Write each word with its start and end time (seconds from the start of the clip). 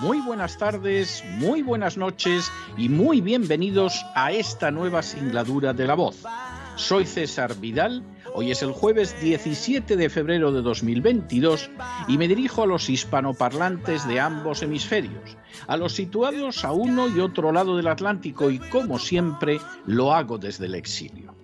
muy 0.00 0.20
buenas 0.20 0.56
tardes, 0.56 1.22
muy 1.36 1.62
buenas 1.62 1.98
noches 1.98 2.50
y 2.78 2.88
muy 2.88 3.20
bienvenidos 3.20 4.06
a 4.14 4.32
esta 4.32 4.70
nueva 4.70 5.02
singladura 5.02 5.74
de 5.74 5.86
la 5.86 5.94
voz. 5.94 6.24
Soy 6.76 7.04
César 7.04 7.54
Vidal, 7.60 8.02
hoy 8.32 8.50
es 8.50 8.62
el 8.62 8.72
jueves 8.72 9.20
17 9.20 9.96
de 9.96 10.08
febrero 10.08 10.52
de 10.52 10.62
2022 10.62 11.70
y 12.08 12.16
me 12.16 12.28
dirijo 12.28 12.62
a 12.62 12.66
los 12.66 12.88
hispanoparlantes 12.88 14.08
de 14.08 14.20
ambos 14.20 14.62
hemisferios, 14.62 15.36
a 15.66 15.76
los 15.76 15.92
situados 15.92 16.64
a 16.64 16.72
uno 16.72 17.08
y 17.08 17.20
otro 17.20 17.52
lado 17.52 17.76
del 17.76 17.88
Atlántico 17.88 18.50
y 18.50 18.58
como 18.58 18.98
siempre 18.98 19.60
lo 19.84 20.14
hago 20.14 20.38
desde 20.38 20.64
el 20.64 20.76
exilio. 20.76 21.34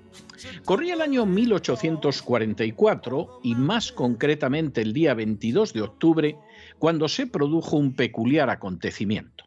Corría 0.64 0.94
el 0.94 1.02
año 1.02 1.26
1844 1.26 3.40
y 3.42 3.54
más 3.54 3.92
concretamente 3.92 4.80
el 4.80 4.92
día 4.92 5.14
22 5.14 5.72
de 5.72 5.82
octubre, 5.82 6.36
cuando 6.78 7.08
se 7.08 7.26
produjo 7.26 7.76
un 7.76 7.94
peculiar 7.94 8.50
acontecimiento. 8.50 9.44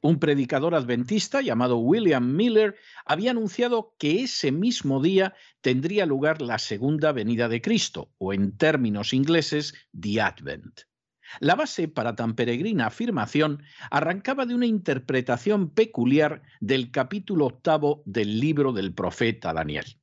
Un 0.00 0.20
predicador 0.20 0.74
adventista 0.76 1.40
llamado 1.40 1.78
William 1.78 2.36
Miller 2.36 2.76
había 3.04 3.32
anunciado 3.32 3.94
que 3.98 4.22
ese 4.22 4.52
mismo 4.52 5.02
día 5.02 5.34
tendría 5.60 6.06
lugar 6.06 6.40
la 6.40 6.58
segunda 6.58 7.10
venida 7.10 7.48
de 7.48 7.60
Cristo, 7.60 8.12
o 8.18 8.32
en 8.32 8.56
términos 8.56 9.12
ingleses, 9.12 9.74
The 9.98 10.20
Advent. 10.20 10.82
La 11.40 11.56
base 11.56 11.88
para 11.88 12.14
tan 12.14 12.34
peregrina 12.34 12.86
afirmación 12.86 13.62
arrancaba 13.90 14.46
de 14.46 14.54
una 14.54 14.66
interpretación 14.66 15.70
peculiar 15.70 16.42
del 16.60 16.90
capítulo 16.90 17.46
octavo 17.46 18.02
del 18.06 18.40
libro 18.40 18.72
del 18.72 18.94
profeta 18.94 19.52
Daniel. 19.52 19.98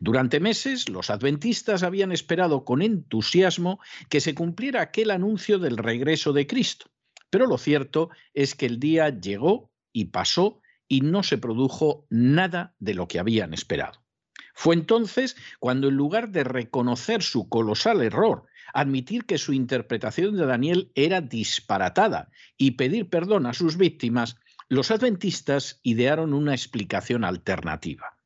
Durante 0.00 0.40
meses, 0.40 0.88
los 0.88 1.10
adventistas 1.10 1.82
habían 1.82 2.12
esperado 2.12 2.64
con 2.64 2.82
entusiasmo 2.82 3.80
que 4.08 4.20
se 4.20 4.34
cumpliera 4.34 4.82
aquel 4.82 5.10
anuncio 5.10 5.58
del 5.58 5.76
regreso 5.76 6.32
de 6.32 6.46
Cristo, 6.46 6.90
pero 7.30 7.46
lo 7.46 7.58
cierto 7.58 8.10
es 8.34 8.54
que 8.54 8.66
el 8.66 8.78
día 8.78 9.08
llegó 9.08 9.70
y 9.92 10.06
pasó 10.06 10.60
y 10.88 11.00
no 11.00 11.22
se 11.22 11.38
produjo 11.38 12.06
nada 12.10 12.74
de 12.78 12.94
lo 12.94 13.08
que 13.08 13.18
habían 13.18 13.52
esperado. 13.54 14.02
Fue 14.54 14.74
entonces 14.74 15.36
cuando 15.58 15.88
en 15.88 15.94
lugar 15.94 16.30
de 16.30 16.44
reconocer 16.44 17.22
su 17.22 17.48
colosal 17.48 18.02
error, 18.02 18.46
admitir 18.74 19.24
que 19.24 19.38
su 19.38 19.52
interpretación 19.52 20.36
de 20.36 20.46
Daniel 20.46 20.90
era 20.94 21.20
disparatada 21.20 22.30
y 22.56 22.72
pedir 22.72 23.08
perdón 23.08 23.46
a 23.46 23.54
sus 23.54 23.76
víctimas, 23.76 24.36
los 24.68 24.90
adventistas 24.90 25.80
idearon 25.82 26.34
una 26.34 26.52
explicación 26.52 27.24
alternativa 27.24 28.17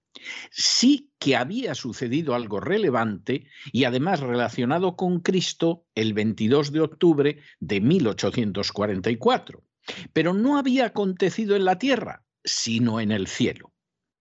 sí 0.51 1.11
que 1.19 1.37
había 1.37 1.75
sucedido 1.75 2.35
algo 2.35 2.61
relevante 2.61 3.47
y 3.73 3.85
además 3.85 4.21
relacionado 4.21 4.97
con 4.97 5.21
Cristo 5.21 5.87
el 5.95 6.15
22 6.15 6.73
de 6.73 6.81
octubre 6.81 7.39
de 7.61 7.81
1844, 7.81 9.63
pero 10.13 10.35
no 10.35 10.59
había 10.59 10.87
acontecido 10.87 11.57
en 11.57 11.65
la 11.65 11.79
tierra, 11.79 12.25
sino 12.45 13.01
en 13.01 13.13
el 13.13 13.27
cielo. 13.27 13.73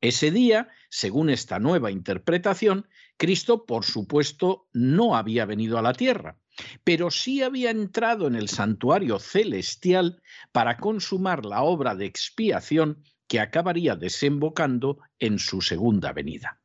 Ese 0.02 0.32
día, 0.32 0.70
según 0.90 1.30
esta 1.30 1.60
nueva 1.60 1.92
interpretación, 1.92 2.88
Cristo, 3.18 3.66
por 3.66 3.86
supuesto, 3.86 4.68
no 4.74 5.16
había 5.16 5.46
venido 5.46 5.78
a 5.78 5.84
la 5.84 5.94
tierra, 5.94 6.40
pero 6.84 7.12
sí 7.12 7.44
había 7.44 7.70
entrado 7.70 8.26
en 8.26 8.36
el 8.36 8.50
santuario 8.50 9.20
celestial 9.20 10.22
para 10.52 10.78
consumar 10.78 11.46
la 11.46 11.62
obra 11.62 11.96
de 11.96 12.06
expiación 12.06 13.04
que 13.32 13.40
acabaría 13.40 13.96
desembocando 13.96 15.00
en 15.18 15.40
su 15.40 15.62
segunda 15.62 16.12
venida. 16.12 16.60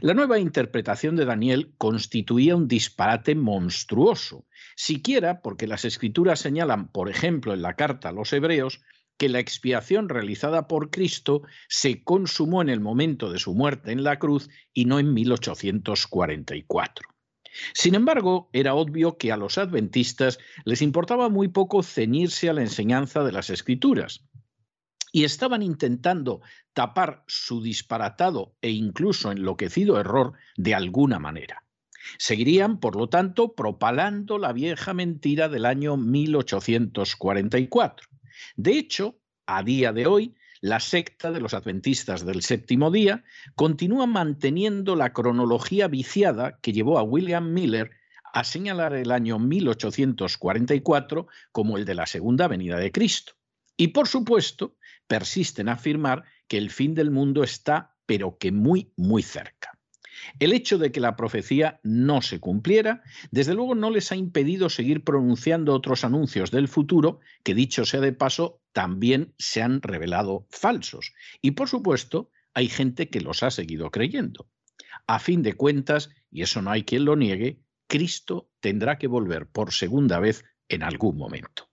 La 0.00 0.14
nueva 0.14 0.38
interpretación 0.38 1.16
de 1.16 1.26
Daniel 1.26 1.74
constituía 1.76 2.56
un 2.56 2.66
disparate 2.66 3.34
monstruoso, 3.34 4.46
siquiera 4.74 5.42
porque 5.42 5.66
las 5.66 5.84
escrituras 5.84 6.40
señalan, 6.40 6.88
por 6.92 7.10
ejemplo, 7.10 7.52
en 7.52 7.60
la 7.60 7.76
carta 7.76 8.08
a 8.08 8.12
los 8.12 8.32
hebreos, 8.32 8.80
que 9.18 9.28
la 9.28 9.38
expiación 9.38 10.08
realizada 10.08 10.66
por 10.66 10.88
Cristo 10.88 11.42
se 11.68 12.02
consumó 12.02 12.62
en 12.62 12.70
el 12.70 12.80
momento 12.80 13.30
de 13.30 13.38
su 13.38 13.54
muerte 13.54 13.92
en 13.92 14.02
la 14.02 14.18
cruz 14.18 14.48
y 14.72 14.86
no 14.86 14.98
en 14.98 15.12
1844. 15.12 17.06
Sin 17.74 17.94
embargo, 17.94 18.48
era 18.54 18.72
obvio 18.72 19.18
que 19.18 19.30
a 19.30 19.36
los 19.36 19.58
adventistas 19.58 20.38
les 20.64 20.80
importaba 20.80 21.28
muy 21.28 21.48
poco 21.48 21.82
ceñirse 21.82 22.48
a 22.48 22.54
la 22.54 22.62
enseñanza 22.62 23.22
de 23.24 23.32
las 23.32 23.50
escrituras 23.50 24.27
y 25.18 25.24
estaban 25.24 25.62
intentando 25.64 26.40
tapar 26.74 27.24
su 27.26 27.60
disparatado 27.60 28.54
e 28.60 28.70
incluso 28.70 29.32
enloquecido 29.32 29.98
error 29.98 30.34
de 30.56 30.76
alguna 30.76 31.18
manera. 31.18 31.64
Seguirían, 32.18 32.78
por 32.78 32.94
lo 32.94 33.08
tanto, 33.08 33.56
propalando 33.56 34.38
la 34.38 34.52
vieja 34.52 34.94
mentira 34.94 35.48
del 35.48 35.66
año 35.66 35.96
1844. 35.96 38.06
De 38.54 38.78
hecho, 38.78 39.18
a 39.44 39.64
día 39.64 39.92
de 39.92 40.06
hoy, 40.06 40.36
la 40.60 40.78
secta 40.78 41.32
de 41.32 41.40
los 41.40 41.52
adventistas 41.52 42.24
del 42.24 42.42
séptimo 42.42 42.92
día 42.92 43.24
continúa 43.56 44.06
manteniendo 44.06 44.94
la 44.94 45.12
cronología 45.12 45.88
viciada 45.88 46.60
que 46.60 46.72
llevó 46.72 47.00
a 47.00 47.02
William 47.02 47.52
Miller 47.52 47.90
a 48.32 48.44
señalar 48.44 48.94
el 48.94 49.10
año 49.10 49.40
1844 49.40 51.26
como 51.50 51.76
el 51.76 51.84
de 51.84 51.96
la 51.96 52.06
segunda 52.06 52.46
venida 52.46 52.76
de 52.76 52.92
Cristo. 52.92 53.32
Y 53.80 53.88
por 53.88 54.08
supuesto, 54.08 54.76
persiste 55.08 55.62
en 55.62 55.68
afirmar 55.68 56.24
que 56.46 56.58
el 56.58 56.70
fin 56.70 56.94
del 56.94 57.10
mundo 57.10 57.42
está, 57.42 57.96
pero 58.06 58.38
que 58.38 58.52
muy, 58.52 58.92
muy 58.96 59.22
cerca. 59.22 59.78
El 60.38 60.52
hecho 60.52 60.78
de 60.78 60.92
que 60.92 61.00
la 61.00 61.16
profecía 61.16 61.80
no 61.82 62.22
se 62.22 62.40
cumpliera, 62.40 63.02
desde 63.30 63.54
luego 63.54 63.74
no 63.74 63.90
les 63.90 64.12
ha 64.12 64.16
impedido 64.16 64.68
seguir 64.68 65.04
pronunciando 65.04 65.74
otros 65.74 66.04
anuncios 66.04 66.50
del 66.50 66.68
futuro 66.68 67.20
que, 67.42 67.54
dicho 67.54 67.84
sea 67.84 68.00
de 68.00 68.12
paso, 68.12 68.60
también 68.72 69.34
se 69.38 69.62
han 69.62 69.82
revelado 69.82 70.46
falsos. 70.50 71.14
Y 71.40 71.52
por 71.52 71.68
supuesto, 71.68 72.30
hay 72.54 72.68
gente 72.68 73.08
que 73.08 73.20
los 73.20 73.42
ha 73.42 73.50
seguido 73.50 73.90
creyendo. 73.90 74.48
A 75.06 75.18
fin 75.18 75.42
de 75.42 75.54
cuentas, 75.54 76.10
y 76.30 76.42
eso 76.42 76.62
no 76.62 76.70
hay 76.70 76.84
quien 76.84 77.04
lo 77.04 77.16
niegue, 77.16 77.62
Cristo 77.86 78.50
tendrá 78.60 78.98
que 78.98 79.06
volver 79.06 79.46
por 79.46 79.72
segunda 79.72 80.20
vez 80.20 80.44
en 80.68 80.82
algún 80.82 81.16
momento. 81.16 81.67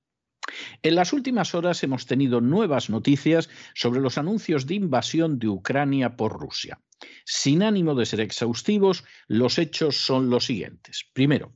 En 0.81 0.95
las 0.95 1.13
últimas 1.13 1.55
horas 1.55 1.83
hemos 1.83 2.05
tenido 2.05 2.41
nuevas 2.41 2.89
noticias 2.89 3.49
sobre 3.73 4.01
los 4.01 4.17
anuncios 4.17 4.65
de 4.67 4.75
invasión 4.75 5.39
de 5.39 5.47
Ucrania 5.47 6.15
por 6.15 6.39
Rusia. 6.39 6.79
Sin 7.25 7.63
ánimo 7.63 7.95
de 7.95 8.05
ser 8.05 8.21
exhaustivos, 8.21 9.03
los 9.27 9.57
hechos 9.57 9.97
son 9.97 10.29
los 10.29 10.45
siguientes. 10.45 11.05
Primero, 11.13 11.53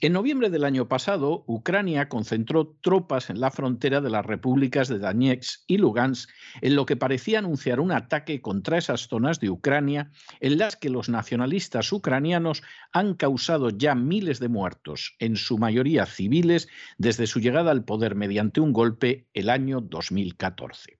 en 0.00 0.12
noviembre 0.12 0.50
del 0.50 0.64
año 0.64 0.88
pasado, 0.88 1.44
Ucrania 1.46 2.08
concentró 2.08 2.76
tropas 2.80 3.30
en 3.30 3.40
la 3.40 3.50
frontera 3.50 4.00
de 4.00 4.10
las 4.10 4.24
repúblicas 4.24 4.88
de 4.88 4.98
Donetsk 4.98 5.62
y 5.66 5.78
Lugansk, 5.78 6.30
en 6.60 6.74
lo 6.74 6.86
que 6.86 6.96
parecía 6.96 7.40
anunciar 7.40 7.80
un 7.80 7.92
ataque 7.92 8.40
contra 8.40 8.78
esas 8.78 9.08
zonas 9.08 9.40
de 9.40 9.50
Ucrania 9.50 10.10
en 10.40 10.58
las 10.58 10.76
que 10.76 10.90
los 10.90 11.08
nacionalistas 11.08 11.92
ucranianos 11.92 12.62
han 12.92 13.14
causado 13.14 13.70
ya 13.70 13.94
miles 13.94 14.40
de 14.40 14.48
muertos, 14.48 15.16
en 15.18 15.36
su 15.36 15.58
mayoría 15.58 16.06
civiles, 16.06 16.68
desde 16.96 17.26
su 17.26 17.40
llegada 17.40 17.70
al 17.70 17.84
poder 17.84 18.14
mediante 18.14 18.60
un 18.60 18.72
golpe 18.72 19.28
el 19.34 19.50
año 19.50 19.80
2014. 19.80 20.97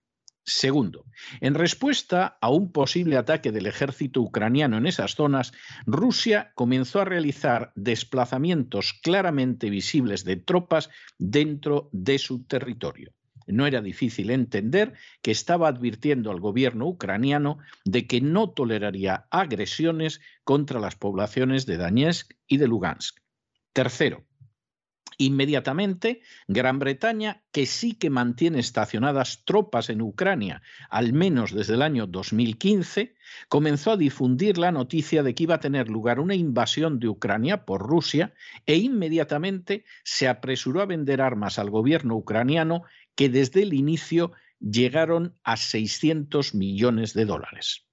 Segundo, 0.50 1.04
en 1.42 1.52
respuesta 1.52 2.38
a 2.40 2.48
un 2.48 2.72
posible 2.72 3.18
ataque 3.18 3.52
del 3.52 3.66
ejército 3.66 4.22
ucraniano 4.22 4.78
en 4.78 4.86
esas 4.86 5.14
zonas, 5.14 5.52
Rusia 5.84 6.52
comenzó 6.54 7.02
a 7.02 7.04
realizar 7.04 7.70
desplazamientos 7.76 8.94
claramente 9.02 9.68
visibles 9.68 10.24
de 10.24 10.36
tropas 10.36 10.88
dentro 11.18 11.90
de 11.92 12.18
su 12.18 12.44
territorio. 12.44 13.12
no 13.46 13.66
era 13.66 13.82
difícil 13.82 14.30
entender 14.30 14.94
que 15.20 15.30
estaba 15.30 15.68
advirtiendo 15.68 16.30
al 16.30 16.40
gobierno 16.40 16.86
ucraniano 16.86 17.58
de 17.84 18.06
que 18.06 18.22
no 18.22 18.50
toleraría 18.50 19.26
agresiones 19.30 20.20
contra 20.44 20.80
las 20.80 20.96
poblaciones 20.96 21.66
de 21.66 21.76
Donetsk 21.76 22.32
y 22.46 22.56
de 22.56 22.68
Lugansk. 22.68 23.20
Tercero, 23.74 24.27
Inmediatamente, 25.20 26.22
Gran 26.46 26.78
Bretaña, 26.78 27.42
que 27.50 27.66
sí 27.66 27.94
que 27.94 28.08
mantiene 28.08 28.60
estacionadas 28.60 29.42
tropas 29.44 29.90
en 29.90 30.00
Ucrania, 30.00 30.62
al 30.90 31.12
menos 31.12 31.52
desde 31.52 31.74
el 31.74 31.82
año 31.82 32.06
2015, 32.06 33.16
comenzó 33.48 33.90
a 33.90 33.96
difundir 33.96 34.58
la 34.58 34.70
noticia 34.70 35.24
de 35.24 35.34
que 35.34 35.42
iba 35.42 35.56
a 35.56 35.60
tener 35.60 35.88
lugar 35.88 36.20
una 36.20 36.36
invasión 36.36 37.00
de 37.00 37.08
Ucrania 37.08 37.64
por 37.64 37.82
Rusia 37.82 38.32
e 38.64 38.76
inmediatamente 38.76 39.84
se 40.04 40.28
apresuró 40.28 40.82
a 40.82 40.86
vender 40.86 41.20
armas 41.20 41.58
al 41.58 41.68
gobierno 41.68 42.14
ucraniano 42.14 42.84
que 43.16 43.28
desde 43.28 43.62
el 43.62 43.74
inicio 43.74 44.30
llegaron 44.60 45.34
a 45.42 45.56
600 45.56 46.54
millones 46.54 47.12
de 47.12 47.24
dólares. 47.24 47.88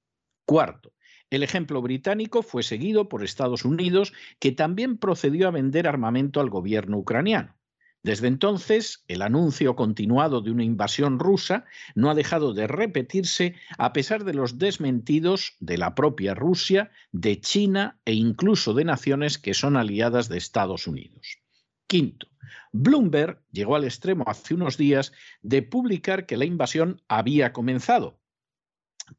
Cuarto, 0.46 0.94
el 1.30 1.44
ejemplo 1.44 1.82
británico 1.82 2.44
fue 2.44 2.64
seguido 2.64 3.10
por 3.10 3.24
Estados 3.24 3.66
Unidos, 3.66 4.14
que 4.40 4.52
también 4.52 4.98
procedió 4.98 5.48
a 5.48 5.52
vender 5.52 5.88
armamento 5.88 6.40
al 6.40 6.50
gobierno 6.50 6.98
ucraniano. 6.98 7.56
Desde 8.04 8.28
entonces, 8.28 9.04
el 9.08 9.24
anuncio 9.24 9.76
continuado 9.76 10.42
de 10.42 10.52
una 10.52 10.64
invasión 10.64 11.18
rusa 11.18 11.66
no 11.96 12.12
ha 12.12 12.14
dejado 12.14 12.54
de 12.54 12.68
repetirse 12.68 13.56
a 13.80 13.94
pesar 13.94 14.26
de 14.26 14.36
los 14.36 14.60
desmentidos 14.60 15.56
de 15.60 15.80
la 15.80 15.96
propia 15.96 16.36
Rusia, 16.36 16.92
de 17.12 17.42
China 17.42 18.00
e 18.06 18.14
incluso 18.14 18.76
de 18.76 18.86
naciones 18.86 19.40
que 19.40 19.56
son 19.56 19.76
aliadas 19.76 20.30
de 20.30 20.38
Estados 20.38 20.86
Unidos. 20.86 21.40
Quinto, 21.88 22.28
Bloomberg 22.72 23.42
llegó 23.52 23.76
al 23.76 23.86
extremo 23.86 24.24
hace 24.28 24.54
unos 24.54 24.78
días 24.78 25.12
de 25.42 25.64
publicar 25.64 26.28
que 26.28 26.38
la 26.38 26.46
invasión 26.46 27.02
había 27.08 27.54
comenzado, 27.54 28.20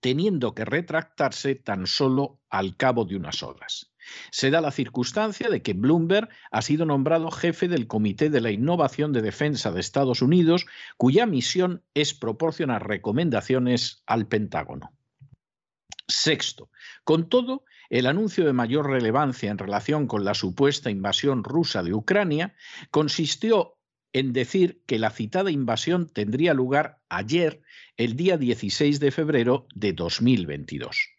teniendo 0.00 0.54
que 0.54 0.64
retractarse 0.64 1.54
tan 1.54 1.86
solo 1.86 2.40
al 2.50 2.76
cabo 2.76 3.04
de 3.04 3.16
unas 3.16 3.42
horas. 3.42 3.92
Se 4.30 4.50
da 4.50 4.60
la 4.60 4.70
circunstancia 4.70 5.48
de 5.48 5.62
que 5.62 5.72
Bloomberg 5.72 6.28
ha 6.50 6.62
sido 6.62 6.86
nombrado 6.86 7.30
jefe 7.30 7.68
del 7.68 7.86
Comité 7.86 8.30
de 8.30 8.40
la 8.40 8.50
Innovación 8.50 9.12
de 9.12 9.22
Defensa 9.22 9.72
de 9.72 9.80
Estados 9.80 10.22
Unidos, 10.22 10.66
cuya 10.96 11.26
misión 11.26 11.82
es 11.94 12.14
proporcionar 12.14 12.86
recomendaciones 12.86 14.02
al 14.06 14.28
Pentágono. 14.28 14.92
Sexto, 16.08 16.70
con 17.02 17.28
todo, 17.28 17.64
el 17.90 18.06
anuncio 18.06 18.44
de 18.44 18.52
mayor 18.52 18.88
relevancia 18.88 19.50
en 19.50 19.58
relación 19.58 20.06
con 20.06 20.24
la 20.24 20.34
supuesta 20.34 20.90
invasión 20.90 21.44
rusa 21.44 21.82
de 21.82 21.94
Ucrania 21.94 22.54
consistió 22.90 23.75
en 24.16 24.32
decir 24.32 24.82
que 24.86 24.98
la 24.98 25.10
citada 25.10 25.50
invasión 25.50 26.08
tendría 26.08 26.54
lugar 26.54 27.02
ayer, 27.10 27.60
el 27.98 28.16
día 28.16 28.38
16 28.38 28.98
de 28.98 29.10
febrero 29.10 29.66
de 29.74 29.92
2022. 29.92 31.10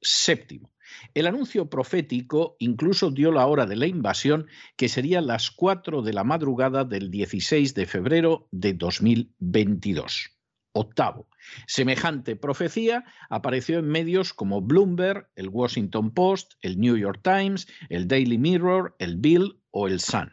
Séptimo. 0.00 0.72
El 1.14 1.26
anuncio 1.26 1.68
profético 1.68 2.54
incluso 2.60 3.10
dio 3.10 3.32
la 3.32 3.44
hora 3.46 3.66
de 3.66 3.74
la 3.74 3.88
invasión, 3.88 4.46
que 4.76 4.88
sería 4.88 5.20
las 5.20 5.50
4 5.50 6.02
de 6.02 6.12
la 6.12 6.22
madrugada 6.22 6.84
del 6.84 7.10
16 7.10 7.74
de 7.74 7.86
febrero 7.86 8.46
de 8.52 8.74
2022. 8.74 10.30
Octavo. 10.74 11.26
Semejante 11.66 12.36
profecía 12.36 13.04
apareció 13.30 13.80
en 13.80 13.88
medios 13.88 14.32
como 14.32 14.60
Bloomberg, 14.60 15.28
el 15.34 15.48
Washington 15.48 16.14
Post, 16.14 16.52
el 16.62 16.78
New 16.78 16.96
York 16.96 17.18
Times, 17.24 17.66
el 17.88 18.06
Daily 18.06 18.38
Mirror, 18.38 18.94
el 19.00 19.16
Bill 19.16 19.58
o 19.72 19.88
el 19.88 19.98
Sun. 19.98 20.30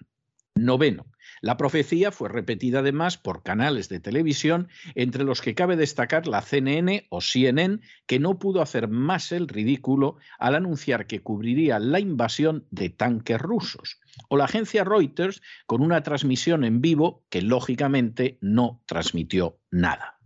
Noveno. 0.54 1.11
La 1.42 1.58
profecía 1.58 2.12
fue 2.12 2.30
repetida 2.30 2.80
además 2.80 3.18
por 3.18 3.42
canales 3.42 3.90
de 3.90 4.00
televisión, 4.00 4.70
entre 4.94 5.24
los 5.24 5.42
que 5.42 5.56
cabe 5.56 5.76
destacar 5.76 6.28
la 6.28 6.44
CNN 6.44 7.08
o 7.10 7.20
CNN, 7.20 7.80
que 8.06 8.20
no 8.20 8.38
pudo 8.38 8.62
hacer 8.62 8.88
más 8.88 9.32
el 9.32 9.48
ridículo 9.48 10.18
al 10.38 10.54
anunciar 10.54 11.08
que 11.08 11.24
cubriría 11.24 11.80
la 11.80 12.00
invasión 12.00 12.68
de 12.70 12.90
tanques 12.90 13.42
rusos, 13.42 14.00
o 14.30 14.38
la 14.38 14.46
agencia 14.46 14.84
Reuters 14.84 15.42
con 15.66 15.82
una 15.82 16.04
transmisión 16.04 16.64
en 16.64 16.80
vivo 16.80 17.26
que 17.30 17.42
lógicamente 17.42 18.38
no 18.40 18.84
transmitió 18.86 19.58
nada. 19.72 20.20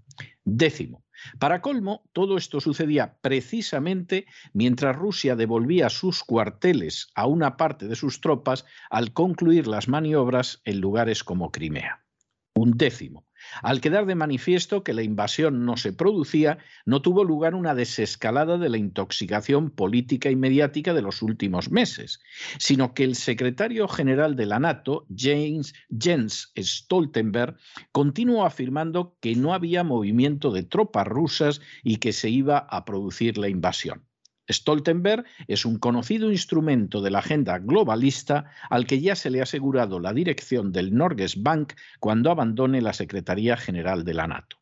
Décimo, 0.44 1.05
para 1.40 1.62
colmo, 1.62 2.04
todo 2.14 2.38
esto 2.38 2.60
sucedía 2.60 3.18
precisamente 3.22 4.26
mientras 4.54 4.96
Rusia 4.96 5.36
devolvía 5.36 5.90
sus 5.90 6.24
cuarteles 6.24 7.08
a 7.16 7.28
una 7.28 7.58
parte 7.58 7.88
de 7.88 7.96
sus 7.96 8.22
tropas 8.22 8.66
al 8.90 9.14
concluir 9.14 9.68
las 9.68 9.88
maniobras 9.88 10.62
en 10.66 10.80
lugares 10.80 11.24
como 11.24 11.52
Crimea. 11.52 12.06
Un 12.54 12.78
décimo. 12.78 13.26
Al 13.62 13.82
quedar 13.82 14.06
de 14.06 14.16
manifiesto 14.16 14.84
que 14.84 14.94
la 14.94 15.04
invasión 15.04 15.66
no 15.66 15.78
se 15.78 15.94
producía, 15.94 16.58
no 16.86 17.02
tuvo 17.02 17.24
lugar 17.24 17.56
una 17.56 17.76
desescalada 17.76 18.58
de 18.58 18.70
la 18.70 18.78
intoxicación 18.78 19.70
política 19.70 20.30
y 20.30 20.36
mediática 20.36 20.94
de 20.94 21.02
los 21.02 21.22
últimos 21.22 21.72
meses, 21.72 22.20
sino 22.58 22.94
que 22.94 23.04
el 23.04 23.16
secretario 23.16 23.88
general 23.88 24.36
de 24.36 24.46
la 24.46 24.60
NATO, 24.60 25.06
James, 25.16 25.74
Jens 25.90 26.52
Stoltenberg, 26.58 27.58
continuó 27.92 28.46
afirmando 28.46 29.18
que 29.20 29.36
no 29.36 29.54
había 29.54 29.84
movimiento 29.84 30.52
de 30.52 30.64
tropas 30.64 31.08
rusas 31.08 31.62
y 31.84 31.98
que 31.98 32.14
se 32.14 32.30
iba 32.30 32.58
a 32.58 32.86
producir 32.86 33.38
la 33.38 33.50
invasión. 33.50 34.04
Stoltenberg 34.50 35.26
es 35.48 35.66
un 35.66 35.80
conocido 35.80 36.32
instrumento 36.32 37.02
de 37.02 37.12
la 37.12 37.20
agenda 37.20 37.60
globalista 37.60 38.52
al 38.70 38.86
que 38.86 39.02
ya 39.02 39.16
se 39.16 39.30
le 39.30 39.40
ha 39.40 39.44
asegurado 39.44 40.00
la 40.00 40.14
dirección 40.14 40.72
del 40.72 40.94
Norges 40.94 41.42
Bank 41.42 41.74
cuando 42.00 42.32
abandone 42.32 42.82
la 42.82 42.94
Secretaría 42.94 43.58
General 43.58 44.04
de 44.04 44.14
la 44.14 44.28
NATO. 44.28 44.58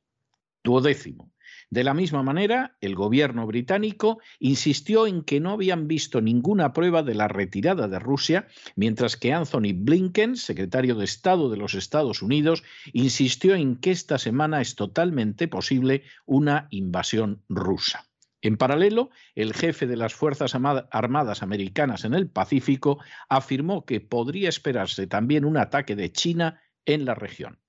Duodécimo. 0.63 1.33
De 1.69 1.83
la 1.83 1.94
misma 1.94 2.21
manera, 2.21 2.77
el 2.81 2.94
gobierno 2.94 3.47
británico 3.47 4.19
insistió 4.39 5.07
en 5.07 5.24
que 5.24 5.39
no 5.39 5.51
habían 5.51 5.88
visto 5.88 6.21
ninguna 6.21 6.71
prueba 6.71 7.01
de 7.01 7.15
la 7.15 7.27
retirada 7.27 7.88
de 7.88 8.00
Rusia, 8.00 8.47
mientras 8.75 9.18
que 9.18 9.33
Anthony 9.33 9.74
Blinken, 9.74 10.35
secretario 10.35 10.95
de 10.95 11.06
Estado 11.06 11.50
de 11.50 11.57
los 11.57 11.74
Estados 11.74 12.21
Unidos, 12.21 12.63
insistió 12.94 13.56
en 13.56 13.77
que 13.77 13.91
esta 13.91 14.19
semana 14.19 14.62
es 14.62 14.75
totalmente 14.75 15.47
posible 15.47 16.03
una 16.25 16.68
invasión 16.69 17.41
rusa. 17.50 18.06
En 18.44 18.57
paralelo, 18.57 19.10
el 19.36 19.54
jefe 19.54 19.88
de 19.88 19.95
las 19.95 20.13
Fuerzas 20.13 20.54
Armadas 20.54 21.44
Americanas 21.44 22.04
en 22.04 22.13
el 22.13 22.30
Pacífico 22.30 23.00
afirmó 23.30 23.86
que 23.86 24.01
podría 24.01 24.50
esperarse 24.50 25.07
también 25.07 25.45
un 25.45 25.56
ataque 25.56 25.95
de 25.95 26.12
China 26.12 26.62
en 26.86 27.06
la 27.06 27.16
región. 27.16 27.60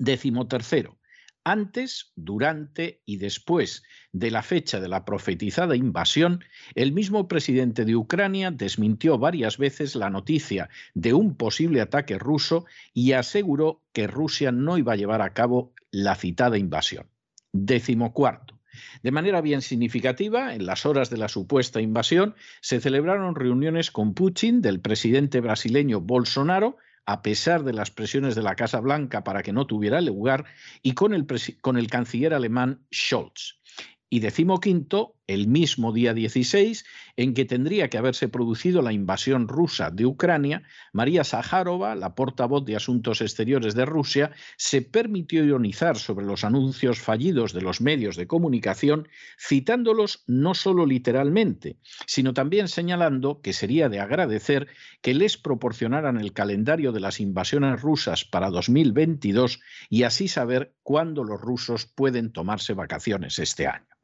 Décimo 0.00 0.48
tercero, 0.48 0.98
antes, 1.44 2.10
durante 2.16 3.00
y 3.06 3.18
después 3.18 3.84
de 4.10 4.32
la 4.32 4.42
fecha 4.42 4.80
de 4.80 4.88
la 4.88 5.04
profetizada 5.04 5.76
invasión, 5.76 6.42
el 6.74 6.90
mismo 6.90 7.28
presidente 7.28 7.84
de 7.84 7.94
Ucrania 7.94 8.50
desmintió 8.50 9.16
varias 9.18 9.56
veces 9.56 9.94
la 9.94 10.10
noticia 10.10 10.68
de 10.94 11.14
un 11.14 11.36
posible 11.36 11.80
ataque 11.80 12.18
ruso 12.18 12.66
y 12.92 13.12
aseguró 13.12 13.84
que 13.92 14.08
Rusia 14.08 14.50
no 14.50 14.78
iba 14.78 14.94
a 14.94 14.96
llevar 14.96 15.22
a 15.22 15.32
cabo 15.32 15.72
la 15.92 16.16
citada 16.16 16.58
invasión. 16.58 17.06
Décimo 17.52 18.12
cuarto. 18.12 18.55
De 19.02 19.10
manera 19.10 19.40
bien 19.40 19.62
significativa, 19.62 20.54
en 20.54 20.66
las 20.66 20.86
horas 20.86 21.10
de 21.10 21.16
la 21.16 21.28
supuesta 21.28 21.80
invasión, 21.80 22.34
se 22.60 22.80
celebraron 22.80 23.34
reuniones 23.34 23.90
con 23.90 24.14
Putin, 24.14 24.62
del 24.62 24.80
presidente 24.80 25.40
brasileño 25.40 26.00
Bolsonaro, 26.00 26.76
a 27.04 27.22
pesar 27.22 27.64
de 27.64 27.72
las 27.72 27.90
presiones 27.90 28.34
de 28.34 28.42
la 28.42 28.56
Casa 28.56 28.80
Blanca 28.80 29.24
para 29.24 29.42
que 29.42 29.52
no 29.52 29.66
tuviera 29.66 30.00
lugar, 30.00 30.44
y 30.82 30.92
con 30.92 31.14
el, 31.14 31.26
con 31.60 31.78
el 31.78 31.88
canciller 31.88 32.34
alemán 32.34 32.86
Scholz. 32.92 33.60
Y 34.08 34.20
decimoquinto, 34.20 35.15
el 35.26 35.48
mismo 35.48 35.92
día 35.92 36.14
16 36.14 36.84
en 37.16 37.34
que 37.34 37.44
tendría 37.44 37.88
que 37.88 37.98
haberse 37.98 38.28
producido 38.28 38.82
la 38.82 38.92
invasión 38.92 39.48
rusa 39.48 39.90
de 39.90 40.06
Ucrania, 40.06 40.62
María 40.92 41.24
Zaharova, 41.24 41.94
la 41.94 42.14
portavoz 42.14 42.64
de 42.64 42.76
Asuntos 42.76 43.20
Exteriores 43.20 43.74
de 43.74 43.84
Rusia, 43.84 44.32
se 44.56 44.82
permitió 44.82 45.44
ironizar 45.44 45.96
sobre 45.96 46.26
los 46.26 46.44
anuncios 46.44 47.00
fallidos 47.00 47.52
de 47.52 47.62
los 47.62 47.80
medios 47.80 48.16
de 48.16 48.26
comunicación, 48.26 49.08
citándolos 49.38 50.22
no 50.26 50.54
solo 50.54 50.86
literalmente, 50.86 51.78
sino 52.06 52.34
también 52.34 52.68
señalando 52.68 53.40
que 53.40 53.52
sería 53.52 53.88
de 53.88 54.00
agradecer 54.00 54.68
que 55.00 55.14
les 55.14 55.36
proporcionaran 55.36 56.18
el 56.18 56.32
calendario 56.32 56.92
de 56.92 57.00
las 57.00 57.20
invasiones 57.20 57.80
rusas 57.80 58.24
para 58.24 58.50
2022 58.50 59.60
y 59.88 60.02
así 60.04 60.28
saber 60.28 60.74
cuándo 60.82 61.24
los 61.24 61.40
rusos 61.40 61.86
pueden 61.86 62.32
tomarse 62.32 62.74
vacaciones 62.74 63.38
este 63.38 63.66
año. 63.66 63.95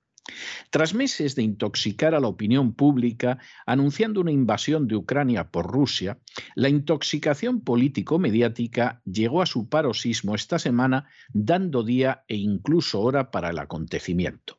Tras 0.70 0.94
meses 0.94 1.34
de 1.34 1.42
intoxicar 1.42 2.14
a 2.14 2.20
la 2.20 2.28
opinión 2.28 2.74
pública 2.74 3.38
anunciando 3.66 4.20
una 4.20 4.30
invasión 4.30 4.86
de 4.86 4.96
Ucrania 4.96 5.50
por 5.50 5.66
Rusia, 5.70 6.18
la 6.54 6.68
intoxicación 6.68 7.62
político-mediática 7.62 9.02
llegó 9.04 9.42
a 9.42 9.46
su 9.46 9.68
paroxismo 9.68 10.34
esta 10.34 10.58
semana, 10.58 11.08
dando 11.32 11.82
día 11.82 12.24
e 12.28 12.36
incluso 12.36 13.00
hora 13.00 13.30
para 13.30 13.50
el 13.50 13.58
acontecimiento. 13.58 14.58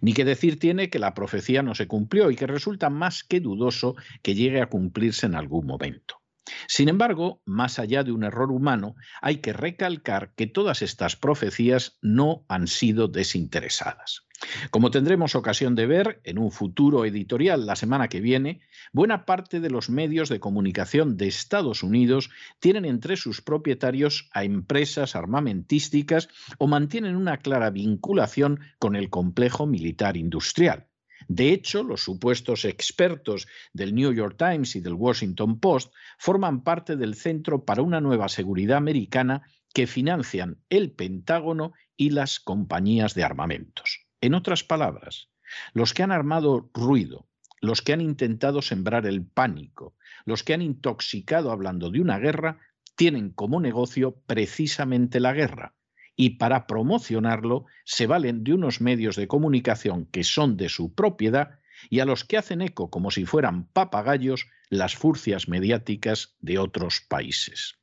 Ni 0.00 0.14
que 0.14 0.24
decir 0.24 0.58
tiene 0.58 0.90
que 0.90 0.98
la 0.98 1.14
profecía 1.14 1.62
no 1.62 1.74
se 1.74 1.86
cumplió 1.86 2.30
y 2.30 2.36
que 2.36 2.46
resulta 2.46 2.90
más 2.90 3.22
que 3.22 3.40
dudoso 3.40 3.96
que 4.22 4.34
llegue 4.34 4.60
a 4.60 4.68
cumplirse 4.68 5.26
en 5.26 5.34
algún 5.34 5.66
momento. 5.66 6.19
Sin 6.68 6.88
embargo, 6.88 7.42
más 7.44 7.78
allá 7.78 8.02
de 8.04 8.12
un 8.12 8.24
error 8.24 8.50
humano, 8.50 8.94
hay 9.20 9.38
que 9.38 9.52
recalcar 9.52 10.32
que 10.34 10.46
todas 10.46 10.82
estas 10.82 11.16
profecías 11.16 11.98
no 12.00 12.44
han 12.48 12.66
sido 12.66 13.08
desinteresadas. 13.08 14.26
Como 14.70 14.90
tendremos 14.90 15.34
ocasión 15.34 15.74
de 15.74 15.86
ver 15.86 16.20
en 16.24 16.38
un 16.38 16.50
futuro 16.50 17.04
editorial 17.04 17.66
la 17.66 17.76
semana 17.76 18.08
que 18.08 18.20
viene, 18.20 18.62
buena 18.92 19.26
parte 19.26 19.60
de 19.60 19.68
los 19.68 19.90
medios 19.90 20.30
de 20.30 20.40
comunicación 20.40 21.18
de 21.18 21.28
Estados 21.28 21.82
Unidos 21.82 22.30
tienen 22.58 22.86
entre 22.86 23.16
sus 23.16 23.42
propietarios 23.42 24.30
a 24.32 24.44
empresas 24.44 25.14
armamentísticas 25.14 26.28
o 26.58 26.66
mantienen 26.66 27.16
una 27.16 27.36
clara 27.36 27.70
vinculación 27.70 28.60
con 28.78 28.96
el 28.96 29.10
complejo 29.10 29.66
militar 29.66 30.16
industrial. 30.16 30.89
De 31.32 31.52
hecho, 31.52 31.84
los 31.84 32.02
supuestos 32.02 32.64
expertos 32.64 33.46
del 33.72 33.94
New 33.94 34.12
York 34.12 34.34
Times 34.36 34.74
y 34.74 34.80
del 34.80 34.94
Washington 34.94 35.60
Post 35.60 35.94
forman 36.18 36.64
parte 36.64 36.96
del 36.96 37.14
Centro 37.14 37.64
para 37.64 37.82
una 37.82 38.00
Nueva 38.00 38.28
Seguridad 38.28 38.78
Americana 38.78 39.42
que 39.72 39.86
financian 39.86 40.58
el 40.70 40.90
Pentágono 40.90 41.72
y 41.96 42.10
las 42.10 42.40
compañías 42.40 43.14
de 43.14 43.22
armamentos. 43.22 44.08
En 44.20 44.34
otras 44.34 44.64
palabras, 44.64 45.30
los 45.72 45.94
que 45.94 46.02
han 46.02 46.10
armado 46.10 46.68
ruido, 46.74 47.28
los 47.60 47.80
que 47.80 47.92
han 47.92 48.00
intentado 48.00 48.60
sembrar 48.60 49.06
el 49.06 49.24
pánico, 49.24 49.94
los 50.24 50.42
que 50.42 50.54
han 50.54 50.62
intoxicado 50.62 51.52
hablando 51.52 51.92
de 51.92 52.00
una 52.00 52.18
guerra, 52.18 52.58
tienen 52.96 53.30
como 53.30 53.60
negocio 53.60 54.20
precisamente 54.26 55.20
la 55.20 55.32
guerra, 55.32 55.76
y 56.20 56.36
para 56.36 56.66
promocionarlo 56.66 57.64
se 57.86 58.06
valen 58.06 58.44
de 58.44 58.52
unos 58.52 58.82
medios 58.82 59.16
de 59.16 59.26
comunicación 59.26 60.04
que 60.04 60.22
son 60.22 60.58
de 60.58 60.68
su 60.68 60.94
propiedad 60.94 61.60
y 61.88 62.00
a 62.00 62.04
los 62.04 62.26
que 62.26 62.36
hacen 62.36 62.60
eco 62.60 62.90
como 62.90 63.10
si 63.10 63.24
fueran 63.24 63.64
papagayos 63.68 64.46
las 64.68 64.96
furcias 64.96 65.48
mediáticas 65.48 66.36
de 66.40 66.58
otros 66.58 67.00
países. 67.08 67.78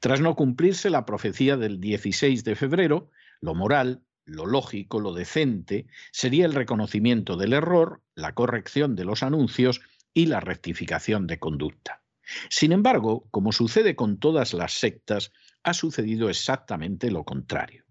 Tras 0.00 0.22
no 0.22 0.36
cumplirse 0.36 0.88
la 0.88 1.04
profecía 1.04 1.58
del 1.58 1.78
16 1.78 2.44
de 2.44 2.54
febrero, 2.54 3.10
lo 3.42 3.54
moral, 3.54 4.02
lo 4.24 4.46
lógico, 4.46 4.98
lo 4.98 5.12
decente, 5.12 5.86
sería 6.12 6.46
el 6.46 6.54
reconocimiento 6.54 7.36
del 7.36 7.52
error, 7.52 8.00
la 8.14 8.32
corrección 8.32 8.96
de 8.96 9.04
los 9.04 9.22
anuncios 9.22 9.82
y 10.14 10.24
la 10.24 10.40
rectificación 10.40 11.26
de 11.26 11.38
conducta. 11.38 12.00
Sin 12.48 12.72
embargo, 12.72 13.28
como 13.30 13.52
sucede 13.52 13.96
con 13.96 14.18
todas 14.18 14.54
las 14.54 14.72
sectas, 14.72 15.30
ha 15.66 15.74
sucedido 15.74 16.30
exactamente 16.30 17.10
lo 17.10 17.24
contrario. 17.24 17.84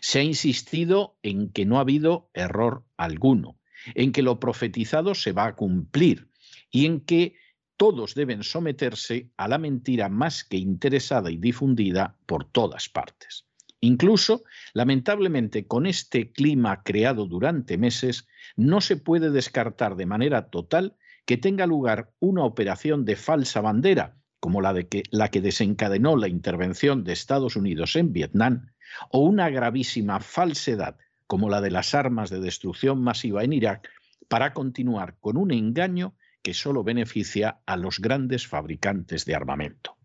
Se 0.00 0.18
ha 0.18 0.22
insistido 0.22 1.16
en 1.22 1.50
que 1.52 1.64
no 1.64 1.78
ha 1.78 1.82
habido 1.82 2.28
error 2.34 2.84
alguno, 2.96 3.60
en 3.94 4.10
que 4.10 4.22
lo 4.22 4.40
profetizado 4.40 5.14
se 5.14 5.30
va 5.30 5.46
a 5.46 5.54
cumplir 5.54 6.28
y 6.72 6.86
en 6.86 7.00
que 7.00 7.36
todos 7.76 8.16
deben 8.16 8.42
someterse 8.42 9.30
a 9.36 9.46
la 9.46 9.58
mentira 9.58 10.08
más 10.08 10.42
que 10.42 10.56
interesada 10.56 11.30
y 11.30 11.36
difundida 11.36 12.18
por 12.26 12.50
todas 12.50 12.88
partes. 12.88 13.46
Incluso, 13.78 14.42
lamentablemente, 14.74 15.68
con 15.68 15.86
este 15.86 16.32
clima 16.32 16.82
creado 16.82 17.26
durante 17.26 17.78
meses, 17.78 18.26
no 18.56 18.80
se 18.80 18.96
puede 18.96 19.30
descartar 19.30 19.94
de 19.94 20.04
manera 20.04 20.50
total 20.50 20.96
que 21.24 21.36
tenga 21.36 21.66
lugar 21.66 22.12
una 22.18 22.42
operación 22.44 23.04
de 23.04 23.14
falsa 23.14 23.60
bandera 23.60 24.19
como 24.40 24.60
la, 24.60 24.72
de 24.72 24.88
que, 24.88 25.02
la 25.10 25.28
que 25.28 25.40
desencadenó 25.40 26.16
la 26.16 26.28
intervención 26.28 27.04
de 27.04 27.12
Estados 27.12 27.56
Unidos 27.56 27.94
en 27.96 28.12
Vietnam, 28.12 28.72
o 29.10 29.20
una 29.20 29.50
gravísima 29.50 30.20
falsedad 30.20 30.96
como 31.26 31.48
la 31.48 31.60
de 31.60 31.70
las 31.70 31.94
armas 31.94 32.28
de 32.30 32.40
destrucción 32.40 33.02
masiva 33.02 33.44
en 33.44 33.52
Irak, 33.52 33.88
para 34.26 34.52
continuar 34.52 35.16
con 35.20 35.36
un 35.36 35.52
engaño 35.52 36.16
que 36.42 36.54
solo 36.54 36.82
beneficia 36.82 37.60
a 37.66 37.76
los 37.76 38.00
grandes 38.00 38.46
fabricantes 38.46 39.24
de 39.24 39.34
armamento. 39.34 39.96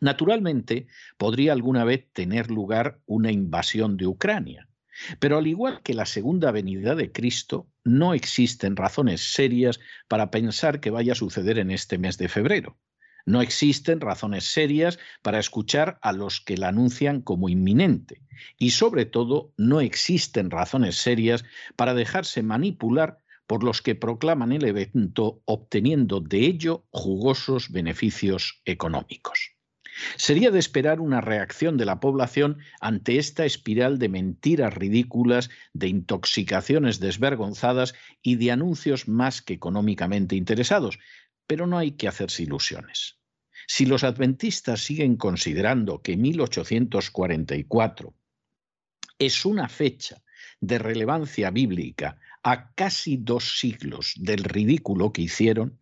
Naturalmente, 0.00 0.88
podría 1.16 1.52
alguna 1.52 1.84
vez 1.84 2.12
tener 2.12 2.50
lugar 2.50 3.00
una 3.06 3.32
invasión 3.32 3.96
de 3.96 4.06
Ucrania, 4.06 4.68
pero 5.18 5.38
al 5.38 5.46
igual 5.46 5.82
que 5.82 5.94
la 5.94 6.06
segunda 6.06 6.50
venida 6.50 6.94
de 6.94 7.12
Cristo, 7.12 7.68
no 7.84 8.14
existen 8.14 8.76
razones 8.76 9.32
serias 9.32 9.78
para 10.08 10.30
pensar 10.30 10.80
que 10.80 10.90
vaya 10.90 11.12
a 11.12 11.16
suceder 11.16 11.58
en 11.58 11.70
este 11.70 11.98
mes 11.98 12.18
de 12.18 12.28
febrero. 12.28 12.78
No 13.26 13.42
existen 13.42 14.00
razones 14.00 14.44
serias 14.44 14.98
para 15.20 15.40
escuchar 15.40 15.98
a 16.00 16.12
los 16.12 16.40
que 16.40 16.56
la 16.56 16.68
anuncian 16.68 17.20
como 17.20 17.48
inminente. 17.48 18.22
Y 18.56 18.70
sobre 18.70 19.04
todo, 19.04 19.52
no 19.56 19.80
existen 19.80 20.50
razones 20.50 20.96
serias 20.96 21.44
para 21.74 21.92
dejarse 21.92 22.42
manipular 22.42 23.18
por 23.46 23.64
los 23.64 23.82
que 23.82 23.94
proclaman 23.94 24.52
el 24.52 24.64
evento 24.64 25.42
obteniendo 25.44 26.20
de 26.20 26.38
ello 26.46 26.86
jugosos 26.90 27.70
beneficios 27.70 28.62
económicos. 28.64 29.56
Sería 30.16 30.50
de 30.50 30.58
esperar 30.58 31.00
una 31.00 31.20
reacción 31.20 31.78
de 31.78 31.86
la 31.86 32.00
población 32.00 32.58
ante 32.80 33.18
esta 33.18 33.46
espiral 33.46 33.98
de 33.98 34.10
mentiras 34.10 34.74
ridículas, 34.74 35.48
de 35.72 35.88
intoxicaciones 35.88 37.00
desvergonzadas 37.00 37.94
y 38.22 38.36
de 38.36 38.52
anuncios 38.52 39.08
más 39.08 39.40
que 39.40 39.54
económicamente 39.54 40.36
interesados, 40.36 40.98
pero 41.46 41.66
no 41.66 41.78
hay 41.78 41.92
que 41.92 42.08
hacerse 42.08 42.42
ilusiones. 42.42 43.18
Si 43.66 43.86
los 43.86 44.04
adventistas 44.04 44.80
siguen 44.80 45.16
considerando 45.16 46.02
que 46.02 46.16
1844 46.16 48.14
es 49.18 49.44
una 49.44 49.68
fecha 49.68 50.22
de 50.60 50.78
relevancia 50.78 51.50
bíblica 51.50 52.18
a 52.42 52.72
casi 52.74 53.16
dos 53.16 53.58
siglos 53.58 54.14
del 54.16 54.44
ridículo 54.44 55.12
que 55.12 55.22
hicieron, 55.22 55.78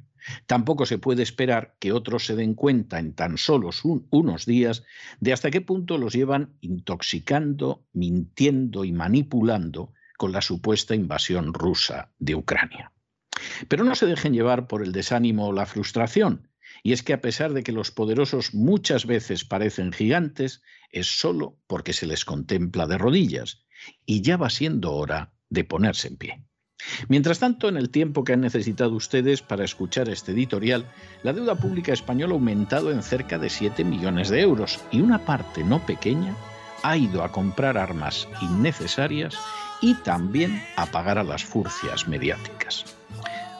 tampoco 0.46 0.86
se 0.86 0.98
puede 0.98 1.22
esperar 1.22 1.76
que 1.78 1.92
otros 1.92 2.24
se 2.24 2.36
den 2.36 2.54
cuenta 2.54 2.98
en 2.98 3.14
tan 3.14 3.36
solo 3.36 3.70
unos 4.10 4.46
días 4.46 4.82
de 5.20 5.32
hasta 5.32 5.50
qué 5.50 5.60
punto 5.60 5.98
los 5.98 6.14
llevan 6.14 6.56
intoxicando, 6.60 7.86
mintiendo 7.92 8.84
y 8.84 8.92
manipulando 8.92 9.92
con 10.16 10.32
la 10.32 10.40
supuesta 10.40 10.94
invasión 10.94 11.52
rusa 11.52 12.12
de 12.18 12.34
Ucrania. 12.34 12.92
Pero 13.68 13.84
no 13.84 13.94
se 13.94 14.06
dejen 14.06 14.32
llevar 14.32 14.66
por 14.66 14.82
el 14.82 14.92
desánimo 14.92 15.48
o 15.48 15.52
la 15.52 15.66
frustración. 15.66 16.48
Y 16.82 16.92
es 16.92 17.02
que 17.02 17.12
a 17.12 17.20
pesar 17.20 17.52
de 17.52 17.62
que 17.62 17.72
los 17.72 17.90
poderosos 17.90 18.54
muchas 18.54 19.06
veces 19.06 19.44
parecen 19.44 19.92
gigantes, 19.92 20.62
es 20.90 21.06
solo 21.06 21.58
porque 21.66 21.92
se 21.92 22.06
les 22.06 22.24
contempla 22.24 22.86
de 22.86 22.98
rodillas. 22.98 23.64
Y 24.06 24.22
ya 24.22 24.36
va 24.36 24.50
siendo 24.50 24.92
hora 24.92 25.34
de 25.48 25.64
ponerse 25.64 26.08
en 26.08 26.16
pie. 26.16 26.44
Mientras 27.08 27.38
tanto, 27.38 27.68
en 27.68 27.76
el 27.76 27.90
tiempo 27.90 28.24
que 28.24 28.34
han 28.34 28.40
necesitado 28.40 28.94
ustedes 28.94 29.42
para 29.42 29.64
escuchar 29.64 30.08
este 30.08 30.32
editorial, 30.32 30.90
la 31.22 31.32
deuda 31.32 31.54
pública 31.54 31.92
española 31.92 32.32
ha 32.32 32.36
aumentado 32.36 32.90
en 32.90 33.02
cerca 33.02 33.38
de 33.38 33.48
7 33.48 33.84
millones 33.84 34.28
de 34.28 34.40
euros 34.40 34.80
y 34.90 35.00
una 35.00 35.24
parte 35.24 35.64
no 35.64 35.84
pequeña 35.86 36.36
ha 36.82 36.96
ido 36.98 37.24
a 37.24 37.32
comprar 37.32 37.78
armas 37.78 38.28
innecesarias 38.42 39.34
y 39.80 39.94
también 39.94 40.62
a 40.76 40.86
pagar 40.86 41.18
a 41.18 41.24
las 41.24 41.42
furcias 41.42 42.06
mediáticas. 42.06 42.93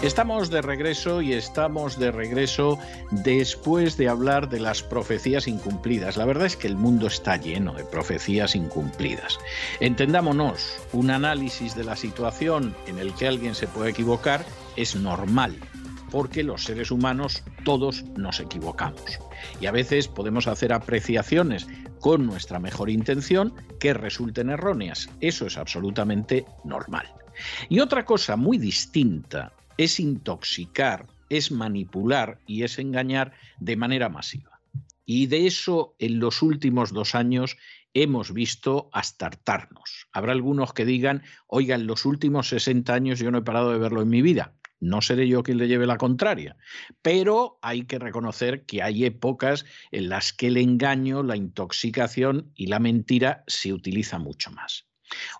Estamos 0.00 0.48
de 0.48 0.62
regreso 0.62 1.22
y 1.22 1.32
estamos 1.32 1.98
de 1.98 2.12
regreso 2.12 2.78
después 3.10 3.96
de 3.96 4.08
hablar 4.08 4.48
de 4.48 4.60
las 4.60 4.80
profecías 4.80 5.48
incumplidas. 5.48 6.16
La 6.16 6.24
verdad 6.24 6.46
es 6.46 6.56
que 6.56 6.68
el 6.68 6.76
mundo 6.76 7.08
está 7.08 7.36
lleno 7.36 7.72
de 7.72 7.84
profecías 7.84 8.54
incumplidas. 8.54 9.40
Entendámonos, 9.80 10.78
un 10.92 11.10
análisis 11.10 11.74
de 11.74 11.82
la 11.82 11.96
situación 11.96 12.76
en 12.86 13.00
el 13.00 13.12
que 13.14 13.26
alguien 13.26 13.56
se 13.56 13.66
puede 13.66 13.90
equivocar 13.90 14.44
es 14.76 14.94
normal, 14.94 15.56
porque 16.12 16.44
los 16.44 16.62
seres 16.62 16.92
humanos 16.92 17.42
todos 17.64 18.04
nos 18.16 18.38
equivocamos. 18.38 19.18
Y 19.60 19.66
a 19.66 19.72
veces 19.72 20.06
podemos 20.06 20.46
hacer 20.46 20.72
apreciaciones 20.72 21.66
con 21.98 22.24
nuestra 22.24 22.60
mejor 22.60 22.88
intención 22.88 23.52
que 23.80 23.94
resulten 23.94 24.50
erróneas. 24.50 25.10
Eso 25.20 25.46
es 25.46 25.58
absolutamente 25.58 26.46
normal. 26.62 27.12
Y 27.68 27.80
otra 27.80 28.04
cosa 28.04 28.36
muy 28.36 28.58
distinta 28.58 29.52
es 29.78 30.00
intoxicar, 30.00 31.06
es 31.30 31.50
manipular 31.50 32.40
y 32.46 32.64
es 32.64 32.78
engañar 32.78 33.32
de 33.58 33.76
manera 33.76 34.08
masiva. 34.10 34.60
Y 35.06 35.26
de 35.26 35.46
eso 35.46 35.94
en 35.98 36.18
los 36.18 36.42
últimos 36.42 36.92
dos 36.92 37.14
años 37.14 37.56
hemos 37.94 38.34
visto 38.34 38.90
hasta 38.92 39.26
hartarnos. 39.26 40.06
Habrá 40.12 40.32
algunos 40.32 40.74
que 40.74 40.84
digan, 40.84 41.22
oiga, 41.46 41.76
en 41.76 41.86
los 41.86 42.04
últimos 42.04 42.48
60 42.48 42.92
años 42.92 43.18
yo 43.18 43.30
no 43.30 43.38
he 43.38 43.42
parado 43.42 43.72
de 43.72 43.78
verlo 43.78 44.02
en 44.02 44.10
mi 44.10 44.20
vida. 44.20 44.54
No 44.80 45.00
seré 45.00 45.26
yo 45.26 45.42
quien 45.42 45.58
le 45.58 45.66
lleve 45.66 45.86
la 45.86 45.96
contraria, 45.96 46.56
pero 47.02 47.58
hay 47.62 47.84
que 47.84 47.98
reconocer 47.98 48.64
que 48.64 48.82
hay 48.82 49.04
épocas 49.04 49.64
en 49.90 50.08
las 50.08 50.32
que 50.32 50.48
el 50.48 50.56
engaño, 50.56 51.22
la 51.22 51.36
intoxicación 51.36 52.52
y 52.54 52.66
la 52.66 52.78
mentira 52.78 53.42
se 53.48 53.72
utiliza 53.72 54.18
mucho 54.18 54.52
más. 54.52 54.87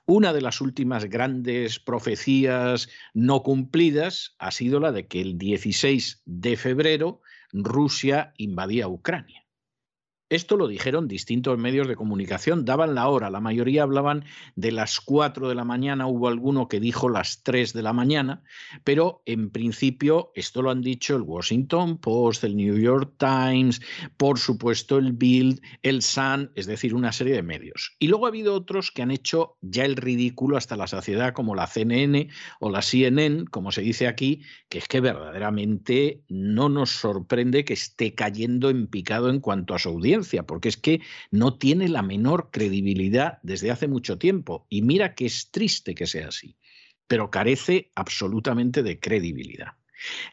Una 0.07 0.33
de 0.33 0.41
las 0.41 0.61
últimas 0.61 1.05
grandes 1.07 1.79
profecías 1.79 2.89
no 3.15 3.43
cumplidas 3.43 4.35
ha 4.39 4.51
sido 4.51 4.81
la 4.81 4.93
de 4.93 5.07
que 5.07 5.21
el 5.21 5.39
16 5.39 6.23
de 6.25 6.57
febrero 6.57 7.21
Rusia 7.53 8.33
invadía 8.37 8.89
Ucrania. 8.89 9.48
Esto 10.31 10.59
lo 10.59 10.69
dijeron 10.69 11.09
distintos 11.09 11.57
medios 11.57 11.89
de 11.89 11.97
comunicación, 11.97 12.67
daban 12.67 12.95
la 12.95 13.09
hora, 13.09 13.31
la 13.31 13.41
mayoría 13.41 13.85
hablaban 13.85 14.27
de 14.57 14.73
las 14.73 15.01
4 15.01 15.49
de 15.49 15.55
la 15.55 15.65
mañana, 15.65 16.07
hubo 16.07 16.29
alguno 16.29 16.69
que 16.69 16.81
dijo 16.81 17.09
las 17.09 17.43
3 17.45 17.73
de 17.73 17.83
la 17.83 17.95
mañana, 17.95 18.43
pero 18.85 19.23
en 19.25 19.49
principio 19.49 20.31
esto 20.35 20.61
lo 20.61 20.71
han 20.71 20.83
dicho 20.83 21.17
el 21.17 21.23
Washington 21.23 21.97
Post, 21.97 22.45
el 22.45 22.57
New 22.57 22.77
York 22.77 23.15
Times, 23.17 23.81
por 24.19 24.39
supuesto 24.39 24.99
el 24.99 25.15
Bild, 25.15 25.63
el 25.83 26.03
Sun, 26.03 26.51
es 26.55 26.67
decir, 26.67 26.95
una 26.95 27.13
serie 27.13 27.33
de 27.33 27.43
medios. 27.43 27.97
Y 27.99 28.09
luego 28.09 28.27
ha 28.27 28.29
habido 28.29 28.53
otros 28.53 28.91
que 28.91 29.01
han 29.01 29.11
hecho 29.11 29.57
ya 29.63 29.87
el 29.87 29.97
ridículo 29.97 30.59
hasta 30.59 30.77
la 30.77 30.89
saciedad, 30.89 31.33
como 31.33 31.55
la 31.55 31.67
CNN 31.67 32.29
o 32.61 32.71
la 32.71 32.83
CNN, 32.83 33.47
como 33.47 33.73
se 33.73 33.81
dice 33.81 34.07
aquí, 34.07 34.43
que 34.69 34.77
es 34.77 34.89
que 34.89 35.01
verdaderamente 35.01 36.23
no 36.29 36.69
nos 36.69 36.91
sorprende 36.91 37.65
que 37.65 37.73
esté 37.73 38.15
cayendo 38.15 38.69
en 38.69 38.89
picado 38.89 39.31
en 39.31 39.41
cuanto 39.41 39.75
a 39.75 39.79
su 39.79 39.89
audiencia 39.89 40.18
porque 40.47 40.69
es 40.69 40.77
que 40.77 41.01
no 41.31 41.59
tiene 41.59 41.89
la 41.89 42.03
menor 42.03 42.51
credibilidad 42.51 43.39
desde 43.43 43.71
hace 43.71 43.89
mucho 43.89 44.19
tiempo. 44.19 44.67
Y 44.69 44.83
mira 44.83 45.15
que 45.15 45.27
es 45.27 45.51
triste 45.51 45.95
que 45.95 46.07
sea 46.07 46.29
así, 46.29 46.57
pero 47.07 47.31
carece 47.31 47.91
absolutamente 47.95 48.83
de 48.83 48.99
credibilidad. 48.99 49.75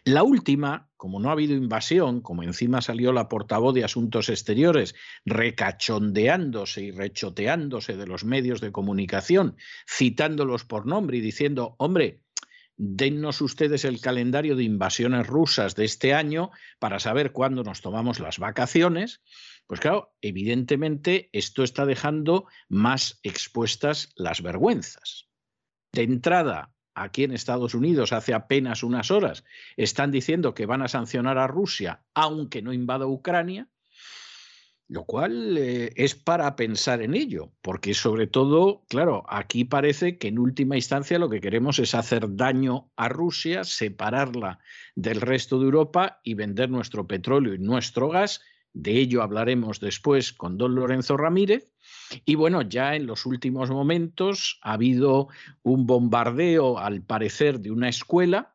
La 0.04 0.24
última, 0.24 0.90
como 0.96 1.20
no 1.20 1.30
ha 1.30 1.34
habido 1.34 1.56
invasión, 1.56 2.22
como 2.22 2.44
encima 2.44 2.82
salió 2.82 3.12
la 3.12 3.28
portavoz 3.28 3.74
de 3.74 3.84
Asuntos 3.84 4.30
Exteriores 4.30 4.96
recachondeándose 5.26 6.84
y 6.84 6.92
rechoteándose 6.92 7.98
de 7.98 8.08
los 8.08 8.26
medios 8.26 8.62
de 8.62 8.72
comunicación, 8.72 9.58
citándolos 9.90 10.66
por 10.66 10.86
nombre 10.86 11.18
y 11.18 11.22
diciendo, 11.22 11.76
hombre, 11.80 12.22
dennos 12.78 13.42
ustedes 13.42 13.86
el 13.86 14.02
calendario 14.02 14.56
de 14.56 14.64
invasiones 14.64 15.26
rusas 15.26 15.76
de 15.76 15.86
este 15.86 16.14
año 16.14 16.52
para 16.80 17.00
saber 17.00 17.32
cuándo 17.32 17.64
nos 17.64 17.82
tomamos 17.82 18.20
las 18.20 18.38
vacaciones, 18.38 19.22
pues 19.68 19.80
claro, 19.80 20.14
evidentemente 20.22 21.30
esto 21.32 21.64
está 21.64 21.86
dejando 21.86 22.48
más 22.70 23.20
expuestas 23.24 24.14
las 24.16 24.42
vergüenzas. 24.42 25.28
De 25.92 26.04
entrada, 26.04 26.74
aquí 26.94 27.24
en 27.24 27.32
Estados 27.32 27.74
Unidos 27.74 28.14
hace 28.14 28.34
apenas 28.34 28.84
unas 28.84 29.12
horas 29.12 29.44
están 29.76 30.12
diciendo 30.12 30.54
que 30.54 30.66
van 30.66 30.82
a 30.82 30.88
sancionar 30.88 31.38
a 31.38 31.48
Rusia 31.48 32.04
aunque 32.14 32.62
no 32.62 32.74
invada 32.74 33.08
Ucrania, 33.08 33.70
lo 34.88 35.06
cual 35.06 35.58
eh, 35.58 35.92
es 35.96 36.14
para 36.14 36.56
pensar 36.56 37.02
en 37.02 37.16
ello, 37.16 37.52
porque 37.62 37.96
sobre 37.96 38.28
todo, 38.28 38.86
claro, 38.88 39.24
aquí 39.28 39.66
parece 39.66 40.18
que 40.18 40.28
en 40.28 40.38
última 40.38 40.76
instancia 40.76 41.18
lo 41.18 41.30
que 41.30 41.42
queremos 41.42 41.80
es 41.80 41.96
hacer 41.96 42.36
daño 42.36 42.92
a 42.96 43.10
Rusia, 43.10 43.64
separarla 43.64 44.60
del 44.96 45.22
resto 45.22 45.58
de 45.58 45.66
Europa 45.66 46.20
y 46.24 46.36
vender 46.36 46.70
nuestro 46.70 47.08
petróleo 47.08 47.56
y 47.56 47.60
nuestro 47.60 48.10
gas 48.10 48.42
de 48.76 49.00
ello 49.00 49.24
hablaremos 49.24 49.80
después 49.80 50.34
con 50.34 50.58
don 50.58 50.76
Lorenzo 50.76 51.16
Ramírez. 51.16 51.74
Y 52.26 52.36
bueno, 52.36 52.62
ya 52.62 52.96
en 52.96 53.08
los 53.08 53.26
últimos 53.26 53.72
momentos 53.72 54.60
ha 54.62 54.74
habido 54.74 55.30
un 55.64 55.88
bombardeo, 55.88 56.78
al 56.78 57.02
parecer, 57.02 57.62
de 57.62 57.72
una 57.72 57.88
escuela 57.88 58.54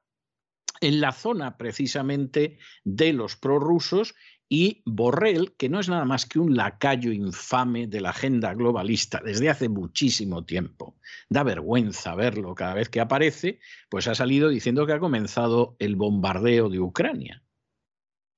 en 0.83 1.00
la 1.00 1.12
zona 1.12 1.56
precisamente 1.56 2.59
de 2.85 3.14
los 3.14 3.37
prorrusos 3.37 4.14
y 4.46 4.83
Borrell, 4.85 5.54
que 5.56 5.70
no 5.70 5.80
es 5.80 5.88
nada 5.88 6.04
más 6.04 6.26
que 6.26 6.38
un 6.38 6.54
lacayo 6.54 7.12
infame 7.12 7.87
de 7.87 8.02
la 8.02 8.11
agenda 8.11 8.52
globalista 8.52 9.22
desde 9.24 9.48
hace 9.48 9.70
muchísimo 9.70 10.44
tiempo. 10.44 10.98
Da 11.30 11.44
vergüenza 11.44 12.14
verlo 12.14 12.54
cada 12.54 12.74
vez 12.74 12.90
que 12.90 13.00
aparece, 13.00 13.59
pues 13.88 14.06
ha 14.06 14.14
salido 14.14 14.50
diciendo 14.50 14.87
que 14.87 14.92
ha 14.92 15.00
comenzado 15.00 15.76
el 15.78 15.96
bombardeo 15.96 16.68
de 16.68 16.80
Ucrania. 16.80 17.42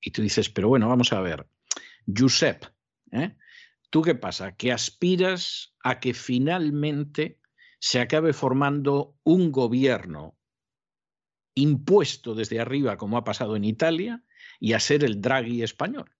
Y 0.00 0.10
tú 0.10 0.22
dices, 0.22 0.50
pero 0.50 0.68
bueno, 0.68 0.88
vamos 0.88 1.12
a 1.12 1.20
ver, 1.20 1.46
Josep, 2.06 2.64
¿eh? 3.12 3.36
¿tú 3.90 4.02
qué 4.02 4.14
pasa? 4.14 4.56
Que 4.56 4.72
aspiras 4.72 5.74
a 5.82 6.00
que 6.00 6.14
finalmente 6.14 7.40
se 7.78 8.00
acabe 8.00 8.32
formando 8.32 9.16
un 9.24 9.52
gobierno 9.52 10.38
impuesto 11.54 12.34
desde 12.34 12.60
arriba, 12.60 12.96
como 12.96 13.16
ha 13.16 13.24
pasado 13.24 13.56
en 13.56 13.64
Italia, 13.64 14.24
y 14.58 14.72
a 14.72 14.80
ser 14.80 15.04
el 15.04 15.20
Draghi 15.20 15.62
español. 15.62 16.10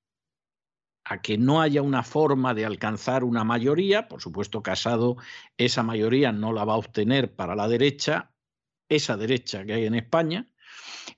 A 1.04 1.22
que 1.22 1.38
no 1.38 1.60
haya 1.60 1.82
una 1.82 2.02
forma 2.02 2.54
de 2.54 2.64
alcanzar 2.64 3.24
una 3.24 3.44
mayoría, 3.44 4.08
por 4.08 4.20
supuesto, 4.20 4.62
Casado 4.62 5.16
esa 5.56 5.82
mayoría 5.82 6.32
no 6.32 6.52
la 6.52 6.64
va 6.64 6.74
a 6.74 6.78
obtener 6.78 7.34
para 7.34 7.56
la 7.56 7.68
derecha, 7.68 8.32
esa 8.88 9.16
derecha 9.16 9.64
que 9.64 9.72
hay 9.72 9.86
en 9.86 9.94
España. 9.94 10.51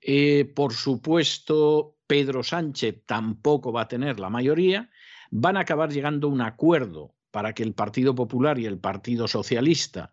Eh, 0.00 0.44
por 0.54 0.74
supuesto, 0.74 1.96
Pedro 2.06 2.42
Sánchez 2.42 3.02
tampoco 3.06 3.72
va 3.72 3.82
a 3.82 3.88
tener 3.88 4.20
la 4.20 4.30
mayoría, 4.30 4.90
van 5.30 5.56
a 5.56 5.60
acabar 5.60 5.90
llegando 5.90 6.28
a 6.28 6.30
un 6.30 6.40
acuerdo 6.40 7.14
para 7.30 7.54
que 7.54 7.62
el 7.62 7.72
Partido 7.72 8.14
Popular 8.14 8.58
y 8.58 8.66
el 8.66 8.78
Partido 8.78 9.26
Socialista 9.26 10.12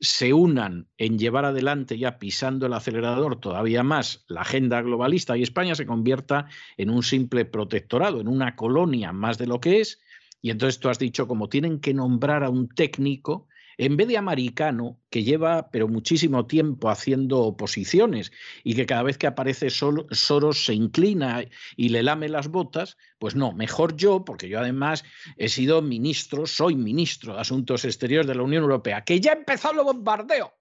se 0.00 0.32
unan 0.32 0.88
en 0.98 1.18
llevar 1.18 1.44
adelante 1.44 1.98
ya 1.98 2.18
pisando 2.18 2.66
el 2.66 2.72
acelerador 2.72 3.40
todavía 3.40 3.82
más 3.82 4.24
la 4.28 4.42
agenda 4.42 4.82
globalista 4.82 5.36
y 5.36 5.42
España 5.42 5.74
se 5.74 5.86
convierta 5.86 6.46
en 6.76 6.90
un 6.90 7.02
simple 7.02 7.44
protectorado, 7.44 8.20
en 8.20 8.28
una 8.28 8.56
colonia 8.56 9.12
más 9.12 9.38
de 9.38 9.46
lo 9.46 9.60
que 9.60 9.80
es. 9.80 10.00
Y 10.42 10.50
entonces 10.50 10.80
tú 10.80 10.88
has 10.88 10.98
dicho, 10.98 11.26
como 11.26 11.48
tienen 11.48 11.80
que 11.80 11.94
nombrar 11.94 12.44
a 12.44 12.50
un 12.50 12.68
técnico, 12.68 13.48
en 13.78 13.96
vez 13.96 14.08
de 14.08 14.16
americano, 14.16 14.98
que 15.10 15.22
lleva 15.22 15.70
pero 15.70 15.88
muchísimo 15.88 16.46
tiempo 16.46 16.88
haciendo 16.88 17.40
oposiciones 17.40 18.32
y 18.64 18.74
que 18.74 18.86
cada 18.86 19.02
vez 19.02 19.18
que 19.18 19.26
aparece 19.26 19.68
Soros 19.70 20.64
se 20.64 20.74
inclina 20.74 21.44
y 21.76 21.90
le 21.90 22.02
lame 22.02 22.28
las 22.28 22.48
botas, 22.48 22.96
pues 23.18 23.34
no, 23.34 23.52
mejor 23.52 23.96
yo, 23.96 24.24
porque 24.24 24.48
yo 24.48 24.58
además 24.58 25.04
he 25.36 25.48
sido 25.48 25.82
ministro, 25.82 26.46
soy 26.46 26.74
ministro 26.74 27.34
de 27.34 27.40
Asuntos 27.40 27.84
Exteriores 27.84 28.26
de 28.26 28.34
la 28.34 28.42
Unión 28.42 28.62
Europea, 28.62 29.04
que 29.04 29.20
ya 29.20 29.32
empezó 29.32 29.70
el 29.72 29.78
bombardeo. 29.78 30.54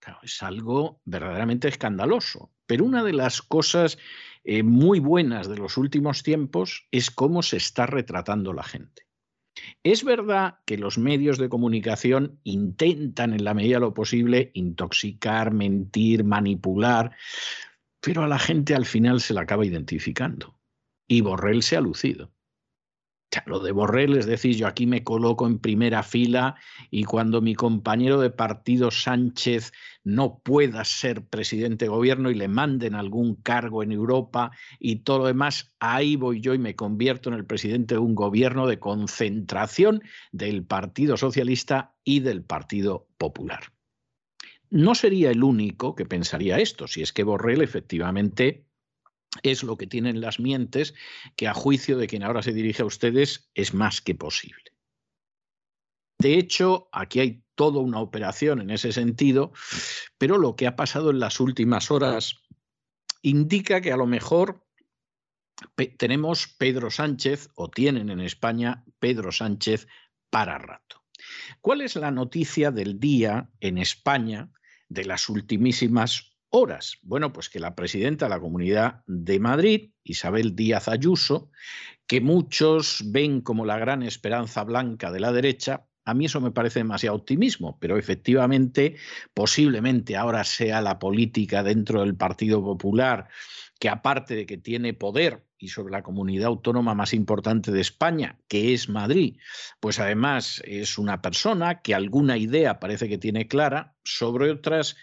Claro, 0.00 0.18
es 0.22 0.42
algo 0.42 1.00
verdaderamente 1.04 1.68
escandaloso. 1.68 2.52
Pero 2.66 2.84
una 2.84 3.02
de 3.02 3.12
las 3.12 3.40
cosas 3.40 3.98
eh, 4.42 4.62
muy 4.62 5.00
buenas 5.00 5.48
de 5.48 5.56
los 5.56 5.78
últimos 5.78 6.22
tiempos 6.22 6.86
es 6.90 7.10
cómo 7.10 7.42
se 7.42 7.56
está 7.56 7.86
retratando 7.86 8.52
la 8.52 8.64
gente. 8.64 9.06
Es 9.82 10.04
verdad 10.04 10.58
que 10.66 10.78
los 10.78 10.98
medios 10.98 11.38
de 11.38 11.48
comunicación 11.48 12.40
intentan 12.44 13.32
en 13.32 13.44
la 13.44 13.54
medida 13.54 13.76
de 13.76 13.80
lo 13.80 13.94
posible 13.94 14.50
intoxicar, 14.54 15.52
mentir, 15.52 16.24
manipular, 16.24 17.16
pero 18.00 18.24
a 18.24 18.28
la 18.28 18.38
gente 18.38 18.74
al 18.74 18.84
final 18.84 19.20
se 19.20 19.34
la 19.34 19.42
acaba 19.42 19.64
identificando. 19.64 20.58
Y 21.06 21.20
Borrell 21.20 21.62
se 21.62 21.76
ha 21.76 21.80
lucido 21.80 22.32
lo 23.46 23.60
de 23.60 23.72
Borrell, 23.72 24.16
es 24.16 24.26
decir, 24.26 24.56
yo 24.56 24.66
aquí 24.66 24.86
me 24.86 25.02
coloco 25.02 25.46
en 25.46 25.58
primera 25.58 26.02
fila 26.02 26.56
y 26.90 27.04
cuando 27.04 27.40
mi 27.40 27.54
compañero 27.54 28.20
de 28.20 28.30
partido 28.30 28.90
Sánchez 28.90 29.72
no 30.04 30.38
pueda 30.38 30.84
ser 30.84 31.24
presidente 31.24 31.86
de 31.86 31.90
gobierno 31.90 32.30
y 32.30 32.34
le 32.34 32.48
manden 32.48 32.94
algún 32.94 33.34
cargo 33.36 33.82
en 33.82 33.92
Europa 33.92 34.50
y 34.78 34.96
todo 34.96 35.18
lo 35.18 35.26
demás, 35.26 35.72
ahí 35.80 36.16
voy 36.16 36.40
yo 36.40 36.54
y 36.54 36.58
me 36.58 36.76
convierto 36.76 37.28
en 37.30 37.36
el 37.36 37.46
presidente 37.46 37.94
de 37.94 38.00
un 38.00 38.14
gobierno 38.14 38.66
de 38.66 38.78
concentración 38.78 40.02
del 40.32 40.64
Partido 40.64 41.16
Socialista 41.16 41.94
y 42.04 42.20
del 42.20 42.42
Partido 42.42 43.08
Popular. 43.18 43.72
No 44.70 44.94
sería 44.94 45.30
el 45.30 45.42
único 45.44 45.94
que 45.94 46.04
pensaría 46.04 46.58
esto, 46.58 46.88
si 46.88 47.02
es 47.02 47.12
que 47.12 47.22
Borrell 47.22 47.62
efectivamente 47.62 48.66
es 49.42 49.62
lo 49.62 49.76
que 49.76 49.86
tienen 49.86 50.20
las 50.20 50.38
mientes, 50.38 50.94
que 51.36 51.48
a 51.48 51.54
juicio 51.54 51.98
de 51.98 52.06
quien 52.06 52.22
ahora 52.22 52.42
se 52.42 52.52
dirige 52.52 52.82
a 52.82 52.86
ustedes 52.86 53.50
es 53.54 53.74
más 53.74 54.00
que 54.00 54.14
posible. 54.14 54.62
De 56.18 56.38
hecho, 56.38 56.88
aquí 56.92 57.20
hay 57.20 57.44
toda 57.54 57.80
una 57.80 58.00
operación 58.00 58.60
en 58.60 58.70
ese 58.70 58.92
sentido, 58.92 59.52
pero 60.18 60.38
lo 60.38 60.56
que 60.56 60.66
ha 60.66 60.76
pasado 60.76 61.10
en 61.10 61.20
las 61.20 61.40
últimas 61.40 61.90
horas 61.90 62.40
indica 63.22 63.80
que 63.80 63.92
a 63.92 63.96
lo 63.96 64.06
mejor 64.06 64.64
tenemos 65.98 66.48
Pedro 66.48 66.90
Sánchez, 66.90 67.50
o 67.54 67.70
tienen 67.70 68.10
en 68.10 68.20
España 68.20 68.84
Pedro 68.98 69.32
Sánchez 69.32 69.86
para 70.30 70.58
rato. 70.58 71.04
¿Cuál 71.60 71.80
es 71.80 71.96
la 71.96 72.10
noticia 72.10 72.70
del 72.70 72.98
día 72.98 73.50
en 73.60 73.78
España 73.78 74.50
de 74.88 75.04
las 75.04 75.28
ultimísimas 75.28 76.33
horas? 76.54 76.98
Bueno, 77.02 77.32
pues 77.32 77.48
que 77.48 77.58
la 77.58 77.74
presidenta 77.74 78.26
de 78.26 78.30
la 78.30 78.40
Comunidad 78.40 79.02
de 79.06 79.40
Madrid, 79.40 79.90
Isabel 80.04 80.54
Díaz 80.54 80.88
Ayuso, 80.88 81.50
que 82.06 82.20
muchos 82.20 83.02
ven 83.06 83.40
como 83.40 83.64
la 83.64 83.78
gran 83.78 84.02
esperanza 84.02 84.62
blanca 84.62 85.10
de 85.10 85.20
la 85.20 85.32
derecha, 85.32 85.86
a 86.04 86.14
mí 86.14 86.26
eso 86.26 86.40
me 86.40 86.50
parece 86.50 86.80
demasiado 86.80 87.16
optimismo, 87.16 87.78
pero 87.80 87.96
efectivamente, 87.96 88.96
posiblemente 89.32 90.16
ahora 90.16 90.44
sea 90.44 90.80
la 90.80 90.98
política 90.98 91.62
dentro 91.62 92.00
del 92.00 92.14
Partido 92.14 92.62
Popular 92.62 93.28
que 93.78 93.88
aparte 93.88 94.34
de 94.34 94.46
que 94.46 94.56
tiene 94.56 94.94
poder 94.94 95.44
y 95.58 95.68
sobre 95.68 95.92
la 95.92 96.02
comunidad 96.02 96.46
autónoma 96.46 96.94
más 96.94 97.14
importante 97.14 97.72
de 97.72 97.80
España, 97.80 98.38
que 98.48 98.74
es 98.74 98.88
Madrid, 98.88 99.38
pues 99.80 99.98
además 99.98 100.62
es 100.64 100.98
una 100.98 101.20
persona 101.20 101.80
que 101.80 101.94
alguna 101.94 102.36
idea 102.36 102.80
parece 102.80 103.08
que 103.08 103.18
tiene 103.18 103.48
clara, 103.48 103.94
sobre 104.04 104.50
otras 104.50 104.96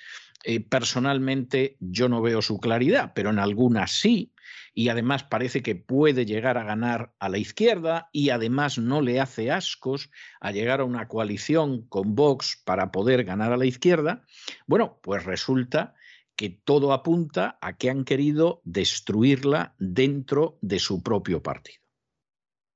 eh, 0.43 0.59
personalmente 0.59 1.77
yo 1.79 2.09
no 2.09 2.21
veo 2.21 2.41
su 2.41 2.59
claridad, 2.59 3.13
pero 3.13 3.29
en 3.29 3.39
algunas 3.39 3.91
sí, 3.91 4.33
y 4.73 4.89
además 4.89 5.23
parece 5.23 5.61
que 5.61 5.75
puede 5.75 6.25
llegar 6.25 6.57
a 6.57 6.63
ganar 6.63 7.13
a 7.19 7.29
la 7.29 7.37
izquierda 7.37 8.09
y 8.11 8.29
además 8.29 8.77
no 8.77 9.01
le 9.01 9.19
hace 9.19 9.51
ascos 9.51 10.09
a 10.39 10.51
llegar 10.51 10.81
a 10.81 10.85
una 10.85 11.07
coalición 11.07 11.85
con 11.87 12.15
Vox 12.15 12.61
para 12.63 12.91
poder 12.91 13.23
ganar 13.23 13.51
a 13.51 13.57
la 13.57 13.65
izquierda, 13.65 14.23
bueno, 14.67 14.99
pues 15.03 15.25
resulta 15.25 15.95
que 16.35 16.49
todo 16.49 16.93
apunta 16.93 17.59
a 17.61 17.77
que 17.77 17.89
han 17.89 18.03
querido 18.03 18.61
destruirla 18.63 19.75
dentro 19.77 20.57
de 20.61 20.79
su 20.79 21.03
propio 21.03 21.43
partido. 21.43 21.80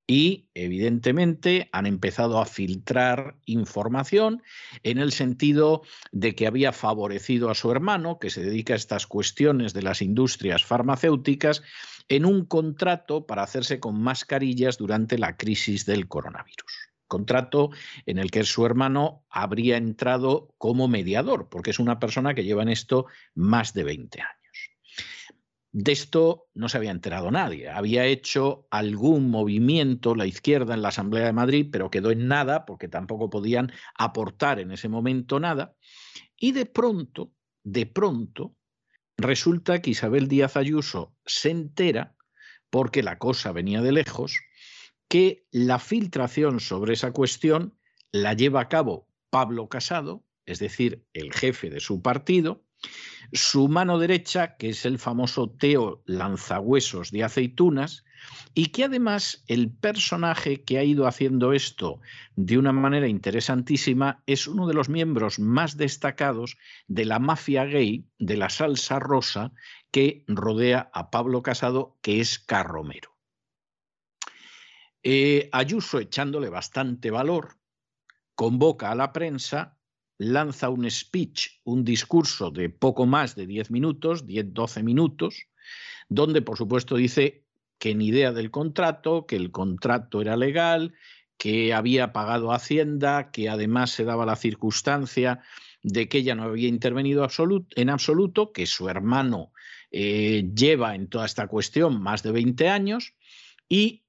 Y 0.07 0.49
evidentemente 0.53 1.67
han 1.71 1.87
empezado 1.87 2.39
a 2.39 2.45
filtrar 2.45 3.35
información 3.45 4.43
en 4.83 4.99
el 4.99 5.11
sentido 5.11 5.81
de 6.11 6.35
que 6.35 6.45
había 6.45 6.71
favorecido 6.71 7.49
a 7.49 7.55
su 7.55 7.71
hermano, 7.71 8.19
que 8.19 8.29
se 8.29 8.43
dedica 8.43 8.73
a 8.73 8.77
estas 8.77 9.07
cuestiones 9.07 9.73
de 9.73 9.81
las 9.81 10.03
industrias 10.03 10.63
farmacéuticas, 10.63 11.63
en 12.07 12.25
un 12.25 12.45
contrato 12.45 13.25
para 13.25 13.41
hacerse 13.41 13.79
con 13.79 13.99
mascarillas 13.99 14.77
durante 14.77 15.17
la 15.17 15.37
crisis 15.37 15.85
del 15.85 16.07
coronavirus 16.07 16.85
contrato 17.07 17.69
en 18.05 18.17
el 18.17 18.31
que 18.31 18.43
su 18.43 18.65
hermano 18.65 19.23
habría 19.29 19.77
entrado 19.77 20.53
como 20.57 20.87
mediador, 20.87 21.49
porque 21.49 21.71
es 21.71 21.79
una 21.79 21.99
persona 21.99 22.33
que 22.33 22.43
lleva 22.43 22.63
en 22.63 22.69
esto 22.69 23.05
más 23.35 23.73
de 23.73 23.83
20 23.83 24.21
años. 24.21 24.44
De 25.77 25.91
esto 25.91 26.47
no 26.53 26.69
se 26.69 26.77
había 26.77 26.91
enterado 26.91 27.31
nadie. 27.31 27.69
Había 27.69 28.05
hecho 28.05 28.65
algún 28.71 29.29
movimiento 29.29 30.15
la 30.15 30.25
izquierda 30.25 30.73
en 30.73 30.81
la 30.81 30.87
Asamblea 30.87 31.25
de 31.25 31.33
Madrid, 31.33 31.67
pero 31.69 31.91
quedó 31.91 32.11
en 32.11 32.29
nada 32.29 32.63
porque 32.63 32.87
tampoco 32.87 33.29
podían 33.29 33.73
aportar 33.93 34.61
en 34.61 34.71
ese 34.71 34.87
momento 34.87 35.37
nada. 35.37 35.75
Y 36.37 36.53
de 36.53 36.65
pronto, 36.65 37.33
de 37.65 37.85
pronto, 37.85 38.55
resulta 39.17 39.81
que 39.81 39.89
Isabel 39.89 40.29
Díaz 40.29 40.55
Ayuso 40.55 41.13
se 41.25 41.49
entera, 41.49 42.15
porque 42.69 43.03
la 43.03 43.17
cosa 43.17 43.51
venía 43.51 43.81
de 43.81 43.91
lejos, 43.91 44.39
que 45.09 45.45
la 45.51 45.79
filtración 45.79 46.61
sobre 46.61 46.93
esa 46.93 47.11
cuestión 47.11 47.77
la 48.13 48.31
lleva 48.31 48.61
a 48.61 48.69
cabo 48.69 49.09
Pablo 49.29 49.67
Casado, 49.67 50.23
es 50.45 50.59
decir, 50.59 51.05
el 51.11 51.33
jefe 51.33 51.69
de 51.69 51.81
su 51.81 52.01
partido, 52.01 52.64
su 53.33 53.67
mano 53.67 53.99
derecha, 53.99 54.55
que 54.57 54.69
es 54.69 54.85
el 54.85 54.99
famoso 54.99 55.49
Teo 55.49 56.03
Lanzahuesos 56.05 57.11
de 57.11 57.23
Aceitunas, 57.23 58.05
y 58.53 58.67
que 58.67 58.85
además 58.85 59.43
el 59.47 59.69
personaje 59.69 60.63
que 60.63 60.77
ha 60.77 60.83
ido 60.83 61.07
haciendo 61.07 61.53
esto 61.53 61.99
de 62.35 62.57
una 62.57 62.71
manera 62.71 63.07
interesantísima 63.07 64.23
es 64.25 64.47
uno 64.47 64.67
de 64.67 64.73
los 64.73 64.89
miembros 64.89 65.39
más 65.39 65.77
destacados 65.77 66.57
de 66.87 67.05
la 67.05 67.19
mafia 67.19 67.65
gay 67.65 68.05
de 68.17 68.37
la 68.37 68.49
salsa 68.49 68.99
rosa 68.99 69.51
que 69.91 70.23
rodea 70.27 70.89
a 70.93 71.11
Pablo 71.11 71.43
Casado, 71.43 71.97
que 72.01 72.19
es 72.19 72.39
Carromero. 72.39 73.15
Eh, 75.03 75.49
Ayuso, 75.51 75.99
echándole 75.99 76.49
bastante 76.49 77.11
valor, 77.11 77.57
convoca 78.33 78.91
a 78.91 78.95
la 78.95 79.13
prensa, 79.13 79.74
lanza 80.17 80.69
un 80.69 80.89
speech, 80.89 81.59
un 81.63 81.83
discurso 81.83 82.51
de 82.51 82.69
poco 82.69 83.05
más 83.05 83.35
de 83.35 83.47
10 83.47 83.71
minutos, 83.71 84.25
10-12 84.25 84.83
minutos, 84.83 85.47
donde 86.09 86.41
por 86.41 86.57
supuesto 86.57 86.95
dice 86.95 87.43
que 87.79 87.95
ni 87.95 88.07
idea 88.07 88.31
del 88.31 88.51
contrato, 88.51 89.25
que 89.25 89.35
el 89.35 89.51
contrato 89.51 90.21
era 90.21 90.37
legal, 90.37 90.93
que 91.37 91.73
había 91.73 92.13
pagado 92.13 92.53
Hacienda, 92.53 93.31
que 93.31 93.49
además 93.49 93.91
se 93.91 94.05
daba 94.05 94.25
la 94.25 94.37
circunstancia 94.37 95.41
de 95.83 96.07
que 96.07 96.19
ella 96.19 96.35
no 96.35 96.43
había 96.43 96.69
intervenido 96.69 97.27
en 97.75 97.89
absoluto, 97.89 98.51
que 98.53 98.65
su 98.65 98.89
hermano 98.89 99.51
eh, 99.91 100.49
lleva 100.55 100.95
en 100.95 101.09
toda 101.09 101.25
esta 101.25 101.47
cuestión 101.47 102.01
más 102.01 102.23
de 102.23 102.31
20 102.31 102.69
años 102.69 103.13
y 103.67 104.04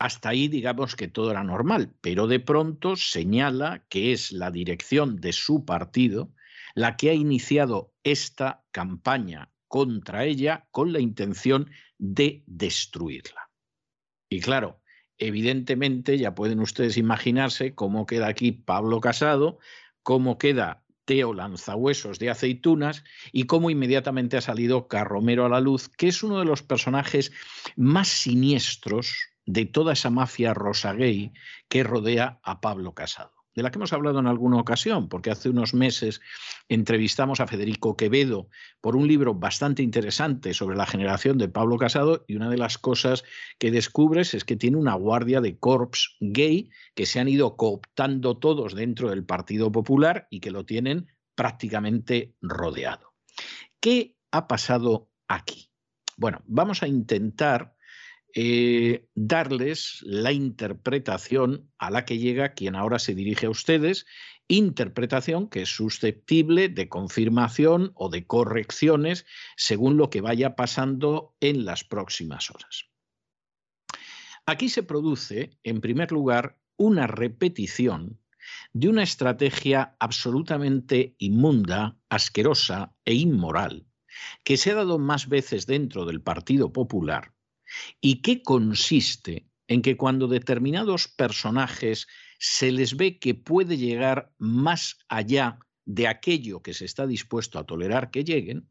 hasta 0.00 0.30
ahí 0.30 0.48
digamos 0.48 0.96
que 0.96 1.08
todo 1.08 1.30
era 1.30 1.44
normal, 1.44 1.94
pero 2.00 2.26
de 2.26 2.40
pronto 2.40 2.96
señala 2.96 3.84
que 3.90 4.12
es 4.12 4.32
la 4.32 4.50
dirección 4.50 5.20
de 5.20 5.32
su 5.34 5.66
partido 5.66 6.32
la 6.74 6.96
que 6.96 7.10
ha 7.10 7.14
iniciado 7.14 7.92
esta 8.02 8.64
campaña 8.72 9.52
contra 9.68 10.24
ella 10.24 10.66
con 10.70 10.94
la 10.94 11.00
intención 11.00 11.70
de 11.98 12.42
destruirla. 12.46 13.50
Y 14.30 14.40
claro, 14.40 14.80
evidentemente 15.18 16.16
ya 16.16 16.34
pueden 16.34 16.60
ustedes 16.60 16.96
imaginarse 16.96 17.74
cómo 17.74 18.06
queda 18.06 18.28
aquí 18.28 18.52
Pablo 18.52 19.00
Casado, 19.00 19.58
cómo 20.02 20.38
queda 20.38 20.82
Teo 21.04 21.34
Lanzahuesos 21.34 22.18
de 22.18 22.30
Aceitunas 22.30 23.04
y 23.32 23.44
cómo 23.44 23.68
inmediatamente 23.68 24.38
ha 24.38 24.40
salido 24.40 24.88
Carromero 24.88 25.44
a 25.44 25.50
la 25.50 25.60
luz, 25.60 25.90
que 25.90 26.08
es 26.08 26.22
uno 26.22 26.38
de 26.38 26.46
los 26.46 26.62
personajes 26.62 27.32
más 27.76 28.08
siniestros 28.08 29.29
de 29.46 29.66
toda 29.66 29.92
esa 29.92 30.10
mafia 30.10 30.54
rosa 30.54 30.92
gay 30.92 31.32
que 31.68 31.82
rodea 31.82 32.40
a 32.42 32.60
Pablo 32.60 32.94
Casado, 32.94 33.32
de 33.54 33.62
la 33.62 33.70
que 33.70 33.78
hemos 33.78 33.92
hablado 33.92 34.18
en 34.18 34.26
alguna 34.26 34.58
ocasión, 34.58 35.08
porque 35.08 35.30
hace 35.30 35.48
unos 35.48 35.74
meses 35.74 36.20
entrevistamos 36.68 37.40
a 37.40 37.46
Federico 37.46 37.96
Quevedo 37.96 38.48
por 38.80 38.96
un 38.96 39.08
libro 39.08 39.34
bastante 39.34 39.82
interesante 39.82 40.54
sobre 40.54 40.76
la 40.76 40.86
generación 40.86 41.38
de 41.38 41.48
Pablo 41.48 41.78
Casado 41.78 42.24
y 42.28 42.36
una 42.36 42.48
de 42.48 42.58
las 42.58 42.78
cosas 42.78 43.24
que 43.58 43.70
descubres 43.70 44.34
es 44.34 44.44
que 44.44 44.56
tiene 44.56 44.76
una 44.76 44.94
guardia 44.94 45.40
de 45.40 45.58
corps 45.58 46.16
gay 46.20 46.70
que 46.94 47.06
se 47.06 47.20
han 47.20 47.28
ido 47.28 47.56
cooptando 47.56 48.38
todos 48.38 48.74
dentro 48.74 49.10
del 49.10 49.24
Partido 49.24 49.72
Popular 49.72 50.28
y 50.30 50.40
que 50.40 50.50
lo 50.50 50.64
tienen 50.64 51.08
prácticamente 51.34 52.34
rodeado. 52.40 53.14
¿Qué 53.80 54.16
ha 54.30 54.46
pasado 54.46 55.08
aquí? 55.26 55.70
Bueno, 56.16 56.42
vamos 56.46 56.82
a 56.82 56.86
intentar 56.86 57.74
eh, 58.34 59.06
darles 59.14 60.00
la 60.02 60.32
interpretación 60.32 61.70
a 61.78 61.90
la 61.90 62.04
que 62.04 62.18
llega 62.18 62.54
quien 62.54 62.76
ahora 62.76 62.98
se 62.98 63.14
dirige 63.14 63.46
a 63.46 63.50
ustedes, 63.50 64.06
interpretación 64.48 65.48
que 65.48 65.62
es 65.62 65.68
susceptible 65.68 66.68
de 66.68 66.88
confirmación 66.88 67.92
o 67.94 68.08
de 68.08 68.26
correcciones 68.26 69.26
según 69.56 69.96
lo 69.96 70.10
que 70.10 70.20
vaya 70.20 70.56
pasando 70.56 71.34
en 71.40 71.64
las 71.64 71.84
próximas 71.84 72.50
horas. 72.50 72.86
Aquí 74.46 74.68
se 74.68 74.82
produce, 74.82 75.58
en 75.62 75.80
primer 75.80 76.10
lugar, 76.12 76.58
una 76.76 77.06
repetición 77.06 78.20
de 78.72 78.88
una 78.88 79.02
estrategia 79.02 79.96
absolutamente 80.00 81.14
inmunda, 81.18 81.96
asquerosa 82.08 82.94
e 83.04 83.14
inmoral 83.14 83.86
que 84.44 84.56
se 84.56 84.72
ha 84.72 84.74
dado 84.74 84.98
más 84.98 85.28
veces 85.28 85.66
dentro 85.66 86.04
del 86.04 86.20
Partido 86.20 86.72
Popular 86.72 87.32
y 88.00 88.22
que 88.22 88.42
consiste 88.42 89.46
en 89.68 89.82
que 89.82 89.96
cuando 89.96 90.26
determinados 90.26 91.08
personajes 91.08 92.08
se 92.38 92.72
les 92.72 92.96
ve 92.96 93.18
que 93.18 93.34
puede 93.34 93.76
llegar 93.76 94.32
más 94.38 94.98
allá 95.08 95.58
de 95.84 96.08
aquello 96.08 96.62
que 96.62 96.74
se 96.74 96.84
está 96.84 97.06
dispuesto 97.06 97.58
a 97.58 97.66
tolerar 97.66 98.10
que 98.10 98.24
lleguen, 98.24 98.68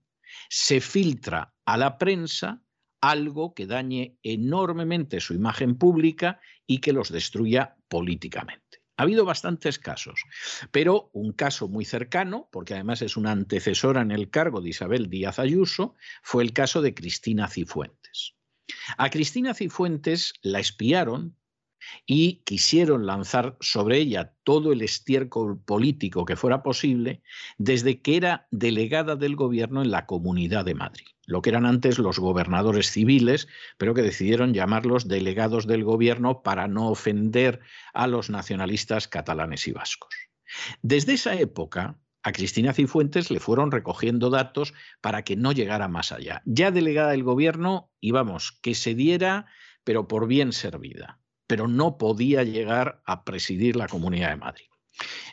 se 0.49 0.81
filtra 0.81 1.53
a 1.65 1.77
la 1.77 1.97
prensa 1.97 2.63
algo 3.01 3.53
que 3.53 3.65
dañe 3.65 4.17
enormemente 4.23 5.21
su 5.21 5.33
imagen 5.33 5.77
pública 5.77 6.39
y 6.67 6.79
que 6.79 6.93
los 6.93 7.11
destruya 7.11 7.77
políticamente. 7.87 8.69
Ha 8.97 9.03
habido 9.03 9.23
bastantes 9.23 9.79
casos, 9.79 10.25
pero 10.71 11.09
un 11.13 11.31
caso 11.31 11.69
muy 11.69 11.85
cercano, 11.85 12.49
porque 12.51 12.73
además 12.73 13.01
es 13.01 13.15
una 13.15 13.31
antecesora 13.31 14.01
en 14.01 14.11
el 14.11 14.29
cargo 14.29 14.59
de 14.59 14.71
Isabel 14.71 15.09
Díaz 15.09 15.39
Ayuso, 15.39 15.95
fue 16.21 16.43
el 16.43 16.51
caso 16.51 16.81
de 16.81 16.93
Cristina 16.93 17.47
Cifuentes. 17.47 17.98
A 18.97 19.09
Cristina 19.09 19.53
Cifuentes 19.53 20.33
la 20.41 20.59
espiaron 20.59 21.35
y 22.05 22.41
quisieron 22.43 23.05
lanzar 23.05 23.57
sobre 23.59 23.97
ella 23.97 24.33
todo 24.43 24.71
el 24.71 24.81
estiércol 24.81 25.61
político 25.61 26.25
que 26.25 26.35
fuera 26.35 26.63
posible 26.63 27.21
desde 27.57 28.01
que 28.01 28.17
era 28.17 28.47
delegada 28.51 29.15
del 29.15 29.35
gobierno 29.35 29.81
en 29.81 29.91
la 29.91 30.05
Comunidad 30.05 30.65
de 30.65 30.75
Madrid, 30.75 31.05
lo 31.25 31.41
que 31.41 31.49
eran 31.49 31.65
antes 31.65 31.99
los 31.99 32.19
gobernadores 32.19 32.91
civiles, 32.91 33.47
pero 33.77 33.93
que 33.93 34.01
decidieron 34.01 34.53
llamarlos 34.53 35.07
delegados 35.07 35.67
del 35.67 35.83
gobierno 35.83 36.41
para 36.43 36.67
no 36.67 36.89
ofender 36.89 37.61
a 37.93 38.07
los 38.07 38.29
nacionalistas 38.29 39.07
catalanes 39.07 39.67
y 39.67 39.71
vascos. 39.71 40.13
Desde 40.81 41.13
esa 41.13 41.35
época, 41.35 41.97
a 42.21 42.31
Cristina 42.31 42.73
Cifuentes 42.73 43.31
le 43.31 43.39
fueron 43.39 43.71
recogiendo 43.71 44.29
datos 44.29 44.73
para 45.01 45.23
que 45.23 45.35
no 45.35 45.51
llegara 45.51 45.87
más 45.87 46.11
allá. 46.11 46.41
Ya 46.45 46.71
delegada 46.71 47.11
del 47.11 47.23
gobierno, 47.23 47.91
íbamos, 48.01 48.59
que 48.61 48.75
se 48.75 48.93
diera, 48.93 49.45
pero 49.83 50.07
por 50.07 50.27
bien 50.27 50.51
servida, 50.51 51.19
pero 51.47 51.67
no 51.67 51.97
podía 51.97 52.43
llegar 52.43 53.01
a 53.05 53.23
presidir 53.23 53.75
la 53.75 53.87
Comunidad 53.87 54.29
de 54.31 54.35
Madrid. 54.35 54.65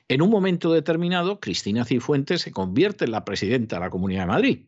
En 0.08 0.22
un 0.22 0.30
momento 0.30 0.72
determinado, 0.72 1.40
Cristina 1.40 1.84
Cifuentes 1.84 2.42
se 2.42 2.52
convierte 2.52 3.04
en 3.04 3.10
la 3.10 3.24
presidenta 3.24 3.76
de 3.76 3.80
la 3.80 3.90
Comunidad 3.90 4.22
de 4.22 4.26
Madrid, 4.26 4.66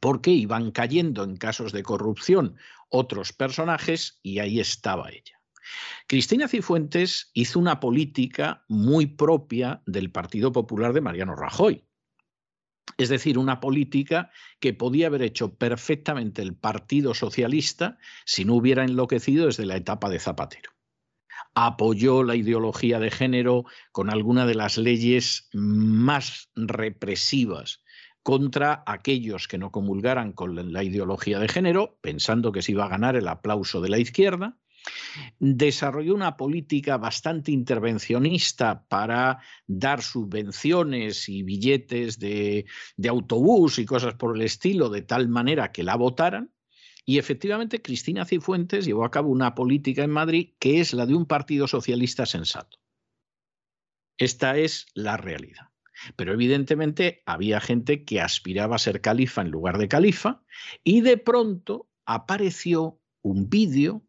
porque 0.00 0.32
iban 0.32 0.72
cayendo 0.72 1.22
en 1.22 1.36
casos 1.36 1.72
de 1.72 1.84
corrupción 1.84 2.56
otros 2.88 3.32
personajes 3.32 4.18
y 4.22 4.40
ahí 4.40 4.58
estaba 4.58 5.10
ella. 5.10 5.40
Cristina 6.06 6.48
Cifuentes 6.48 7.30
hizo 7.34 7.58
una 7.58 7.80
política 7.80 8.64
muy 8.68 9.06
propia 9.06 9.82
del 9.86 10.10
Partido 10.10 10.52
Popular 10.52 10.92
de 10.92 11.00
Mariano 11.00 11.34
Rajoy. 11.34 11.84
Es 12.98 13.08
decir, 13.08 13.38
una 13.38 13.60
política 13.60 14.30
que 14.60 14.74
podía 14.74 15.08
haber 15.08 15.22
hecho 15.22 15.54
perfectamente 15.54 16.42
el 16.42 16.54
Partido 16.54 17.14
Socialista 17.14 17.98
si 18.24 18.44
no 18.44 18.54
hubiera 18.54 18.84
enloquecido 18.84 19.46
desde 19.46 19.66
la 19.66 19.76
etapa 19.76 20.08
de 20.10 20.20
Zapatero. 20.20 20.70
Apoyó 21.54 22.22
la 22.22 22.36
ideología 22.36 22.98
de 22.98 23.10
género 23.10 23.64
con 23.92 24.10
alguna 24.10 24.46
de 24.46 24.54
las 24.54 24.76
leyes 24.76 25.48
más 25.52 26.50
represivas 26.54 27.82
contra 28.22 28.82
aquellos 28.86 29.48
que 29.48 29.58
no 29.58 29.70
comulgaran 29.70 30.32
con 30.32 30.72
la 30.72 30.82
ideología 30.82 31.38
de 31.38 31.48
género, 31.48 31.98
pensando 32.00 32.52
que 32.52 32.62
se 32.62 32.72
iba 32.72 32.86
a 32.86 32.88
ganar 32.88 33.16
el 33.16 33.28
aplauso 33.28 33.80
de 33.80 33.90
la 33.90 33.98
izquierda, 33.98 34.56
desarrolló 35.38 36.14
una 36.14 36.36
política 36.36 36.96
bastante 36.96 37.52
intervencionista 37.52 38.84
para 38.86 39.40
dar 39.66 40.02
subvenciones 40.02 41.28
y 41.28 41.42
billetes 41.42 42.18
de, 42.18 42.66
autobús 43.08 43.78
y 43.78 43.86
cosas 43.86 44.14
por 44.14 44.36
el 44.36 44.42
estilo, 44.42 44.88
de 44.88 45.02
tal 45.02 45.28
manera 45.28 45.72
que 45.72 45.82
la 45.82 45.96
votaran. 45.96 46.52
Y 47.06 47.18
efectivamente, 47.18 47.82
Cristina 47.82 48.24
Cifuentes 48.24 48.86
llevó 48.86 49.04
a 49.04 49.10
cabo 49.10 49.30
una 49.30 49.54
política 49.54 50.04
en 50.04 50.10
Madrid 50.10 50.54
que 50.58 50.80
es 50.80 50.94
la 50.94 51.06
de 51.06 51.14
un 51.14 51.26
partido 51.26 51.68
socialista 51.68 52.24
sensato. 52.24 52.78
Esta 54.16 54.56
es 54.56 54.86
la 54.94 55.16
realidad. 55.16 55.68
Pero 56.16 56.32
evidentemente 56.32 57.22
había 57.26 57.60
gente 57.60 58.04
que 58.04 58.20
aspiraba 58.20 58.76
a 58.76 58.80
ser 58.80 59.00
califa 59.00 59.42
en 59.42 59.50
lugar 59.50 59.78
de 59.78 59.88
califa 59.88 60.42
y 60.82 61.02
de 61.02 61.18
pronto 61.18 61.88
apareció 62.04 63.00
un 63.22 63.48
vídeo 63.48 64.02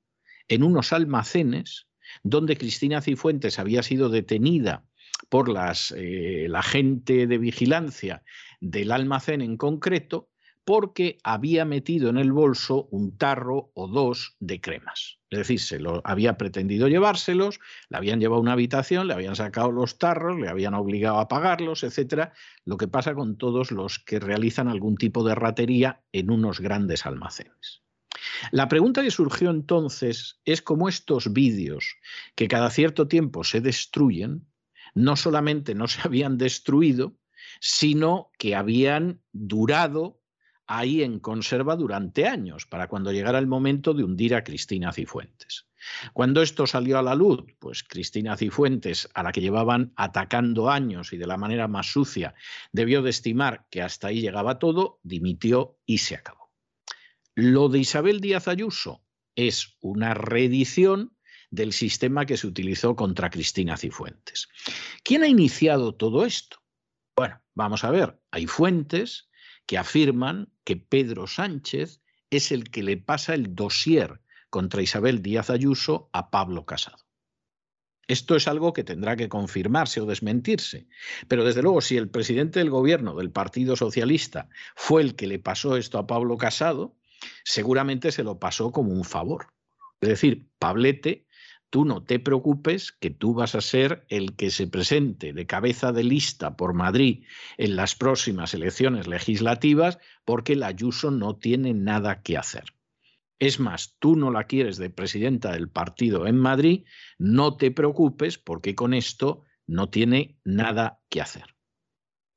en 0.48 0.64
unos 0.64 0.94
almacenes 0.94 1.88
donde 2.24 2.58
Cristina 2.58 3.02
Cifuentes 3.02 3.60
había 3.60 3.84
sido 3.84 4.10
detenida 4.10 4.84
por 5.30 5.50
las, 5.50 5.94
eh, 5.98 6.48
la 6.50 6.64
gente 6.64 7.28
de 7.28 7.38
vigilancia 7.38 8.24
del 8.62 8.92
almacén 8.92 9.42
en 9.42 9.58
concreto 9.58 10.30
porque 10.66 11.20
había 11.24 11.64
metido 11.64 12.10
en 12.10 12.18
el 12.18 12.32
bolso 12.32 12.88
un 12.90 13.18
tarro 13.18 13.72
o 13.76 13.88
dos 13.88 14.36
de 14.40 14.60
cremas. 14.60 15.20
Es 15.30 15.40
decir, 15.40 15.60
se 15.60 15.80
lo 15.80 16.02
había 16.04 16.38
pretendido 16.38 16.88
llevárselos, 16.88 17.60
le 17.90 17.98
habían 17.98 18.20
llevado 18.20 18.40
a 18.40 18.42
una 18.42 18.54
habitación, 18.54 19.08
le 19.08 19.14
habían 19.14 19.36
sacado 19.36 19.72
los 19.72 20.00
tarros, 20.00 20.40
le 20.40 20.50
habían 20.50 20.74
obligado 20.74 21.20
a 21.20 21.28
pagarlos, 21.28 21.84
etcétera. 21.84 22.34
Lo 22.66 22.78
que 22.78 22.88
pasa 22.88 23.14
con 23.14 23.38
todos 23.38 23.72
los 23.72 24.00
que 24.00 24.20
realizan 24.20 24.68
algún 24.68 24.96
tipo 24.96 25.24
de 25.24 25.36
ratería 25.36 26.02
en 26.12 26.32
unos 26.32 26.60
grandes 26.60 27.06
almacenes. 27.06 27.85
La 28.52 28.68
pregunta 28.68 29.02
que 29.02 29.12
surgió 29.12 29.50
entonces 29.50 30.40
es 30.46 30.62
cómo 30.62 30.90
estos 30.90 31.34
vídeos, 31.34 31.96
que 32.36 32.48
cada 32.48 32.70
cierto 32.70 33.08
tiempo 33.08 33.44
se 33.44 33.62
destruyen, 33.62 34.48
no 34.94 35.16
solamente 35.16 35.76
no 35.76 35.88
se 35.88 36.02
habían 36.04 36.38
destruido, 36.38 37.18
sino 37.60 38.32
que 38.38 38.56
habían 38.56 39.22
durado 39.32 40.22
ahí 40.68 41.04
en 41.04 41.20
conserva 41.20 41.76
durante 41.76 42.28
años, 42.28 42.66
para 42.66 42.88
cuando 42.88 43.12
llegara 43.12 43.38
el 43.38 43.48
momento 43.48 43.94
de 43.94 44.04
hundir 44.04 44.34
a 44.34 44.44
Cristina 44.44 44.92
Cifuentes. 44.92 45.68
Cuando 46.14 46.42
esto 46.42 46.66
salió 46.66 46.98
a 46.98 47.04
la 47.04 47.14
luz, 47.14 47.46
pues 47.60 47.84
Cristina 47.84 48.36
Cifuentes, 48.36 49.08
a 49.14 49.22
la 49.22 49.32
que 49.32 49.42
llevaban 49.42 49.94
atacando 49.96 50.72
años 50.72 51.14
y 51.14 51.18
de 51.18 51.28
la 51.28 51.38
manera 51.38 51.68
más 51.68 51.92
sucia, 51.92 52.34
debió 52.72 53.04
de 53.04 53.12
estimar 53.12 53.68
que 53.70 53.84
hasta 53.84 54.08
ahí 54.08 54.22
llegaba 54.22 54.58
todo, 54.58 55.00
dimitió 55.04 55.78
y 55.86 56.00
se 56.00 56.16
acabó. 56.16 56.45
Lo 57.36 57.68
de 57.68 57.80
Isabel 57.80 58.22
Díaz 58.22 58.48
Ayuso 58.48 59.04
es 59.36 59.76
una 59.82 60.14
reedición 60.14 61.18
del 61.52 61.74
sistema 61.74 62.26
que 62.26 62.38
se 62.38 62.48
utilizó 62.48 62.96
contra 62.96 63.30
Cristina 63.30 63.76
Cifuentes. 63.76 64.48
¿Quién 65.04 65.24
ha 65.24 65.28
iniciado 65.28 65.96
todo 65.96 66.26
esto? 66.26 66.62
Bueno, 67.14 67.42
vamos 67.54 67.84
a 67.84 67.92
ver, 67.92 68.18
hay 68.32 68.48
fuentes 68.48 69.28
que 69.66 69.78
afirman 69.78 70.50
que 70.64 70.78
Pedro 70.78 71.28
Sánchez 71.28 72.02
es 72.30 72.54
el 72.54 72.70
que 72.70 72.84
le 72.84 72.96
pasa 72.96 73.34
el 73.34 73.54
dossier 73.54 74.22
contra 74.50 74.82
Isabel 74.82 75.22
Díaz 75.22 75.50
Ayuso 75.50 76.10
a 76.14 76.32
Pablo 76.32 76.66
Casado. 76.66 77.06
Esto 78.08 78.36
es 78.36 78.48
algo 78.48 78.72
que 78.72 78.86
tendrá 78.86 79.18
que 79.18 79.28
confirmarse 79.28 80.00
o 80.00 80.06
desmentirse. 80.06 80.88
Pero 81.28 81.44
desde 81.44 81.64
luego, 81.64 81.82
si 81.82 81.98
el 81.98 82.10
presidente 82.10 82.60
del 82.60 82.70
gobierno 82.70 83.16
del 83.16 83.32
Partido 83.32 83.76
Socialista 83.76 84.48
fue 84.76 85.02
el 85.02 85.16
que 85.16 85.28
le 85.28 85.40
pasó 85.40 85.76
esto 85.76 85.98
a 85.98 86.08
Pablo 86.08 86.38
Casado, 86.38 86.96
seguramente 87.44 88.12
se 88.12 88.24
lo 88.24 88.40
pasó 88.40 88.72
como 88.72 88.92
un 88.92 89.04
favor. 89.04 89.48
Es 90.02 90.10
decir, 90.10 90.50
Pablete, 90.60 91.26
tú 91.70 91.86
no 91.86 92.04
te 92.04 92.20
preocupes 92.20 92.92
que 92.92 93.10
tú 93.10 93.34
vas 93.34 93.56
a 93.56 93.62
ser 93.62 94.06
el 94.10 94.36
que 94.36 94.50
se 94.50 94.68
presente 94.68 95.34
de 95.34 95.46
cabeza 95.46 95.92
de 95.92 96.04
lista 96.04 96.56
por 96.56 96.74
Madrid 96.74 97.26
en 97.58 97.76
las 97.76 97.96
próximas 97.96 98.54
elecciones 98.54 99.08
legislativas 99.08 100.00
porque 100.24 100.56
la 100.56 100.68
Ayuso 100.68 101.12
no 101.12 101.38
tiene 101.38 101.74
nada 101.74 102.22
que 102.22 102.38
hacer. 102.38 102.76
Es 103.40 103.60
más, 103.60 103.98
tú 104.00 104.16
no 104.16 104.32
la 104.32 104.46
quieres 104.46 104.78
de 104.78 104.90
presidenta 104.90 105.52
del 105.52 105.70
partido 105.70 106.28
en 106.28 106.38
Madrid, 106.38 106.86
no 107.18 107.58
te 107.58 107.72
preocupes 107.72 108.38
porque 108.38 108.76
con 108.76 108.94
esto 108.94 109.44
no 109.68 109.90
tiene 109.90 110.40
nada 110.46 111.02
que 111.10 111.22
hacer. 111.22 111.56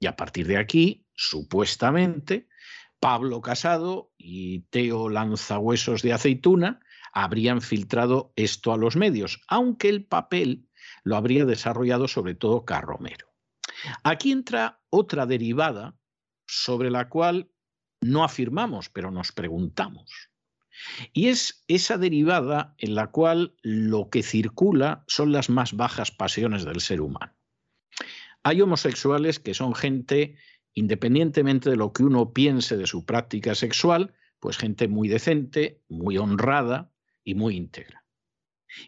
Y 0.00 0.06
a 0.06 0.16
partir 0.16 0.46
de 0.46 0.56
aquí, 0.56 1.06
supuestamente, 1.14 2.48
Pablo 3.00 3.40
Casado 3.40 4.12
y 4.18 4.60
Teo 4.70 5.08
Lanzahuesos 5.08 6.02
de 6.02 6.12
Aceituna 6.12 6.80
habrían 7.12 7.60
filtrado 7.60 8.32
esto 8.36 8.72
a 8.72 8.76
los 8.76 8.96
medios, 8.96 9.40
aunque 9.48 9.88
el 9.88 10.04
papel 10.04 10.68
lo 11.04 11.16
habría 11.16 11.44
desarrollado 11.44 12.08
sobre 12.08 12.34
todo 12.34 12.64
Carromero. 12.64 13.28
Aquí 14.02 14.32
entra 14.32 14.80
otra 14.90 15.26
derivada 15.26 15.96
sobre 16.46 16.90
la 16.90 17.08
cual 17.08 17.50
no 18.00 18.24
afirmamos, 18.24 18.88
pero 18.88 19.10
nos 19.10 19.32
preguntamos. 19.32 20.30
Y 21.12 21.28
es 21.28 21.64
esa 21.66 21.98
derivada 21.98 22.74
en 22.78 22.94
la 22.94 23.08
cual 23.08 23.54
lo 23.62 24.10
que 24.10 24.22
circula 24.22 25.04
son 25.08 25.32
las 25.32 25.50
más 25.50 25.74
bajas 25.74 26.10
pasiones 26.10 26.64
del 26.64 26.80
ser 26.80 27.00
humano. 27.00 27.34
Hay 28.44 28.60
homosexuales 28.60 29.40
que 29.40 29.54
son 29.54 29.74
gente 29.74 30.36
independientemente 30.74 31.70
de 31.70 31.76
lo 31.76 31.92
que 31.92 32.04
uno 32.04 32.32
piense 32.32 32.76
de 32.76 32.86
su 32.86 33.04
práctica 33.04 33.54
sexual, 33.54 34.14
pues 34.40 34.56
gente 34.56 34.88
muy 34.88 35.08
decente, 35.08 35.82
muy 35.88 36.18
honrada 36.18 36.92
y 37.24 37.34
muy 37.34 37.56
íntegra. 37.56 38.04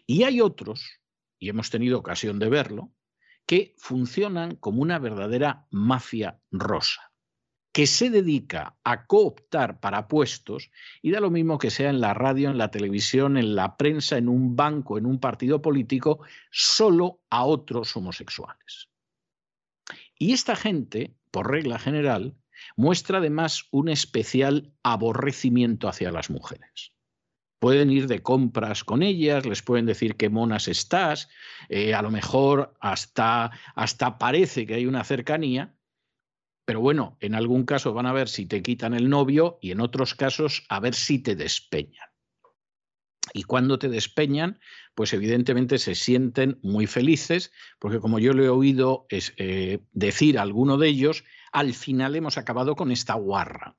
Y 0.05 0.23
hay 0.23 0.41
otros, 0.41 1.01
y 1.39 1.49
hemos 1.49 1.69
tenido 1.69 1.99
ocasión 1.99 2.39
de 2.39 2.49
verlo, 2.49 2.91
que 3.45 3.73
funcionan 3.77 4.55
como 4.55 4.81
una 4.81 4.99
verdadera 4.99 5.67
mafia 5.71 6.39
rosa, 6.51 7.11
que 7.73 7.87
se 7.87 8.09
dedica 8.09 8.77
a 8.83 9.07
cooptar 9.07 9.79
para 9.79 10.07
puestos 10.07 10.71
y 11.01 11.11
da 11.11 11.19
lo 11.19 11.31
mismo 11.31 11.57
que 11.57 11.69
sea 11.71 11.89
en 11.89 12.01
la 12.01 12.13
radio, 12.13 12.49
en 12.49 12.57
la 12.57 12.71
televisión, 12.71 13.37
en 13.37 13.55
la 13.55 13.77
prensa, 13.77 14.17
en 14.17 14.29
un 14.29 14.55
banco, 14.55 14.97
en 14.97 15.05
un 15.05 15.19
partido 15.19 15.61
político, 15.61 16.23
solo 16.51 17.21
a 17.29 17.45
otros 17.45 17.95
homosexuales. 17.95 18.90
Y 20.21 20.33
esta 20.33 20.55
gente 20.55 21.15
por 21.31 21.49
regla 21.49 21.79
general, 21.79 22.35
muestra 22.75 23.17
además 23.17 23.63
un 23.71 23.89
especial 23.89 24.71
aborrecimiento 24.83 25.87
hacia 25.89 26.11
las 26.11 26.29
mujeres. 26.29 26.93
Pueden 27.59 27.89
ir 27.89 28.05
de 28.05 28.21
compras 28.21 28.83
con 28.83 29.01
ellas, 29.01 29.47
les 29.47 29.63
pueden 29.63 29.87
decir 29.87 30.17
qué 30.17 30.29
monas 30.29 30.67
estás, 30.67 31.27
eh, 31.69 31.95
a 31.95 32.03
lo 32.03 32.11
mejor 32.11 32.75
hasta, 32.79 33.49
hasta 33.73 34.19
parece 34.19 34.67
que 34.67 34.75
hay 34.75 34.85
una 34.85 35.03
cercanía, 35.03 35.75
pero 36.65 36.81
bueno, 36.81 37.17
en 37.19 37.33
algún 37.33 37.65
caso 37.65 37.91
van 37.91 38.05
a 38.05 38.13
ver 38.13 38.29
si 38.29 38.45
te 38.45 38.61
quitan 38.61 38.93
el 38.93 39.09
novio 39.09 39.57
y 39.59 39.71
en 39.71 39.81
otros 39.81 40.13
casos 40.13 40.67
a 40.69 40.79
ver 40.79 40.93
si 40.93 41.17
te 41.17 41.35
despeñan. 41.35 42.10
Y 43.33 43.43
cuando 43.43 43.79
te 43.79 43.89
despeñan, 43.89 44.59
pues 44.95 45.13
evidentemente 45.13 45.77
se 45.77 45.95
sienten 45.95 46.59
muy 46.61 46.87
felices, 46.87 47.51
porque 47.79 47.99
como 47.99 48.19
yo 48.19 48.33
le 48.33 48.45
he 48.45 48.49
oído 48.49 49.05
eh, 49.09 49.79
decir 49.91 50.37
a 50.37 50.41
alguno 50.41 50.77
de 50.77 50.89
ellos, 50.89 51.23
al 51.51 51.73
final 51.73 52.15
hemos 52.15 52.37
acabado 52.37 52.75
con 52.75 52.91
esta 52.91 53.13
guarra. 53.13 53.77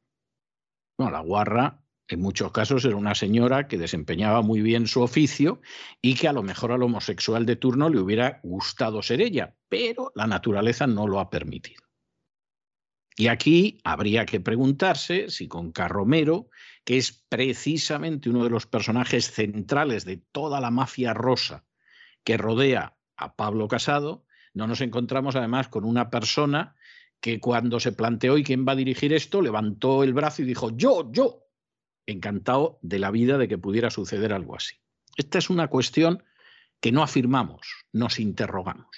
Bueno, 0.99 1.13
la 1.13 1.21
guarra 1.21 1.83
en 2.09 2.21
muchos 2.21 2.53
casos 2.53 2.85
era 2.85 2.97
una 2.97 3.15
señora 3.15 3.69
que 3.69 3.79
desempeñaba 3.79 4.43
muy 4.43 4.61
bien 4.61 4.87
su 4.87 5.01
oficio 5.03 5.61
y 6.01 6.15
que 6.15 6.29
a 6.29 6.33
lo 6.33 6.43
mejor 6.43 6.73
al 6.73 6.83
homosexual 6.83 7.47
de 7.47 7.57
turno 7.57 7.89
le 7.89 8.01
hubiera 8.01 8.41
gustado 8.43 9.03
ser 9.03 9.21
ella, 9.21 9.55
pero 9.69 10.13
la 10.15 10.27
naturaleza 10.27 10.87
no 10.87 11.07
lo 11.07 11.21
ha 11.21 11.31
permitido. 11.31 11.83
Y 13.17 13.29
aquí 13.29 13.79
habría 13.85 14.25
que 14.25 14.41
preguntarse 14.41 15.29
si 15.29 15.49
con 15.49 15.73
Carromero, 15.73 16.49
que 16.85 16.99
es 16.99 17.13
precisamente 17.29 18.31
uno 18.31 18.45
de 18.45 18.51
los 18.51 18.67
personajes 18.67 19.31
centrales 19.31 20.05
de 20.05 20.17
toda 20.17 20.61
la 20.61 20.71
mafia 20.71 21.15
rosa 21.15 21.65
que 22.25 22.37
rodea 22.37 22.97
a 23.17 23.37
Pablo 23.37 23.69
Casado, 23.69 24.25
no 24.55 24.67
nos 24.67 24.81
encontramos 24.81 25.37
además 25.37 25.69
con 25.69 25.85
una 25.85 26.11
persona 26.11 26.75
que 27.21 27.39
cuando 27.39 27.79
se 27.79 27.93
planteó 27.93 28.37
y 28.37 28.45
quién 28.45 28.67
va 28.67 28.73
a 28.73 28.77
dirigir 28.77 29.13
esto, 29.13 29.43
levantó 29.43 30.03
el 30.03 30.13
brazo 30.13 30.43
y 30.43 30.45
dijo, 30.45 30.71
yo, 30.77 31.11
yo, 31.13 31.47
encantado 32.07 32.81
de 32.83 32.99
la 32.99 33.13
vida 33.13 33.39
de 33.39 33.47
que 33.47 33.59
pudiera 33.59 33.91
suceder 33.91 34.33
algo 34.33 34.57
así. 34.57 34.77
Esta 35.17 35.39
es 35.39 35.49
una 35.51 35.69
cuestión 35.69 36.25
que 36.81 36.91
no 36.91 37.03
afirmamos, 37.03 37.87
nos 37.93 38.19
interrogamos. 38.19 38.97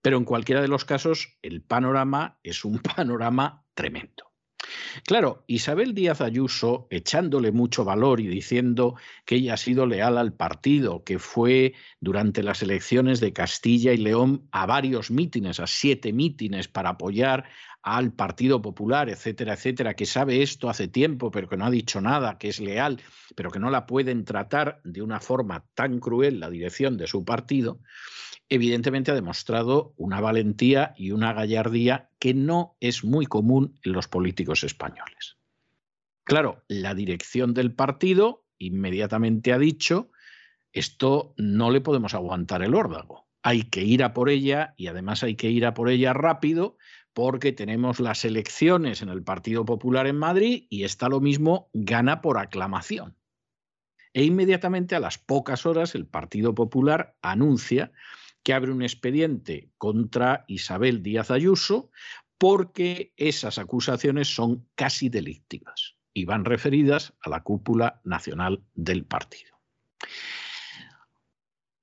Pero 0.00 0.16
en 0.16 0.24
cualquiera 0.24 0.62
de 0.62 0.68
los 0.68 0.86
casos, 0.86 1.36
el 1.42 1.62
panorama 1.62 2.38
es 2.42 2.64
un 2.64 2.78
panorama 2.96 3.66
tremendo. 3.74 4.29
Claro, 5.06 5.44
Isabel 5.46 5.94
Díaz 5.94 6.20
Ayuso, 6.20 6.86
echándole 6.90 7.52
mucho 7.52 7.84
valor 7.84 8.20
y 8.20 8.26
diciendo 8.26 8.96
que 9.24 9.36
ella 9.36 9.54
ha 9.54 9.56
sido 9.56 9.86
leal 9.86 10.18
al 10.18 10.32
partido, 10.32 11.04
que 11.04 11.18
fue 11.18 11.74
durante 12.00 12.42
las 12.42 12.62
elecciones 12.62 13.20
de 13.20 13.32
Castilla 13.32 13.92
y 13.92 13.98
León 13.98 14.48
a 14.52 14.66
varios 14.66 15.10
mítines, 15.10 15.60
a 15.60 15.66
siete 15.66 16.12
mítines 16.12 16.68
para 16.68 16.90
apoyar 16.90 17.44
al 17.82 18.12
Partido 18.12 18.60
Popular, 18.60 19.08
etcétera, 19.08 19.54
etcétera, 19.54 19.94
que 19.94 20.06
sabe 20.06 20.42
esto 20.42 20.68
hace 20.68 20.88
tiempo, 20.88 21.30
pero 21.30 21.48
que 21.48 21.56
no 21.56 21.64
ha 21.64 21.70
dicho 21.70 22.00
nada, 22.00 22.36
que 22.38 22.48
es 22.48 22.60
leal, 22.60 23.00
pero 23.34 23.50
que 23.50 23.58
no 23.58 23.70
la 23.70 23.86
pueden 23.86 24.24
tratar 24.24 24.80
de 24.84 25.02
una 25.02 25.20
forma 25.20 25.64
tan 25.74 25.98
cruel 25.98 26.40
la 26.40 26.50
dirección 26.50 26.96
de 26.98 27.06
su 27.06 27.24
partido, 27.24 27.80
evidentemente 28.50 29.12
ha 29.12 29.14
demostrado 29.14 29.94
una 29.96 30.20
valentía 30.20 30.92
y 30.96 31.12
una 31.12 31.32
gallardía 31.32 32.10
que 32.18 32.34
no 32.34 32.76
es 32.80 33.04
muy 33.04 33.24
común 33.26 33.78
en 33.84 33.92
los 33.92 34.08
políticos 34.08 34.64
españoles. 34.64 35.38
Claro, 36.24 36.64
la 36.68 36.94
dirección 36.94 37.54
del 37.54 37.72
partido 37.72 38.44
inmediatamente 38.58 39.52
ha 39.52 39.58
dicho, 39.58 40.10
esto 40.72 41.32
no 41.38 41.70
le 41.70 41.80
podemos 41.80 42.12
aguantar 42.12 42.62
el 42.62 42.74
órdago, 42.74 43.28
hay 43.42 43.62
que 43.62 43.82
ir 43.82 44.02
a 44.02 44.12
por 44.12 44.28
ella 44.28 44.74
y 44.76 44.88
además 44.88 45.22
hay 45.22 45.36
que 45.36 45.48
ir 45.48 45.64
a 45.64 45.72
por 45.72 45.88
ella 45.88 46.12
rápido 46.12 46.76
porque 47.14 47.52
tenemos 47.52 48.00
las 48.00 48.24
elecciones 48.24 49.00
en 49.00 49.08
el 49.08 49.22
Partido 49.22 49.64
Popular 49.64 50.06
en 50.06 50.16
Madrid 50.16 50.66
y 50.68 50.84
está 50.84 51.08
lo 51.08 51.20
mismo, 51.20 51.70
gana 51.72 52.20
por 52.20 52.38
aclamación. 52.38 53.16
E 54.12 54.24
inmediatamente 54.24 54.96
a 54.96 55.00
las 55.00 55.18
pocas 55.18 55.66
horas 55.66 55.94
el 55.94 56.06
Partido 56.06 56.54
Popular 56.54 57.16
anuncia 57.22 57.92
que 58.42 58.54
abre 58.54 58.72
un 58.72 58.82
expediente 58.82 59.70
contra 59.78 60.44
Isabel 60.48 61.02
Díaz 61.02 61.30
Ayuso 61.30 61.90
porque 62.38 63.12
esas 63.16 63.58
acusaciones 63.58 64.34
son 64.34 64.66
casi 64.74 65.08
delictivas 65.08 65.96
y 66.14 66.24
van 66.24 66.44
referidas 66.44 67.12
a 67.20 67.28
la 67.28 67.42
cúpula 67.42 68.00
nacional 68.04 68.64
del 68.74 69.04
partido. 69.04 69.60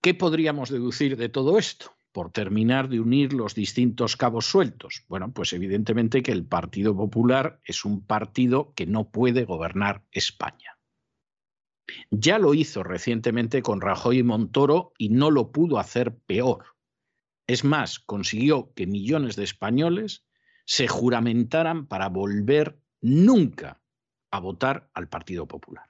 ¿Qué 0.01 0.13
podríamos 0.13 0.69
deducir 0.69 1.17
de 1.17 1.29
todo 1.29 1.57
esto? 1.57 1.93
Por 2.11 2.31
terminar 2.31 2.89
de 2.89 2.99
unir 2.99 3.33
los 3.33 3.53
distintos 3.53 4.15
cabos 4.15 4.47
sueltos. 4.47 5.03
Bueno, 5.07 5.31
pues 5.31 5.53
evidentemente 5.53 6.23
que 6.23 6.31
el 6.31 6.45
Partido 6.45 6.95
Popular 6.95 7.59
es 7.63 7.85
un 7.85 8.05
partido 8.05 8.73
que 8.73 8.87
no 8.87 9.11
puede 9.11 9.45
gobernar 9.45 10.03
España. 10.11 10.76
Ya 12.11 12.39
lo 12.39 12.53
hizo 12.53 12.83
recientemente 12.83 13.61
con 13.61 13.81
Rajoy 13.81 14.19
y 14.19 14.23
Montoro 14.23 14.93
y 14.97 15.09
no 15.09 15.31
lo 15.31 15.51
pudo 15.51 15.79
hacer 15.79 16.15
peor. 16.15 16.65
Es 17.47 17.63
más, 17.63 17.99
consiguió 17.99 18.73
que 18.73 18.87
millones 18.87 19.35
de 19.35 19.43
españoles 19.43 20.25
se 20.65 20.87
juramentaran 20.87 21.87
para 21.87 22.09
volver 22.09 22.79
nunca 23.01 23.81
a 24.31 24.39
votar 24.39 24.89
al 24.93 25.07
Partido 25.07 25.47
Popular. 25.47 25.89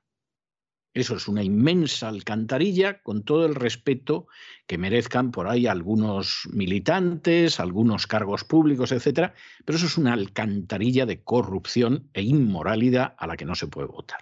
Eso 0.93 1.15
es 1.15 1.27
una 1.27 1.43
inmensa 1.43 2.07
alcantarilla 2.07 3.03
con 3.03 3.23
todo 3.23 3.45
el 3.45 3.53
respeto 3.53 4.27
que 4.65 4.79
merezcan 4.79 5.29
por 5.29 5.47
ahí 5.47 5.67
algunos 5.67 6.47
militantes, 6.51 7.59
algunos 7.59 8.07
cargos 8.07 8.43
públicos, 8.43 8.91
etcétera, 8.91 9.35
pero 9.63 9.77
eso 9.77 9.85
es 9.85 9.97
una 9.97 10.13
alcantarilla 10.13 11.05
de 11.05 11.23
corrupción 11.23 12.09
e 12.13 12.23
inmoralidad 12.23 13.13
a 13.17 13.27
la 13.27 13.37
que 13.37 13.45
no 13.45 13.53
se 13.53 13.67
puede 13.67 13.87
votar. 13.87 14.21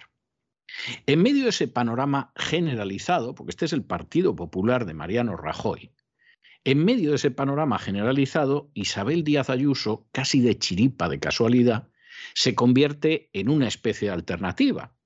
En 1.06 1.22
medio 1.22 1.44
de 1.44 1.50
ese 1.50 1.68
panorama 1.68 2.32
generalizado, 2.36 3.34
porque 3.34 3.50
este 3.50 3.64
es 3.64 3.72
el 3.72 3.84
Partido 3.84 4.34
Popular 4.34 4.84
de 4.84 4.94
Mariano 4.94 5.36
Rajoy, 5.36 5.92
en 6.66 6.84
medio 6.84 7.10
de 7.10 7.16
ese 7.16 7.30
panorama 7.30 7.78
generalizado, 7.78 8.72
Isabel 8.74 9.22
Díaz 9.22 9.50
Ayuso, 9.50 10.08
casi 10.10 10.40
de 10.40 10.58
chiripa, 10.58 11.08
de 11.08 11.20
casualidad, 11.20 11.88
se 12.34 12.56
convierte 12.56 13.30
en 13.32 13.48
una 13.48 13.68
especie 13.68 14.08
de 14.08 14.14
alternativa. 14.14 14.96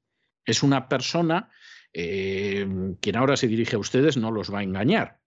Es 0.47 0.63
una 0.63 0.89
persona, 0.89 1.51
eh, 1.93 2.67
quien 3.03 3.17
ahora 3.17 3.37
se 3.37 3.47
dirige 3.47 3.77
a 3.77 3.79
ustedes 3.79 4.17
no 4.17 4.31
los 4.31 4.51
va 4.51 4.61
a 4.61 4.63
engañar. 4.63 5.21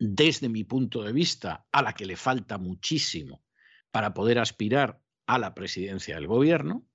Desde 0.00 0.48
mi 0.48 0.64
punto 0.64 1.04
de 1.04 1.12
vista, 1.12 1.64
a 1.70 1.80
la 1.80 1.92
que 1.92 2.06
le 2.06 2.16
falta 2.16 2.58
muchísimo 2.58 3.44
para 3.92 4.14
poder 4.14 4.40
aspirar 4.40 5.00
a 5.26 5.38
la 5.38 5.54
presidencia 5.54 6.16
del 6.16 6.26
gobierno, 6.26 6.88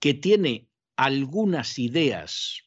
que 0.00 0.14
tiene 0.14 0.70
algunas 0.96 1.78
ideas 1.78 2.62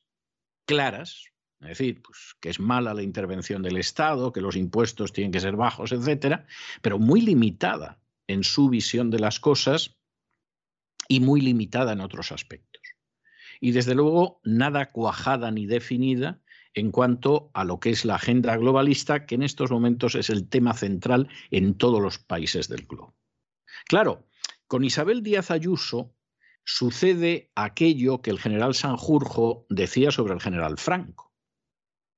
claras, 0.65 1.25
es 1.61 1.69
decir, 1.69 2.01
pues, 2.01 2.35
que 2.39 2.49
es 2.49 2.59
mala 2.59 2.93
la 2.93 3.03
intervención 3.03 3.63
del 3.63 3.77
Estado, 3.77 4.31
que 4.31 4.41
los 4.41 4.55
impuestos 4.55 5.13
tienen 5.13 5.31
que 5.31 5.39
ser 5.39 5.55
bajos, 5.55 5.91
etcétera, 5.91 6.45
pero 6.81 6.99
muy 6.99 7.21
limitada 7.21 7.99
en 8.27 8.43
su 8.43 8.69
visión 8.69 9.09
de 9.09 9.19
las 9.19 9.39
cosas 9.39 9.97
y 11.07 11.19
muy 11.19 11.41
limitada 11.41 11.93
en 11.93 12.01
otros 12.01 12.31
aspectos. 12.31 12.83
Y 13.59 13.71
desde 13.71 13.95
luego, 13.95 14.39
nada 14.43 14.91
cuajada 14.91 15.49
ni 15.51 15.65
definida 15.65 16.41
en 16.73 16.91
cuanto 16.91 17.49
a 17.55 17.63
lo 17.63 17.79
que 17.79 17.89
es 17.89 18.05
la 18.05 18.15
agenda 18.15 18.55
globalista, 18.55 19.25
que 19.25 19.35
en 19.35 19.41
estos 19.41 19.71
momentos 19.71 20.13
es 20.13 20.29
el 20.29 20.47
tema 20.47 20.73
central 20.73 21.27
en 21.49 21.75
todos 21.75 22.01
los 22.01 22.19
países 22.19 22.67
del 22.67 22.85
globo. 22.85 23.15
Claro, 23.87 24.27
con 24.67 24.83
Isabel 24.83 25.23
Díaz 25.23 25.49
Ayuso 25.49 26.13
sucede 26.67 27.49
aquello 27.55 28.21
que 28.21 28.29
el 28.29 28.39
general 28.39 28.75
Sanjurjo 28.75 29.65
decía 29.69 30.11
sobre 30.11 30.33
el 30.33 30.41
general 30.41 30.77
Franco, 30.77 31.33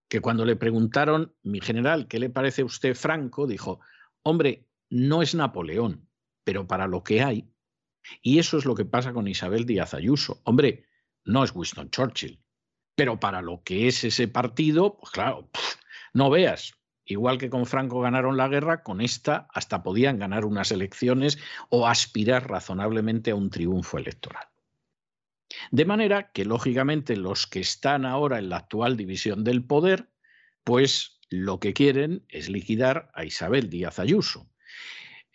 que 0.09 0.21
cuando 0.21 0.43
le 0.43 0.55
preguntaron, 0.55 1.35
mi 1.43 1.61
general, 1.61 2.07
¿qué 2.07 2.17
le 2.17 2.31
parece 2.31 2.63
a 2.63 2.65
usted 2.65 2.95
Franco? 2.95 3.45
Dijo, 3.45 3.79
hombre, 4.23 4.67
no 4.89 5.21
es 5.21 5.35
Napoleón, 5.35 6.09
pero 6.43 6.65
para 6.65 6.87
lo 6.87 7.03
que 7.03 7.21
hay. 7.21 7.47
Y 8.23 8.39
eso 8.39 8.57
es 8.57 8.65
lo 8.65 8.73
que 8.73 8.85
pasa 8.85 9.13
con 9.13 9.27
Isabel 9.27 9.67
Díaz 9.67 9.93
Ayuso. 9.93 10.41
Hombre, 10.45 10.87
no 11.25 11.43
es 11.43 11.53
Winston 11.53 11.91
Churchill, 11.91 12.41
pero 12.95 13.19
para 13.19 13.43
lo 13.43 13.61
que 13.61 13.87
es 13.87 14.03
ese 14.03 14.27
partido, 14.27 14.97
pues 14.97 15.11
claro, 15.11 15.51
no 16.11 16.31
veas, 16.31 16.73
Igual 17.09 17.39
que 17.39 17.49
con 17.49 17.65
Franco 17.65 18.01
ganaron 18.01 18.37
la 18.37 18.47
guerra, 18.47 18.83
con 18.83 19.01
esta 19.01 19.47
hasta 19.51 19.81
podían 19.81 20.19
ganar 20.19 20.45
unas 20.45 20.71
elecciones 20.71 21.39
o 21.69 21.87
aspirar 21.87 22.47
razonablemente 22.47 23.31
a 23.31 23.35
un 23.35 23.49
triunfo 23.49 23.97
electoral. 23.97 24.45
De 25.71 25.85
manera 25.85 26.31
que, 26.31 26.45
lógicamente, 26.45 27.17
los 27.17 27.47
que 27.47 27.61
están 27.61 28.05
ahora 28.05 28.37
en 28.37 28.49
la 28.49 28.57
actual 28.57 28.95
división 28.95 29.43
del 29.43 29.65
poder, 29.65 30.11
pues 30.63 31.19
lo 31.31 31.59
que 31.59 31.73
quieren 31.73 32.23
es 32.29 32.47
liquidar 32.47 33.09
a 33.15 33.25
Isabel 33.25 33.71
Díaz 33.71 33.97
Ayuso. 33.97 34.47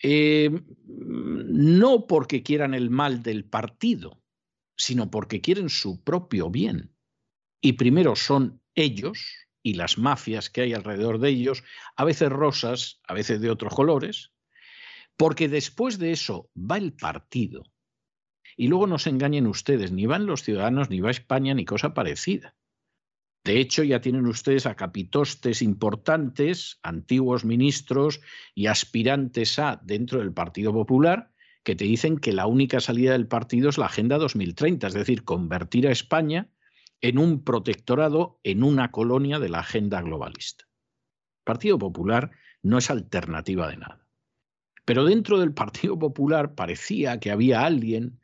Eh, 0.00 0.50
no 0.86 2.06
porque 2.06 2.44
quieran 2.44 2.74
el 2.74 2.88
mal 2.88 3.24
del 3.24 3.44
partido, 3.46 4.22
sino 4.76 5.10
porque 5.10 5.40
quieren 5.40 5.68
su 5.68 6.04
propio 6.04 6.50
bien. 6.50 6.94
Y 7.60 7.72
primero 7.72 8.14
son 8.14 8.62
ellos, 8.76 9.43
y 9.64 9.74
las 9.74 9.96
mafias 9.98 10.50
que 10.50 10.60
hay 10.60 10.74
alrededor 10.74 11.18
de 11.18 11.30
ellos, 11.30 11.64
a 11.96 12.04
veces 12.04 12.28
rosas, 12.28 13.00
a 13.08 13.14
veces 13.14 13.40
de 13.40 13.50
otros 13.50 13.74
colores, 13.74 14.32
porque 15.16 15.48
después 15.48 15.98
de 15.98 16.12
eso 16.12 16.50
va 16.54 16.76
el 16.76 16.92
partido. 16.92 17.64
Y 18.56 18.68
luego 18.68 18.86
no 18.86 18.98
se 18.98 19.10
engañen 19.10 19.46
ustedes, 19.46 19.90
ni 19.90 20.06
van 20.06 20.26
los 20.26 20.42
ciudadanos, 20.42 20.90
ni 20.90 21.00
va 21.00 21.10
España, 21.10 21.54
ni 21.54 21.64
cosa 21.64 21.94
parecida. 21.94 22.54
De 23.42 23.58
hecho, 23.58 23.82
ya 23.82 24.00
tienen 24.00 24.26
ustedes 24.26 24.66
a 24.66 24.76
capitostes 24.76 25.62
importantes, 25.62 26.78
antiguos 26.82 27.44
ministros 27.44 28.20
y 28.54 28.66
aspirantes 28.66 29.58
a 29.58 29.80
dentro 29.82 30.18
del 30.20 30.32
Partido 30.32 30.72
Popular, 30.74 31.32
que 31.62 31.74
te 31.74 31.84
dicen 31.84 32.18
que 32.18 32.34
la 32.34 32.46
única 32.46 32.80
salida 32.80 33.12
del 33.12 33.28
partido 33.28 33.70
es 33.70 33.78
la 33.78 33.86
Agenda 33.86 34.18
2030, 34.18 34.88
es 34.88 34.94
decir, 34.94 35.24
convertir 35.24 35.88
a 35.88 35.92
España 35.92 36.50
en 37.04 37.18
un 37.18 37.44
protectorado, 37.44 38.40
en 38.44 38.62
una 38.62 38.90
colonia 38.90 39.38
de 39.38 39.50
la 39.50 39.58
agenda 39.58 40.00
globalista. 40.00 40.64
El 40.64 41.44
Partido 41.44 41.78
Popular 41.78 42.30
no 42.62 42.78
es 42.78 42.88
alternativa 42.88 43.68
de 43.68 43.76
nada. 43.76 44.08
Pero 44.86 45.04
dentro 45.04 45.38
del 45.38 45.52
Partido 45.52 45.98
Popular 45.98 46.54
parecía 46.54 47.20
que 47.20 47.30
había 47.30 47.66
alguien 47.66 48.22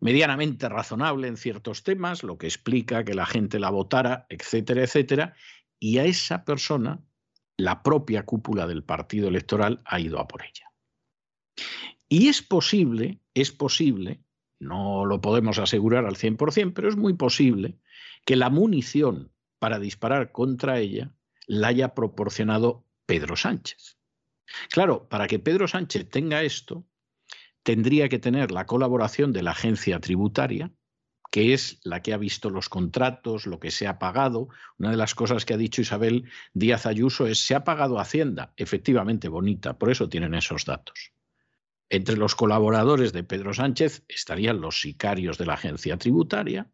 medianamente 0.00 0.70
razonable 0.70 1.28
en 1.28 1.36
ciertos 1.36 1.82
temas, 1.82 2.22
lo 2.22 2.38
que 2.38 2.46
explica 2.46 3.04
que 3.04 3.12
la 3.12 3.26
gente 3.26 3.58
la 3.58 3.68
votara, 3.68 4.24
etcétera, 4.30 4.84
etcétera, 4.84 5.34
y 5.78 5.98
a 5.98 6.06
esa 6.06 6.46
persona 6.46 7.04
la 7.58 7.82
propia 7.82 8.24
cúpula 8.24 8.66
del 8.66 8.84
partido 8.84 9.28
electoral 9.28 9.82
ha 9.84 10.00
ido 10.00 10.18
a 10.18 10.26
por 10.26 10.40
ella. 10.42 10.72
Y 12.08 12.28
es 12.28 12.40
posible, 12.40 13.20
es 13.34 13.52
posible, 13.52 14.22
no 14.58 15.04
lo 15.04 15.20
podemos 15.20 15.58
asegurar 15.58 16.06
al 16.06 16.16
100%, 16.16 16.72
pero 16.72 16.88
es 16.88 16.96
muy 16.96 17.12
posible 17.12 17.76
que 18.24 18.36
la 18.36 18.50
munición 18.50 19.32
para 19.58 19.78
disparar 19.78 20.32
contra 20.32 20.78
ella 20.78 21.14
la 21.46 21.68
haya 21.68 21.94
proporcionado 21.94 22.84
Pedro 23.06 23.36
Sánchez. 23.36 23.98
Claro, 24.70 25.08
para 25.08 25.26
que 25.26 25.38
Pedro 25.38 25.68
Sánchez 25.68 26.08
tenga 26.08 26.42
esto, 26.42 26.86
tendría 27.62 28.08
que 28.08 28.18
tener 28.18 28.50
la 28.50 28.66
colaboración 28.66 29.32
de 29.32 29.42
la 29.42 29.52
agencia 29.52 30.00
tributaria, 30.00 30.72
que 31.30 31.52
es 31.52 31.80
la 31.82 32.00
que 32.00 32.12
ha 32.12 32.16
visto 32.16 32.50
los 32.50 32.68
contratos, 32.68 33.46
lo 33.46 33.58
que 33.58 33.70
se 33.70 33.88
ha 33.88 33.98
pagado. 33.98 34.48
Una 34.78 34.90
de 34.90 34.96
las 34.96 35.14
cosas 35.14 35.44
que 35.44 35.54
ha 35.54 35.56
dicho 35.56 35.82
Isabel 35.82 36.30
Díaz 36.52 36.86
Ayuso 36.86 37.26
es, 37.26 37.44
se 37.44 37.54
ha 37.54 37.64
pagado 37.64 37.98
Hacienda. 37.98 38.52
Efectivamente, 38.56 39.28
bonita, 39.28 39.76
por 39.76 39.90
eso 39.90 40.08
tienen 40.08 40.34
esos 40.34 40.64
datos. 40.64 41.12
Entre 41.88 42.16
los 42.16 42.34
colaboradores 42.34 43.12
de 43.12 43.24
Pedro 43.24 43.52
Sánchez 43.52 44.04
estarían 44.08 44.60
los 44.60 44.80
sicarios 44.80 45.38
de 45.38 45.46
la 45.46 45.54
agencia 45.54 45.96
tributaria, 45.96 46.70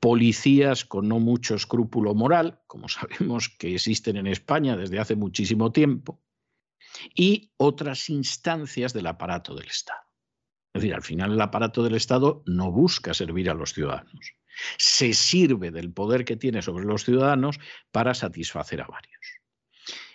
policías 0.00 0.84
con 0.84 1.08
no 1.08 1.18
mucho 1.18 1.54
escrúpulo 1.54 2.14
moral, 2.14 2.60
como 2.66 2.88
sabemos 2.88 3.48
que 3.48 3.74
existen 3.74 4.16
en 4.16 4.26
España 4.26 4.76
desde 4.76 4.98
hace 4.98 5.16
muchísimo 5.16 5.72
tiempo, 5.72 6.20
y 7.14 7.52
otras 7.56 8.08
instancias 8.10 8.92
del 8.92 9.06
aparato 9.06 9.54
del 9.54 9.66
Estado. 9.66 10.00
Es 10.72 10.82
decir, 10.82 10.94
al 10.94 11.02
final 11.02 11.32
el 11.32 11.40
aparato 11.40 11.82
del 11.82 11.94
Estado 11.94 12.42
no 12.46 12.70
busca 12.70 13.14
servir 13.14 13.50
a 13.50 13.54
los 13.54 13.72
ciudadanos, 13.72 14.34
se 14.76 15.14
sirve 15.14 15.70
del 15.70 15.92
poder 15.92 16.24
que 16.24 16.36
tiene 16.36 16.62
sobre 16.62 16.84
los 16.84 17.04
ciudadanos 17.04 17.58
para 17.90 18.14
satisfacer 18.14 18.80
a 18.82 18.86
varios. 18.86 19.40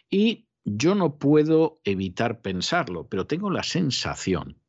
Y 0.09 0.47
yo 0.63 0.95
no 0.95 1.17
puedo 1.17 1.81
evitar 1.83 2.41
pensarlo, 2.41 3.07
pero 3.07 3.27
tengo 3.27 3.49
la 3.49 3.63
sensación 3.63 4.61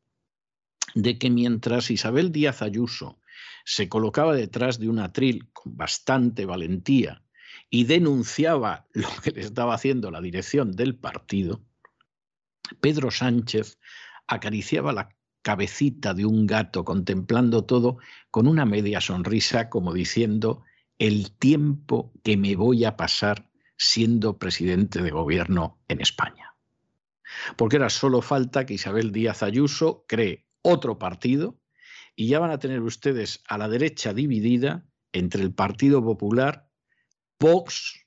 de 0.95 1.19
que 1.19 1.31
mientras 1.31 1.91
Isabel 1.91 2.33
Díaz 2.33 2.63
Ayuso 2.63 3.19
se 3.65 3.89
colocaba 3.89 4.35
detrás 4.35 4.79
de 4.79 4.89
un 4.89 4.99
atril 4.99 5.49
con 5.53 5.77
bastante 5.77 6.47
valentía 6.47 7.23
y 7.71 7.85
denunciaba 7.85 8.87
lo 8.93 9.09
que 9.23 9.31
le 9.31 9.41
estaba 9.41 9.75
haciendo 9.75 10.11
la 10.11 10.21
dirección 10.21 10.73
del 10.73 10.95
partido, 10.95 11.63
Pedro 12.81 13.11
Sánchez 13.11 13.79
acariciaba 14.27 14.93
la 14.93 15.11
cabecita 15.43 16.15
de 16.15 16.25
un 16.25 16.47
gato 16.47 16.85
contemplando 16.85 17.65
todo 17.65 17.99
con 18.31 18.47
una 18.47 18.65
media 18.65 19.01
sonrisa 19.01 19.69
como 19.69 19.93
diciendo 19.93 20.63
el 20.99 21.33
tiempo 21.33 22.13
que 22.23 22.37
me 22.37 22.57
voy 22.57 22.85
a 22.85 22.97
pasar 22.97 23.51
siendo 23.77 24.39
presidente 24.39 25.03
de 25.03 25.11
gobierno 25.11 25.79
en 25.89 26.01
España. 26.01 26.55
Porque 27.57 27.77
era 27.77 27.91
solo 27.91 28.23
falta 28.23 28.65
que 28.65 28.75
Isabel 28.75 29.13
Díaz 29.13 29.43
Ayuso 29.43 30.05
cree 30.09 30.47
otro 30.63 30.99
partido 30.99 31.59
y 32.17 32.29
ya 32.29 32.39
van 32.39 32.51
a 32.51 32.59
tener 32.59 32.81
ustedes 32.83 33.43
a 33.49 33.59
la 33.59 33.69
derecha 33.69 34.13
dividida 34.13 34.87
entre 35.13 35.43
el 35.43 35.55
Partido 35.55 36.03
Popular, 36.03 36.69
Vox, 37.39 38.07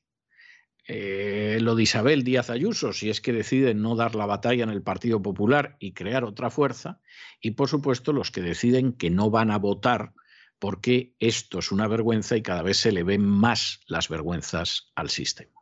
eh, 0.87 1.57
lo 1.61 1.75
de 1.75 1.83
Isabel 1.83 2.23
Díaz 2.23 2.49
Ayuso, 2.49 2.93
si 2.93 3.09
es 3.09 3.19
que 3.19 3.33
deciden 3.33 3.81
no 3.81 3.95
dar 3.95 4.15
la 4.15 4.25
batalla 4.25 4.63
en 4.63 4.69
el 4.69 4.81
Partido 4.81 5.21
Popular 5.21 5.75
y 5.79 5.93
crear 5.93 6.23
otra 6.23 6.49
fuerza, 6.49 7.01
y 7.41 7.51
por 7.51 7.67
supuesto 7.67 8.13
los 8.13 8.31
que 8.31 8.41
deciden 8.41 8.93
que 8.93 9.09
no 9.09 9.29
van 9.29 9.51
a 9.51 9.57
votar 9.57 10.13
porque 10.59 11.15
esto 11.19 11.59
es 11.59 11.71
una 11.71 11.87
vergüenza 11.87 12.35
y 12.35 12.41
cada 12.41 12.63
vez 12.63 12.77
se 12.77 12.91
le 12.91 13.03
ven 13.03 13.25
más 13.25 13.81
las 13.87 14.09
vergüenzas 14.09 14.91
al 14.95 15.09
sistema. 15.09 15.61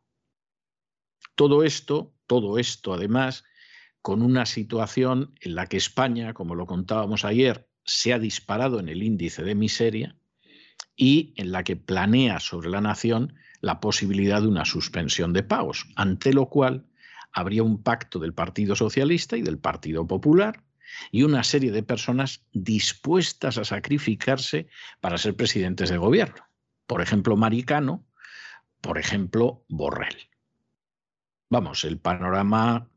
Todo 1.36 1.64
esto, 1.64 2.14
todo 2.28 2.58
esto 2.60 2.94
además, 2.94 3.44
con 4.02 4.22
una 4.22 4.46
situación 4.46 5.34
en 5.42 5.56
la 5.56 5.68
que 5.68 5.78
España, 5.78 6.34
como 6.34 6.56
lo 6.56 6.66
contábamos 6.66 7.26
ayer, 7.26 7.68
se 7.86 8.14
ha 8.14 8.20
disparado 8.20 8.80
en 8.80 8.90
el 8.90 9.04
índice 9.04 9.44
de 9.44 9.56
miseria 9.56 10.16
y 10.96 11.34
en 11.38 11.52
la 11.52 11.64
que 11.64 11.76
planea 11.76 12.40
sobre 12.40 12.70
la 12.70 12.82
nación 12.82 13.36
la 13.62 13.80
posibilidad 13.80 14.42
de 14.42 14.48
una 14.48 14.66
suspensión 14.66 15.34
de 15.34 15.44
pagos, 15.44 15.88
ante 15.96 16.34
lo 16.34 16.50
cual 16.50 16.86
habría 17.32 17.64
un 17.64 17.82
pacto 17.82 18.20
del 18.20 18.34
Partido 18.34 18.76
Socialista 18.76 19.38
y 19.38 19.42
del 19.42 19.58
Partido 19.58 20.08
Popular 20.08 20.64
y 21.12 21.24
una 21.24 21.44
serie 21.44 21.72
de 21.72 21.84
personas 21.84 22.46
dispuestas 22.54 23.58
a 23.58 23.66
sacrificarse 23.66 24.68
para 25.02 25.18
ser 25.18 25.36
presidentes 25.36 25.90
de 25.90 25.98
gobierno. 25.98 26.48
Por 26.88 27.02
ejemplo, 27.02 27.36
Maricano, 27.36 28.06
por 28.82 28.98
ejemplo, 28.98 29.66
Borrell. 29.68 30.30
Vamos, 31.50 31.84
el 31.84 32.00
panorama 32.00 32.90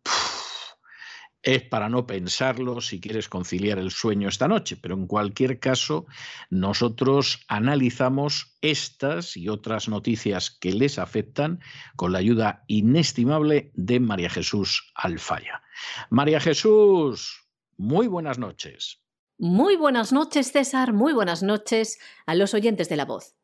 es 1.42 1.62
para 1.62 1.88
no 1.88 2.06
pensarlo 2.06 2.80
si 2.80 3.00
quieres 3.00 3.28
conciliar 3.28 3.78
el 3.78 3.90
sueño 3.90 4.28
esta 4.28 4.48
noche, 4.48 4.76
pero 4.76 4.94
en 4.94 5.06
cualquier 5.06 5.60
caso 5.60 6.06
nosotros 6.50 7.40
analizamos 7.48 8.56
estas 8.60 9.36
y 9.36 9.48
otras 9.48 9.88
noticias 9.88 10.50
que 10.50 10.72
les 10.72 10.98
afectan 10.98 11.60
con 11.96 12.12
la 12.12 12.18
ayuda 12.18 12.64
inestimable 12.66 13.70
de 13.74 14.00
María 14.00 14.30
Jesús 14.30 14.90
Alfaya. 14.94 15.62
María 16.10 16.40
Jesús, 16.40 17.48
muy 17.76 18.08
buenas 18.08 18.38
noches. 18.38 19.00
Muy 19.38 19.76
buenas 19.76 20.12
noches, 20.12 20.50
César, 20.50 20.92
muy 20.92 21.12
buenas 21.12 21.44
noches 21.44 22.00
a 22.26 22.34
los 22.34 22.54
oyentes 22.54 22.88
de 22.88 22.96
la 22.96 23.04
voz. 23.04 23.37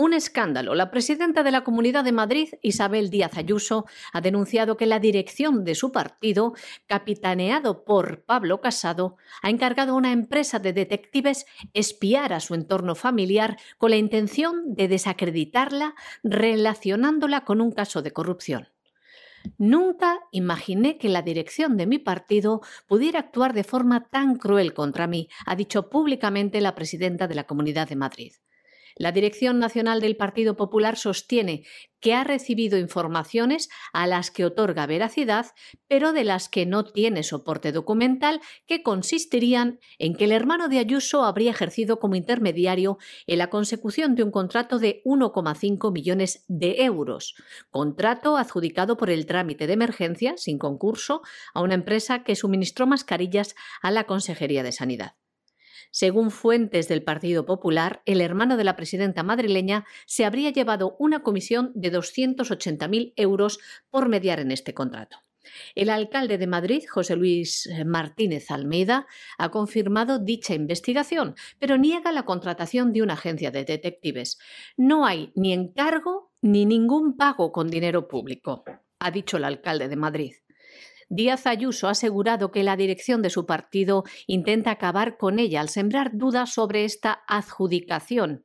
Un 0.00 0.12
escándalo. 0.12 0.76
La 0.76 0.92
presidenta 0.92 1.42
de 1.42 1.50
la 1.50 1.64
Comunidad 1.64 2.04
de 2.04 2.12
Madrid, 2.12 2.50
Isabel 2.62 3.10
Díaz 3.10 3.36
Ayuso, 3.36 3.84
ha 4.12 4.20
denunciado 4.20 4.76
que 4.76 4.86
la 4.86 5.00
dirección 5.00 5.64
de 5.64 5.74
su 5.74 5.90
partido, 5.90 6.54
capitaneado 6.86 7.84
por 7.84 8.22
Pablo 8.22 8.60
Casado, 8.60 9.16
ha 9.42 9.50
encargado 9.50 9.94
a 9.94 9.96
una 9.96 10.12
empresa 10.12 10.60
de 10.60 10.72
detectives 10.72 11.46
espiar 11.74 12.32
a 12.32 12.38
su 12.38 12.54
entorno 12.54 12.94
familiar 12.94 13.56
con 13.76 13.90
la 13.90 13.96
intención 13.96 14.76
de 14.76 14.86
desacreditarla 14.86 15.96
relacionándola 16.22 17.44
con 17.44 17.60
un 17.60 17.72
caso 17.72 18.00
de 18.00 18.12
corrupción. 18.12 18.68
Nunca 19.56 20.20
imaginé 20.30 20.96
que 20.98 21.08
la 21.08 21.22
dirección 21.22 21.76
de 21.76 21.88
mi 21.88 21.98
partido 21.98 22.60
pudiera 22.86 23.18
actuar 23.18 23.52
de 23.52 23.64
forma 23.64 24.08
tan 24.10 24.36
cruel 24.36 24.74
contra 24.74 25.08
mí, 25.08 25.28
ha 25.44 25.56
dicho 25.56 25.90
públicamente 25.90 26.60
la 26.60 26.76
presidenta 26.76 27.26
de 27.26 27.34
la 27.34 27.48
Comunidad 27.48 27.88
de 27.88 27.96
Madrid. 27.96 28.32
La 28.98 29.12
Dirección 29.12 29.60
Nacional 29.60 30.00
del 30.00 30.16
Partido 30.16 30.56
Popular 30.56 30.96
sostiene 30.96 31.64
que 32.00 32.14
ha 32.14 32.24
recibido 32.24 32.78
informaciones 32.78 33.68
a 33.92 34.06
las 34.06 34.30
que 34.30 34.44
otorga 34.44 34.86
veracidad, 34.86 35.46
pero 35.86 36.12
de 36.12 36.24
las 36.24 36.48
que 36.48 36.66
no 36.66 36.84
tiene 36.84 37.22
soporte 37.22 37.72
documental, 37.72 38.40
que 38.66 38.82
consistirían 38.82 39.78
en 39.98 40.14
que 40.14 40.24
el 40.24 40.32
hermano 40.32 40.68
de 40.68 40.78
Ayuso 40.78 41.24
habría 41.24 41.50
ejercido 41.50 41.98
como 41.98 42.16
intermediario 42.16 42.98
en 43.26 43.38
la 43.38 43.50
consecución 43.50 44.16
de 44.16 44.24
un 44.24 44.30
contrato 44.30 44.78
de 44.78 45.00
1,5 45.04 45.92
millones 45.92 46.44
de 46.48 46.82
euros, 46.82 47.34
contrato 47.70 48.36
adjudicado 48.36 48.96
por 48.96 49.10
el 49.10 49.26
trámite 49.26 49.66
de 49.66 49.72
emergencia, 49.74 50.34
sin 50.36 50.58
concurso, 50.58 51.22
a 51.54 51.62
una 51.62 51.74
empresa 51.74 52.24
que 52.24 52.36
suministró 52.36 52.86
mascarillas 52.86 53.54
a 53.80 53.90
la 53.90 54.04
Consejería 54.04 54.62
de 54.62 54.72
Sanidad. 54.72 55.14
Según 55.90 56.30
fuentes 56.30 56.88
del 56.88 57.02
Partido 57.02 57.46
Popular, 57.46 58.02
el 58.04 58.20
hermano 58.20 58.56
de 58.56 58.64
la 58.64 58.76
presidenta 58.76 59.22
madrileña 59.22 59.84
se 60.06 60.24
habría 60.24 60.50
llevado 60.50 60.96
una 60.98 61.22
comisión 61.22 61.72
de 61.74 61.92
280.000 61.92 63.12
euros 63.16 63.58
por 63.90 64.08
mediar 64.08 64.40
en 64.40 64.50
este 64.50 64.74
contrato. 64.74 65.18
El 65.74 65.90
alcalde 65.90 66.38
de 66.38 66.46
Madrid, 66.46 66.82
José 66.88 67.16
Luis 67.16 67.68
Martínez 67.84 68.50
Almeida, 68.50 69.06
ha 69.38 69.50
confirmado 69.50 70.18
dicha 70.18 70.54
investigación, 70.54 71.34
pero 71.58 71.76
niega 71.76 72.12
la 72.12 72.24
contratación 72.24 72.92
de 72.92 73.02
una 73.02 73.14
agencia 73.14 73.50
de 73.50 73.64
detectives. 73.64 74.38
No 74.76 75.06
hay 75.06 75.32
ni 75.34 75.52
encargo 75.52 76.32
ni 76.42 76.66
ningún 76.66 77.16
pago 77.16 77.52
con 77.52 77.68
dinero 77.68 78.08
público, 78.08 78.64
ha 78.98 79.10
dicho 79.10 79.36
el 79.36 79.44
alcalde 79.44 79.88
de 79.88 79.96
Madrid. 79.96 80.32
Díaz 81.10 81.46
Ayuso 81.46 81.88
ha 81.88 81.92
asegurado 81.92 82.50
que 82.50 82.62
la 82.62 82.76
dirección 82.76 83.22
de 83.22 83.30
su 83.30 83.46
partido 83.46 84.04
intenta 84.26 84.70
acabar 84.70 85.16
con 85.16 85.38
ella 85.38 85.62
al 85.62 85.70
sembrar 85.70 86.10
dudas 86.12 86.52
sobre 86.52 86.84
esta 86.84 87.22
adjudicación. 87.26 88.44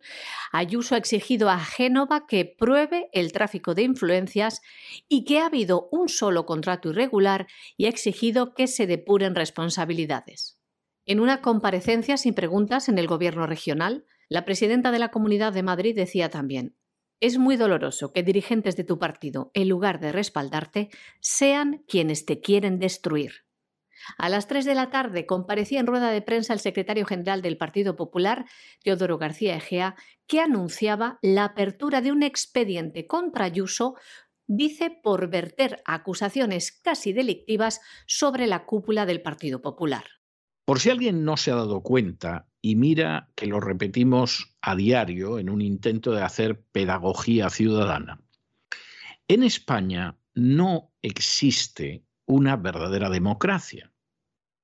Ayuso 0.54 0.96
ha 0.96 0.98
exigido 0.98 1.50
a 1.50 1.60
Génova 1.60 2.26
que 2.26 2.46
pruebe 2.46 3.10
el 3.12 3.34
tráfico 3.34 3.76
de 3.76 3.84
influencias 3.84 4.62
y 5.10 5.26
que 5.26 5.40
ha 5.40 5.48
habido 5.48 5.90
un 5.92 6.08
solo 6.08 6.46
contrato 6.46 6.90
irregular 6.90 7.48
y 7.76 7.86
ha 7.86 7.90
exigido 7.90 8.54
que 8.54 8.68
se 8.68 8.88
depuren 8.88 9.36
responsabilidades. 9.36 10.58
En 11.06 11.20
una 11.20 11.42
comparecencia 11.42 12.16
sin 12.16 12.34
preguntas 12.34 12.88
en 12.88 12.98
el 12.98 13.08
Gobierno 13.08 13.46
regional, 13.46 14.06
la 14.30 14.46
presidenta 14.46 14.92
de 14.92 15.00
la 15.00 15.12
Comunidad 15.12 15.52
de 15.52 15.64
Madrid 15.64 15.96
decía 15.96 16.30
también 16.30 16.78
es 17.24 17.38
muy 17.38 17.56
doloroso 17.56 18.12
que 18.12 18.22
dirigentes 18.22 18.76
de 18.76 18.84
tu 18.84 19.00
partido, 19.00 19.50
en 19.54 19.70
lugar 19.70 20.02
de 20.02 20.12
respaldarte, 20.12 20.90
sean 21.22 21.82
quienes 21.88 22.26
te 22.26 22.42
quieren 22.42 22.80
destruir. 22.80 23.46
A 24.18 24.28
las 24.28 24.50
3 24.50 24.66
de 24.66 24.76
la 24.76 24.90
tarde 24.90 25.26
comparecía 25.26 25.80
en 25.80 25.88
rueda 25.88 26.12
de 26.12 26.22
prensa 26.22 26.52
el 26.52 26.60
secretario 26.60 27.06
general 27.06 27.42
del 27.42 27.56
Partido 27.56 27.96
Popular, 27.96 28.44
Teodoro 28.84 29.18
García 29.18 29.56
Egea, 29.56 29.96
que 30.28 30.42
anunciaba 30.42 31.18
la 31.22 31.46
apertura 31.46 32.02
de 32.02 32.12
un 32.12 32.24
expediente 32.24 33.08
contra 33.08 33.46
Ayuso, 33.46 33.96
dice 34.46 34.90
por 34.92 35.30
verter 35.30 35.82
acusaciones 35.86 36.74
casi 36.74 37.14
delictivas 37.14 37.80
sobre 38.06 38.48
la 38.48 38.66
cúpula 38.66 39.06
del 39.06 39.22
Partido 39.22 39.62
Popular. 39.62 40.04
Por 40.66 40.82
si 40.82 40.90
alguien 40.90 41.24
no 41.24 41.38
se 41.38 41.52
ha 41.52 41.56
dado 41.56 41.84
cuenta, 41.84 42.50
y 42.66 42.78
mira 42.78 43.30
que 43.36 43.46
lo 43.46 43.60
repetimos 43.60 44.56
a 44.62 44.76
diario 44.78 45.38
en 45.38 45.50
un 45.50 45.62
intento 45.62 46.14
de 46.14 46.22
hacer 46.24 46.64
pedagogía 46.72 47.50
ciudadana, 47.50 48.22
en 49.28 49.44
España 49.44 50.18
no 50.34 50.94
existe 51.02 52.06
una 52.26 52.56
verdadera 52.56 53.10
democracia. 53.10 53.92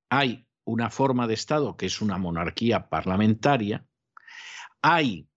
Hay 0.10 0.48
una 0.64 0.90
forma 0.90 1.28
de 1.28 1.34
Estado 1.34 1.76
que 1.76 1.88
es 1.88 2.02
una 2.02 2.18
monarquía 2.18 2.88
parlamentaria, 2.88 3.86
hay 4.82 5.28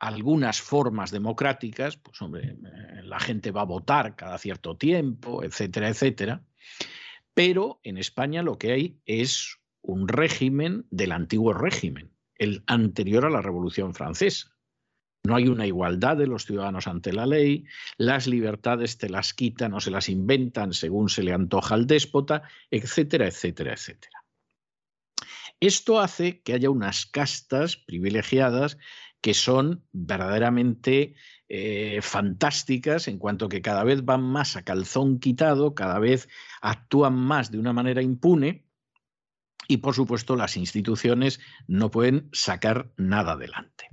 algunas 0.00 0.60
formas 0.60 1.12
democráticas, 1.12 1.98
pues 1.98 2.18
eh, 2.42 2.56
la 3.04 3.20
gente 3.20 3.52
va 3.52 3.60
a 3.60 3.66
votar 3.66 4.16
cada 4.16 4.38
cierto 4.38 4.76
tiempo, 4.76 5.44
etcétera, 5.44 5.88
etcétera, 5.88 6.42
pero 7.32 7.78
en 7.84 7.96
España 7.96 8.42
lo 8.42 8.58
que 8.58 8.72
hay 8.72 9.00
es 9.06 9.57
un 9.82 10.08
régimen 10.08 10.86
del 10.90 11.12
antiguo 11.12 11.52
régimen, 11.52 12.10
el 12.36 12.62
anterior 12.66 13.24
a 13.24 13.30
la 13.30 13.42
Revolución 13.42 13.94
Francesa. 13.94 14.54
No 15.24 15.34
hay 15.34 15.48
una 15.48 15.66
igualdad 15.66 16.16
de 16.16 16.26
los 16.26 16.46
ciudadanos 16.46 16.86
ante 16.86 17.12
la 17.12 17.26
ley, 17.26 17.64
las 17.96 18.26
libertades 18.26 18.98
te 18.98 19.08
las 19.08 19.34
quitan 19.34 19.74
o 19.74 19.80
se 19.80 19.90
las 19.90 20.08
inventan 20.08 20.72
según 20.72 21.08
se 21.08 21.22
le 21.22 21.32
antoja 21.32 21.74
al 21.74 21.86
déspota, 21.86 22.42
etcétera, 22.70 23.26
etcétera, 23.26 23.72
etcétera. 23.72 24.24
Esto 25.60 26.00
hace 26.00 26.40
que 26.42 26.52
haya 26.52 26.70
unas 26.70 27.04
castas 27.06 27.76
privilegiadas 27.76 28.78
que 29.20 29.34
son 29.34 29.84
verdaderamente 29.92 31.14
eh, 31.48 31.98
fantásticas 32.02 33.08
en 33.08 33.18
cuanto 33.18 33.48
que 33.48 33.60
cada 33.60 33.82
vez 33.82 34.04
van 34.04 34.22
más 34.22 34.56
a 34.56 34.62
calzón 34.62 35.18
quitado, 35.18 35.74
cada 35.74 35.98
vez 35.98 36.28
actúan 36.60 37.14
más 37.14 37.50
de 37.50 37.58
una 37.58 37.72
manera 37.72 38.02
impune 38.02 38.67
y 39.68 39.76
por 39.76 39.94
supuesto 39.94 40.34
las 40.34 40.56
instituciones 40.56 41.38
no 41.68 41.90
pueden 41.90 42.28
sacar 42.32 42.90
nada 42.96 43.32
adelante. 43.32 43.90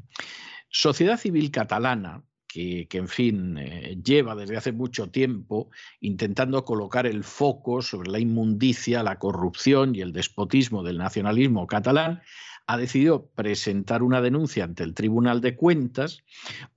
Sociedad 0.70 1.20
Civil 1.20 1.52
Catalana, 1.52 2.24
que, 2.48 2.88
en 2.90 3.10
fin, 3.10 3.58
eh, 3.58 3.98
lleva 4.02 4.34
desde 4.34 4.56
hace 4.56 4.72
mucho 4.72 5.10
tiempo 5.10 5.70
intentando 6.00 6.64
colocar 6.64 7.06
el 7.06 7.26
foco 7.26 7.82
sobre 7.82 8.10
la 8.10 8.20
inmundicia, 8.20 9.04
la 9.04 9.20
corrupción 9.20 9.94
y 9.94 10.00
el 10.00 10.14
despotismo 10.14 10.82
del 10.82 10.98
nacionalismo 10.98 11.68
catalán, 11.68 12.22
ha 12.68 12.78
decidido 12.78 13.30
presentar 13.36 14.04
una 14.04 14.22
denuncia 14.22 14.64
ante 14.64 14.84
el 14.84 14.94
Tribunal 14.94 15.42
de 15.42 15.56
Cuentas 15.56 16.24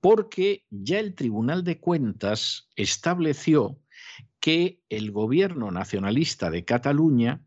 porque 0.01 0.65
ya 0.69 0.99
el 0.99 1.15
Tribunal 1.15 1.63
de 1.63 1.79
Cuentas 1.79 2.67
estableció 2.75 3.79
que 4.39 4.81
el 4.89 5.11
gobierno 5.11 5.71
nacionalista 5.71 6.49
de 6.49 6.65
Cataluña 6.65 7.41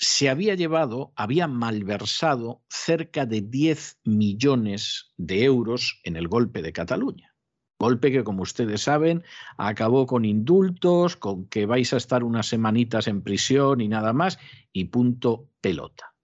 se 0.00 0.30
había 0.30 0.54
llevado, 0.54 1.12
había 1.14 1.46
malversado 1.46 2.62
cerca 2.70 3.26
de 3.26 3.42
10 3.42 4.00
millones 4.04 5.12
de 5.18 5.44
euros 5.44 6.00
en 6.04 6.16
el 6.16 6.26
golpe 6.26 6.62
de 6.62 6.72
Cataluña. 6.72 7.34
Golpe 7.78 8.10
que, 8.10 8.24
como 8.24 8.42
ustedes 8.42 8.80
saben, 8.80 9.24
acabó 9.58 10.06
con 10.06 10.24
indultos, 10.24 11.16
con 11.16 11.46
que 11.48 11.66
vais 11.66 11.92
a 11.92 11.98
estar 11.98 12.24
unas 12.24 12.46
semanitas 12.46 13.08
en 13.08 13.20
prisión 13.20 13.82
y 13.82 13.88
nada 13.88 14.14
más, 14.14 14.38
y 14.72 14.86
punto 14.86 15.50
pelota. 15.60 16.14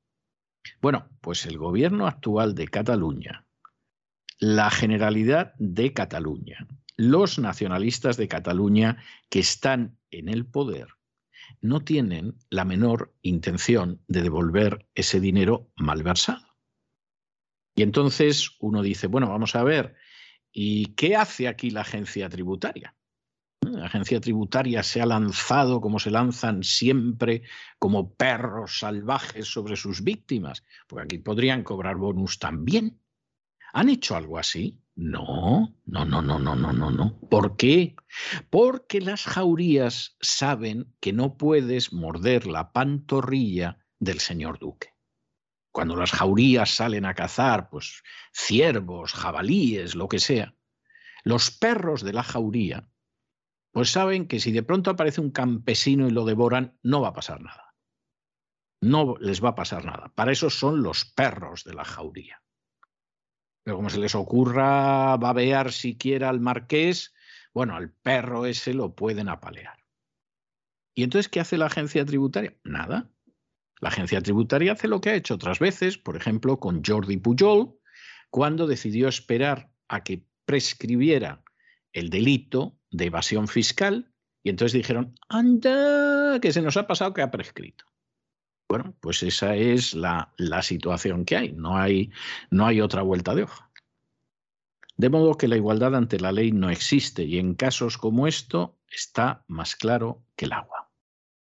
Bueno, 0.80 1.10
pues 1.20 1.44
el 1.44 1.58
gobierno 1.58 2.06
actual 2.06 2.54
de 2.54 2.68
Cataluña, 2.68 3.44
la 4.38 4.70
Generalidad 4.70 5.52
de 5.58 5.92
Cataluña, 5.92 6.66
los 6.96 7.38
nacionalistas 7.38 8.16
de 8.16 8.28
Cataluña 8.28 9.02
que 9.28 9.40
están 9.40 9.98
en 10.10 10.30
el 10.30 10.46
poder, 10.46 10.95
no 11.66 11.80
tienen 11.80 12.38
la 12.50 12.64
menor 12.64 13.14
intención 13.22 14.02
de 14.08 14.22
devolver 14.22 14.88
ese 14.94 15.20
dinero 15.20 15.70
malversado. 15.76 16.56
Y 17.74 17.82
entonces 17.82 18.56
uno 18.60 18.82
dice, 18.82 19.06
bueno, 19.06 19.28
vamos 19.28 19.54
a 19.54 19.62
ver, 19.62 19.96
¿y 20.50 20.94
qué 20.94 21.16
hace 21.16 21.46
aquí 21.48 21.70
la 21.70 21.82
agencia 21.82 22.28
tributaria? 22.28 22.96
La 23.60 23.86
agencia 23.86 24.20
tributaria 24.20 24.82
se 24.82 25.02
ha 25.02 25.06
lanzado 25.06 25.80
como 25.80 25.98
se 25.98 26.10
lanzan 26.10 26.62
siempre 26.62 27.42
como 27.78 28.14
perros 28.14 28.78
salvajes 28.78 29.46
sobre 29.46 29.76
sus 29.76 30.02
víctimas, 30.02 30.64
porque 30.86 31.04
aquí 31.04 31.18
podrían 31.18 31.64
cobrar 31.64 31.96
bonus 31.96 32.38
también. 32.38 33.00
¿Han 33.72 33.90
hecho 33.90 34.16
algo 34.16 34.38
así? 34.38 34.80
No, 34.96 35.74
no, 35.84 36.04
no, 36.04 36.22
no, 36.22 36.38
no, 36.38 36.56
no, 36.56 36.72
no, 36.72 36.90
no. 36.90 37.20
¿Por 37.28 37.56
qué? 37.56 37.94
Porque 38.50 39.00
las 39.00 39.24
jaurías 39.24 40.16
saben 40.20 40.94
que 41.00 41.12
no 41.12 41.36
puedes 41.36 41.92
morder 41.92 42.46
la 42.46 42.72
pantorrilla 42.72 43.78
del 43.98 44.20
señor 44.20 44.58
duque. 44.58 44.94
Cuando 45.70 45.96
las 45.96 46.12
jaurías 46.12 46.70
salen 46.70 47.04
a 47.04 47.14
cazar, 47.14 47.68
pues 47.68 48.02
ciervos, 48.32 49.12
jabalíes, 49.12 49.94
lo 49.94 50.08
que 50.08 50.18
sea, 50.18 50.56
los 51.22 51.50
perros 51.50 52.02
de 52.02 52.14
la 52.14 52.22
jauría 52.22 52.88
pues 53.76 53.90
saben 53.90 54.26
que 54.26 54.40
si 54.40 54.52
de 54.52 54.62
pronto 54.62 54.90
aparece 54.90 55.20
un 55.20 55.30
campesino 55.30 56.08
y 56.08 56.10
lo 56.10 56.24
devoran, 56.24 56.78
no 56.82 57.02
va 57.02 57.08
a 57.08 57.12
pasar 57.12 57.42
nada. 57.42 57.74
No 58.80 59.16
les 59.20 59.44
va 59.44 59.50
a 59.50 59.54
pasar 59.54 59.84
nada. 59.84 60.10
Para 60.14 60.32
eso 60.32 60.48
son 60.48 60.82
los 60.82 61.04
perros 61.04 61.62
de 61.62 61.74
la 61.74 61.84
jauría. 61.84 62.42
Pero 63.66 63.78
como 63.78 63.90
se 63.90 63.98
les 63.98 64.14
ocurra 64.14 65.16
babear 65.16 65.72
siquiera 65.72 66.28
al 66.28 66.38
marqués, 66.38 67.12
bueno, 67.52 67.74
al 67.74 67.90
perro 67.90 68.46
ese 68.46 68.72
lo 68.72 68.94
pueden 68.94 69.28
apalear. 69.28 69.84
¿Y 70.94 71.02
entonces 71.02 71.28
qué 71.28 71.40
hace 71.40 71.58
la 71.58 71.66
agencia 71.66 72.06
tributaria? 72.06 72.54
Nada. 72.62 73.10
La 73.80 73.88
agencia 73.88 74.20
tributaria 74.20 74.74
hace 74.74 74.86
lo 74.86 75.00
que 75.00 75.10
ha 75.10 75.16
hecho 75.16 75.34
otras 75.34 75.58
veces, 75.58 75.98
por 75.98 76.14
ejemplo, 76.16 76.60
con 76.60 76.80
Jordi 76.84 77.16
Pujol, 77.16 77.76
cuando 78.30 78.68
decidió 78.68 79.08
esperar 79.08 79.68
a 79.88 80.04
que 80.04 80.24
prescribiera 80.44 81.42
el 81.92 82.08
delito 82.08 82.78
de 82.92 83.06
evasión 83.06 83.48
fiscal 83.48 84.12
y 84.44 84.50
entonces 84.50 84.74
dijeron, 84.74 85.18
anda, 85.28 86.38
que 86.40 86.52
se 86.52 86.62
nos 86.62 86.76
ha 86.76 86.86
pasado 86.86 87.12
que 87.12 87.22
ha 87.22 87.32
prescrito. 87.32 87.84
Bueno, 88.68 88.94
pues 89.00 89.22
esa 89.22 89.54
es 89.54 89.94
la, 89.94 90.32
situación 90.62 91.24
que 91.24 91.36
hay. 91.36 91.52
No, 91.52 91.76
hay. 91.76 92.10
no 92.50 92.66
hay 92.66 92.80
otra 92.80 93.02
vuelta 93.02 93.34
de 93.34 93.44
hoja. 93.44 93.70
De 94.96 95.10
modo 95.10 95.36
que 95.36 95.48
la 95.48 95.56
igualdad 95.56 95.94
ante 95.94 96.18
la 96.18 96.32
ley 96.32 96.52
no 96.52 96.70
existe 96.70 97.24
y 97.24 97.38
en 97.38 97.54
casos 97.54 97.98
como 97.98 98.26
esto 98.26 98.78
está 98.88 99.44
más 99.46 99.76
claro 99.76 100.24
que 100.36 100.46
el 100.46 100.52
agua. 100.52 100.85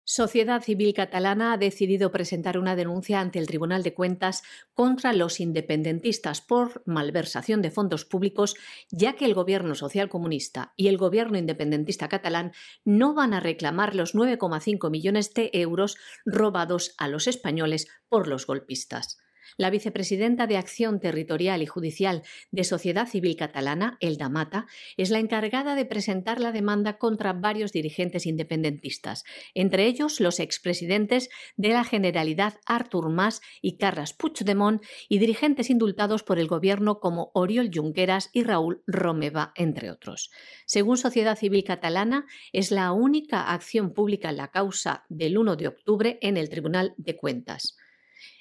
Sociedad 0.04 0.62
Civil 0.62 0.92
Catalana 0.94 1.52
ha 1.52 1.56
decidido 1.56 2.10
presentar 2.10 2.58
una 2.58 2.74
denuncia 2.74 3.20
ante 3.20 3.38
el 3.38 3.46
Tribunal 3.46 3.82
de 3.82 3.94
Cuentas 3.94 4.42
contra 4.74 5.12
los 5.12 5.40
independentistas 5.40 6.40
por 6.40 6.82
malversación 6.86 7.62
de 7.62 7.70
fondos 7.70 8.04
públicos, 8.04 8.56
ya 8.90 9.14
que 9.14 9.24
el 9.24 9.34
gobierno 9.34 9.74
socialcomunista 9.74 10.72
y 10.76 10.88
el 10.88 10.96
gobierno 10.96 11.38
independentista 11.38 12.08
catalán 12.08 12.52
no 12.84 13.14
van 13.14 13.34
a 13.34 13.40
reclamar 13.40 13.94
los 13.94 14.14
9,5 14.14 14.90
millones 14.90 15.32
de 15.34 15.50
euros 15.52 15.96
robados 16.24 16.94
a 16.98 17.06
los 17.06 17.28
españoles 17.28 17.86
por 18.08 18.26
los 18.26 18.46
golpistas. 18.46 19.18
La 19.60 19.68
vicepresidenta 19.68 20.46
de 20.46 20.56
Acción 20.56 21.00
Territorial 21.00 21.60
y 21.60 21.66
Judicial 21.66 22.22
de 22.50 22.64
Sociedad 22.64 23.06
Civil 23.06 23.36
Catalana, 23.36 23.98
Elda 24.00 24.30
Mata, 24.30 24.64
es 24.96 25.10
la 25.10 25.18
encargada 25.18 25.74
de 25.74 25.84
presentar 25.84 26.40
la 26.40 26.50
demanda 26.50 26.96
contra 26.96 27.34
varios 27.34 27.70
dirigentes 27.70 28.24
independentistas, 28.24 29.22
entre 29.52 29.84
ellos 29.84 30.18
los 30.18 30.40
expresidentes 30.40 31.28
de 31.58 31.68
la 31.74 31.84
Generalidad 31.84 32.54
Artur 32.64 33.10
Mas 33.10 33.42
y 33.60 33.76
Carles 33.76 34.14
Puigdemont 34.14 34.82
y 35.10 35.18
dirigentes 35.18 35.68
indultados 35.68 36.22
por 36.22 36.38
el 36.38 36.48
gobierno 36.48 36.98
como 36.98 37.30
Oriol 37.34 37.70
Junqueras 37.70 38.30
y 38.32 38.44
Raúl 38.44 38.82
Romeva, 38.86 39.52
entre 39.56 39.90
otros. 39.90 40.30
Según 40.64 40.96
Sociedad 40.96 41.36
Civil 41.36 41.64
Catalana, 41.64 42.24
es 42.54 42.70
la 42.70 42.92
única 42.92 43.52
acción 43.52 43.92
pública 43.92 44.30
en 44.30 44.38
la 44.38 44.50
causa 44.50 45.04
del 45.10 45.36
1 45.36 45.56
de 45.56 45.68
octubre 45.68 46.18
en 46.22 46.38
el 46.38 46.48
Tribunal 46.48 46.94
de 46.96 47.14
Cuentas. 47.18 47.76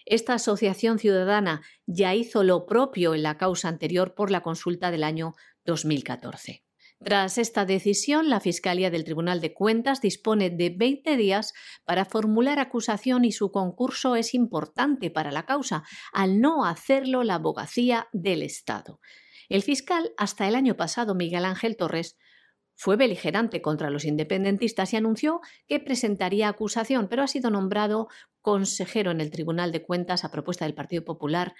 Esta 0.06 0.34
asociación 0.36 1.00
ciudadana 1.00 1.62
ya 1.86 2.16
hizo 2.16 2.44
lo 2.44 2.66
propio 2.66 3.16
en 3.16 3.24
la 3.24 3.38
causa 3.38 3.68
anterior 3.68 4.16
por 4.16 4.32
la 4.32 4.42
consulta 4.42 4.92
del 4.92 5.04
año 5.04 5.34
2014. 5.66 6.64
Tras 7.02 7.38
esta 7.38 7.64
decisión, 7.66 8.30
la 8.30 8.42
Fiscalía 8.42 8.92
del 8.92 9.06
Tribunal 9.06 9.40
de 9.40 9.54
Cuentas 9.54 10.02
dispone 10.02 10.50
de 10.50 10.70
20 10.70 11.16
días 11.16 11.54
para 11.86 12.04
formular 12.04 12.60
acusación 12.60 13.24
y 13.24 13.32
su 13.32 13.52
concurso 13.52 14.18
es 14.18 14.34
importante 14.34 15.10
para 15.10 15.32
la 15.32 15.46
causa, 15.46 15.84
al 16.12 16.42
no 16.42 16.66
hacerlo 16.66 17.24
la 17.24 17.36
abogacía 17.36 18.10
del 18.12 18.44
Estado. 18.44 19.00
El 19.48 19.64
fiscal, 19.64 20.12
hasta 20.18 20.46
el 20.48 20.56
año 20.56 20.76
pasado, 20.76 21.16
Miguel 21.16 21.46
Ángel 21.46 21.78
Torres, 21.78 22.18
fue 22.76 22.96
beligerante 22.96 23.62
contra 23.62 23.90
los 23.90 24.06
independentistas 24.06 24.94
y 24.94 24.98
anunció 24.98 25.42
que 25.68 25.80
presentaría 25.80 26.50
acusación, 26.50 27.08
pero 27.10 27.24
ha 27.24 27.28
sido 27.28 27.50
nombrado 27.50 28.08
consejero 28.50 29.12
en 29.12 29.22
el 29.22 29.30
Tribunal 29.30 29.72
de 29.72 29.84
Cuentas 29.84 30.24
a 30.24 30.32
propuesta 30.32 30.66
del 30.66 30.74
Partido 30.74 31.06
Popular 31.06 31.54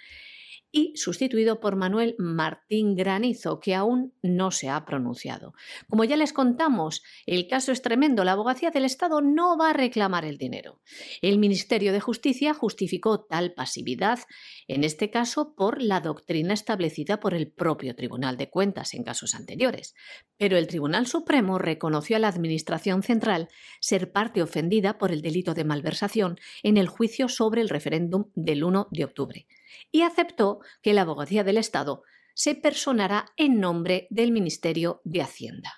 y 0.72 0.96
sustituido 0.96 1.60
por 1.60 1.76
Manuel 1.76 2.14
Martín 2.18 2.94
Granizo, 2.94 3.60
que 3.60 3.74
aún 3.74 4.14
no 4.22 4.50
se 4.50 4.68
ha 4.68 4.84
pronunciado. 4.84 5.52
Como 5.88 6.04
ya 6.04 6.16
les 6.16 6.32
contamos, 6.32 7.02
el 7.26 7.48
caso 7.48 7.72
es 7.72 7.82
tremendo. 7.82 8.24
La 8.24 8.32
abogacía 8.32 8.70
del 8.70 8.84
Estado 8.84 9.20
no 9.20 9.56
va 9.58 9.70
a 9.70 9.72
reclamar 9.72 10.24
el 10.24 10.38
dinero. 10.38 10.80
El 11.22 11.38
Ministerio 11.38 11.92
de 11.92 12.00
Justicia 12.00 12.54
justificó 12.54 13.24
tal 13.24 13.52
pasividad, 13.54 14.20
en 14.68 14.84
este 14.84 15.10
caso 15.10 15.54
por 15.54 15.82
la 15.82 16.00
doctrina 16.00 16.54
establecida 16.54 17.20
por 17.20 17.34
el 17.34 17.50
propio 17.50 17.94
Tribunal 17.96 18.36
de 18.36 18.50
Cuentas 18.50 18.94
en 18.94 19.02
casos 19.02 19.34
anteriores. 19.34 19.94
Pero 20.36 20.56
el 20.56 20.68
Tribunal 20.68 21.06
Supremo 21.06 21.58
reconoció 21.58 22.16
a 22.16 22.20
la 22.20 22.28
Administración 22.28 23.02
Central 23.02 23.48
ser 23.80 24.12
parte 24.12 24.42
ofendida 24.42 24.98
por 24.98 25.10
el 25.10 25.22
delito 25.22 25.54
de 25.54 25.64
malversación 25.64 26.38
en 26.62 26.76
el 26.76 26.88
juicio 26.88 27.28
sobre 27.28 27.60
el 27.60 27.68
referéndum 27.68 28.26
del 28.34 28.64
1 28.64 28.88
de 28.90 29.04
octubre 29.04 29.46
y 29.90 30.02
aceptó 30.02 30.60
que 30.82 30.94
la 30.94 31.02
abogacía 31.02 31.44
del 31.44 31.58
Estado 31.58 32.02
se 32.34 32.54
personará 32.54 33.26
en 33.36 33.60
nombre 33.60 34.06
del 34.10 34.32
Ministerio 34.32 35.00
de 35.04 35.22
Hacienda. 35.22 35.72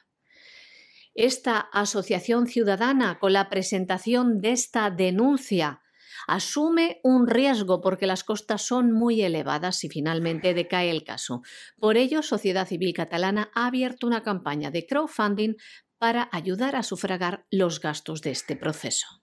Esta 1.14 1.58
asociación 1.58 2.46
ciudadana, 2.46 3.18
con 3.18 3.32
la 3.32 3.50
presentación 3.50 4.40
de 4.40 4.52
esta 4.52 4.90
denuncia, 4.90 5.82
asume 6.26 7.00
un 7.02 7.26
riesgo 7.26 7.80
porque 7.80 8.06
las 8.06 8.24
costas 8.24 8.62
son 8.62 8.92
muy 8.92 9.22
elevadas 9.22 9.76
si 9.76 9.88
finalmente 9.88 10.54
decae 10.54 10.90
el 10.90 11.04
caso. 11.04 11.42
Por 11.78 11.96
ello, 11.96 12.22
Sociedad 12.22 12.66
Civil 12.66 12.94
Catalana 12.94 13.50
ha 13.54 13.66
abierto 13.66 14.06
una 14.06 14.22
campaña 14.22 14.70
de 14.70 14.86
crowdfunding 14.86 15.54
para 15.98 16.28
ayudar 16.32 16.76
a 16.76 16.82
sufragar 16.82 17.46
los 17.50 17.80
gastos 17.80 18.22
de 18.22 18.30
este 18.30 18.56
proceso. 18.56 19.21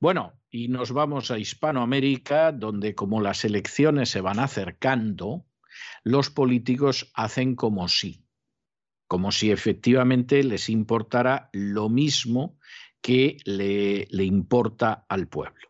Bueno, 0.00 0.34
y 0.50 0.68
nos 0.68 0.92
vamos 0.92 1.30
a 1.30 1.38
Hispanoamérica, 1.38 2.52
donde 2.52 2.94
como 2.94 3.20
las 3.20 3.44
elecciones 3.44 4.10
se 4.10 4.20
van 4.20 4.38
acercando, 4.38 5.46
los 6.02 6.30
políticos 6.30 7.10
hacen 7.14 7.54
como 7.54 7.88
si, 7.88 8.24
como 9.06 9.32
si 9.32 9.50
efectivamente 9.50 10.42
les 10.44 10.68
importara 10.68 11.50
lo 11.52 11.88
mismo 11.88 12.58
que 13.00 13.38
le, 13.44 14.06
le 14.10 14.24
importa 14.24 15.06
al 15.08 15.28
pueblo. 15.28 15.68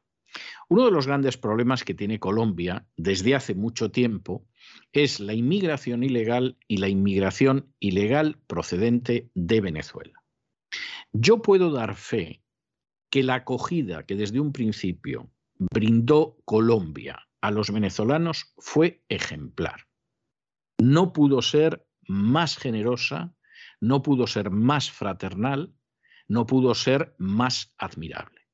Uno 0.68 0.84
de 0.84 0.90
los 0.90 1.06
grandes 1.06 1.36
problemas 1.36 1.84
que 1.84 1.94
tiene 1.94 2.18
Colombia 2.18 2.86
desde 2.96 3.34
hace 3.34 3.54
mucho 3.54 3.90
tiempo 3.90 4.46
es 4.92 5.20
la 5.20 5.32
inmigración 5.32 6.02
ilegal 6.02 6.58
y 6.66 6.78
la 6.78 6.88
inmigración 6.88 7.72
ilegal 7.78 8.38
procedente 8.46 9.30
de 9.34 9.60
Venezuela. 9.60 10.22
Yo 11.12 11.40
puedo 11.40 11.70
dar 11.70 11.94
fe 11.94 12.42
que 13.10 13.22
la 13.22 13.36
acogida 13.36 14.04
que 14.04 14.16
desde 14.16 14.40
un 14.40 14.52
principio 14.52 15.30
brindó 15.58 16.38
Colombia 16.44 17.28
a 17.40 17.50
los 17.50 17.70
venezolanos 17.70 18.52
fue 18.58 19.04
ejemplar. 19.08 19.86
No 20.78 21.12
pudo 21.12 21.42
ser 21.42 21.86
más 22.08 22.56
generosa, 22.56 23.34
no 23.80 24.02
pudo 24.02 24.26
ser 24.26 24.50
más 24.50 24.90
fraternal, 24.90 25.74
no 26.28 26.46
pudo 26.46 26.74
ser 26.74 27.14
más 27.18 27.74
admirable. 27.78 28.48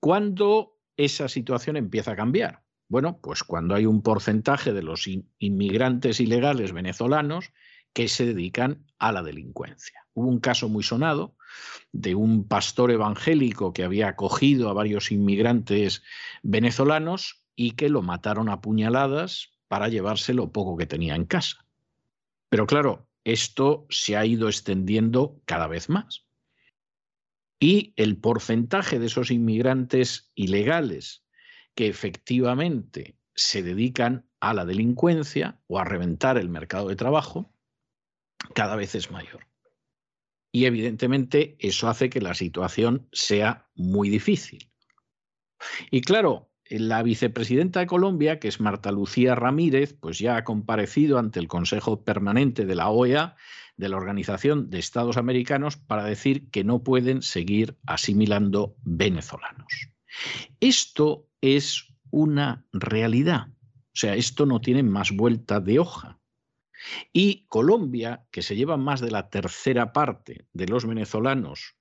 ¿Cuándo 0.00 0.78
esa 0.96 1.28
situación 1.28 1.76
empieza 1.76 2.12
a 2.12 2.16
cambiar? 2.16 2.62
Bueno, 2.88 3.20
pues 3.22 3.42
cuando 3.42 3.74
hay 3.74 3.86
un 3.86 4.02
porcentaje 4.02 4.72
de 4.72 4.82
los 4.82 5.08
inmigrantes 5.38 6.20
ilegales 6.20 6.72
venezolanos 6.72 7.52
que 7.92 8.08
se 8.08 8.26
dedican 8.26 8.86
a 8.98 9.12
la 9.12 9.22
delincuencia. 9.22 10.06
Hubo 10.14 10.28
un 10.28 10.40
caso 10.40 10.68
muy 10.68 10.82
sonado 10.82 11.36
de 11.92 12.14
un 12.14 12.46
pastor 12.48 12.90
evangélico 12.90 13.72
que 13.72 13.84
había 13.84 14.08
acogido 14.08 14.68
a 14.68 14.72
varios 14.72 15.12
inmigrantes 15.12 16.02
venezolanos 16.42 17.44
y 17.54 17.72
que 17.72 17.88
lo 17.88 18.02
mataron 18.02 18.48
a 18.48 18.60
puñaladas 18.60 19.50
para 19.68 19.88
llevarse 19.88 20.34
lo 20.34 20.52
poco 20.52 20.76
que 20.76 20.86
tenía 20.86 21.14
en 21.14 21.24
casa. 21.24 21.66
Pero 22.48 22.66
claro, 22.66 23.08
esto 23.24 23.86
se 23.90 24.16
ha 24.16 24.26
ido 24.26 24.48
extendiendo 24.48 25.40
cada 25.44 25.66
vez 25.66 25.88
más. 25.88 26.26
Y 27.58 27.92
el 27.96 28.16
porcentaje 28.16 28.98
de 28.98 29.06
esos 29.06 29.30
inmigrantes 29.30 30.32
ilegales 30.34 31.24
que 31.74 31.86
efectivamente 31.86 33.16
se 33.34 33.62
dedican 33.62 34.26
a 34.40 34.52
la 34.52 34.64
delincuencia 34.64 35.60
o 35.68 35.78
a 35.78 35.84
reventar 35.84 36.36
el 36.36 36.48
mercado 36.48 36.88
de 36.88 36.96
trabajo 36.96 37.51
cada 38.54 38.76
vez 38.76 38.94
es 38.94 39.10
mayor. 39.10 39.46
Y 40.52 40.66
evidentemente 40.66 41.56
eso 41.58 41.88
hace 41.88 42.10
que 42.10 42.20
la 42.20 42.34
situación 42.34 43.08
sea 43.12 43.68
muy 43.74 44.10
difícil. 44.10 44.70
Y 45.90 46.02
claro, 46.02 46.50
la 46.68 47.02
vicepresidenta 47.02 47.80
de 47.80 47.86
Colombia, 47.86 48.38
que 48.38 48.48
es 48.48 48.60
Marta 48.60 48.92
Lucía 48.92 49.34
Ramírez, 49.34 49.96
pues 49.98 50.18
ya 50.18 50.36
ha 50.36 50.44
comparecido 50.44 51.18
ante 51.18 51.40
el 51.40 51.48
Consejo 51.48 52.04
Permanente 52.04 52.66
de 52.66 52.74
la 52.74 52.88
OEA, 52.90 53.36
de 53.76 53.88
la 53.88 53.96
Organización 53.96 54.70
de 54.70 54.78
Estados 54.78 55.16
Americanos, 55.16 55.76
para 55.76 56.04
decir 56.04 56.50
que 56.50 56.64
no 56.64 56.82
pueden 56.82 57.22
seguir 57.22 57.78
asimilando 57.86 58.76
venezolanos. 58.82 59.88
Esto 60.60 61.28
es 61.40 61.94
una 62.10 62.66
realidad. 62.72 63.48
O 63.48 63.94
sea, 63.94 64.14
esto 64.14 64.46
no 64.46 64.60
tiene 64.60 64.82
más 64.82 65.12
vuelta 65.12 65.60
de 65.60 65.78
hoja. 65.78 66.21
Y 67.12 67.46
Colombia, 67.48 68.26
que 68.30 68.42
se 68.42 68.56
lleva 68.56 68.76
más 68.76 69.00
de 69.00 69.10
la 69.10 69.30
tercera 69.30 69.92
parte 69.92 70.46
de 70.52 70.66
los 70.66 70.86
venezolanos 70.86 71.76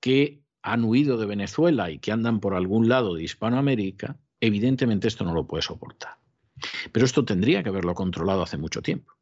que 0.00 0.42
han 0.62 0.84
huido 0.84 1.16
de 1.16 1.26
Venezuela 1.26 1.90
y 1.90 1.98
que 1.98 2.12
andan 2.12 2.40
por 2.40 2.54
algún 2.54 2.88
lado 2.88 3.14
de 3.14 3.22
Hispanoamérica, 3.22 4.18
evidentemente 4.40 5.08
esto 5.08 5.24
no 5.24 5.34
lo 5.34 5.46
puede 5.46 5.62
soportar. 5.62 6.18
Pero 6.92 7.06
esto 7.06 7.24
tendría 7.24 7.62
que 7.62 7.68
haberlo 7.68 7.94
controlado 7.94 8.42
hace 8.42 8.56
mucho 8.56 8.82
tiempo. 8.82 9.14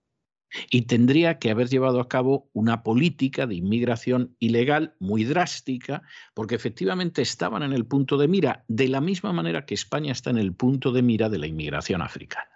Y 0.70 0.82
tendría 0.82 1.38
que 1.38 1.50
haber 1.50 1.68
llevado 1.68 2.00
a 2.00 2.08
cabo 2.08 2.48
una 2.52 2.82
política 2.82 3.46
de 3.46 3.56
inmigración 3.56 4.36
ilegal 4.38 4.94
muy 5.00 5.24
drástica, 5.24 6.02
porque 6.34 6.54
efectivamente 6.54 7.20
estaban 7.20 7.62
en 7.62 7.72
el 7.72 7.84
punto 7.84 8.16
de 8.16 8.28
mira, 8.28 8.64
de 8.68 8.88
la 8.88 9.00
misma 9.00 9.32
manera 9.32 9.66
que 9.66 9.74
España 9.74 10.12
está 10.12 10.30
en 10.30 10.38
el 10.38 10.54
punto 10.54 10.92
de 10.92 11.02
mira 11.02 11.28
de 11.28 11.38
la 11.38 11.48
inmigración 11.48 12.00
africana. 12.00 12.55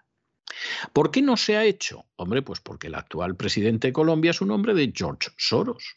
¿Por 0.93 1.11
qué 1.11 1.23
no 1.23 1.37
se 1.37 1.57
ha 1.57 1.65
hecho? 1.65 2.07
Hombre, 2.17 2.43
pues 2.43 2.61
porque 2.61 2.89
el 2.89 2.95
actual 2.95 3.37
presidente 3.37 3.89
de 3.89 3.93
Colombia 3.93 4.31
es 4.31 4.41
un 4.41 4.51
hombre 4.51 4.75
de 4.75 4.93
George 4.95 5.31
Soros. 5.37 5.97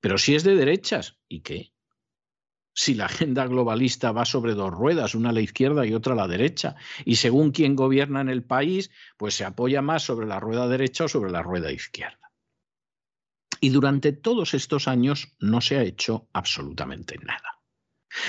Pero 0.00 0.18
si 0.18 0.34
es 0.34 0.44
de 0.44 0.54
derechas, 0.54 1.18
¿y 1.28 1.40
qué? 1.40 1.72
Si 2.74 2.94
la 2.94 3.06
agenda 3.06 3.44
globalista 3.46 4.12
va 4.12 4.24
sobre 4.24 4.54
dos 4.54 4.70
ruedas, 4.70 5.16
una 5.16 5.30
a 5.30 5.32
la 5.32 5.40
izquierda 5.40 5.84
y 5.84 5.94
otra 5.94 6.12
a 6.12 6.16
la 6.16 6.28
derecha, 6.28 6.76
y 7.04 7.16
según 7.16 7.50
quien 7.50 7.74
gobierna 7.74 8.20
en 8.20 8.28
el 8.28 8.44
país, 8.44 8.92
pues 9.16 9.34
se 9.34 9.44
apoya 9.44 9.82
más 9.82 10.04
sobre 10.04 10.28
la 10.28 10.38
rueda 10.38 10.68
derecha 10.68 11.04
o 11.04 11.08
sobre 11.08 11.32
la 11.32 11.42
rueda 11.42 11.72
izquierda. 11.72 12.32
Y 13.60 13.70
durante 13.70 14.12
todos 14.12 14.54
estos 14.54 14.86
años 14.86 15.34
no 15.40 15.60
se 15.60 15.76
ha 15.76 15.82
hecho 15.82 16.28
absolutamente 16.32 17.18
nada. 17.18 17.57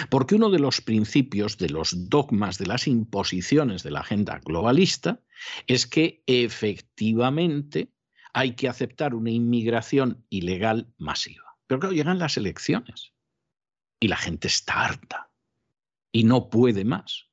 Porque 0.10 0.36
uno 0.36 0.50
de 0.50 0.60
los 0.60 0.82
principios, 0.82 1.58
de 1.58 1.70
los 1.70 2.10
dogmas, 2.10 2.58
de 2.58 2.66
las 2.66 2.88
imposiciones 2.88 3.84
de 3.84 3.92
la 3.92 4.02
agenda 4.02 4.40
globalista 4.44 5.22
es 5.68 5.88
que 5.88 6.24
efectivamente 6.28 7.94
hay 8.34 8.56
que 8.56 8.68
aceptar 8.68 9.16
una 9.16 9.32
inmigración 9.32 10.26
ilegal 10.30 10.94
masiva. 10.98 11.58
Pero 11.68 11.80
claro, 11.80 11.96
llegan 11.96 12.20
las 12.20 12.38
elecciones 12.38 13.14
y 14.00 14.08
la 14.08 14.18
gente 14.18 14.48
está 14.48 14.86
harta 14.86 15.32
y 16.12 16.24
no 16.24 16.50
puede 16.50 16.86
más. 16.86 17.30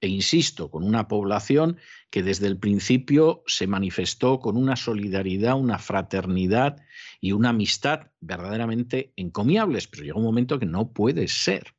E 0.00 0.08
insisto, 0.08 0.70
con 0.70 0.84
una 0.84 1.08
población 1.08 1.78
que 2.10 2.22
desde 2.22 2.46
el 2.46 2.58
principio 2.58 3.42
se 3.46 3.66
manifestó 3.66 4.40
con 4.40 4.56
una 4.56 4.76
solidaridad, 4.76 5.58
una 5.58 5.78
fraternidad 5.78 6.76
y 7.20 7.32
una 7.32 7.50
amistad 7.50 8.10
verdaderamente 8.20 9.12
encomiables, 9.16 9.88
pero 9.88 10.04
llega 10.04 10.18
un 10.18 10.24
momento 10.24 10.58
que 10.58 10.66
no 10.66 10.92
puede 10.92 11.28
ser. 11.28 11.74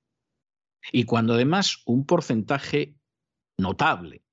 Y 0.91 1.05
cuando 1.05 1.33
además 1.33 1.81
un 1.85 2.05
porcentaje 2.05 2.95
notable 3.57 4.23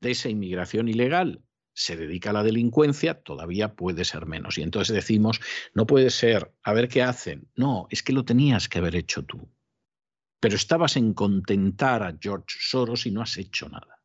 de 0.00 0.12
esa 0.12 0.28
inmigración 0.28 0.88
ilegal 0.88 1.42
se 1.74 1.96
dedica 1.96 2.30
a 2.30 2.34
la 2.34 2.42
delincuencia, 2.42 3.22
todavía 3.22 3.74
puede 3.74 4.04
ser 4.04 4.26
menos. 4.26 4.58
Y 4.58 4.62
entonces 4.62 4.94
decimos, 4.94 5.40
no 5.74 5.86
puede 5.86 6.10
ser, 6.10 6.54
a 6.62 6.72
ver 6.72 6.88
qué 6.88 7.02
hacen. 7.02 7.48
No, 7.56 7.86
es 7.90 8.02
que 8.02 8.12
lo 8.12 8.24
tenías 8.24 8.68
que 8.68 8.78
haber 8.78 8.94
hecho 8.94 9.24
tú. 9.24 9.50
Pero 10.40 10.56
estabas 10.56 10.96
en 10.96 11.14
contentar 11.14 12.02
a 12.02 12.16
George 12.20 12.58
Soros 12.60 13.06
y 13.06 13.10
no 13.10 13.22
has 13.22 13.36
hecho 13.38 13.68
nada. 13.68 14.01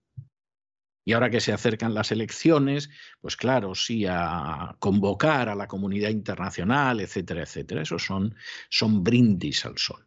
Y 1.07 1.13
ahora 1.13 1.29
que 1.29 1.39
se 1.39 1.53
acercan 1.53 1.93
las 1.93 2.11
elecciones, 2.11 2.89
pues 3.21 3.37
claro, 3.37 3.75
sí, 3.75 4.05
a 4.05 4.75
convocar 4.77 5.47
a 5.47 5.55
la 5.55 5.65
comunidad 5.65 6.09
internacional, 6.09 6.99
etcétera, 6.99 7.43
etcétera. 7.43 7.83
Esos 7.83 8.03
son, 8.03 8.35
son 8.69 9.05
brindis 9.05 9.65
al 9.65 9.77
sol. 9.77 10.05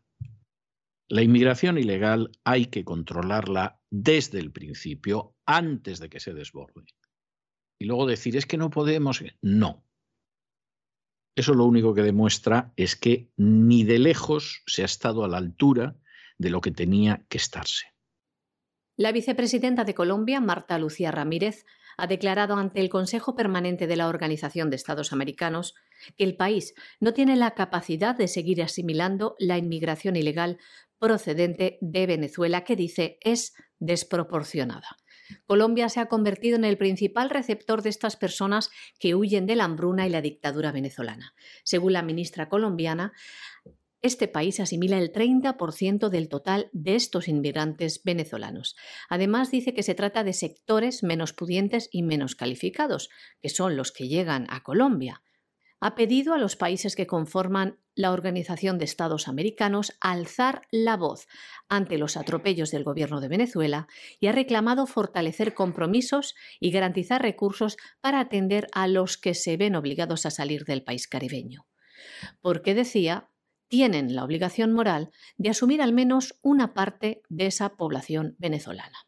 La 1.08 1.22
inmigración 1.22 1.78
ilegal 1.78 2.30
hay 2.44 2.66
que 2.66 2.84
controlarla 2.84 3.80
desde 3.88 4.40
el 4.40 4.52
principio, 4.52 5.38
antes 5.46 6.00
de 6.00 6.10
que 6.10 6.20
se 6.20 6.34
desborde. 6.34 6.84
Y 7.78 7.86
luego 7.86 8.04
decir, 8.04 8.36
es 8.36 8.44
que 8.44 8.58
no 8.58 8.68
podemos. 8.68 9.24
No. 9.40 9.82
Eso 11.34 11.54
lo 11.54 11.64
único 11.64 11.94
que 11.94 12.02
demuestra 12.02 12.74
es 12.76 12.94
que 12.94 13.30
ni 13.38 13.84
de 13.84 14.00
lejos 14.00 14.62
se 14.66 14.82
ha 14.82 14.84
estado 14.84 15.24
a 15.24 15.28
la 15.28 15.38
altura 15.38 15.96
de 16.36 16.50
lo 16.50 16.60
que 16.60 16.72
tenía 16.72 17.24
que 17.30 17.38
estarse. 17.38 17.86
La 19.00 19.12
vicepresidenta 19.12 19.84
de 19.84 19.94
Colombia, 19.94 20.42
Marta 20.42 20.78
Lucía 20.78 21.10
Ramírez, 21.10 21.64
ha 21.96 22.06
declarado 22.06 22.56
ante 22.56 22.82
el 22.82 22.90
Consejo 22.90 23.34
Permanente 23.34 23.86
de 23.86 23.96
la 23.96 24.08
Organización 24.08 24.68
de 24.68 24.76
Estados 24.76 25.14
Americanos 25.14 25.74
que 26.18 26.24
el 26.24 26.36
país 26.36 26.74
no 27.00 27.14
tiene 27.14 27.34
la 27.36 27.52
capacidad 27.52 28.14
de 28.14 28.28
seguir 28.28 28.62
asimilando 28.62 29.36
la 29.38 29.56
inmigración 29.56 30.16
ilegal 30.16 30.58
procedente 30.98 31.78
de 31.80 32.06
Venezuela, 32.06 32.62
que 32.62 32.76
dice 32.76 33.16
es 33.22 33.54
desproporcionada. 33.78 34.98
Colombia 35.46 35.88
se 35.88 36.00
ha 36.00 36.06
convertido 36.06 36.56
en 36.56 36.66
el 36.66 36.76
principal 36.76 37.30
receptor 37.30 37.80
de 37.80 37.88
estas 37.88 38.16
personas 38.16 38.70
que 38.98 39.14
huyen 39.14 39.46
de 39.46 39.56
la 39.56 39.64
hambruna 39.64 40.06
y 40.06 40.10
la 40.10 40.20
dictadura 40.20 40.72
venezolana. 40.72 41.32
Según 41.64 41.94
la 41.94 42.02
ministra 42.02 42.50
colombiana, 42.50 43.14
este 44.02 44.28
país 44.28 44.60
asimila 44.60 44.98
el 44.98 45.12
30% 45.12 46.08
del 46.08 46.28
total 46.28 46.70
de 46.72 46.94
estos 46.94 47.28
inmigrantes 47.28 48.02
venezolanos. 48.02 48.76
Además, 49.08 49.50
dice 49.50 49.74
que 49.74 49.82
se 49.82 49.94
trata 49.94 50.24
de 50.24 50.32
sectores 50.32 51.02
menos 51.02 51.32
pudientes 51.32 51.88
y 51.92 52.02
menos 52.02 52.34
calificados, 52.34 53.10
que 53.42 53.50
son 53.50 53.76
los 53.76 53.92
que 53.92 54.08
llegan 54.08 54.46
a 54.48 54.62
Colombia. 54.62 55.22
Ha 55.80 55.94
pedido 55.94 56.34
a 56.34 56.38
los 56.38 56.56
países 56.56 56.94
que 56.94 57.06
conforman 57.06 57.78
la 57.94 58.12
Organización 58.12 58.78
de 58.78 58.84
Estados 58.84 59.28
Americanos 59.28 59.96
alzar 60.00 60.62
la 60.70 60.96
voz 60.96 61.26
ante 61.68 61.96
los 61.96 62.18
atropellos 62.18 62.70
del 62.70 62.84
gobierno 62.84 63.20
de 63.20 63.28
Venezuela 63.28 63.88
y 64.18 64.26
ha 64.26 64.32
reclamado 64.32 64.86
fortalecer 64.86 65.54
compromisos 65.54 66.34
y 66.60 66.70
garantizar 66.70 67.22
recursos 67.22 67.78
para 68.02 68.20
atender 68.20 68.66
a 68.72 68.88
los 68.88 69.16
que 69.16 69.34
se 69.34 69.56
ven 69.56 69.74
obligados 69.74 70.26
a 70.26 70.30
salir 70.30 70.64
del 70.64 70.82
país 70.82 71.08
caribeño. 71.08 71.66
Porque 72.42 72.74
decía, 72.74 73.29
tienen 73.70 74.14
la 74.14 74.24
obligación 74.24 74.72
moral 74.72 75.10
de 75.38 75.48
asumir 75.48 75.80
al 75.80 75.94
menos 75.94 76.34
una 76.42 76.74
parte 76.74 77.22
de 77.30 77.46
esa 77.46 77.76
población 77.76 78.34
venezolana. 78.38 78.98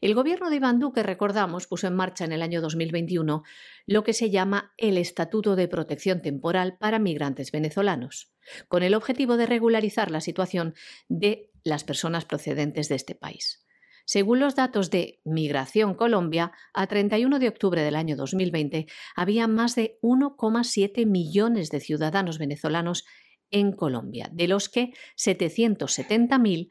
El 0.00 0.14
gobierno 0.14 0.48
de 0.48 0.56
Iván 0.56 0.80
Duque, 0.80 1.02
recordamos, 1.02 1.66
puso 1.66 1.86
en 1.86 1.94
marcha 1.94 2.24
en 2.24 2.32
el 2.32 2.40
año 2.40 2.62
2021 2.62 3.42
lo 3.86 4.04
que 4.04 4.14
se 4.14 4.30
llama 4.30 4.72
el 4.78 4.96
Estatuto 4.96 5.54
de 5.54 5.68
Protección 5.68 6.22
Temporal 6.22 6.78
para 6.78 6.98
Migrantes 6.98 7.52
Venezolanos, 7.52 8.32
con 8.68 8.82
el 8.82 8.94
objetivo 8.94 9.36
de 9.36 9.44
regularizar 9.44 10.10
la 10.10 10.22
situación 10.22 10.74
de 11.08 11.52
las 11.62 11.84
personas 11.84 12.24
procedentes 12.24 12.88
de 12.88 12.94
este 12.94 13.14
país. 13.14 13.66
Según 14.06 14.40
los 14.40 14.54
datos 14.54 14.90
de 14.90 15.20
Migración 15.24 15.94
Colombia, 15.94 16.52
a 16.72 16.86
31 16.86 17.38
de 17.38 17.48
octubre 17.48 17.82
del 17.82 17.96
año 17.96 18.16
2020 18.16 18.86
había 19.14 19.46
más 19.46 19.74
de 19.74 19.98
1,7 20.00 21.04
millones 21.04 21.70
de 21.70 21.80
ciudadanos 21.80 22.38
venezolanos 22.38 23.04
en 23.50 23.72
Colombia, 23.72 24.28
de 24.32 24.48
los 24.48 24.68
que 24.68 24.92
770.000 25.16 26.70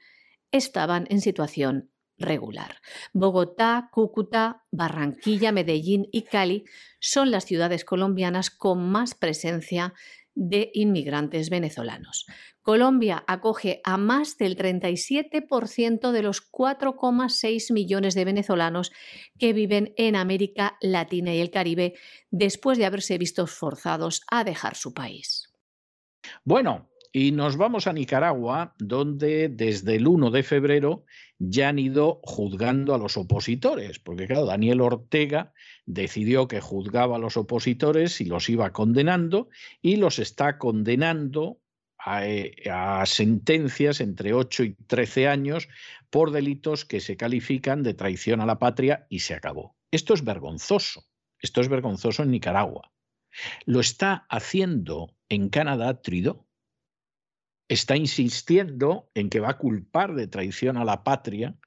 estaban 0.51 1.07
en 1.09 1.21
situación 1.21 1.91
regular. 2.17 2.77
Bogotá, 3.13 3.89
Cúcuta, 3.91 4.63
Barranquilla, 4.71 5.51
Medellín 5.51 6.07
y 6.11 6.23
Cali 6.23 6.63
son 6.99 7.31
las 7.31 7.45
ciudades 7.45 7.83
colombianas 7.83 8.49
con 8.49 8.89
más 8.89 9.15
presencia 9.15 9.93
de 10.33 10.69
inmigrantes 10.73 11.49
venezolanos. 11.49 12.25
Colombia 12.61 13.23
acoge 13.27 13.79
a 13.83 13.97
más 13.97 14.37
del 14.37 14.57
37% 14.57 16.11
de 16.11 16.21
los 16.21 16.51
4,6 16.51 17.71
millones 17.71 18.15
de 18.15 18.25
venezolanos 18.25 18.91
que 19.39 19.53
viven 19.53 19.93
en 19.97 20.15
América 20.15 20.77
Latina 20.81 21.33
y 21.33 21.39
el 21.39 21.51
Caribe 21.51 21.93
después 22.31 22.77
de 22.77 22.85
haberse 22.85 23.17
visto 23.17 23.47
forzados 23.47 24.23
a 24.29 24.43
dejar 24.43 24.75
su 24.75 24.93
país. 24.93 25.54
Bueno, 26.43 26.89
y 27.17 27.31
nos 27.31 27.55
vamos 27.55 27.87
a 27.87 27.93
Nicaragua, 27.93 28.75
donde 28.77 29.47
desde 29.47 29.95
el 29.95 30.05
1 30.05 30.31
de 30.31 30.43
febrero 30.43 31.05
ya 31.39 31.69
han 31.69 31.79
ido 31.79 32.19
juzgando 32.23 32.93
a 32.93 32.97
los 32.97 33.15
opositores, 33.15 33.99
porque 33.99 34.27
claro, 34.27 34.45
Daniel 34.45 34.81
Ortega 34.81 35.53
decidió 35.85 36.49
que 36.49 36.59
juzgaba 36.59 37.15
a 37.15 37.19
los 37.19 37.37
opositores 37.37 38.19
y 38.19 38.25
los 38.25 38.49
iba 38.49 38.73
condenando, 38.73 39.47
y 39.81 39.95
los 39.95 40.19
está 40.19 40.57
condenando 40.57 41.61
a, 41.97 42.27
eh, 42.27 42.53
sentencias 43.05 44.01
entre 44.01 44.33
8 44.33 44.63
y 44.63 44.73
13 44.73 45.29
años 45.29 45.69
por 46.09 46.31
delitos 46.31 46.83
que 46.83 46.99
se 46.99 47.15
califican 47.15 47.81
de 47.81 47.93
traición 47.93 48.41
a 48.41 48.45
la 48.45 48.59
patria 48.59 49.07
y 49.09 49.19
se 49.19 49.33
acabó. 49.33 49.75
Esto 49.89 50.13
es 50.13 50.23
vergonzoso, 50.23 51.05
esto 51.39 51.61
es 51.61 51.69
vergonzoso 51.69 52.23
en 52.23 52.31
Nicaragua. 52.31 52.91
Lo 53.65 53.79
está 53.79 54.25
haciendo 54.29 55.15
en 55.29 55.49
Canadá 55.49 56.01
Trudeau. 56.01 56.47
Está 57.67 57.97
insistiendo 57.97 59.09
en 59.15 59.29
que 59.29 59.39
va 59.39 59.51
a 59.51 59.57
culpar 59.57 60.13
de 60.13 60.27
traición 60.27 60.77
a 60.77 60.85
la 60.85 61.03
patria 61.03 61.57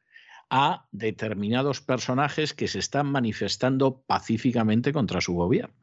a 0.50 0.88
determinados 0.92 1.80
personajes 1.80 2.54
que 2.54 2.68
se 2.68 2.78
están 2.78 3.10
manifestando 3.10 4.02
pacíficamente 4.02 4.92
contra 4.92 5.20
su 5.20 5.34
gobierno. 5.34 5.76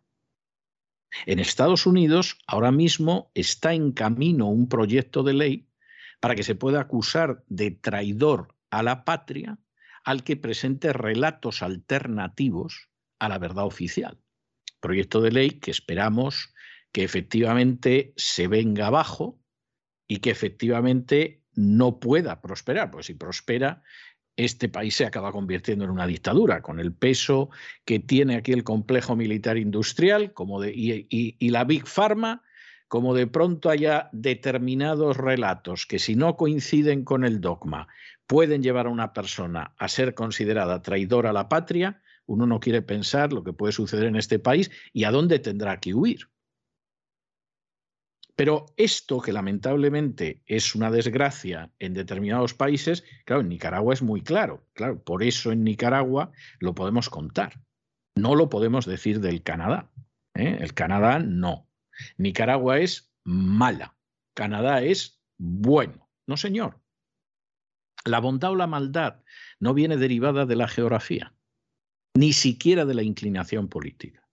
En 1.26 1.40
Estados 1.40 1.86
Unidos 1.86 2.40
ahora 2.48 2.72
mismo 2.72 3.32
está 3.36 3.74
en 3.74 3.92
camino 3.92 4.48
un 4.48 4.68
proyecto 4.68 5.24
de 5.24 5.34
ley 5.34 5.70
para 6.20 6.36
que 6.36 6.44
se 6.44 6.56
pueda 6.56 6.82
acusar 6.82 7.44
de 7.48 7.72
traidor 7.72 8.56
a 8.70 8.84
la 8.84 9.06
patria 9.06 9.60
al 10.04 10.24
que 10.24 10.38
presente 10.38 10.94
relatos 10.94 11.62
alternativos 11.62 12.90
a 13.20 13.30
la 13.30 13.38
verdad 13.38 13.66
oficial. 13.66 14.20
Proyecto 14.86 15.20
de 15.20 15.32
ley 15.32 15.50
que 15.50 15.72
esperamos 15.72 16.54
que 16.92 17.04
efectivamente 17.04 18.14
se 18.18 18.48
venga 18.48 18.86
abajo 18.86 19.42
y 20.08 20.18
que 20.18 20.30
efectivamente 20.30 21.42
no 21.56 22.00
pueda 22.00 22.40
prosperar, 22.40 22.92
porque 22.92 23.08
si 23.08 23.14
prospera, 23.16 23.82
este 24.36 24.70
país 24.70 24.96
se 24.96 25.08
acaba 25.08 25.32
convirtiendo 25.32 25.86
en 25.86 25.90
una 25.90 26.06
dictadura, 26.06 26.62
con 26.62 26.80
el 26.80 26.94
peso 26.94 27.50
que 27.84 27.98
tiene 27.98 28.36
aquí 28.36 28.52
el 28.52 28.64
complejo 28.64 29.16
militar 29.16 29.58
industrial 29.58 30.34
como 30.34 30.62
de, 30.62 30.72
y, 30.76 31.08
y 31.10 31.50
la 31.50 31.64
Big 31.64 31.88
Pharma, 31.88 32.44
como 32.88 33.16
de 33.16 33.26
pronto 33.26 33.72
haya 33.72 34.10
determinados 34.12 35.18
relatos 35.18 35.88
que 35.88 35.98
si 35.98 36.16
no 36.16 36.36
coinciden 36.38 37.04
con 37.04 37.26
el 37.26 37.42
dogma 37.42 37.88
pueden 38.28 38.62
llevar 38.62 38.86
a 38.86 38.92
una 38.92 39.14
persona 39.14 39.74
a 39.80 39.88
ser 39.88 40.14
considerada 40.14 40.84
traidora 40.84 41.32
a 41.32 41.34
la 41.34 41.50
patria, 41.50 42.04
uno 42.26 42.46
no 42.46 42.60
quiere 42.60 42.82
pensar 42.82 43.34
lo 43.34 43.44
que 43.44 43.54
puede 43.54 43.74
suceder 43.74 44.06
en 44.06 44.16
este 44.16 44.40
país 44.40 44.72
y 44.94 45.04
a 45.04 45.12
dónde 45.12 45.40
tendrá 45.40 45.80
que 45.80 45.94
huir. 45.94 46.30
Pero 48.36 48.66
esto, 48.76 49.22
que 49.22 49.32
lamentablemente 49.32 50.42
es 50.46 50.76
una 50.76 50.92
desgracia 50.92 51.72
en 51.80 51.94
determinados 51.94 52.54
países, 52.54 53.06
claro, 53.26 53.42
en 53.42 53.50
Nicaragua 53.50 53.94
es 53.94 54.02
muy 54.02 54.22
claro. 54.22 54.68
Claro, 54.74 55.02
por 55.02 55.24
eso 55.24 55.54
en 55.54 55.64
Nicaragua 55.64 56.32
lo 56.60 56.76
podemos 56.76 57.10
contar. 57.10 57.62
No 58.16 58.36
lo 58.36 58.50
podemos 58.50 58.86
decir 58.86 59.22
del 59.22 59.42
Canadá. 59.42 59.90
¿eh? 60.34 60.58
El 60.60 60.74
Canadá 60.74 61.20
no. 61.20 61.70
Nicaragua 62.18 62.80
es 62.80 63.14
mala. 63.24 63.96
Canadá 64.34 64.82
es 64.82 65.22
bueno. 65.38 66.10
No, 66.28 66.36
señor. 66.36 66.82
La 68.04 68.20
bondad 68.20 68.52
o 68.52 68.56
la 68.56 68.68
maldad 68.68 69.24
no 69.60 69.74
viene 69.74 69.96
derivada 69.98 70.46
de 70.46 70.56
la 70.56 70.68
geografía, 70.68 71.34
ni 72.16 72.34
siquiera 72.34 72.86
de 72.86 72.94
la 72.94 73.04
inclinación 73.04 73.68
política 73.68 74.26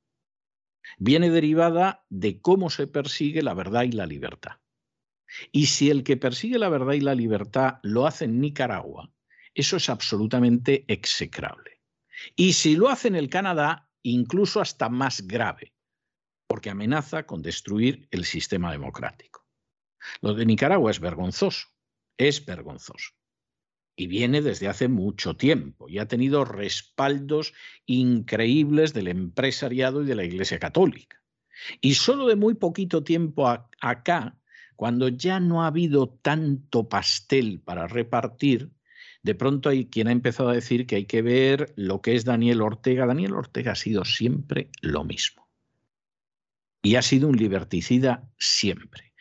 viene 0.99 1.31
derivada 1.31 2.07
de 2.11 2.41
cómo 2.41 2.71
se 2.71 2.87
persigue 2.87 3.43
la 3.43 3.55
verdad 3.55 3.83
y 3.83 3.93
la 3.93 4.07
libertad. 4.07 4.61
Y 5.51 5.67
si 5.67 5.91
el 5.91 6.05
que 6.05 6.17
persigue 6.17 6.59
la 6.59 6.69
verdad 6.69 6.93
y 6.93 7.01
la 7.01 7.15
libertad 7.15 7.79
lo 7.83 8.07
hace 8.07 8.27
en 8.27 8.41
Nicaragua, 8.41 9.13
eso 9.55 9.77
es 9.77 9.89
absolutamente 9.89 10.85
execrable. 10.89 11.81
Y 12.37 12.53
si 12.53 12.77
lo 12.77 12.89
hace 12.89 13.09
en 13.09 13.17
el 13.17 13.29
Canadá, 13.29 13.91
incluso 14.03 14.61
hasta 14.61 14.89
más 14.89 15.27
grave, 15.27 15.75
porque 16.47 16.71
amenaza 16.71 17.25
con 17.25 17.43
destruir 17.43 18.07
el 18.11 18.25
sistema 18.25 18.71
democrático. 18.71 19.47
Lo 20.21 20.35
de 20.35 20.45
Nicaragua 20.45 20.91
es 20.91 21.01
vergonzoso, 21.01 21.69
es 22.19 22.45
vergonzoso 22.45 23.13
y 24.03 24.09
viene 24.09 24.43
desde 24.43 24.67
hace 24.67 24.89
mucho 24.89 25.37
tiempo 25.37 25.89
y 25.89 25.99
ha 25.99 26.09
tenido 26.09 26.45
respaldos 26.45 27.55
increíbles 27.87 28.93
del 28.93 29.07
empresariado 29.07 30.03
y 30.03 30.07
de 30.07 30.17
la 30.17 30.25
Iglesia 30.25 30.59
Católica. 30.59 31.23
Y 31.81 31.95
solo 31.95 32.27
de 32.27 32.35
muy 32.35 32.55
poquito 32.55 33.05
tiempo 33.05 33.49
acá, 33.81 34.37
cuando 34.75 35.07
ya 35.07 35.39
no 35.39 35.63
ha 35.63 35.69
habido 35.69 36.09
tanto 36.09 36.89
pastel 36.89 37.61
para 37.61 37.87
repartir, 37.87 38.73
de 39.23 39.37
pronto 39.37 39.69
hay 39.69 39.87
quien 39.87 40.09
ha 40.09 40.13
empezado 40.13 40.49
a 40.49 40.55
decir 40.55 40.85
que 40.89 40.97
hay 40.97 41.05
que 41.05 41.23
ver 41.23 41.73
lo 41.77 42.03
que 42.03 42.17
es 42.17 42.25
Daniel 42.25 42.61
Ortega. 42.61 43.07
Daniel 43.07 43.35
Ortega 43.35 43.73
ha 43.73 43.77
sido 43.77 44.05
siempre 44.05 44.69
lo 44.81 45.05
mismo. 45.05 45.49
Y 46.83 46.97
ha 46.97 47.03
sido 47.03 47.29
un 47.29 47.37
liberticida 47.37 48.29
siempre 48.37 49.12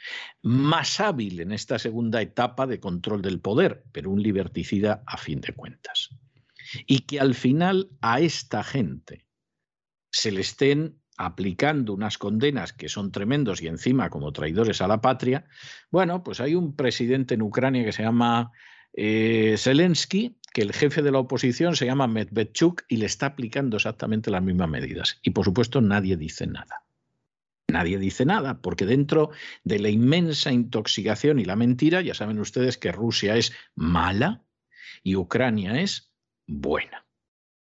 más 0.42 1.00
hábil 1.00 1.40
en 1.42 1.52
esta 1.52 1.80
segunda 1.80 2.22
etapa 2.22 2.68
de 2.68 2.80
control 2.80 3.22
del 3.22 3.40
poder, 3.40 3.84
pero 3.92 4.12
un 4.12 4.22
liberticida 4.22 5.04
a 5.06 5.18
fin 5.18 5.42
de 5.42 5.54
cuentas. 5.54 6.10
Y 6.86 7.00
que 7.00 7.20
al 7.20 7.36
final 7.36 7.90
a 8.02 8.20
esta 8.20 8.64
gente 8.64 9.26
se 10.12 10.32
le 10.32 10.42
estén 10.42 11.02
aplicando 11.18 11.94
unas 11.94 12.18
condenas 12.18 12.74
que 12.74 12.90
son 12.90 13.12
tremendos 13.12 13.62
y 13.62 13.68
encima 13.68 14.10
como 14.10 14.32
traidores 14.32 14.82
a 14.82 14.88
la 14.88 15.02
patria, 15.02 15.46
bueno, 15.92 16.24
pues 16.24 16.40
hay 16.40 16.56
un 16.56 16.76
presidente 16.76 17.36
en 17.36 17.42
Ucrania 17.42 17.86
que 17.86 17.92
se 17.92 18.04
llama 18.04 18.52
eh, 18.94 19.56
Zelensky, 19.58 20.38
que 20.54 20.62
el 20.62 20.74
jefe 20.74 21.02
de 21.02 21.12
la 21.12 21.20
oposición 21.20 21.76
se 21.76 21.86
llama 21.86 22.08
Medvedchuk 22.08 22.84
y 22.88 22.98
le 22.98 23.06
está 23.06 23.28
aplicando 23.28 23.78
exactamente 23.78 24.32
las 24.32 24.42
mismas 24.42 24.70
medidas. 24.70 25.20
Y 25.22 25.32
por 25.32 25.46
supuesto 25.46 25.80
nadie 25.80 26.18
dice 26.18 26.48
nada. 26.48 26.84
Nadie 27.72 27.98
dice 27.98 28.26
nada, 28.26 28.62
porque 28.62 28.86
dentro 28.86 29.32
de 29.64 29.80
la 29.80 29.90
inmensa 29.90 30.52
intoxicación 30.52 31.40
y 31.40 31.46
la 31.46 31.56
mentira, 31.56 32.02
ya 32.02 32.14
saben 32.14 32.40
ustedes 32.40 32.78
que 32.78 32.92
Rusia 32.92 33.38
es 33.38 33.54
mala 33.76 34.44
y 35.04 35.16
Ucrania 35.16 35.82
es 35.82 36.12
buena. 36.48 37.06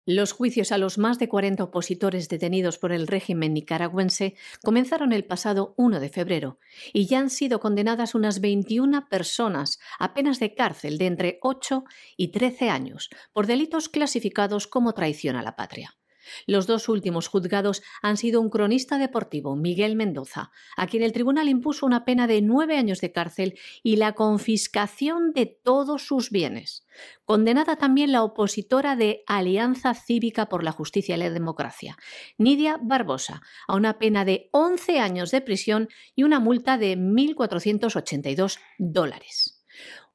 Los 0.05 0.33
juicios 0.33 0.73
a 0.73 0.77
los 0.77 0.97
más 0.97 1.17
de 1.17 1.29
40 1.29 1.63
opositores 1.63 2.27
detenidos 2.27 2.77
por 2.77 2.91
el 2.91 3.07
régimen 3.07 3.53
nicaragüense 3.53 4.35
comenzaron 4.61 5.13
el 5.13 5.23
pasado 5.23 5.73
1 5.77 6.01
de 6.01 6.09
febrero 6.09 6.59
y 6.91 7.07
ya 7.07 7.19
han 7.19 7.29
sido 7.29 7.61
condenadas 7.61 8.13
unas 8.13 8.41
21 8.41 9.07
personas 9.07 9.79
a 9.99 10.13
penas 10.13 10.41
de 10.41 10.55
cárcel 10.55 10.97
de 10.97 11.05
entre 11.05 11.39
8 11.41 11.85
y 12.17 12.33
13 12.33 12.69
años 12.69 13.09
por 13.31 13.47
delitos 13.47 13.87
clasificados 13.87 14.67
como 14.67 14.93
traición 14.93 15.37
a 15.37 15.41
la 15.41 15.55
patria. 15.55 15.95
Los 16.45 16.67
dos 16.67 16.89
últimos 16.89 17.27
juzgados 17.27 17.81
han 18.01 18.17
sido 18.17 18.41
un 18.41 18.49
cronista 18.49 18.97
deportivo, 18.97 19.55
Miguel 19.55 19.95
Mendoza, 19.95 20.51
a 20.77 20.87
quien 20.87 21.03
el 21.03 21.13
tribunal 21.13 21.49
impuso 21.49 21.85
una 21.85 22.05
pena 22.05 22.27
de 22.27 22.41
nueve 22.41 22.77
años 22.77 23.01
de 23.01 23.11
cárcel 23.11 23.59
y 23.83 23.97
la 23.97 24.13
confiscación 24.13 25.31
de 25.33 25.45
todos 25.45 26.05
sus 26.05 26.29
bienes. 26.29 26.85
Condenada 27.25 27.75
también 27.75 28.11
la 28.11 28.23
opositora 28.23 28.95
de 28.95 29.23
Alianza 29.27 29.93
Cívica 29.93 30.47
por 30.47 30.63
la 30.63 30.71
Justicia 30.71 31.15
y 31.15 31.19
la 31.19 31.29
Democracia, 31.29 31.97
Nidia 32.37 32.79
Barbosa, 32.81 33.41
a 33.67 33.75
una 33.75 33.97
pena 33.97 34.25
de 34.25 34.49
11 34.51 34.99
años 34.99 35.31
de 35.31 35.41
prisión 35.41 35.89
y 36.15 36.23
una 36.23 36.39
multa 36.39 36.77
de 36.77 36.97
1.482 36.97 38.59
dólares. 38.77 39.52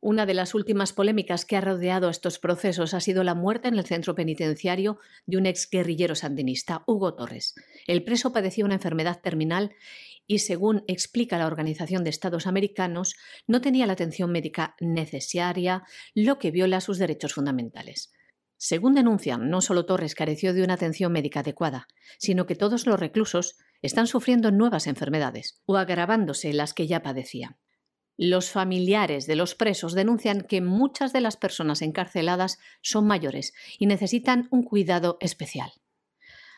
Una 0.01 0.27
de 0.27 0.35
las 0.35 0.55
últimas 0.55 0.93
polémicas 0.93 1.45
que 1.45 1.57
ha 1.57 1.61
rodeado 1.61 2.09
estos 2.09 2.39
procesos 2.39 2.95
ha 2.95 3.01
sido 3.01 3.25
la 3.25 3.35
muerte 3.35 3.67
en 3.67 3.75
el 3.75 3.85
centro 3.85 4.15
penitenciario 4.15 4.99
de 5.27 5.39
un 5.39 5.47
exguerrillero 5.47 6.15
sandinista, 6.15 6.85
Hugo 6.87 7.15
Torres. 7.15 7.57
El 7.89 8.05
preso 8.05 8.33
padecía 8.33 8.65
una 8.65 8.75
enfermedad 8.75 9.21
terminal 9.21 9.75
y, 10.29 10.39
según 10.39 10.85
explica 10.87 11.37
la 11.37 11.49
Organización 11.49 12.05
de 12.05 12.11
Estados 12.11 12.47
Americanos, 12.47 13.17
no 13.49 13.61
tenía 13.61 13.87
la 13.87 13.95
atención 13.95 14.31
médica 14.31 14.77
necesaria, 14.79 15.83
lo 16.15 16.39
que 16.39 16.53
viola 16.53 16.81
sus 16.81 16.99
derechos 16.99 17.35
fundamentales. 17.35 18.13
Según 18.57 18.95
denuncian, 18.95 19.51
no 19.51 19.61
solo 19.61 19.85
Torres 19.85 20.15
careció 20.15 20.55
de 20.55 20.63
una 20.63 20.75
atención 20.75 21.11
médica 21.11 21.41
adecuada, 21.41 21.89
sino 22.19 22.47
que 22.47 22.55
todos 22.55 22.87
los 22.87 23.01
reclusos 23.01 23.57
están 23.83 24.07
sufriendo 24.07 24.53
nuevas 24.53 24.87
enfermedades 24.87 25.61
o 25.67 25.77
agravándose 25.77 26.53
las 26.53 26.73
que 26.73 26.87
ya 26.87 27.03
padecían. 27.03 27.57
Los 28.21 28.51
familiares 28.51 29.29
de 29.29 29.37
los 29.37 29.55
presos 29.55 29.95
denuncian 29.95 30.41
que 30.41 30.61
muchas 30.61 31.13
de 31.13 31.21
las 31.21 31.37
personas 31.37 31.83
encarceladas 31.83 32.59
son 32.83 33.07
mayores 33.07 33.55
y 33.79 33.87
necesitan 33.87 34.49
un 34.51 34.65
cuidado 34.65 35.19
especial. 35.21 35.71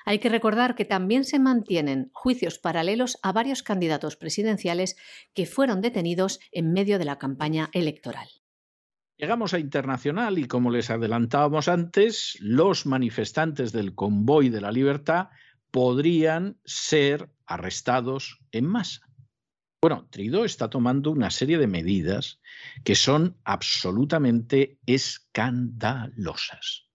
Hay 0.06 0.20
que 0.20 0.30
recordar 0.30 0.74
que 0.74 0.86
también 0.86 1.24
se 1.24 1.38
mantienen 1.38 2.08
juicios 2.14 2.58
paralelos 2.58 3.18
a 3.22 3.32
varios 3.32 3.62
candidatos 3.62 4.16
presidenciales 4.16 4.96
que 5.34 5.44
fueron 5.44 5.82
detenidos 5.82 6.40
en 6.50 6.72
medio 6.72 6.98
de 6.98 7.04
la 7.04 7.18
campaña 7.18 7.68
electoral. 7.74 8.28
Llegamos 9.18 9.52
a 9.52 9.58
internacional 9.58 10.38
y 10.38 10.46
como 10.46 10.70
les 10.70 10.88
adelantábamos 10.88 11.68
antes, 11.68 12.38
los 12.40 12.86
manifestantes 12.86 13.70
del 13.70 13.94
convoy 13.94 14.48
de 14.48 14.62
la 14.62 14.72
libertad 14.72 15.28
podrían 15.70 16.58
ser 16.64 17.28
arrestados 17.44 18.40
en 18.50 18.64
masa. 18.64 19.09
Bueno, 19.82 20.06
Trido 20.10 20.44
está 20.44 20.68
tomando 20.68 21.10
una 21.10 21.30
serie 21.30 21.56
de 21.56 21.66
medidas 21.66 22.40
que 22.84 22.94
son 22.94 23.38
absolutamente 23.44 24.78
escandalosas. 24.84 26.90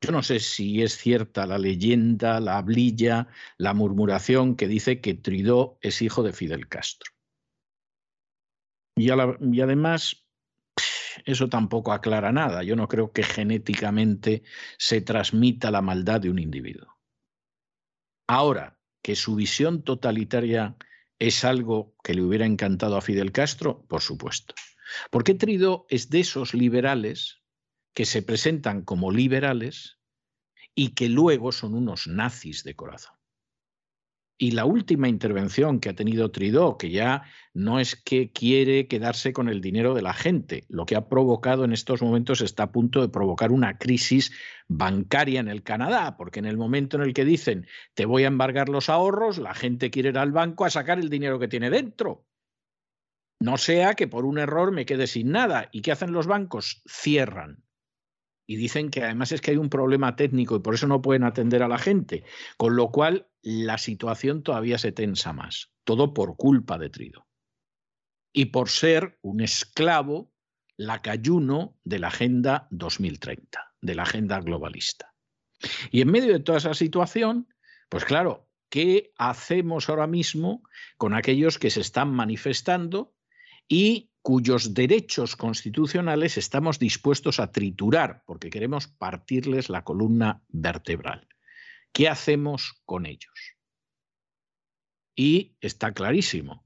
Yo 0.00 0.12
no 0.12 0.22
sé 0.22 0.38
si 0.38 0.80
es 0.80 0.96
cierta 0.96 1.46
la 1.46 1.58
leyenda, 1.58 2.40
la 2.40 2.56
hablilla, 2.56 3.26
la 3.58 3.74
murmuración 3.74 4.54
que 4.54 4.68
dice 4.68 5.00
que 5.00 5.14
Tridó 5.14 5.78
es 5.82 6.02
hijo 6.02 6.22
de 6.22 6.32
Fidel 6.32 6.68
Castro. 6.68 7.12
Y, 8.96 9.08
y, 9.08 9.60
además, 9.60 10.24
eso 11.24 11.48
tampoco 11.48 11.92
aclara 11.92 12.32
nada. 12.32 12.62
Yo 12.62 12.76
no 12.76 12.86
creo 12.86 13.12
que 13.12 13.24
genéticamente 13.24 14.44
se 14.78 15.00
transmita 15.00 15.70
la 15.70 15.82
maldad 15.82 16.20
de 16.20 16.30
un 16.30 16.38
individuo. 16.38 16.96
Ahora, 18.28 18.78
que 19.02 19.16
su 19.16 19.34
visión 19.34 19.82
totalitaria 19.82 20.76
¿Es 21.20 21.44
algo 21.44 21.94
que 22.02 22.14
le 22.14 22.22
hubiera 22.22 22.46
encantado 22.46 22.96
a 22.96 23.02
Fidel 23.02 23.30
Castro? 23.30 23.84
Por 23.86 24.00
supuesto. 24.00 24.54
Porque 25.10 25.34
Trido 25.34 25.84
es 25.90 26.08
de 26.08 26.20
esos 26.20 26.54
liberales 26.54 27.42
que 27.92 28.06
se 28.06 28.22
presentan 28.22 28.82
como 28.82 29.12
liberales 29.12 29.98
y 30.74 30.94
que 30.94 31.10
luego 31.10 31.52
son 31.52 31.74
unos 31.74 32.06
nazis 32.06 32.64
de 32.64 32.74
corazón. 32.74 33.19
Y 34.42 34.52
la 34.52 34.64
última 34.64 35.06
intervención 35.06 35.80
que 35.80 35.90
ha 35.90 35.94
tenido 35.94 36.30
Tridó, 36.30 36.78
que 36.78 36.88
ya 36.88 37.24
no 37.52 37.78
es 37.78 37.94
que 37.94 38.32
quiere 38.32 38.88
quedarse 38.88 39.34
con 39.34 39.50
el 39.50 39.60
dinero 39.60 39.92
de 39.92 40.00
la 40.00 40.14
gente, 40.14 40.64
lo 40.70 40.86
que 40.86 40.96
ha 40.96 41.10
provocado 41.10 41.66
en 41.66 41.74
estos 41.74 42.00
momentos 42.00 42.40
está 42.40 42.62
a 42.62 42.72
punto 42.72 43.02
de 43.02 43.10
provocar 43.10 43.52
una 43.52 43.76
crisis 43.76 44.32
bancaria 44.66 45.40
en 45.40 45.48
el 45.48 45.62
Canadá, 45.62 46.16
porque 46.16 46.38
en 46.38 46.46
el 46.46 46.56
momento 46.56 46.96
en 46.96 47.02
el 47.02 47.12
que 47.12 47.26
dicen 47.26 47.66
te 47.92 48.06
voy 48.06 48.24
a 48.24 48.28
embargar 48.28 48.70
los 48.70 48.88
ahorros, 48.88 49.36
la 49.36 49.52
gente 49.52 49.90
quiere 49.90 50.08
ir 50.08 50.16
al 50.16 50.32
banco 50.32 50.64
a 50.64 50.70
sacar 50.70 50.98
el 50.98 51.10
dinero 51.10 51.38
que 51.38 51.48
tiene 51.48 51.68
dentro. 51.68 52.26
No 53.40 53.58
sea 53.58 53.92
que 53.92 54.08
por 54.08 54.24
un 54.24 54.38
error 54.38 54.72
me 54.72 54.86
quede 54.86 55.06
sin 55.06 55.32
nada. 55.32 55.68
¿Y 55.70 55.82
qué 55.82 55.92
hacen 55.92 56.12
los 56.12 56.26
bancos? 56.26 56.82
Cierran 56.88 57.62
y 58.50 58.56
dicen 58.56 58.90
que 58.90 59.04
además 59.04 59.30
es 59.30 59.40
que 59.40 59.52
hay 59.52 59.58
un 59.58 59.70
problema 59.70 60.16
técnico 60.16 60.56
y 60.56 60.58
por 60.58 60.74
eso 60.74 60.88
no 60.88 61.00
pueden 61.00 61.22
atender 61.22 61.62
a 61.62 61.68
la 61.68 61.78
gente, 61.78 62.24
con 62.56 62.74
lo 62.74 62.90
cual 62.90 63.28
la 63.42 63.78
situación 63.78 64.42
todavía 64.42 64.76
se 64.76 64.90
tensa 64.90 65.32
más, 65.32 65.70
todo 65.84 66.12
por 66.14 66.36
culpa 66.36 66.76
de 66.76 66.90
Trido. 66.90 67.28
Y 68.32 68.46
por 68.46 68.68
ser 68.68 69.20
un 69.22 69.40
esclavo 69.40 70.32
lacayuno 70.76 71.78
de 71.84 72.00
la 72.00 72.08
Agenda 72.08 72.66
2030, 72.72 73.72
de 73.82 73.94
la 73.94 74.02
Agenda 74.02 74.40
globalista. 74.40 75.14
Y 75.92 76.00
en 76.00 76.10
medio 76.10 76.32
de 76.32 76.40
toda 76.40 76.58
esa 76.58 76.74
situación, 76.74 77.46
pues 77.88 78.04
claro, 78.04 78.48
¿qué 78.68 79.12
hacemos 79.16 79.88
ahora 79.88 80.08
mismo 80.08 80.64
con 80.96 81.14
aquellos 81.14 81.60
que 81.60 81.70
se 81.70 81.82
están 81.82 82.12
manifestando 82.12 83.14
y 83.68 84.09
cuyos 84.22 84.74
derechos 84.74 85.36
constitucionales 85.36 86.36
estamos 86.36 86.78
dispuestos 86.78 87.40
a 87.40 87.50
triturar 87.50 88.22
porque 88.26 88.50
queremos 88.50 88.86
partirles 88.86 89.68
la 89.68 89.84
columna 89.84 90.42
vertebral. 90.48 91.26
¿Qué 91.92 92.08
hacemos 92.08 92.80
con 92.84 93.06
ellos? 93.06 93.56
Y 95.16 95.56
está 95.60 95.92
clarísimo. 95.92 96.64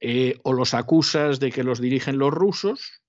Eh, 0.00 0.38
o 0.42 0.52
los 0.52 0.74
acusas 0.74 1.40
de 1.40 1.50
que 1.50 1.64
los 1.64 1.80
dirigen 1.80 2.18
los 2.18 2.32
rusos, 2.32 3.02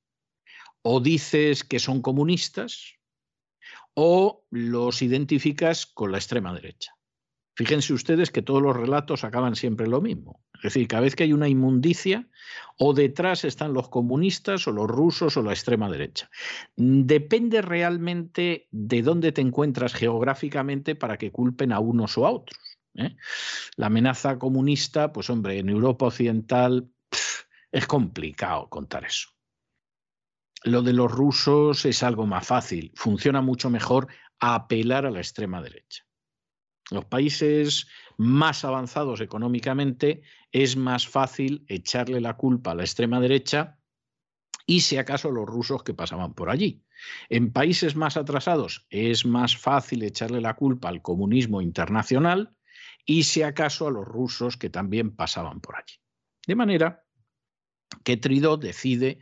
o 0.82 1.02
dices 1.02 1.64
que 1.64 1.80
son 1.80 2.02
comunistas, 2.02 2.96
o 3.96 4.46
los 4.50 5.02
identificas 5.02 5.86
con 5.86 6.12
la 6.12 6.20
extrema 6.20 6.54
derecha. 6.54 6.96
Fíjense 7.56 7.94
ustedes 7.94 8.32
que 8.32 8.42
todos 8.42 8.62
los 8.62 8.76
relatos 8.76 9.24
acaban 9.24 9.56
siempre 9.56 9.88
lo 9.88 10.02
mismo. 10.02 10.44
Es 10.66 10.74
decir, 10.74 10.88
cada 10.88 11.02
vez 11.02 11.16
que 11.16 11.24
hay 11.24 11.34
una 11.34 11.48
inmundicia, 11.48 12.28
o 12.78 12.96
detrás 12.96 13.46
están 13.46 13.74
los 13.74 13.88
comunistas, 13.90 14.68
o 14.68 14.72
los 14.72 14.88
rusos, 14.88 15.38
o 15.38 15.44
la 15.44 15.54
extrema 15.54 15.92
derecha. 15.92 16.30
Depende 16.76 17.62
realmente 17.62 18.68
de 18.72 19.04
dónde 19.04 19.32
te 19.32 19.42
encuentras 19.42 19.94
geográficamente 19.94 20.96
para 20.96 21.18
que 21.18 21.32
culpen 21.32 21.72
a 21.72 21.80
unos 21.80 22.18
o 22.18 22.26
a 22.26 22.32
otros. 22.32 22.60
¿eh? 22.96 23.16
La 23.76 23.88
amenaza 23.88 24.40
comunista, 24.40 25.14
pues 25.14 25.30
hombre, 25.30 25.60
en 25.60 25.70
Europa 25.70 26.08
Occidental 26.08 26.90
es 27.72 27.86
complicado 27.86 28.68
contar 28.68 29.06
eso. 29.06 29.30
Lo 30.64 30.82
de 30.82 30.94
los 30.94 31.12
rusos 31.12 31.86
es 31.86 32.02
algo 32.02 32.26
más 32.26 32.48
fácil, 32.48 32.92
funciona 32.96 33.42
mucho 33.42 33.70
mejor 33.70 34.08
apelar 34.40 35.06
a 35.06 35.12
la 35.12 35.20
extrema 35.20 35.62
derecha 35.62 36.06
los 36.92 37.06
países 37.06 37.88
más 38.18 38.64
avanzados 38.64 39.22
económicamente 39.22 40.22
es 40.52 40.78
más 40.78 41.08
fácil 41.08 41.66
echarle 41.68 42.22
la 42.22 42.38
culpa 42.38 42.72
a 42.72 42.76
la 42.76 42.84
extrema 42.84 43.20
derecha 43.20 43.80
y 44.66 44.82
si 44.82 44.98
acaso 44.98 45.32
los 45.32 45.46
rusos 45.46 45.84
que 45.84 45.94
pasaban 45.94 46.34
por 46.34 46.50
allí. 46.50 46.84
En 47.30 47.52
países 47.52 47.96
más 47.96 48.18
atrasados 48.18 48.86
es 48.90 49.26
más 49.26 49.58
fácil 49.58 50.04
echarle 50.04 50.42
la 50.42 50.56
culpa 50.56 50.90
al 50.90 51.02
comunismo 51.02 51.62
internacional 51.62 52.56
y 53.06 53.24
si 53.24 53.42
acaso 53.44 53.88
a 53.88 53.92
los 53.92 54.06
rusos 54.06 54.58
que 54.58 54.70
también 54.70 55.16
pasaban 55.16 55.62
por 55.62 55.76
allí. 55.76 55.96
De 56.48 56.56
manera 56.56 57.04
que 58.04 58.18
Tridó 58.18 58.58
decide 58.58 59.20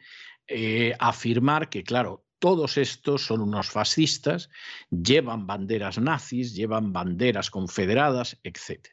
eh, 0.47 0.95
afirmar 0.99 1.69
que, 1.69 1.83
claro, 1.83 2.25
todos 2.43 2.77
estos 2.77 3.25
son 3.25 3.39
unos 3.39 3.69
fascistas, 3.69 4.49
llevan 4.89 5.47
banderas 5.47 5.97
nazis, 5.97 6.53
llevan 6.53 6.91
banderas 6.91 7.49
confederadas, 7.49 8.37
etc. 8.43 8.85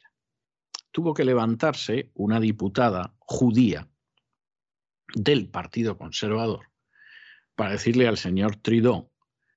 Tuvo 0.89 1.13
que 1.13 1.25
levantarse 1.25 2.11
una 2.13 2.39
diputada 2.39 3.13
judía 3.19 3.89
del 5.13 5.49
Partido 5.49 5.97
Conservador 5.97 6.71
para 7.53 7.71
decirle 7.71 8.07
al 8.07 8.15
señor 8.15 8.55
Trudeau 8.55 9.11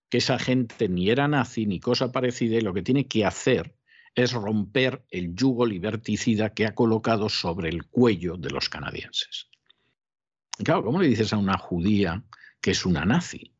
que 0.08 0.18
esa 0.18 0.40
gente 0.40 0.88
ni 0.88 1.08
era 1.08 1.28
nazi 1.28 1.64
ni 1.64 1.78
cosa 1.78 2.10
parecida 2.10 2.56
y 2.56 2.62
lo 2.62 2.74
que 2.74 2.82
tiene 2.82 3.06
que 3.06 3.24
hacer 3.24 3.76
es 4.16 4.32
romper 4.32 5.04
el 5.08 5.36
yugo 5.36 5.66
liberticida 5.66 6.52
que 6.52 6.66
ha 6.66 6.74
colocado 6.74 7.28
sobre 7.28 7.68
el 7.68 7.86
cuello 7.86 8.36
de 8.38 8.50
los 8.50 8.68
canadienses. 8.68 9.50
Claro, 10.64 10.82
¿cómo 10.82 11.00
le 11.00 11.06
dices 11.06 11.32
a 11.32 11.36
una 11.36 11.58
judía 11.58 12.24
que 12.60 12.72
es 12.72 12.84
una 12.84 13.04
nazi? 13.04 13.53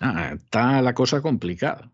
Ah, 0.00 0.32
está 0.34 0.80
la 0.82 0.94
cosa 0.94 1.20
complicada. 1.22 1.92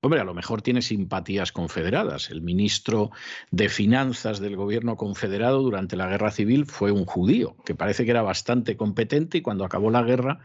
Hombre, 0.00 0.20
a 0.20 0.24
lo 0.24 0.32
mejor 0.32 0.62
tiene 0.62 0.80
simpatías 0.80 1.50
confederadas. 1.50 2.30
El 2.30 2.40
ministro 2.40 3.10
de 3.50 3.68
Finanzas 3.68 4.38
del 4.38 4.54
gobierno 4.54 4.96
confederado 4.96 5.60
durante 5.60 5.96
la 5.96 6.06
guerra 6.06 6.30
civil 6.30 6.66
fue 6.66 6.92
un 6.92 7.04
judío, 7.04 7.56
que 7.64 7.74
parece 7.74 8.04
que 8.04 8.12
era 8.12 8.22
bastante 8.22 8.76
competente 8.76 9.38
y 9.38 9.42
cuando 9.42 9.64
acabó 9.64 9.90
la 9.90 10.04
guerra 10.04 10.38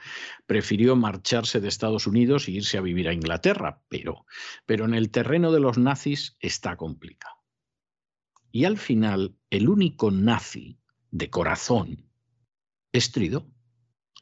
prefirió 0.47 0.95
marcharse 0.95 1.59
de 1.59 1.67
Estados 1.67 2.07
Unidos 2.07 2.47
e 2.47 2.53
irse 2.53 2.80
a 2.80 2.82
vivir 2.82 3.07
a 3.07 3.13
Inglaterra. 3.13 3.84
Pero, 3.89 4.26
pero 4.65 4.86
en 4.86 4.95
el 4.95 5.11
terreno 5.11 5.51
de 5.51 5.59
los 5.59 5.78
nazis 5.78 6.36
está 6.39 6.76
complicado. 6.76 7.36
Y 8.51 8.65
al 8.65 8.80
final, 8.80 9.36
el 9.51 9.69
único 9.69 10.09
nazi 10.09 10.80
de 11.11 11.30
corazón 11.30 12.09
es 12.91 13.11
Trido 13.11 13.47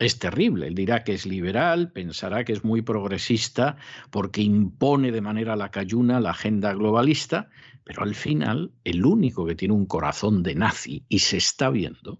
es 0.01 0.17
terrible. 0.17 0.67
Él 0.67 0.75
dirá 0.75 1.03
que 1.03 1.13
es 1.13 1.25
liberal, 1.25 1.91
pensará 1.91 2.43
que 2.43 2.53
es 2.53 2.63
muy 2.63 2.81
progresista 2.81 3.77
porque 4.09 4.41
impone 4.41 5.11
de 5.11 5.21
manera 5.21 5.55
lacayuna 5.55 6.19
la 6.19 6.31
agenda 6.31 6.73
globalista, 6.73 7.49
pero 7.83 8.01
al 8.01 8.15
final 8.15 8.71
el 8.83 9.05
único 9.05 9.45
que 9.45 9.55
tiene 9.55 9.75
un 9.75 9.85
corazón 9.85 10.41
de 10.41 10.55
nazi 10.55 11.05
y 11.07 11.19
se 11.19 11.37
está 11.37 11.69
viendo 11.69 12.19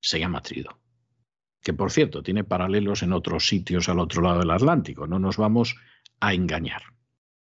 se 0.00 0.20
llama 0.20 0.40
Trido. 0.40 0.78
Que 1.62 1.72
por 1.72 1.90
cierto 1.90 2.22
tiene 2.22 2.44
paralelos 2.44 3.02
en 3.02 3.12
otros 3.12 3.48
sitios 3.48 3.88
al 3.88 3.98
otro 3.98 4.22
lado 4.22 4.38
del 4.38 4.52
Atlántico, 4.52 5.08
no 5.08 5.18
nos 5.18 5.36
vamos 5.36 5.74
a 6.20 6.32
engañar. 6.32 6.82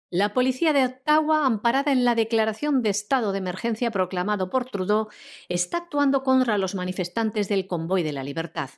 La 0.09 0.33
policía 0.33 0.73
de 0.73 0.85
Ottawa, 0.85 1.45
amparada 1.45 1.91
en 1.91 2.03
la 2.03 2.15
declaración 2.15 2.81
de 2.81 2.89
estado 2.89 3.31
de 3.31 3.39
emergencia 3.39 3.91
proclamado 3.91 4.49
por 4.49 4.65
Trudeau, 4.65 5.09
está 5.49 5.77
actuando 5.79 6.23
contra 6.23 6.57
los 6.57 6.73
manifestantes 6.73 7.47
del 7.49 7.67
Convoy 7.67 8.01
de 8.01 8.13
la 8.13 8.23
Libertad 8.23 8.69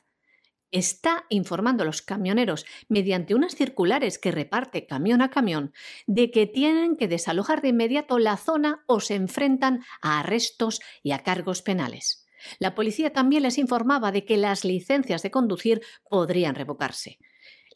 está 0.70 1.24
informando 1.28 1.82
a 1.82 1.86
los 1.86 2.02
camioneros 2.02 2.66
mediante 2.88 3.34
unas 3.34 3.54
circulares 3.54 4.18
que 4.18 4.30
reparte 4.30 4.86
camión 4.86 5.22
a 5.22 5.30
camión 5.30 5.72
de 6.06 6.30
que 6.30 6.46
tienen 6.46 6.96
que 6.96 7.08
desalojar 7.08 7.62
de 7.62 7.68
inmediato 7.68 8.18
la 8.18 8.36
zona 8.36 8.84
o 8.86 9.00
se 9.00 9.14
enfrentan 9.14 9.84
a 10.02 10.20
arrestos 10.20 10.80
y 11.02 11.12
a 11.12 11.20
cargos 11.20 11.62
penales. 11.62 12.26
La 12.58 12.74
policía 12.74 13.12
también 13.12 13.42
les 13.42 13.58
informaba 13.58 14.12
de 14.12 14.24
que 14.24 14.36
las 14.36 14.64
licencias 14.64 15.22
de 15.22 15.30
conducir 15.30 15.82
podrían 16.08 16.54
revocarse. 16.54 17.18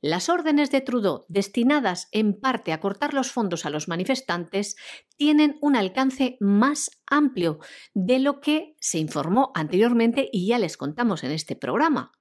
Las 0.00 0.28
órdenes 0.28 0.70
de 0.70 0.82
Trudeau, 0.82 1.24
destinadas 1.28 2.08
en 2.12 2.38
parte 2.38 2.74
a 2.74 2.80
cortar 2.80 3.14
los 3.14 3.30
fondos 3.30 3.64
a 3.64 3.70
los 3.70 3.88
manifestantes, 3.88 4.76
tienen 5.16 5.56
un 5.62 5.76
alcance 5.76 6.36
más 6.40 6.90
amplio 7.06 7.58
de 7.94 8.18
lo 8.18 8.40
que 8.40 8.76
se 8.80 8.98
informó 8.98 9.50
anteriormente 9.54 10.28
y 10.30 10.46
ya 10.46 10.58
les 10.58 10.76
contamos 10.76 11.24
en 11.24 11.30
este 11.30 11.56
programa 11.56 12.12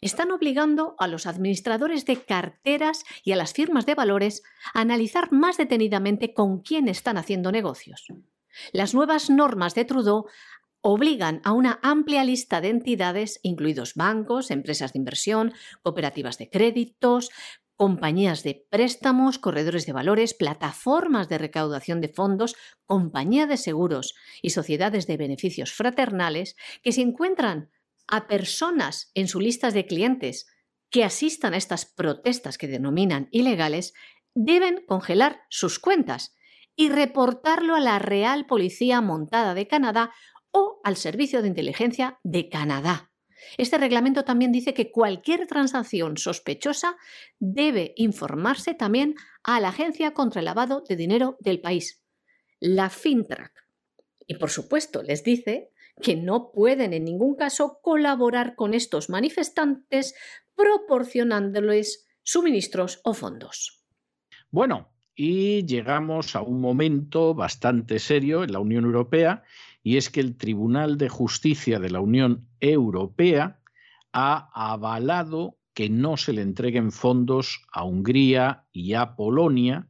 están 0.00 0.30
obligando 0.30 0.94
a 0.98 1.08
los 1.08 1.26
administradores 1.26 2.04
de 2.04 2.22
carteras 2.22 3.04
y 3.24 3.32
a 3.32 3.36
las 3.36 3.52
firmas 3.52 3.86
de 3.86 3.94
valores 3.94 4.42
a 4.74 4.80
analizar 4.80 5.32
más 5.32 5.56
detenidamente 5.56 6.34
con 6.34 6.60
quién 6.60 6.88
están 6.88 7.18
haciendo 7.18 7.52
negocios. 7.52 8.06
Las 8.72 8.94
nuevas 8.94 9.30
normas 9.30 9.74
de 9.74 9.84
Trudeau 9.84 10.26
obligan 10.80 11.40
a 11.44 11.52
una 11.52 11.80
amplia 11.82 12.24
lista 12.24 12.60
de 12.60 12.68
entidades, 12.68 13.40
incluidos 13.42 13.94
bancos, 13.94 14.50
empresas 14.50 14.92
de 14.92 15.00
inversión, 15.00 15.52
cooperativas 15.82 16.38
de 16.38 16.48
créditos, 16.48 17.30
compañías 17.76 18.42
de 18.42 18.66
préstamos, 18.70 19.38
corredores 19.38 19.86
de 19.86 19.92
valores, 19.92 20.34
plataformas 20.34 21.28
de 21.28 21.38
recaudación 21.38 22.00
de 22.00 22.08
fondos, 22.08 22.56
compañías 22.86 23.48
de 23.48 23.56
seguros 23.56 24.14
y 24.42 24.50
sociedades 24.50 25.06
de 25.06 25.16
beneficios 25.16 25.72
fraternales 25.72 26.56
que 26.82 26.92
se 26.92 27.02
encuentran 27.02 27.70
a 28.08 28.26
personas 28.26 29.10
en 29.14 29.28
sus 29.28 29.42
listas 29.42 29.74
de 29.74 29.86
clientes 29.86 30.46
que 30.90 31.04
asistan 31.04 31.54
a 31.54 31.58
estas 31.58 31.84
protestas 31.84 32.58
que 32.58 32.66
denominan 32.66 33.28
ilegales, 33.30 33.92
deben 34.34 34.84
congelar 34.86 35.42
sus 35.50 35.78
cuentas 35.78 36.34
y 36.74 36.88
reportarlo 36.88 37.74
a 37.74 37.80
la 37.80 37.98
Real 37.98 38.46
Policía 38.46 39.00
Montada 39.00 39.54
de 39.54 39.68
Canadá 39.68 40.12
o 40.50 40.80
al 40.84 40.96
Servicio 40.96 41.42
de 41.42 41.48
Inteligencia 41.48 42.18
de 42.22 42.48
Canadá. 42.48 43.12
Este 43.56 43.78
reglamento 43.78 44.24
también 44.24 44.52
dice 44.52 44.74
que 44.74 44.90
cualquier 44.90 45.46
transacción 45.46 46.16
sospechosa 46.16 46.96
debe 47.38 47.92
informarse 47.96 48.74
también 48.74 49.14
a 49.42 49.60
la 49.60 49.68
Agencia 49.68 50.12
contra 50.12 50.40
el 50.40 50.46
Lavado 50.46 50.82
de 50.88 50.96
Dinero 50.96 51.36
del 51.40 51.60
país, 51.60 52.02
la 52.60 52.90
FINTRAC. 52.90 53.52
Y 54.26 54.34
por 54.34 54.50
supuesto 54.50 55.02
les 55.02 55.22
dice 55.22 55.70
que 56.02 56.16
no 56.16 56.52
pueden 56.52 56.92
en 56.92 57.04
ningún 57.04 57.34
caso 57.34 57.80
colaborar 57.82 58.54
con 58.54 58.74
estos 58.74 59.08
manifestantes 59.08 60.14
proporcionándoles 60.54 62.06
suministros 62.22 63.00
o 63.04 63.14
fondos. 63.14 63.84
Bueno, 64.50 64.92
y 65.14 65.66
llegamos 65.66 66.36
a 66.36 66.42
un 66.42 66.60
momento 66.60 67.34
bastante 67.34 67.98
serio 67.98 68.44
en 68.44 68.52
la 68.52 68.60
Unión 68.60 68.84
Europea 68.84 69.42
y 69.82 69.96
es 69.96 70.10
que 70.10 70.20
el 70.20 70.36
Tribunal 70.36 70.98
de 70.98 71.08
Justicia 71.08 71.78
de 71.78 71.90
la 71.90 72.00
Unión 72.00 72.48
Europea 72.60 73.60
ha 74.12 74.50
avalado 74.72 75.58
que 75.74 75.90
no 75.90 76.16
se 76.16 76.32
le 76.32 76.42
entreguen 76.42 76.92
fondos 76.92 77.66
a 77.72 77.84
Hungría 77.84 78.66
y 78.72 78.94
a 78.94 79.14
Polonia, 79.14 79.88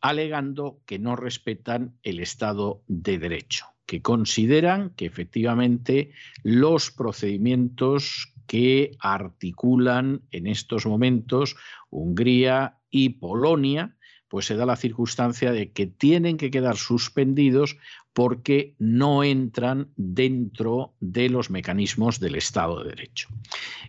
alegando 0.00 0.80
que 0.86 0.98
no 0.98 1.14
respetan 1.14 1.98
el 2.02 2.20
Estado 2.20 2.82
de 2.88 3.18
Derecho 3.18 3.73
que 3.94 4.02
consideran 4.02 4.90
que 4.96 5.06
efectivamente 5.06 6.10
los 6.42 6.90
procedimientos 6.90 8.34
que 8.48 8.96
articulan 8.98 10.22
en 10.32 10.48
estos 10.48 10.84
momentos 10.84 11.54
Hungría 11.90 12.78
y 12.90 13.10
Polonia, 13.10 13.96
pues 14.26 14.46
se 14.46 14.56
da 14.56 14.66
la 14.66 14.74
circunstancia 14.74 15.52
de 15.52 15.70
que 15.70 15.86
tienen 15.86 16.38
que 16.38 16.50
quedar 16.50 16.76
suspendidos 16.76 17.76
porque 18.12 18.74
no 18.80 19.22
entran 19.22 19.92
dentro 19.94 20.94
de 20.98 21.28
los 21.28 21.48
mecanismos 21.50 22.18
del 22.18 22.34
Estado 22.34 22.82
de 22.82 22.90
Derecho. 22.90 23.28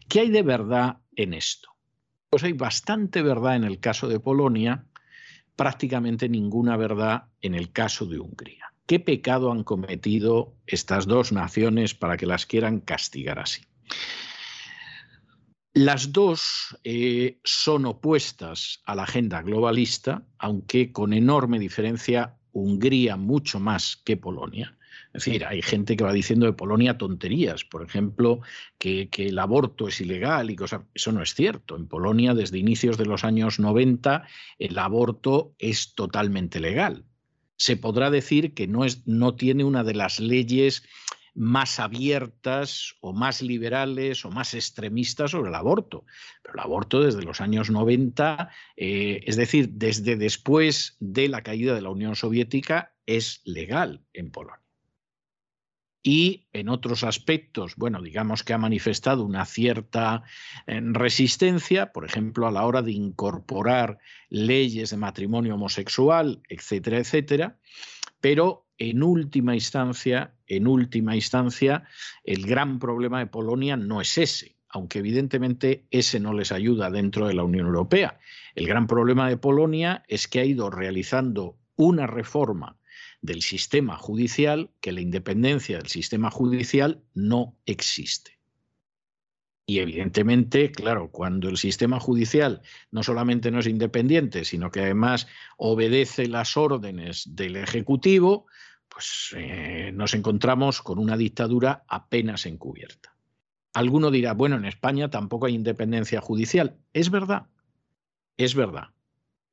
¿Qué 0.07 0.19
hay 0.19 0.29
de 0.29 0.43
verdad 0.43 0.97
en 1.15 1.33
esto? 1.33 1.69
Pues 2.29 2.43
hay 2.43 2.53
bastante 2.53 3.23
verdad 3.23 3.55
en 3.55 3.63
el 3.63 3.79
caso 3.79 4.07
de 4.07 4.19
Polonia, 4.19 4.85
prácticamente 5.55 6.29
ninguna 6.29 6.77
verdad 6.77 7.23
en 7.41 7.55
el 7.55 7.71
caso 7.71 8.05
de 8.05 8.19
Hungría. 8.19 8.74
¿Qué 8.87 8.99
pecado 8.99 9.51
han 9.51 9.63
cometido 9.63 10.53
estas 10.67 11.07
dos 11.07 11.31
naciones 11.31 11.95
para 11.95 12.17
que 12.17 12.27
las 12.27 12.45
quieran 12.45 12.81
castigar 12.81 13.39
así? 13.39 13.63
Las 15.73 16.13
dos 16.13 16.77
eh, 16.83 17.39
son 17.43 17.85
opuestas 17.85 18.81
a 18.85 18.95
la 18.95 19.03
agenda 19.03 19.41
globalista, 19.41 20.23
aunque 20.37 20.91
con 20.91 21.13
enorme 21.13 21.59
diferencia 21.59 22.37
Hungría 22.51 23.17
mucho 23.17 23.59
más 23.59 23.97
que 23.97 24.15
Polonia. 24.15 24.77
Es 25.13 25.25
decir, 25.25 25.43
hay 25.43 25.61
gente 25.61 25.97
que 25.97 26.05
va 26.05 26.13
diciendo 26.13 26.45
de 26.45 26.53
Polonia 26.53 26.97
tonterías, 26.97 27.65
por 27.65 27.83
ejemplo, 27.83 28.39
que, 28.77 29.09
que, 29.09 29.27
el 29.27 29.39
aborto 29.39 29.89
es 29.89 29.99
ilegal 29.99 30.49
y 30.49 30.55
cosas. 30.55 30.83
Eso 30.93 31.11
no 31.11 31.21
es 31.21 31.33
cierto. 31.33 31.75
En 31.75 31.87
Polonia, 31.87 32.33
desde 32.33 32.57
inicios 32.57 32.97
de 32.97 33.05
los 33.07 33.25
años 33.25 33.59
90, 33.59 34.25
el 34.57 34.79
aborto 34.79 35.53
es 35.59 35.95
totalmente 35.95 36.61
legal 36.61 37.03
se 37.57 37.77
podrá 37.77 38.09
decir 38.09 38.53
que 38.53 38.67
no, 38.67 38.85
es, 38.85 39.07
no 39.07 39.35
tiene 39.35 39.63
una 39.63 39.83
de 39.83 39.93
las 39.93 40.19
leyes 40.19 40.83
más 41.33 41.79
abiertas 41.79 42.95
o 43.01 43.13
más 43.13 43.41
liberales 43.41 44.23
o 44.23 44.31
más 44.31 44.53
extremistas 44.53 45.31
sobre 45.31 45.49
el 45.49 45.55
aborto. 45.55 46.05
Pero 46.41 46.55
el 46.55 46.61
aborto 46.61 47.01
desde 47.01 47.23
los 47.23 47.41
años 47.41 47.69
90, 47.69 48.49
eh, 48.77 49.21
es 49.25 49.35
decir, 49.35 49.69
desde 49.71 50.15
después 50.15 50.95
de 50.99 51.27
la 51.27 51.43
caída 51.43 51.75
de 51.75 51.81
la 51.81 51.89
Unión 51.89 52.15
Soviética, 52.15 52.93
es 53.05 53.41
legal 53.43 54.01
en 54.13 54.31
Polonia 54.31 54.64
y 56.07 56.45
en 56.53 56.69
otros 56.69 57.03
aspectos, 57.03 57.75
bueno, 57.77 57.99
digamos 57.99 58.43
que 58.43 58.53
ha 58.53 58.59
manifestado 58.59 59.25
una 59.25 59.43
cierta 59.43 60.21
eh, 60.67 60.79
resistencia, 60.79 61.91
por 61.91 62.05
ejemplo, 62.05 62.45
a 62.45 62.51
la 62.51 62.63
hora 62.63 62.83
de 62.83 62.91
incorporar 62.91 63.97
leyes 64.29 64.91
de 64.91 64.97
matrimonio 64.97 65.55
homosexual, 65.55 66.43
etcétera, 66.47 66.99
etcétera, 66.99 67.57
pero 68.21 68.67
en 68.77 69.01
última 69.01 69.55
instancia, 69.55 70.35
en 70.45 70.67
última 70.67 71.15
instancia, 71.15 71.85
el 72.23 72.45
gran 72.45 72.77
problema 72.77 73.17
de 73.17 73.25
Polonia 73.25 73.75
no 73.75 73.99
es 73.99 74.19
ese, 74.19 74.57
aunque 74.69 74.99
evidentemente 74.99 75.87
ese 75.89 76.19
no 76.19 76.33
les 76.33 76.51
ayuda 76.51 76.91
dentro 76.91 77.25
de 77.25 77.33
la 77.33 77.43
Unión 77.43 77.65
Europea. 77.65 78.19
El 78.53 78.67
gran 78.67 78.85
problema 78.85 79.27
de 79.27 79.37
Polonia 79.37 80.03
es 80.07 80.27
que 80.27 80.39
ha 80.39 80.45
ido 80.45 80.69
realizando 80.69 81.57
una 81.77 82.05
reforma 82.05 82.77
del 83.25 83.41
sistema 83.41 83.97
judicial 83.97 84.71
que 84.81 84.91
la 84.91 85.01
independencia 85.01 85.77
del 85.77 85.87
sistema 85.87 86.31
judicial 86.31 87.03
no 87.13 87.57
existe. 87.65 88.35
Y 89.67 89.79
evidentemente, 89.79 90.71
claro, 90.71 91.09
cuando 91.11 91.49
el 91.49 91.57
sistema 91.57 91.99
judicial 91.99 92.61
no 92.91 93.01
solamente 93.01 93.49
no 93.49 93.59
es 93.59 93.67
independiente, 93.67 94.45
sino 94.45 94.69
que 94.69 94.81
además 94.81 95.27
obedece 95.57 96.27
las 96.27 96.55
órdenes 96.55 97.35
del 97.35 97.55
Ejecutivo, 97.55 98.45
pues 98.87 99.33
eh, 99.35 99.91
nos 99.93 100.13
encontramos 100.13 100.83
con 100.83 100.99
una 100.99 101.17
dictadura 101.17 101.83
apenas 101.87 102.45
encubierta. 102.45 103.15
Alguno 103.73 104.11
dirá, 104.11 104.33
bueno, 104.33 104.55
en 104.55 104.65
España 104.65 105.09
tampoco 105.09 105.47
hay 105.47 105.55
independencia 105.55 106.21
judicial. 106.21 106.77
Es 106.93 107.09
verdad, 107.09 107.47
es 108.37 108.53
verdad, 108.53 108.89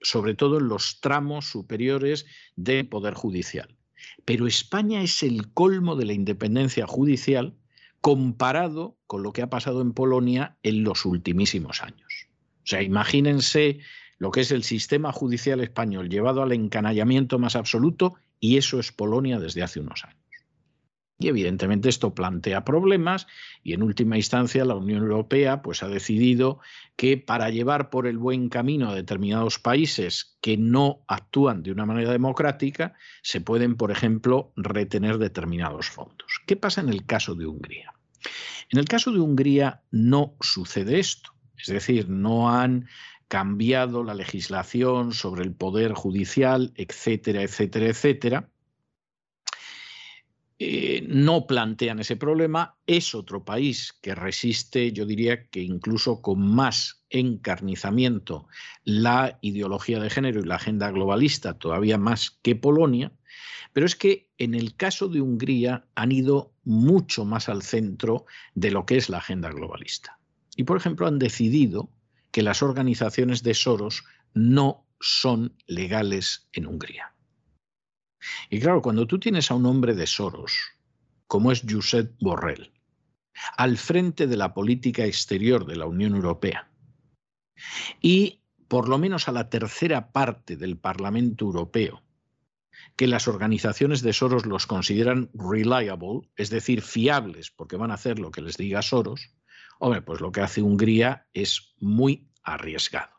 sobre 0.02 0.34
todo 0.34 0.58
en 0.58 0.68
los 0.68 1.00
tramos 1.00 1.46
superiores 1.46 2.26
del 2.56 2.88
Poder 2.88 3.14
Judicial. 3.14 3.76
Pero 4.24 4.46
España 4.46 5.02
es 5.02 5.22
el 5.22 5.52
colmo 5.52 5.96
de 5.96 6.06
la 6.06 6.12
independencia 6.12 6.86
judicial 6.86 7.54
comparado 8.00 8.96
con 9.06 9.22
lo 9.22 9.32
que 9.32 9.42
ha 9.42 9.50
pasado 9.50 9.80
en 9.80 9.92
Polonia 9.92 10.56
en 10.62 10.82
los 10.84 11.06
ultimísimos 11.06 11.82
años. 11.82 12.26
O 12.64 12.66
sea, 12.66 12.82
imagínense 12.82 13.78
lo 14.18 14.30
que 14.30 14.40
es 14.40 14.52
el 14.52 14.62
sistema 14.62 15.12
judicial 15.12 15.60
español 15.60 16.08
llevado 16.08 16.42
al 16.42 16.52
encanallamiento 16.52 17.38
más 17.38 17.56
absoluto 17.56 18.14
y 18.38 18.56
eso 18.56 18.78
es 18.78 18.92
Polonia 18.92 19.38
desde 19.38 19.62
hace 19.62 19.80
unos 19.80 20.04
años. 20.04 20.21
Y 21.22 21.28
evidentemente 21.28 21.88
esto 21.88 22.16
plantea 22.16 22.64
problemas 22.64 23.28
y 23.62 23.74
en 23.74 23.84
última 23.84 24.16
instancia 24.16 24.64
la 24.64 24.74
Unión 24.74 25.02
Europea 25.04 25.62
pues 25.62 25.84
ha 25.84 25.88
decidido 25.88 26.58
que 26.96 27.16
para 27.16 27.48
llevar 27.48 27.90
por 27.90 28.08
el 28.08 28.18
buen 28.18 28.48
camino 28.48 28.88
a 28.88 28.94
determinados 28.94 29.60
países 29.60 30.36
que 30.40 30.56
no 30.56 31.04
actúan 31.06 31.62
de 31.62 31.70
una 31.70 31.86
manera 31.86 32.10
democrática 32.10 32.94
se 33.22 33.40
pueden, 33.40 33.76
por 33.76 33.92
ejemplo, 33.92 34.52
retener 34.56 35.18
determinados 35.18 35.88
fondos. 35.88 36.40
¿Qué 36.44 36.56
pasa 36.56 36.80
en 36.80 36.88
el 36.88 37.06
caso 37.06 37.36
de 37.36 37.46
Hungría? 37.46 37.94
En 38.70 38.80
el 38.80 38.86
caso 38.86 39.12
de 39.12 39.20
Hungría 39.20 39.82
no 39.92 40.34
sucede 40.40 40.98
esto, 40.98 41.34
es 41.56 41.68
decir, 41.68 42.08
no 42.08 42.50
han 42.50 42.88
cambiado 43.28 44.02
la 44.02 44.14
legislación 44.14 45.12
sobre 45.12 45.44
el 45.44 45.54
poder 45.54 45.92
judicial, 45.92 46.72
etcétera, 46.74 47.42
etcétera, 47.42 47.86
etcétera 47.86 48.51
eh, 50.64 51.04
no 51.08 51.48
plantean 51.48 51.98
ese 51.98 52.14
problema. 52.14 52.76
Es 52.86 53.16
otro 53.16 53.44
país 53.44 53.92
que 54.00 54.14
resiste, 54.14 54.92
yo 54.92 55.06
diría 55.06 55.48
que 55.48 55.60
incluso 55.60 56.22
con 56.22 56.40
más 56.54 57.02
encarnizamiento, 57.10 58.46
la 58.84 59.40
ideología 59.40 59.98
de 59.98 60.08
género 60.08 60.40
y 60.40 60.44
la 60.44 60.54
agenda 60.54 60.92
globalista, 60.92 61.58
todavía 61.58 61.98
más 61.98 62.38
que 62.42 62.54
Polonia. 62.54 63.10
Pero 63.72 63.86
es 63.86 63.96
que 63.96 64.30
en 64.38 64.54
el 64.54 64.76
caso 64.76 65.08
de 65.08 65.20
Hungría 65.20 65.84
han 65.96 66.12
ido 66.12 66.52
mucho 66.62 67.24
más 67.24 67.48
al 67.48 67.62
centro 67.62 68.26
de 68.54 68.70
lo 68.70 68.86
que 68.86 68.98
es 68.98 69.08
la 69.08 69.18
agenda 69.18 69.50
globalista. 69.50 70.20
Y, 70.56 70.62
por 70.62 70.76
ejemplo, 70.76 71.08
han 71.08 71.18
decidido 71.18 71.90
que 72.30 72.42
las 72.42 72.62
organizaciones 72.62 73.42
de 73.42 73.54
Soros 73.54 74.04
no 74.32 74.86
son 75.00 75.56
legales 75.66 76.46
en 76.52 76.68
Hungría. 76.68 77.11
Y 78.50 78.60
claro, 78.60 78.82
cuando 78.82 79.06
tú 79.06 79.18
tienes 79.18 79.50
a 79.50 79.54
un 79.54 79.66
hombre 79.66 79.94
de 79.94 80.06
Soros, 80.06 80.52
como 81.26 81.52
es 81.52 81.62
Josep 81.68 82.14
Borrell, 82.20 82.72
al 83.56 83.78
frente 83.78 84.26
de 84.26 84.36
la 84.36 84.54
política 84.54 85.04
exterior 85.04 85.66
de 85.66 85.76
la 85.76 85.86
Unión 85.86 86.14
Europea, 86.14 86.70
y 88.00 88.42
por 88.68 88.88
lo 88.88 88.98
menos 88.98 89.28
a 89.28 89.32
la 89.32 89.50
tercera 89.50 90.12
parte 90.12 90.56
del 90.56 90.78
Parlamento 90.78 91.44
Europeo, 91.44 92.02
que 92.96 93.06
las 93.06 93.28
organizaciones 93.28 94.02
de 94.02 94.12
Soros 94.12 94.46
los 94.46 94.66
consideran 94.66 95.30
reliable, 95.34 96.28
es 96.36 96.50
decir, 96.50 96.82
fiables 96.82 97.50
porque 97.50 97.76
van 97.76 97.90
a 97.90 97.94
hacer 97.94 98.18
lo 98.18 98.30
que 98.30 98.42
les 98.42 98.56
diga 98.56 98.82
Soros, 98.82 99.30
hombre, 99.78 100.02
pues 100.02 100.20
lo 100.20 100.32
que 100.32 100.40
hace 100.40 100.62
Hungría 100.62 101.26
es 101.32 101.74
muy 101.80 102.30
arriesgado. 102.42 103.12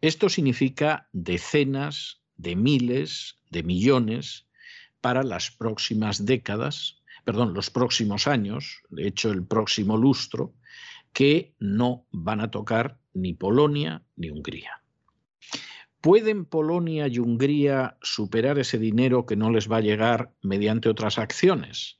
Esto 0.00 0.28
significa 0.28 1.08
decenas 1.12 2.22
de 2.36 2.56
miles 2.56 3.39
de 3.50 3.62
millones 3.62 4.46
para 5.00 5.22
las 5.22 5.50
próximas 5.50 6.24
décadas, 6.24 7.02
perdón, 7.24 7.54
los 7.54 7.70
próximos 7.70 8.26
años, 8.26 8.82
de 8.90 9.06
hecho 9.06 9.30
el 9.30 9.44
próximo 9.44 9.96
lustro, 9.96 10.54
que 11.12 11.54
no 11.58 12.06
van 12.10 12.40
a 12.40 12.50
tocar 12.50 12.98
ni 13.14 13.34
Polonia 13.34 14.02
ni 14.16 14.30
Hungría. 14.30 14.82
¿Pueden 16.00 16.46
Polonia 16.46 17.08
y 17.08 17.18
Hungría 17.18 17.98
superar 18.00 18.58
ese 18.58 18.78
dinero 18.78 19.26
que 19.26 19.36
no 19.36 19.50
les 19.50 19.70
va 19.70 19.78
a 19.78 19.82
llegar 19.82 20.32
mediante 20.40 20.88
otras 20.88 21.18
acciones? 21.18 21.98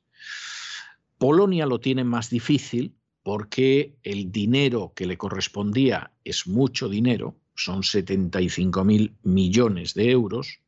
Polonia 1.18 1.66
lo 1.66 1.80
tiene 1.80 2.04
más 2.04 2.30
difícil 2.30 2.94
porque 3.22 3.96
el 4.02 4.32
dinero 4.32 4.92
que 4.96 5.04
le 5.04 5.18
correspondía 5.18 6.12
es 6.24 6.46
mucho 6.46 6.88
dinero, 6.88 7.36
son 7.54 7.82
75 7.82 8.84
mil 8.84 9.14
millones 9.22 9.92
de 9.92 10.10
euros, 10.10 10.60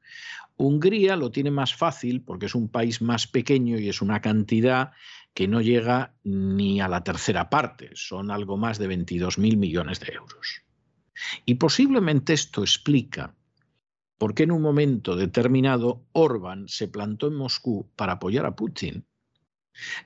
Hungría 0.57 1.17
lo 1.17 1.31
tiene 1.31 1.51
más 1.51 1.75
fácil 1.75 2.23
porque 2.23 2.47
es 2.47 2.55
un 2.55 2.69
país 2.69 3.03
más 3.03 3.27
pequeño 3.27 3.79
y 3.79 3.89
es 3.89 4.03
una 4.03 4.21
cantidad 4.21 4.93
que 5.35 5.49
no 5.49 5.61
llega 5.61 6.15
ni 6.25 6.81
a 6.81 6.89
la 6.89 7.05
tercera 7.05 7.49
parte, 7.49 7.91
son 7.95 8.31
algo 8.31 8.57
más 8.57 8.79
de 8.79 8.89
22.000 8.89 9.57
millones 9.57 10.01
de 10.01 10.13
euros. 10.13 10.63
Y 11.45 11.55
posiblemente 11.55 12.33
esto 12.33 12.63
explica 12.63 13.35
por 14.19 14.35
qué 14.35 14.45
en 14.45 14.53
un 14.53 14.63
momento 14.63 15.17
determinado 15.17 16.05
Orbán 16.13 16.69
se 16.69 16.89
plantó 16.89 17.29
en 17.29 17.35
Moscú 17.35 17.91
para 17.97 18.15
apoyar 18.15 18.47
a 18.47 18.55
Putin. 18.55 19.07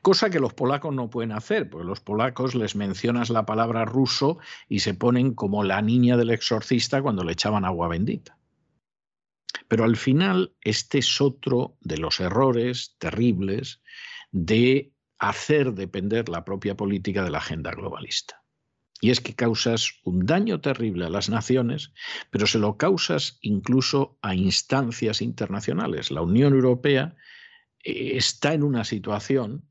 Cosa 0.00 0.30
que 0.30 0.38
los 0.38 0.54
polacos 0.54 0.94
no 0.94 1.10
pueden 1.10 1.32
hacer, 1.32 1.68
porque 1.68 1.86
los 1.86 2.00
polacos 2.00 2.54
les 2.54 2.76
mencionas 2.76 3.30
la 3.30 3.44
palabra 3.44 3.84
ruso 3.84 4.38
y 4.68 4.78
se 4.78 4.94
ponen 4.94 5.34
como 5.34 5.64
la 5.64 5.82
niña 5.82 6.16
del 6.16 6.30
exorcista 6.30 7.02
cuando 7.02 7.24
le 7.24 7.32
echaban 7.32 7.64
agua 7.64 7.88
bendita. 7.88 8.38
Pero 9.68 9.84
al 9.84 9.96
final, 9.96 10.54
este 10.60 10.98
es 10.98 11.20
otro 11.20 11.76
de 11.80 11.98
los 11.98 12.20
errores 12.20 12.96
terribles 12.98 13.82
de 14.32 14.92
hacer 15.18 15.72
depender 15.72 16.28
la 16.28 16.44
propia 16.44 16.76
política 16.76 17.24
de 17.24 17.30
la 17.30 17.38
agenda 17.38 17.70
globalista. 17.70 18.42
Y 19.00 19.10
es 19.10 19.20
que 19.20 19.34
causas 19.34 19.92
un 20.04 20.24
daño 20.24 20.60
terrible 20.60 21.06
a 21.06 21.10
las 21.10 21.28
naciones, 21.28 21.92
pero 22.30 22.46
se 22.46 22.58
lo 22.58 22.76
causas 22.78 23.38
incluso 23.42 24.18
a 24.22 24.34
instancias 24.34 25.20
internacionales. 25.20 26.10
La 26.10 26.22
Unión 26.22 26.54
Europea 26.54 27.14
eh, 27.84 28.12
está 28.16 28.54
en 28.54 28.62
una 28.62 28.84
situación 28.84 29.68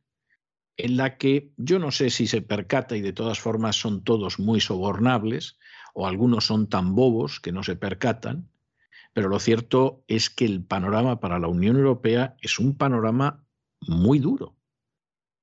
en 0.77 0.97
la 0.97 1.17
que 1.17 1.53
yo 1.57 1.79
no 1.79 1.91
sé 1.91 2.09
si 2.09 2.27
se 2.27 2.41
percata 2.41 2.97
y 2.97 3.01
de 3.01 3.13
todas 3.13 3.39
formas 3.39 3.77
son 3.77 4.03
todos 4.03 4.39
muy 4.39 4.59
sobornables 4.59 5.57
o 5.93 6.05
algunos 6.05 6.45
son 6.45 6.67
tan 6.67 6.95
bobos 6.95 7.39
que 7.39 7.53
no 7.53 7.63
se 7.63 7.77
percatan, 7.77 8.49
pero 9.15 9.29
lo 9.29 9.39
cierto 9.39 10.03
es 10.09 10.29
que 10.29 10.43
el 10.43 10.65
panorama 10.65 11.21
para 11.21 11.39
la 11.39 11.47
Unión 11.47 11.77
Europea 11.77 12.35
es 12.41 12.59
un 12.59 12.77
panorama 12.77 13.47
muy 13.79 14.19
duro, 14.19 14.57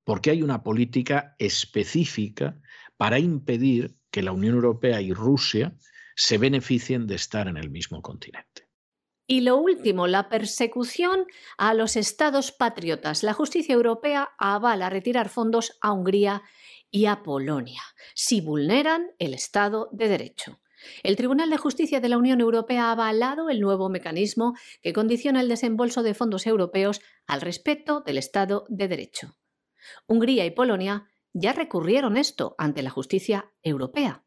porque 0.04 0.30
hay 0.30 0.42
una 0.42 0.62
política 0.62 1.34
específica 1.38 2.60
para 2.98 3.18
impedir 3.18 3.96
que 4.10 4.20
la 4.20 4.32
Unión 4.32 4.56
Europea 4.56 5.00
y 5.00 5.14
Rusia 5.14 5.74
se 6.14 6.36
beneficien 6.36 7.06
de 7.06 7.14
estar 7.14 7.48
en 7.48 7.56
el 7.56 7.70
mismo 7.70 8.02
continente. 8.02 8.68
Y 9.26 9.40
lo 9.40 9.56
último, 9.56 10.06
la 10.06 10.28
persecución 10.28 11.24
a 11.56 11.72
los 11.72 11.96
estados 11.96 12.52
patriotas. 12.52 13.22
La 13.22 13.32
justicia 13.32 13.72
europea 13.74 14.32
avala 14.36 14.90
retirar 14.90 15.30
fondos 15.30 15.78
a 15.80 15.92
Hungría 15.92 16.42
y 16.90 17.06
a 17.06 17.22
Polonia 17.22 17.80
si 18.14 18.42
vulneran 18.42 19.12
el 19.18 19.32
Estado 19.32 19.88
de 19.92 20.08
Derecho. 20.08 20.61
El 21.02 21.16
Tribunal 21.16 21.50
de 21.50 21.56
Justicia 21.56 22.00
de 22.00 22.08
la 22.08 22.18
Unión 22.18 22.40
Europea 22.40 22.86
ha 22.86 22.92
avalado 22.92 23.50
el 23.50 23.60
nuevo 23.60 23.88
mecanismo 23.88 24.54
que 24.82 24.92
condiciona 24.92 25.40
el 25.40 25.48
desembolso 25.48 26.02
de 26.02 26.14
fondos 26.14 26.46
europeos 26.46 27.00
al 27.26 27.40
respeto 27.40 28.00
del 28.00 28.18
Estado 28.18 28.64
de 28.68 28.88
Derecho. 28.88 29.36
Hungría 30.06 30.44
y 30.46 30.50
Polonia 30.50 31.08
ya 31.32 31.52
recurrieron 31.52 32.16
esto 32.16 32.54
ante 32.58 32.82
la 32.82 32.90
justicia 32.90 33.52
europea. 33.62 34.24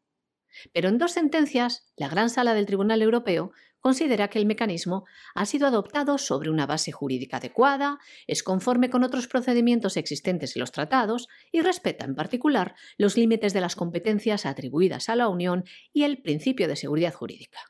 Pero 0.72 0.88
en 0.88 0.98
dos 0.98 1.12
sentencias, 1.12 1.92
la 1.96 2.08
Gran 2.08 2.30
Sala 2.30 2.54
del 2.54 2.66
Tribunal 2.66 3.02
Europeo 3.02 3.52
considera 3.86 4.26
que 4.26 4.40
el 4.40 4.46
mecanismo 4.46 5.04
ha 5.36 5.46
sido 5.46 5.68
adoptado 5.68 6.18
sobre 6.18 6.50
una 6.50 6.66
base 6.66 6.90
jurídica 6.90 7.36
adecuada, 7.36 8.00
es 8.26 8.42
conforme 8.42 8.90
con 8.90 9.04
otros 9.04 9.28
procedimientos 9.28 9.96
existentes 9.96 10.56
en 10.56 10.60
los 10.60 10.72
tratados 10.72 11.28
y 11.52 11.60
respeta 11.60 12.04
en 12.04 12.16
particular 12.16 12.74
los 12.98 13.16
límites 13.16 13.52
de 13.52 13.60
las 13.60 13.76
competencias 13.76 14.44
atribuidas 14.44 15.08
a 15.08 15.14
la 15.14 15.28
Unión 15.28 15.62
y 15.92 16.02
el 16.02 16.20
principio 16.20 16.66
de 16.66 16.74
seguridad 16.74 17.14
jurídica. 17.14 17.60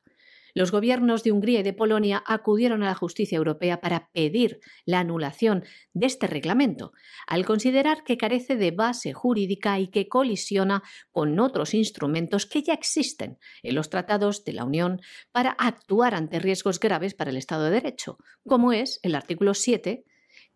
Los 0.57 0.73
gobiernos 0.73 1.23
de 1.23 1.33
Hungría 1.33 1.61
y 1.61 1.63
de 1.63 1.75
Polonia 1.75 2.25
acudieron 2.25 2.83
a 2.83 2.87
la 2.87 2.95
justicia 2.95 3.37
europea 3.37 3.83
para 3.83 4.09
pedir 4.15 4.61
la 4.87 5.01
anulación 5.01 5.65
de 5.93 6.07
este 6.07 6.27
reglamento, 6.27 6.93
al 7.27 7.45
considerar 7.45 8.05
que 8.05 8.17
carece 8.17 8.57
de 8.57 8.71
base 8.71 9.13
jurídica 9.13 9.79
y 9.79 9.89
que 9.89 10.09
colisiona 10.09 10.83
con 11.13 11.39
otros 11.41 11.75
instrumentos 11.75 12.47
que 12.47 12.63
ya 12.63 12.73
existen 12.73 13.39
en 13.63 13.75
los 13.75 13.91
tratados 13.91 14.45
de 14.45 14.55
la 14.55 14.65
Unión 14.65 15.03
para 15.31 15.51
actuar 15.51 16.15
ante 16.15 16.39
riesgos 16.39 16.81
graves 16.81 17.13
para 17.13 17.29
el 17.29 17.37
Estado 17.37 17.65
de 17.65 17.73
Derecho, 17.73 18.17
como 18.47 18.73
es 18.73 18.99
el 19.03 19.15
artículo 19.15 19.53
7 19.53 20.07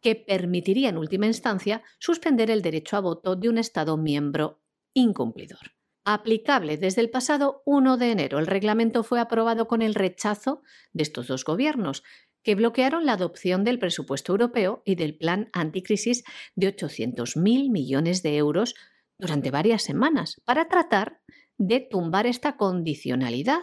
que 0.00 0.16
permitiría 0.16 0.88
en 0.88 0.96
última 0.96 1.26
instancia 1.26 1.82
suspender 1.98 2.50
el 2.50 2.62
derecho 2.62 2.96
a 2.96 3.00
voto 3.00 3.36
de 3.36 3.50
un 3.50 3.58
Estado 3.58 3.98
miembro 3.98 4.62
incumplidor. 4.94 5.79
Aplicable 6.04 6.78
desde 6.78 7.02
el 7.02 7.10
pasado 7.10 7.62
1 7.66 7.98
de 7.98 8.10
enero, 8.10 8.38
el 8.38 8.46
reglamento 8.46 9.02
fue 9.02 9.20
aprobado 9.20 9.68
con 9.68 9.82
el 9.82 9.94
rechazo 9.94 10.62
de 10.92 11.02
estos 11.02 11.28
dos 11.28 11.44
gobiernos, 11.44 12.02
que 12.42 12.54
bloquearon 12.54 13.04
la 13.04 13.12
adopción 13.12 13.64
del 13.64 13.78
presupuesto 13.78 14.32
europeo 14.32 14.82
y 14.86 14.94
del 14.94 15.16
plan 15.16 15.50
anticrisis 15.52 16.24
de 16.54 16.74
800.000 16.74 17.70
millones 17.70 18.22
de 18.22 18.36
euros 18.38 18.74
durante 19.18 19.50
varias 19.50 19.82
semanas 19.82 20.40
para 20.44 20.68
tratar 20.68 21.20
de 21.58 21.80
tumbar 21.80 22.26
esta 22.26 22.56
condicionalidad 22.56 23.60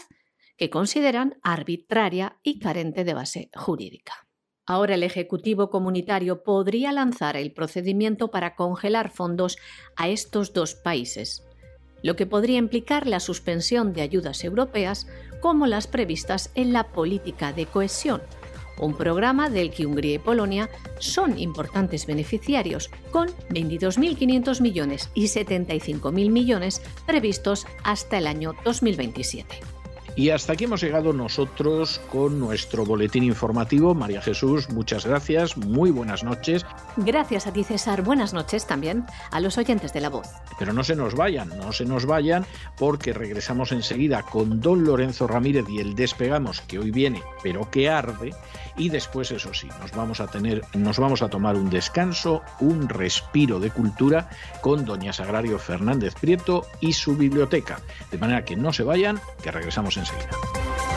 que 0.57 0.69
consideran 0.69 1.39
arbitraria 1.41 2.38
y 2.43 2.59
carente 2.59 3.03
de 3.03 3.14
base 3.15 3.49
jurídica. 3.55 4.27
Ahora 4.68 4.95
el 4.95 5.03
Ejecutivo 5.03 5.69
Comunitario 5.69 6.43
podría 6.43 6.91
lanzar 6.91 7.38
el 7.38 7.53
procedimiento 7.53 8.30
para 8.30 8.55
congelar 8.55 9.09
fondos 9.11 9.57
a 9.95 10.09
estos 10.09 10.53
dos 10.53 10.76
países, 10.76 11.47
lo 12.02 12.15
que 12.15 12.26
podría 12.26 12.57
implicar 12.57 13.07
la 13.07 13.19
suspensión 13.19 13.94
de 13.94 14.02
ayudas 14.02 14.44
europeas 14.44 15.07
como 15.41 15.68
las 15.68 15.88
previstas 15.88 16.52
en 16.56 16.74
la 16.74 16.88
política 16.88 17.53
de 17.53 17.65
cohesión, 17.65 18.22
un 18.80 18.95
programa 18.95 19.49
del 19.49 19.72
que 19.72 19.86
Hungría 19.86 20.15
y 20.15 20.19
Polonia 20.19 20.69
son 20.99 21.40
importantes 21.40 22.06
beneficiarios, 22.06 22.90
con 23.11 23.30
22.500 23.49 24.61
millones 24.61 25.10
y 25.14 25.26
75.000 25.26 26.30
millones 26.30 26.82
previstos 27.06 27.65
hasta 27.84 28.18
el 28.18 28.28
año 28.28 28.53
2027. 28.64 29.76
Y 30.18 30.31
hasta 30.31 30.53
aquí 30.53 30.64
hemos 30.64 30.81
llegado 30.81 31.14
nosotros 31.14 32.02
con 32.11 32.39
nuestro 32.39 32.84
boletín 32.84 33.23
informativo. 33.23 33.94
María 33.94 34.19
Jesús, 34.19 34.68
muchas 34.72 35.06
gracias, 35.06 35.57
muy 35.57 35.91
buenas 35.91 36.23
noches. 36.23 36.65
Gracias 36.95 37.45
a 37.45 37.53
ti, 37.53 37.64
César. 37.64 38.02
Buenas 38.02 38.34
noches 38.34 38.65
también 38.65 39.06
a 39.30 39.39
los 39.39 39.60
oyentes 39.60 39.94
de 39.94 40.02
la 40.02 40.10
voz. 40.10 40.27
Pero 40.57 40.73
no 40.73 40.84
se 40.84 40.95
nos 40.95 41.14
vayan, 41.14 41.49
no 41.60 41.72
se 41.72 41.85
nos 41.85 42.07
vayan, 42.07 42.48
porque 42.80 43.14
regresamos 43.14 43.72
enseguida 43.72 44.23
con 44.23 44.60
don 44.60 44.85
Lorenzo 44.85 45.27
Ramírez 45.27 45.65
y 45.69 45.81
el 45.81 45.94
despegamos 45.94 46.61
que 46.61 46.80
hoy 46.80 46.89
viene, 46.89 47.22
pero 47.44 47.69
que 47.69 47.88
arde. 47.88 48.34
Y 48.76 48.89
después, 48.89 49.30
eso 49.31 49.53
sí, 49.53 49.68
nos 49.80 49.91
vamos 49.91 50.19
a 50.19 50.27
tener, 50.27 50.64
nos 50.73 50.98
vamos 50.98 51.22
a 51.22 51.30
tomar 51.30 51.56
un 51.56 51.69
descanso, 51.69 52.41
un 52.60 52.89
respiro 52.89 53.60
de 53.60 53.69
cultura 53.69 54.30
con 54.61 54.84
doña 54.84 55.14
Sagrario 55.14 55.60
Fernández 55.60 56.15
Prieto 56.15 56.65
y 56.80 56.94
su 56.94 57.15
biblioteca. 57.15 57.80
De 58.11 58.18
manera 58.18 58.45
que 58.45 58.56
no 58.56 58.73
se 58.73 58.84
vayan, 58.84 59.19
que 59.44 59.52
regresamos 59.52 59.98
en 59.98 60.06
enseguida. 60.07 60.97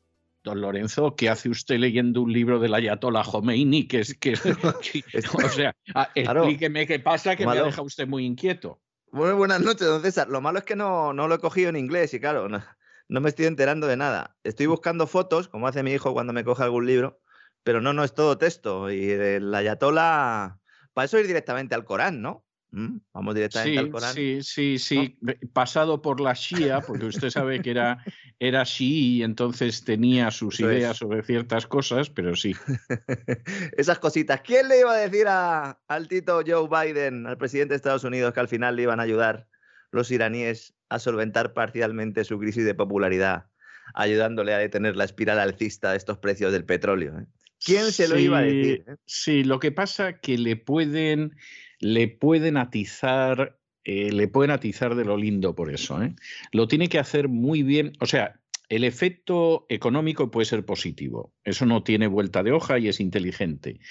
Don 0.43 0.59
Lorenzo, 0.59 1.15
¿qué 1.15 1.29
hace 1.29 1.49
usted 1.49 1.77
leyendo 1.77 2.21
un 2.21 2.33
libro 2.33 2.59
del 2.59 2.73
Ayatollah 2.73 3.23
Khomeini? 3.23 3.87
Que 3.87 3.99
es 3.99 4.15
que, 4.15 4.33
o 5.33 5.49
sea, 5.49 5.75
explíqueme 6.15 6.87
qué 6.87 6.99
pasa, 6.99 7.35
que 7.35 7.45
me 7.45 7.61
deja 7.61 7.81
usted 7.81 8.07
muy 8.07 8.25
inquieto. 8.25 8.81
Muy 9.11 9.33
buenas 9.33 9.61
noches, 9.61 9.87
don 9.87 10.01
César. 10.01 10.29
Lo 10.29 10.41
malo 10.41 10.59
es 10.59 10.65
que 10.65 10.75
no, 10.75 11.13
no 11.13 11.27
lo 11.27 11.35
he 11.35 11.39
cogido 11.39 11.69
en 11.69 11.75
inglés 11.75 12.13
y 12.13 12.19
claro, 12.19 12.47
no, 12.49 13.21
me 13.21 13.29
estoy 13.29 13.45
enterando 13.45 13.85
de 13.85 13.97
nada. 13.97 14.35
Estoy 14.43 14.65
buscando 14.65 15.05
fotos, 15.05 15.47
como 15.47 15.67
hace 15.67 15.83
mi 15.83 15.91
hijo 15.91 16.13
cuando 16.13 16.33
me 16.33 16.43
coge 16.43 16.63
algún 16.63 16.87
libro, 16.87 17.21
pero 17.63 17.81
no, 17.81 17.93
no 17.93 18.03
es 18.03 18.15
todo 18.15 18.37
texto. 18.37 18.89
Y 18.89 19.11
el 19.11 19.53
Ayatollah, 19.53 20.57
para 20.93 21.05
eso 21.05 21.19
ir 21.19 21.27
directamente 21.27 21.75
al 21.75 21.83
Corán, 21.83 22.21
¿no? 22.21 22.45
Mm, 22.71 22.97
vamos 23.13 23.35
directamente 23.35 23.79
al 23.79 23.91
Corán. 23.91 24.13
Sí, 24.13 24.41
sí, 24.43 24.79
sí, 24.79 25.19
pasado 25.53 26.01
por 26.01 26.21
la 26.21 26.33
Shia, 26.33 26.79
porque 26.79 27.05
usted 27.05 27.29
sabe 27.29 27.61
que 27.61 27.71
era, 27.71 28.03
era 28.41 28.63
Shia 28.63 28.87
y 28.87 29.23
entonces 29.23 29.83
tenía 29.83 30.31
sus 30.31 30.59
ideas 30.59 30.97
sobre 30.97 31.21
ciertas 31.21 31.67
cosas, 31.67 32.09
pero 32.09 32.35
sí. 32.35 32.55
Esas 33.77 33.99
cositas. 33.99 34.41
¿Quién 34.41 34.67
le 34.67 34.79
iba 34.79 34.91
a 34.91 34.97
decir 34.97 35.27
a, 35.27 35.79
al 35.87 36.07
Tito 36.07 36.41
Joe 36.45 36.67
Biden, 36.67 37.27
al 37.27 37.37
presidente 37.37 37.73
de 37.73 37.75
Estados 37.75 38.03
Unidos, 38.03 38.33
que 38.33 38.39
al 38.39 38.47
final 38.47 38.75
le 38.75 38.81
iban 38.81 38.99
a 38.99 39.03
ayudar 39.03 39.47
los 39.91 40.09
iraníes 40.09 40.73
a 40.89 40.97
solventar 40.97 41.53
parcialmente 41.53 42.23
su 42.23 42.39
crisis 42.39 42.65
de 42.65 42.73
popularidad, 42.73 43.45
ayudándole 43.93 44.55
a 44.55 44.57
detener 44.57 44.95
la 44.95 45.03
espiral 45.03 45.37
alcista 45.37 45.91
de 45.91 45.97
estos 45.97 46.17
precios 46.17 46.51
del 46.51 46.65
petróleo? 46.65 47.19
Eh? 47.19 47.25
¿Quién 47.63 47.91
se 47.91 48.07
lo 48.07 48.17
iba 48.17 48.39
a 48.39 48.41
decir? 48.41 48.85
Eh? 48.87 48.95
Sí, 49.05 49.43
lo 49.43 49.59
que 49.59 49.71
pasa 49.71 50.13
que 50.13 50.39
le 50.39 50.55
pueden 50.55 51.35
le 51.81 52.07
pueden 52.07 52.57
atizar, 52.57 53.59
eh, 53.83 54.11
le 54.11 54.27
pueden 54.27 54.51
atizar 54.51 54.95
de 54.95 55.05
lo 55.05 55.17
lindo 55.17 55.55
por 55.55 55.71
eso. 55.71 56.01
¿eh? 56.01 56.15
Lo 56.51 56.67
tiene 56.67 56.89
que 56.89 56.99
hacer 56.99 57.27
muy 57.27 57.63
bien. 57.63 57.93
O 57.99 58.05
sea, 58.05 58.41
el 58.71 58.85
efecto 58.85 59.65
económico 59.67 60.31
puede 60.31 60.45
ser 60.45 60.63
positivo, 60.63 61.33
eso 61.43 61.65
no 61.65 61.83
tiene 61.83 62.07
vuelta 62.07 62.41
de 62.41 62.53
hoja 62.53 62.79
y 62.79 62.87
es 62.87 63.01
inteligente, 63.01 63.81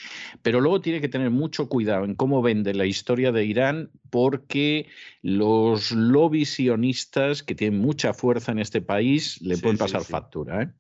pero 0.41 0.63
luego 0.63 0.81
tiene 0.81 1.03
que 1.03 1.11
tener 1.11 1.29
mucho 1.29 1.69
cuidado 1.69 2.07
en 2.07 2.15
cómo 2.15 2.41
vende 2.41 2.73
la 2.73 2.87
historia 2.87 3.31
de 3.31 3.45
Irán 3.45 3.91
porque 4.09 4.89
los 5.21 5.93
lobbies 5.93 6.55
sionistas 6.55 7.43
que 7.43 7.55
tienen 7.55 7.79
mucha 7.79 8.15
fuerza 8.15 8.53
en 8.53 8.59
este 8.59 8.81
país 8.81 9.39
le 9.43 9.59
pueden 9.59 9.77
pasar 9.77 10.03
factura. 10.03 10.63
¿eh? 10.63 10.71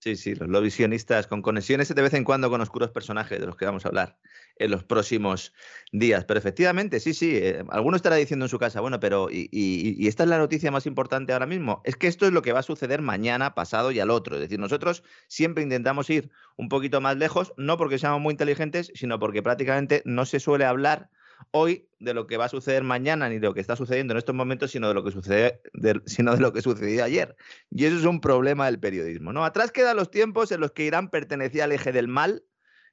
Sí, 0.00 0.16
sí, 0.16 0.34
los 0.34 0.50
lobbies 0.50 0.74
sionistas 0.74 1.26
con 1.26 1.40
conexiones 1.40 1.88
de 1.94 2.02
vez 2.02 2.12
en 2.12 2.24
cuando 2.24 2.50
con 2.50 2.60
oscuros 2.60 2.90
personajes 2.90 3.40
de 3.40 3.46
los 3.46 3.56
que 3.56 3.64
vamos 3.64 3.86
a 3.86 3.88
hablar 3.88 4.18
en 4.62 4.70
los 4.70 4.84
próximos 4.84 5.52
días. 5.92 6.24
Pero 6.24 6.38
efectivamente, 6.38 7.00
sí, 7.00 7.14
sí, 7.14 7.36
eh, 7.36 7.64
alguno 7.70 7.96
estará 7.96 8.16
diciendo 8.16 8.46
en 8.46 8.48
su 8.48 8.58
casa, 8.58 8.80
bueno, 8.80 9.00
pero 9.00 9.28
y, 9.30 10.06
esta 10.06 10.22
es 10.22 10.28
la 10.28 10.38
noticia 10.38 10.70
más 10.70 10.86
importante 10.86 11.32
ahora 11.32 11.46
mismo, 11.46 11.82
es 11.84 11.96
que 11.96 12.06
esto 12.06 12.26
es 12.26 12.32
lo 12.32 12.42
que 12.42 12.52
va 12.52 12.60
a 12.60 12.64
suceder 12.64 13.02
mañana, 13.02 13.54
pasado 13.54 13.90
y 13.90 14.00
al 14.00 14.10
otro. 14.10 14.36
Es 14.36 14.42
decir, 14.42 14.58
nosotros 14.58 15.02
siempre 15.26 15.62
intentamos 15.62 16.08
ir 16.10 16.30
un 16.56 16.68
poquito 16.68 17.00
más 17.00 17.16
lejos, 17.16 17.52
no 17.56 17.76
porque 17.76 17.98
seamos 17.98 18.20
muy 18.20 18.32
inteligentes, 18.32 18.92
sino 18.94 19.18
porque 19.18 19.42
prácticamente 19.42 20.02
no 20.04 20.24
se 20.24 20.40
suele 20.40 20.64
hablar 20.64 21.10
hoy 21.50 21.88
de 21.98 22.14
lo 22.14 22.26
que 22.26 22.36
va 22.36 22.44
a 22.44 22.48
suceder 22.48 22.84
mañana 22.84 23.28
ni 23.28 23.38
de 23.38 23.46
lo 23.46 23.54
que 23.54 23.60
está 23.60 23.74
sucediendo 23.74 24.12
en 24.12 24.18
estos 24.18 24.34
momentos, 24.34 24.70
sino 24.70 24.88
de 24.88 24.94
lo 24.94 25.04
que 25.04 25.10
sucede, 25.10 25.60
sino 26.06 26.34
de 26.34 26.40
lo 26.40 26.52
que 26.52 26.62
sucedió 26.62 27.04
ayer. 27.04 27.36
Y 27.70 27.84
eso 27.84 27.96
es 27.96 28.04
un 28.04 28.20
problema 28.20 28.66
del 28.66 28.78
periodismo. 28.78 29.32
¿no? 29.32 29.44
Atrás 29.44 29.72
quedan 29.72 29.96
los 29.96 30.10
tiempos 30.10 30.52
en 30.52 30.60
los 30.60 30.72
que 30.72 30.84
Irán 30.84 31.10
pertenecía 31.10 31.64
al 31.64 31.72
eje 31.72 31.92
del 31.92 32.08
mal 32.08 32.44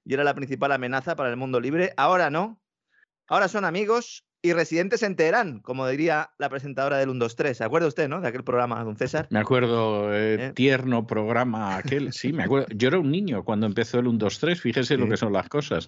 y 0.06 0.14
era 0.14 0.24
la 0.24 0.34
principal 0.34 0.72
amenaza 0.72 1.16
para 1.16 1.30
el 1.30 1.38
mundo 1.38 1.60
libre. 1.60 1.94
Ahora 1.98 2.30
no. 2.30 2.62
Ahora 3.28 3.48
son 3.48 3.66
amigos 3.66 4.26
y 4.42 4.54
residentes 4.54 5.04
en 5.04 5.16
Teherán, 5.16 5.60
como 5.60 5.88
diría 5.88 6.32
la 6.38 6.50
presentadora 6.50 6.98
del 6.98 7.10
123. 7.10 7.58
¿Se 7.58 7.64
acuerda 7.64 7.88
usted, 7.88 8.08
no? 8.08 8.22
De 8.22 8.28
aquel 8.30 8.44
programa, 8.44 8.84
don 8.84 8.96
César. 8.96 9.28
Me 9.30 9.40
acuerdo, 9.40 10.14
eh, 10.16 10.36
¿Eh? 10.36 10.52
tierno 10.54 11.06
programa 11.06 11.76
aquel. 11.76 12.14
Sí, 12.14 12.32
me 12.32 12.44
acuerdo. 12.44 12.68
Yo 12.74 12.88
era 12.88 13.00
un 13.00 13.12
niño 13.12 13.44
cuando 13.44 13.66
empezó 13.66 14.00
el 14.00 14.06
123, 14.06 14.62
fíjese 14.62 14.98
lo 14.98 15.10
que 15.10 15.18
son 15.18 15.34
las 15.34 15.50
cosas. 15.50 15.88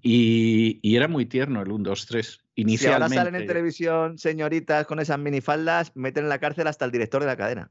Y, 0.00 0.78
y, 0.82 0.96
era 0.96 1.08
muy 1.08 1.26
tierno 1.26 1.60
el 1.60 1.66
123. 1.66 2.40
Inicialmente. 2.54 3.08
Si 3.08 3.18
ahora 3.18 3.24
salen 3.24 3.40
en 3.40 3.46
televisión 3.46 4.18
señoritas 4.18 4.86
con 4.86 5.00
esas 5.00 5.18
minifaldas, 5.18 5.92
meten 5.96 6.24
en 6.24 6.28
la 6.28 6.38
cárcel 6.38 6.68
hasta 6.68 6.84
el 6.84 6.92
director 6.92 7.20
de 7.20 7.26
la 7.26 7.36
cadena. 7.36 7.70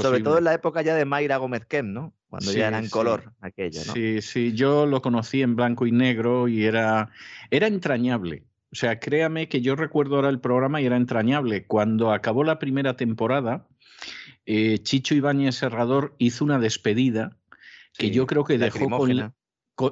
Sobre 0.00 0.22
todo 0.22 0.38
en 0.38 0.44
la 0.44 0.54
época 0.54 0.82
ya 0.82 0.94
de 0.94 1.04
Mayra 1.04 1.36
Gómez 1.36 1.66
Kem, 1.66 1.92
¿no? 1.92 2.14
Cuando 2.38 2.52
ya 2.52 2.68
era 2.68 2.78
en 2.78 2.88
color 2.88 3.32
aquello, 3.40 3.80
¿no? 3.86 3.92
Sí, 3.92 4.20
sí, 4.22 4.52
yo 4.52 4.86
lo 4.86 5.02
conocí 5.02 5.42
en 5.42 5.56
blanco 5.56 5.86
y 5.86 5.92
negro 5.92 6.48
y 6.48 6.64
era, 6.64 7.10
era 7.50 7.66
entrañable. 7.66 8.44
O 8.72 8.76
sea, 8.76 8.98
créame 8.98 9.48
que 9.48 9.60
yo 9.60 9.76
recuerdo 9.76 10.16
ahora 10.16 10.28
el 10.28 10.40
programa 10.40 10.80
y 10.80 10.86
era 10.86 10.96
entrañable. 10.96 11.66
Cuando 11.66 12.12
acabó 12.12 12.44
la 12.44 12.58
primera 12.58 12.96
temporada, 12.96 13.66
eh, 14.44 14.78
Chicho 14.78 15.14
Ibáñez 15.14 15.56
Serrador 15.56 16.14
hizo 16.18 16.44
una 16.44 16.58
despedida 16.58 17.36
que 17.96 18.10
yo 18.10 18.26
creo 18.26 18.44
que 18.44 18.58
dejó 18.58 18.90
con, 18.90 19.32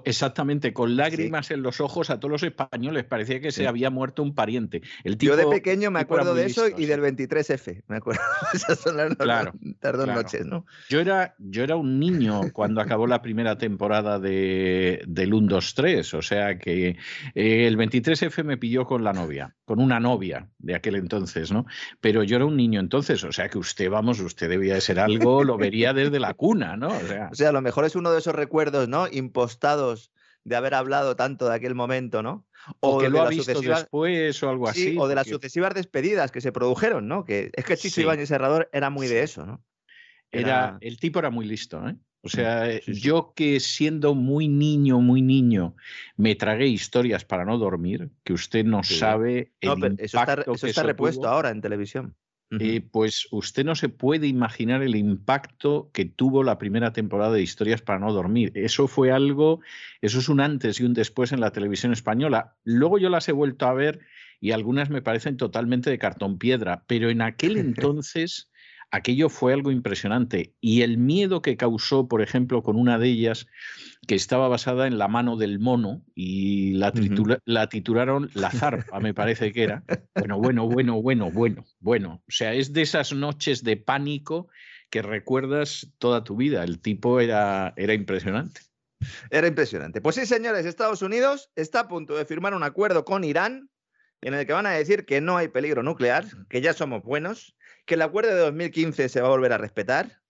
exactamente, 0.05 0.73
con 0.73 0.97
lágrimas 0.97 1.51
en 1.51 1.63
los 1.63 1.81
ojos 1.81 2.11
a 2.11 2.19
todos 2.19 2.31
los 2.31 2.43
españoles. 2.43 3.05
Parecía 3.05 3.41
que 3.41 3.53
se 3.53 3.67
había 3.67 3.91
muerto 3.91 4.23
un 4.23 4.35
pariente. 4.35 4.83
El 5.05 5.19
Yo 5.19 5.37
de 5.37 5.47
pequeño 5.47 5.91
me 5.91 6.01
acuerdo 6.01 6.35
de 6.35 6.47
eso 6.47 6.69
y 6.69 6.87
del 6.87 7.01
23F. 7.01 7.83
Me 7.89 7.97
acuerdo. 7.97 8.21
Esas 8.55 8.79
son 8.79 8.97
las 8.97 9.15
claro, 9.17 9.53
dos 9.81 10.07
noches, 10.07 10.47
¿no? 10.47 10.65
Yo 10.89 11.01
era, 11.01 11.35
yo 11.39 11.65
era 11.65 11.77
un 11.77 11.99
niño 11.99 12.41
cuando 12.53 12.81
acabó 12.81 13.07
la 13.07 13.23
primera 13.23 13.59
temporada 13.59 14.19
de, 14.19 15.03
del 15.07 15.35
1, 15.35 15.49
2, 15.49 15.75
3. 15.75 16.15
O 16.15 16.23
sea 16.23 16.59
que 16.59 16.97
eh, 17.35 17.67
el 17.67 17.77
23F 17.77 18.45
me 18.45 18.57
pilló 18.57 18.87
con 18.87 19.05
la 19.05 19.13
novia, 19.13 19.55
con 19.65 19.81
una 19.81 20.01
novia 20.01 20.49
de 20.59 20.75
aquel 20.75 20.97
entonces, 20.97 21.53
¿no? 21.53 21.67
Pero 22.01 22.23
yo 22.23 22.37
era 22.37 22.47
un 22.47 22.57
niño 22.57 22.81
entonces. 22.81 23.23
O 23.25 23.33
sea 23.33 23.49
que 23.49 23.59
usted, 23.59 23.91
vamos, 23.91 24.21
usted 24.21 24.49
debía 24.49 24.75
de 24.75 24.81
ser 24.81 24.99
algo, 24.99 25.45
lo 25.45 25.59
vería 25.59 25.93
desde 25.93 26.19
la 26.21 26.35
cuna, 26.35 26.77
¿no? 26.77 26.89
O 26.89 27.01
sea, 27.01 27.29
o 27.33 27.35
sea 27.35 27.49
a 27.51 27.53
lo 27.53 27.61
mejor 27.61 27.85
es 27.85 27.97
uno 27.97 28.11
de 28.11 28.19
esos 28.19 28.35
recuerdos, 28.35 28.89
¿no? 28.89 29.07
De 30.45 30.57
haber 30.57 30.75
hablado 30.75 31.17
tanto 31.17 31.49
de 31.49 31.55
aquel 31.55 31.75
momento, 31.75 32.23
¿no? 32.23 32.47
O, 32.81 32.99
que 32.99 33.09
lo 33.09 33.23
ha 33.23 33.29
visto 33.29 33.61
después 33.61 34.43
o 34.43 34.51
algo 34.51 34.69
así. 34.69 34.95
o 34.99 35.09
de 35.09 35.15
las 35.15 35.27
sucesivas 35.27 35.75
despedidas 35.75 36.31
que 36.31 36.43
se 36.43 36.53
produjeron, 36.53 37.09
¿no? 37.09 37.25
Que 37.25 37.51
es 37.55 37.65
que 37.65 37.77
Chicho 37.77 38.03
Ibáñez 38.03 38.29
Serrador 38.29 38.69
era 38.73 38.91
muy 38.91 39.07
de 39.07 39.23
eso, 39.23 39.47
¿no? 39.47 39.65
Era... 40.31 40.77
el 40.81 40.99
tipo 40.99 41.19
era 41.19 41.31
muy 41.31 41.47
listo, 41.47 41.87
¿eh? 41.89 41.97
O 42.25 42.29
sea, 42.31 42.71
eh, 42.71 42.83
yo 42.87 43.35
que 43.37 43.61
siendo 43.61 44.15
muy 44.15 44.49
niño, 44.49 45.01
muy 45.01 45.21
niño, 45.21 45.77
me 46.17 46.35
tragué 46.35 46.67
historias 46.67 47.23
para 47.27 47.45
no 47.45 47.59
dormir, 47.59 48.11
que 48.25 48.33
usted 48.33 48.65
no 48.65 48.83
sabe. 48.83 49.53
El 49.61 49.79
no, 49.79 49.87
eso 49.99 50.19
está, 50.19 50.43
eso 50.51 50.67
está 50.67 50.83
repuesto 50.85 51.29
ahora 51.29 51.51
en 51.51 51.61
televisión. 51.61 52.17
Eh, 52.61 52.83
pues 52.91 53.29
usted 53.31 53.65
no 53.65 53.75
se 53.75 53.89
puede 53.89 54.27
imaginar 54.27 54.83
el 54.83 54.97
impacto 54.97 55.91
que 55.93 56.05
tuvo 56.05 56.43
la 56.43 56.59
primera 56.59 56.93
temporada 56.93 57.33
de 57.33 57.43
Historias 57.43 57.83
para 57.83 57.99
no 57.99 58.13
dormir. 58.13 58.53
Eso 58.55 58.89
fue 58.89 59.11
algo, 59.11 59.61
eso 60.01 60.19
es 60.19 60.29
un 60.29 60.41
antes 60.41 60.81
y 60.81 60.85
un 60.85 60.95
después 60.95 61.33
en 61.33 61.41
la 61.41 61.53
televisión 61.53 61.93
española. 61.93 62.55
Luego 62.65 62.99
yo 62.99 63.09
las 63.09 63.29
he 63.29 63.33
vuelto 63.33 63.67
a 63.67 63.75
ver 63.75 64.01
y 64.41 64.53
algunas 64.53 64.91
me 64.91 65.03
parecen 65.03 65.37
totalmente 65.37 65.91
de 65.91 65.99
cartón 65.99 66.39
piedra, 66.39 66.85
pero 66.87 67.11
en 67.11 67.23
aquel 67.23 67.57
entonces 67.57 68.51
aquello 68.91 69.29
fue 69.29 69.53
algo 69.53 69.71
impresionante. 69.71 70.55
Y 70.61 70.83
el 70.83 70.99
miedo 70.99 71.43
que 71.43 71.57
causó, 71.57 72.09
por 72.09 72.23
ejemplo, 72.23 72.63
con 72.63 72.77
una 72.77 72.99
de 72.99 73.09
ellas, 73.09 73.47
que 74.07 74.15
estaba 74.15 74.49
basada 74.49 74.87
en 74.87 74.99
la 74.99 75.09
mano 75.09 75.37
del 75.37 75.59
mono 75.59 76.03
y 76.15 76.75
la, 76.75 76.93
la 77.45 77.69
titularon 77.69 78.31
La 78.35 78.51
zarpa, 78.51 79.01
me 79.01 79.15
parece 79.15 79.53
que 79.53 79.65
era. 79.65 79.85
Bueno, 80.15 80.39
bueno, 80.39 80.69
bueno, 80.69 81.03
bueno, 81.03 81.31
bueno, 81.31 81.65
bueno. 81.81 82.23
O 82.29 82.31
sea, 82.31 82.55
es 82.55 82.73
de 82.73 82.83
esas 82.83 83.13
noches 83.13 83.63
de 83.65 83.77
pánico 83.77 84.49
que 84.91 85.03
recuerdas 85.03 85.93
toda 85.99 86.25
tu 86.25 86.37
vida. 86.37 86.63
El 86.65 86.81
tipo 86.81 87.21
era, 87.21 87.73
era 87.77 87.95
impresionante. 87.95 88.61
Era 89.31 89.47
impresionante. 89.47 90.01
Pues 90.01 90.17
sí, 90.17 90.27
señores, 90.27 90.67
Estados 90.67 91.03
Unidos 91.03 91.51
está 91.57 91.81
a 91.81 91.89
punto 91.89 92.15
de 92.15 92.25
firmar 92.25 92.55
un 92.55 92.63
acuerdo 92.63 93.05
con 93.05 93.25
Irán 93.25 93.71
en 94.23 94.35
el 94.35 94.47
que 94.47 94.53
van 94.53 94.67
a 94.67 94.71
decir 94.71 95.05
que 95.05 95.21
no 95.21 95.37
hay 95.37 95.49
peligro 95.49 95.83
nuclear, 95.83 96.25
que 96.49 96.61
ya 96.61 96.73
somos 96.73 97.03
buenos 97.03 97.57
que 97.85 97.95
el 97.95 98.03
acuerdo 98.03 98.35
de 98.35 98.41
2015 98.41 99.09
se 99.09 99.21
va 99.21 99.29
a 99.29 99.31
volver 99.31 99.53
a 99.53 99.59
respetar. 99.59 100.23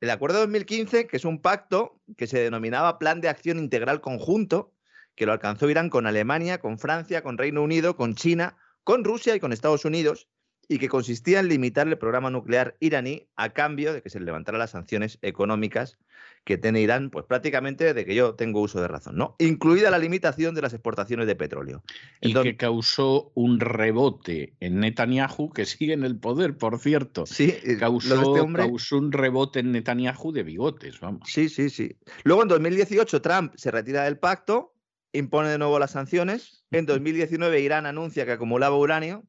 El 0.00 0.10
acuerdo 0.10 0.36
de 0.36 0.42
2015, 0.42 1.06
que 1.06 1.16
es 1.16 1.24
un 1.24 1.40
pacto 1.40 2.00
que 2.16 2.26
se 2.26 2.38
denominaba 2.38 2.98
Plan 2.98 3.20
de 3.20 3.28
Acción 3.28 3.58
Integral 3.58 4.00
Conjunto, 4.00 4.74
que 5.14 5.26
lo 5.26 5.32
alcanzó 5.32 5.70
Irán 5.70 5.88
con 5.88 6.06
Alemania, 6.06 6.58
con 6.58 6.78
Francia, 6.78 7.22
con 7.22 7.38
Reino 7.38 7.62
Unido, 7.62 7.96
con 7.96 8.14
China, 8.14 8.58
con 8.84 9.04
Rusia 9.04 9.34
y 9.34 9.40
con 9.40 9.52
Estados 9.52 9.84
Unidos, 9.84 10.28
y 10.68 10.78
que 10.78 10.88
consistía 10.88 11.40
en 11.40 11.48
limitar 11.48 11.86
el 11.86 11.98
programa 11.98 12.30
nuclear 12.30 12.76
iraní 12.80 13.28
a 13.36 13.50
cambio 13.50 13.92
de 13.92 14.02
que 14.02 14.10
se 14.10 14.20
levantara 14.20 14.58
las 14.58 14.70
sanciones 14.70 15.18
económicas 15.22 15.98
que 16.44 16.58
tiene 16.58 16.80
Irán, 16.80 17.10
pues 17.10 17.24
prácticamente 17.26 17.84
desde 17.84 18.04
que 18.04 18.14
yo 18.14 18.34
tengo 18.34 18.60
uso 18.60 18.80
de 18.80 18.86
razón, 18.86 19.16
¿no? 19.16 19.34
Incluida 19.40 19.90
la 19.90 19.98
limitación 19.98 20.54
de 20.54 20.62
las 20.62 20.72
exportaciones 20.72 21.26
de 21.26 21.34
petróleo. 21.34 21.82
Y 22.20 22.34
que 22.34 22.56
causó 22.56 23.32
un 23.34 23.58
rebote 23.58 24.54
en 24.60 24.78
Netanyahu, 24.78 25.52
que 25.52 25.66
sigue 25.66 25.92
en 25.92 26.04
el 26.04 26.16
poder, 26.16 26.56
por 26.56 26.78
cierto. 26.78 27.26
Sí, 27.26 27.50
este 27.50 27.76
causó, 27.78 28.46
causó 28.54 28.98
un 28.98 29.10
rebote 29.10 29.58
en 29.58 29.72
Netanyahu 29.72 30.30
de 30.30 30.44
bigotes, 30.44 31.00
vamos. 31.00 31.28
Sí, 31.28 31.48
sí, 31.48 31.68
sí. 31.68 31.96
Luego 32.22 32.42
en 32.42 32.48
2018 32.48 33.20
Trump 33.20 33.52
se 33.56 33.72
retira 33.72 34.04
del 34.04 34.18
pacto, 34.18 34.72
impone 35.12 35.48
de 35.48 35.58
nuevo 35.58 35.80
las 35.80 35.90
sanciones. 35.90 36.64
En 36.70 36.86
2019 36.86 37.60
Irán 37.60 37.86
anuncia 37.86 38.24
que 38.24 38.32
acumulaba 38.32 38.76
uranio. 38.76 39.24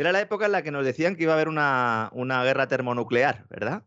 Era 0.00 0.12
la 0.12 0.20
época 0.22 0.46
en 0.46 0.52
la 0.52 0.62
que 0.62 0.70
nos 0.70 0.84
decían 0.84 1.14
que 1.14 1.24
iba 1.24 1.32
a 1.32 1.34
haber 1.34 1.48
una, 1.48 2.08
una 2.12 2.42
guerra 2.42 2.68
termonuclear, 2.68 3.44
¿verdad? 3.50 3.84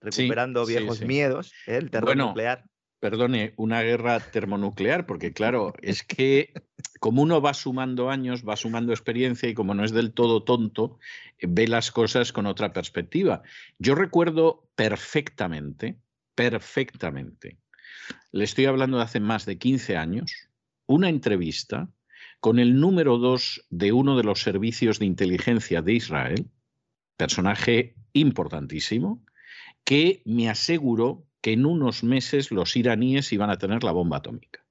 recuperando 0.00 0.66
viejos 0.66 1.00
miedos, 1.00 1.52
¿eh? 1.66 1.76
el 1.76 1.90
terror 1.90 2.16
nuclear. 2.16 2.64
Perdone, 3.00 3.54
una 3.56 3.80
guerra 3.82 4.18
termonuclear, 4.18 5.06
porque 5.06 5.32
claro, 5.32 5.72
es 5.82 6.02
que 6.02 6.52
como 6.98 7.22
uno 7.22 7.40
va 7.40 7.54
sumando 7.54 8.10
años, 8.10 8.44
va 8.46 8.56
sumando 8.56 8.92
experiencia 8.92 9.48
y 9.48 9.54
como 9.54 9.72
no 9.72 9.84
es 9.84 9.92
del 9.92 10.12
todo 10.12 10.42
tonto, 10.42 10.98
ve 11.40 11.68
las 11.68 11.92
cosas 11.92 12.32
con 12.32 12.46
otra 12.46 12.72
perspectiva. 12.72 13.42
Yo 13.78 13.94
recuerdo 13.94 14.68
perfectamente, 14.74 15.96
perfectamente, 16.34 17.56
le 18.32 18.44
estoy 18.44 18.66
hablando 18.66 18.96
de 18.96 19.04
hace 19.04 19.20
más 19.20 19.46
de 19.46 19.58
15 19.58 19.96
años, 19.96 20.32
una 20.86 21.08
entrevista 21.08 21.88
con 22.40 22.58
el 22.58 22.78
número 22.80 23.18
dos 23.18 23.64
de 23.70 23.92
uno 23.92 24.16
de 24.16 24.24
los 24.24 24.42
servicios 24.42 24.98
de 24.98 25.06
inteligencia 25.06 25.82
de 25.82 25.94
Israel, 25.94 26.50
personaje 27.16 27.96
importantísimo, 28.12 29.24
que 29.84 30.22
me 30.24 30.48
aseguró 30.48 31.26
que 31.40 31.52
en 31.52 31.66
unos 31.66 32.04
meses 32.04 32.50
los 32.50 32.76
iraníes 32.76 33.32
iban 33.32 33.50
a 33.50 33.58
tener 33.58 33.84
la 33.84 33.92
bomba 33.92 34.18
atómica. 34.18 34.64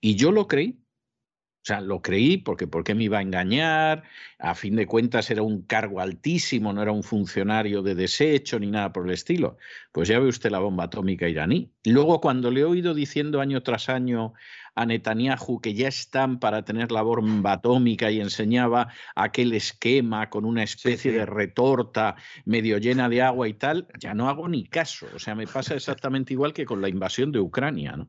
Y 0.00 0.16
yo 0.16 0.32
lo 0.32 0.46
creí. 0.46 0.78
O 0.78 1.66
sea, 1.66 1.80
lo 1.80 2.00
creí 2.00 2.36
porque 2.36 2.68
¿por 2.68 2.84
qué 2.84 2.94
me 2.94 3.02
iba 3.02 3.18
a 3.18 3.22
engañar? 3.22 4.04
A 4.38 4.54
fin 4.54 4.76
de 4.76 4.86
cuentas 4.86 5.32
era 5.32 5.42
un 5.42 5.62
cargo 5.62 6.00
altísimo, 6.00 6.72
no 6.72 6.80
era 6.80 6.92
un 6.92 7.02
funcionario 7.02 7.82
de 7.82 7.96
desecho 7.96 8.60
ni 8.60 8.70
nada 8.70 8.92
por 8.92 9.04
el 9.04 9.12
estilo. 9.12 9.56
Pues 9.90 10.06
ya 10.06 10.20
ve 10.20 10.28
usted 10.28 10.52
la 10.52 10.60
bomba 10.60 10.84
atómica 10.84 11.28
iraní. 11.28 11.72
Luego, 11.84 12.20
cuando 12.20 12.52
le 12.52 12.60
he 12.60 12.64
oído 12.64 12.94
diciendo 12.94 13.40
año 13.40 13.64
tras 13.64 13.88
año 13.88 14.34
a 14.76 14.86
Netanyahu 14.86 15.60
que 15.60 15.74
ya 15.74 15.88
están 15.88 16.38
para 16.38 16.64
tener 16.64 16.92
la 16.92 17.02
bomba 17.02 17.52
atómica 17.52 18.10
y 18.10 18.20
enseñaba 18.20 18.88
aquel 19.14 19.54
esquema 19.54 20.28
con 20.28 20.44
una 20.44 20.62
especie 20.62 21.12
de 21.12 21.24
retorta 21.24 22.14
medio 22.44 22.76
llena 22.78 23.08
de 23.08 23.22
agua 23.22 23.48
y 23.48 23.54
tal, 23.54 23.88
ya 23.98 24.14
no 24.14 24.28
hago 24.28 24.48
ni 24.48 24.66
caso. 24.66 25.08
O 25.14 25.18
sea, 25.18 25.34
me 25.34 25.46
pasa 25.46 25.74
exactamente 25.74 26.34
igual 26.34 26.52
que 26.52 26.66
con 26.66 26.82
la 26.82 26.90
invasión 26.90 27.32
de 27.32 27.40
Ucrania, 27.40 27.96
¿no? 27.96 28.08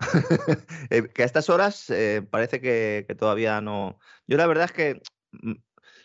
Eh, 0.90 1.08
que 1.14 1.22
a 1.22 1.26
estas 1.26 1.48
horas 1.50 1.90
eh, 1.90 2.22
parece 2.28 2.60
que, 2.60 3.06
todavía 3.18 3.60
no. 3.60 3.98
Yo 4.26 4.36
la 4.36 4.46
verdad 4.46 4.64
es 4.64 4.72
que 4.72 5.02
mm, 5.32 5.52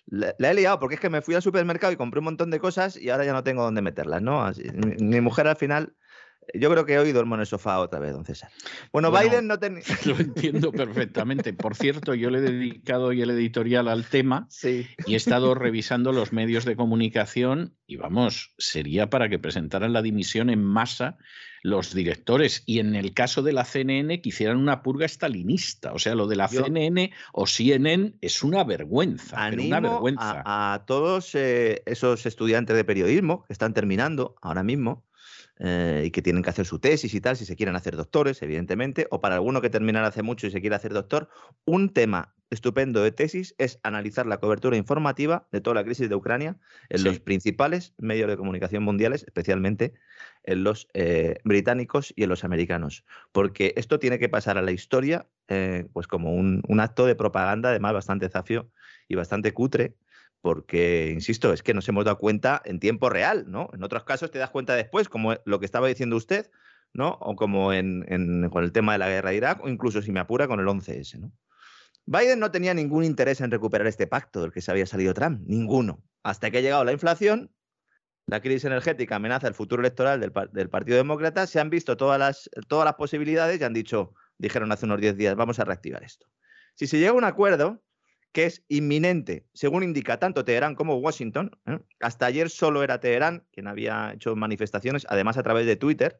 la, 0.08 0.36
he 0.38 0.54
liado 0.54 0.80
porque 0.80 0.96
es 0.96 1.02
que 1.02 1.10
me 1.10 1.22
fui 1.22 1.34
al 1.34 1.42
supermercado 1.42 1.94
y 1.94 1.96
compré 1.96 2.20
un 2.20 2.26
montón 2.26 2.52
de 2.52 2.60
cosas 2.60 2.98
y 2.98 3.10
ahora 3.10 3.26
ya 3.26 3.34
no 3.34 3.44
tengo 3.44 3.64
dónde 3.64 3.82
meterlas, 3.82 4.22
¿no? 4.22 4.46
mi, 5.00 5.22
mujer 5.22 5.48
al 5.48 5.56
final 5.56 5.96
yo 6.54 6.70
creo 6.70 6.86
que 6.86 6.98
hoy 6.98 7.12
duermo 7.12 7.36
en 7.36 7.42
el 7.42 7.48
sofá 7.48 7.80
otra 7.80 8.00
vez, 8.00 8.14
don 8.14 8.26
César. 8.26 8.50
Bueno, 8.92 9.12
Biden 9.12 9.48
no 9.48 9.60
tenía. 9.60 9.84
Lo 10.06 10.18
entiendo 10.18 10.72
perfectamente. 10.72 11.54
Por 11.54 11.76
cierto, 11.76 12.14
yo 12.14 12.30
le 12.30 12.40
he 12.40 12.42
dedicado 12.42 13.06
hoy 13.08 13.22
el 13.22 13.30
editorial 13.32 13.88
al 13.88 14.06
tema 14.06 14.48
y 14.64 15.14
he 15.14 15.16
estado 15.16 15.56
revisando 15.56 16.12
los 16.12 16.34
medios 16.34 16.66
de 16.66 16.76
comunicación 16.76 17.76
y 17.88 17.98
vamos, 17.98 18.54
sería 18.58 19.10
para 19.10 19.30
que 19.30 19.40
presentaran 19.40 19.94
la 19.94 20.02
dimisión 20.02 20.50
en 20.50 20.64
masa 20.64 21.18
los 21.66 21.96
directores 21.96 22.62
y 22.68 22.78
en 22.78 22.94
el 22.94 23.16
caso 23.16 23.42
de 23.42 23.52
la 23.52 23.66
CNN 23.66 24.22
que 24.22 24.30
hicieran 24.30 24.58
una 24.58 24.84
purga 24.84 25.08
estalinista. 25.08 25.94
O 25.94 26.00
sea, 26.00 26.14
lo 26.14 26.28
de 26.28 26.36
la 26.36 26.48
CNN 26.48 27.12
o 27.34 27.48
CNN 27.48 28.14
es 28.22 28.44
una 28.44 28.64
vergüenza. 28.64 29.44
Animo 29.44 29.70
una 29.70 29.80
vergüenza. 29.80 30.44
A, 30.46 30.86
todos 30.86 31.34
eh, 31.34 31.82
esos 31.88 32.28
estudiantes 32.28 32.76
de 32.76 32.84
periodismo 32.84 33.46
que 33.48 33.54
están 33.54 33.74
terminando 33.74 34.36
ahora 34.44 34.62
mismo 34.62 35.06
eh, 35.60 36.04
y 36.06 36.12
que 36.12 36.22
tienen 36.22 36.44
que 36.44 36.50
hacer 36.50 36.66
su 36.66 36.80
tesis 36.80 37.14
y 37.14 37.22
tal, 37.22 37.38
si 37.38 37.46
se 37.46 37.56
quieren 37.56 37.76
hacer 37.76 37.96
doctores, 37.96 38.42
evidentemente, 38.42 39.08
o 39.10 39.22
para 39.22 39.36
alguno 39.36 39.62
que 39.62 39.70
terminara 39.70 40.08
hace 40.08 40.22
mucho 40.22 40.48
y 40.48 40.52
se 40.52 40.60
quiere 40.60 40.76
hacer 40.76 40.94
doctor, 40.94 41.30
un 41.66 41.94
tema 41.94 42.36
estupendo 42.50 43.02
de 43.02 43.12
tesis 43.12 43.56
es 43.58 43.80
analizar 43.84 44.26
la 44.26 44.38
cobertura 44.38 44.78
informativa 44.78 45.48
de 45.52 45.62
toda 45.62 45.76
la 45.76 45.84
crisis 45.84 46.10
de 46.10 46.16
Ucrania 46.16 46.58
en 46.90 47.04
los 47.04 47.20
principales 47.20 47.94
medios 47.98 48.30
de 48.30 48.38
comunicación 48.38 48.84
mundiales, 48.84 49.24
especialmente 49.24 49.94
en 50.44 50.64
los 50.64 50.88
eh, 50.94 51.40
británicos 51.44 52.14
y 52.16 52.24
en 52.24 52.30
los 52.30 52.44
americanos, 52.44 53.04
porque 53.32 53.74
esto 53.78 53.98
tiene 53.98 54.20
que 54.20 54.30
pasar 54.30 54.58
a 54.58 54.62
la 54.62 54.72
historia 54.72 55.28
eh, 55.48 55.88
pues 55.94 56.08
como 56.08 56.34
un, 56.34 56.64
un, 56.68 56.80
acto 56.80 57.06
de 57.06 57.16
propaganda, 57.16 57.70
además 57.70 57.94
bastante 57.94 58.30
zafio 58.30 58.70
y 59.08 59.16
bastante 59.16 59.54
cutre, 59.54 59.96
porque, 60.46 61.10
insisto, 61.12 61.52
es 61.54 61.64
que 61.64 61.74
nos 61.74 61.90
hemos 61.90 62.06
dado 62.06 62.20
cuenta 62.20 62.62
en 62.66 62.80
tiempo 62.80 63.10
real, 63.10 63.46
¿no? 63.50 63.68
En 63.74 63.84
otros 63.84 64.04
casos 64.04 64.30
te 64.30 64.38
das 64.38 64.52
cuenta 64.52 64.76
después, 64.76 65.10
como 65.10 65.34
lo 65.44 65.60
que 65.60 65.66
estaba 65.66 65.88
diciendo 65.88 66.16
usted, 66.16 66.52
¿no? 66.94 67.18
O 67.20 67.36
como 67.36 67.70
con 67.70 68.64
el 68.64 68.72
tema 68.72 68.92
de 68.92 69.00
la 69.00 69.08
guerra 69.08 69.32
de 69.32 69.38
Irak, 69.38 69.64
o 69.64 69.70
incluso, 69.70 70.04
si 70.04 70.12
me 70.12 70.20
apura, 70.20 70.48
con 70.48 70.60
el 70.60 70.68
11S, 70.68 71.18
¿no? 71.18 71.32
Biden 72.06 72.38
no 72.38 72.52
tenía 72.52 72.76
ningún 72.76 73.04
interés 73.04 73.42
en 73.42 73.50
recuperar 73.50 73.88
este 73.88 74.06
pacto 74.06 74.44
del 74.44 74.52
que 74.52 74.62
se 74.62 74.70
había 74.70 74.86
salido 74.86 75.16
Trump, 75.16 75.42
ninguno. 75.48 76.04
Hasta 76.22 76.52
que 76.52 76.60
ha 76.60 76.62
llegado 76.62 76.84
la 76.84 76.92
inflación, 76.92 77.52
la 78.28 78.40
crisis 78.40 78.66
energética 78.66 79.16
amenaza 79.16 79.48
el 79.48 79.56
futuro 79.56 79.82
electoral 79.82 80.20
del, 80.20 80.70
Partido 80.70 80.98
Demócrata, 80.98 81.48
se 81.48 81.60
han 81.60 81.72
visto 81.72 81.98
todas 81.98 82.20
las, 82.20 82.52
todas 82.68 82.86
las 82.86 82.94
posibilidades 82.94 83.60
y 83.60 83.64
han 83.64 83.74
dicho, 83.74 84.14
dijeron 84.38 84.72
hace 84.72 84.86
unos 84.86 85.02
10 85.02 85.18
días, 85.18 85.36
vamos 85.36 85.58
a 85.58 85.66
reactivar 85.66 86.04
esto. 86.04 86.28
Si 86.76 86.86
se 86.86 87.00
llega 87.00 87.10
a 87.10 87.16
un 87.16 87.24
acuerdo 87.24 87.82
que 88.36 88.44
es 88.44 88.66
inminente, 88.68 89.46
según 89.54 89.82
indica 89.82 90.20
tanto 90.20 90.44
Teherán 90.44 90.76
como 90.76 90.98
Washington, 90.98 91.58
¿eh? 91.68 91.80
hasta 92.02 92.26
ayer 92.26 92.50
solo 92.50 92.84
era 92.84 93.00
Teherán 93.00 93.46
quien 93.54 93.66
había 93.66 94.12
hecho 94.14 94.36
manifestaciones, 94.36 95.08
además 95.08 95.38
a 95.38 95.44
través 95.44 95.66
de 95.66 95.78
Twitter. 95.78 96.20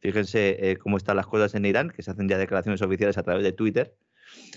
Fíjense 0.00 0.56
eh, 0.58 0.76
cómo 0.76 0.96
están 0.96 1.14
las 1.14 1.28
cosas 1.28 1.54
en 1.54 1.64
Irán, 1.64 1.90
que 1.90 2.02
se 2.02 2.10
hacen 2.10 2.28
ya 2.28 2.36
declaraciones 2.36 2.82
oficiales 2.82 3.16
a 3.16 3.22
través 3.22 3.44
de 3.44 3.52
Twitter. 3.52 3.94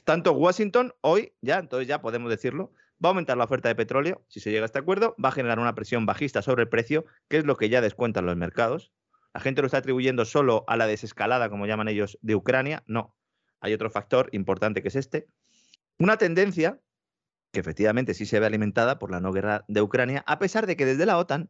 Tanto 0.03 0.31
Washington 0.31 0.95
hoy, 1.01 1.33
ya, 1.41 1.59
entonces 1.59 1.87
ya 1.87 2.01
podemos 2.01 2.31
decirlo, 2.31 2.71
va 2.93 3.09
a 3.09 3.11
aumentar 3.11 3.37
la 3.37 3.43
oferta 3.43 3.69
de 3.69 3.75
petróleo, 3.75 4.25
si 4.27 4.39
se 4.39 4.49
llega 4.49 4.63
a 4.63 4.65
este 4.65 4.79
acuerdo, 4.79 5.15
va 5.23 5.29
a 5.29 5.33
generar 5.33 5.59
una 5.59 5.75
presión 5.75 6.07
bajista 6.07 6.41
sobre 6.41 6.63
el 6.63 6.69
precio, 6.69 7.05
que 7.27 7.37
es 7.37 7.45
lo 7.45 7.55
que 7.55 7.69
ya 7.69 7.81
descuentan 7.81 8.25
los 8.25 8.35
mercados. 8.35 8.91
La 9.31 9.41
gente 9.41 9.61
lo 9.61 9.67
está 9.67 9.77
atribuyendo 9.77 10.25
solo 10.25 10.63
a 10.67 10.75
la 10.75 10.87
desescalada, 10.87 11.51
como 11.51 11.67
llaman 11.67 11.87
ellos, 11.87 12.17
de 12.23 12.33
Ucrania. 12.33 12.83
No, 12.87 13.15
hay 13.59 13.75
otro 13.75 13.91
factor 13.91 14.27
importante 14.31 14.81
que 14.81 14.87
es 14.87 14.95
este. 14.95 15.27
Una 15.99 16.17
tendencia 16.17 16.81
que 17.55 17.61
efectivamente 17.61 18.13
sí 18.13 18.25
se 18.25 18.37
ve 18.39 18.45
alimentada 18.45 18.99
por 18.99 19.09
la 19.11 19.21
no 19.21 19.31
guerra 19.31 19.63
de 19.69 19.81
Ucrania, 19.81 20.25
a 20.27 20.39
pesar 20.39 20.67
de 20.67 20.75
que 20.75 20.85
desde 20.85 21.05
la 21.05 21.17
OTAN 21.17 21.49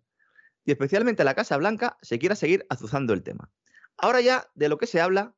y 0.64 0.72
especialmente 0.72 1.23
la 1.23 1.34
Casa 1.34 1.57
Blanca 1.57 1.98
se 2.03 2.19
quiera 2.19 2.36
seguir 2.36 2.65
azuzando 2.69 3.11
el 3.11 3.23
tema. 3.23 3.52
Ahora 3.98 4.22
ya 4.22 4.48
de 4.53 4.69
lo 4.69 4.77
que 4.77 4.86
se 4.86 5.02
habla 5.02 5.36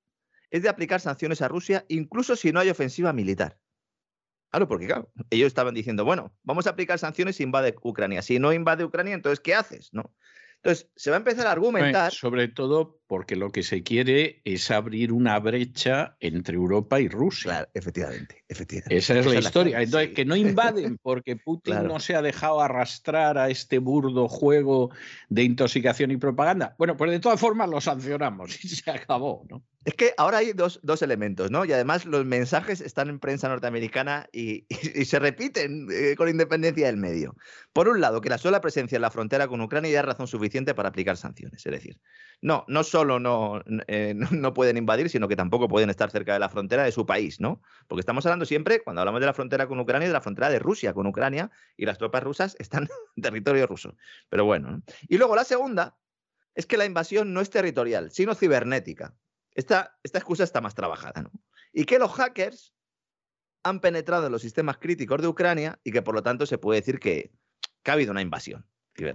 es 0.51 0.63
de 0.63 0.69
aplicar 0.69 0.99
sanciones 0.99 1.41
a 1.41 1.47
Rusia, 1.47 1.85
incluso 1.87 2.35
si 2.35 2.51
no 2.51 2.59
hay 2.59 2.69
ofensiva 2.69 3.13
militar. 3.13 3.57
Claro, 4.49 4.67
porque 4.67 4.87
claro, 4.87 5.09
ellos 5.29 5.47
estaban 5.47 5.73
diciendo, 5.73 6.03
bueno, 6.03 6.35
vamos 6.43 6.67
a 6.67 6.71
aplicar 6.71 6.99
sanciones 6.99 7.37
si 7.37 7.43
invade 7.43 7.73
Ucrania. 7.81 8.21
Si 8.21 8.37
no 8.37 8.51
invade 8.51 8.83
Ucrania, 8.83 9.13
entonces, 9.13 9.39
¿qué 9.39 9.55
haces? 9.55 9.89
¿No? 9.93 10.13
Entonces, 10.57 10.89
se 10.97 11.11
va 11.11 11.15
a 11.15 11.19
empezar 11.19 11.47
a 11.47 11.51
argumentar. 11.53 12.11
Sobre 12.11 12.49
todo 12.49 12.99
porque 13.07 13.35
lo 13.35 13.51
que 13.51 13.63
se 13.63 13.83
quiere 13.83 14.41
es 14.43 14.69
abrir 14.69 15.13
una 15.13 15.39
brecha 15.39 16.17
entre 16.19 16.55
Europa 16.55 16.99
y 16.99 17.07
Rusia. 17.07 17.51
Claro, 17.51 17.69
efectivamente, 17.73 18.43
efectivamente. 18.47 18.97
Esa 18.97 19.17
es 19.17 19.25
la 19.25 19.39
historia. 19.39 19.81
Entonces, 19.81 20.13
que 20.13 20.25
no 20.25 20.35
invaden 20.35 20.97
porque 21.01 21.35
Putin 21.45 21.83
no 21.83 21.99
se 21.99 22.15
ha 22.15 22.21
dejado 22.21 22.61
arrastrar 22.61 23.37
a 23.37 23.49
este 23.49 23.79
burdo 23.79 24.27
juego 24.27 24.91
de 25.29 25.43
intoxicación 25.43 26.11
y 26.11 26.17
propaganda. 26.17 26.75
Bueno, 26.77 26.97
pues 26.97 27.11
de 27.11 27.19
todas 27.19 27.39
formas 27.39 27.69
lo 27.69 27.79
sancionamos 27.79 28.63
y 28.63 28.67
se 28.67 28.91
acabó, 28.91 29.45
¿no? 29.49 29.63
Es 29.87 29.93
que 29.93 30.13
ahora 30.17 30.39
hay 30.39 30.51
dos, 30.51 30.81
elementos, 31.01 31.49
¿no? 31.49 31.63
Y 31.63 31.71
además 31.71 32.03
los 32.03 32.25
mensajes 32.25 32.81
están 32.81 33.07
en 33.07 33.19
prensa 33.19 33.47
norteamericana 33.47 34.27
y, 34.33 34.65
se 35.05 35.17
repiten 35.17 35.87
eh, 35.89 36.15
con 36.17 36.27
independencia 36.27 36.87
del 36.87 36.97
medio. 36.97 37.37
Por 37.71 37.87
un 37.87 38.01
lado, 38.01 38.19
que 38.19 38.27
la 38.27 38.37
sola 38.37 38.59
presencia 38.59 38.97
en 38.97 39.01
la 39.01 39.11
frontera 39.11 39.47
con 39.47 39.61
Ucrania 39.61 39.89
ya 39.89 39.99
es 40.01 40.05
razón 40.05 40.27
suficiente 40.27 40.75
para 40.75 40.89
aplicar 40.89 41.15
sanciones. 41.15 41.65
Es 41.65 41.71
decir, 41.71 42.01
no, 42.41 42.65
no 42.67 42.83
solo 42.83 43.17
eh, 43.87 44.13
no, 44.15 44.29
no, 44.31 44.53
pueden 44.53 44.77
invadir, 44.77 45.09
sino 45.09 45.27
que 45.27 45.35
tampoco 45.35 45.67
pueden 45.67 45.89
estar 45.89 46.11
cerca 46.11 46.33
de 46.33 46.39
la 46.39 46.49
frontera 46.49 46.83
de 46.83 46.91
su 46.91 47.05
país, 47.05 47.39
¿no? 47.39 47.61
Porque 47.87 48.01
estamos 48.01 48.25
hablando 48.25 48.45
siempre, 48.45 48.83
cuando 48.83 49.01
hablamos 49.01 49.21
de 49.21 49.27
la 49.27 49.33
frontera 49.33 49.67
con 49.67 49.79
Ucrania, 49.79 50.07
de 50.07 50.13
la 50.13 50.21
frontera 50.21 50.49
de 50.49 50.59
Rusia 50.59 50.93
con 50.93 51.07
Ucrania 51.07 51.51
y 51.75 51.85
las 51.85 51.97
tropas 51.97 52.23
rusas 52.23 52.55
están 52.59 52.87
en 53.15 53.23
territorio 53.23 53.67
ruso. 53.67 53.95
Pero 54.29 54.45
bueno. 54.45 54.81
Y 55.07 55.17
luego 55.17 55.35
la 55.35 55.43
segunda 55.43 55.97
es 56.55 56.65
que 56.65 56.77
la 56.77 56.85
invasión 56.85 57.33
no 57.33 57.41
es 57.41 57.49
territorial, 57.49 58.11
sino 58.11 58.33
cibernética. 58.33 59.15
Esta, 59.57 59.97
excusa 60.03 60.43
está 60.43 60.61
más 60.61 60.75
trabajada, 60.75 61.23
¿no? 61.23 61.31
Y 61.73 61.85
que 61.85 61.99
los 61.99 62.11
hackers 62.13 62.73
han 63.63 63.79
penetrado 63.79 64.27
en 64.27 64.31
los 64.31 64.41
sistemas 64.41 64.77
críticos 64.77 65.21
de 65.21 65.27
Ucrania 65.27 65.79
y 65.83 65.91
que 65.91 66.01
por 66.01 66.15
lo 66.15 66.23
tanto 66.23 66.45
se 66.45 66.57
puede 66.57 66.79
decir 66.79 66.99
que, 66.99 67.31
ha 67.85 67.93
habido 67.93 68.11
una 68.11 68.21
invasión. 68.21 68.65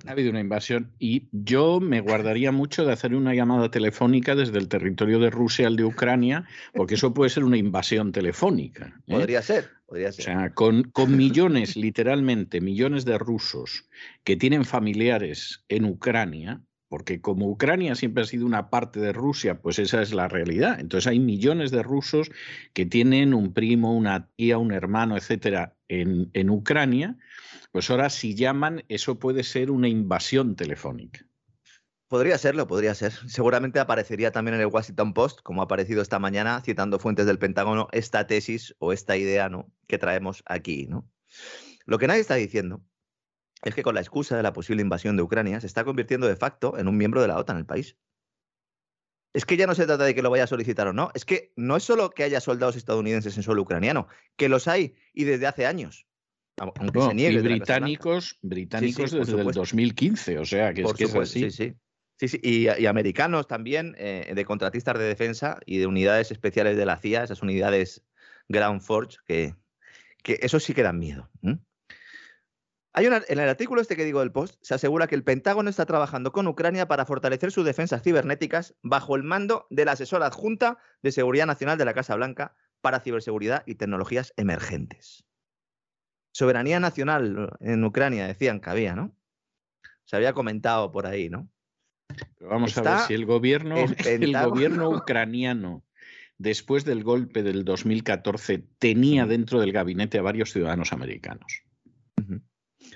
Ha 0.07 0.13
habido 0.13 0.31
una 0.31 0.41
invasión 0.41 0.93
y 0.99 1.29
yo 1.33 1.81
me 1.81 2.01
guardaría 2.01 2.53
mucho 2.53 2.85
de 2.85 2.93
hacer 2.93 3.15
una 3.15 3.35
llamada 3.35 3.71
telefónica 3.71 4.37
desde 4.37 4.59
el 4.59 4.69
territorio 4.69 5.19
de 5.19 5.31
Rusia 5.31 5.67
al 5.67 5.77
de 5.77 5.85
Ucrania, 5.85 6.47
porque 6.73 6.95
eso 6.95 7.13
puede 7.13 7.31
ser 7.31 7.43
una 7.43 7.57
invasión 7.57 8.13
telefónica. 8.13 9.01
¿eh? 9.09 9.15
Podría 9.15 9.43
ser, 9.43 9.71
podría 9.87 10.13
ser. 10.13 10.23
O 10.23 10.25
sea, 10.25 10.55
con, 10.55 10.85
con 10.85 11.17
millones, 11.17 11.77
literalmente, 11.77 12.61
millones 12.61 13.05
de 13.05 13.19
rusos 13.19 13.89
que 14.23 14.37
tienen 14.37 14.65
familiares 14.65 15.65
en 15.69 15.85
Ucrania, 15.85 16.61
porque 16.89 17.21
como 17.21 17.49
Ucrania 17.49 17.95
siempre 17.95 18.23
ha 18.23 18.27
sido 18.27 18.45
una 18.45 18.69
parte 18.69 19.01
de 19.01 19.13
Rusia, 19.13 19.63
pues 19.63 19.79
esa 19.79 20.03
es 20.03 20.13
la 20.13 20.29
realidad. 20.29 20.79
Entonces 20.79 21.09
hay 21.09 21.19
millones 21.19 21.71
de 21.71 21.83
rusos 21.83 22.31
que 22.75 22.85
tienen 22.87 23.33
un 23.35 23.55
primo, 23.55 23.97
una 23.97 24.29
tía, 24.37 24.59
un 24.59 24.73
hermano, 24.73 25.17
etcétera, 25.17 25.75
en, 25.89 26.29
en 26.35 26.51
Ucrania. 26.51 27.17
Pues 27.73 27.91
ahora 27.91 28.11
si 28.11 28.35
llaman, 28.35 28.85
eso 28.89 29.19
puede 29.19 29.43
ser 29.43 29.71
una 29.71 29.89
invasión 29.89 30.57
telefónica. 30.57 31.27
Podría 32.07 32.37
serlo, 32.37 32.67
podría 32.67 32.95
ser. 32.95 33.13
Seguramente 33.27 33.81
aparecería 33.81 34.31
también 34.31 34.57
en 34.57 34.61
el 34.61 34.67
Washington 34.67 35.15
Post, 35.15 35.41
como 35.43 35.63
ha 35.63 35.65
aparecido 35.65 36.03
esta 36.03 36.19
mañana, 36.19 36.61
citando 36.61 36.99
fuentes 36.99 37.25
del 37.25 37.39
Pentágono, 37.39 37.89
esta 37.93 38.27
tesis 38.27 38.75
o 38.79 38.93
esta 38.93 39.17
idea 39.17 39.49
¿no? 39.49 39.73
que 39.87 39.97
traemos 39.97 40.43
aquí. 40.45 40.87
¿no? 40.87 41.11
Lo 41.87 41.99
que 41.99 42.07
nadie 42.07 42.21
está 42.21 42.35
diciendo 42.35 42.85
es 43.63 43.75
que 43.75 43.83
con 43.83 43.95
la 43.95 44.03
excusa 44.03 44.37
de 44.37 44.43
la 44.43 44.53
posible 44.53 44.83
invasión 44.83 45.17
de 45.17 45.23
Ucrania 45.23 45.59
se 45.59 45.67
está 45.67 45.85
convirtiendo 45.85 46.27
de 46.27 46.37
facto 46.37 46.77
en 46.77 46.89
un 46.89 46.99
miembro 46.99 47.23
de 47.23 47.29
la 47.29 47.39
OTAN 47.39 47.57
el 47.57 47.65
país. 47.65 47.97
Es 49.33 49.47
que 49.47 49.57
ya 49.57 49.67
no 49.67 49.75
se 49.75 49.87
trata 49.87 50.05
de 50.05 50.15
que 50.15 50.21
lo 50.21 50.29
vaya 50.29 50.45
a 50.45 50.49
solicitar 50.49 50.89
o 50.89 50.93
no, 50.93 51.11
es 51.15 51.25
que 51.25 51.55
no 51.57 51.77
es 51.77 51.85
solo 51.85 52.11
que 52.11 52.25
haya 52.25 52.43
soldados 52.43 52.77
estadounidenses 52.77 53.35
en 53.39 53.43
suelo 53.43 53.63
ucraniano, 53.63 54.09
que 54.37 54.51
los 54.51 54.69
hay 54.69 54.95
y 55.15 55.25
desde 55.25 55.47
hace 55.47 55.65
años. 55.65 56.07
Aunque 56.59 57.01
se 57.01 57.15
niegue 57.15 57.39
y 57.39 57.43
británicos, 57.43 58.39
británicos 58.43 59.11
desde 59.11 59.41
el 59.41 59.53
2015, 59.53 60.39
o 60.39 60.45
sea, 60.45 60.75
que, 60.75 60.83
es, 60.83 60.93
que 60.93 61.05
así. 61.05 61.51
Sí, 61.51 61.75
sí. 62.19 62.29
sí, 62.29 62.41
Y, 62.43 62.87
americanos 62.87 63.47
también, 63.47 63.95
eh, 63.99 64.33
de 64.35 64.45
contratistas 64.45 64.99
de 64.99 65.05
defensa 65.05 65.59
y 65.67 65.79
de 65.79 65.87
unidades 65.87 66.31
especiales 66.31 66.77
de 66.77 66.87
la 66.87 66.99
CIA, 66.99 67.25
esas 67.25 67.43
unidades 67.43 68.05
Ground 68.49 68.83
Force, 68.83 69.19
que, 69.27 69.55
que 70.23 70.39
eso 70.43 70.61
sí 70.61 70.75
que 70.75 70.83
dan 70.83 70.99
miedo. 70.99 71.31
Hay 72.95 73.07
en 73.07 73.15
el 73.15 73.49
artículo 73.49 73.81
este 73.81 73.97
que 73.97 74.05
digo 74.05 74.21
del 74.21 74.33
Post, 74.33 74.57
se 74.61 74.75
asegura 74.75 75.07
que 75.07 75.15
el 75.15 75.25
Pentágono 75.25 75.71
está 75.71 75.87
trabajando 75.87 76.31
con 76.31 76.47
Ucrania 76.47 76.89
para 76.89 77.07
fortalecer 77.07 77.51
sus 77.51 77.65
defensas 77.65 78.03
cibernéticas 78.03 78.75
bajo 78.83 79.17
el 79.17 79.23
mando 79.23 79.67
de 79.71 79.87
la 79.87 79.93
asesora 79.93 80.27
adjunta 80.27 80.77
de 81.01 81.13
Seguridad 81.13 81.47
Nacional 81.47 81.79
de 81.79 81.87
la 81.87 81.95
Casa 81.95 82.15
Blanca 82.15 82.55
para 82.83 83.01
ciberseguridad 83.01 83.63
y 83.65 83.77
tecnologías 83.77 84.35
emergentes. 84.37 85.25
Soberanía 86.33 86.81
nacional 86.81 87.57
en 87.61 87.85
Ucrania, 87.85 88.27
decían 88.27 88.61
que 88.61 88.71
había, 88.71 88.95
¿no? 88.95 89.15
Se 90.05 90.17
había 90.17 90.33
comentado 90.33 90.91
por 90.91 91.07
ahí, 91.07 91.31
¿no? 91.31 91.49
vamos 92.41 92.77
a 92.77 92.83
ver 92.83 92.99
si 93.07 93.15
el 93.15 93.25
gobierno, 93.25 93.77
el, 94.07 94.33
gobierno 94.37 94.91
ucraniano 94.91 95.85
después 96.39 96.85
del 96.85 97.05
golpe 97.05 97.43
del 97.43 97.65
2014 97.65 98.65
tenía 98.79 99.27
dentro 99.27 99.61
del 99.61 99.73
gabinete 99.73 100.19
a 100.19 100.23
varios 100.23 100.53
ciudadanos 100.53 100.93
americanos. 100.93 101.63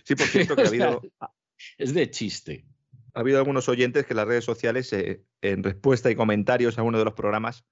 Sí, 0.04 0.14
por 0.14 0.26
cierto, 0.26 0.56
que 0.56 0.62
ha 0.62 0.68
habido. 0.68 1.02
es 1.78 1.94
de 1.94 2.10
chiste. 2.10 2.66
Ha 3.14 3.20
habido 3.20 3.38
algunos 3.38 3.68
oyentes 3.68 4.04
que 4.04 4.12
en 4.12 4.18
las 4.18 4.28
redes 4.28 4.44
sociales, 4.44 4.92
eh, 4.92 5.24
en 5.40 5.62
respuesta 5.62 6.10
y 6.10 6.14
comentarios 6.14 6.78
a 6.78 6.82
uno 6.82 6.98
de 6.98 7.04
los 7.04 7.14
programas, 7.14 7.64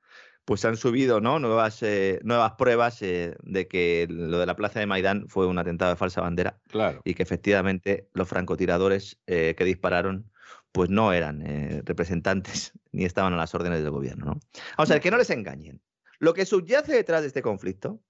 pues 0.45 0.65
han 0.65 0.77
subido 0.77 1.21
¿no? 1.21 1.39
nuevas, 1.39 1.83
eh, 1.83 2.21
nuevas 2.23 2.53
pruebas 2.53 3.01
eh, 3.03 3.37
de 3.43 3.67
que 3.67 4.07
lo 4.11 4.39
de 4.39 4.47
la 4.47 4.57
plaza 4.57 4.81
de 4.81 4.87
Maidán 4.87 5.27
fue 5.29 5.47
un 5.47 5.59
atentado 5.59 5.91
de 5.91 5.97
falsa 5.97 6.21
bandera. 6.21 6.59
Claro. 6.69 7.01
Y 7.05 7.15
que 7.15 7.23
efectivamente 7.23 8.09
los 8.13 8.29
francotiradores 8.29 9.19
que 9.27 9.65
dispararon 9.65 10.31
pues 10.73 10.91
no 10.91 11.13
eran 11.13 11.83
representantes 11.85 12.73
ni 12.93 13.05
estaban 13.05 13.33
a 13.33 13.37
las 13.37 13.55
órdenes 13.55 13.83
del 13.83 13.91
gobierno. 13.91 14.27
¿no? 14.27 14.41
Vamos 14.77 14.91
a 14.91 14.95
ver, 14.95 15.03
que 15.03 15.11
no 15.11 15.19
les 15.19 15.31
engañen. 15.31 15.81
Lo 16.19 16.35
que 16.35 16.47
subyace 16.47 16.93
detrás 16.93 17.23
de 17.23 17.29
este 17.29 17.43
conflicto, 17.43 18.01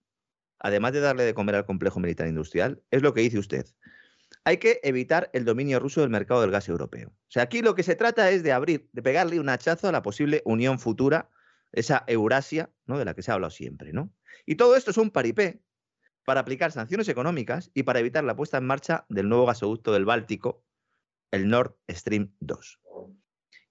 además 0.59 0.93
de 0.93 1.01
darle 1.01 1.25
de 1.25 1.35
comer 1.35 1.55
al 1.57 1.67
complejo 1.67 2.01
militar 2.01 2.27
industrial, 2.27 2.83
es 2.91 3.03
lo 3.03 3.13
que 3.13 3.21
dice 3.21 3.39
usted 3.39 3.67
hay 4.45 4.59
que 4.59 4.81
evitar 4.83 5.31
el 5.33 5.45
dominio 5.45 5.81
ruso 5.81 6.01
del 6.01 6.11
mercado 6.11 6.43
del 6.43 6.51
gas 6.51 6.69
europeo. 6.69 7.09
O 7.09 7.31
sea, 7.31 7.45
aquí 7.45 7.63
lo 7.63 7.75
que 7.75 7.83
se 7.83 7.97
trata 7.97 8.31
es 8.31 8.43
de 8.43 8.53
abrir, 8.53 8.89
de 8.93 9.03
pegarle 9.03 9.41
un 9.41 9.49
hachazo 9.49 9.89
a 9.89 9.93
la 9.93 10.03
posible 10.03 10.43
unión 10.45 10.79
futura, 10.79 11.31
esa 11.75 12.05
Eurasia, 12.07 12.71
¿no? 12.87 12.99
De 12.99 13.05
la 13.05 13.15
que 13.15 13.23
se 13.23 13.31
ha 13.31 13.35
hablado 13.35 13.51
siempre, 13.51 13.93
¿no? 13.93 14.13
Y 14.47 14.57
todo 14.57 14.77
esto 14.77 14.91
es 14.91 14.97
un 14.97 15.11
paripé 15.11 15.63
para 16.25 16.41
aplicar 16.41 16.73
sanciones 16.73 17.09
económicas 17.09 17.71
y 17.75 17.83
para 17.83 18.01
evitar 18.01 18.25
la 18.25 18.37
puesta 18.37 18.59
en 18.59 18.67
marcha 18.67 19.05
del 19.09 19.29
nuevo 19.29 19.47
gasoducto 19.47 19.93
del 19.93 20.05
Báltico, 20.05 20.65
el 21.31 21.49
Nord 21.49 21.77
Stream 21.91 22.35
2. 22.41 22.81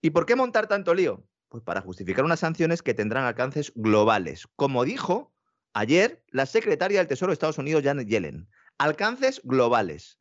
¿Y 0.02 0.10
por 0.12 0.26
qué 0.26 0.36
montar 0.36 0.68
tanto 0.68 0.94
lío? 0.94 1.26
Pues 1.50 1.64
para 1.64 1.82
justificar 1.82 2.26
unas 2.26 2.42
sanciones 2.42 2.82
que 2.82 2.94
tendrán 2.94 3.26
alcances 3.26 3.72
globales, 3.76 4.48
como 4.56 4.84
dijo 4.84 5.34
ayer 5.74 6.24
la 6.30 6.46
secretaria 6.46 7.00
del 7.00 7.08
Tesoro 7.08 7.32
de 7.32 7.34
Estados 7.34 7.58
Unidos, 7.58 7.84
Janet 7.84 8.08
Yellen. 8.08 8.48
Alcances 8.78 9.42
globales 9.44 10.20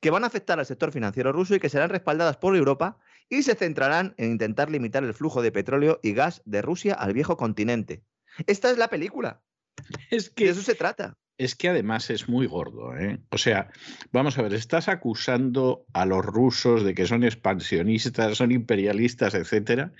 que 0.00 0.10
van 0.10 0.24
a 0.24 0.28
afectar 0.28 0.58
al 0.58 0.66
sector 0.66 0.92
financiero 0.92 1.32
ruso 1.32 1.54
y 1.54 1.60
que 1.60 1.68
serán 1.68 1.90
respaldadas 1.90 2.36
por 2.36 2.54
Europa 2.54 2.98
y 3.28 3.42
se 3.42 3.54
centrarán 3.54 4.14
en 4.16 4.32
intentar 4.32 4.70
limitar 4.70 5.04
el 5.04 5.14
flujo 5.14 5.42
de 5.42 5.52
petróleo 5.52 6.00
y 6.02 6.12
gas 6.12 6.42
de 6.44 6.62
Rusia 6.62 6.94
al 6.94 7.12
viejo 7.12 7.36
continente. 7.36 8.02
Esta 8.46 8.70
es 8.70 8.78
la 8.78 8.88
película. 8.88 9.42
Es 10.10 10.30
que 10.30 10.46
de 10.46 10.50
eso 10.50 10.62
se 10.62 10.74
trata. 10.74 11.16
Es 11.36 11.54
que 11.54 11.68
además 11.68 12.10
es 12.10 12.28
muy 12.28 12.46
gordo. 12.46 12.96
¿eh? 12.96 13.20
O 13.30 13.38
sea, 13.38 13.70
vamos 14.10 14.36
a 14.38 14.42
ver, 14.42 14.54
estás 14.54 14.88
acusando 14.88 15.86
a 15.92 16.04
los 16.04 16.24
rusos 16.24 16.82
de 16.82 16.94
que 16.94 17.06
son 17.06 17.22
expansionistas, 17.22 18.38
son 18.38 18.50
imperialistas, 18.50 19.34
etcétera, 19.34 19.92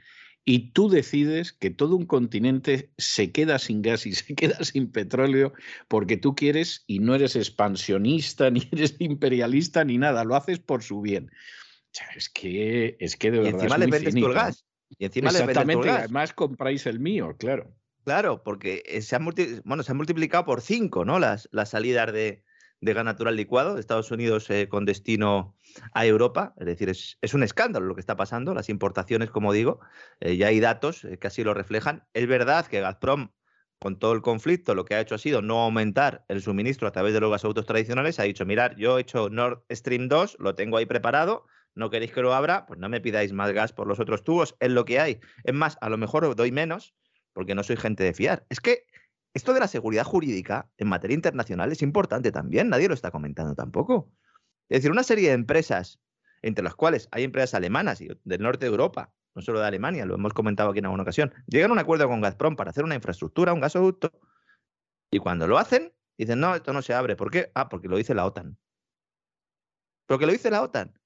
y 0.45 0.71
tú 0.71 0.89
decides 0.89 1.53
que 1.53 1.69
todo 1.69 1.95
un 1.95 2.07
continente 2.07 2.91
se 2.97 3.33
queda 3.33 3.59
sin 3.59 3.83
gas 3.83 4.07
y 4.07 4.13
se 4.15 4.35
queda 4.35 4.65
sin 4.65 4.91
petróleo 4.91 5.53
porque 5.89 6.17
tú 6.17 6.35
quieres 6.35 6.85
y 6.87 7.01
no 7.01 7.15
eres 7.15 7.37
expansionista, 7.37 8.51
ni 8.51 8.67
eres 8.73 8.97
imperialista, 8.99 9.85
ni 9.85 9.99
nada, 9.99 10.25
lo 10.25 10.35
haces 10.35 10.59
por 10.59 10.83
su 10.83 11.03
bien. 11.03 11.31
Sea, 11.99 12.09
es 12.17 12.29
que, 12.29 12.97
es 13.01 13.17
que 13.17 13.31
de 13.31 13.39
Y 13.39 13.53
verdad. 13.53 13.55
encima 13.55 13.77
es 13.77 13.79
le 13.79 13.87
muy 13.87 13.91
vendes 13.91 14.17
tú 14.17 14.27
el 14.27 14.33
finito. 14.33 14.35
gas. 14.35 14.67
Y 14.99 15.05
encima 15.05 15.33
le 15.33 15.43
vendes 15.43 15.79
y 15.83 15.83
gas. 15.83 15.99
además 15.99 16.33
compráis 16.33 16.87
el 16.87 17.01
mío, 17.01 17.37
claro. 17.39 17.75
Claro, 18.05 18.43
porque 18.43 18.83
eh, 18.87 19.03
se 19.03 19.17
han, 19.17 19.25
bueno, 19.65 19.83
se 19.83 19.91
han 19.93 19.97
multiplicado 19.99 20.45
por 20.45 20.61
cinco 20.63 21.05
¿no? 21.05 21.19
las, 21.19 21.49
las 21.53 21.71
salidas 21.71 22.13
de, 22.13 22.43
de 22.81 22.93
gas 22.95 23.05
natural 23.05 23.37
licuado 23.37 23.75
de 23.75 23.81
Estados 23.81 24.11
Unidos 24.11 24.49
eh, 24.51 24.69
con 24.69 24.85
destino 24.87 25.57
a 25.93 26.07
Europa. 26.07 26.55
Es 26.59 26.67
decir, 26.67 26.89
es, 26.89 27.19
es 27.21 27.35
un 27.35 27.43
escándalo 27.43 27.87
lo 27.87 27.95
que 27.95 28.01
está 28.01 28.17
pasando. 28.17 28.55
Las 28.55 28.69
importaciones, 28.71 29.31
como 29.31 29.53
digo, 29.53 29.81
eh, 30.21 30.37
ya 30.37 30.47
hay 30.49 30.61
datos 30.61 31.07
que 31.21 31.27
así 31.27 31.45
lo 31.45 31.53
reflejan. 31.55 32.07
Es 32.15 32.27
verdad 32.27 32.67
que 32.67 32.81
Gazprom, 32.81 33.31
con 33.79 33.99
todo 33.99 34.13
el 34.15 34.23
conflicto, 34.23 34.75
lo 34.75 34.85
que 34.87 34.95
ha 34.95 35.01
hecho 35.01 35.15
ha 35.15 35.19
sido 35.19 35.43
no 35.43 35.61
aumentar 35.63 36.25
el 36.29 36.41
suministro 36.43 36.89
a 36.89 36.93
través 36.93 37.13
de 37.13 37.21
los 37.21 37.31
gasoductos 37.31 37.67
tradicionales. 37.67 38.19
Ha 38.19 38.25
dicho, 38.25 38.47
mirad, 38.47 38.73
yo 38.77 38.99
he 38.99 39.03
hecho 39.03 39.29
Nord 39.31 39.65
Stream 39.71 40.09
2, 40.09 40.37
lo 40.41 40.55
tengo 40.55 40.79
ahí 40.79 40.87
preparado. 40.87 41.47
No 41.75 41.91
queréis 41.91 42.13
que 42.13 42.23
lo 42.23 42.35
abra, 42.35 42.67
pues 42.67 42.81
no 42.81 42.89
me 42.89 43.01
pidáis 43.01 43.33
más 43.33 43.53
gas 43.53 43.73
por 43.73 43.87
los 43.87 44.01
otros 44.01 44.25
tubos, 44.25 44.57
es 44.61 44.71
lo 44.71 44.85
que 44.85 45.01
hay. 45.01 45.21
Es 45.45 45.55
más, 45.55 45.79
a 45.81 45.89
lo 45.89 45.97
mejor 45.97 46.25
os 46.25 46.37
doy 46.37 46.53
menos, 46.53 46.95
porque 47.33 47.55
no 47.55 47.63
soy 47.63 47.77
gente 47.77 48.05
de 48.05 48.15
fiar. 48.15 48.45
Es 48.49 48.61
que 48.61 48.85
esto 49.35 49.55
de 49.55 49.61
la 49.61 49.69
seguridad 49.69 50.05
jurídica 50.05 50.69
en 50.77 50.89
materia 50.89 51.15
internacional 51.15 51.71
es 51.71 51.83
importante 51.83 52.33
también, 52.33 52.69
nadie 52.69 52.89
lo 52.89 52.95
está 52.95 53.11
comentando 53.11 53.55
tampoco. 53.55 54.11
Es 54.69 54.79
decir, 54.79 54.91
una 54.91 55.03
serie 55.03 55.29
de 55.29 55.35
empresas, 55.35 56.01
entre 56.43 56.65
las 56.65 56.75
cuales 56.75 57.09
hay 57.13 57.25
empresas 57.25 57.55
alemanas 57.55 58.01
y 58.01 58.09
del 58.25 58.43
norte 58.43 58.67
de 58.67 58.71
Europa, 58.71 59.13
no 59.35 59.43
solo 59.43 59.61
de 59.61 59.67
Alemania, 59.67 60.05
lo 60.05 60.15
hemos 60.15 60.33
comentado 60.33 60.71
aquí 60.71 60.81
en 60.81 60.87
alguna 60.87 61.05
ocasión, 61.05 61.33
llegan 61.47 61.71
a 61.71 61.75
un 61.75 61.79
acuerdo 61.79 62.09
con 62.09 62.21
Gazprom 62.21 62.57
para 62.57 62.71
hacer 62.71 62.85
una 62.85 62.97
infraestructura, 62.97 63.53
un 63.53 63.61
gasoducto, 63.61 64.11
y 65.11 65.19
cuando 65.19 65.47
lo 65.47 65.59
hacen, 65.59 65.93
dicen, 66.17 66.41
no, 66.41 66.55
esto 66.55 66.73
no 66.73 66.83
se 66.83 66.95
abre. 66.95 67.17
¿Por 67.17 67.31
qué? 67.31 67.51
Ah, 67.55 67.69
porque 67.69 67.89
lo 67.89 67.97
dice 67.97 68.15
la 68.15 68.27
OTAN. 68.27 68.59
Porque 70.07 70.27
lo 70.27 70.33
dice 70.33 70.51
la 70.51 70.63
OTAN. 70.63 70.99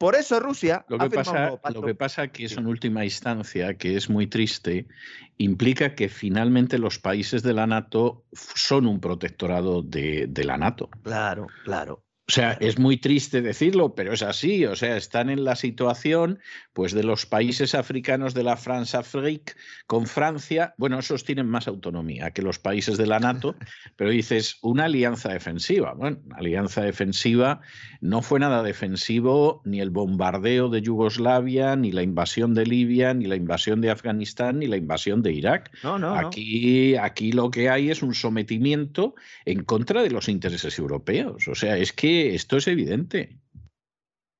Por 0.00 0.14
eso 0.14 0.40
Rusia 0.40 0.86
Lo 0.88 0.98
que, 0.98 1.10
pasa, 1.10 1.60
lo 1.74 1.82
que 1.82 1.94
pasa 1.94 2.28
que 2.28 2.46
eso 2.46 2.58
en 2.58 2.66
última 2.66 3.04
instancia, 3.04 3.76
que 3.76 3.96
es 3.96 4.08
muy 4.08 4.26
triste, 4.26 4.88
implica 5.36 5.94
que 5.94 6.08
finalmente 6.08 6.78
los 6.78 6.98
países 6.98 7.42
de 7.42 7.52
la 7.52 7.66
NATO 7.66 8.24
son 8.32 8.86
un 8.86 8.98
protectorado 8.98 9.82
de, 9.82 10.26
de 10.26 10.44
la 10.44 10.56
NATO. 10.56 10.88
Claro, 11.02 11.48
claro. 11.64 12.02
O 12.30 12.32
sea, 12.32 12.52
es 12.60 12.78
muy 12.78 12.96
triste 12.96 13.42
decirlo, 13.42 13.96
pero 13.96 14.12
es 14.12 14.22
así. 14.22 14.64
O 14.64 14.76
sea, 14.76 14.96
están 14.96 15.30
en 15.30 15.42
la 15.42 15.56
situación 15.56 16.38
pues, 16.72 16.92
de 16.92 17.02
los 17.02 17.26
países 17.26 17.74
africanos 17.74 18.34
de 18.34 18.44
la 18.44 18.56
France 18.56 18.96
Afrique 18.96 19.54
con 19.88 20.06
Francia. 20.06 20.72
Bueno, 20.78 21.00
esos 21.00 21.24
tienen 21.24 21.48
más 21.48 21.66
autonomía 21.66 22.30
que 22.30 22.42
los 22.42 22.60
países 22.60 22.96
de 22.98 23.08
la 23.08 23.18
NATO, 23.18 23.56
pero 23.96 24.10
dices 24.10 24.58
una 24.62 24.84
alianza 24.84 25.32
defensiva. 25.32 25.94
Bueno, 25.94 26.18
una 26.24 26.36
alianza 26.36 26.82
defensiva 26.82 27.62
no 28.00 28.22
fue 28.22 28.38
nada 28.38 28.62
defensivo 28.62 29.60
ni 29.64 29.80
el 29.80 29.90
bombardeo 29.90 30.68
de 30.68 30.82
Yugoslavia, 30.82 31.74
ni 31.74 31.90
la 31.90 32.04
invasión 32.04 32.54
de 32.54 32.64
Libia, 32.64 33.12
ni 33.12 33.26
la 33.26 33.34
invasión 33.34 33.80
de 33.80 33.90
Afganistán, 33.90 34.60
ni 34.60 34.68
la 34.68 34.76
invasión 34.76 35.22
de 35.22 35.32
Irak. 35.32 35.72
No, 35.82 35.98
no, 35.98 36.14
no. 36.14 36.28
Aquí, 36.28 36.94
aquí 36.94 37.32
lo 37.32 37.50
que 37.50 37.68
hay 37.68 37.90
es 37.90 38.04
un 38.04 38.14
sometimiento 38.14 39.16
en 39.44 39.64
contra 39.64 40.04
de 40.04 40.10
los 40.10 40.28
intereses 40.28 40.78
europeos. 40.78 41.48
O 41.48 41.56
sea, 41.56 41.76
es 41.76 41.92
que 41.92 42.19
esto 42.28 42.56
es 42.56 42.68
evidente. 42.68 43.40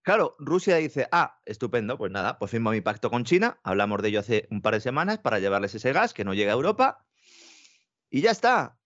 Claro, 0.02 0.34
Rusia 0.38 0.76
dice, 0.76 1.08
ah, 1.12 1.40
estupendo, 1.44 1.98
pues 1.98 2.10
nada, 2.10 2.38
pues 2.38 2.50
firmo 2.50 2.70
mi 2.70 2.80
pacto 2.80 3.10
con 3.10 3.24
China, 3.24 3.60
hablamos 3.62 4.00
de 4.00 4.08
ello 4.08 4.20
hace 4.20 4.48
un 4.50 4.62
par 4.62 4.74
de 4.74 4.80
semanas 4.80 5.18
para 5.18 5.38
llevarles 5.38 5.74
ese 5.74 5.92
gas 5.92 6.14
que 6.14 6.24
no 6.24 6.32
llega 6.32 6.52
a 6.52 6.56
Europa 6.56 7.06
y 8.08 8.22
ya 8.22 8.30
está. 8.30 8.79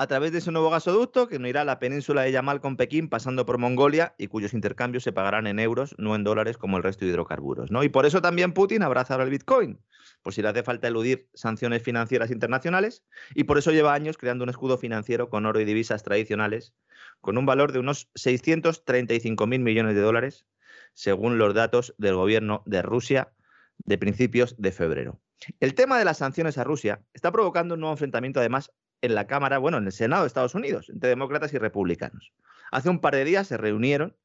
A 0.00 0.06
través 0.06 0.30
de 0.30 0.38
ese 0.38 0.52
nuevo 0.52 0.70
gasoducto 0.70 1.26
que 1.26 1.40
no 1.40 1.48
irá 1.48 1.62
a 1.62 1.64
la 1.64 1.80
península 1.80 2.22
de 2.22 2.30
Yamal 2.30 2.60
con 2.60 2.76
Pekín 2.76 3.08
pasando 3.08 3.44
por 3.44 3.58
Mongolia 3.58 4.14
y 4.16 4.28
cuyos 4.28 4.54
intercambios 4.54 5.02
se 5.02 5.10
pagarán 5.10 5.48
en 5.48 5.58
euros, 5.58 5.96
no 5.98 6.14
en 6.14 6.22
dólares 6.22 6.56
como 6.56 6.76
el 6.76 6.84
resto 6.84 7.04
de 7.04 7.10
hidrocarburos, 7.10 7.72
¿no? 7.72 7.82
Y 7.82 7.88
por 7.88 8.06
eso 8.06 8.22
también 8.22 8.52
Putin 8.52 8.84
abraza 8.84 9.14
ahora 9.14 9.24
el 9.24 9.30
Bitcoin, 9.30 9.80
pues 10.22 10.36
si 10.36 10.42
le 10.42 10.50
hace 10.50 10.62
falta 10.62 10.86
eludir 10.86 11.28
sanciones 11.34 11.82
financieras 11.82 12.30
internacionales 12.30 13.04
y 13.34 13.42
por 13.42 13.58
eso 13.58 13.72
lleva 13.72 13.92
años 13.92 14.16
creando 14.16 14.44
un 14.44 14.50
escudo 14.50 14.78
financiero 14.78 15.30
con 15.30 15.46
oro 15.46 15.58
y 15.58 15.64
divisas 15.64 16.04
tradicionales 16.04 16.74
con 17.20 17.36
un 17.36 17.44
valor 17.44 17.72
de 17.72 17.80
unos 17.80 18.08
635 18.14 19.48
mil 19.48 19.62
millones 19.62 19.96
de 19.96 20.00
dólares, 20.00 20.46
según 20.94 21.38
los 21.38 21.54
datos 21.54 21.96
del 21.98 22.14
gobierno 22.14 22.62
de 22.66 22.82
Rusia 22.82 23.32
de 23.78 23.98
principios 23.98 24.54
de 24.58 24.70
febrero. 24.70 25.20
El 25.58 25.74
tema 25.74 25.98
de 25.98 26.04
las 26.04 26.18
sanciones 26.18 26.56
a 26.56 26.62
Rusia 26.62 27.02
está 27.14 27.32
provocando 27.32 27.74
un 27.74 27.80
nuevo 27.80 27.94
enfrentamiento, 27.94 28.38
además, 28.38 28.72
en 29.00 29.14
la 29.14 29.26
Cámara, 29.26 29.58
bueno, 29.58 29.78
en 29.78 29.86
el 29.86 29.92
Senado 29.92 30.22
de 30.22 30.26
Estados 30.26 30.54
Unidos, 30.54 30.88
entre 30.88 31.10
demócratas 31.10 31.52
y 31.52 31.58
republicanos. 31.58 32.32
Hace 32.72 32.88
un 32.88 33.00
par 33.00 33.14
de 33.14 33.24
días 33.24 33.46
se 33.46 33.56
reunieron 33.56 34.16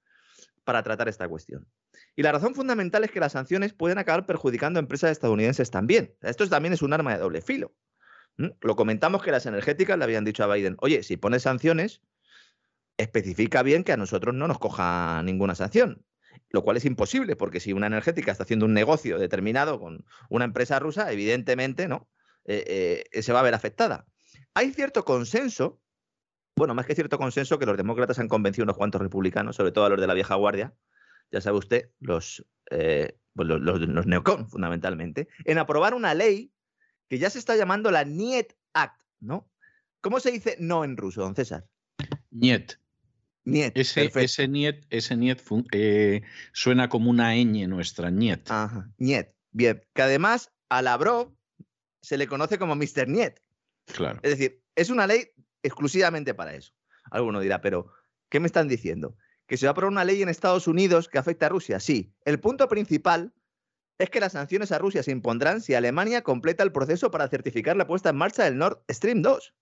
para 0.64 0.82
tratar 0.82 1.08
esta 1.08 1.28
cuestión. 1.28 1.68
Y 2.16 2.24
la 2.24 2.32
razón 2.32 2.56
fundamental 2.56 3.04
es 3.04 3.12
que 3.12 3.20
las 3.20 3.34
sanciones 3.34 3.74
pueden 3.74 3.98
acabar 3.98 4.26
perjudicando 4.26 4.80
a 4.80 4.82
empresas 4.82 5.12
estadounidenses 5.12 5.70
también. 5.72 6.16
Esto 6.22 6.48
también 6.48 6.74
es 6.74 6.82
un 6.82 6.94
arma 6.94 7.14
de 7.14 7.20
doble 7.20 7.42
filo. 7.42 7.74
Lo 8.38 8.76
comentamos 8.76 9.22
que 9.22 9.32
las 9.32 9.46
energéticas 9.46 9.98
le 9.98 10.04
habían 10.06 10.26
dicho 10.26 10.44
a 10.44 10.54
Biden, 10.54 10.76
oye, 10.80 11.04
si 11.04 11.18
pones 11.18 11.44
sanciones, 11.44 12.02
especifica 12.98 13.62
bien 13.64 13.84
que 13.84 13.92
a 13.92 13.98
nosotros 13.98 14.34
no 14.34 14.48
nos 14.48 14.60
coja 14.60 15.22
ninguna 15.24 15.56
sanción. 15.56 16.06
Lo 16.50 16.64
cual 16.64 16.78
es 16.78 16.86
imposible, 16.86 17.36
porque 17.36 17.60
si 17.60 17.74
una 17.74 17.88
energética 17.88 18.32
está 18.32 18.44
haciendo 18.44 18.66
un 18.66 18.74
negocio 18.74 19.20
determinado 19.20 19.80
con 19.80 20.06
una 20.30 20.46
empresa 20.46 20.80
rusa, 20.80 21.12
evidentemente 21.12 21.88
no 21.88 22.10
Eh, 22.46 23.06
eh, 23.14 23.22
se 23.22 23.32
va 23.32 23.40
a 23.40 23.44
ver 23.44 23.54
afectada. 23.54 24.06
Hay 24.56 24.72
cierto 24.74 25.04
consenso, 25.04 25.82
bueno, 26.56 26.74
más 26.76 26.86
que 26.86 26.96
cierto 26.96 27.18
consenso, 27.18 27.58
que 27.58 27.66
los 27.66 27.78
demócratas 27.78 28.20
han 28.20 28.28
convencido 28.28 28.64
a 28.64 28.66
unos 28.66 28.78
cuantos 28.78 29.02
republicanos, 29.02 29.56
sobre 29.56 29.72
todo 29.72 29.86
a 29.86 29.90
los 29.90 30.00
de 30.00 30.08
la 30.08 30.14
vieja 30.14 30.36
guardia, 30.36 30.74
ya 31.32 31.42
sabe 31.42 31.58
usted, 31.58 31.90
los, 32.00 32.46
eh, 32.70 33.18
pues 33.34 33.48
los, 33.48 33.62
los- 33.62 33.80
los 33.82 34.06
neocon, 34.06 34.48
fundamentalmente, 34.50 35.28
en 35.46 35.58
aprobar 35.58 35.94
una 35.96 36.14
ley 36.14 36.52
que 37.10 37.18
ya 37.18 37.30
se 37.30 37.40
está 37.40 37.56
llamando 37.56 37.90
la 37.92 38.04
NIET 38.06 38.56
Act, 38.74 39.02
¿no? 39.20 39.50
¿Cómo 40.02 40.20
se 40.20 40.32
dice 40.32 40.58
no 40.60 40.84
en 40.84 40.98
ruso, 40.98 41.22
don 41.22 41.36
César? 41.36 41.66
Niet. 42.30 42.80
NIET. 43.46 43.78
Ese, 43.78 44.10
ese 44.16 44.48
niet, 44.48 44.86
ese 44.90 45.16
niet 45.18 45.42
eh, 45.72 46.22
suena 46.54 46.88
como 46.90 47.10
una 47.10 47.34
ñ 47.36 47.68
nuestra, 47.68 48.10
niet. 48.12 48.50
Ajá, 48.52 48.90
Niet. 48.98 49.28
Bien, 49.52 49.84
que 49.94 50.02
además 50.02 50.52
a 50.70 50.82
Lavrov 50.82 51.36
se 52.02 52.18
le 52.18 52.28
conoce 52.28 52.58
como 52.58 52.76
Mr. 52.76 53.08
Niet. 53.08 53.40
Claro. 53.86 54.20
Es 54.24 54.32
decir, 54.32 54.64
es 54.76 54.90
una 54.90 55.08
ley 55.08 55.30
exclusivamente 55.62 56.34
para 56.34 56.54
eso. 56.54 56.74
Alguno 57.12 57.40
dirá, 57.40 57.62
pero 57.62 57.92
¿qué 58.30 58.40
me 58.40 58.48
están 58.48 58.68
diciendo? 58.68 59.16
¿Que 59.48 59.58
se 59.58 59.66
va 59.66 59.70
a 59.70 59.72
aprobar 59.72 59.92
una 59.92 60.06
ley 60.06 60.22
en 60.22 60.30
Estados 60.30 60.68
Unidos 60.68 61.10
que 61.10 61.18
afecta 61.18 61.48
a 61.48 61.50
Rusia? 61.50 61.80
Sí. 61.80 62.14
El 62.26 62.40
punto 62.40 62.68
principal 62.68 63.34
es 63.98 64.10
que 64.10 64.20
las 64.20 64.34
sanciones 64.34 64.72
a 64.72 64.80
Rusia 64.80 65.04
se 65.04 65.12
impondrán 65.12 65.62
si 65.62 65.74
Alemania 65.76 66.24
completa 66.24 66.64
el 66.64 66.72
proceso 66.72 67.12
para 67.12 67.28
certificar 67.28 67.76
la 67.78 67.88
puesta 67.88 68.10
en 68.10 68.16
marcha 68.16 68.44
del 68.44 68.58
Nord 68.58 68.84
Stream 68.90 69.22
2. 69.22 69.54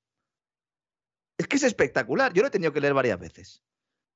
Es 1.38 1.48
que 1.48 1.56
es 1.58 1.64
espectacular. 1.64 2.34
Yo 2.34 2.42
lo 2.42 2.48
he 2.48 2.52
tenido 2.52 2.72
que 2.72 2.82
leer 2.82 2.94
varias 2.94 3.20
veces 3.20 3.64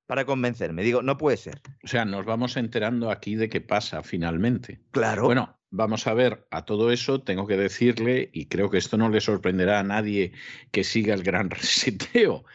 para 0.05 0.25
convencerme. 0.25 0.83
Digo, 0.83 1.01
no 1.01 1.17
puede 1.17 1.37
ser. 1.37 1.61
O 1.83 1.87
sea, 1.87 2.05
nos 2.05 2.25
vamos 2.25 2.55
enterando 2.57 3.09
aquí 3.09 3.35
de 3.35 3.49
qué 3.49 3.61
pasa 3.61 4.03
finalmente. 4.03 4.79
Claro. 4.91 5.23
Bueno, 5.23 5.59
vamos 5.75 6.07
a 6.07 6.13
ver, 6.13 6.47
a 6.51 6.63
todo 6.65 6.91
eso 6.91 7.21
tengo 7.21 7.47
que 7.47 7.57
decirle, 7.57 8.29
y 8.33 8.45
creo 8.45 8.69
que 8.69 8.77
esto 8.77 8.97
no 8.97 9.09
le 9.09 9.21
sorprenderá 9.21 9.79
a 9.79 9.83
nadie 9.83 10.31
que 10.71 10.83
siga 10.83 11.13
el 11.13 11.23
gran 11.23 11.49
reseteo, 11.51 12.45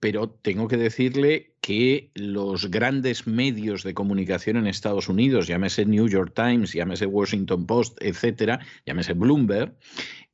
pero 0.00 0.28
tengo 0.28 0.68
que 0.68 0.76
decirle 0.76 1.54
que 1.60 2.10
los 2.14 2.70
grandes 2.70 3.26
medios 3.26 3.84
de 3.84 3.94
comunicación 3.94 4.56
en 4.56 4.66
Estados 4.66 5.08
Unidos, 5.08 5.46
llámese 5.46 5.86
New 5.86 6.08
York 6.08 6.32
Times, 6.34 6.72
llámese 6.72 7.06
Washington 7.06 7.66
Post, 7.66 7.96
etcétera, 8.02 8.60
llámese 8.84 9.14
Bloomberg, 9.14 9.76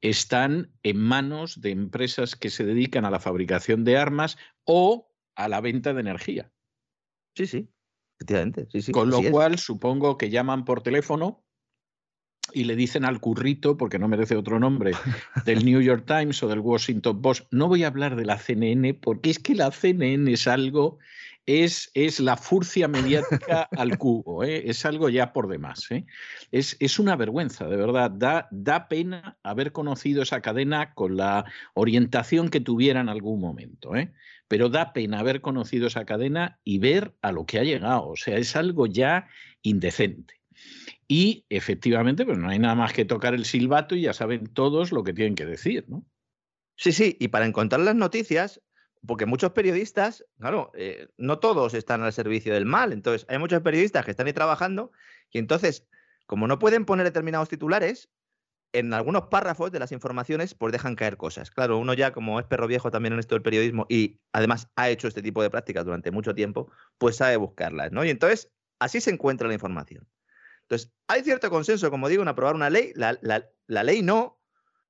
están 0.01 0.71
en 0.83 0.97
manos 0.97 1.61
de 1.61 1.71
empresas 1.71 2.35
que 2.35 2.51
se 2.51 2.65
dedican 2.65 3.05
a 3.05 3.11
la 3.11 3.21
fabricación 3.21 3.85
de 3.85 3.99
armas 3.99 4.39
o 4.65 5.13
a 5.37 5.47
la 5.49 5.61
venta 5.61 5.93
de 5.93 6.01
energía. 6.01 6.51
Sí, 7.37 7.47
sí. 7.47 7.69
Efectivamente. 8.19 8.67
Sí, 8.73 8.83
sí. 8.83 8.93
Con 8.93 9.11
lo 9.11 9.21
es. 9.21 9.31
cual, 9.31 9.59
supongo 9.59 10.19
que 10.19 10.31
llaman 10.31 10.65
por 10.65 10.83
teléfono 10.83 11.45
y 12.53 12.65
le 12.65 12.77
dicen 12.77 13.05
al 13.05 13.21
currito, 13.21 13.77
porque 13.77 13.99
no 13.99 14.09
merece 14.09 14.37
otro 14.37 14.59
nombre, 14.59 14.93
del 15.45 15.65
New 15.65 15.81
York 15.81 16.05
Times 16.07 16.43
o 16.43 16.49
del 16.49 16.61
Washington 16.61 17.21
Post, 17.23 17.47
no 17.51 17.69
voy 17.69 17.85
a 17.85 17.89
hablar 17.89 18.17
de 18.17 18.25
la 18.25 18.39
CNN, 18.39 18.95
porque 18.95 19.31
es 19.31 19.39
que 19.39 19.55
la 19.55 19.71
CNN 19.71 20.33
es 20.33 20.47
algo, 20.47 20.99
es, 21.47 21.91
es 21.95 22.21
la 22.21 22.37
furcia 22.37 22.89
mediática 22.89 23.69
al 23.77 23.99
cubo, 23.99 24.45
¿eh? 24.45 24.69
es 24.71 24.85
algo 24.85 25.09
ya 25.09 25.33
por 25.33 25.49
demás. 25.49 25.91
¿eh? 25.91 26.07
Es, 26.51 26.77
es 26.81 26.99
una 26.99 27.17
vergüenza, 27.17 27.67
de 27.67 27.77
verdad, 27.77 28.11
da, 28.11 28.49
da 28.51 28.89
pena 28.89 29.39
haber 29.43 29.73
conocido 29.73 30.23
esa 30.23 30.41
cadena 30.41 30.95
con 30.95 31.17
la 31.17 31.45
orientación 31.75 32.49
que 32.49 32.61
tuviera 32.61 33.01
en 33.01 33.09
algún 33.09 33.41
momento. 33.41 33.97
¿eh? 33.97 34.13
pero 34.51 34.69
da 34.69 34.93
pena 34.93 35.21
haber 35.21 35.43
conocido 35.43 35.87
esa 35.87 36.05
cadena 36.05 36.59
y 36.65 36.81
ver 36.81 37.15
a 37.23 37.31
lo 37.31 37.47
que 37.47 37.61
ha 37.61 37.63
llegado. 37.63 38.09
O 38.09 38.17
sea, 38.17 38.37
es 38.37 38.57
algo 38.57 38.87
ya 38.87 39.29
indecente. 39.63 40.40
Y 41.13 41.45
efectivamente, 41.49 42.25
pues 42.25 42.39
no 42.39 42.49
hay 42.49 42.61
nada 42.61 42.77
más 42.77 42.93
que 42.93 43.05
tocar 43.05 43.35
el 43.35 43.45
silbato 43.45 43.97
y 43.97 44.03
ya 44.03 44.13
saben 44.13 44.47
todos 44.47 44.93
lo 44.93 45.03
que 45.03 45.13
tienen 45.13 45.35
que 45.35 45.45
decir, 45.45 45.85
¿no? 45.89 46.07
Sí, 46.77 46.93
sí, 46.93 47.17
y 47.19 47.27
para 47.27 47.47
encontrar 47.47 47.81
las 47.81 47.97
noticias, 47.97 48.63
porque 49.05 49.27
muchos 49.27 49.51
periodistas, 49.51 50.25
claro, 50.39 50.71
eh, 50.77 51.09
no 51.19 51.41
todos 51.41 51.75
están 51.75 52.05
al 52.05 52.13
servicio 52.13 52.55
del 52.55 52.65
mal, 52.65 52.93
entonces 52.93 53.27
hay 53.29 53.39
muchos 53.39 53.61
periodistas 53.61 54.05
que 54.05 54.13
están 54.13 54.29
ahí 54.29 54.33
trabajando 54.33 54.93
y 55.33 55.41
entonces, 55.41 55.89
como 56.27 56.47
no 56.47 56.61
pueden 56.61 56.85
poner 56.85 57.05
determinados 57.07 57.49
titulares, 57.49 58.09
en 58.73 58.95
algunos 58.95 59.23
párrafos 59.23 59.73
de 59.73 59.81
las 59.81 59.91
informaciones 59.91 60.55
pues 60.55 60.71
dejan 60.71 60.95
caer 60.95 61.17
cosas. 61.17 61.51
Claro, 61.51 61.79
uno 61.79 61.93
ya 61.93 62.13
como 62.13 62.39
es 62.39 62.47
perro 62.47 62.69
viejo 62.69 62.93
también 62.93 63.15
en 63.15 63.19
esto 63.19 63.35
del 63.35 63.43
periodismo 63.43 63.85
y 63.89 64.21
además 64.33 64.71
ha 64.77 64.89
hecho 64.89 65.09
este 65.09 65.23
tipo 65.23 65.43
de 65.43 65.51
prácticas 65.51 65.85
durante 65.85 66.13
mucho 66.13 66.37
tiempo, 66.37 66.71
pues 66.99 67.17
sabe 67.17 67.37
buscarlas, 67.37 67.91
¿no? 67.91 68.05
Y 68.05 68.11
entonces 68.11 68.53
así 68.79 69.01
se 69.01 69.11
encuentra 69.11 69.49
la 69.49 69.55
información. 69.55 70.07
Entonces, 70.71 70.93
hay 71.09 71.25
cierto 71.25 71.51
consenso, 71.51 71.91
como 71.91 72.09
digo, 72.09 72.23
en 72.23 72.29
aprobar 72.29 72.55
una 72.55 72.71
ley, 72.71 72.93
la, 72.95 73.13
ley 73.67 74.03
no, 74.03 74.41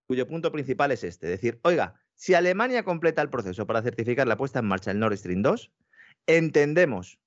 cuyo 0.06 0.28
punto 0.28 0.52
principal 0.52 0.92
es 0.92 1.04
este, 1.04 1.26
decir, 1.26 1.58
oiga, 1.62 1.94
si 2.16 2.34
Alemania 2.34 2.84
completa 2.84 3.22
el 3.22 3.30
proceso 3.30 3.66
para 3.66 3.80
certificar 3.80 4.28
la 4.28 4.36
puesta 4.36 4.58
en 4.58 4.66
marcha 4.66 4.90
del 4.90 5.00
Nord 5.00 5.16
Stream 5.16 5.40
2, 5.40 5.72
entendemos 6.26 7.18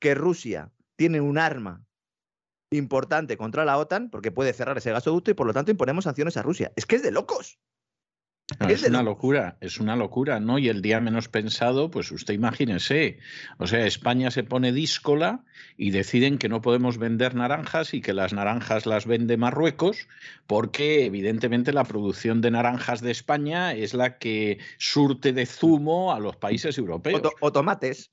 que 0.00 0.16
Rusia 0.16 0.72
tiene 0.96 1.20
un 1.20 1.38
arma 1.38 1.86
importante 2.72 3.36
contra 3.36 3.64
la 3.64 3.78
OTAN 3.78 4.10
porque 4.10 4.32
puede 4.32 4.54
cerrar 4.54 4.76
ese 4.76 4.90
gasoducto 4.90 5.30
y 5.30 5.34
por 5.34 5.46
lo 5.46 5.52
tanto 5.52 5.70
imponemos 5.70 6.02
sanciones 6.02 6.36
a 6.36 6.42
Rusia. 6.42 6.72
Es 6.74 6.86
que 6.86 6.96
es 6.96 7.04
de 7.04 7.12
locos. 7.12 7.60
Es, 8.68 8.82
una 8.84 9.02
locura, 9.02 9.56
es 9.60 9.78
una 9.78 9.96
locura, 9.96 10.40
¿no? 10.40 10.58
Y 10.58 10.68
el 10.68 10.82
día 10.82 11.00
menos 11.00 11.28
pensado, 11.28 11.90
pues 11.90 12.10
usted 12.10 12.34
imagínese, 12.34 13.18
o 13.58 13.66
sea, 13.66 13.86
España 13.86 14.30
se 14.30 14.44
pone 14.44 14.72
díscola 14.72 15.44
y 15.76 15.90
deciden 15.90 16.38
que 16.38 16.48
no 16.48 16.60
podemos 16.60 16.98
vender 16.98 17.34
naranjas 17.34 17.94
y 17.94 18.00
que 18.00 18.12
las 18.12 18.32
naranjas 18.32 18.86
las 18.86 19.06
vende 19.06 19.36
Marruecos, 19.36 20.08
porque 20.46 21.06
evidentemente 21.06 21.72
la 21.72 21.84
producción 21.84 22.40
de 22.40 22.50
naranjas 22.50 23.00
de 23.00 23.10
España 23.10 23.72
es 23.72 23.94
la 23.94 24.18
que 24.18 24.58
surte 24.78 25.32
de 25.32 25.46
zumo 25.46 26.12
a 26.12 26.20
los 26.20 26.36
países 26.36 26.76
europeos. 26.76 27.22
O, 27.40 27.52
tomates. 27.52 28.10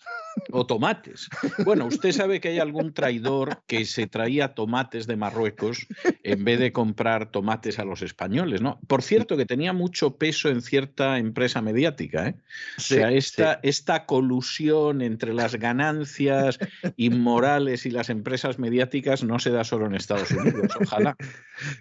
O 0.51 0.65
tomates. 0.65 1.30
Bueno, 1.65 1.85
usted 1.88 2.11
sabe 2.11 2.39
que 2.39 2.49
hay 2.49 2.59
algún 2.59 2.93
traidor 2.93 3.64
que 3.68 3.85
se 3.85 4.07
traía 4.07 4.53
tomates 4.53 5.07
de 5.07 5.15
Marruecos 5.15 5.88
en 6.23 6.43
vez 6.43 6.59
de 6.59 6.72
comprar 6.72 7.31
tomates 7.31 7.80
a 7.80 7.85
los 7.85 8.01
españoles, 8.01 8.61
¿no? 8.61 8.80
Por 8.88 9.01
cierto, 9.01 9.35
que 9.35 9.45
tenía 9.45 9.73
mucho 9.73 10.18
peso 10.18 10.26
en 10.29 10.61
cierta 10.61 11.17
empresa 11.17 11.61
mediática, 11.61 12.27
¿eh? 12.27 12.35
O 12.77 12.81
sea, 12.81 13.11
esta, 13.11 13.59
esta 13.63 14.05
colusión 14.05 15.01
entre 15.01 15.33
las 15.33 15.55
ganancias 15.55 16.59
inmorales 16.95 17.85
y 17.85 17.91
las 17.91 18.09
empresas 18.09 18.59
mediáticas 18.59 19.23
no 19.23 19.39
se 19.39 19.51
da 19.51 19.63
solo 19.63 19.85
en 19.85 19.95
Estados 19.95 20.31
Unidos, 20.31 20.71
ojalá. 20.81 21.15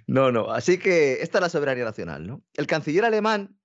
No, 0.07 0.33
no, 0.33 0.51
así 0.51 0.79
que 0.79 1.15
esta 1.21 1.39
es 1.39 1.43
la 1.43 1.49
soberanía 1.49 1.85
nacional, 1.85 2.27
¿no? 2.27 2.43
El 2.55 2.67
canciller 2.67 3.05
alemán, 3.05 3.57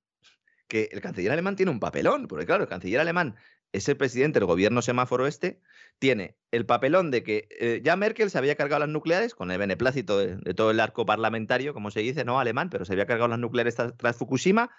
que 0.68 0.90
el 0.92 1.02
canciller 1.02 1.32
alemán 1.32 1.56
tiene 1.56 1.72
un 1.72 1.80
papelón, 1.80 2.28
porque 2.28 2.46
claro, 2.46 2.64
el 2.64 2.70
canciller 2.70 3.00
alemán 3.00 3.36
es 3.72 3.88
el 3.90 3.98
presidente 3.98 4.40
del 4.40 4.48
gobierno 4.48 4.82
semáforo 4.82 5.28
este, 5.28 5.62
tiene 6.00 6.36
el 6.52 6.66
papelón 6.66 7.12
de 7.12 7.24
que 7.24 7.48
eh, 7.60 7.82
ya 7.84 7.96
Merkel 7.96 8.30
se 8.30 8.38
había 8.38 8.56
cargado 8.56 8.82
las 8.82 8.90
nucleares, 8.90 9.36
con 9.36 9.52
el 9.52 9.58
beneplácito 9.58 10.18
de, 10.18 10.54
todo 10.54 10.72
el 10.72 10.80
arco 10.80 11.06
parlamentario, 11.06 11.74
como 11.74 11.92
se 11.92 12.02
dice, 12.02 12.26
no 12.26 12.40
alemán, 12.40 12.70
pero 12.70 12.86
se 12.86 12.94
había 12.94 13.06
cargado 13.06 13.30
las 13.30 13.40
nucleares 13.40 13.76
tras 13.76 14.18
Fukushima, 14.18 14.72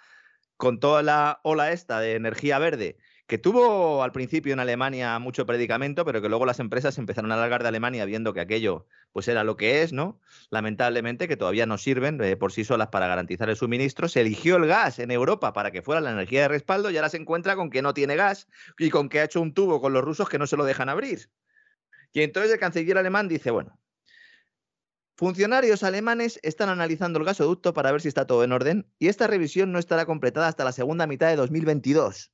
con 0.57 0.79
toda 0.79 1.01
la 1.01 1.39
ola 1.43 1.71
esta 1.71 1.99
de 1.99 2.15
energía 2.15 2.59
verde 2.59 2.97
que 3.27 3.37
tuvo 3.37 4.03
al 4.03 4.11
principio 4.11 4.53
en 4.53 4.59
Alemania 4.59 5.17
mucho 5.19 5.45
predicamento, 5.45 6.03
pero 6.03 6.21
que 6.21 6.29
luego 6.29 6.45
las 6.45 6.59
empresas 6.59 6.97
empezaron 6.97 7.31
a 7.31 7.37
largar 7.37 7.63
de 7.63 7.69
Alemania 7.69 8.05
viendo 8.05 8.33
que 8.33 8.41
aquello 8.41 8.85
pues 9.13 9.27
era 9.27 9.43
lo 9.43 9.55
que 9.55 9.81
es, 9.81 9.93
¿no? 9.93 10.19
Lamentablemente 10.49 11.27
que 11.27 11.37
todavía 11.37 11.65
no 11.65 11.77
sirven 11.77 12.21
eh, 12.21 12.35
por 12.35 12.51
sí 12.51 12.65
solas 12.65 12.89
para 12.89 13.07
garantizar 13.07 13.49
el 13.49 13.55
suministro. 13.55 14.07
Se 14.09 14.21
eligió 14.21 14.57
el 14.57 14.67
gas 14.67 14.99
en 14.99 15.11
Europa 15.11 15.53
para 15.53 15.71
que 15.71 15.81
fuera 15.81 16.01
la 16.01 16.11
energía 16.11 16.41
de 16.41 16.47
respaldo 16.49 16.89
y 16.91 16.97
ahora 16.97 17.09
se 17.09 17.17
encuentra 17.17 17.55
con 17.55 17.69
que 17.69 17.81
no 17.81 17.93
tiene 17.93 18.15
gas 18.15 18.47
y 18.77 18.89
con 18.89 19.07
que 19.07 19.19
ha 19.19 19.23
hecho 19.23 19.39
un 19.41 19.53
tubo 19.53 19.79
con 19.79 19.93
los 19.93 20.03
rusos 20.03 20.27
que 20.27 20.39
no 20.39 20.47
se 20.47 20.57
lo 20.57 20.65
dejan 20.65 20.89
abrir. 20.89 21.29
Y 22.11 22.21
entonces 22.21 22.51
el 22.51 22.59
canciller 22.59 22.97
alemán 22.97 23.27
dice, 23.27 23.51
bueno, 23.51 23.79
Funcionarios 25.15 25.83
alemanes 25.83 26.39
están 26.41 26.69
analizando 26.69 27.19
el 27.19 27.25
gasoducto 27.25 27.73
para 27.73 27.91
ver 27.91 28.01
si 28.01 28.07
está 28.07 28.25
todo 28.25 28.43
en 28.43 28.51
orden 28.51 28.91
y 28.97 29.09
esta 29.09 29.27
revisión 29.27 29.71
no 29.71 29.77
estará 29.77 30.07
completada 30.07 30.47
hasta 30.47 30.63
la 30.63 30.71
segunda 30.71 31.05
mitad 31.05 31.27
de 31.27 31.35
2022. 31.35 32.31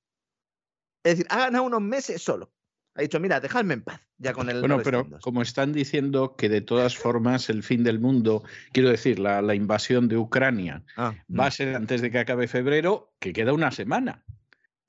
Es 1.03 1.17
decir, 1.17 1.27
ha 1.29 1.37
ganado 1.39 1.63
unos 1.63 1.81
meses 1.81 2.21
solo. 2.21 2.51
Ha 2.95 3.01
dicho, 3.01 3.19
mira, 3.19 3.39
dejadme 3.39 3.75
en 3.75 3.83
paz 3.83 4.01
ya 4.17 4.33
con 4.33 4.49
el. 4.49 4.59
Bueno, 4.59 4.81
pero 4.83 5.07
como 5.21 5.41
están 5.41 5.71
diciendo 5.71 6.35
que 6.35 6.49
de 6.49 6.61
todas 6.61 6.97
formas 6.97 7.49
el 7.49 7.63
fin 7.63 7.83
del 7.83 7.99
mundo, 7.99 8.43
quiero 8.73 8.89
decir, 8.89 9.19
la, 9.19 9.55
invasión 9.55 10.07
de 10.07 10.17
Ucrania 10.17 10.83
ah, 10.97 11.13
va 11.29 11.45
a 11.45 11.49
mm. 11.49 11.51
ser 11.51 11.75
antes 11.75 12.01
de 12.01 12.11
que 12.11 12.19
acabe 12.19 12.47
febrero, 12.47 13.13
que 13.19 13.31
queda 13.31 13.53
una 13.53 13.71
semana. 13.71 14.23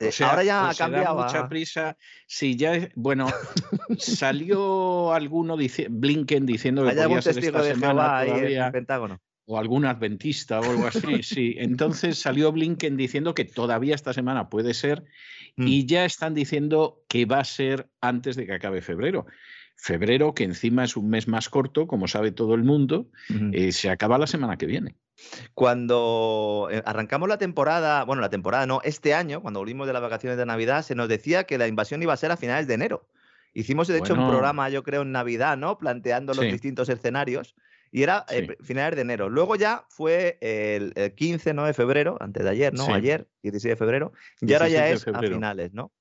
O 0.00 0.04
eh, 0.06 0.12
sea, 0.12 0.30
ahora 0.30 0.44
ya 0.44 0.70
ha 0.70 0.74
cambiado. 0.74 1.22
mucha 1.22 1.48
prisa. 1.48 1.96
Sí, 2.26 2.56
ya, 2.56 2.88
bueno, 2.96 3.28
salió 3.98 5.12
alguno, 5.12 5.56
dice, 5.56 5.86
Blinken, 5.90 6.46
diciendo 6.46 6.84
que 6.84 6.94
podía 6.94 7.22
ser 7.22 7.38
esta 7.38 7.62
semana 7.62 8.24
todavía. 8.24 8.66
el 8.66 8.72
Pentágono 8.72 9.20
o 9.50 9.58
algún 9.58 9.84
adventista 9.84 10.60
o 10.60 10.64
algo 10.64 10.86
así, 10.86 11.22
sí. 11.24 11.56
Entonces 11.58 12.18
salió 12.18 12.52
Blinken 12.52 12.96
diciendo 12.96 13.34
que 13.34 13.44
todavía 13.44 13.96
esta 13.96 14.12
semana 14.12 14.48
puede 14.48 14.74
ser 14.74 15.02
mm. 15.56 15.66
y 15.66 15.86
ya 15.86 16.04
están 16.04 16.34
diciendo 16.34 17.02
que 17.08 17.24
va 17.24 17.40
a 17.40 17.44
ser 17.44 17.88
antes 18.00 18.36
de 18.36 18.46
que 18.46 18.52
acabe 18.52 18.80
febrero. 18.80 19.26
Febrero, 19.74 20.34
que 20.34 20.44
encima 20.44 20.84
es 20.84 20.96
un 20.96 21.08
mes 21.08 21.26
más 21.26 21.48
corto, 21.48 21.88
como 21.88 22.06
sabe 22.06 22.30
todo 22.30 22.54
el 22.54 22.62
mundo, 22.62 23.08
eh, 23.52 23.72
se 23.72 23.88
acaba 23.88 24.18
la 24.18 24.26
semana 24.26 24.56
que 24.56 24.66
viene. 24.66 24.94
Cuando 25.54 26.68
eh, 26.70 26.82
arrancamos 26.84 27.28
la 27.30 27.38
temporada, 27.38 28.04
bueno, 28.04 28.20
la 28.20 28.28
temporada 28.28 28.66
no, 28.66 28.82
este 28.84 29.14
año, 29.14 29.40
cuando 29.40 29.60
volvimos 29.60 29.86
de 29.86 29.94
las 29.94 30.02
vacaciones 30.02 30.36
de 30.36 30.44
Navidad, 30.44 30.82
se 30.82 30.94
nos 30.94 31.08
decía 31.08 31.44
que 31.44 31.56
la 31.56 31.66
invasión 31.66 32.02
iba 32.02 32.12
a 32.12 32.18
ser 32.18 32.30
a 32.30 32.36
finales 32.36 32.66
de 32.66 32.74
enero. 32.74 33.08
Hicimos, 33.54 33.88
de 33.88 33.98
hecho, 33.98 34.14
un 34.14 34.28
programa, 34.28 34.68
yo 34.68 34.84
creo, 34.84 35.02
en 35.02 35.12
Navidad, 35.12 35.56
¿no? 35.56 35.78
Planteando 35.78 36.34
los 36.34 36.44
distintos 36.44 36.88
escenarios. 36.88 37.56
Y 37.92 38.02
era 38.02 38.24
eh, 38.30 38.56
finales 38.62 38.96
de 38.96 39.02
enero. 39.02 39.28
Luego 39.28 39.56
ya 39.56 39.84
fue 39.88 40.38
el, 40.40 40.94
15 41.14 41.54
¿no? 41.54 41.64
de 41.64 41.74
febrero, 41.74 42.16
antes 42.20 42.44
de 42.44 42.50
ayer, 42.50 42.72
¿no? 42.72 42.86
Ayer, 42.94 43.28
16 43.42 43.72
de 43.72 43.76
febrero. 43.76 44.12
Y 44.40 44.52
ahora 44.52 44.68
ya 44.68 44.88
es 44.88 45.06
a 45.08 45.20
finales, 45.20 45.72
¿no? 45.72 45.92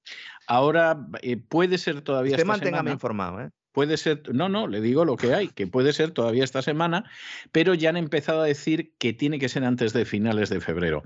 Ahora 0.48 1.08
eh, 1.22 1.38
puede 1.38 1.78
ser 1.78 2.02
todavía. 2.02 2.34
Usted 2.34 2.46
manténgame 2.46 2.92
informado, 2.92 3.42
¿eh? 3.42 3.50
Puede 3.72 3.98
ser, 3.98 4.24
no, 4.34 4.50
no, 4.50 4.68
le 4.68 4.82
digo 4.82 5.06
lo 5.06 5.16
que 5.16 5.34
hay, 5.34 5.48
que 5.48 5.68
puede 5.68 5.94
ser 5.94 6.12
todavía 6.12 6.44
esta 6.44 6.64
semana, 6.64 7.10
pero 7.52 7.76
ya 7.76 7.90
han 7.90 7.98
empezado 7.98 8.42
a 8.42 8.46
decir 8.46 8.94
que 8.98 9.14
tiene 9.14 9.38
que 9.38 9.48
ser 9.48 9.64
antes 9.64 9.94
de 9.94 10.06
finales 10.06 10.50
de 10.50 10.60
febrero. 10.60 11.04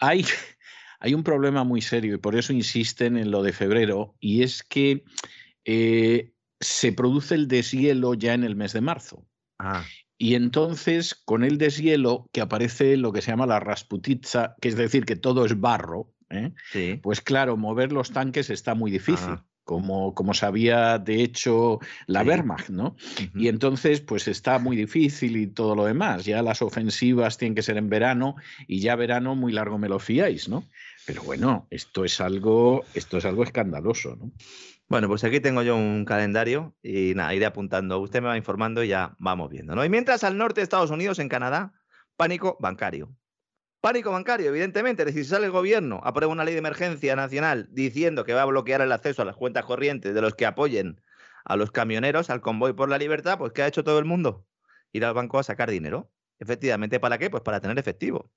Hay, 0.00 0.24
hay 0.98 1.14
un 1.14 1.22
problema 1.22 1.62
muy 1.62 1.80
serio 1.80 2.14
y 2.14 2.18
por 2.18 2.34
eso 2.34 2.52
insisten 2.52 3.16
en 3.16 3.30
lo 3.30 3.44
de 3.44 3.52
febrero, 3.52 4.16
y 4.18 4.42
es 4.42 4.64
que 4.64 5.04
eh, 5.64 6.32
se 6.58 6.92
produce 6.92 7.36
el 7.36 7.46
deshielo 7.46 8.14
ya 8.14 8.34
en 8.34 8.42
el 8.42 8.56
mes 8.56 8.72
de 8.72 8.80
marzo. 8.80 9.24
Ah. 9.58 9.84
Y 10.22 10.34
entonces, 10.34 11.14
con 11.14 11.44
el 11.44 11.56
deshielo, 11.56 12.28
que 12.30 12.42
aparece 12.42 12.98
lo 12.98 13.10
que 13.10 13.22
se 13.22 13.30
llama 13.30 13.46
la 13.46 13.58
rasputitza, 13.58 14.54
que 14.60 14.68
es 14.68 14.76
decir, 14.76 15.06
que 15.06 15.16
todo 15.16 15.46
es 15.46 15.58
barro, 15.58 16.12
¿eh? 16.28 16.52
pues 17.02 17.22
claro, 17.22 17.56
mover 17.56 17.90
los 17.90 18.10
tanques 18.10 18.50
está 18.50 18.74
muy 18.74 18.90
difícil. 18.90 19.30
Ah. 19.30 19.46
Como, 19.64 20.14
como, 20.14 20.34
sabía 20.34 20.98
de 20.98 21.22
hecho 21.22 21.78
la 22.06 22.22
Wehrmacht, 22.22 22.68
¿no? 22.68 22.96
Y 23.34 23.48
entonces, 23.48 24.00
pues 24.00 24.28
está 24.28 24.58
muy 24.58 24.76
difícil 24.76 25.36
y 25.36 25.46
todo 25.46 25.74
lo 25.74 25.84
demás. 25.84 26.24
Ya 26.26 26.42
las 26.42 26.60
ofensivas 26.60 27.38
tienen 27.38 27.54
que 27.54 27.62
ser 27.62 27.78
en 27.78 27.88
verano 27.88 28.34
y 28.66 28.80
ya 28.80 28.96
verano 28.96 29.36
muy 29.36 29.52
largo 29.52 29.78
me 29.78 29.88
lo 29.88 30.00
fiáis, 30.00 30.48
¿no? 30.48 30.64
Pero 31.06 31.22
bueno, 31.22 31.66
esto 31.70 32.04
es 32.04 32.20
algo, 32.20 32.84
esto 32.94 33.18
es 33.18 33.24
algo 33.24 33.44
escandaloso, 33.44 34.16
¿no? 34.16 34.32
Bueno, 34.90 35.06
pues 35.06 35.22
aquí 35.22 35.38
tengo 35.38 35.62
yo 35.62 35.76
un 35.76 36.04
calendario 36.04 36.74
y 36.82 37.14
nada, 37.14 37.32
iré 37.32 37.46
apuntando. 37.46 38.00
Usted 38.00 38.20
me 38.20 38.26
va 38.26 38.36
informando 38.36 38.82
y 38.82 38.88
ya 38.88 39.14
vamos 39.20 39.48
viendo. 39.48 39.76
¿no? 39.76 39.84
Y 39.84 39.88
mientras 39.88 40.24
al 40.24 40.36
norte 40.36 40.60
de 40.60 40.64
Estados 40.64 40.90
Unidos, 40.90 41.20
en 41.20 41.28
Canadá, 41.28 41.72
pánico 42.16 42.56
bancario. 42.58 43.16
Pánico 43.80 44.10
bancario, 44.10 44.48
evidentemente. 44.48 45.02
Es 45.02 45.06
decir, 45.06 45.22
si 45.22 45.30
sale 45.30 45.46
el 45.46 45.52
gobierno, 45.52 46.00
aprueba 46.02 46.32
una 46.32 46.42
ley 46.42 46.54
de 46.54 46.58
emergencia 46.58 47.14
nacional 47.14 47.68
diciendo 47.70 48.24
que 48.24 48.34
va 48.34 48.42
a 48.42 48.46
bloquear 48.46 48.80
el 48.80 48.90
acceso 48.90 49.22
a 49.22 49.24
las 49.24 49.36
cuentas 49.36 49.64
corrientes 49.64 50.12
de 50.12 50.20
los 50.20 50.34
que 50.34 50.44
apoyen 50.44 51.00
a 51.44 51.54
los 51.54 51.70
camioneros, 51.70 52.28
al 52.28 52.40
convoy 52.40 52.72
por 52.72 52.88
la 52.88 52.98
libertad, 52.98 53.38
pues 53.38 53.52
¿qué 53.52 53.62
ha 53.62 53.68
hecho 53.68 53.84
todo 53.84 54.00
el 54.00 54.06
mundo? 54.06 54.44
Ir 54.90 55.04
al 55.04 55.14
banco 55.14 55.38
a 55.38 55.44
sacar 55.44 55.70
dinero. 55.70 56.10
Efectivamente, 56.40 56.98
¿para 56.98 57.16
qué? 57.16 57.30
Pues 57.30 57.44
para 57.44 57.60
tener 57.60 57.78
efectivo. 57.78 58.32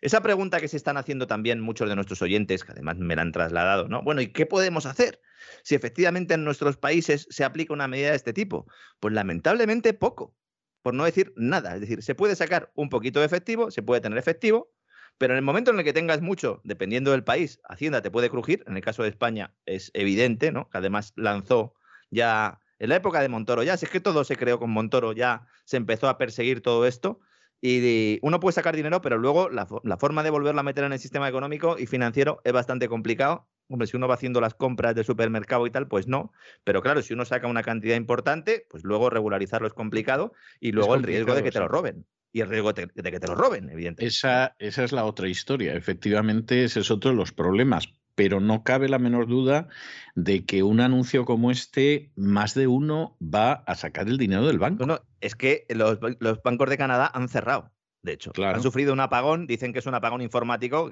Esa 0.00 0.22
pregunta 0.22 0.60
que 0.60 0.68
se 0.68 0.76
están 0.76 0.96
haciendo 0.96 1.26
también 1.26 1.60
muchos 1.60 1.88
de 1.88 1.94
nuestros 1.94 2.22
oyentes, 2.22 2.64
que 2.64 2.72
además 2.72 2.98
me 2.98 3.16
la 3.16 3.22
han 3.22 3.32
trasladado, 3.32 3.88
¿no? 3.88 4.02
Bueno, 4.02 4.20
¿y 4.20 4.28
qué 4.32 4.46
podemos 4.46 4.86
hacer 4.86 5.20
si 5.62 5.74
efectivamente 5.74 6.34
en 6.34 6.44
nuestros 6.44 6.76
países 6.76 7.26
se 7.30 7.44
aplica 7.44 7.72
una 7.72 7.88
medida 7.88 8.10
de 8.10 8.16
este 8.16 8.32
tipo? 8.32 8.66
Pues 9.00 9.14
lamentablemente 9.14 9.94
poco, 9.94 10.36
por 10.82 10.94
no 10.94 11.04
decir 11.04 11.32
nada. 11.36 11.74
Es 11.74 11.80
decir, 11.80 12.02
se 12.02 12.14
puede 12.14 12.36
sacar 12.36 12.72
un 12.74 12.88
poquito 12.88 13.20
de 13.20 13.26
efectivo, 13.26 13.70
se 13.70 13.82
puede 13.82 14.00
tener 14.00 14.18
efectivo, 14.18 14.72
pero 15.18 15.34
en 15.34 15.38
el 15.38 15.44
momento 15.44 15.70
en 15.72 15.78
el 15.78 15.84
que 15.84 15.92
tengas 15.92 16.20
mucho, 16.22 16.60
dependiendo 16.64 17.10
del 17.10 17.24
país, 17.24 17.60
Hacienda 17.68 18.02
te 18.02 18.10
puede 18.10 18.30
crujir. 18.30 18.64
En 18.66 18.76
el 18.76 18.82
caso 18.82 19.02
de 19.02 19.08
España 19.08 19.54
es 19.66 19.90
evidente, 19.94 20.52
¿no? 20.52 20.68
Que 20.70 20.78
además 20.78 21.12
lanzó 21.16 21.74
ya 22.10 22.60
En 22.78 22.90
la 22.90 22.96
época 22.96 23.20
de 23.20 23.28
Montoro 23.28 23.62
ya, 23.64 23.76
si 23.76 23.86
es 23.86 23.90
que 23.90 24.00
todo 24.00 24.22
se 24.24 24.36
creó 24.36 24.58
con 24.58 24.70
Montoro, 24.70 25.12
ya 25.12 25.46
se 25.64 25.76
empezó 25.76 26.08
a 26.08 26.16
perseguir 26.18 26.62
todo 26.62 26.86
esto. 26.86 27.20
Y 27.60 28.18
uno 28.22 28.38
puede 28.38 28.52
sacar 28.52 28.76
dinero, 28.76 29.00
pero 29.00 29.18
luego 29.18 29.48
la, 29.48 29.66
la, 29.82 29.96
forma 29.96 30.22
de 30.22 30.30
volverlo 30.30 30.60
a 30.60 30.64
meter 30.64 30.84
en 30.84 30.92
el 30.92 30.98
sistema 31.00 31.28
económico 31.28 31.76
y 31.78 31.86
financiero 31.86 32.40
es 32.44 32.52
bastante 32.52 32.88
complicado. 32.88 33.48
Hombre, 33.68 33.88
si 33.88 33.96
uno 33.96 34.06
va 34.06 34.14
haciendo 34.14 34.40
las 34.40 34.54
compras 34.54 34.94
de 34.94 35.04
supermercado 35.04 35.66
y 35.66 35.70
tal, 35.70 35.88
pues 35.88 36.06
no. 36.06 36.32
Pero 36.64 36.82
claro, 36.82 37.02
si 37.02 37.14
uno 37.14 37.24
saca 37.24 37.48
una 37.48 37.62
cantidad 37.62 37.96
importante, 37.96 38.66
pues 38.70 38.84
luego 38.84 39.10
regularizarlo 39.10 39.66
es 39.66 39.74
complicado 39.74 40.32
y 40.60 40.72
luego 40.72 40.94
el 40.94 41.02
riesgo 41.02 41.34
de 41.34 41.42
que 41.42 41.50
te 41.50 41.58
lo 41.58 41.68
roben 41.68 42.06
y 42.32 42.40
el 42.40 42.48
riesgo 42.48 42.72
de, 42.72 42.88
que 42.88 43.20
te 43.20 43.26
lo 43.26 43.34
roben, 43.34 43.70
evidentemente. 43.70 44.06
Esa, 44.06 44.54
esa 44.58 44.84
es 44.84 44.92
la 44.92 45.04
otra 45.04 45.28
historia. 45.28 45.74
Efectivamente, 45.74 46.64
ese 46.64 46.80
es 46.80 46.90
otro 46.90 47.10
de 47.10 47.16
los 47.16 47.32
problemas 47.32 47.88
pero 48.18 48.40
no 48.40 48.64
cabe 48.64 48.88
la 48.88 48.98
menor 48.98 49.28
duda 49.28 49.68
de 50.16 50.44
que 50.44 50.64
un 50.64 50.80
anuncio 50.80 51.24
como 51.24 51.52
este, 51.52 52.10
más 52.16 52.52
de 52.54 52.66
uno 52.66 53.16
va 53.22 53.52
a 53.52 53.76
sacar 53.76 54.08
el 54.08 54.18
dinero 54.18 54.44
del 54.44 54.58
banco. 54.58 54.86
No, 54.86 55.00
es 55.20 55.36
que 55.36 55.66
los, 55.68 56.00
bancos 56.42 56.68
de 56.68 56.76
Canadá 56.76 57.08
han 57.14 57.28
cerrado. 57.28 57.70
De 58.02 58.14
hecho, 58.14 58.32
han 58.44 58.60
sufrido 58.60 58.92
un 58.92 58.98
apagón, 58.98 59.46
dicen 59.46 59.72
que 59.72 59.78
es 59.78 59.86
un 59.86 59.94
apagón 59.94 60.20
informático, 60.20 60.90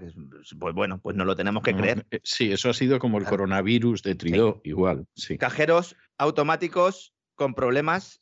pues 0.60 0.72
bueno, 0.72 1.00
pues 1.00 1.16
no 1.16 1.24
lo 1.24 1.34
tenemos 1.34 1.64
que 1.64 1.74
creer. 1.74 2.06
Eh, 2.12 2.20
sí, 2.22 2.52
eso 2.52 2.70
ha 2.70 2.74
sido 2.74 3.00
como 3.00 3.18
el 3.18 3.24
coronavirus 3.24 4.04
de 4.04 4.14
Trudeau, 4.14 4.60
igual. 4.62 5.08
Sí. 5.16 5.36
Cajeros 5.36 5.96
automáticos 6.18 7.12
con 7.34 7.54
problemas 7.54 8.20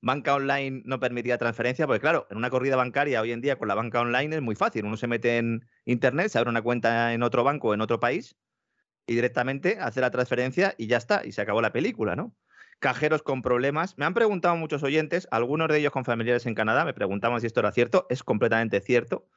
banca 0.00 0.34
online 0.34 0.82
no 0.84 0.98
permitía 1.00 1.38
transferencia, 1.38 1.86
porque 1.86 2.00
claro, 2.00 2.26
en 2.30 2.36
una 2.36 2.50
corrida 2.50 2.76
bancaria 2.76 3.20
hoy 3.20 3.32
en 3.32 3.40
día 3.40 3.56
con 3.56 3.68
la 3.68 3.74
banca 3.74 4.00
online 4.00 4.36
es 4.36 4.42
muy 4.42 4.54
fácil. 4.54 4.84
Uno 4.84 4.96
se 4.96 5.06
mete 5.06 5.38
en 5.38 5.66
internet, 5.84 6.28
se 6.28 6.38
abre 6.38 6.50
una 6.50 6.62
cuenta 6.62 7.12
en 7.12 7.22
otro 7.22 7.44
banco, 7.44 7.74
en 7.74 7.80
otro 7.80 8.00
país, 8.00 8.36
y 9.06 9.14
directamente 9.14 9.78
hace 9.80 10.00
la 10.00 10.10
transferencia 10.10 10.74
y 10.78 10.86
ya 10.86 10.96
está, 10.96 11.22
y 11.24 11.32
se 11.32 11.42
acabó 11.42 11.60
la 11.60 11.72
película, 11.72 12.16
¿no? 12.16 12.34
Cajeros 12.78 13.22
con 13.22 13.42
problemas. 13.42 13.98
Me 13.98 14.06
han 14.06 14.14
preguntado 14.14 14.56
muchos 14.56 14.82
oyentes, 14.82 15.28
algunos 15.30 15.68
de 15.68 15.78
ellos 15.78 15.92
con 15.92 16.04
familiares 16.04 16.46
en 16.46 16.54
Canadá, 16.54 16.84
me 16.84 16.94
preguntaban 16.94 17.40
si 17.40 17.46
esto 17.46 17.60
era 17.60 17.72
cierto. 17.72 18.06
Es 18.08 18.22
completamente 18.22 18.80
cierto. 18.80 19.28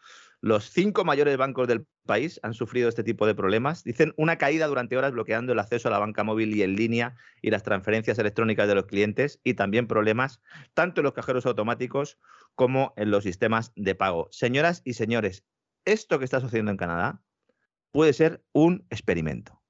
Los 0.43 0.69
cinco 0.69 1.05
mayores 1.05 1.37
bancos 1.37 1.69
del 1.69 1.87
país 2.05 2.37
han 2.43 2.53
sufrido 2.53 2.89
este 2.89 3.01
tipo 3.01 3.25
de 3.25 3.33
problemas. 3.33 3.85
Dicen 3.85 4.13
una 4.17 4.37
caída 4.37 4.67
durante 4.67 4.97
horas 4.97 5.13
bloqueando 5.13 5.53
el 5.53 5.59
acceso 5.59 5.87
a 5.87 5.91
la 5.91 5.99
banca 5.99 6.25
móvil 6.25 6.53
y 6.53 6.63
en 6.63 6.75
línea 6.75 7.15
y 7.41 7.49
las 7.49 7.63
transferencias 7.63 8.19
electrónicas 8.19 8.67
de 8.67 8.75
los 8.75 8.85
clientes 8.85 9.39
y 9.45 9.53
también 9.53 9.87
problemas 9.87 10.41
tanto 10.73 10.99
en 10.99 11.05
los 11.05 11.13
cajeros 11.13 11.45
automáticos 11.45 12.19
como 12.55 12.93
en 12.97 13.09
los 13.09 13.23
sistemas 13.23 13.71
de 13.77 13.95
pago. 13.95 14.27
Señoras 14.31 14.81
y 14.83 14.95
señores, 14.95 15.45
esto 15.85 16.19
que 16.19 16.25
está 16.25 16.41
sucediendo 16.41 16.71
en 16.71 16.77
Canadá 16.77 17.23
puede 17.93 18.11
ser 18.11 18.43
un 18.51 18.85
experimento. 18.89 19.63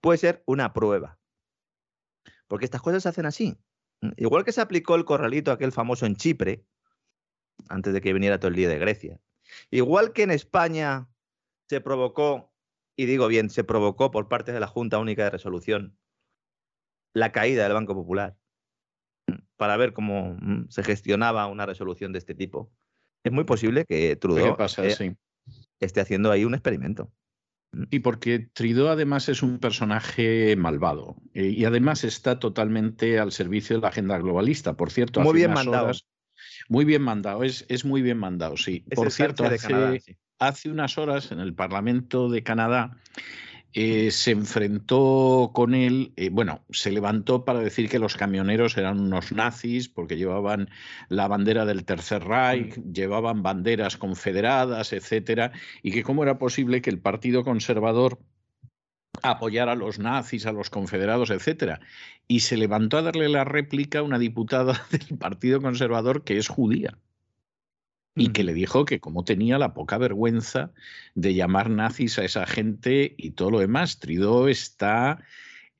Puede 0.00 0.18
ser 0.18 0.44
una 0.46 0.72
prueba. 0.72 1.18
Porque 2.46 2.64
estas 2.64 2.80
cosas 2.80 3.02
se 3.02 3.08
hacen 3.08 3.26
así. 3.26 3.58
Igual 4.18 4.44
que 4.44 4.52
se 4.52 4.60
aplicó 4.60 4.94
el 4.94 5.04
corralito 5.04 5.50
aquel 5.50 5.72
famoso 5.72 6.06
en 6.06 6.14
Chipre, 6.14 6.64
antes 7.68 7.92
de 7.92 8.00
que 8.00 8.12
viniera 8.12 8.38
todo 8.38 8.50
el 8.50 8.54
día 8.54 8.68
de 8.68 8.78
Grecia, 8.78 9.20
Igual 9.70 10.12
que 10.12 10.22
en 10.22 10.30
España 10.30 11.08
se 11.68 11.80
provocó, 11.80 12.52
y 12.96 13.06
digo 13.06 13.28
bien, 13.28 13.50
se 13.50 13.64
provocó 13.64 14.10
por 14.10 14.28
parte 14.28 14.52
de 14.52 14.60
la 14.60 14.66
Junta 14.66 14.98
Única 14.98 15.24
de 15.24 15.30
Resolución 15.30 15.98
la 17.14 17.32
caída 17.32 17.64
del 17.64 17.72
Banco 17.72 17.94
Popular 17.94 18.36
para 19.56 19.76
ver 19.76 19.92
cómo 19.92 20.36
mm, 20.40 20.68
se 20.70 20.82
gestionaba 20.82 21.46
una 21.46 21.66
resolución 21.66 22.12
de 22.12 22.18
este 22.18 22.34
tipo. 22.34 22.72
Es 23.24 23.32
muy 23.32 23.44
posible 23.44 23.84
que 23.86 24.16
Trudeau 24.16 24.56
esté 25.80 26.00
haciendo 26.00 26.30
ahí 26.30 26.44
un 26.44 26.54
experimento. 26.54 27.12
Y 27.90 27.98
porque 27.98 28.48
Trudeau 28.54 28.88
además 28.88 29.28
es 29.28 29.42
un 29.42 29.58
personaje 29.58 30.56
malvado 30.56 31.16
eh, 31.34 31.48
y 31.48 31.64
además 31.66 32.04
está 32.04 32.38
totalmente 32.38 33.18
al 33.18 33.32
servicio 33.32 33.76
de 33.76 33.82
la 33.82 33.88
agenda 33.88 34.16
globalista. 34.18 34.74
Por 34.74 34.90
cierto, 34.90 35.20
muy 35.20 35.34
bien 35.34 35.52
mandado. 35.52 35.92
Muy 36.68 36.84
bien 36.84 37.02
mandado, 37.02 37.42
es, 37.44 37.64
es 37.68 37.84
muy 37.84 38.02
bien 38.02 38.18
mandado, 38.18 38.56
sí. 38.56 38.84
Por 38.94 39.10
cierto, 39.10 39.44
hace, 40.38 40.70
unas 40.70 40.98
horas 40.98 41.32
en 41.32 41.40
el 41.40 41.54
Parlamento 41.54 42.28
de 42.28 42.42
Canadá 42.42 42.96
eh, 43.74 44.10
se 44.10 44.30
enfrentó 44.30 45.50
con 45.52 45.74
él, 45.74 46.12
eh, 46.16 46.30
bueno, 46.30 46.64
se 46.70 46.90
levantó 46.90 47.44
para 47.44 47.60
decir 47.60 47.88
que 47.88 47.98
los 47.98 48.16
camioneros 48.16 48.76
eran 48.76 49.00
unos 49.00 49.32
nazis 49.32 49.88
porque 49.88 50.16
llevaban 50.16 50.70
la 51.08 51.28
bandera 51.28 51.66
del 51.66 51.84
Tercer 51.84 52.24
Reich, 52.24 52.80
llevaban 52.92 53.42
banderas 53.42 53.96
confederadas, 53.96 54.92
etcétera, 54.92 55.52
y 55.82 55.90
que 55.90 56.02
cómo 56.02 56.22
era 56.22 56.38
posible 56.38 56.80
que 56.80 56.90
el 56.90 56.98
Partido 56.98 57.44
Conservador 57.44 58.18
apoyar 59.22 59.68
a 59.68 59.74
los 59.74 59.98
nazis, 59.98 60.46
a 60.46 60.52
los 60.52 60.70
confederados, 60.70 61.30
etcétera. 61.30 61.80
Y 62.26 62.40
se 62.40 62.56
levantó 62.56 62.98
a 62.98 63.02
darle 63.02 63.28
la 63.28 63.44
réplica 63.44 64.00
a 64.00 64.02
una 64.02 64.18
diputada 64.18 64.86
del 64.90 65.18
Partido 65.18 65.60
Conservador 65.60 66.24
que 66.24 66.38
es 66.38 66.48
judía 66.48 66.98
y 68.14 68.30
que 68.30 68.42
le 68.42 68.52
dijo 68.52 68.84
que 68.84 69.00
como 69.00 69.24
tenía 69.24 69.58
la 69.58 69.74
poca 69.74 69.96
vergüenza 69.96 70.72
de 71.14 71.34
llamar 71.34 71.70
nazis 71.70 72.18
a 72.18 72.24
esa 72.24 72.46
gente 72.46 73.14
y 73.16 73.30
todo 73.30 73.50
lo 73.52 73.58
demás. 73.60 74.00
Tridó 74.00 74.48
está 74.48 75.22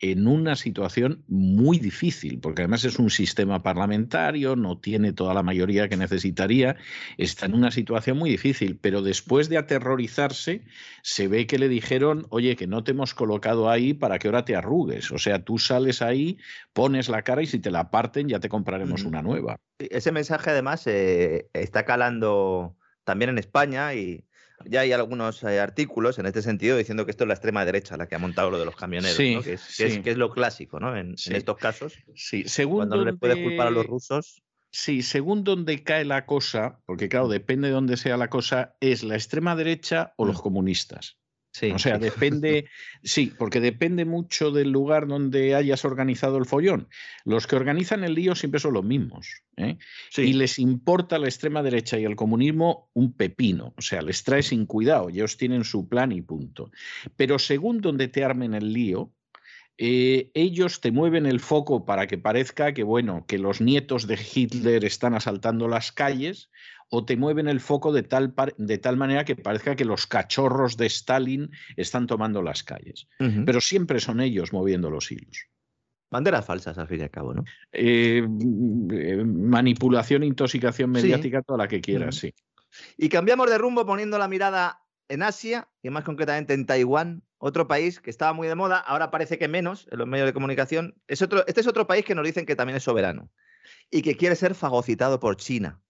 en 0.01 0.29
una 0.29 0.55
situación 0.55 1.25
muy 1.27 1.79
difícil, 1.79 2.39
porque 2.41 2.63
además 2.63 2.85
es 2.85 2.99
un 2.99 3.11
sistema 3.11 3.63
parlamentario, 3.63 4.55
no 4.55 4.79
tiene 4.79 5.13
toda 5.13 5.35
la 5.35 5.43
mayoría 5.43 5.89
que 5.89 5.97
necesitaría, 5.97 6.77
está 7.17 7.47
en 7.47 7.55
una 7.55 7.71
situación 7.71 8.17
muy 8.17 8.31
difícil, 8.31 8.79
pero 8.81 9.03
después 9.03 9.49
de 9.49 9.59
aterrorizarse, 9.59 10.63
se 11.03 11.27
ve 11.27 11.47
que 11.47 11.59
le 11.59 11.69
dijeron, 11.69 12.27
oye, 12.31 12.55
que 12.55 12.69
no 12.69 12.85
te 12.85 12.93
hemos 12.93 13.15
colocado 13.15 13.69
ahí 13.69 13.93
para 13.93 14.19
que 14.19 14.29
ahora 14.29 14.45
te 14.45 14.55
arrugues, 14.55 15.11
o 15.11 15.19
sea, 15.19 15.45
tú 15.45 15.59
sales 15.59 16.01
ahí, 16.01 16.39
pones 16.73 17.09
la 17.09 17.23
cara 17.23 17.43
y 17.43 17.47
si 17.47 17.59
te 17.59 17.71
la 17.71 17.91
parten 17.91 18.29
ya 18.29 18.39
te 18.39 18.49
compraremos 18.49 19.03
una 19.03 19.23
nueva. 19.23 19.57
Ese 19.79 20.13
mensaje 20.13 20.51
además 20.51 20.87
eh, 20.87 21.49
está 21.53 21.85
calando 21.85 22.77
también 23.03 23.31
en 23.31 23.39
España 23.39 23.95
y 23.95 24.28
ya 24.69 24.81
hay 24.81 24.93
algunos 24.93 25.43
eh, 25.43 25.61
artículos 25.61 26.19
en 26.19 26.27
este 26.27 26.43
sentido 26.43 26.77
diciendo 26.77 27.05
que 27.05 27.11
esto 27.11 27.25
es 27.25 27.29
la 27.29 27.35
extrema 27.35 27.65
derecha 27.65 27.97
la 27.97 28.07
que 28.07 28.15
ha 28.15 28.19
montado 28.19 28.51
lo 28.51 28.59
de 28.59 28.65
los 28.65 28.77
camioneros, 28.77 29.17
que, 29.17 29.55
es, 29.55 30.17
lo 30.17 30.31
clásico 30.31 30.79
¿no? 30.79 30.97
en, 30.97 31.15
estos 31.15 31.57
casos. 31.57 31.95
Sí, 32.15 32.45
según 32.47 32.77
cuando 32.79 32.97
no 32.97 33.05
le 33.05 33.15
puedes 33.15 33.39
culpar 33.39 33.69
a 33.69 33.71
los 33.71 33.87
rusos. 33.87 34.43
Sí, 34.71 35.03
según 35.03 35.45
donde 35.45 35.83
cae 35.83 36.05
la 36.05 36.27
cosa, 36.27 36.81
porque 36.85 37.09
claro, 37.09 37.29
depende 37.29 37.69
de 37.69 37.75
dónde 37.75 37.97
sea 37.97 38.19
la 38.19 38.29
cosa, 38.29 38.77
es 38.81 39.03
la 39.03 39.15
extrema 39.15 39.57
derecha 39.57 40.13
o 40.17 40.27
los 40.27 40.37
mm. 40.37 40.43
O 41.75 41.79
sea, 41.79 41.99
depende, 41.99 42.69
sí, 43.03 43.33
porque 43.37 43.61
depende 43.61 44.05
mucho 44.05 44.51
del 44.51 44.71
lugar 44.71 45.07
donde 45.07 45.55
hayas 45.55 45.85
organizado 45.85 46.39
el 46.39 46.47
follón. 46.47 46.89
Los 47.25 47.47
que 47.47 47.57
organizan 47.57 48.05
el 48.05 48.15
lío 48.15 48.35
siempre 48.35 48.61
son 48.61 48.75
los 48.75 48.85
mismos. 48.85 49.43
¿eh? 49.57 49.79
Y 50.17 50.35
les 50.35 50.59
importa 50.59 51.19
la 51.19 51.27
extrema 51.27 51.63
derecha 51.63 51.99
y 51.99 52.05
el 52.05 52.17
comunismo 52.17 52.91
un 52.95 53.13
pepino. 53.13 53.75
O 53.77 53.83
sea, 53.83 54.03
les 54.03 54.23
trae 54.23 54.43
sin 54.43 54.67
cuidado. 54.67 55.09
Ellos 55.09 55.37
tienen 55.37 55.65
su 55.65 55.89
plan 55.89 56.13
y 56.13 56.23
punto. 56.23 56.71
Pero 57.17 57.39
según 57.39 57.81
donde 57.81 58.09
te 58.09 58.25
armen 58.25 58.55
el 58.55 58.73
lío, 58.73 59.13
eh, 59.81 60.33
ellos 60.35 60.81
te 60.81 60.91
mueven 60.91 61.25
el 61.25 61.39
foco 61.39 61.85
para 61.85 62.09
que 62.09 62.19
parezca 62.19 62.75
que, 62.75 62.83
bueno, 62.83 63.27
que 63.29 63.39
los 63.39 63.61
nietos 63.61 64.09
de 64.09 64.19
Hitler 64.19 64.85
están 64.85 65.15
asaltando 65.15 65.69
las 65.69 65.93
calles 65.93 66.51
o 66.91 67.05
te 67.05 67.17
mueven 67.17 67.49
el 67.49 67.61
foco 67.61 67.93
de 67.93 68.03
tal, 68.03 68.35
de 68.57 68.79
tal 68.79 68.97
manera 68.97 69.25
que 69.25 69.37
parezca 69.37 69.77
que 69.77 69.85
los 69.85 70.07
cachorros 70.07 70.77
de 70.77 70.87
Stalin 70.87 71.51
están 71.77 72.07
tomando 72.07 72.43
las 72.43 72.63
calles. 72.63 73.09
Pero 73.19 73.61
siempre 73.61 74.01
son 74.01 74.21
ellos 74.21 74.53
moviendo 74.53 74.91
los 74.91 75.11
hilos. 75.13 75.47
Banderas 76.11 76.47
falsas, 76.47 76.79
al 76.79 76.89
fin 76.89 77.01
y 77.01 77.03
al 77.03 77.11
cabo, 77.11 77.35
¿no? 77.35 77.45
Eh, 77.73 78.27
eh, 78.93 79.25
manipulación, 79.25 80.23
intoxicación 80.23 80.91
mediática, 80.91 81.43
toda 81.43 81.59
la 81.59 81.69
que 81.69 81.83
quieras, 81.83 82.17
sí. 82.17 82.35
Y 82.97 83.11
cambiamos 83.11 83.51
de 83.51 83.59
rumbo 83.59 83.85
poniendo 83.85 84.17
la 84.17 84.29
mirada 84.29 84.83
en 85.09 85.23
Asia, 85.23 85.69
y 85.83 85.91
más 85.91 86.05
concretamente 86.05 86.55
en 86.55 86.65
Taiwán, 86.65 87.23
otro 87.37 87.69
país 87.69 88.01
que 88.01 88.11
estaba 88.11 88.33
muy 88.33 88.49
de 88.49 88.55
moda, 88.55 88.79
ahora 88.79 89.11
parece 89.11 89.39
que 89.39 89.49
menos 89.49 89.87
en 89.91 89.99
los 89.99 90.09
medios 90.09 90.27
de 90.27 90.33
comunicación. 90.33 90.95
Es 91.07 91.21
otro, 91.21 91.47
este 91.47 91.61
es 91.61 91.67
otro 91.67 91.87
país 91.87 92.05
que 92.05 92.15
nos 92.15 92.25
dicen 92.25 92.47
que 92.47 92.57
también 92.57 92.77
es 92.77 92.83
soberano 92.83 93.31
y 93.91 94.03
que 94.03 94.17
quiere 94.17 94.35
ser 94.35 94.55
fagocitado 94.55 95.21
por 95.21 95.37
China 95.37 95.83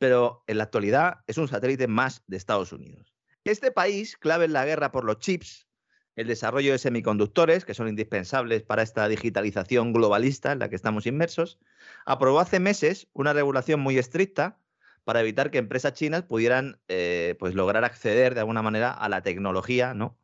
pero 0.00 0.42
en 0.46 0.56
la 0.56 0.64
actualidad 0.64 1.18
es 1.26 1.36
un 1.36 1.46
satélite 1.46 1.86
más 1.86 2.24
de 2.26 2.38
Estados 2.38 2.72
Unidos. 2.72 3.14
Este 3.44 3.70
país, 3.70 4.16
clave 4.16 4.46
en 4.46 4.54
la 4.54 4.64
guerra 4.64 4.92
por 4.92 5.04
los 5.04 5.18
chips, 5.18 5.68
el 6.16 6.26
desarrollo 6.26 6.72
de 6.72 6.78
semiconductores, 6.78 7.66
que 7.66 7.74
son 7.74 7.86
indispensables 7.86 8.62
para 8.62 8.82
esta 8.82 9.06
digitalización 9.08 9.92
globalista 9.92 10.52
en 10.52 10.58
la 10.58 10.70
que 10.70 10.76
estamos 10.76 11.04
inmersos, 11.04 11.58
aprobó 12.06 12.40
hace 12.40 12.60
meses 12.60 13.08
una 13.12 13.34
regulación 13.34 13.80
muy 13.80 13.98
estricta 13.98 14.58
para 15.04 15.20
evitar 15.20 15.50
que 15.50 15.58
empresas 15.58 15.92
chinas 15.92 16.22
pudieran 16.22 16.80
eh, 16.88 17.36
pues 17.38 17.54
lograr 17.54 17.84
acceder 17.84 18.32
de 18.32 18.40
alguna 18.40 18.62
manera 18.62 18.92
a 18.92 19.10
la 19.10 19.22
tecnología, 19.22 19.92
¿no? 19.92 20.18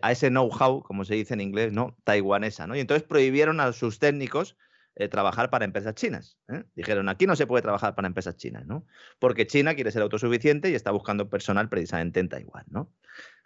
A 0.00 0.12
ese 0.12 0.30
know-how, 0.30 0.82
como 0.82 1.04
se 1.04 1.14
dice 1.14 1.34
en 1.34 1.42
inglés, 1.42 1.74
¿no? 1.74 1.94
taiwanesa. 2.04 2.66
¿no? 2.66 2.74
Y 2.74 2.80
entonces 2.80 3.06
prohibieron 3.06 3.60
a 3.60 3.74
sus 3.74 3.98
técnicos 3.98 4.56
eh, 5.00 5.08
trabajar 5.08 5.48
para 5.48 5.64
empresas 5.64 5.94
chinas. 5.94 6.36
¿eh? 6.48 6.62
Dijeron, 6.74 7.08
aquí 7.08 7.26
no 7.26 7.34
se 7.34 7.46
puede 7.46 7.62
trabajar 7.62 7.94
para 7.94 8.06
empresas 8.06 8.36
chinas, 8.36 8.66
¿no? 8.66 8.84
Porque 9.18 9.46
China 9.46 9.74
quiere 9.74 9.90
ser 9.92 10.02
autosuficiente 10.02 10.68
y 10.68 10.74
está 10.74 10.90
buscando 10.90 11.30
personal 11.30 11.70
precisamente 11.70 12.20
en 12.20 12.28
Taiwán, 12.28 12.66
¿no? 12.68 12.92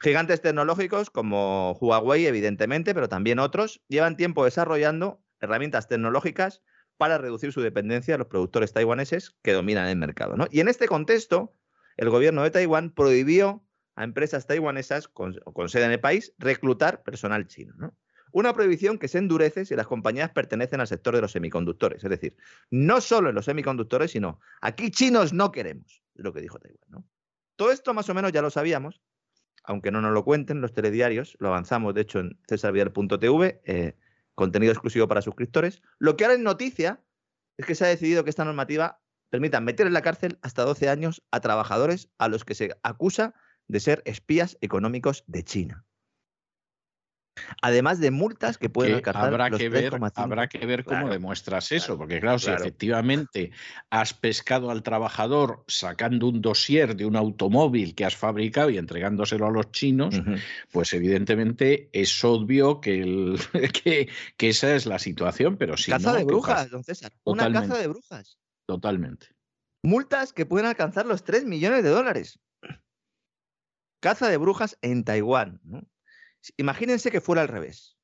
Gigantes 0.01 0.41
tecnológicos 0.41 1.11
como 1.11 1.79
Huawei, 1.81 2.27
evidentemente, 2.27 2.93
pero 2.93 3.09
también 3.09 3.39
otros, 3.39 3.81
llevan 3.87 4.17
tiempo 4.17 4.45
desarrollando 4.45 5.23
herramientas 5.39 5.87
tecnológicas 5.87 6.65
para 6.97 7.19
reducir 7.19 7.53
su 7.53 7.61
dependencia 7.61 8.15
de 8.15 8.19
los 8.19 8.27
productores 8.27 8.73
taiwaneses 8.73 9.37
que 9.41 9.53
dominan 9.53 9.87
el 9.87 9.97
mercado. 9.97 10.37
¿no? 10.37 10.49
Y 10.51 10.59
en 10.59 10.67
este 10.67 10.89
contexto, 10.89 11.55
el 11.97 12.11
gobierno 12.11 12.43
de 12.43 12.51
Taiwán 12.51 12.91
prohibió 12.91 13.65
a 13.95 14.03
empresas 14.03 14.49
taiwanesas 14.49 15.07
con, 15.07 15.35
con 15.53 15.69
sede 15.69 15.85
en 15.85 15.93
el 15.93 16.01
país 16.01 16.35
reclutar 16.37 17.05
personal 17.05 17.47
chino. 17.47 17.75
¿no? 17.77 17.95
Una 18.35 18.53
prohibición 18.53 18.99
que 18.99 19.07
se 19.07 19.19
endurece 19.19 19.65
si 19.65 19.77
las 19.77 19.87
compañías 19.87 20.29
pertenecen 20.33 20.81
al 20.81 20.89
sector 20.89 21.15
de 21.15 21.21
los 21.21 21.31
semiconductores. 21.31 22.03
Es 22.03 22.11
decir, 22.11 22.37
no 22.69 23.01
solo 23.01 23.29
en 23.29 23.37
los 23.37 23.45
semiconductores, 23.45 24.11
sino 24.11 24.41
aquí 24.61 24.91
chinos 24.91 25.33
no 25.33 25.53
queremos, 25.53 26.03
es 26.17 26.25
lo 26.25 26.33
que 26.33 26.41
dijo 26.41 26.59
Taiwán. 26.59 26.81
¿no? 26.89 27.05
Todo 27.55 27.71
esto 27.71 27.95
más 27.95 28.09
o 28.09 28.15
menos 28.15 28.33
ya 28.33 28.43
lo 28.43 28.51
sabíamos, 28.51 29.01
aunque 29.63 29.93
no 29.93 30.01
nos 30.01 30.11
lo 30.11 30.25
cuenten 30.25 30.61
los 30.61 30.73
telediarios, 30.73 31.37
lo 31.39 31.47
avanzamos 31.47 31.95
de 31.95 32.01
hecho 32.01 32.19
en 32.19 32.37
cesarvidal.tv, 32.49 33.63
eh, 33.67 33.97
contenido 34.35 34.73
exclusivo 34.73 35.07
para 35.07 35.23
suscriptores. 35.23 35.81
Lo 36.01 36.17
que 36.17 36.25
ahora 36.25 36.35
es 36.35 36.41
noticia 36.41 37.05
es 37.57 37.67
que 37.67 37.77
se 37.77 37.85
ha 37.85 37.89
decidido 37.89 38.25
que 38.25 38.31
esta 38.31 38.45
normativa 38.45 39.01
permita 39.31 39.61
meter 39.61 39.87
en 39.87 39.93
la 39.93 40.03
cárcel 40.03 40.41
hasta 40.43 40.65
12 40.65 40.89
años 40.89 41.23
a 41.31 41.39
trabajadores 41.39 42.09
a 42.19 42.27
los 42.27 42.45
que 42.45 42.57
se 42.57 42.77
acusa 42.83 43.33
de 43.69 43.79
ser 43.79 44.03
espías 44.07 44.59
económicos 44.61 45.23
de 45.29 45.45
China. 45.45 45.85
Además 47.63 47.99
de 47.99 48.11
multas 48.13 48.59
que 48.59 48.71
pueden 48.71 48.95
alcanzar 48.95 49.25
habrá 49.25 49.49
los 49.49 49.59
que 49.59 49.69
ver 49.69 49.93
3,5. 49.93 50.13
habrá 50.15 50.49
que 50.49 50.65
ver 50.67 50.85
cómo 50.85 51.01
Claro, 51.01 51.13
demuestras 51.13 51.73
eso 51.73 51.87
claro, 51.87 51.99
porque 51.99 52.21
claro 52.21 52.39
si 52.39 52.51
efectivamente 52.51 53.51
has 53.91 54.15
pescado 54.15 54.71
al 54.71 54.83
trabajador 54.85 55.65
sacando 55.67 56.29
un 56.29 56.41
dossier 56.41 56.95
de 56.95 57.07
un 57.07 57.17
automóvil 57.17 57.95
que 57.97 58.05
has 58.05 58.15
fabricado 58.17 58.71
y 58.71 58.79
entregándoselo 58.79 59.47
a 59.47 59.51
los 59.51 59.73
chinos 59.73 60.21
pues 60.71 60.93
evidentemente 60.93 61.91
es 61.93 62.23
obvio 62.25 62.81
que, 62.81 63.01
el- 63.01 63.39
que, 63.85 64.09
que 64.37 64.49
esa 64.51 64.75
es 64.77 64.87
la 64.87 65.01
situación 65.01 65.57
pero 65.57 65.77
si 65.77 65.91
caza 65.91 66.11
no, 66.13 66.15
de 66.15 66.21
¿qué 66.21 66.25
brujas, 66.27 66.71
don 66.71 66.85
César. 66.85 67.13
Una 67.25 67.51
caza 67.53 67.77
de 67.79 67.89
brujas. 67.89 68.39
totalmente 68.67 69.27
Multas 69.83 70.33
que 70.33 70.47
pueden 70.47 70.67
alcanzar 70.67 71.05
los 71.05 71.25
3 71.25 71.45
millones 71.45 71.83
de 71.83 71.91
dólares. 71.91 72.39
Caza 74.01 74.29
de 74.29 74.37
brujas 74.37 74.79
en 74.83 75.05
Taiwán. 75.05 75.61
¿no? 75.65 75.83
Imagínense 76.57 77.11
que 77.11 77.21
fuera 77.21 77.43
al 77.43 77.49
revés. 77.49 77.97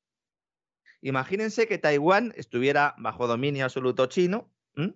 Imagínense 1.01 1.67
que 1.67 1.77
Taiwán 1.77 2.33
estuviera 2.35 2.95
bajo 2.97 3.27
dominio 3.27 3.65
absoluto 3.65 4.05
chino 4.05 4.51
¿m? 4.75 4.93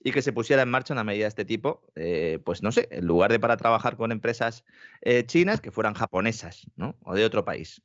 y 0.00 0.12
que 0.12 0.22
se 0.22 0.32
pusiera 0.32 0.62
en 0.62 0.70
marcha 0.70 0.94
una 0.94 1.04
medida 1.04 1.24
de 1.24 1.28
este 1.28 1.44
tipo, 1.44 1.86
eh, 1.94 2.38
pues 2.44 2.62
no 2.62 2.72
sé, 2.72 2.88
en 2.90 3.06
lugar 3.06 3.30
de 3.32 3.38
para 3.40 3.56
trabajar 3.56 3.96
con 3.96 4.12
empresas 4.12 4.64
eh, 5.02 5.24
chinas, 5.26 5.60
que 5.60 5.70
fueran 5.70 5.94
japonesas 5.94 6.66
¿no? 6.76 6.96
o 7.02 7.14
de 7.14 7.24
otro 7.24 7.44
país. 7.44 7.82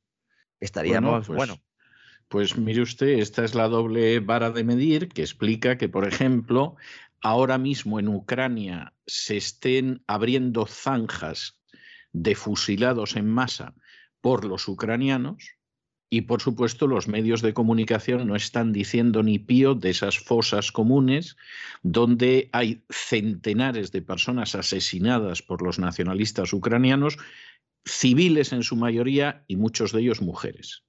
Estaríamos, 0.60 1.28
pues- 1.28 1.38
bueno, 1.38 1.62
Pues 2.30 2.58
mire 2.58 2.82
usted, 2.82 3.20
esta 3.20 3.44
es 3.44 3.56
la 3.56 3.68
doble 3.68 4.22
vara 4.22 4.52
de 4.52 4.64
medir 4.64 5.10
que 5.10 5.22
explica 5.22 5.78
que, 5.78 5.90
por 5.90 6.08
ejemplo, 6.08 6.78
ahora 7.22 7.58
mismo 7.58 8.00
en 8.00 8.08
Ucrania 8.08 8.94
se 9.06 9.36
estén 9.36 10.04
abriendo 10.08 10.66
zanjas 10.66 11.60
de 12.14 12.36
fusilados 12.36 13.18
en 13.18 13.28
masa 13.28 13.74
por 14.22 14.46
los 14.46 14.68
ucranianos 14.68 15.58
y, 16.14 16.22
por 16.22 16.42
supuesto, 16.42 16.88
los 16.88 17.08
medios 17.08 17.42
de 17.42 17.54
comunicación 17.54 18.28
no 18.28 18.36
están 18.36 18.74
diciendo 18.74 19.24
ni 19.24 19.40
pío 19.40 19.76
de 19.76 19.92
esas 19.92 20.20
fosas 20.20 20.72
comunes 20.74 21.38
donde 21.84 22.50
hay 22.52 22.84
centenares 22.90 23.92
de 23.94 24.02
personas 24.02 24.54
asesinadas 24.56 25.42
por 25.42 25.62
los 25.62 25.80
nacionalistas 25.80 26.52
ucranianos, 26.52 27.18
civiles 27.86 28.52
en 28.52 28.64
su 28.64 28.76
mayoría 28.76 29.46
y 29.48 29.56
muchos 29.56 29.94
de 29.94 30.02
ellos 30.02 30.22
mujeres. 30.22 30.84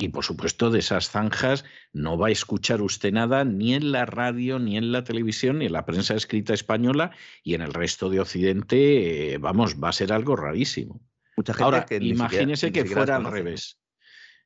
Y 0.00 0.08
por 0.08 0.24
supuesto, 0.24 0.70
de 0.70 0.78
esas 0.78 1.10
zanjas 1.10 1.64
no 1.92 2.16
va 2.16 2.28
a 2.28 2.30
escuchar 2.30 2.80
usted 2.82 3.12
nada 3.12 3.44
ni 3.44 3.74
en 3.74 3.90
la 3.90 4.06
radio, 4.06 4.58
ni 4.58 4.76
en 4.76 4.92
la 4.92 5.02
televisión, 5.04 5.58
ni 5.58 5.66
en 5.66 5.72
la 5.72 5.84
prensa 5.84 6.14
escrita 6.14 6.54
española 6.54 7.10
y 7.42 7.54
en 7.54 7.62
el 7.62 7.74
resto 7.74 8.08
de 8.08 8.20
Occidente, 8.20 9.34
eh, 9.34 9.38
vamos, 9.38 9.82
va 9.82 9.88
a 9.88 9.92
ser 9.92 10.12
algo 10.12 10.36
rarísimo. 10.36 11.02
Mucha 11.38 11.52
gente 11.54 11.64
Ahora, 11.64 11.86
que 11.86 11.94
siquiera- 11.96 12.14
imagínese 12.14 12.72
que 12.72 12.82
las 12.84 12.92
fuera 12.92 13.16
al 13.16 13.24
revés. 13.24 13.78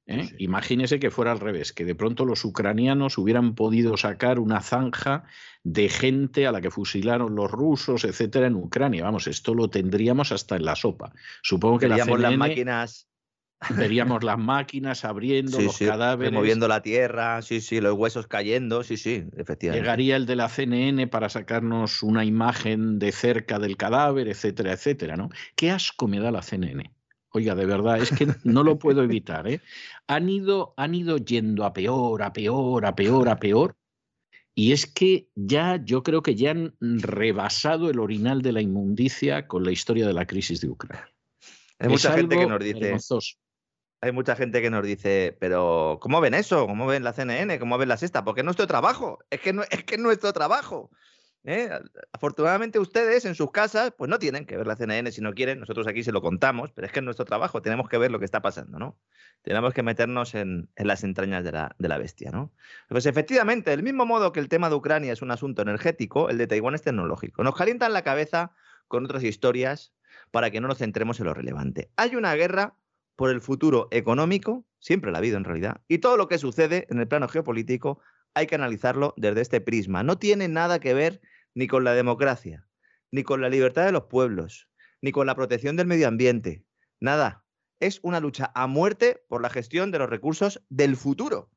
¿eh? 0.07 0.27
Sí. 0.29 0.35
Imagínese 0.39 0.99
que 0.99 1.11
fuera 1.11 1.33
al 1.33 1.41
revés, 1.41 1.73
que 1.73 1.85
de 1.85 1.95
pronto 1.95 2.25
los 2.25 2.45
ucranianos 2.45 3.19
hubieran 3.19 3.55
podido 3.55 3.97
sacar 3.97 4.39
una 4.39 4.61
zanja 4.61 5.25
de 5.63 5.89
gente 5.89 6.47
a 6.47 6.53
la 6.53 6.61
que 6.61 6.71
fusilaron 6.71 7.35
los 7.37 7.51
rusos, 7.51 8.05
etcétera, 8.05 8.47
en 8.49 8.57
Ucrania. 8.57 9.05
Vamos, 9.05 9.27
esto 9.27 9.55
lo 9.55 9.71
tendríamos 9.71 10.33
hasta 10.33 10.57
en 10.57 10.65
la 10.65 10.75
sopa. 10.77 11.13
Supongo 11.43 11.79
que 11.79 11.89
la 11.89 11.97
las 11.99 12.07
CNN 12.07 12.37
máquinas 12.37 13.09
veríamos 13.71 14.25
las 14.25 14.39
máquinas 14.39 15.05
abriendo 15.05 15.59
Sí, 15.59 15.65
los 15.65 15.77
sí, 15.77 15.87
cadáveres. 15.87 16.33
removiendo 16.33 16.69
la 16.69 16.83
tierra, 16.83 17.41
sí, 17.43 17.61
sí, 17.61 17.81
los 17.81 17.95
huesos 17.95 18.27
cayendo, 18.27 18.83
sí, 18.83 18.97
sí, 18.97 19.25
efectivamente. 19.37 19.83
Llegaría 19.83 20.17
el 20.17 20.27
de 20.27 20.37
la 20.37 20.49
CNN 20.49 21.07
para 21.09 21.29
sacarnos 21.29 22.03
una 22.03 22.25
imagen 22.25 22.99
de 22.99 23.13
cerca 23.13 23.59
del 23.59 23.77
cadáver, 23.77 24.29
etcétera, 24.29 24.73
etcétera, 24.73 25.17
¿no? 25.17 25.31
Qué 25.57 25.71
asco 25.71 26.09
me 26.09 26.19
da 26.21 26.31
la 26.31 26.43
CNN. 26.43 26.93
Oiga, 27.35 27.55
de 27.55 27.65
verdad, 27.65 27.99
es 27.99 28.11
que 28.11 28.29
no 28.45 28.63
lo 28.63 28.79
puedo 28.79 29.03
evitar, 29.05 29.49
¿eh? 29.49 29.61
Han 30.07 30.29
ido, 30.29 30.75
han 30.77 30.95
ido 30.95 31.17
yendo 31.19 31.65
a 31.65 31.73
peor, 31.73 32.23
a 32.23 32.33
peor, 32.33 32.85
a 32.85 32.95
peor, 32.95 33.29
a 33.29 33.39
peor. 33.39 33.77
Y 34.55 34.73
es 34.73 34.87
que 34.87 35.29
ya, 35.35 35.81
yo 35.83 36.03
creo 36.03 36.23
que 36.23 36.35
ya 36.35 36.51
han 36.51 36.75
rebasado 36.81 37.89
el 37.89 37.99
orinal 37.99 38.43
de 38.43 38.53
la 38.53 38.61
inmundicia 38.61 39.47
con 39.49 39.65
la 39.65 39.73
historia 39.73 40.07
de 40.07 40.13
la 40.13 40.27
crisis 40.27 40.61
de 40.61 40.69
Ucrania. 40.69 41.09
Hay 41.79 41.89
mucha 41.89 42.11
Es 42.11 42.17
gente 42.17 42.37
que 42.37 42.47
nos 42.47 42.63
dice. 42.63 42.99
Hay 44.03 44.11
mucha 44.11 44.35
gente 44.35 44.61
que 44.61 44.69
nos 44.69 44.85
dice, 44.85 45.37
pero 45.39 45.99
¿cómo 46.03 46.21
ven 46.21 46.35
eso? 46.35 46.67
¿Cómo 46.67 46.87
ven 46.87 47.05
la 47.05 47.13
CNN? 47.13 47.61
¿Cómo 47.61 47.79
ven 47.79 47.89
la 47.89 47.97
sexta? 47.97 48.25
Porque 48.25 48.41
es 48.41 48.45
nuestro 48.45 48.67
trabajo. 48.67 49.21
Es 49.31 49.41
que 49.41 49.53
no, 49.53 49.63
es 49.71 49.85
que 49.85 49.95
es 49.95 50.01
nuestro 50.01 50.33
trabajo. 50.33 50.91
¿eh? 51.45 51.71
Afortunadamente 52.13 52.81
ustedes 52.81 53.25
en 53.27 53.37
sus 53.37 53.53
casas 53.53 53.93
pues 53.97 54.11
no 54.11 54.19
tienen 54.19 54.45
que 54.45 54.57
ver 54.57 54.67
la 54.67 54.75
CNN 54.75 55.13
si 55.13 55.21
no 55.21 55.35
quieren. 55.35 55.61
Nosotros 55.61 55.87
aquí 55.87 56.03
se 56.03 56.11
lo 56.11 56.21
contamos, 56.21 56.73
pero 56.73 56.87
es 56.87 56.93
que 56.93 56.99
es 56.99 57.05
nuestro 57.05 57.25
trabajo. 57.25 57.63
Tenemos 57.63 57.89
que 57.89 57.97
ver 57.97 58.11
lo 58.11 58.19
que 58.19 58.25
está 58.25 58.43
pasando, 58.43 58.81
¿no? 58.81 58.99
Tenemos 59.43 59.73
que 59.73 59.85
meternos 59.85 60.35
en, 60.35 60.69
en 60.75 60.87
las 60.89 61.05
entrañas 61.05 61.45
de 61.45 61.53
la, 61.53 61.77
de 61.79 61.89
la 61.89 61.97
bestia, 61.97 62.33
¿no? 62.33 62.53
Pues 62.89 63.07
efectivamente, 63.07 63.71
del 63.71 63.85
mismo 63.85 64.05
modo 64.05 64.33
que 64.33 64.41
el 64.41 64.49
tema 64.49 64.69
de 64.69 64.75
Ucrania 64.75 65.13
es 65.13 65.23
un 65.23 65.31
asunto 65.31 65.63
energético, 65.63 66.29
el 66.29 66.39
de 66.39 66.49
Taiwán 66.49 66.75
es 66.75 66.83
tecnológico. 66.83 67.45
Nos 67.45 67.55
calientan 67.55 67.93
la 67.93 68.03
cabeza 68.03 68.51
con 68.89 69.05
otras 69.05 69.23
historias 69.23 69.95
para 70.33 70.51
que 70.51 70.61
no 70.61 70.67
nos 70.67 70.79
centremos 70.79 71.21
en 71.21 71.27
lo 71.27 71.35
relevante. 71.35 71.93
Hay 71.97 72.17
una 72.17 72.35
guerra 72.35 72.75
por 73.17 73.31
el 73.31 73.41
futuro 73.41 73.89
económico, 73.91 74.67
siempre 74.79 75.11
la 75.13 75.19
ha 75.19 75.21
habido 75.21 75.37
en 75.37 75.45
realidad, 75.45 75.81
y 75.89 75.99
todo 75.99 76.17
lo 76.17 76.29
que 76.29 76.39
sucede 76.39 76.87
en 76.91 76.99
el 76.99 77.09
plano 77.09 77.29
geopolítico 77.29 78.01
hay 78.35 78.47
que 78.47 78.55
analizarlo 78.55 79.15
desde 79.17 79.43
este 79.43 79.61
prisma. 79.61 80.03
No 80.03 80.19
tiene 80.19 80.49
nada 80.49 80.81
que 80.81 80.95
ver 80.95 81.21
ni 81.55 81.67
con 81.67 81.85
la 81.85 81.93
democracia, 81.93 82.67
ni 83.11 83.23
con 83.23 83.41
la 83.41 83.49
libertad 83.49 83.85
de 83.85 83.93
los 83.93 84.05
pueblos, 84.05 84.69
ni 85.03 85.13
con 85.13 85.27
la 85.27 85.35
protección 85.35 85.77
del 85.77 85.87
medio 85.87 86.09
ambiente. 86.09 86.65
Nada. 87.01 87.45
Es 87.79 87.99
una 88.03 88.21
lucha 88.21 88.53
a 88.55 88.69
muerte 88.69 89.25
por 89.29 89.43
la 89.43 89.51
gestión 89.51 89.91
de 89.91 89.99
los 89.99 90.09
recursos 90.09 90.65
del 90.69 90.97
futuro. 90.97 91.51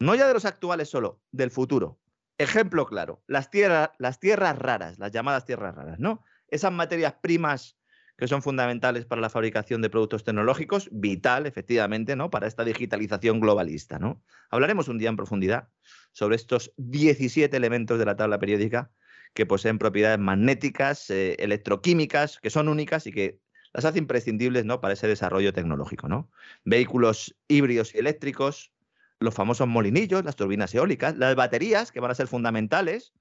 No 0.00 0.14
ya 0.14 0.26
de 0.26 0.34
los 0.34 0.46
actuales 0.46 0.88
solo, 0.88 1.20
del 1.30 1.50
futuro. 1.50 2.00
Ejemplo 2.38 2.86
claro, 2.86 3.22
las, 3.26 3.50
tierra- 3.50 3.92
las 3.98 4.18
tierras 4.18 4.58
raras, 4.58 4.98
las 4.98 5.12
llamadas 5.12 5.44
tierras 5.44 5.74
raras, 5.74 6.00
¿no? 6.00 6.24
Esas 6.48 6.72
materias 6.72 7.14
primas 7.22 7.78
que 8.16 8.28
son 8.28 8.42
fundamentales 8.42 9.04
para 9.06 9.20
la 9.20 9.30
fabricación 9.30 9.82
de 9.82 9.90
productos 9.90 10.24
tecnológicos, 10.24 10.88
vital, 10.92 11.46
efectivamente, 11.46 12.16
¿no? 12.16 12.30
Para 12.30 12.46
esta 12.46 12.64
digitalización 12.64 13.40
globalista, 13.40 13.98
¿no? 13.98 14.22
Hablaremos 14.50 14.88
un 14.88 14.98
día 14.98 15.08
en 15.08 15.16
profundidad 15.16 15.68
sobre 16.12 16.36
estos 16.36 16.72
17 16.76 17.56
elementos 17.56 17.98
de 17.98 18.04
la 18.04 18.16
tabla 18.16 18.38
periódica 18.38 18.90
que 19.34 19.46
poseen 19.46 19.78
propiedades 19.78 20.18
magnéticas, 20.18 21.08
eh, 21.10 21.36
electroquímicas, 21.38 22.38
que 22.38 22.50
son 22.50 22.68
únicas 22.68 23.06
y 23.06 23.12
que 23.12 23.40
las 23.72 23.86
hace 23.86 23.98
imprescindibles, 23.98 24.64
¿no? 24.64 24.80
Para 24.80 24.94
ese 24.94 25.08
desarrollo 25.08 25.52
tecnológico, 25.52 26.08
¿no? 26.08 26.30
Vehículos 26.64 27.36
híbridos 27.48 27.94
y 27.94 27.98
eléctricos, 27.98 28.72
los 29.18 29.34
famosos 29.34 29.68
molinillos, 29.68 30.24
las 30.24 30.36
turbinas 30.36 30.74
eólicas, 30.74 31.16
las 31.16 31.34
baterías, 31.34 31.92
que 31.92 32.00
van 32.00 32.10
a 32.10 32.14
ser 32.14 32.26
fundamentales, 32.26 33.14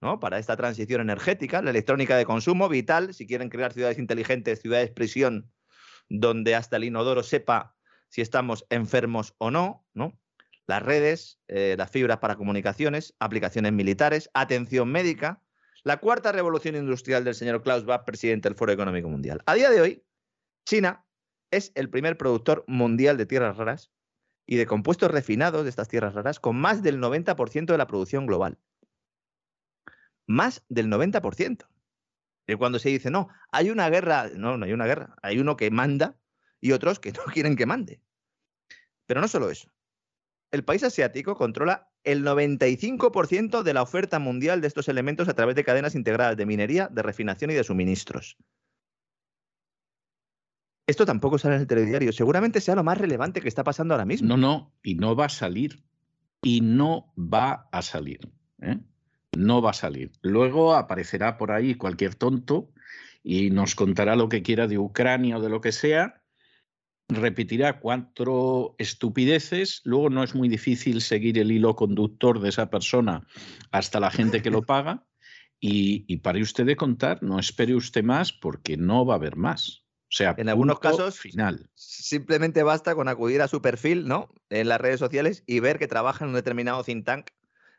¿no? 0.00 0.20
Para 0.20 0.38
esta 0.38 0.56
transición 0.56 1.00
energética, 1.00 1.62
la 1.62 1.70
electrónica 1.70 2.16
de 2.16 2.24
consumo, 2.24 2.68
vital, 2.68 3.14
si 3.14 3.26
quieren 3.26 3.48
crear 3.48 3.72
ciudades 3.72 3.98
inteligentes, 3.98 4.60
ciudades 4.60 4.90
prisión, 4.90 5.50
donde 6.08 6.54
hasta 6.54 6.76
el 6.76 6.84
inodoro 6.84 7.22
sepa 7.22 7.76
si 8.08 8.22
estamos 8.22 8.64
enfermos 8.70 9.34
o 9.38 9.50
no. 9.50 9.84
Las 10.66 10.82
redes, 10.82 11.40
eh, 11.48 11.74
las 11.78 11.90
fibras 11.90 12.18
para 12.18 12.36
comunicaciones, 12.36 13.14
aplicaciones 13.18 13.72
militares, 13.72 14.30
atención 14.34 14.90
médica, 14.90 15.42
la 15.82 15.98
cuarta 15.98 16.32
revolución 16.32 16.76
industrial 16.76 17.24
del 17.24 17.34
señor 17.34 17.62
Klaus 17.62 17.82
Schwab, 17.82 18.04
presidente 18.04 18.48
del 18.48 18.56
Foro 18.56 18.72
Económico 18.72 19.08
Mundial. 19.08 19.42
A 19.46 19.54
día 19.54 19.70
de 19.70 19.80
hoy, 19.80 20.04
China 20.66 21.06
es 21.50 21.72
el 21.74 21.88
primer 21.88 22.18
productor 22.18 22.64
mundial 22.66 23.16
de 23.16 23.24
tierras 23.24 23.56
raras 23.56 23.90
y 24.46 24.56
de 24.56 24.66
compuestos 24.66 25.10
refinados 25.10 25.64
de 25.64 25.70
estas 25.70 25.88
tierras 25.88 26.14
raras 26.14 26.40
con 26.40 26.56
más 26.56 26.82
del 26.82 27.00
90% 27.00 27.66
de 27.66 27.78
la 27.78 27.86
producción 27.86 28.26
global 28.26 28.58
más 30.28 30.64
del 30.68 30.88
90%. 30.88 31.66
Y 32.46 32.54
cuando 32.54 32.78
se 32.78 32.90
dice, 32.90 33.10
no, 33.10 33.28
hay 33.50 33.70
una 33.70 33.90
guerra, 33.90 34.30
no, 34.34 34.56
no 34.56 34.64
hay 34.64 34.72
una 34.72 34.86
guerra, 34.86 35.16
hay 35.22 35.38
uno 35.40 35.56
que 35.56 35.70
manda 35.70 36.16
y 36.60 36.72
otros 36.72 37.00
que 37.00 37.12
no 37.12 37.24
quieren 37.34 37.56
que 37.56 37.66
mande. 37.66 38.00
Pero 39.06 39.20
no 39.20 39.26
solo 39.26 39.50
eso. 39.50 39.68
el 40.50 40.64
país 40.64 40.84
asiático 40.84 41.36
controla 41.36 41.90
el 42.04 42.24
95% 42.24 43.62
de 43.62 43.74
la 43.74 43.82
oferta 43.82 44.18
mundial 44.18 44.60
de 44.60 44.68
estos 44.68 44.88
elementos 44.88 45.28
a 45.28 45.34
través 45.34 45.56
de 45.56 45.64
cadenas 45.64 45.94
integradas 45.94 46.36
de 46.36 46.46
minería, 46.46 46.88
de 46.88 47.02
refinación 47.02 47.50
y 47.50 47.54
de 47.54 47.64
suministros. 47.64 48.36
Esto 50.86 51.04
tampoco 51.04 51.36
sale 51.38 51.56
en 51.56 51.60
el 51.62 51.66
telediario. 51.66 52.12
Seguramente 52.12 52.62
sea 52.62 52.74
lo 52.74 52.82
más 52.82 52.96
relevante 52.96 53.42
que 53.42 53.48
está 53.48 53.62
pasando 53.62 53.92
ahora 53.92 54.06
mismo. 54.06 54.28
No, 54.28 54.38
no, 54.38 54.72
y 54.82 54.94
no 54.94 55.14
va 55.14 55.26
a 55.26 55.28
salir. 55.28 55.82
Y 56.40 56.62
no 56.62 57.12
va 57.18 57.68
a 57.72 57.82
salir. 57.82 58.20
¿eh? 58.62 58.78
No 59.36 59.62
va 59.62 59.70
a 59.70 59.74
salir. 59.74 60.12
Luego 60.22 60.74
aparecerá 60.74 61.36
por 61.36 61.52
ahí 61.52 61.74
cualquier 61.74 62.14
tonto 62.14 62.70
y 63.22 63.50
nos 63.50 63.74
contará 63.74 64.16
lo 64.16 64.28
que 64.28 64.42
quiera 64.42 64.66
de 64.66 64.78
Ucrania 64.78 65.38
o 65.38 65.40
de 65.40 65.48
lo 65.48 65.60
que 65.60 65.72
sea 65.72 66.22
repetirá 67.08 67.80
cuatro 67.80 68.74
estupideces, 68.78 69.80
luego 69.84 70.10
no 70.10 70.22
es 70.22 70.34
muy 70.34 70.48
difícil 70.48 71.00
seguir 71.00 71.38
el 71.38 71.50
hilo 71.50 71.74
conductor 71.74 72.40
de 72.40 72.50
esa 72.50 72.70
persona 72.70 73.26
hasta 73.70 73.98
la 74.00 74.10
gente 74.10 74.42
que 74.42 74.50
lo 74.50 74.62
paga 74.66 75.06
y, 75.58 76.04
y 76.06 76.18
pare 76.18 76.42
usted 76.42 76.66
de 76.66 76.76
contar, 76.76 77.22
no 77.22 77.38
espere 77.38 77.74
usted 77.74 78.04
más 78.04 78.32
porque 78.32 78.76
no 78.76 79.06
va 79.06 79.14
a 79.14 79.16
haber 79.16 79.36
más. 79.36 79.84
O 80.10 80.10
sea, 80.10 80.34
en 80.38 80.48
algunos 80.48 80.78
casos 80.80 81.18
final. 81.18 81.68
Simplemente 81.74 82.62
basta 82.62 82.94
con 82.94 83.08
acudir 83.08 83.42
a 83.42 83.48
su 83.48 83.60
perfil, 83.60 84.08
¿no? 84.08 84.32
En 84.48 84.68
las 84.68 84.80
redes 84.80 85.00
sociales 85.00 85.44
y 85.46 85.60
ver 85.60 85.78
que 85.78 85.86
trabaja 85.86 86.24
en 86.24 86.30
un 86.30 86.36
determinado 86.36 86.82
think 86.82 87.04
tank 87.04 87.30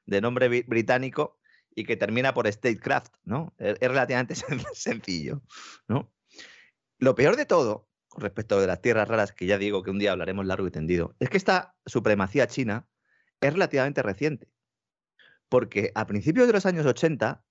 de 0.06 0.22
nombre 0.22 0.64
británico 0.68 1.39
y 1.80 1.86
que 1.86 1.96
termina 1.96 2.34
por 2.34 2.52
Statecraft, 2.52 3.14
¿no? 3.24 3.54
Es, 3.58 3.78
es 3.80 3.88
relativamente 3.88 4.36
sencillo, 4.74 5.42
¿no? 5.88 6.12
Lo 6.98 7.16
peor 7.16 7.38
de 7.38 7.46
todo 7.46 7.88
con 8.10 8.22
respecto 8.22 8.60
de 8.60 8.68
las 8.68 8.82
tierras 8.82 9.08
raras, 9.08 9.32
que 9.32 9.46
ya 9.46 9.58
digo 9.58 9.84
que 9.84 9.92
un 9.92 10.00
día 10.00 10.12
hablaremos 10.12 10.46
largo 10.46 10.68
y 10.68 10.72
tendido, 10.72 11.16
es 11.20 11.30
que 11.30 11.38
esta 11.38 11.76
supremacía 11.86 12.48
china 12.48 12.90
es 13.40 13.54
relativamente 13.54 14.04
reciente. 14.04 14.50
Porque 15.48 15.92
a 15.96 16.06
principios 16.06 16.48
de 16.48 16.54
los 16.54 16.66
años 16.66 16.86
80, 16.86 17.46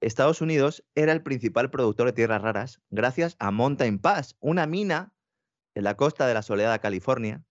Estados 0.00 0.40
Unidos 0.40 0.84
era 0.94 1.12
el 1.12 1.22
principal 1.22 1.70
productor 1.70 2.06
de 2.06 2.12
tierras 2.12 2.42
raras 2.42 2.80
gracias 2.90 3.36
a 3.40 3.50
Mountain 3.50 3.98
Pass, 3.98 4.36
una 4.38 4.66
mina 4.66 5.12
en 5.74 5.84
la 5.84 5.96
costa 5.96 6.26
de 6.26 6.34
la 6.34 6.42
soleada 6.42 6.78
California, 6.78 7.42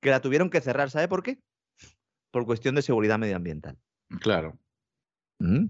que 0.00 0.10
la 0.10 0.20
tuvieron 0.20 0.50
que 0.50 0.60
cerrar. 0.60 0.90
¿Sabe 0.90 1.08
por 1.08 1.22
qué? 1.22 1.42
Por 2.30 2.44
cuestión 2.44 2.74
de 2.74 2.82
seguridad 2.82 3.18
medioambiental. 3.18 3.78
Claro. 4.20 4.58
¿Mm? 5.38 5.66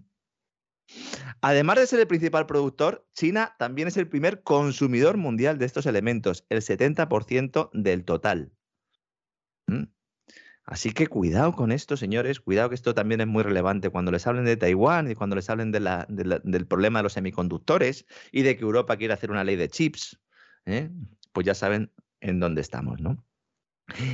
Además 1.40 1.76
de 1.76 1.86
ser 1.86 2.00
el 2.00 2.06
principal 2.06 2.46
productor, 2.46 3.06
China 3.14 3.54
también 3.58 3.88
es 3.88 3.96
el 3.96 4.08
primer 4.08 4.42
consumidor 4.42 5.16
mundial 5.16 5.58
de 5.58 5.66
estos 5.66 5.86
elementos, 5.86 6.44
el 6.48 6.60
70% 6.62 7.70
del 7.72 8.04
total. 8.04 8.52
¿Mm? 9.66 9.84
Así 10.64 10.92
que 10.92 11.06
cuidado 11.06 11.52
con 11.52 11.72
esto, 11.72 11.96
señores, 11.96 12.40
cuidado 12.40 12.70
que 12.70 12.74
esto 12.74 12.94
también 12.94 13.20
es 13.20 13.26
muy 13.26 13.42
relevante 13.42 13.90
cuando 13.90 14.10
les 14.10 14.26
hablen 14.26 14.46
de 14.46 14.56
Taiwán 14.56 15.10
y 15.10 15.14
cuando 15.14 15.36
les 15.36 15.50
hablen 15.50 15.70
del 15.70 16.66
problema 16.66 17.00
de 17.00 17.02
los 17.02 17.12
semiconductores 17.12 18.06
y 18.32 18.42
de 18.42 18.56
que 18.56 18.62
Europa 18.62 18.96
quiere 18.96 19.12
hacer 19.12 19.30
una 19.30 19.44
ley 19.44 19.56
de 19.56 19.68
chips, 19.68 20.18
¿eh? 20.64 20.90
pues 21.32 21.44
ya 21.44 21.54
saben 21.54 21.92
en 22.20 22.40
dónde 22.40 22.62
estamos, 22.62 23.02
¿no? 23.02 23.22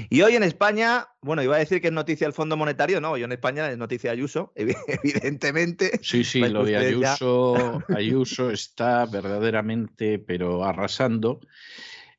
Y 0.09 0.23
hoy 0.23 0.35
en 0.35 0.43
España, 0.43 1.07
bueno, 1.23 1.43
iba 1.43 1.57
a 1.57 1.61
decir 1.61 1.81
que 1.81 1.89
es 1.89 1.93
noticia 1.93 2.27
el 2.27 2.33
Fondo 2.33 2.57
Monetario, 2.57 3.01
no, 3.01 3.13
hoy 3.13 3.23
en 3.23 3.33
España 3.33 3.71
es 3.71 3.79
noticia 3.79 4.11
Ayuso, 4.11 4.53
evidentemente. 4.57 6.01
Sí, 6.03 6.25
sí, 6.25 6.41
lo 6.41 6.65
de 6.65 6.77
Ayuso, 6.77 7.83
Ayuso 7.97 8.51
está 8.51 9.07
verdaderamente, 9.07 10.19
pero 10.19 10.65
arrasando. 10.65 11.41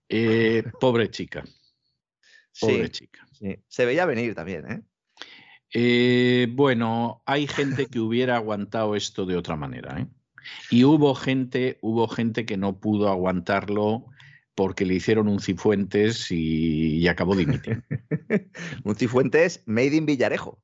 Eh, 0.07 0.63
pobre 0.79 1.09
chica. 1.09 1.43
Pobre 2.59 2.89
chica. 2.89 3.27
Sí. 3.31 3.57
Se 3.67 3.85
veía 3.85 4.05
venir 4.05 4.33
también, 4.33 4.71
¿eh? 4.71 4.81
¿eh? 5.73 6.47
Bueno, 6.51 7.21
hay 7.25 7.47
gente 7.47 7.87
que 7.87 7.99
hubiera 7.99 8.37
aguantado 8.37 8.95
esto 8.95 9.25
de 9.25 9.35
otra 9.35 9.55
manera, 9.55 9.99
¿eh? 9.99 10.07
Y 10.69 10.83
hubo 10.83 11.15
gente, 11.15 11.77
hubo 11.81 12.07
gente 12.07 12.45
que 12.45 12.57
no 12.57 12.79
pudo 12.79 13.09
aguantarlo 13.09 14.10
porque 14.55 14.85
le 14.85 14.95
hicieron 14.95 15.27
un 15.27 15.39
Cifuentes 15.39 16.31
y, 16.31 16.97
y 16.97 17.07
acabó 17.07 17.35
dimitiendo. 17.35 17.83
un 18.83 18.95
Cifuentes 18.95 19.63
made 19.65 19.95
in 19.95 20.05
Villarejo. 20.05 20.61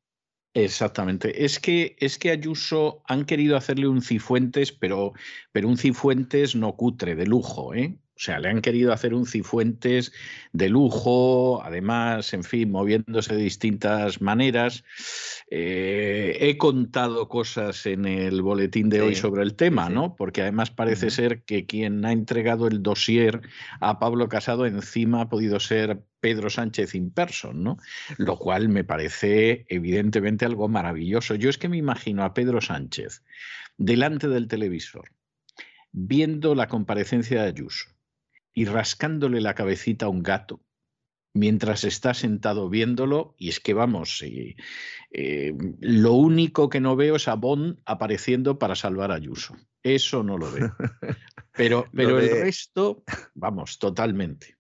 Exactamente. 0.54 1.46
Es 1.46 1.60
que, 1.60 1.96
es 2.00 2.18
que 2.18 2.32
Ayuso 2.32 3.04
han 3.06 3.26
querido 3.26 3.56
hacerle 3.56 3.88
un 3.88 4.02
Cifuentes, 4.02 4.72
pero, 4.72 5.14
pero 5.52 5.68
un 5.68 5.78
Cifuentes 5.78 6.56
no 6.56 6.76
cutre, 6.76 7.16
de 7.16 7.28
lujo, 7.28 7.76
¿eh? 7.76 8.00
O 8.18 8.20
sea, 8.20 8.40
le 8.40 8.50
han 8.50 8.62
querido 8.62 8.92
hacer 8.94 9.14
un 9.14 9.28
Cifuentes 9.28 10.12
de 10.52 10.70
lujo, 10.70 11.62
además, 11.64 12.34
en 12.34 12.44
fin, 12.44 12.72
moviéndose 12.72 13.36
de 13.36 13.44
distintas 13.44 14.22
maneras. 14.22 14.84
Eh, 15.52 16.36
he 16.42 16.58
contado 16.58 17.30
cosas 17.30 17.86
en 17.86 18.06
el 18.06 18.42
boletín 18.42 18.90
de 18.90 19.02
hoy 19.02 19.14
sobre 19.14 19.44
el 19.44 19.54
tema, 19.54 19.88
sí. 19.88 19.94
¿no? 19.94 20.16
Porque 20.16 20.42
además 20.42 20.72
parece 20.72 21.12
ser 21.12 21.44
que 21.44 21.68
quien 21.68 22.04
ha 22.06 22.12
entregado 22.12 22.68
el 22.68 22.82
dossier 22.82 23.42
a 23.80 24.00
Pablo 24.00 24.30
Casado 24.30 24.66
encima 24.66 25.22
ha 25.22 25.30
podido 25.30 25.60
ser 25.60 26.02
Pedro 26.20 26.50
Sánchez 26.50 26.96
in 26.96 27.12
person, 27.12 27.64
¿no? 27.64 27.78
Lo 28.18 28.40
cual 28.40 28.68
me 28.68 28.84
parece 28.84 29.68
evidentemente 29.70 30.44
algo 30.44 30.68
maravilloso. 30.68 31.36
Yo 31.36 31.52
es 31.52 31.60
que 31.60 31.70
me 31.70 31.78
imagino 31.78 32.24
a 32.24 32.34
Pedro 32.34 32.62
Sánchez 32.62 33.22
delante 33.78 34.28
del 34.28 34.48
televisor, 34.48 35.12
viendo 35.92 36.56
la 36.56 36.68
comparecencia 36.68 37.44
de 37.44 37.50
Ayuso 37.50 37.97
y 38.58 38.66
rascándole 38.66 39.40
la 39.40 39.54
cabecita 39.54 40.08
a 40.08 40.10
un 40.10 40.24
gato 40.24 40.64
mientras 41.36 41.84
está 41.84 42.16
sentado 42.16 42.70
viéndolo, 42.70 43.36
y 43.38 43.50
es 43.50 43.60
que 43.60 43.76
vamos, 43.76 44.24
eh, 44.24 44.56
eh, 45.12 45.54
lo 45.80 46.14
único 46.14 46.68
que 46.68 46.80
no 46.80 46.96
veo 46.96 47.18
es 47.18 47.28
a 47.28 47.36
Bond 47.36 47.80
apareciendo 47.86 48.58
para 48.58 48.74
salvar 48.74 49.12
a 49.12 49.14
Ayuso. 49.14 49.56
Eso 49.84 50.24
no 50.24 50.40
lo 50.40 50.52
veo. 50.52 50.76
Pero, 51.54 51.88
pero 51.92 52.20
el 52.20 52.30
resto, 52.30 53.04
vamos, 53.34 53.80
totalmente. 53.80 54.57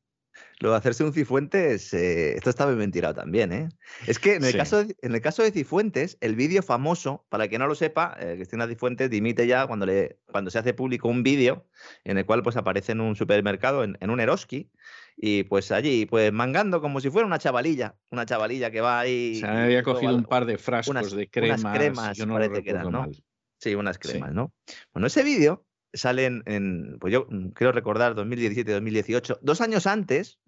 Lo 0.60 0.72
de 0.72 0.78
hacerse 0.78 1.04
un 1.04 1.14
Cifuentes, 1.14 1.94
eh, 1.94 2.36
esto 2.36 2.50
está 2.50 2.66
bien 2.66 2.92
tirado 2.92 3.14
también, 3.14 3.52
¿eh? 3.52 3.70
Es 4.08 4.18
que 4.18 4.36
en 4.36 4.44
el, 4.44 4.54
sí. 4.54 4.58
caso, 4.58 4.84
de, 4.84 4.96
en 5.04 5.14
el 5.14 5.22
caso 5.22 5.44
de 5.44 5.52
Cifuentes, 5.52 6.18
el 6.20 6.36
vídeo 6.36 6.64
famoso, 6.64 7.26
para 7.30 7.48
quien 7.48 7.60
no 7.60 7.68
lo 7.68 7.76
sepa, 7.76 8.18
eh, 8.20 8.34
Cristina 8.38 8.68
Cifuentes 8.68 9.12
dimite 9.12 9.46
ya 9.46 9.68
cuando, 9.68 9.86
le, 9.86 10.18
cuando 10.32 10.50
se 10.50 10.58
hace 10.58 10.74
público 10.74 11.10
un 11.10 11.22
vídeo 11.22 11.68
en 12.04 12.18
el 12.18 12.26
cual 12.26 12.42
pues 12.42 12.58
aparece 12.58 12.94
en 12.94 13.02
un 13.02 13.16
supermercado, 13.16 13.84
en, 13.84 13.98
en 14.02 14.10
un 14.10 14.20
Eroski, 14.20 14.72
y 15.16 15.44
pues 15.44 15.72
allí, 15.72 16.08
pues 16.08 16.34
mangando 16.34 16.82
como 16.82 17.02
si 17.02 17.12
fuera 17.12 17.28
una 17.28 17.38
chavalilla, 17.38 17.96
una 18.10 18.26
chavalilla 18.26 18.72
que 18.72 18.82
va 18.82 19.00
ahí. 19.00 19.36
Se 19.36 19.46
había 19.46 19.84
cogido 19.84 20.16
un 20.16 20.26
par 20.26 20.46
de 20.46 20.58
frascos 20.58 20.92
unas, 20.92 21.12
de 21.12 21.30
cremas. 21.30 21.62
Unas 21.62 21.78
cremas, 21.78 22.18
yo 22.18 22.26
no 22.26 22.34
parece 22.34 22.64
que 22.64 22.70
eran, 22.72 22.92
¿no? 22.92 23.02
Mal. 23.02 23.24
Sí, 23.60 23.76
unas 23.76 24.00
cremas, 24.00 24.30
sí. 24.30 24.36
¿no? 24.36 24.54
Bueno, 24.94 25.08
ese 25.08 25.24
vídeo 25.24 25.66
sale 25.94 26.26
en, 26.26 26.98
pues 27.00 27.14
yo 27.14 27.28
quiero 27.54 27.72
recordar, 27.72 28.16
2017-2018, 28.16 29.40
dos 29.42 29.62
años 29.62 29.88
antes, 29.88 30.40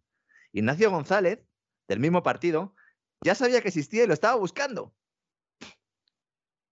Ignacio 0.52 0.92
González, 0.92 1.44
del 1.88 2.00
mismo 2.00 2.24
partido, 2.24 2.76
ya 3.22 3.36
sabía 3.36 3.62
que 3.62 3.68
existía 3.68 4.04
y 4.04 4.08
lo 4.08 4.14
estaba 4.14 4.36
buscando 4.36 4.94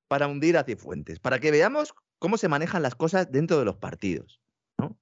para 0.08 0.28
hundir 0.28 0.58
a 0.58 0.64
Cifuentes, 0.64 1.20
para 1.20 1.40
que 1.40 1.52
veamos 1.52 1.94
cómo 2.20 2.38
se 2.38 2.48
manejan 2.48 2.82
las 2.82 2.96
cosas 2.96 3.32
dentro 3.32 3.60
de 3.60 3.66
los 3.66 3.76
partidos. 3.76 4.42
¿no? 4.78 4.98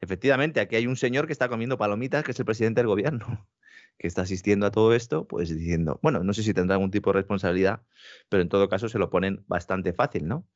Efectivamente, 0.00 0.60
aquí 0.60 0.76
hay 0.76 0.86
un 0.86 0.96
señor 0.96 1.26
que 1.26 1.32
está 1.32 1.48
comiendo 1.48 1.78
palomitas, 1.78 2.24
que 2.24 2.32
es 2.32 2.38
el 2.38 2.46
presidente 2.46 2.80
del 2.80 2.88
gobierno, 2.88 3.46
que 3.98 4.06
está 4.06 4.22
asistiendo 4.22 4.66
a 4.66 4.70
todo 4.70 4.94
esto, 4.94 5.26
pues 5.26 5.54
diciendo, 5.54 5.98
bueno, 6.02 6.22
no 6.24 6.32
sé 6.32 6.42
si 6.42 6.54
tendrá 6.54 6.76
algún 6.76 6.90
tipo 6.90 7.10
de 7.10 7.18
responsabilidad, 7.18 7.82
pero 8.28 8.42
en 8.42 8.48
todo 8.48 8.68
caso 8.68 8.88
se 8.88 8.98
lo 8.98 9.10
ponen 9.10 9.44
bastante 9.46 9.92
fácil, 9.92 10.26
¿no? 10.26 10.46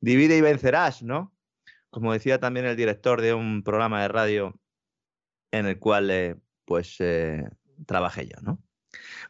Divide 0.00 0.36
y 0.36 0.40
vencerás, 0.40 1.02
¿no? 1.02 1.34
Como 1.90 2.12
decía 2.12 2.38
también 2.38 2.66
el 2.66 2.76
director 2.76 3.20
de 3.20 3.34
un 3.34 3.62
programa 3.62 4.02
de 4.02 4.08
radio 4.08 4.60
en 5.50 5.66
el 5.66 5.78
cual 5.78 6.10
eh, 6.10 6.36
pues 6.70 6.94
eh, 7.00 7.42
trabajé 7.84 8.28
yo, 8.28 8.40
¿no? 8.42 8.62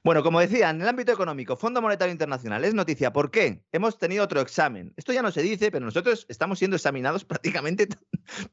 Bueno, 0.04 0.22
como 0.22 0.40
decía, 0.40 0.68
en 0.68 0.82
el 0.82 0.88
ámbito 0.88 1.10
económico, 1.10 1.56
Fondo 1.56 1.80
Monetario 1.80 2.12
Internacional 2.12 2.66
es 2.66 2.74
noticia. 2.74 3.14
¿Por 3.14 3.30
qué? 3.30 3.62
Hemos 3.72 3.96
tenido 3.96 4.24
otro 4.24 4.42
examen. 4.42 4.92
Esto 4.98 5.14
ya 5.14 5.22
no 5.22 5.30
se 5.30 5.40
dice, 5.40 5.70
pero 5.70 5.86
nosotros 5.86 6.26
estamos 6.28 6.58
siendo 6.58 6.76
examinados 6.76 7.24
prácticamente 7.32 7.88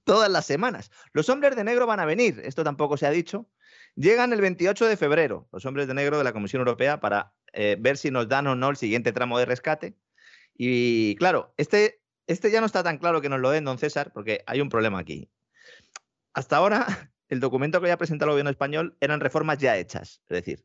todas 0.06 0.32
las 0.32 0.46
semanas. 0.46 0.90
Los 1.12 1.28
hombres 1.28 1.58
de 1.58 1.66
negro 1.66 1.86
van 1.86 2.00
a 2.00 2.06
venir, 2.06 2.40
esto 2.46 2.64
tampoco 2.64 2.96
se 2.96 3.06
ha 3.06 3.12
dicho. 3.12 3.50
Llegan 3.96 4.32
el 4.32 4.40
28 4.40 4.86
de 4.86 4.96
febrero, 4.96 5.50
los 5.52 5.66
hombres 5.66 5.90
de 5.90 5.94
negro 5.94 6.18
de 6.18 6.24
la 6.24 6.32
Comisión 6.32 6.62
Europea, 6.62 7.02
para 7.02 7.34
eh, 7.52 7.76
ver 7.78 7.98
si 7.98 8.10
nos 8.10 8.30
dan 8.30 8.48
o 8.48 8.56
no 8.56 8.70
el 8.70 8.78
siguiente 8.78 9.12
tramo 9.12 9.38
de 9.38 9.48
rescate. 9.48 9.98
Y 10.58 11.18
claro, 11.18 11.54
este, 11.58 12.00
este 12.26 12.52
ya 12.52 12.62
no 12.62 12.68
está 12.68 12.84
tan 12.84 13.00
claro 13.00 13.20
que 13.20 13.28
nos 13.28 13.42
lo 13.42 13.52
den, 13.52 13.66
don 13.66 13.80
César, 13.80 14.14
porque 14.14 14.46
hay 14.48 14.62
un 14.62 14.70
problema 14.70 14.98
aquí. 15.00 15.30
Hasta 16.34 16.56
ahora, 16.56 17.12
el 17.30 17.40
documento 17.40 17.80
que 17.80 17.88
había 17.88 17.98
presentado 17.98 18.30
el 18.30 18.34
gobierno 18.34 18.52
español 18.52 18.98
eran 19.02 19.20
reformas 19.20 19.58
ya 19.58 19.78
hechas. 19.78 20.22
Es 20.30 20.36
decir, 20.36 20.64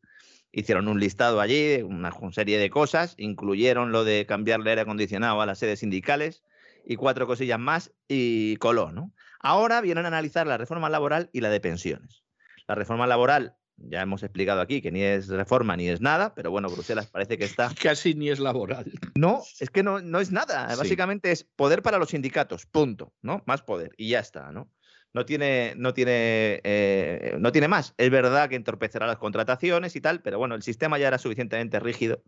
hicieron 0.52 0.89
un 0.89 1.01
listado 1.01 1.40
allí, 1.40 1.82
una 1.82 2.12
serie 2.32 2.59
de 2.59 2.70
cosas, 2.70 3.14
incluyeron 3.18 3.93
lo 3.93 4.05
de 4.05 4.26
cambiarle 4.26 4.70
aire 4.70 4.82
acondicionado 4.82 5.40
a 5.40 5.47
las 5.47 5.59
sedes 5.59 5.80
sindicales 5.80 6.43
y 6.84 6.97
cuatro 6.97 7.26
cosillas 7.26 7.59
más 7.59 7.93
y 8.09 8.56
coló, 8.56 8.93
¿no? 8.93 9.12
Ahora 9.40 9.80
vienen 9.80 10.05
a 10.05 10.09
analizar 10.09 10.47
la 10.47 10.59
reforma 10.59 10.89
laboral 10.89 11.30
y 11.32 11.40
la 11.40 11.51
de 11.51 11.60
pensiones. 11.60 12.22
La 12.68 12.74
reforma 12.74 13.06
laboral 13.06 13.56
ya 13.76 14.02
hemos 14.02 14.22
explicado 14.22 14.60
aquí 14.60 14.80
que 14.80 14.93
ni 14.93 15.02
es 15.02 15.28
reforma 15.28 15.76
ni 15.76 15.89
es 15.89 16.01
nada, 16.01 16.34
pero 16.34 16.51
bueno, 16.51 16.68
Bruselas 16.68 17.06
parece 17.06 17.39
que 17.39 17.44
está... 17.44 17.70
Casi 17.82 18.14
ni 18.14 18.30
es 18.30 18.39
laboral. 18.39 18.93
No, 19.14 19.43
es 19.59 19.70
que 19.70 19.82
no, 19.82 20.01
no 20.01 20.20
es 20.20 20.30
nada. 20.30 20.70
Sí. 20.70 20.78
Básicamente 20.78 21.32
es 21.32 21.44
poder 21.44 21.82
para 21.82 21.98
los 21.98 22.10
sindicatos, 22.10 22.66
punto, 22.66 23.12
¿no? 23.22 23.43
Más 23.47 23.62
poder 23.62 23.93
y 23.97 24.10
ya 24.10 24.20
está, 24.20 24.52
¿no? 24.52 24.70
No 25.14 25.26
tiene, 25.26 25.74
no 25.76 25.93
tiene, 25.93 26.60
eh, 26.64 27.36
no 27.39 27.52
tiene 27.52 27.68
más. 27.68 27.94
Es 27.98 28.10
verdad 28.10 28.48
que 28.48 28.56
entorpecerá 28.56 29.06
las 29.06 29.18
contrataciones 29.18 29.94
y 29.94 30.01
tal, 30.01 30.22
pero 30.22 30.39
bueno, 30.39 30.55
el 30.55 30.62
sistema 30.62 30.98
ya 30.98 31.09
era 31.09 31.18
suficientemente 31.18 31.78
rígido. 31.80 32.22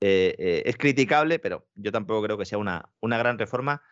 Eh, 0.00 0.34
eh, 0.38 0.62
es 0.64 0.76
criticable, 0.76 1.38
pero 1.38 1.68
yo 1.74 1.92
tampoco 1.92 2.22
creo 2.22 2.38
que 2.38 2.46
sea 2.46 2.58
una, 2.58 2.88
una 3.00 3.18
gran 3.18 3.38
reforma 3.38 3.82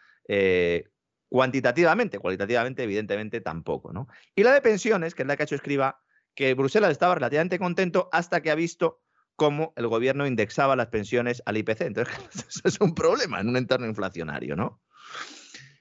cuantitativamente. 1.28 2.18
Cualitativamente, 2.18 2.82
evidentemente, 2.84 3.40
tampoco, 3.40 3.92
¿no? 3.92 4.08
Y 4.34 4.42
la 4.42 4.52
de 4.52 4.62
pensiones, 4.62 5.14
que 5.14 5.22
es 5.22 5.28
la 5.28 5.36
que 5.36 5.42
ha 5.42 5.44
hecho 5.44 5.56
Escriba, 5.56 6.00
que 6.34 6.54
Bruselas 6.54 6.92
estaba 6.92 7.14
relativamente 7.16 7.58
contento 7.58 8.08
hasta 8.12 8.40
que 8.40 8.50
ha 8.50 8.54
visto 8.54 9.02
cómo 9.36 9.72
el 9.76 9.88
gobierno 9.88 10.26
indexaba 10.26 10.76
las 10.76 10.88
pensiones 10.88 11.42
al 11.46 11.56
IPC. 11.56 11.80
Entonces, 11.80 12.14
eso 12.48 12.60
es 12.64 12.80
un 12.80 12.94
problema 12.94 13.40
en 13.40 13.48
un 13.48 13.56
entorno 13.56 13.86
inflacionario, 13.86 14.56
¿no? 14.56 14.80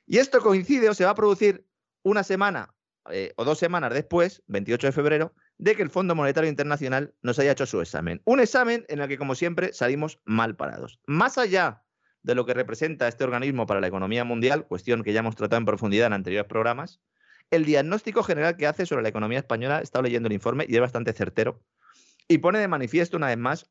Y 0.05 0.17
esto 0.17 0.41
coincide 0.41 0.89
o 0.89 0.93
se 0.93 1.05
va 1.05 1.11
a 1.11 1.15
producir 1.15 1.68
una 2.09 2.23
semana 2.23 2.73
eh, 3.11 3.33
o 3.37 3.45
dos 3.45 3.57
semanas 3.57 3.93
después, 3.93 4.43
28 4.47 4.87
de 4.87 4.93
febrero, 4.93 5.33
de 5.57 5.75
que 5.75 5.81
el 5.81 5.89
Fondo 5.89 6.15
Monetario 6.15 6.49
Internacional 6.49 7.13
nos 7.21 7.39
haya 7.39 7.51
hecho 7.51 7.65
su 7.65 7.81
examen. 7.81 8.21
Un 8.25 8.39
examen 8.39 8.85
en 8.87 8.99
el 8.99 9.07
que, 9.07 9.17
como 9.17 9.35
siempre, 9.35 9.73
salimos 9.73 10.19
mal 10.25 10.55
parados. 10.55 10.99
Más 11.05 11.37
allá 11.37 11.83
de 12.23 12.35
lo 12.35 12.45
que 12.45 12.53
representa 12.53 13.07
este 13.07 13.23
organismo 13.23 13.65
para 13.65 13.81
la 13.81 13.87
economía 13.87 14.23
mundial, 14.23 14.67
cuestión 14.67 15.03
que 15.03 15.13
ya 15.13 15.21
hemos 15.21 15.35
tratado 15.35 15.59
en 15.59 15.65
profundidad 15.65 16.07
en 16.07 16.13
anteriores 16.13 16.47
programas, 16.47 17.01
el 17.51 17.65
diagnóstico 17.65 18.23
general 18.23 18.57
que 18.57 18.67
hace 18.67 18.85
sobre 18.85 19.01
la 19.01 19.09
economía 19.09 19.39
española, 19.39 19.79
he 19.79 19.83
estado 19.83 20.03
leyendo 20.03 20.27
el 20.27 20.33
informe 20.33 20.65
y 20.67 20.75
es 20.75 20.81
bastante 20.81 21.13
certero, 21.13 21.63
y 22.27 22.37
pone 22.37 22.59
de 22.59 22.67
manifiesto 22.67 23.17
una 23.17 23.27
vez 23.27 23.37
más 23.37 23.69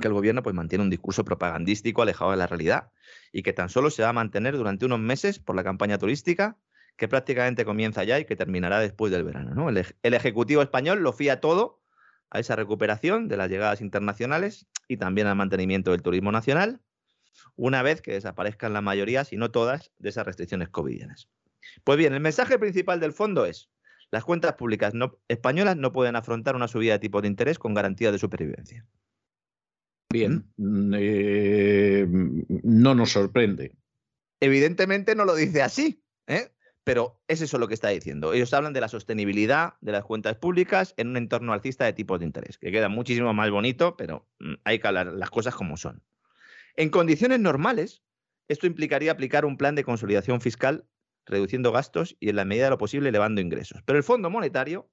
que 0.00 0.08
el 0.08 0.14
gobierno 0.14 0.42
pues, 0.42 0.54
mantiene 0.54 0.84
un 0.84 0.90
discurso 0.90 1.24
propagandístico 1.24 2.02
alejado 2.02 2.30
de 2.32 2.36
la 2.36 2.46
realidad 2.46 2.92
y 3.32 3.42
que 3.42 3.52
tan 3.52 3.68
solo 3.68 3.90
se 3.90 4.02
va 4.02 4.10
a 4.10 4.12
mantener 4.12 4.56
durante 4.56 4.84
unos 4.84 5.00
meses 5.00 5.38
por 5.38 5.56
la 5.56 5.64
campaña 5.64 5.98
turística 5.98 6.58
que 6.98 7.08
prácticamente 7.08 7.64
comienza 7.64 8.04
ya 8.04 8.18
y 8.18 8.24
que 8.26 8.36
terminará 8.36 8.80
después 8.80 9.10
del 9.12 9.24
verano. 9.24 9.54
¿no? 9.54 9.68
El, 9.70 9.78
ej- 9.78 9.94
el 10.02 10.14
Ejecutivo 10.14 10.60
español 10.60 10.98
lo 11.00 11.12
fía 11.12 11.40
todo 11.40 11.80
a 12.28 12.40
esa 12.40 12.56
recuperación 12.56 13.28
de 13.28 13.36
las 13.38 13.48
llegadas 13.48 13.80
internacionales 13.80 14.66
y 14.88 14.98
también 14.98 15.28
al 15.28 15.36
mantenimiento 15.36 15.92
del 15.92 16.02
turismo 16.02 16.32
nacional, 16.32 16.82
una 17.56 17.82
vez 17.82 18.02
que 18.02 18.12
desaparezcan 18.12 18.72
la 18.72 18.80
mayoría, 18.82 19.24
si 19.24 19.36
no 19.36 19.50
todas, 19.50 19.92
de 19.98 20.08
esas 20.08 20.26
restricciones 20.26 20.68
covidianas. 20.68 21.28
Pues 21.84 21.96
bien, 21.98 22.12
el 22.12 22.20
mensaje 22.20 22.58
principal 22.58 22.98
del 22.98 23.12
fondo 23.12 23.46
es, 23.46 23.70
las 24.10 24.24
cuentas 24.24 24.54
públicas 24.54 24.92
no- 24.92 25.18
españolas 25.28 25.76
no 25.76 25.92
pueden 25.92 26.16
afrontar 26.16 26.56
una 26.56 26.66
subida 26.66 26.94
de 26.94 26.98
tipo 26.98 27.22
de 27.22 27.28
interés 27.28 27.58
con 27.60 27.74
garantía 27.74 28.10
de 28.10 28.18
supervivencia. 28.18 28.84
Bien, 30.10 30.50
mm, 30.56 30.94
eh, 30.98 32.06
no 32.64 32.94
nos 32.94 33.10
sorprende. 33.12 33.76
Evidentemente 34.40 35.14
no 35.14 35.24
lo 35.24 35.34
dice 35.36 35.62
así, 35.62 36.02
¿eh? 36.26 36.50
Pero 36.88 37.20
es 37.28 37.42
eso 37.42 37.58
lo 37.58 37.68
que 37.68 37.74
está 37.74 37.88
diciendo. 37.90 38.32
Ellos 38.32 38.54
hablan 38.54 38.72
de 38.72 38.80
la 38.80 38.88
sostenibilidad 38.88 39.74
de 39.82 39.92
las 39.92 40.06
cuentas 40.06 40.36
públicas 40.36 40.94
en 40.96 41.08
un 41.08 41.18
entorno 41.18 41.52
alcista 41.52 41.84
de 41.84 41.92
tipos 41.92 42.18
de 42.18 42.24
interés, 42.24 42.56
que 42.56 42.72
queda 42.72 42.88
muchísimo 42.88 43.34
más 43.34 43.50
bonito, 43.50 43.94
pero 43.98 44.26
mm, 44.38 44.54
hay 44.64 44.78
que 44.78 44.88
hablar 44.88 45.08
las 45.08 45.28
cosas 45.28 45.54
como 45.54 45.76
son. 45.76 46.02
En 46.76 46.88
condiciones 46.88 47.40
normales, 47.40 48.02
esto 48.48 48.66
implicaría 48.66 49.12
aplicar 49.12 49.44
un 49.44 49.58
plan 49.58 49.74
de 49.74 49.84
consolidación 49.84 50.40
fiscal 50.40 50.86
reduciendo 51.26 51.72
gastos 51.72 52.16
y 52.20 52.30
en 52.30 52.36
la 52.36 52.46
medida 52.46 52.64
de 52.64 52.70
lo 52.70 52.78
posible 52.78 53.10
elevando 53.10 53.42
ingresos. 53.42 53.82
Pero 53.84 53.98
el 53.98 54.02
Fondo 54.02 54.30
Monetario, 54.30 54.90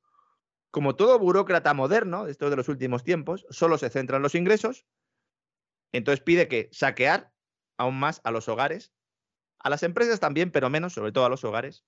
como 0.71 0.97
todo 0.97 1.17
burócrata 1.17 1.73
moderno 1.73 2.25
de 2.25 2.31
estos 2.31 2.49
de 2.49 2.57
los 2.57 2.67
últimos 2.67 3.05
tiempos, 3.05 3.45
solo 3.51 3.77
se 3.77 3.89
centra 3.89 4.17
en 4.17 4.23
los 4.23 4.35
ingresos, 4.35 4.85
entonces 5.93 6.21
pide 6.21 6.49
que 6.49 6.67
saquear 6.73 7.31
aún 7.77 7.97
más 7.97 8.19
a 8.25 8.31
los 8.31 8.49
hogares, 8.49 8.91
a 9.65 9.69
las 9.71 9.81
empresas 9.81 10.19
también, 10.19 10.51
pero 10.51 10.69
menos, 10.69 10.93
sobre 10.93 11.11
todo 11.11 11.25
a 11.25 11.29
los 11.29 11.43
hogares, 11.43 11.83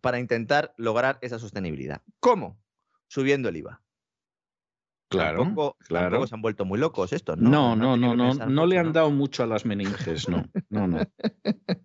para 0.00 0.20
intentar 0.20 0.72
lograr 0.76 1.18
esa 1.22 1.40
sostenibilidad. 1.40 2.02
¿Cómo? 2.20 2.56
Subiendo 3.08 3.48
el 3.48 3.56
IVA. 3.56 3.82
Claro, 5.08 5.42
tampoco, 5.42 5.76
claro. 5.80 6.10
tampoco 6.10 6.26
se 6.28 6.34
han 6.36 6.42
vuelto 6.42 6.64
muy 6.64 6.78
locos 6.78 7.12
estos, 7.12 7.36
¿no? 7.36 7.50
No, 7.50 7.74
no, 7.74 7.96
no, 7.96 8.14
no, 8.14 8.66
le 8.66 8.78
han 8.78 8.92
dado 8.92 9.10
mucho 9.10 9.42
a 9.42 9.46
las 9.46 9.66
meninges, 9.66 10.28
no, 10.28 10.44
no, 10.70 10.86
no. 10.86 11.00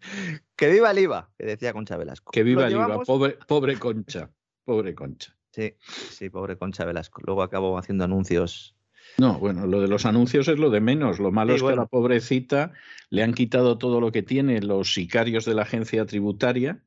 Que 0.56 0.70
viva 0.70 0.92
el 0.92 1.00
IVA, 1.00 1.32
que 1.36 1.46
decía 1.48 1.74
Concha 1.74 1.98
Velasco. 1.98 2.32
Que 2.32 2.44
viva 2.44 2.68
el 2.68 2.74
IVA, 2.74 3.02
pobre, 3.02 3.40
pobre 3.48 3.80
Concha, 3.80 4.30
pobre 4.64 4.94
Concha. 4.94 5.36
Sí, 5.52 5.76
sí, 5.82 6.30
pobre 6.30 6.56
Concha 6.56 6.86
Velasco. 6.86 7.22
Luego 7.26 7.42
acabó 7.42 7.80
haciendo 7.80 8.04
anuncios. 8.04 8.76
No, 9.20 9.38
bueno, 9.40 9.68
lo 9.68 9.82
de 9.82 9.88
los 9.88 10.06
anuncios 10.06 10.48
es 10.48 10.58
lo 10.58 10.70
de 10.70 10.80
menos. 10.82 11.20
Lo 11.20 11.32
malo 11.32 11.52
Sí, 11.52 11.58
es 11.58 11.64
que 11.64 11.74
a 11.74 11.76
la 11.76 11.86
pobrecita 11.88 12.72
le 13.10 13.24
han 13.24 13.34
quitado 13.34 13.78
todo 13.78 14.00
lo 14.00 14.12
que 14.12 14.24
tiene 14.24 14.62
los 14.62 14.94
sicarios 14.94 15.46
de 15.46 15.54
la 15.56 15.64
agencia 15.64 16.06
tributaria 16.06 16.84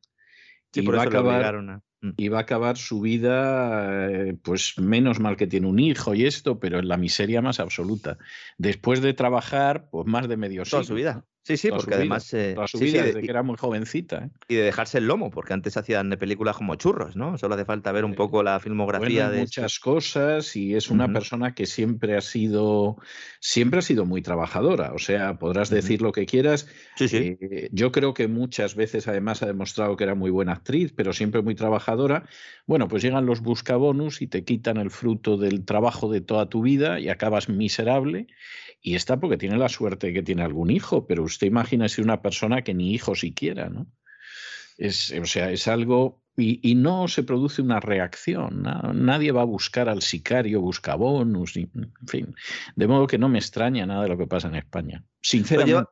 Sí, 0.72 0.80
y, 0.80 0.84
por 0.84 0.94
va 0.96 1.00
a 1.00 1.02
eso 1.02 1.10
acabar, 1.10 1.54
a- 1.56 1.82
Mm. 2.04 2.14
y 2.16 2.28
va 2.28 2.38
a 2.38 2.40
acabar 2.42 2.76
su 2.78 3.00
vida, 3.00 4.10
eh, 4.10 4.36
pues 4.42 4.76
menos 4.78 5.20
mal 5.20 5.36
que 5.36 5.46
tiene 5.46 5.68
un 5.68 5.78
hijo 5.78 6.14
y 6.14 6.24
esto, 6.24 6.58
pero 6.58 6.78
en 6.80 6.88
la 6.88 6.96
miseria 6.96 7.42
más 7.42 7.60
absoluta. 7.60 8.18
Después 8.58 9.02
de 9.02 9.12
trabajar, 9.14 9.88
pues 9.90 10.06
más 10.06 10.26
de 10.28 10.36
medio 10.36 10.62
Toda 10.64 10.82
siglo. 10.82 10.84
su 10.84 10.94
vida. 10.94 11.24
Sí, 11.44 11.56
sí, 11.56 11.72
su 11.76 11.76
porque 11.76 11.94
vida, 11.94 11.96
además. 11.96 12.32
eh, 12.34 12.54
Toda 12.54 12.66
su 12.68 12.78
sí, 12.78 12.86
sí, 12.86 12.98
vida, 12.98 13.02
de- 13.02 13.14
desde 13.14 13.22
que 13.22 13.30
era 13.30 13.42
muy 13.42 13.56
jovencita. 13.58 14.24
¿eh? 14.26 14.30
y 14.48 14.54
de 14.56 14.62
dejarse 14.62 14.98
el 14.98 15.06
lomo, 15.06 15.30
porque 15.30 15.52
antes 15.54 15.76
hacían 15.76 16.10
películas 16.18 16.56
como 16.56 16.74
churros, 16.76 17.16
¿no? 17.16 17.38
Solo 17.38 17.54
hace 17.54 17.64
falta 17.64 17.92
ver 17.92 18.04
un 18.04 18.14
poco 18.14 18.42
la 18.42 18.60
Bueno, 18.60 18.62
filmografía 18.64 19.24
en 19.24 19.30
de. 19.30 19.40
muchas 19.40 19.78
cosas 19.78 20.54
y 20.54 20.74
es 20.74 20.90
una 20.90 21.10
persona 21.12 21.54
que 21.54 21.64
siempre 21.64 22.14
ha 22.16 22.20
sido 22.20 22.96
siempre 23.40 23.78
ha 23.78 23.82
sido 23.82 24.04
muy 24.04 24.20
trabajadora 24.20 24.92
o 24.92 24.98
sea 24.98 25.38
podrás 25.38 25.70
decir 25.70 26.02
lo 26.02 26.12
que 26.12 26.26
quieras 26.26 26.68
Sí, 26.94 27.08
sí. 27.08 27.32
Eh, 27.40 27.68
yo 27.72 27.90
creo 27.92 28.14
que 28.14 28.28
muchas 28.28 28.74
veces 28.74 29.08
además 29.08 29.42
ha 29.42 29.46
demostrado 29.46 29.96
que 29.96 30.04
era 30.04 30.14
muy 30.14 30.30
buena 30.30 30.52
actriz 30.52 30.92
pero 30.96 31.12
siempre 31.12 31.42
muy 31.42 31.54
trabajadora 31.54 32.26
bueno 32.66 32.88
pues 32.88 33.02
llegan 33.02 33.26
los 33.26 33.40
buscabonus 33.40 34.22
y 34.22 34.26
te 34.26 34.44
quitan 34.44 34.76
el 34.76 34.90
fruto 34.90 35.36
del 35.36 35.64
trabajo 35.64 36.10
de 36.10 36.20
toda 36.20 36.48
tu 36.48 36.62
vida 36.62 37.00
y 37.00 37.08
acabas 37.08 37.48
miserable 37.48 38.26
y 38.80 38.94
está 38.94 39.18
porque 39.20 39.36
tiene 39.36 39.56
la 39.58 39.68
suerte 39.68 40.08
de 40.08 40.12
que 40.14 40.22
tiene 40.22 40.42
algún 40.42 40.70
hijo 40.70 41.06
pero 41.06 41.22
usted 41.24 41.46
imagínese 41.46 42.02
una 42.02 42.22
persona 42.22 42.62
que 42.62 42.74
ni 42.74 42.92
hijo 42.92 43.14
siquiera 43.14 43.68
no 43.68 43.86
es, 44.78 45.12
o 45.12 45.26
sea, 45.26 45.50
es 45.52 45.68
algo. 45.68 46.22
Y, 46.34 46.58
y 46.68 46.74
no 46.74 47.06
se 47.06 47.22
produce 47.22 47.60
una 47.60 47.78
reacción. 47.78 48.62
na- 48.62 48.90
Nadie 48.94 49.30
va 49.30 49.42
a 49.42 49.44
buscar 49.44 49.90
al 49.90 50.00
sicario, 50.00 50.62
buscabonus, 50.62 51.56
en 51.58 51.92
fin. 52.06 52.34
De 52.74 52.86
modo 52.88 53.06
que 53.06 53.18
no 53.18 53.28
me 53.28 53.38
extraña 53.38 53.84
nada 53.84 54.04
de 54.04 54.08
lo 54.08 54.16
que 54.16 54.26
pasa 54.26 54.48
en 54.48 54.54
España. 54.54 55.04
Sinceramente. 55.20 55.90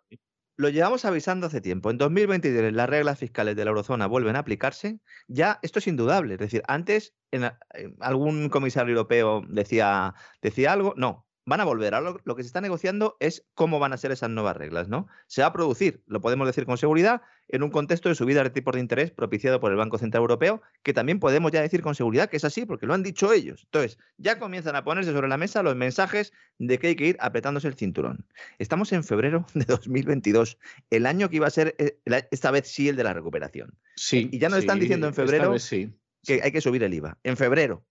Lo 0.61 0.69
llevamos 0.69 1.07
avisando 1.07 1.47
hace 1.47 1.63
tiempo. 1.63 1.91
En 1.91 1.97
2023 1.97 2.75
las 2.75 2.87
reglas 2.87 3.19
fiscales 3.19 3.57
de 3.57 3.65
la 3.65 3.71
eurozona 3.71 4.07
vuelven 4.07 4.37
a 4.37 4.41
aplicarse. 4.41 5.01
Ya 5.27 5.59
esto 5.63 5.79
es 5.79 5.87
indudable. 5.87 6.35
Es 6.35 6.39
decir, 6.39 6.63
antes 6.69 7.15
en 7.31 7.51
algún 7.99 8.51
comisario 8.51 8.93
europeo 8.93 9.43
decía, 9.49 10.15
decía 10.43 10.75
algo. 10.75 10.93
No, 10.99 11.27
van 11.45 11.61
a 11.61 11.65
volver. 11.65 11.95
Ahora 11.95 12.11
lo, 12.11 12.21
lo 12.25 12.37
que 12.37 12.43
se 12.43 12.49
está 12.49 12.61
negociando 12.61 13.17
es 13.21 13.47
cómo 13.55 13.79
van 13.79 13.93
a 13.93 13.97
ser 13.97 14.13
esas 14.13 14.31
nuevas 14.31 14.57
reglas. 14.57 14.89
¿no? 14.89 15.09
Se 15.27 15.43
va 15.43 15.49
a 15.49 15.53
producir, 15.53 16.03
lo 16.07 16.21
podemos 16.21 16.47
decir 16.47 16.67
con 16.67 16.79
seguridad, 16.79 17.23
en 17.53 17.63
un 17.63 17.71
contexto 17.71 18.09
de 18.09 18.15
subida 18.15 18.43
de 18.45 18.51
tipos 18.51 18.75
de 18.75 18.81
interés 18.81 19.11
propiciado 19.11 19.61
por 19.61 19.73
el 19.73 19.77
Banco 19.77 19.99
Central 19.99 20.23
Europeo, 20.23 20.63
que 20.83 20.93
también 20.93 21.19
podemos 21.19 21.51
ya 21.51 21.61
decir 21.61 21.83
con 21.83 21.95
seguridad 21.95 22.31
que 22.31 22.37
es 22.37 22.45
así, 22.45 22.65
porque 22.65 22.87
lo 22.87 22.95
han 22.95 23.03
dicho 23.03 23.33
ellos. 23.33 23.63
Entonces, 23.65 23.99
ya 24.19 24.39
comienzan 24.39 24.77
a 24.77 24.85
ponerse 24.85 25.13
sobre 25.13 25.29
la 25.29 25.37
mesa 25.37 25.63
los 25.63 25.75
mensajes 25.75 26.33
de 26.59 26.79
que 26.79 26.89
hay 26.89 26.97
que 26.97 27.07
ir 27.07 27.17
apretándose 27.21 27.67
el 27.69 27.75
cinturón. 27.75 28.27
Estamos 28.59 28.93
en 28.93 29.03
febrero 29.03 29.47
de 29.55 29.65
2022, 29.65 30.59
el 30.91 31.07
año 31.07 31.29
que 31.29 31.37
iba 31.37 31.47
a 31.47 31.51
ser, 31.51 31.75
eh, 31.79 31.99
esta 32.31 32.51
vez 32.51 32.69
sí, 32.69 32.89
el 32.89 32.97
de 32.97 33.05
la 33.05 33.13
recuperación. 33.13 33.75
Sí, 33.97 34.29
y 34.33 34.39
ya 34.39 34.49
nos 34.49 34.61
están 34.61 34.79
diciendo 34.79 35.07
en 35.09 35.15
febrero 35.15 35.59
sí. 35.59 35.93
Que 36.23 36.41
hay 36.43 36.53
que 36.53 36.61
subir 36.61 36.83
el 36.83 36.93
IVA, 36.93 37.17
en 37.25 37.37
febrero. 37.37 37.83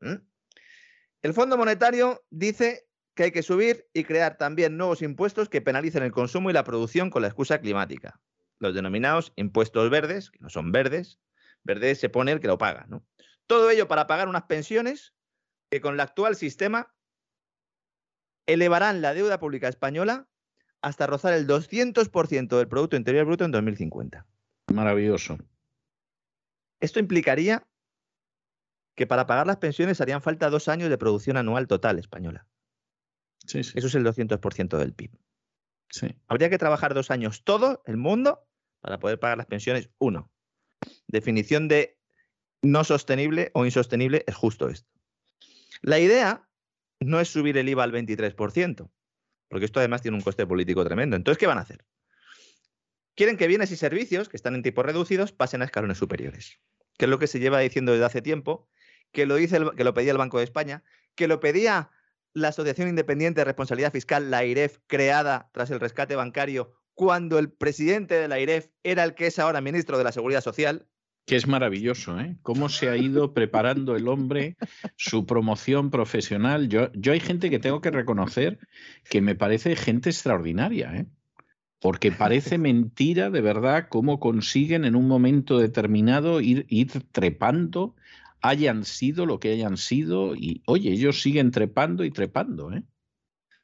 ¿Mm? 0.00 0.16
El 1.22 1.32
Fondo 1.32 1.56
Monetario 1.56 2.24
dice 2.28 2.87
que 3.18 3.24
hay 3.24 3.32
que 3.32 3.42
subir 3.42 3.88
y 3.92 4.04
crear 4.04 4.38
también 4.38 4.76
nuevos 4.76 5.02
impuestos 5.02 5.48
que 5.48 5.60
penalicen 5.60 6.04
el 6.04 6.12
consumo 6.12 6.50
y 6.50 6.52
la 6.52 6.62
producción 6.62 7.10
con 7.10 7.22
la 7.22 7.26
excusa 7.26 7.60
climática. 7.60 8.20
Los 8.60 8.76
denominados 8.76 9.32
impuestos 9.34 9.90
verdes, 9.90 10.30
que 10.30 10.38
no 10.38 10.48
son 10.50 10.70
verdes, 10.70 11.18
verde 11.64 11.96
se 11.96 12.10
pone 12.10 12.30
el 12.30 12.38
que 12.38 12.46
lo 12.46 12.58
paga. 12.58 12.86
¿no? 12.88 13.04
Todo 13.48 13.70
ello 13.70 13.88
para 13.88 14.06
pagar 14.06 14.28
unas 14.28 14.44
pensiones 14.44 15.14
que 15.68 15.80
con 15.80 15.94
el 15.94 16.00
actual 16.00 16.36
sistema 16.36 16.94
elevarán 18.46 19.02
la 19.02 19.14
deuda 19.14 19.40
pública 19.40 19.66
española 19.66 20.28
hasta 20.80 21.08
rozar 21.08 21.32
el 21.32 21.48
200% 21.48 22.56
del 22.56 22.68
Producto 22.68 22.94
Interior 22.94 23.26
Bruto 23.26 23.44
en 23.44 23.50
2050. 23.50 24.24
Maravilloso. 24.72 25.38
Esto 26.78 27.00
implicaría 27.00 27.66
que 28.94 29.08
para 29.08 29.26
pagar 29.26 29.48
las 29.48 29.56
pensiones 29.56 30.00
harían 30.00 30.22
falta 30.22 30.50
dos 30.50 30.68
años 30.68 30.88
de 30.88 30.98
producción 30.98 31.36
anual 31.36 31.66
total 31.66 31.98
española. 31.98 32.46
Sí, 33.48 33.64
sí. 33.64 33.72
Eso 33.74 33.86
es 33.86 33.94
el 33.94 34.04
200% 34.04 34.78
del 34.78 34.92
PIB. 34.92 35.10
sí. 35.90 36.14
Habría 36.28 36.50
que 36.50 36.58
trabajar 36.58 36.94
dos 36.94 37.10
años 37.10 37.42
todo 37.44 37.82
el 37.86 37.96
mundo 37.96 38.46
para 38.80 38.98
poder 38.98 39.18
pagar 39.18 39.38
las 39.38 39.46
pensiones. 39.46 39.90
Uno. 39.98 40.30
Definición 41.06 41.66
de 41.66 41.98
no 42.62 42.84
sostenible 42.84 43.50
o 43.54 43.64
insostenible 43.64 44.22
es 44.26 44.34
justo 44.34 44.68
esto. 44.68 44.88
La 45.80 45.98
idea 45.98 46.48
no 47.00 47.20
es 47.20 47.28
subir 47.28 47.56
el 47.56 47.68
IVA 47.68 47.84
al 47.84 47.92
23%, 47.92 48.90
porque 49.48 49.64
esto 49.64 49.80
además 49.80 50.02
tiene 50.02 50.16
un 50.16 50.22
coste 50.22 50.46
político 50.46 50.84
tremendo. 50.84 51.16
Entonces, 51.16 51.38
¿qué 51.38 51.46
van 51.46 51.58
a 51.58 51.62
hacer? 51.62 51.84
Quieren 53.14 53.36
que 53.36 53.48
bienes 53.48 53.70
y 53.70 53.76
servicios 53.76 54.28
que 54.28 54.36
están 54.36 54.54
en 54.54 54.62
tipos 54.62 54.84
reducidos 54.84 55.32
pasen 55.32 55.62
a 55.62 55.64
escalones 55.64 55.98
superiores, 55.98 56.60
que 56.98 57.06
es 57.06 57.08
lo 57.08 57.18
que 57.18 57.26
se 57.26 57.40
lleva 57.40 57.60
diciendo 57.60 57.92
desde 57.92 58.04
hace 58.04 58.22
tiempo, 58.22 58.68
que 59.12 59.26
lo, 59.26 59.36
dice 59.36 59.58
que 59.76 59.84
lo 59.84 59.94
pedía 59.94 60.12
el 60.12 60.18
Banco 60.18 60.38
de 60.38 60.44
España, 60.44 60.84
que 61.14 61.28
lo 61.28 61.40
pedía 61.40 61.90
la 62.34 62.48
Asociación 62.48 62.88
Independiente 62.88 63.40
de 63.40 63.46
Responsabilidad 63.46 63.92
Fiscal, 63.92 64.30
la 64.30 64.44
IREF, 64.44 64.78
creada 64.86 65.50
tras 65.52 65.70
el 65.70 65.80
rescate 65.80 66.16
bancario, 66.16 66.72
cuando 66.94 67.38
el 67.38 67.52
presidente 67.52 68.16
de 68.16 68.28
la 68.28 68.40
IREF 68.40 68.68
era 68.82 69.04
el 69.04 69.14
que 69.14 69.26
es 69.26 69.38
ahora 69.38 69.60
ministro 69.60 69.98
de 69.98 70.04
la 70.04 70.12
Seguridad 70.12 70.40
Social, 70.40 70.88
que 71.28 71.36
es 71.36 71.46
maravilloso, 71.46 72.18
¿eh? 72.18 72.38
Cómo 72.40 72.70
se 72.70 72.88
ha 72.88 72.96
ido 72.96 73.34
preparando 73.34 73.94
el 73.94 74.08
hombre 74.08 74.56
su 74.96 75.26
promoción 75.26 75.90
profesional. 75.90 76.70
Yo, 76.70 76.90
yo 76.94 77.12
hay 77.12 77.20
gente 77.20 77.50
que 77.50 77.58
tengo 77.58 77.82
que 77.82 77.90
reconocer 77.90 78.58
que 79.10 79.20
me 79.20 79.34
parece 79.34 79.76
gente 79.76 80.08
extraordinaria, 80.08 80.96
¿eh? 80.96 81.06
Porque 81.80 82.10
parece 82.10 82.56
mentira 82.58 83.28
de 83.28 83.42
verdad 83.42 83.88
cómo 83.90 84.18
consiguen 84.20 84.86
en 84.86 84.96
un 84.96 85.06
momento 85.06 85.58
determinado 85.58 86.40
ir, 86.40 86.64
ir 86.70 86.90
trepando, 87.12 87.94
hayan 88.42 88.84
sido 88.84 89.26
lo 89.26 89.40
que 89.40 89.52
hayan 89.52 89.76
sido, 89.76 90.34
y 90.34 90.62
oye, 90.66 90.90
ellos 90.90 91.22
siguen 91.22 91.50
trepando 91.50 92.04
y 92.04 92.10
trepando, 92.10 92.72
¿eh? 92.72 92.82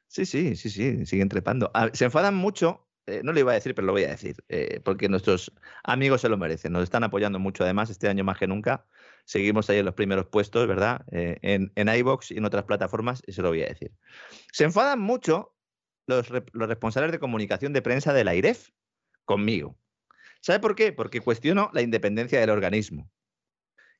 Sí, 0.07 0.25
sí, 0.25 0.55
sí, 0.55 0.69
sí, 0.69 1.05
siguen 1.05 1.29
trepando. 1.29 1.71
Ah, 1.73 1.89
se 1.93 2.05
enfadan 2.05 2.35
mucho 2.35 2.85
eh, 3.07 3.21
no 3.23 3.33
le 3.33 3.41
iba 3.41 3.51
a 3.51 3.55
decir, 3.55 3.75
pero 3.75 3.85
lo 3.85 3.93
voy 3.93 4.03
a 4.03 4.09
decir, 4.09 4.43
eh, 4.49 4.81
porque 4.83 5.09
nuestros 5.09 5.51
amigos 5.83 6.21
se 6.21 6.29
lo 6.29 6.37
merecen. 6.37 6.71
Nos 6.71 6.83
están 6.83 7.03
apoyando 7.03 7.37
mucho, 7.39 7.63
además, 7.63 7.89
este 7.89 8.07
año 8.07 8.23
más 8.23 8.37
que 8.37 8.47
nunca. 8.47 8.85
Seguimos 9.25 9.69
ahí 9.69 9.77
en 9.77 9.85
los 9.85 9.93
primeros 9.93 10.25
puestos, 10.27 10.67
¿verdad? 10.67 11.05
Eh, 11.11 11.37
en, 11.41 11.71
en 11.75 11.87
iBox 11.87 12.31
y 12.31 12.37
en 12.37 12.45
otras 12.45 12.63
plataformas, 12.63 13.21
y 13.27 13.33
se 13.33 13.41
lo 13.43 13.49
voy 13.49 13.61
a 13.61 13.67
decir. 13.67 13.91
Se 14.51 14.63
enfadan 14.63 14.99
mucho 14.99 15.55
los, 16.07 16.29
los 16.29 16.67
responsables 16.67 17.11
de 17.11 17.19
comunicación 17.19 17.73
de 17.73 17.81
prensa 17.83 18.11
de 18.11 18.23
la 18.23 18.33
IREF 18.33 18.69
conmigo. 19.23 19.77
¿Sabe 20.41 20.59
por 20.59 20.75
qué? 20.75 20.91
Porque 20.91 21.21
cuestiono 21.21 21.69
la 21.73 21.81
independencia 21.81 22.39
del 22.39 22.49
organismo. 22.49 23.11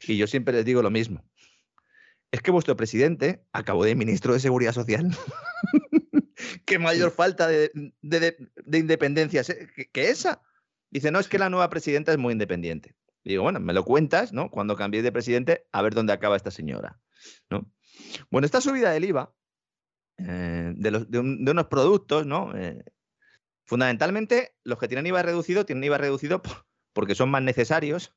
Y 0.02 0.18
yo 0.18 0.28
siempre 0.28 0.54
les 0.54 0.66
digo 0.66 0.82
lo 0.82 0.92
mismo. 0.92 1.24
Es 2.32 2.42
que 2.42 2.52
vuestro 2.52 2.76
presidente 2.76 3.46
acabó 3.54 3.86
de 3.86 3.96
ministro 3.96 4.34
de 4.34 4.40
Seguridad 4.40 4.74
Social. 4.74 5.10
qué 6.66 6.80
mayor 6.80 7.12
falta 7.12 7.48
de, 7.48 7.72
independencia 8.72 9.44
que, 9.94 10.10
esa. 10.10 10.42
Dice, 10.90 11.12
no, 11.12 11.20
es 11.20 11.28
que 11.28 11.40
la 11.40 11.50
nueva 11.50 11.70
presidenta 11.70 12.12
es 12.12 12.18
muy 12.18 12.34
independiente. 12.34 12.96
digo, 13.24 13.44
bueno, 13.44 13.60
me 13.60 13.74
lo 13.74 13.84
cuentas, 13.86 14.34
¿no? 14.34 14.50
Cuando 14.50 14.76
cambiéis 14.76 15.04
de 15.04 15.12
presidente, 15.12 15.66
a 15.72 15.82
ver 15.82 15.94
dónde 15.94 16.14
acaba 16.14 16.36
esta 16.36 16.52
señora, 16.52 17.00
¿no? 17.50 17.72
Bueno, 18.30 18.46
esta 18.46 18.62
subida 18.62 18.92
del 18.92 19.06
IVA 19.06 19.34
eh, 20.18 20.74
de, 20.76 21.20
unos 21.20 21.68
productos, 21.68 22.26
¿no? 22.26 22.56
Eh, 22.56 22.84
fundamentalmente, 23.66 24.56
los 24.64 24.80
que 24.80 24.88
tienen 24.88 25.08
IVA 25.08 25.24
reducido 25.24 25.66
tienen 25.66 25.84
IVA 25.86 25.98
reducido 25.98 26.42
porque 26.94 27.16
son 27.16 27.30
más 27.30 27.44
necesarios. 27.44 28.16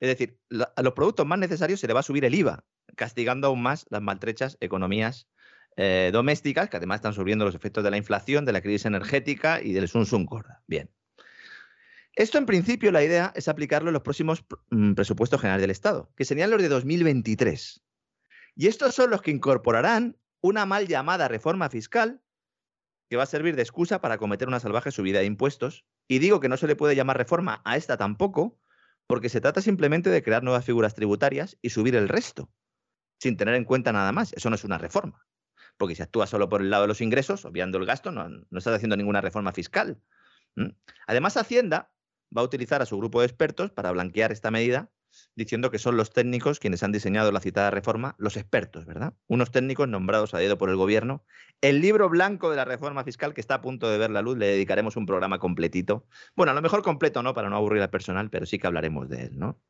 Es 0.00 0.08
decir, 0.08 0.38
a 0.76 0.82
los 0.82 0.92
productos 0.92 1.26
más 1.26 1.38
necesarios 1.38 1.80
se 1.80 1.86
le 1.86 1.94
va 1.94 2.00
a 2.00 2.04
subir 2.04 2.24
el 2.24 2.34
IVA, 2.34 2.64
castigando 2.96 3.46
aún 3.46 3.62
más 3.62 3.86
las 3.90 4.02
maltrechas 4.02 4.58
economías 4.60 5.28
eh, 5.76 6.10
domésticas, 6.12 6.68
que 6.68 6.76
además 6.76 6.96
están 6.96 7.14
sufriendo 7.14 7.44
los 7.44 7.54
efectos 7.54 7.84
de 7.84 7.90
la 7.90 7.96
inflación, 7.96 8.44
de 8.44 8.52
la 8.52 8.60
crisis 8.60 8.86
energética 8.86 9.60
y 9.62 9.72
del 9.72 9.88
sun 9.88 10.06
sun 10.06 10.26
corda. 10.26 10.62
Bien. 10.66 10.90
Esto, 12.14 12.38
en 12.38 12.46
principio, 12.46 12.92
la 12.92 13.04
idea 13.04 13.32
es 13.34 13.46
aplicarlo 13.46 13.90
en 13.90 13.94
los 13.94 14.02
próximos 14.02 14.44
mm, 14.70 14.94
presupuestos 14.94 15.38
generales 15.38 15.60
del 15.60 15.70
Estado, 15.70 16.10
que 16.16 16.24
serían 16.24 16.50
los 16.50 16.62
de 16.62 16.68
2023. 16.68 17.82
Y 18.54 18.68
estos 18.68 18.94
son 18.94 19.10
los 19.10 19.20
que 19.20 19.30
incorporarán 19.30 20.16
una 20.40 20.64
mal 20.64 20.86
llamada 20.88 21.28
reforma 21.28 21.68
fiscal 21.68 22.22
que 23.10 23.16
va 23.16 23.24
a 23.24 23.26
servir 23.26 23.54
de 23.54 23.62
excusa 23.62 24.00
para 24.00 24.18
cometer 24.18 24.48
una 24.48 24.60
salvaje 24.60 24.90
subida 24.90 25.20
de 25.20 25.26
impuestos. 25.26 25.84
Y 26.08 26.18
digo 26.18 26.40
que 26.40 26.48
no 26.48 26.56
se 26.56 26.66
le 26.66 26.74
puede 26.74 26.96
llamar 26.96 27.18
reforma 27.18 27.60
a 27.64 27.76
esta 27.76 27.98
tampoco, 27.98 28.58
porque 29.06 29.28
se 29.28 29.40
trata 29.40 29.60
simplemente 29.60 30.10
de 30.10 30.22
crear 30.22 30.42
nuevas 30.42 30.64
figuras 30.64 30.94
tributarias 30.94 31.56
y 31.62 31.70
subir 31.70 31.96
el 31.96 32.08
resto, 32.08 32.50
sin 33.20 33.36
tener 33.36 33.54
en 33.54 33.64
cuenta 33.64 33.92
nada 33.92 34.12
más. 34.12 34.32
Eso 34.32 34.50
no 34.50 34.56
es 34.56 34.64
una 34.64 34.78
reforma 34.78 35.26
porque 35.76 35.94
si 35.94 36.02
actúa 36.02 36.26
solo 36.26 36.48
por 36.48 36.60
el 36.60 36.70
lado 36.70 36.82
de 36.82 36.88
los 36.88 37.00
ingresos, 37.00 37.44
obviando 37.44 37.78
el 37.78 37.86
gasto, 37.86 38.10
no, 38.10 38.28
no 38.28 38.58
estás 38.58 38.74
haciendo 38.74 38.96
ninguna 38.96 39.20
reforma 39.20 39.52
fiscal. 39.52 40.00
Además, 41.06 41.36
Hacienda 41.36 41.92
va 42.36 42.42
a 42.42 42.44
utilizar 42.44 42.82
a 42.82 42.86
su 42.86 42.96
grupo 42.96 43.20
de 43.20 43.26
expertos 43.26 43.70
para 43.70 43.90
blanquear 43.92 44.32
esta 44.32 44.50
medida, 44.50 44.90
diciendo 45.34 45.70
que 45.70 45.78
son 45.78 45.96
los 45.96 46.10
técnicos 46.10 46.58
quienes 46.58 46.82
han 46.82 46.92
diseñado 46.92 47.32
la 47.32 47.40
citada 47.40 47.70
reforma, 47.70 48.14
los 48.18 48.36
expertos, 48.36 48.86
¿verdad? 48.86 49.14
Unos 49.26 49.50
técnicos 49.50 49.88
nombrados 49.88 50.34
a 50.34 50.38
dedo 50.38 50.58
por 50.58 50.70
el 50.70 50.76
gobierno. 50.76 51.24
El 51.60 51.80
libro 51.80 52.08
blanco 52.08 52.50
de 52.50 52.56
la 52.56 52.64
reforma 52.64 53.04
fiscal 53.04 53.34
que 53.34 53.40
está 53.40 53.56
a 53.56 53.60
punto 53.60 53.90
de 53.90 53.98
ver 53.98 54.10
la 54.10 54.22
luz, 54.22 54.36
le 54.36 54.46
dedicaremos 54.46 54.96
un 54.96 55.06
programa 55.06 55.38
completito. 55.38 56.06
Bueno, 56.34 56.52
a 56.52 56.54
lo 56.54 56.62
mejor 56.62 56.82
completo 56.82 57.22
no, 57.22 57.34
para 57.34 57.48
no 57.48 57.56
aburrir 57.56 57.82
al 57.82 57.90
personal, 57.90 58.30
pero 58.30 58.46
sí 58.46 58.58
que 58.58 58.66
hablaremos 58.66 59.08
de 59.08 59.24
él, 59.24 59.38
¿no? 59.38 59.60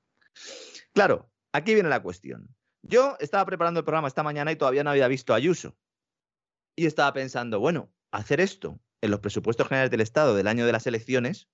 Claro, 0.93 1.31
aquí 1.53 1.75
viene 1.75 1.89
la 1.89 2.03
cuestión. 2.03 2.49
Yo 2.83 3.17
estaba 3.21 3.45
preparando 3.45 3.81
el 3.81 3.85
programa 3.85 4.09
esta 4.09 4.23
mañana 4.23 4.53
y 4.53 4.57
todavía 4.57 4.85
no 4.85 4.91
había 4.91 5.09
visto 5.09 5.33
a 5.33 5.37
Ayuso. 5.37 5.77
Y 6.77 6.87
estaba 6.87 7.13
pensando, 7.13 7.59
bueno, 7.59 7.93
hacer 8.13 8.41
esto 8.41 8.81
en 9.01 9.11
los 9.11 9.21
presupuestos 9.21 9.67
generales 9.69 9.91
del 9.91 10.01
Estado 10.01 10.35
del 10.35 10.47
año 10.47 10.67
de 10.67 10.73
las 10.73 10.87
elecciones 10.87 11.49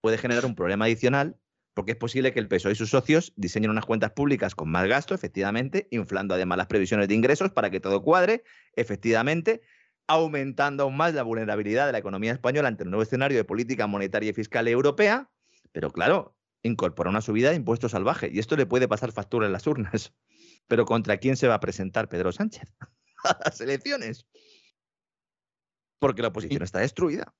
puede 0.00 0.18
generar 0.18 0.44
un 0.46 0.54
problema 0.54 0.84
adicional 0.84 1.38
porque 1.76 1.92
es 1.92 1.98
posible 1.98 2.32
que 2.32 2.38
el 2.38 2.48
PSOE 2.48 2.72
y 2.72 2.74
sus 2.74 2.88
socios 2.88 3.34
diseñen 3.36 3.70
unas 3.70 3.84
cuentas 3.84 4.12
públicas 4.12 4.54
con 4.54 4.70
más 4.70 4.88
gasto, 4.88 5.14
efectivamente, 5.14 5.88
inflando 5.90 6.34
además 6.34 6.56
las 6.56 6.68
previsiones 6.68 7.06
de 7.06 7.14
ingresos 7.14 7.50
para 7.50 7.68
que 7.68 7.80
todo 7.80 8.00
cuadre, 8.00 8.44
efectivamente, 8.76 9.60
aumentando 10.06 10.84
aún 10.84 10.96
más 10.96 11.12
la 11.12 11.22
vulnerabilidad 11.22 11.84
de 11.84 11.92
la 11.92 11.98
economía 11.98 12.32
española 12.32 12.68
ante 12.68 12.84
el 12.84 12.88
nuevo 12.88 13.02
escenario 13.02 13.36
de 13.36 13.44
política 13.44 13.86
monetaria 13.86 14.30
y 14.30 14.32
fiscal 14.32 14.68
europea, 14.68 15.30
pero 15.70 15.90
claro, 15.92 16.34
incorpora 16.62 17.10
una 17.10 17.20
subida 17.20 17.50
de 17.50 17.56
impuestos 17.56 17.92
salvaje 17.92 18.30
y 18.32 18.38
esto 18.38 18.56
le 18.56 18.64
puede 18.64 18.88
pasar 18.88 19.12
factura 19.12 19.44
en 19.44 19.52
las 19.52 19.66
urnas. 19.66 20.14
Pero 20.68 20.86
¿contra 20.86 21.18
quién 21.18 21.36
se 21.36 21.46
va 21.46 21.54
a 21.54 21.60
presentar 21.60 22.08
Pedro 22.08 22.32
Sánchez? 22.32 22.72
a 23.24 23.38
las 23.44 23.60
elecciones. 23.60 24.26
Porque 26.00 26.22
la 26.22 26.28
oposición 26.28 26.62
está 26.62 26.78
destruida. 26.78 27.34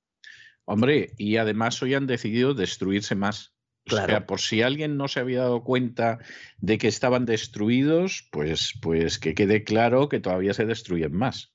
Hombre, 0.66 1.14
y 1.16 1.38
además 1.38 1.82
hoy 1.82 1.94
han 1.94 2.06
decidido 2.06 2.52
destruirse 2.54 3.16
más. 3.16 3.55
O 3.88 3.96
sea, 3.96 4.26
por 4.26 4.40
si 4.40 4.62
alguien 4.62 4.96
no 4.96 5.06
se 5.06 5.20
había 5.20 5.40
dado 5.40 5.62
cuenta 5.62 6.18
de 6.58 6.78
que 6.78 6.88
estaban 6.88 7.24
destruidos, 7.24 8.28
pues, 8.32 8.74
pues 8.82 9.18
que 9.18 9.34
quede 9.34 9.62
claro 9.62 10.08
que 10.08 10.18
todavía 10.18 10.54
se 10.54 10.66
destruyen 10.66 11.12
más. 11.12 11.54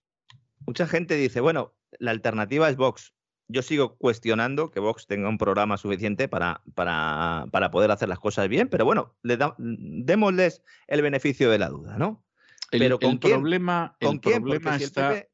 Mucha 0.66 0.88
gente 0.88 1.16
dice, 1.16 1.42
bueno, 1.42 1.74
la 2.00 2.12
alternativa 2.12 2.70
es 2.70 2.78
Vox. 2.78 3.14
Yo 3.50 3.62
sigo 3.62 3.98
cuestionando 3.98 4.72
que 4.72 4.80
Vox 4.80 5.08
tenga 5.08 5.28
un 5.28 5.38
programa 5.38 5.76
suficiente 5.76 6.30
para, 6.30 6.62
para, 6.74 7.48
para 7.52 7.70
poder 7.70 7.92
hacer 7.92 8.08
las 8.08 8.20
cosas 8.20 8.48
bien, 8.48 8.70
pero 8.70 8.86
bueno, 8.86 9.18
le 9.24 9.38
démosles 9.58 10.64
el 10.88 11.02
beneficio 11.02 11.50
de 11.50 11.60
la 11.60 11.68
duda, 11.68 11.98
¿no? 11.98 12.24
El, 12.72 12.98
problema, 13.20 13.98
problema 14.00 14.78
está 14.78 15.26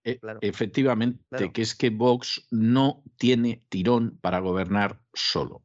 efectivamente 0.42 1.52
que 1.54 1.62
es 1.62 1.76
que 1.76 1.92
Vox 1.92 2.48
no 2.50 3.04
tiene 3.18 3.64
tirón 3.70 4.18
para 4.22 4.40
gobernar 4.40 5.00
solo. 5.14 5.62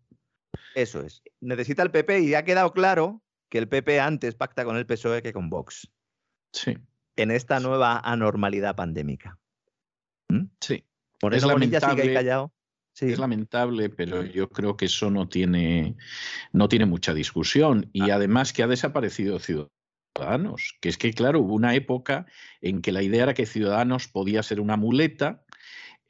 Eso 0.74 1.02
es. 1.02 1.22
Necesita 1.40 1.82
el 1.82 1.90
PP 1.90 2.20
y 2.20 2.34
ha 2.34 2.44
quedado 2.44 2.72
claro 2.72 3.22
que 3.48 3.58
el 3.58 3.68
PP 3.68 4.00
antes 4.00 4.34
pacta 4.34 4.64
con 4.64 4.76
el 4.76 4.86
PSOE 4.86 5.22
que 5.22 5.32
con 5.32 5.50
Vox. 5.50 5.90
Sí. 6.52 6.78
En 7.16 7.30
esta 7.30 7.60
nueva 7.60 7.98
anormalidad 7.98 8.76
pandémica. 8.76 9.38
¿Mm? 10.28 10.46
Sí. 10.60 10.84
Por 11.20 11.34
eso 11.34 11.48
lamentable, 11.48 12.02
sigue 12.02 12.14
callado. 12.14 12.52
Es 13.00 13.18
lamentable, 13.18 13.88
pero 13.88 14.24
yo 14.24 14.48
creo 14.48 14.76
que 14.76 14.86
eso 14.86 15.10
no 15.10 15.28
tiene, 15.28 15.96
no 16.52 16.68
tiene 16.68 16.86
mucha 16.86 17.14
discusión. 17.14 17.88
Y 17.92 18.10
ah. 18.10 18.16
además 18.16 18.52
que 18.52 18.62
ha 18.62 18.66
desaparecido 18.66 19.38
Ciudadanos. 19.38 19.72
Ciudadanos. 20.14 20.76
Que 20.80 20.88
es 20.88 20.98
que, 20.98 21.12
claro, 21.12 21.40
hubo 21.40 21.54
una 21.54 21.74
época 21.74 22.26
en 22.60 22.82
que 22.82 22.92
la 22.92 23.02
idea 23.02 23.24
era 23.24 23.34
que 23.34 23.46
Ciudadanos 23.46 24.08
podía 24.08 24.42
ser 24.42 24.60
una 24.60 24.76
muleta. 24.76 25.41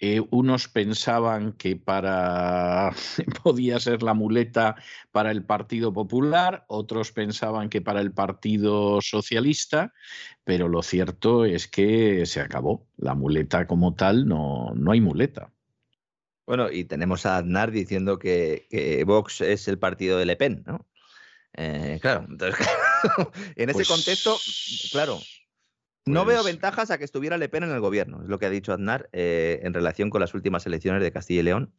Eh, 0.05 0.21
unos 0.31 0.67
pensaban 0.67 1.53
que 1.53 1.77
para 1.77 2.91
podía 3.45 3.79
ser 3.79 4.03
la 4.03 4.15
muleta 4.15 4.75
para 5.13 5.31
el 5.31 5.45
Partido 5.45 5.93
Popular, 5.93 6.65
otros 6.67 7.13
pensaban 7.13 7.69
que 7.69 7.81
para 7.81 8.01
el 8.01 8.11
Partido 8.11 9.01
Socialista, 9.01 9.95
pero 10.43 10.67
lo 10.67 10.83
cierto 10.83 11.45
es 11.45 11.69
que 11.69 12.27
se 12.27 12.41
acabó. 12.41 12.85
La 12.97 13.15
muleta 13.15 13.69
como 13.69 13.95
tal 13.95 14.27
no, 14.27 14.73
no 14.75 14.91
hay 14.91 15.01
muleta. 15.01 15.53
Bueno, 16.47 16.69
y 16.69 16.83
tenemos 16.83 17.25
a 17.25 17.37
Aznar 17.37 17.71
diciendo 17.71 18.19
que, 18.19 18.67
que 18.71 19.05
Vox 19.05 19.41
es 19.41 19.69
el 19.69 19.79
partido 19.79 20.19
de 20.19 20.27
Le 20.27 20.35
Pen, 20.35 20.65
¿no? 20.67 20.85
Eh, 21.53 22.01
claro, 22.03 22.27
entonces, 22.29 22.67
en 23.55 23.71
ese 23.71 23.85
contexto, 23.85 24.37
claro, 24.91 25.21
no 26.07 26.25
veo 26.25 26.43
pues 26.43 26.53
ventajas 26.53 26.91
a 26.91 26.99
que 26.99 27.05
estuviera 27.05 27.39
Le 27.39 27.49
Pen 27.49 27.65
en 27.65 27.71
el 27.71 27.81
gobierno, 27.81 28.23
es 28.23 28.29
lo 28.29 28.39
que 28.39 28.47
ha 28.47 28.51
dicho 28.51 28.73
Aznar 28.73 29.09
eh, 29.13 29.61
en 29.63 29.75
relación 29.75 30.11
con 30.11 30.21
las 30.21 30.35
últimas 30.35 30.67
elecciones 30.67 31.03
de 31.03 31.13
Castilla 31.13 31.41
y 31.41 31.45
León. 31.45 31.73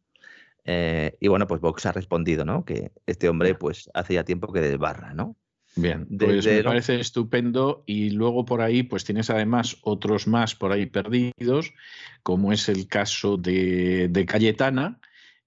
Eh, 0.64 1.16
y 1.20 1.28
bueno, 1.28 1.46
pues 1.46 1.60
Vox 1.60 1.84
ha 1.86 1.92
respondido, 1.92 2.44
¿no? 2.44 2.64
Que 2.64 2.90
este 3.06 3.28
hombre, 3.28 3.54
pues 3.54 3.90
hace 3.92 4.14
ya 4.14 4.24
tiempo 4.24 4.52
que 4.52 4.60
desbarra, 4.60 5.12
¿no? 5.12 5.36
Bien, 5.76 6.06
pues 6.18 6.46
me 6.46 6.62
parece 6.62 7.00
estupendo 7.00 7.82
y 7.84 8.10
luego 8.10 8.44
por 8.44 8.60
ahí 8.60 8.84
pues 8.84 9.04
tienes 9.04 9.28
además 9.28 9.76
otros 9.82 10.28
más 10.28 10.54
por 10.54 10.70
ahí 10.70 10.86
perdidos, 10.86 11.74
como 12.22 12.52
es 12.52 12.68
el 12.68 12.86
caso 12.86 13.36
de, 13.36 14.08
de 14.08 14.24
Cayetana, 14.24 15.00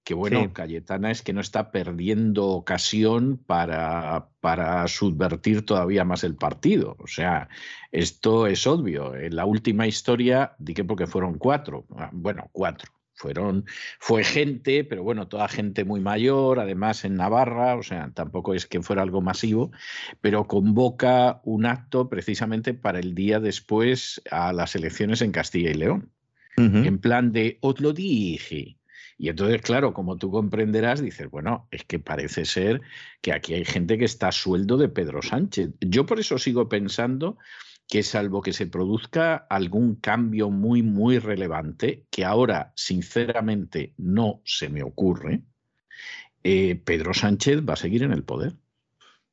que 0.08 0.14
bueno, 0.14 0.54
Cayetana 0.54 1.10
es 1.10 1.20
que 1.20 1.34
no 1.34 1.42
está 1.42 1.70
perdiendo 1.70 2.46
ocasión 2.46 3.36
para, 3.36 4.30
para 4.40 4.88
subvertir 4.88 5.66
todavía 5.66 6.02
más 6.02 6.24
el 6.24 6.34
partido. 6.34 6.96
O 6.98 7.06
sea, 7.06 7.50
esto 7.92 8.46
es 8.46 8.66
obvio. 8.66 9.14
En 9.14 9.36
la 9.36 9.44
última 9.44 9.86
historia, 9.86 10.56
dije 10.58 10.82
porque 10.82 11.06
fueron 11.06 11.36
cuatro, 11.36 11.84
ah, 11.94 12.08
bueno, 12.10 12.48
cuatro 12.52 12.90
fueron, 13.12 13.66
fue 13.98 14.24
gente, 14.24 14.82
pero 14.82 15.02
bueno, 15.02 15.28
toda 15.28 15.46
gente 15.46 15.84
muy 15.84 16.00
mayor, 16.00 16.58
además 16.58 17.04
en 17.04 17.16
Navarra, 17.16 17.76
o 17.76 17.82
sea, 17.82 18.10
tampoco 18.14 18.54
es 18.54 18.64
que 18.64 18.80
fuera 18.80 19.02
algo 19.02 19.20
masivo, 19.20 19.72
pero 20.22 20.46
convoca 20.46 21.42
un 21.44 21.66
acto 21.66 22.08
precisamente 22.08 22.72
para 22.72 22.98
el 22.98 23.14
día 23.14 23.40
después 23.40 24.22
a 24.30 24.54
las 24.54 24.74
elecciones 24.74 25.20
en 25.20 25.32
Castilla 25.32 25.70
y 25.70 25.74
León. 25.74 26.12
En 26.56 26.98
plan 26.98 27.30
de, 27.30 27.58
os 27.60 27.78
lo 27.80 27.92
dije. 27.92 28.77
Y 29.18 29.28
entonces, 29.28 29.60
claro, 29.62 29.92
como 29.92 30.16
tú 30.16 30.30
comprenderás, 30.30 31.02
dices, 31.02 31.28
bueno, 31.28 31.66
es 31.72 31.84
que 31.84 31.98
parece 31.98 32.44
ser 32.44 32.80
que 33.20 33.32
aquí 33.32 33.54
hay 33.54 33.64
gente 33.64 33.98
que 33.98 34.04
está 34.04 34.28
a 34.28 34.32
sueldo 34.32 34.76
de 34.76 34.88
Pedro 34.88 35.22
Sánchez. 35.22 35.70
Yo 35.80 36.06
por 36.06 36.20
eso 36.20 36.38
sigo 36.38 36.68
pensando 36.68 37.36
que 37.88 38.04
salvo 38.04 38.42
que 38.42 38.52
se 38.52 38.68
produzca 38.68 39.34
algún 39.34 39.96
cambio 39.96 40.50
muy, 40.50 40.82
muy 40.82 41.18
relevante, 41.18 42.06
que 42.10 42.24
ahora 42.24 42.72
sinceramente 42.76 43.92
no 43.96 44.40
se 44.44 44.68
me 44.68 44.84
ocurre, 44.84 45.42
eh, 46.44 46.80
Pedro 46.84 47.12
Sánchez 47.12 47.62
va 47.68 47.72
a 47.72 47.76
seguir 47.76 48.04
en 48.04 48.12
el 48.12 48.22
poder. 48.22 48.54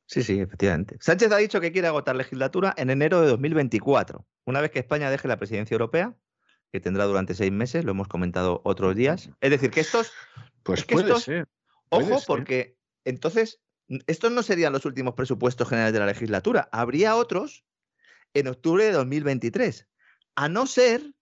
Sí, 0.06 0.22
sí, 0.22 0.40
efectivamente. 0.40 0.96
Sánchez 1.00 1.30
ha 1.30 1.36
dicho 1.36 1.60
que 1.60 1.70
quiere 1.70 1.88
agotar 1.88 2.16
legislatura 2.16 2.74
en 2.76 2.90
enero 2.90 3.20
de 3.20 3.28
2024, 3.28 4.26
una 4.46 4.60
vez 4.60 4.70
que 4.70 4.78
España 4.78 5.10
deje 5.10 5.28
la 5.28 5.36
presidencia 5.36 5.74
europea, 5.74 6.16
que 6.76 6.80
tendrá 6.82 7.06
durante 7.06 7.32
seis 7.32 7.50
meses, 7.50 7.86
lo 7.86 7.92
hemos 7.92 8.06
comentado 8.06 8.60
otros 8.62 8.94
días. 8.94 9.30
Es 9.40 9.50
decir, 9.50 9.70
que 9.70 9.80
estos... 9.80 10.12
Pues 10.62 10.84
puede 10.84 11.18
ser. 11.20 11.48
ojo, 11.88 12.20
porque 12.26 12.76
entonces 13.06 13.60
estos 14.06 14.30
no 14.30 14.42
serían 14.42 14.74
los 14.74 14.84
últimos 14.84 15.14
presupuestos 15.14 15.70
generales 15.70 15.94
de 15.94 16.00
la 16.00 16.06
legislatura. 16.06 16.68
Habría 16.72 17.16
otros 17.16 17.64
en 18.34 18.48
octubre 18.48 18.84
de 18.84 18.92
2023, 18.92 19.88
a 20.34 20.48
no 20.50 20.66
ser 20.66 21.14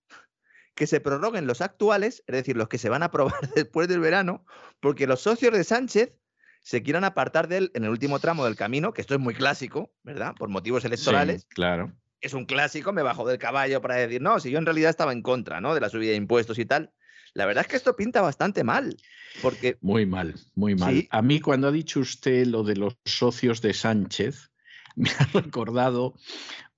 que 0.75 0.89
se 0.89 0.99
prorroguen 0.99 1.47
los 1.47 1.61
actuales, 1.61 2.25
es 2.27 2.35
decir, 2.35 2.57
los 2.57 2.69
que 2.69 2.79
se 2.79 2.89
van 2.89 3.05
a 3.05 3.07
aprobar 3.07 3.39
después 3.55 3.87
del 3.87 4.01
verano, 4.01 4.45
porque 4.81 5.07
los 5.07 5.21
socios 5.21 5.53
de 5.53 5.63
Sánchez 5.63 6.17
se 6.63 6.83
quieran 6.83 7.05
apartar 7.05 7.47
de 7.47 7.59
él 7.59 7.71
en 7.75 7.85
el 7.85 7.91
último 7.91 8.19
tramo 8.19 8.45
del 8.45 8.57
camino, 8.57 8.93
que 8.93 9.03
esto 9.03 9.15
es 9.15 9.21
muy 9.21 9.35
clásico, 9.35 9.93
¿verdad? 10.03 10.35
Por 10.37 10.49
motivos 10.49 10.85
electorales. 10.85 11.47
claro. 11.47 11.93
Es 12.25 12.33
un 12.33 12.47
clásico, 12.47 12.91
me 12.95 13.03
bajo 13.03 13.29
del 13.29 13.37
caballo 13.37 13.83
para 13.83 13.97
decir, 13.97 14.23
no, 14.23 14.41
si 14.41 14.51
yo 14.51 14.59
en 14.59 14.65
realidad 14.65 14.89
estaba 14.89 15.13
en 15.13 15.21
contra, 15.21 15.61
¿no? 15.61 15.75
De 15.75 15.81
la 15.81 15.91
subida 15.91 16.13
de 16.13 16.17
impuestos 16.17 16.59
y 16.59 16.65
tal. 16.65 16.91
La 17.35 17.45
verdad 17.45 17.63
es 17.63 17.69
que 17.69 17.77
esto 17.77 17.97
pinta 17.97 18.23
bastante 18.23 18.65
mal, 18.65 18.97
porque... 19.43 19.77
Muy 19.83 20.07
mal, 20.07 20.35
muy 20.55 20.75
mal. 20.75 21.07
A 21.11 21.21
mí 21.21 21.41
cuando 21.41 21.69
ha 21.69 21.73
dicho 21.73 22.01
usted 22.01 22.47
lo 22.47 22.63
de 22.63 22.77
los 22.77 22.97
socios 23.05 23.61
de 23.61 23.75
Sánchez, 23.75 24.51
me 24.97 25.11
ha 25.11 25.27
recordado 25.35 26.15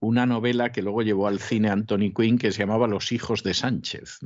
una 0.01 0.27
novela 0.27 0.73
que 0.73 0.82
luego 0.82 1.02
llevó 1.02 1.28
al 1.28 1.39
cine 1.39 1.70
Anthony 1.70 2.12
Quinn 2.12 2.39
que 2.39 2.51
se 2.51 2.59
llamaba 2.59 2.89
Los 2.89 3.12
hijos 3.12 3.44
de 3.44 3.55
Sánchez. 3.55 4.18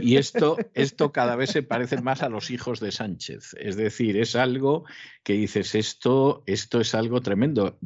Y 0.00 0.16
esto, 0.16 0.56
esto 0.74 1.12
cada 1.12 1.36
vez 1.36 1.50
se 1.50 1.62
parece 1.62 2.00
más 2.02 2.22
a 2.22 2.28
los 2.28 2.50
hijos 2.50 2.80
de 2.80 2.90
Sánchez. 2.90 3.54
Es 3.60 3.76
decir, 3.76 4.16
es 4.18 4.34
algo 4.34 4.86
que 5.22 5.34
dices, 5.34 5.76
esto, 5.76 6.42
esto 6.46 6.80
es 6.80 6.94
algo 6.94 7.20
tremendo. 7.20 7.78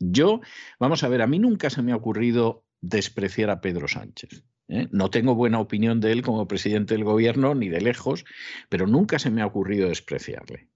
Yo, 0.00 0.40
vamos 0.78 1.04
a 1.04 1.08
ver, 1.08 1.20
a 1.22 1.26
mí 1.26 1.38
nunca 1.38 1.68
se 1.68 1.82
me 1.82 1.92
ha 1.92 1.96
ocurrido 1.96 2.64
despreciar 2.80 3.50
a 3.50 3.60
Pedro 3.60 3.86
Sánchez. 3.86 4.42
¿eh? 4.68 4.88
No 4.90 5.10
tengo 5.10 5.34
buena 5.34 5.60
opinión 5.60 6.00
de 6.00 6.10
él 6.12 6.22
como 6.22 6.48
presidente 6.48 6.94
del 6.94 7.04
gobierno, 7.04 7.54
ni 7.54 7.68
de 7.68 7.82
lejos, 7.82 8.24
pero 8.70 8.86
nunca 8.86 9.18
se 9.18 9.30
me 9.30 9.42
ha 9.42 9.46
ocurrido 9.46 9.88
despreciarle. 9.88 10.68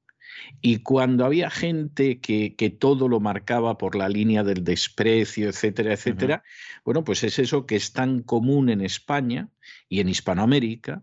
Y 0.60 0.78
cuando 0.78 1.24
había 1.24 1.48
gente 1.48 2.20
que, 2.20 2.76
todo 2.78 3.09
lo 3.09 3.20
marcaba 3.20 3.78
por 3.78 3.96
la 3.96 4.09
línea 4.09 4.44
del 4.44 4.62
desprecio, 4.62 5.48
etcétera, 5.48 5.94
etcétera, 5.94 6.42
bueno, 6.84 7.05
pues 7.05 7.24
es 7.24 7.38
eso 7.38 7.66
que 7.66 7.76
es 7.76 7.92
tan 7.92 8.22
común 8.22 8.68
en 8.68 8.82
España 8.82 9.48
y 9.88 10.01
en 10.01 10.09
Hispanoamérica, 10.09 11.02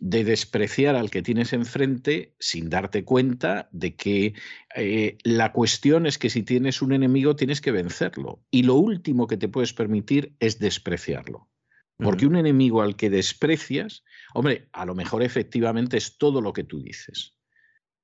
de 0.00 0.24
despreciar 0.24 0.94
al 0.94 1.10
que 1.10 1.22
tienes 1.22 1.52
enfrente 1.52 2.34
sin 2.38 2.70
darte 2.70 3.04
cuenta 3.04 3.68
de 3.72 3.96
que 3.96 4.34
eh, 4.74 5.18
la 5.24 5.52
cuestión 5.52 6.06
es 6.06 6.18
que 6.18 6.30
si 6.30 6.42
tienes 6.42 6.82
un 6.82 6.92
enemigo 6.92 7.36
tienes 7.36 7.60
que 7.60 7.72
vencerlo. 7.72 8.44
Y 8.50 8.62
lo 8.62 8.74
último 8.74 9.26
que 9.26 9.36
te 9.36 9.48
puedes 9.48 9.72
permitir 9.72 10.36
es 10.38 10.58
despreciarlo. 10.58 11.48
Porque 11.96 12.26
un 12.26 12.36
enemigo 12.36 12.80
al 12.80 12.94
que 12.94 13.10
desprecias, 13.10 14.04
hombre, 14.32 14.68
a 14.72 14.86
lo 14.86 14.94
mejor 14.94 15.24
efectivamente 15.24 15.96
es 15.96 16.16
todo 16.16 16.40
lo 16.40 16.52
que 16.52 16.62
tú 16.62 16.80
dices. 16.80 17.36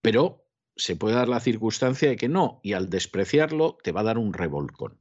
Pero 0.02 0.48
se 0.74 0.96
puede 0.96 1.14
dar 1.14 1.28
la 1.28 1.38
circunstancia 1.38 2.08
de 2.08 2.16
que 2.16 2.28
no, 2.28 2.58
y 2.64 2.72
al 2.72 2.90
despreciarlo 2.90 3.78
te 3.84 3.92
va 3.92 4.00
a 4.00 4.04
dar 4.04 4.18
un 4.18 4.32
revolcón. 4.32 5.00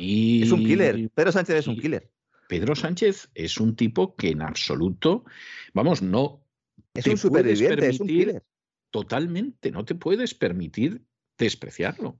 Y, 0.00 0.42
es 0.42 0.52
un 0.52 0.64
killer. 0.64 1.10
Pedro 1.10 1.32
Sánchez 1.32 1.56
es 1.56 1.66
un 1.66 1.76
killer. 1.76 2.10
Pedro 2.48 2.74
Sánchez 2.74 3.30
es 3.34 3.58
un 3.58 3.76
tipo 3.76 4.16
que 4.16 4.30
en 4.30 4.42
absoluto, 4.42 5.24
vamos, 5.74 6.02
no. 6.02 6.44
Es 6.94 7.06
un 7.06 7.18
superviviente, 7.18 7.88
es 7.88 8.00
un 8.00 8.06
killer. 8.06 8.44
Totalmente, 8.90 9.70
no 9.70 9.84
te 9.84 9.94
puedes 9.94 10.34
permitir 10.34 11.04
despreciarlo. 11.36 12.18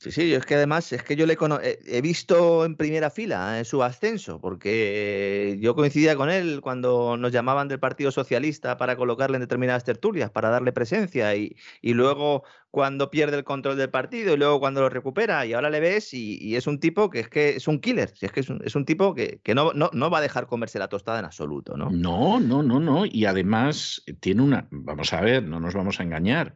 Sí, 0.00 0.12
sí, 0.12 0.32
es 0.32 0.46
que 0.46 0.54
además 0.54 0.90
es 0.94 1.02
que 1.02 1.14
yo 1.14 1.26
le 1.26 1.36
he 1.84 2.00
visto 2.00 2.64
en 2.64 2.74
primera 2.74 3.10
fila 3.10 3.58
en 3.58 3.66
su 3.66 3.82
ascenso, 3.82 4.40
porque 4.40 5.58
yo 5.60 5.74
coincidía 5.74 6.16
con 6.16 6.30
él 6.30 6.62
cuando 6.62 7.18
nos 7.18 7.32
llamaban 7.32 7.68
del 7.68 7.80
Partido 7.80 8.10
Socialista 8.10 8.78
para 8.78 8.96
colocarle 8.96 9.36
en 9.36 9.42
determinadas 9.42 9.84
tertulias, 9.84 10.30
para 10.30 10.48
darle 10.48 10.72
presencia, 10.72 11.36
y, 11.36 11.54
luego 11.82 12.44
cuando 12.70 13.10
pierde 13.10 13.36
el 13.36 13.44
control 13.44 13.76
del 13.76 13.90
partido, 13.90 14.32
y 14.32 14.38
luego 14.38 14.58
cuando 14.58 14.80
lo 14.80 14.88
recupera, 14.88 15.44
y 15.44 15.52
ahora 15.52 15.68
le 15.68 15.80
ves, 15.80 16.14
y, 16.14 16.56
es 16.56 16.66
un 16.66 16.80
tipo 16.80 17.10
que 17.10 17.20
es 17.20 17.28
que 17.28 17.56
es 17.56 17.68
un 17.68 17.78
killer, 17.78 18.10
es 18.18 18.32
que 18.32 18.40
es 18.40 18.74
un, 18.74 18.84
tipo 18.86 19.14
que, 19.14 19.42
no, 19.54 19.74
no, 19.74 19.90
no, 19.92 20.08
va 20.08 20.16
a 20.16 20.22
dejar 20.22 20.46
comerse 20.46 20.78
la 20.78 20.88
tostada 20.88 21.18
en 21.18 21.26
absoluto, 21.26 21.76
¿no? 21.76 21.90
No, 21.90 22.40
no, 22.40 22.62
no, 22.62 22.80
no, 22.80 23.04
y 23.04 23.26
además 23.26 24.02
tiene 24.20 24.40
una, 24.40 24.66
vamos 24.70 25.12
a 25.12 25.20
ver, 25.20 25.42
no 25.42 25.60
nos 25.60 25.74
vamos 25.74 26.00
a 26.00 26.04
engañar, 26.04 26.54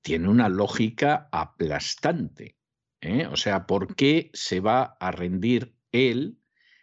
tiene 0.00 0.28
una 0.28 0.48
lógica 0.48 1.28
aplastante. 1.32 2.54
¿Eh? 3.04 3.26
O 3.26 3.36
sea, 3.36 3.66
¿por 3.66 3.94
qué 3.94 4.30
se 4.32 4.60
va 4.60 4.96
a 4.98 5.10
rendir 5.10 5.74
él 5.92 6.38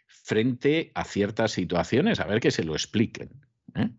frente 0.06 0.92
a 0.94 1.04
ciertas 1.04 1.52
situaciones? 1.52 2.20
A 2.20 2.26
ver 2.26 2.40
que 2.40 2.50
se 2.50 2.64
lo 2.64 2.74
expliquen. 2.74 3.30
¿eh? 3.74 3.90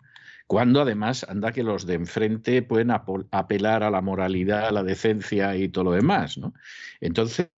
Cuando 0.47 0.81
además 0.81 1.25
anda 1.29 1.51
que 1.51 1.63
los 1.63 1.85
de 1.85 1.95
enfrente 1.95 2.61
pueden 2.61 2.91
apelar 2.91 3.83
a 3.83 3.89
la 3.89 4.01
moralidad, 4.01 4.67
a 4.67 4.71
la 4.71 4.83
decencia 4.83 5.55
y 5.55 5.69
todo 5.69 5.85
lo 5.85 5.91
demás, 5.91 6.37
¿no? 6.37 6.53
Entonces, 6.99 7.49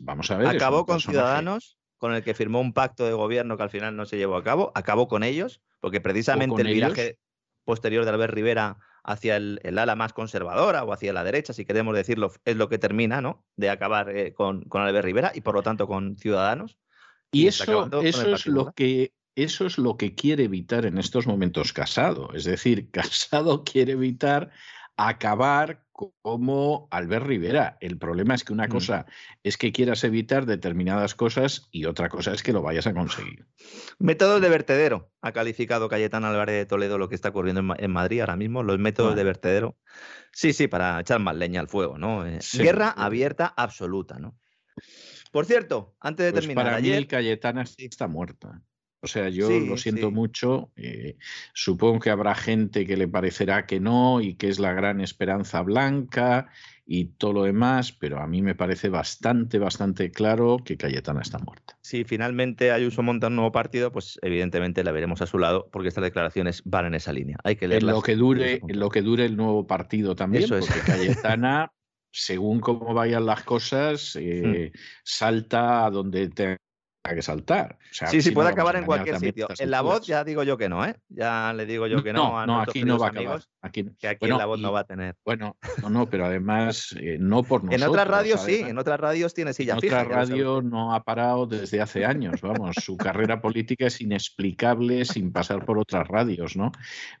vamos 0.00 0.30
a 0.30 0.38
ver. 0.38 0.46
Acabó 0.48 0.86
con 0.86 1.00
Ciudadanos, 1.00 1.78
con 1.98 2.14
el 2.14 2.22
que 2.22 2.34
firmó 2.34 2.60
un 2.60 2.72
pacto 2.72 3.04
de 3.04 3.12
gobierno 3.12 3.56
que 3.56 3.64
al 3.64 3.70
final 3.70 3.96
no 3.96 4.06
se 4.06 4.16
llevó 4.16 4.36
a 4.36 4.44
cabo. 4.44 4.72
Acabó 4.74 5.08
con 5.08 5.24
ellos, 5.24 5.60
porque 5.80 6.00
precisamente 6.00 6.62
el 6.62 6.68
viraje 6.68 7.18
posterior 7.64 8.04
de 8.04 8.10
Albert 8.10 8.34
Rivera 8.34 8.78
hacia 9.04 9.36
el, 9.36 9.78
ala 9.78 9.96
más 9.96 10.12
conservadora 10.12 10.84
o 10.84 10.92
hacia 10.92 11.12
la 11.12 11.24
derecha, 11.24 11.52
si 11.52 11.64
queremos 11.64 11.94
decirlo, 11.94 12.32
es 12.44 12.56
lo 12.56 12.68
que 12.68 12.78
termina, 12.78 13.20
¿no? 13.20 13.44
De 13.56 13.70
acabar 13.70 14.10
eh, 14.10 14.32
con, 14.32 14.62
con 14.64 14.82
Albert 14.82 15.04
Rivera 15.04 15.32
y 15.34 15.40
por 15.40 15.54
lo 15.54 15.62
tanto 15.62 15.86
con 15.86 16.16
Ciudadanos. 16.16 16.78
Y, 17.32 17.46
eso, 17.46 17.88
eso 18.02 18.34
es 18.34 18.46
lo 18.46 18.72
que 18.72 19.14
eso 19.34 19.64
es 19.64 19.78
lo 19.78 19.96
que 19.96 20.14
quiere 20.14 20.44
evitar 20.44 20.84
en 20.84 20.98
estos 20.98 21.26
momentos 21.26 21.72
Casado. 21.72 22.30
Es 22.34 22.44
decir, 22.44 22.90
Casado 22.92 23.64
quiere 23.64 23.92
evitar 23.92 24.50
acabar 24.96 25.81
como 25.92 26.88
Albert 26.90 27.26
Rivera. 27.26 27.76
El 27.80 27.98
problema 27.98 28.34
es 28.34 28.44
que 28.44 28.52
una 28.52 28.66
mm. 28.66 28.70
cosa 28.70 29.06
es 29.42 29.56
que 29.56 29.72
quieras 29.72 30.02
evitar 30.04 30.46
determinadas 30.46 31.14
cosas 31.14 31.68
y 31.70 31.84
otra 31.84 32.08
cosa 32.08 32.32
es 32.32 32.42
que 32.42 32.52
lo 32.52 32.62
vayas 32.62 32.86
a 32.86 32.94
conseguir. 32.94 33.46
Métodos 33.98 34.40
de 34.40 34.48
vertedero. 34.48 35.10
Ha 35.20 35.32
calificado 35.32 35.88
Cayetán 35.88 36.24
Álvarez 36.24 36.56
de 36.56 36.66
Toledo 36.66 36.98
lo 36.98 37.08
que 37.08 37.14
está 37.14 37.28
ocurriendo 37.28 37.74
en 37.78 37.90
Madrid 37.90 38.20
ahora 38.20 38.36
mismo, 38.36 38.62
los 38.62 38.78
métodos 38.78 39.14
de 39.14 39.24
vertedero. 39.24 39.76
Sí, 40.32 40.52
sí, 40.52 40.66
para 40.66 40.98
echar 41.00 41.20
más 41.20 41.36
leña 41.36 41.60
al 41.60 41.68
fuego, 41.68 41.98
¿no? 41.98 42.26
Eh, 42.26 42.38
guerra 42.54 42.88
abierta 42.88 43.52
absoluta, 43.54 44.18
¿no? 44.18 44.38
Por 45.30 45.46
cierto, 45.46 45.94
antes 46.00 46.26
de 46.26 46.32
pues 46.32 46.42
terminar, 46.42 46.64
para 46.64 46.76
ayer... 46.76 47.00
mí 47.00 47.06
Cayetana 47.06 47.64
está 47.76 48.08
muerta. 48.08 48.62
O 49.04 49.08
sea, 49.08 49.28
yo 49.28 49.50
lo 49.50 49.76
siento 49.76 50.12
mucho. 50.12 50.70
Eh, 50.76 51.16
supongo 51.54 51.98
que 51.98 52.10
habrá 52.10 52.36
gente 52.36 52.86
que 52.86 52.96
le 52.96 53.08
parecerá 53.08 53.66
que 53.66 53.80
no 53.80 54.20
y 54.20 54.34
que 54.34 54.48
es 54.48 54.60
la 54.60 54.72
gran 54.72 55.00
esperanza 55.00 55.60
blanca 55.62 56.48
y 56.86 57.06
todo 57.06 57.32
lo 57.32 57.42
demás, 57.42 57.90
pero 57.90 58.20
a 58.20 58.28
mí 58.28 58.42
me 58.42 58.54
parece 58.54 58.88
bastante, 58.90 59.58
bastante 59.58 60.12
claro 60.12 60.58
que 60.64 60.76
Cayetana 60.76 61.20
está 61.20 61.38
muerta. 61.38 61.76
Si 61.80 62.04
finalmente 62.04 62.70
Ayuso 62.70 63.02
monta 63.02 63.26
un 63.26 63.34
nuevo 63.34 63.50
partido, 63.50 63.90
pues 63.90 64.20
evidentemente 64.22 64.84
la 64.84 64.92
veremos 64.92 65.20
a 65.20 65.26
su 65.26 65.38
lado, 65.38 65.68
porque 65.72 65.88
estas 65.88 66.04
declaraciones 66.04 66.62
van 66.64 66.86
en 66.86 66.94
esa 66.94 67.12
línea. 67.12 67.38
Hay 67.42 67.56
que 67.56 67.66
leerlas. 67.66 67.90
En 67.90 67.96
lo 67.96 68.02
que 68.02 68.14
dure, 68.14 68.60
en 68.68 68.78
lo 68.78 68.88
que 68.88 69.02
dure 69.02 69.24
el 69.24 69.36
nuevo 69.36 69.66
partido 69.66 70.14
también, 70.14 70.48
porque 70.48 70.80
Cayetana 70.86 71.72
según 72.12 72.60
cómo 72.60 72.94
vayan 72.94 73.26
las 73.26 73.42
cosas, 73.42 74.16
eh, 74.20 74.70
salta 75.02 75.86
a 75.86 75.90
donde 75.90 76.28
te 76.28 76.58
que 77.10 77.22
saltar. 77.22 77.78
sí, 77.90 78.22
sí, 78.22 78.30
puede 78.30 78.50
acabar 78.50 78.76
en 78.76 78.84
cualquier 78.84 79.18
sitio. 79.18 79.48
En 79.58 79.70
la 79.70 79.80
voz 79.80 80.06
ya 80.06 80.22
digo 80.22 80.44
yo 80.44 80.56
que 80.56 80.68
no, 80.68 80.84
¿eh? 80.84 80.94
Ya 81.08 81.52
le 81.52 81.66
digo 81.66 81.86
yo 81.86 82.02
que 82.02 82.12
no. 82.12 82.46
No, 82.46 82.60
aquí 82.60 82.84
no 82.84 82.98
va 82.98 83.08
a 83.08 83.10
acabar. 83.10 83.42
Aquí, 83.60 83.84
que 83.98 84.08
aquí 84.08 84.26
en 84.26 84.38
la 84.38 84.46
voz 84.46 84.60
no 84.60 84.72
va 84.72 84.80
a 84.80 84.84
tener. 84.84 85.16
Bueno, 85.24 85.56
no, 85.82 85.90
no, 85.90 86.06
pero 86.06 86.26
además 86.26 86.94
eh, 86.98 87.16
no 87.18 87.42
por 87.42 87.64
nosotros. 87.64 87.82
En 87.82 87.88
otras 87.88 88.08
radios 88.08 88.40
sí, 88.42 88.60
en 88.60 88.78
otras 88.78 89.00
radios 89.00 89.34
tiene 89.34 89.52
silla 89.52 89.74
en 89.74 89.80
fija. 89.80 90.00
En 90.00 90.06
otras 90.06 90.28
radios 90.28 90.64
no 90.64 90.94
ha 90.94 91.02
parado 91.02 91.46
desde 91.46 91.80
hace 91.80 92.04
años, 92.04 92.40
vamos. 92.40 92.76
su 92.76 92.96
carrera 92.96 93.40
política 93.40 93.86
es 93.86 94.00
inexplicable 94.00 95.04
sin 95.04 95.32
pasar 95.32 95.64
por 95.64 95.78
otras 95.78 96.06
radios, 96.06 96.56
¿no? 96.56 96.70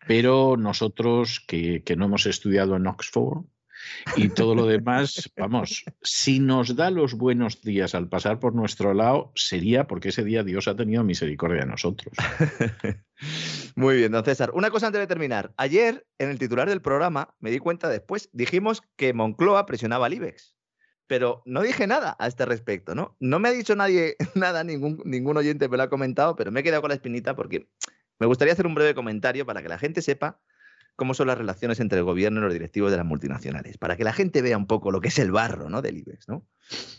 Pero 0.06 0.56
nosotros 0.56 1.44
que, 1.46 1.82
que 1.82 1.96
no 1.96 2.04
hemos 2.06 2.26
estudiado 2.26 2.76
en 2.76 2.86
Oxford, 2.86 3.44
y 4.16 4.28
todo 4.28 4.54
lo 4.54 4.66
demás, 4.66 5.30
vamos, 5.36 5.84
si 6.02 6.40
nos 6.40 6.76
da 6.76 6.90
los 6.90 7.14
buenos 7.14 7.60
días 7.60 7.94
al 7.94 8.08
pasar 8.08 8.38
por 8.38 8.54
nuestro 8.54 8.94
lado, 8.94 9.32
sería 9.34 9.86
porque 9.86 10.10
ese 10.10 10.24
día 10.24 10.42
Dios 10.42 10.68
ha 10.68 10.76
tenido 10.76 11.04
misericordia 11.04 11.60
de 11.60 11.66
nosotros. 11.66 12.14
Muy 13.76 13.96
bien, 13.96 14.12
don 14.12 14.24
César. 14.24 14.50
Una 14.54 14.70
cosa 14.70 14.88
antes 14.88 15.00
de 15.00 15.06
terminar. 15.06 15.52
Ayer, 15.56 16.06
en 16.18 16.30
el 16.30 16.38
titular 16.38 16.68
del 16.68 16.82
programa, 16.82 17.34
me 17.40 17.50
di 17.50 17.58
cuenta 17.58 17.88
después, 17.88 18.28
dijimos 18.32 18.82
que 18.96 19.12
Moncloa 19.12 19.66
presionaba 19.66 20.06
al 20.06 20.14
IBEX. 20.14 20.56
Pero 21.06 21.42
no 21.44 21.62
dije 21.62 21.86
nada 21.86 22.16
a 22.18 22.26
este 22.26 22.46
respecto, 22.46 22.94
¿no? 22.94 23.16
No 23.20 23.38
me 23.38 23.48
ha 23.48 23.52
dicho 23.52 23.76
nadie 23.76 24.16
nada, 24.34 24.64
ningún, 24.64 25.02
ningún 25.04 25.36
oyente 25.36 25.68
me 25.68 25.76
lo 25.76 25.82
ha 25.82 25.90
comentado, 25.90 26.36
pero 26.36 26.50
me 26.50 26.60
he 26.60 26.62
quedado 26.62 26.82
con 26.82 26.88
la 26.88 26.94
espinita 26.94 27.36
porque 27.36 27.68
me 28.18 28.26
gustaría 28.26 28.52
hacer 28.52 28.66
un 28.66 28.74
breve 28.74 28.94
comentario 28.94 29.44
para 29.44 29.62
que 29.62 29.68
la 29.68 29.78
gente 29.78 30.00
sepa 30.00 30.40
cómo 30.96 31.14
son 31.14 31.26
las 31.26 31.38
relaciones 31.38 31.80
entre 31.80 31.98
el 31.98 32.04
gobierno 32.04 32.40
y 32.40 32.44
los 32.44 32.52
directivos 32.52 32.90
de 32.90 32.96
las 32.96 33.06
multinacionales, 33.06 33.78
para 33.78 33.96
que 33.96 34.04
la 34.04 34.12
gente 34.12 34.42
vea 34.42 34.56
un 34.56 34.66
poco 34.66 34.90
lo 34.90 35.00
que 35.00 35.08
es 35.08 35.18
el 35.18 35.32
barro 35.32 35.68
¿no? 35.68 35.82
del 35.82 35.98
IBEX. 35.98 36.28
¿no? 36.28 36.46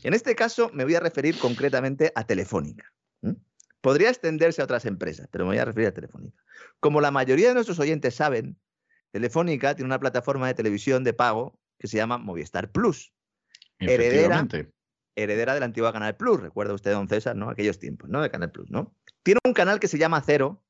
En 0.04 0.14
este 0.14 0.36
caso 0.36 0.70
me 0.74 0.84
voy 0.84 0.96
a 0.96 1.00
referir 1.00 1.38
concretamente 1.38 2.12
a 2.16 2.26
Telefónica. 2.26 2.92
Podría 3.82 4.10
extenderse 4.10 4.62
a 4.62 4.66
otras 4.66 4.86
empresas, 4.86 5.28
pero 5.30 5.44
me 5.44 5.50
voy 5.50 5.58
a 5.58 5.66
referir 5.66 5.90
a 5.90 5.94
Telefónica. 5.94 6.42
Como 6.80 7.02
la 7.02 7.12
mayoría 7.12 7.50
de 7.50 7.54
nuestros 7.54 7.80
oyentes 7.80 8.16
saben, 8.16 8.58
Telefónica 9.12 9.76
tiene 9.76 9.88
una 9.88 10.00
plataforma 10.00 10.48
de 10.48 10.54
televisión 10.54 11.04
de 11.04 11.14
pago 11.14 11.60
que 11.78 11.88
se 11.88 11.98
llama 11.98 12.18
Movistar 12.18 12.72
Plus. 12.72 13.14
Heredera, 13.80 14.48
heredera 15.16 15.54
de 15.54 15.60
la 15.60 15.66
antigua 15.66 15.92
Canal 15.92 16.16
Plus. 16.16 16.40
Recuerda 16.40 16.74
usted, 16.74 16.94
don 16.94 17.10
César, 17.10 17.36
¿no? 17.36 17.50
Aquellos 17.50 17.78
tiempos, 17.78 18.10
¿no? 18.10 18.22
De 18.22 18.30
Canal 18.30 18.52
Plus, 18.52 18.72
¿no? 18.72 18.96
Tiene 19.22 19.40
un 19.46 19.54
canal 19.54 19.82
que 19.82 19.90
se 19.90 19.98
llama 19.98 20.24
Cero, 20.26 20.63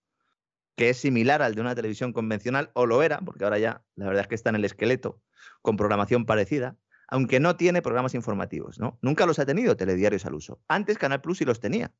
que 0.76 0.90
es 0.90 0.98
similar 0.98 1.42
al 1.42 1.56
de 1.56 1.62
una 1.62 1.76
televisión 1.76 2.14
convencional, 2.14 2.72
o 2.74 2.86
lo 2.86 3.04
era, 3.04 3.20
porque 3.20 3.44
ahora 3.44 3.60
ya 3.60 3.84
la 3.96 4.08
verdad 4.08 4.24
es 4.24 4.28
que 4.28 4.36
está 4.36 4.50
en 4.50 4.56
el 4.56 4.66
esqueleto, 4.66 5.22
con 5.62 5.78
programación 5.78 6.26
parecida, 6.26 6.78
aunque 7.08 7.40
no 7.40 7.56
tiene 7.58 7.82
programas 7.82 8.16
informativos, 8.16 8.80
¿no? 8.80 8.98
Nunca 9.02 9.26
los 9.26 9.38
ha 9.40 9.46
tenido 9.46 9.78
telediarios 9.78 10.26
al 10.26 10.34
uso. 10.34 10.62
Antes 10.68 10.98
Canal 10.98 11.22
Plus 11.22 11.38
sí 11.38 11.46
los 11.46 11.60
tenía, 11.60 11.94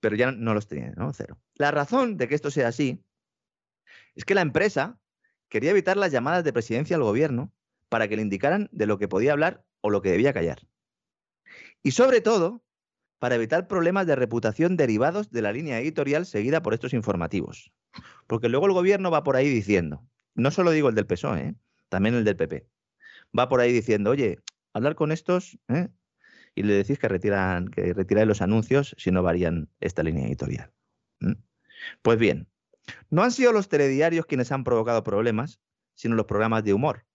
pero 0.00 0.14
ya 0.16 0.30
no 0.30 0.54
los 0.54 0.68
tenía, 0.68 0.92
¿no? 0.96 1.12
Cero. 1.12 1.40
La 1.54 1.70
razón 1.70 2.16
de 2.16 2.28
que 2.28 2.34
esto 2.34 2.50
sea 2.50 2.68
así 2.68 3.04
es 4.14 4.24
que 4.24 4.34
la 4.34 4.42
empresa 4.42 5.00
quería 5.48 5.70
evitar 5.70 5.96
las 5.96 6.12
llamadas 6.12 6.44
de 6.44 6.52
presidencia 6.52 6.96
al 6.96 7.02
gobierno 7.02 7.52
para 7.88 8.08
que 8.08 8.16
le 8.16 8.22
indicaran 8.22 8.68
de 8.72 8.86
lo 8.86 8.98
que 8.98 9.08
podía 9.08 9.32
hablar 9.32 9.64
o 9.80 9.90
lo 9.90 10.00
que 10.00 10.10
debía 10.10 10.32
callar. 10.32 10.60
Y 11.82 11.90
sobre 11.90 12.20
todo, 12.20 12.64
para 13.22 13.36
evitar 13.36 13.68
problemas 13.68 14.08
de 14.08 14.16
reputación 14.16 14.76
derivados 14.76 15.30
de 15.30 15.42
la 15.42 15.52
línea 15.52 15.78
editorial 15.78 16.26
seguida 16.26 16.60
por 16.60 16.74
estos 16.74 16.92
informativos. 16.92 17.72
Porque 18.26 18.48
luego 18.48 18.66
el 18.66 18.72
gobierno 18.72 19.12
va 19.12 19.22
por 19.22 19.36
ahí 19.36 19.48
diciendo, 19.48 20.04
no 20.34 20.50
solo 20.50 20.72
digo 20.72 20.88
el 20.88 20.96
del 20.96 21.06
PSOE, 21.06 21.40
¿eh? 21.40 21.54
también 21.88 22.16
el 22.16 22.24
del 22.24 22.34
PP, 22.34 22.66
va 23.38 23.48
por 23.48 23.60
ahí 23.60 23.72
diciendo, 23.72 24.10
oye, 24.10 24.40
hablar 24.72 24.96
con 24.96 25.12
estos 25.12 25.56
¿eh? 25.68 25.86
y 26.56 26.64
le 26.64 26.74
decís 26.74 26.98
que 26.98 27.06
retiran 27.06 27.68
que 27.68 27.94
retiráis 27.94 28.26
los 28.26 28.42
anuncios 28.42 28.96
si 28.98 29.12
no 29.12 29.22
varían 29.22 29.68
esta 29.78 30.02
línea 30.02 30.26
editorial. 30.26 30.72
Pues 32.02 32.18
bien, 32.18 32.48
no 33.08 33.22
han 33.22 33.30
sido 33.30 33.52
los 33.52 33.68
telediarios 33.68 34.26
quienes 34.26 34.50
han 34.50 34.64
provocado 34.64 35.04
problemas, 35.04 35.60
sino 35.94 36.16
los 36.16 36.26
programas 36.26 36.64
de 36.64 36.74
humor. 36.74 37.06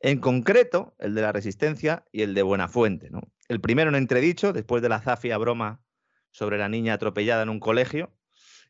En 0.00 0.20
concreto, 0.20 0.94
el 1.00 1.16
de 1.16 1.22
la 1.22 1.32
Resistencia 1.32 2.04
y 2.12 2.22
el 2.22 2.34
de 2.34 2.42
Buenafuente. 2.42 3.10
¿no? 3.10 3.33
El 3.48 3.60
primero 3.60 3.90
en 3.90 3.96
entredicho, 3.96 4.52
después 4.52 4.82
de 4.82 4.88
la 4.88 5.00
zafia 5.00 5.38
broma 5.38 5.82
sobre 6.30 6.58
la 6.58 6.68
niña 6.68 6.94
atropellada 6.94 7.42
en 7.42 7.48
un 7.48 7.60
colegio, 7.60 8.12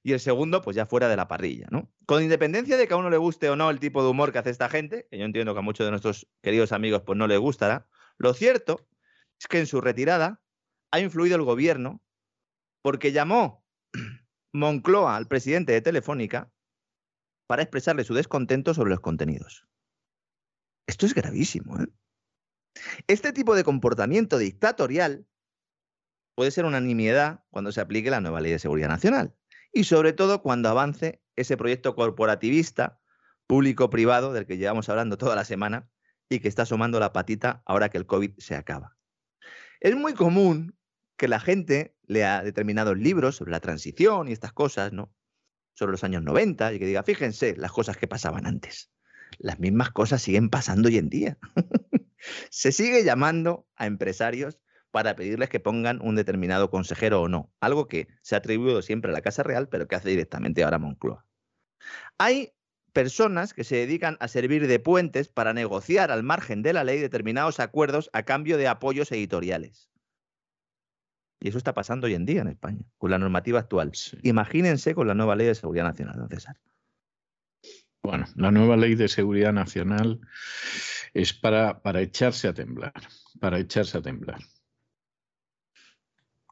y 0.02 0.12
el 0.12 0.20
segundo, 0.20 0.60
pues 0.60 0.76
ya 0.76 0.84
fuera 0.84 1.08
de 1.08 1.16
la 1.16 1.28
parrilla, 1.28 1.66
¿no? 1.70 1.90
Con 2.04 2.22
independencia 2.22 2.76
de 2.76 2.86
que 2.86 2.92
a 2.92 2.98
uno 2.98 3.08
le 3.08 3.16
guste 3.16 3.48
o 3.48 3.56
no 3.56 3.70
el 3.70 3.80
tipo 3.80 4.02
de 4.02 4.10
humor 4.10 4.32
que 4.32 4.38
hace 4.38 4.50
esta 4.50 4.68
gente, 4.68 5.08
que 5.10 5.18
yo 5.18 5.24
entiendo 5.24 5.54
que 5.54 5.60
a 5.60 5.62
muchos 5.62 5.86
de 5.86 5.90
nuestros 5.90 6.28
queridos 6.42 6.72
amigos 6.72 7.02
pues 7.06 7.16
no 7.16 7.26
le 7.26 7.38
gustará, 7.38 7.88
lo 8.18 8.34
cierto 8.34 8.86
es 9.40 9.48
que 9.48 9.58
en 9.58 9.66
su 9.66 9.80
retirada 9.80 10.42
ha 10.90 11.00
influido 11.00 11.36
el 11.36 11.42
gobierno 11.42 12.02
porque 12.82 13.12
llamó 13.12 13.64
Moncloa 14.52 15.16
al 15.16 15.26
presidente 15.26 15.72
de 15.72 15.80
Telefónica 15.80 16.52
para 17.46 17.62
expresarle 17.62 18.04
su 18.04 18.12
descontento 18.12 18.74
sobre 18.74 18.90
los 18.90 19.00
contenidos. 19.00 19.66
Esto 20.86 21.06
es 21.06 21.14
gravísimo. 21.14 21.80
¿eh? 21.80 21.86
Este 23.06 23.32
tipo 23.32 23.54
de 23.54 23.64
comportamiento 23.64 24.38
dictatorial 24.38 25.26
puede 26.34 26.50
ser 26.50 26.64
una 26.64 26.80
nimiedad 26.80 27.44
cuando 27.50 27.72
se 27.72 27.80
aplique 27.80 28.10
la 28.10 28.20
nueva 28.20 28.40
ley 28.40 28.52
de 28.52 28.58
seguridad 28.58 28.88
nacional 28.88 29.34
y 29.72 29.84
sobre 29.84 30.12
todo 30.12 30.42
cuando 30.42 30.68
avance 30.68 31.22
ese 31.36 31.56
proyecto 31.56 31.94
corporativista 31.94 33.00
público-privado 33.46 34.32
del 34.32 34.46
que 34.46 34.56
llevamos 34.56 34.88
hablando 34.88 35.18
toda 35.18 35.36
la 35.36 35.44
semana 35.44 35.88
y 36.28 36.40
que 36.40 36.48
está 36.48 36.62
asomando 36.62 36.98
la 36.98 37.12
patita 37.12 37.62
ahora 37.66 37.88
que 37.88 37.98
el 37.98 38.06
COVID 38.06 38.38
se 38.38 38.56
acaba. 38.56 38.96
Es 39.80 39.94
muy 39.94 40.14
común 40.14 40.76
que 41.16 41.28
la 41.28 41.40
gente 41.40 41.96
lea 42.06 42.42
determinados 42.42 42.96
libros 42.96 43.36
sobre 43.36 43.52
la 43.52 43.60
transición 43.60 44.28
y 44.28 44.32
estas 44.32 44.52
cosas, 44.52 44.92
¿no? 44.92 45.14
Sobre 45.74 45.92
los 45.92 46.04
años 46.04 46.22
90 46.22 46.72
y 46.72 46.78
que 46.78 46.86
diga, 46.86 47.02
fíjense 47.02 47.56
las 47.56 47.72
cosas 47.72 47.96
que 47.96 48.08
pasaban 48.08 48.46
antes 48.46 48.93
las 49.38 49.58
mismas 49.58 49.90
cosas 49.90 50.22
siguen 50.22 50.50
pasando 50.50 50.88
hoy 50.88 50.98
en 50.98 51.08
día. 51.08 51.38
Se 52.50 52.72
sigue 52.72 53.04
llamando 53.04 53.66
a 53.76 53.86
empresarios 53.86 54.58
para 54.90 55.16
pedirles 55.16 55.48
que 55.48 55.60
pongan 55.60 56.00
un 56.00 56.14
determinado 56.14 56.70
consejero 56.70 57.22
o 57.22 57.28
no, 57.28 57.52
algo 57.60 57.88
que 57.88 58.06
se 58.22 58.36
ha 58.36 58.38
atribuido 58.38 58.80
siempre 58.80 59.10
a 59.10 59.12
la 59.12 59.22
Casa 59.22 59.42
Real, 59.42 59.68
pero 59.68 59.88
que 59.88 59.96
hace 59.96 60.08
directamente 60.08 60.62
ahora 60.62 60.78
Moncloa. 60.78 61.26
Hay 62.16 62.52
personas 62.92 63.54
que 63.54 63.64
se 63.64 63.74
dedican 63.74 64.16
a 64.20 64.28
servir 64.28 64.68
de 64.68 64.78
puentes 64.78 65.28
para 65.28 65.52
negociar 65.52 66.12
al 66.12 66.22
margen 66.22 66.62
de 66.62 66.72
la 66.72 66.84
ley 66.84 67.00
determinados 67.00 67.58
acuerdos 67.58 68.08
a 68.12 68.22
cambio 68.22 68.56
de 68.56 68.68
apoyos 68.68 69.10
editoriales. 69.10 69.90
Y 71.40 71.48
eso 71.48 71.58
está 71.58 71.74
pasando 71.74 72.06
hoy 72.06 72.14
en 72.14 72.24
día 72.24 72.42
en 72.42 72.48
España, 72.48 72.84
con 72.96 73.10
la 73.10 73.18
normativa 73.18 73.58
actual. 73.58 73.90
Imagínense 74.22 74.94
con 74.94 75.08
la 75.08 75.14
nueva 75.14 75.34
ley 75.34 75.48
de 75.48 75.56
seguridad 75.56 75.84
nacional, 75.84 76.16
don 76.16 76.28
César. 76.28 76.56
Bueno, 78.04 78.26
la 78.36 78.50
nueva 78.50 78.76
ley 78.76 78.96
de 78.96 79.08
seguridad 79.08 79.54
nacional 79.54 80.20
es 81.14 81.32
para, 81.32 81.80
para 81.80 82.02
echarse 82.02 82.46
a 82.46 82.52
temblar, 82.52 82.92
para 83.40 83.58
echarse 83.58 83.96
a 83.96 84.02
temblar. 84.02 84.40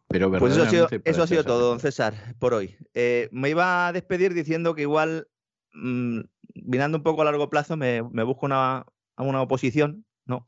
Pero 0.08 0.30
pues 0.30 0.54
eso 0.54 0.62
ha 0.62 0.70
sido, 0.70 0.88
eso 1.04 1.22
ha 1.22 1.26
sido 1.26 1.44
todo, 1.44 1.68
don 1.68 1.78
César, 1.78 2.14
por 2.38 2.54
hoy. 2.54 2.76
Eh, 2.94 3.28
me 3.32 3.50
iba 3.50 3.86
a 3.86 3.92
despedir 3.92 4.32
diciendo 4.32 4.74
que 4.74 4.82
igual, 4.82 5.28
mm, 5.74 6.20
mirando 6.54 6.98
un 6.98 7.04
poco 7.04 7.20
a 7.20 7.26
largo 7.26 7.50
plazo, 7.50 7.76
me, 7.76 8.00
busco 8.00 8.46
una, 8.46 8.86
una 9.18 9.42
oposición, 9.42 10.06
¿no? 10.24 10.46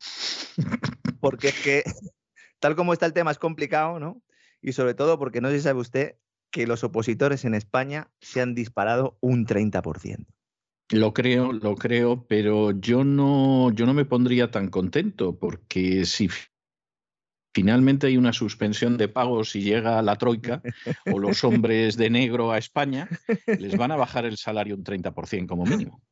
Porque 1.21 1.49
es 1.49 1.61
que, 1.63 1.83
tal 2.61 2.77
como 2.77 2.95
está 2.95 3.05
el 3.05 3.13
tema, 3.13 3.31
es 3.31 3.39
complicado, 3.39 4.01
¿no? 4.01 4.23
Y 4.63 4.73
sobre 4.73 4.95
todo 4.95 5.19
porque 5.19 5.43
no 5.43 5.51
sé 5.51 5.59
si 5.59 5.65
sabe 5.65 5.81
usted 5.81 6.17
que 6.51 6.67
los 6.67 6.83
opositores 6.83 7.45
en 7.45 7.55
España 7.55 8.11
se 8.23 8.41
han 8.41 8.55
disparado 8.55 9.19
un 9.21 9.45
30%. 9.45 10.25
Lo 10.91 11.15
creo, 11.15 11.53
lo 11.53 11.77
creo, 11.77 12.27
pero 12.27 12.73
yo 12.73 13.05
no, 13.05 13.73
yo 13.73 13.87
no 13.87 13.95
me 13.95 14.05
pondría 14.05 14.51
tan 14.51 14.69
contento 14.69 15.39
porque 15.39 16.05
si 16.05 16.29
finalmente 17.55 18.09
hay 18.09 18.17
una 18.17 18.33
suspensión 18.33 18.99
de 18.99 19.09
pagos 19.09 19.57
y 19.57 19.63
llega 19.63 20.03
la 20.03 20.17
troika 20.17 20.61
o 21.11 21.19
los 21.19 21.43
hombres 21.45 21.97
de 21.97 22.11
negro 22.11 22.53
a 22.53 22.59
España, 22.59 23.09
les 23.47 23.77
van 23.77 23.93
a 23.93 23.97
bajar 23.97 24.27
el 24.27 24.37
salario 24.37 24.75
un 24.75 24.85
30% 24.85 25.47
como 25.47 25.65
mínimo. 25.65 26.03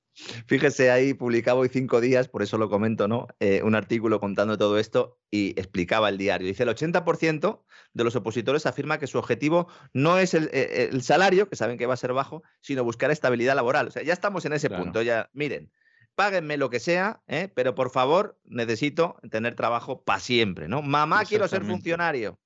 Fíjese, 0.46 0.90
ahí 0.90 1.14
publicaba 1.14 1.60
hoy 1.60 1.70
cinco 1.70 2.00
días, 2.00 2.28
por 2.28 2.42
eso 2.42 2.58
lo 2.58 2.68
comento, 2.68 3.08
¿no? 3.08 3.28
Eh, 3.40 3.62
un 3.62 3.74
artículo 3.74 4.20
contando 4.20 4.58
todo 4.58 4.78
esto 4.78 5.18
y 5.30 5.58
explicaba 5.58 6.10
el 6.10 6.18
diario. 6.18 6.46
Dice, 6.46 6.64
el 6.64 6.68
80% 6.68 7.62
de 7.94 8.04
los 8.04 8.14
opositores 8.14 8.66
afirma 8.66 8.98
que 8.98 9.06
su 9.06 9.18
objetivo 9.18 9.68
no 9.94 10.18
es 10.18 10.34
eh, 10.34 10.88
el, 10.90 11.02
salario, 11.02 11.48
que 11.48 11.56
saben 11.56 11.78
que 11.78 11.86
va 11.86 11.94
a 11.94 11.98
ser 11.98 12.12
bajo, 12.12 12.42
sino 12.60 12.84
buscar 12.84 13.10
estabilidad 13.10 13.56
laboral. 13.56 13.88
O 13.88 13.90
sea, 13.90 14.02
ya 14.02 14.12
estamos 14.12 14.44
en 14.44 14.52
ese 14.52 14.68
punto, 14.68 15.00
ya, 15.00 15.30
miren, 15.32 15.72
páguenme 16.14 16.58
lo 16.58 16.68
que 16.68 16.80
sea, 16.80 17.22
¿eh? 17.26 17.48
pero 17.54 17.74
por 17.74 17.90
favor 17.90 18.38
necesito 18.44 19.16
tener 19.30 19.54
trabajo 19.54 20.02
para 20.04 20.20
siempre, 20.20 20.68
¿no? 20.68 20.82
Mamá, 20.82 21.24
quiero 21.24 21.48
ser 21.48 21.64
funcionario. 21.64 22.38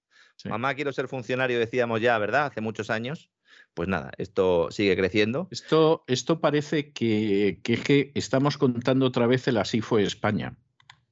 Mamá, 0.44 0.74
quiero 0.74 0.92
ser 0.92 1.08
funcionario, 1.08 1.58
decíamos 1.58 2.00
ya, 2.00 2.16
¿verdad? 2.18 2.46
Hace 2.46 2.60
muchos 2.60 2.90
años 2.90 3.30
pues 3.76 3.90
nada, 3.90 4.10
esto 4.16 4.70
sigue 4.70 4.96
creciendo. 4.96 5.48
Esto, 5.50 6.02
esto 6.06 6.40
parece 6.40 6.92
que, 6.92 7.60
que, 7.62 8.10
estamos 8.14 8.56
contando 8.56 9.04
otra 9.04 9.26
vez 9.26 9.46
el 9.48 9.58
así 9.58 9.82
fue 9.82 10.02
España. 10.02 10.56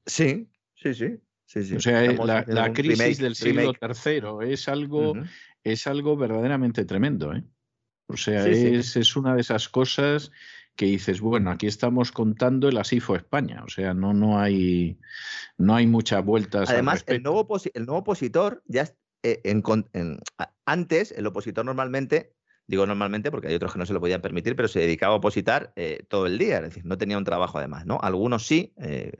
Sí, 0.06 0.48
Sí, 0.74 0.94
sí. 0.94 1.18
sí, 1.44 1.62
sí. 1.62 1.76
O 1.76 1.80
sea, 1.80 2.02
eh, 2.02 2.08
Estamos 2.12 2.26
la, 2.26 2.44
la 2.48 2.72
crisis 2.72 3.18
remake- 3.18 3.22
del 3.22 3.34
siglo. 3.34 3.72
III 4.42 4.50
es 4.52 4.66
algo, 4.68 5.14
es 5.62 5.86
algo 5.86 6.16
verdaderamente 6.16 6.86
tremendo. 6.86 7.34
¿eh? 7.34 7.44
O 8.06 8.16
sea, 8.16 8.44
Sí, 8.44 8.50
es, 8.74 8.96
es 8.96 9.14
una 9.14 9.34
de 9.34 9.42
esas 9.42 9.68
cosas 9.68 10.32
que 10.74 10.86
dices, 10.86 11.20
bueno, 11.20 11.50
aquí 11.50 11.66
estamos 11.66 12.12
contando 12.12 12.68
el 12.70 12.78
así 12.78 12.98
fue 12.98 13.18
España. 13.18 13.62
O 13.64 13.68
sea, 13.68 13.92
no, 13.92 14.14
no, 14.14 14.38
hay, 14.40 14.98
no 15.58 15.74
hay 15.74 15.86
muchas 15.86 16.24
vueltas. 16.24 16.70
al 16.70 16.76
Además, 16.76 17.04
el 17.08 17.22
nuevo, 17.22 17.46
el 17.74 17.84
nuevo 17.86 18.00
opositor, 18.00 18.62
ya 18.66 18.88
eh, 19.22 19.40
en 19.44 19.62
en- 19.92 20.18
antes, 20.66 21.12
el 21.12 21.26
opositor 21.26 21.64
normalmente, 21.64 22.34
digo 22.66 22.86
normalmente 22.86 23.30
porque 23.30 23.48
hay 23.48 23.54
otros 23.54 23.72
que 23.72 23.78
no 23.78 23.86
se 23.86 23.92
lo 23.92 24.00
podían 24.00 24.20
permitir, 24.20 24.56
pero 24.56 24.68
se 24.68 24.80
dedicaba 24.80 25.14
a 25.14 25.18
opositar 25.18 25.72
eh, 25.76 26.04
todo 26.08 26.26
el 26.26 26.38
día, 26.38 26.58
es 26.58 26.62
decir, 26.64 26.84
no 26.84 26.96
tenía 26.98 27.18
un 27.18 27.24
trabajo 27.24 27.58
además, 27.58 27.86
¿no? 27.86 27.98
Algunos 28.02 28.46
sí, 28.46 28.72
eh, 28.78 29.12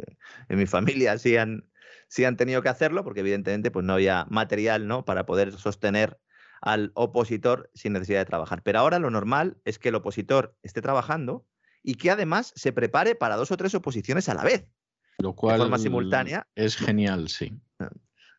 en 0.49 0.59
mi 0.59 0.67
familia 0.67 1.19
sí 1.19 1.37
han, 1.37 1.69
sí 2.09 2.25
han 2.25 2.37
tenido 2.37 2.63
que 2.63 2.69
hacerlo, 2.69 3.05
porque 3.05 3.21
evidentemente 3.21 3.71
pues, 3.71 3.85
no 3.85 3.95
había 3.95 4.27
material 4.31 4.87
¿no? 4.87 5.05
para 5.05 5.27
poder 5.27 5.53
sostener 5.53 6.19
al 6.61 6.93
opositor 6.95 7.71
sin 7.75 7.93
necesidad 7.93 8.21
de 8.21 8.25
trabajar. 8.25 8.63
Pero 8.63 8.79
ahora 8.79 8.99
lo 8.99 9.11
normal 9.11 9.59
es 9.65 9.79
que 9.79 9.91
el 9.91 9.97
opositor 9.97 10.57
esté 10.63 10.81
trabajando 10.81 11.47
y 11.83 11.97
que 11.97 12.11
además 12.11 12.53
se 12.57 12.73
prepare 12.73 13.15
para 13.15 13.37
dos 13.37 13.51
o 13.51 13.57
tres 13.59 13.75
oposiciones 13.75 14.31
a 14.31 14.35
la 14.35 14.45
vez. 14.45 14.67
Lo 15.19 15.35
cual 15.35 15.59
forma 15.59 15.79
simultánea. 15.79 16.49
es 16.55 16.77
genial, 16.77 17.29
sí. 17.29 17.53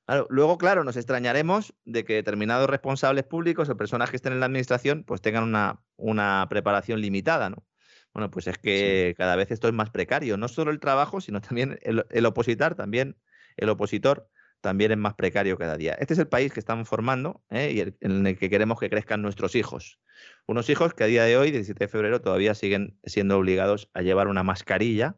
Claro, 0.06 0.27
luego, 0.30 0.57
claro, 0.60 0.84
nos 0.84 0.98
extrañaremos 0.98 1.73
de 1.84 2.06
que 2.06 2.14
determinados 2.14 2.69
responsables 2.69 3.23
públicos 3.23 3.69
o 3.69 3.77
personas 3.77 4.11
que 4.11 4.18
estén 4.18 4.34
en 4.34 4.40
la 4.40 4.45
administración 4.45 5.03
pues 5.03 5.19
tengan 5.22 5.44
una, 5.44 5.82
una 5.95 6.45
preparación 6.48 7.02
limitada, 7.02 7.49
¿no? 7.49 7.65
Bueno, 8.14 8.30
pues 8.30 8.45
es 8.48 8.57
que 8.60 9.15
cada 9.18 9.36
vez 9.36 9.49
esto 9.52 9.68
es 9.68 9.73
más 9.73 9.90
precario, 9.90 10.38
no 10.38 10.48
solo 10.48 10.69
el 10.72 10.80
trabajo, 10.80 11.22
sino 11.22 11.41
también 11.41 11.80
el, 11.82 12.06
el 12.11 12.26
opositar, 12.27 12.76
también 12.76 13.18
el 13.57 13.69
opositor 13.69 14.30
también 14.61 14.91
es 14.91 14.98
más 14.98 15.15
precario 15.15 15.57
cada 15.57 15.76
día. 15.76 15.94
Este 15.99 16.14
es 16.14 16.19
el 16.19 16.27
país 16.27 16.53
que 16.53 16.60
estamos 16.60 16.88
formando 16.88 17.44
¿eh? 17.49 17.72
y 17.73 17.80
el- 17.82 17.98
en 18.02 18.26
el 18.27 18.38
que 18.38 18.49
queremos 18.49 18.80
que 18.80 18.90
crezcan 18.90 19.22
nuestros 19.22 19.56
hijos. 19.56 19.99
Unos 20.48 20.69
hijos 20.69 20.94
que 20.94 21.03
a 21.03 21.07
día 21.07 21.23
de 21.23 21.38
hoy, 21.38 21.52
17 21.52 21.86
de 21.86 21.88
febrero, 21.88 22.22
todavía 22.22 22.53
siguen 22.56 22.99
siendo 23.03 23.38
obligados 23.38 23.90
a 23.94 24.02
llevar 24.02 24.27
una 24.27 24.44
mascarilla 24.44 25.18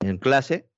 en 0.00 0.18
clase 0.18 0.70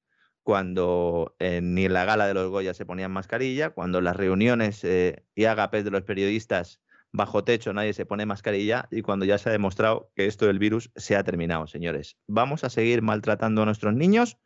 cuando 0.47 1.35
eh, 1.41 1.61
ni 1.61 1.87
en 1.87 1.93
la 1.93 2.05
gala 2.05 2.29
de 2.29 2.33
los 2.33 2.49
Goya 2.51 2.73
se 2.73 2.87
ponían 2.87 3.11
mascarilla, 3.11 3.71
cuando 3.71 4.01
las 4.01 4.15
reuniones 4.15 4.85
eh, 4.85 5.25
y 5.35 5.47
agapes 5.47 5.83
de 5.85 5.91
los 5.91 6.05
periodistas 6.05 6.81
bajo 7.11 7.43
techo 7.43 7.73
nadie 7.73 7.95
se 7.95 8.07
pone 8.07 8.27
mascarilla 8.27 8.87
y 8.93 9.03
cuando 9.03 9.25
ya 9.25 9.39
se 9.39 9.49
ha 9.49 9.53
demostrado 9.53 10.13
que 10.15 10.27
esto 10.27 10.47
del 10.47 10.61
virus 10.61 10.93
se 10.95 11.17
ha 11.17 11.25
terminado, 11.25 11.67
señores. 11.67 12.17
¿Vamos 12.29 12.63
a 12.63 12.71
seguir 12.71 13.03
maltratando 13.03 13.63
a 13.63 13.65
nuestros 13.65 13.95
niños? 13.95 14.39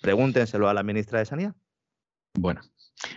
Pregúntenselo 0.00 0.66
a 0.66 0.72
la 0.72 0.82
ministra 0.82 1.18
de 1.18 1.26
Sanidad. 1.26 1.54
Bueno, 2.32 2.62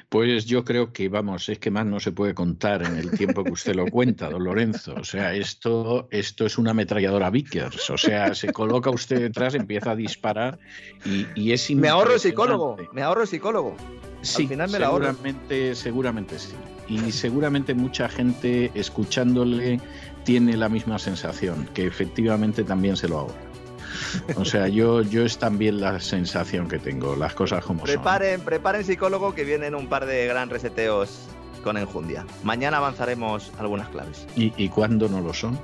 pues 0.09 0.45
yo 0.45 0.63
creo 0.63 0.91
que, 0.91 1.09
vamos, 1.09 1.49
es 1.49 1.59
que 1.59 1.71
más 1.71 1.85
no 1.85 1.99
se 1.99 2.11
puede 2.11 2.33
contar 2.33 2.83
en 2.83 2.97
el 2.97 3.11
tiempo 3.11 3.43
que 3.43 3.51
usted 3.51 3.75
lo 3.75 3.87
cuenta, 3.87 4.29
don 4.29 4.43
Lorenzo. 4.43 4.95
O 4.95 5.03
sea, 5.03 5.33
esto, 5.33 6.07
esto 6.11 6.45
es 6.45 6.57
una 6.57 6.71
ametralladora 6.71 7.29
Vickers. 7.29 7.89
O 7.89 7.97
sea, 7.97 8.33
se 8.33 8.51
coloca 8.51 8.89
usted 8.89 9.19
detrás, 9.19 9.53
empieza 9.55 9.91
a 9.91 9.95
disparar 9.95 10.59
y, 11.05 11.27
y 11.35 11.51
es 11.51 11.69
Me 11.71 11.89
ahorro 11.89 12.17
psicólogo, 12.19 12.77
me 12.93 13.01
ahorro 13.01 13.21
el 13.21 13.27
psicólogo. 13.27 13.75
Sí, 14.21 14.47
final 14.47 14.69
me 14.71 14.79
la 14.79 14.87
ahorro. 14.87 15.05
seguramente, 15.05 15.75
seguramente 15.75 16.39
sí. 16.39 16.53
Y 16.89 17.11
seguramente 17.11 17.73
mucha 17.73 18.09
gente 18.09 18.71
escuchándole 18.73 19.79
tiene 20.23 20.57
la 20.57 20.69
misma 20.69 20.99
sensación, 20.99 21.69
que 21.73 21.85
efectivamente 21.85 22.63
también 22.63 22.97
se 22.97 23.07
lo 23.07 23.19
ahorra. 23.19 23.46
O 24.35 24.45
sea, 24.45 24.67
yo, 24.67 25.01
yo 25.01 25.23
es 25.23 25.37
también 25.37 25.81
la 25.81 25.99
sensación 25.99 26.67
que 26.67 26.79
tengo, 26.79 27.15
las 27.15 27.33
cosas 27.33 27.63
como 27.63 27.79
son. 27.79 27.87
Preparen, 27.87 28.41
preparen 28.41 28.83
psicólogo 28.83 29.33
que 29.33 29.43
vienen 29.43 29.75
un 29.75 29.87
par 29.87 30.05
de 30.05 30.27
gran 30.27 30.49
reseteos 30.49 31.27
con 31.63 31.77
enjundia. 31.77 32.25
Mañana 32.43 32.77
avanzaremos 32.77 33.51
algunas 33.59 33.89
claves. 33.89 34.25
¿Y, 34.35 34.53
y 34.55 34.69
cuándo 34.69 35.09
no 35.09 35.21
lo 35.21 35.33
son? 35.33 35.59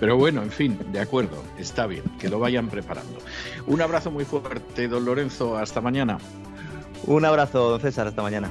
Pero 0.00 0.16
bueno, 0.16 0.42
en 0.42 0.50
fin, 0.50 0.78
de 0.92 1.00
acuerdo, 1.00 1.42
está 1.58 1.86
bien, 1.86 2.04
que 2.18 2.28
lo 2.28 2.38
vayan 2.38 2.68
preparando. 2.68 3.18
Un 3.66 3.82
abrazo 3.82 4.10
muy 4.10 4.24
fuerte, 4.24 4.88
don 4.88 5.04
Lorenzo, 5.04 5.56
hasta 5.56 5.80
mañana. 5.80 6.18
Un 7.06 7.24
abrazo, 7.24 7.70
don 7.70 7.80
César, 7.80 8.06
hasta 8.06 8.22
mañana. 8.22 8.50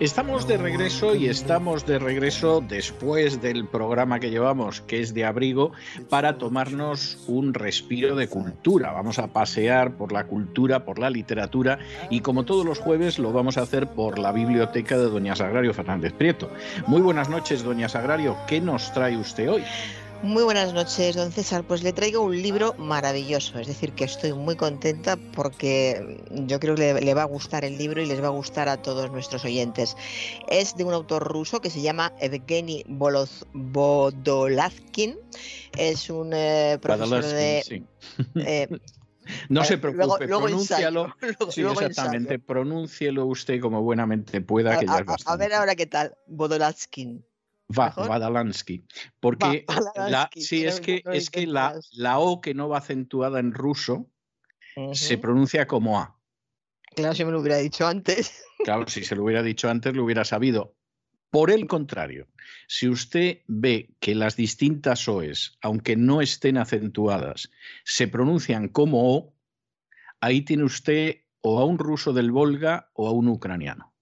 Estamos 0.00 0.48
de 0.48 0.56
regreso 0.56 1.14
y 1.14 1.28
estamos 1.28 1.86
de 1.86 2.00
regreso 2.00 2.60
después 2.60 3.40
del 3.40 3.68
programa 3.68 4.18
que 4.18 4.30
llevamos, 4.30 4.80
que 4.80 5.00
es 5.00 5.14
de 5.14 5.24
abrigo, 5.24 5.70
para 6.08 6.36
tomarnos 6.36 7.22
un 7.28 7.54
respiro 7.54 8.16
de 8.16 8.28
cultura. 8.28 8.90
Vamos 8.90 9.20
a 9.20 9.28
pasear 9.28 9.96
por 9.96 10.10
la 10.10 10.26
cultura, 10.26 10.84
por 10.84 10.98
la 10.98 11.10
literatura 11.10 11.78
y 12.10 12.20
como 12.20 12.44
todos 12.44 12.66
los 12.66 12.80
jueves 12.80 13.20
lo 13.20 13.32
vamos 13.32 13.56
a 13.56 13.62
hacer 13.62 13.86
por 13.86 14.18
la 14.18 14.32
biblioteca 14.32 14.98
de 14.98 15.04
doña 15.04 15.36
Sagrario 15.36 15.72
Fernández 15.72 16.12
Prieto. 16.12 16.50
Muy 16.88 17.00
buenas 17.00 17.28
noches, 17.28 17.62
doña 17.62 17.88
Sagrario. 17.88 18.36
¿Qué 18.48 18.60
nos 18.60 18.92
trae 18.92 19.16
usted 19.16 19.48
hoy? 19.48 19.62
Muy 20.24 20.42
buenas 20.42 20.72
noches, 20.72 21.14
don 21.16 21.30
César. 21.32 21.64
Pues 21.64 21.82
le 21.82 21.92
traigo 21.92 22.22
un 22.22 22.40
libro 22.40 22.72
maravilloso, 22.78 23.58
es 23.58 23.66
decir, 23.66 23.92
que 23.92 24.04
estoy 24.04 24.32
muy 24.32 24.56
contenta 24.56 25.16
porque 25.34 26.24
yo 26.30 26.58
creo 26.58 26.74
que 26.74 26.94
le, 26.94 27.00
le 27.02 27.14
va 27.14 27.22
a 27.22 27.26
gustar 27.26 27.64
el 27.64 27.76
libro 27.76 28.00
y 28.00 28.06
les 28.06 28.22
va 28.22 28.28
a 28.28 28.30
gustar 28.30 28.68
a 28.70 28.80
todos 28.80 29.10
nuestros 29.10 29.44
oyentes. 29.44 29.96
Es 30.48 30.76
de 30.76 30.84
un 30.84 30.94
autor 30.94 31.24
ruso 31.28 31.60
que 31.60 31.68
se 31.68 31.82
llama 31.82 32.12
Evgeny 32.20 32.84
Boloz-. 32.88 33.44
Es 35.76 36.08
un 36.10 36.30
eh, 36.34 36.78
profesor 36.80 37.22
de... 37.24 37.62
sí. 37.66 37.84
eh, 38.36 38.68
No 39.48 39.64
se 39.64 39.76
luego- 39.78 39.96
preocupe, 39.96 40.26
luego 40.26 40.42
pronúncialo. 40.46 41.04
ensayo, 41.06 41.16
luego- 41.38 41.52
Sí, 41.52 41.60
exactamente. 41.62 42.34
ensayo. 42.34 42.46
Pronúncielo 42.46 43.26
usted 43.26 43.60
como 43.60 43.82
buenamente 43.82 44.40
pueda, 44.42 44.74
A, 44.74 44.78
que 44.78 44.86
ya 44.86 44.92
a- 44.92 44.96
es 44.96 45.00
a- 45.00 45.02
a 45.02 45.12
bastante. 45.12 45.44
ver 45.44 45.54
ahora 45.54 45.74
qué 45.74 45.86
tal, 45.86 46.14
Vodolazkin. 46.26 47.24
Va, 47.68 47.86
mejor. 47.86 48.08
Vadalansky. 48.08 48.84
Porque 49.20 49.64
Va- 49.68 50.08
la, 50.08 50.30
sí, 50.34 50.64
es 50.64 50.80
que, 50.80 51.02
es 51.12 51.30
que 51.30 51.46
la, 51.46 51.80
la 51.92 52.18
O 52.18 52.40
que 52.40 52.54
no 52.54 52.68
va 52.68 52.78
acentuada 52.78 53.40
en 53.40 53.52
ruso 53.52 54.10
se 54.92 55.18
pronuncia 55.18 55.66
como 55.66 56.00
A. 56.00 56.18
Claro, 56.96 57.14
si 57.14 57.24
me 57.24 57.32
lo 57.32 57.40
hubiera 57.40 57.58
dicho 57.58 57.86
antes. 57.86 58.44
Claro, 58.64 58.88
si 58.88 59.04
se 59.04 59.14
lo 59.14 59.24
hubiera 59.24 59.42
dicho 59.42 59.68
antes, 59.68 59.94
lo 59.94 60.04
hubiera 60.04 60.24
sabido. 60.24 60.76
Por 61.30 61.50
el 61.50 61.66
contrario, 61.66 62.28
si 62.68 62.88
usted 62.88 63.40
ve 63.46 63.94
que 64.00 64.14
las 64.14 64.36
distintas 64.36 65.08
OEs, 65.08 65.58
aunque 65.62 65.96
no 65.96 66.20
estén 66.20 66.56
acentuadas, 66.58 67.50
se 67.84 68.06
pronuncian 68.08 68.68
como 68.68 69.16
O, 69.16 69.34
ahí 70.20 70.42
tiene 70.42 70.64
usted 70.64 71.22
o 71.40 71.60
a 71.60 71.64
un 71.64 71.78
ruso 71.78 72.12
del 72.12 72.30
Volga 72.30 72.90
o 72.94 73.08
a 73.08 73.12
un 73.12 73.28
ucraniano. 73.28 73.93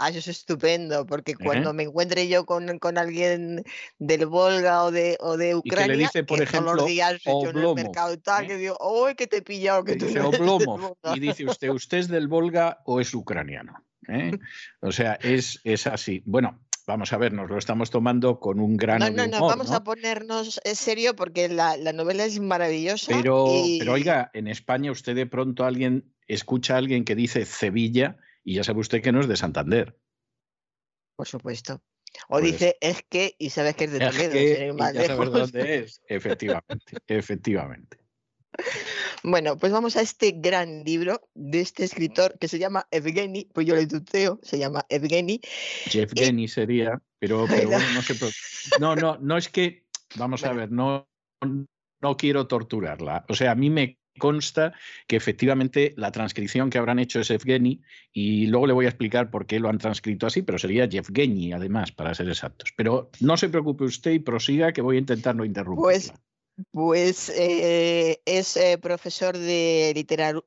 Ah, 0.00 0.10
eso 0.10 0.18
es 0.18 0.28
estupendo, 0.28 1.04
porque 1.06 1.32
Ajá. 1.32 1.44
cuando 1.44 1.72
me 1.72 1.82
encuentre 1.82 2.28
yo 2.28 2.46
con, 2.46 2.78
con 2.78 2.98
alguien 2.98 3.64
del 3.98 4.26
Volga 4.26 4.84
o 4.84 4.92
de, 4.92 5.16
o 5.20 5.36
de 5.36 5.48
le 5.48 5.56
Ucrania, 5.56 5.96
dice, 5.96 6.22
por 6.22 6.38
que 6.38 6.46
todos 6.46 6.54
ejemplo, 6.54 6.74
los 6.74 6.86
días 6.86 7.20
yo 7.24 7.50
en 7.50 7.58
el 7.58 7.74
mercado 7.74 8.12
y 8.12 8.18
tal, 8.18 8.44
¿eh? 8.44 8.48
que 8.48 8.56
digo, 8.58 8.76
¡uy, 8.80 9.16
que 9.16 9.26
te 9.26 9.38
he 9.38 9.42
pillado! 9.42 9.82
Que 9.82 9.96
tú 9.96 10.06
dice 10.06 10.20
Volga". 10.20 10.96
y 11.14 11.18
dice 11.18 11.44
usted, 11.46 11.70
¿usted 11.70 11.98
es 11.98 12.08
del 12.08 12.28
Volga 12.28 12.80
o 12.84 13.00
es 13.00 13.12
ucraniano? 13.12 13.84
¿Eh? 14.08 14.30
O 14.80 14.92
sea, 14.92 15.14
es, 15.20 15.60
es 15.64 15.88
así. 15.88 16.22
Bueno, 16.24 16.60
vamos 16.86 17.12
a 17.12 17.18
ver, 17.18 17.32
nos 17.32 17.50
lo 17.50 17.58
estamos 17.58 17.90
tomando 17.90 18.38
con 18.38 18.60
un 18.60 18.76
grano 18.76 19.10
No, 19.10 19.26
no, 19.26 19.26
no, 19.26 19.46
vamos 19.46 19.70
¿no? 19.70 19.76
a 19.76 19.84
ponernos 19.84 20.60
en 20.64 20.76
serio 20.76 21.16
porque 21.16 21.48
la, 21.48 21.76
la 21.76 21.92
novela 21.92 22.24
es 22.24 22.38
maravillosa. 22.38 23.12
Pero, 23.14 23.46
y- 23.48 23.80
pero 23.80 23.94
oiga, 23.94 24.30
en 24.32 24.46
España 24.46 24.92
usted 24.92 25.16
de 25.16 25.26
pronto 25.26 25.64
alguien 25.64 26.14
escucha 26.28 26.74
a 26.74 26.78
alguien 26.78 27.04
que 27.04 27.16
dice 27.16 27.44
Sevilla 27.44 28.16
y 28.48 28.54
ya 28.54 28.64
sabe 28.64 28.80
usted 28.80 29.02
que 29.02 29.12
no 29.12 29.20
es 29.20 29.28
de 29.28 29.36
Santander. 29.36 29.94
Por 31.16 31.28
supuesto. 31.28 31.82
O 32.28 32.38
Pues- 32.40 32.44
dice, 32.44 32.76
es 32.80 33.02
que, 33.06 33.34
y 33.38 33.50
sabes 33.50 33.76
que 33.76 33.84
es 33.84 33.92
de 33.92 33.98
Toledo, 33.98 34.32
que- 34.32 34.72
y 34.74 34.94
ya 34.94 35.06
sabes 35.06 35.30
dónde 35.30 35.74
es. 35.84 36.00
Efectivamente, 36.08 36.96
efectivamente. 37.06 37.98
Bueno, 39.22 39.58
pues 39.58 39.70
vamos 39.70 39.96
a 39.96 40.00
este 40.00 40.32
gran 40.32 40.82
libro 40.84 41.28
de 41.34 41.60
este 41.60 41.84
escritor 41.84 42.38
que 42.38 42.48
se 42.48 42.58
llama 42.58 42.88
Evgeny, 42.90 43.44
pues 43.52 43.66
yo 43.66 43.74
le 43.74 43.86
tuteo, 43.86 44.40
se 44.42 44.58
llama 44.58 44.86
Evgeny. 44.88 45.40
Yevgeny 45.92 46.48
sería, 46.48 46.98
pero, 47.18 47.44
pero 47.68 47.68
Bueno. 47.68 47.84
no 47.94 48.02
se 48.02 48.14
No, 48.80 48.96
no, 48.96 49.18
no 49.18 49.36
es 49.36 49.48
que, 49.50 49.84
vamos 50.16 50.42
a 50.44 50.52
ver, 50.54 50.70
no, 50.72 51.06
no 52.00 52.16
quiero 52.16 52.46
torturarla. 52.46 53.26
O 53.28 53.34
sea, 53.34 53.50
a 53.50 53.54
mí 53.54 53.68
me 53.68 53.98
consta 54.18 54.72
que 55.06 55.16
efectivamente 55.16 55.94
la 55.96 56.12
transcripción 56.12 56.70
que 56.70 56.78
habrán 56.78 56.98
hecho 56.98 57.20
es 57.20 57.30
Evgeny 57.30 57.80
y 58.12 58.46
luego 58.46 58.66
le 58.66 58.72
voy 58.72 58.86
a 58.86 58.90
explicar 58.90 59.30
por 59.30 59.46
qué 59.46 59.60
lo 59.60 59.68
han 59.68 59.78
transcrito 59.78 60.26
así, 60.26 60.42
pero 60.42 60.58
sería 60.58 60.86
Yevgeny 60.86 61.52
además, 61.52 61.92
para 61.92 62.14
ser 62.14 62.28
exactos. 62.28 62.72
Pero 62.76 63.10
no 63.20 63.36
se 63.36 63.48
preocupe 63.48 63.84
usted 63.84 64.10
y 64.12 64.18
prosiga 64.18 64.72
que 64.72 64.82
voy 64.82 64.96
a 64.96 65.00
intentar 65.00 65.34
no 65.34 65.44
interrumpir. 65.44 65.82
Pues 65.82 66.12
pues 66.72 67.28
eh, 67.28 68.20
es 68.24 68.56
eh, 68.56 68.78
profesor 68.78 69.38
de, 69.38 69.94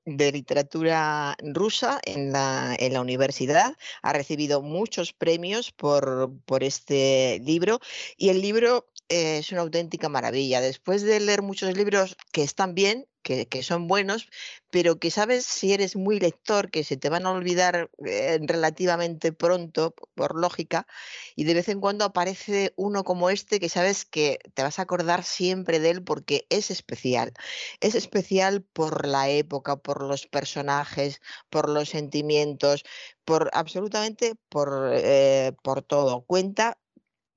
de, 0.05 0.31
literatura 0.33 1.37
rusa 1.41 2.01
en 2.03 2.33
la, 2.33 2.75
en 2.77 2.93
la, 2.93 3.01
universidad, 3.01 3.77
ha 4.01 4.11
recibido 4.11 4.61
muchos 4.61 5.13
premios 5.13 5.71
por, 5.71 6.33
por 6.43 6.63
este 6.63 7.41
libro 7.45 7.79
y 8.17 8.27
el 8.27 8.41
libro 8.41 8.91
eh, 9.07 9.39
es 9.39 9.51
una 9.51 9.61
auténtica 9.61 10.09
maravilla. 10.09 10.61
Después 10.61 11.01
de 11.01 11.19
leer 11.19 11.41
muchos 11.41 11.75
libros 11.75 12.17
que 12.31 12.43
están 12.43 12.75
bien, 12.75 13.07
que, 13.21 13.63
son 13.63 13.87
buenos, 13.87 14.29
pero 14.69 14.99
que 14.99 15.11
sabes 15.11 15.45
si 15.45 15.73
eres 15.73 15.95
muy 15.95 16.19
lector, 16.19 16.71
que 16.71 16.83
se 16.83 16.97
te 16.97 17.09
van 17.09 17.25
a 17.25 17.31
olvidar 17.31 17.89
eh, 18.05 18.39
relativamente 18.41 19.31
pronto, 19.33 19.93
por 20.15 20.39
lógica, 20.39 20.87
y 21.35 21.43
de 21.43 21.53
vez 21.53 21.69
en 21.69 21.81
cuando 21.81 22.05
aparece 22.05 22.73
uno 22.75 23.03
como 23.03 23.29
este 23.29 23.59
que 23.59 23.69
sabes 23.69 24.05
que 24.05 24.39
te 24.53 24.63
vas 24.63 24.79
a 24.79 24.83
acordar 24.83 25.23
siempre 25.23 25.79
de 25.79 25.91
él 25.91 26.03
porque 26.03 26.45
es 26.49 26.71
especial. 26.71 27.33
Es 27.79 27.95
especial 27.95 28.63
por 28.63 29.07
la 29.07 29.29
época, 29.29 29.77
por 29.77 30.03
los 30.03 30.27
personajes, 30.27 31.21
por 31.49 31.69
los 31.69 31.89
sentimientos, 31.89 32.83
por 33.25 33.49
absolutamente 33.53 34.35
por, 34.49 34.91
eh, 34.93 35.53
por 35.63 35.83
todo. 35.83 36.21
Cuenta 36.25 36.80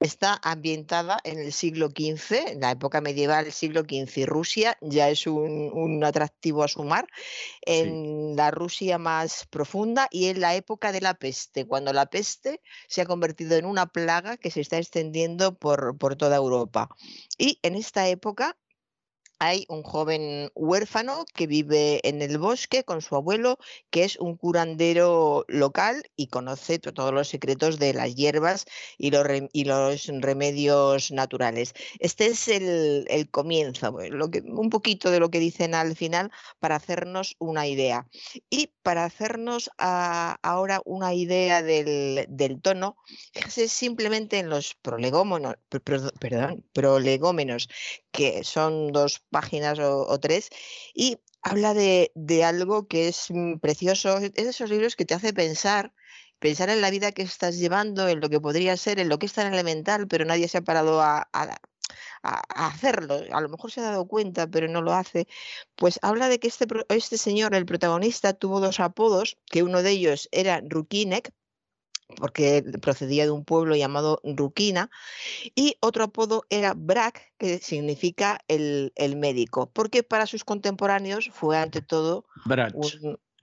Está 0.05 0.39
ambientada 0.43 1.17
en 1.25 1.39
el 1.39 1.51
siglo 1.51 1.89
XV, 1.89 2.49
en 2.49 2.61
la 2.61 2.73
época 2.73 3.01
medieval, 3.01 3.47
el 3.47 3.53
siglo 3.53 3.85
XV, 3.85 4.19
y 4.19 4.27
Rusia 4.27 4.77
ya 4.83 5.09
es 5.09 5.27
un, 5.27 6.05
atractivo 6.05 6.63
a 6.63 6.69
sumar, 6.69 7.07
en 7.63 8.37
la 8.37 8.51
Rusia 8.51 8.99
más 8.99 9.47
profunda 9.49 10.07
y 10.11 10.27
en 10.27 10.43
la 10.43 10.57
época 10.57 10.93
de 10.93 11.01
la 11.01 11.15
peste, 11.15 11.67
cuando 11.67 11.95
la 11.95 12.05
peste 12.05 12.61
se 12.87 13.01
ha 13.01 13.07
convertido 13.07 13.57
en 13.57 13.65
una 13.65 13.87
plaga 13.87 14.37
que 14.37 14.51
se 14.51 14.61
está 14.61 14.77
extendiendo 14.77 15.57
por, 15.59 15.97
por 15.97 16.17
toda 16.17 16.37
Europa. 16.37 16.91
Y 17.39 17.59
en 17.63 17.75
esta 17.75 18.07
época 18.07 18.59
hay 19.45 19.67
un 19.69 19.83
joven 19.83 20.51
huérfano 20.55 21.27
que 21.35 21.47
vive 21.47 22.01
en 22.09 22.23
el 22.23 22.39
bosque 22.39 22.83
con 22.83 23.03
su 23.03 23.15
abuelo, 23.15 23.59
que 23.91 24.05
es 24.05 24.17
un 24.17 24.37
curandero 24.37 25.45
local 25.49 26.03
y 26.17 26.29
conoce 26.29 26.79
todos 26.79 27.13
los 27.13 27.29
secretos 27.29 27.79
de 27.79 27.93
las 27.93 28.15
hierbas 28.15 28.65
y 28.97 29.11
los, 29.11 30.07
remedios 30.21 31.11
naturales. 31.11 31.75
Este 31.99 32.27
es 32.27 32.49
el, 32.49 33.29
comienzo, 33.31 33.97
que, 34.33 34.41
un 34.41 34.71
poquito 34.71 35.11
de 35.11 35.21
lo 35.21 35.31
que 35.31 35.41
dicen 35.41 35.75
al 35.75 35.95
final 35.95 36.31
para 36.59 36.77
hacernos 36.77 37.37
una 37.39 37.67
idea. 37.67 38.09
Y 38.49 38.73
para 38.83 39.05
hacernos 39.05 39.71
ahora 39.79 40.81
una 40.87 41.13
idea 41.13 41.63
del, 41.63 42.61
tono, 42.63 42.97
fíjese 43.35 43.69
simplemente 43.69 44.39
en 44.39 44.49
los 44.49 44.75
prolegómenos, 44.75 45.57
perdón, 46.19 46.65
prolegómenos, 46.73 47.69
que 48.15 48.45
son 48.45 48.93
dos 48.93 49.23
páginas 49.31 49.81
o, 49.81 50.21
tres, 50.21 50.49
y 50.95 51.19
habla 51.43 51.75
de, 51.75 52.13
algo 52.45 52.87
que 52.87 53.09
es 53.09 53.27
mm, 53.31 53.59
precioso, 53.59 54.19
es 54.19 54.33
de 54.33 54.51
esos 54.51 54.71
libros 54.71 54.95
que 54.95 55.05
te 55.05 55.15
hace 55.15 55.33
pensar, 55.35 55.93
pensar 56.39 56.71
en 56.71 56.81
la 56.81 56.91
vida 56.91 57.11
que 57.11 57.23
estás 57.23 57.59
llevando, 57.59 58.09
en 58.09 58.21
lo 58.21 58.31
que 58.31 58.41
podría 58.41 58.77
ser, 58.77 59.01
en 59.01 59.09
lo 59.09 59.19
que 59.19 59.27
es 59.27 59.33
tan 59.33 59.53
elemental, 59.53 60.07
pero 60.07 60.25
nadie 60.25 60.47
se 60.49 60.59
ha 60.59 60.63
parado 60.63 61.03
a, 61.03 61.29
hacerlo. 62.23 63.21
A 63.33 63.41
lo 63.41 63.49
mejor 63.49 63.71
se 63.73 63.81
ha 63.81 63.85
dado 63.85 64.07
cuenta, 64.07 64.47
pero 64.47 64.69
no 64.69 64.81
lo 64.81 64.95
hace. 64.95 65.27
Pues 65.77 65.99
habla 66.03 66.29
de 66.29 66.39
que 66.39 66.49
este, 66.49 66.67
este 66.89 67.19
señor, 67.19 67.55
el 67.55 67.67
protagonista, 67.67 68.33
tuvo 68.33 68.61
dos 68.61 68.81
apodos, 68.81 69.39
que 69.47 69.63
uno 69.65 69.83
de 69.83 69.91
ellos 69.91 70.29
era 70.33 70.63
Rukinek, 70.65 71.33
porque 72.17 72.65
procedía 72.81 73.25
de 73.25 73.31
un 73.31 73.45
pueblo 73.45 73.77
llamado 73.77 74.21
Ruquina, 74.25 74.91
y 75.55 75.77
otro 75.81 76.05
apodo 76.05 76.45
era 76.51 76.75
Brak, 76.75 77.33
que 77.39 77.59
significa 77.59 78.41
el, 78.49 78.93
médico, 79.17 79.71
porque 79.73 80.03
para 80.03 80.27
sus 80.27 80.45
contemporáneos 80.45 81.31
fue 81.33 81.59
ante 81.59 81.83
todo 81.83 82.27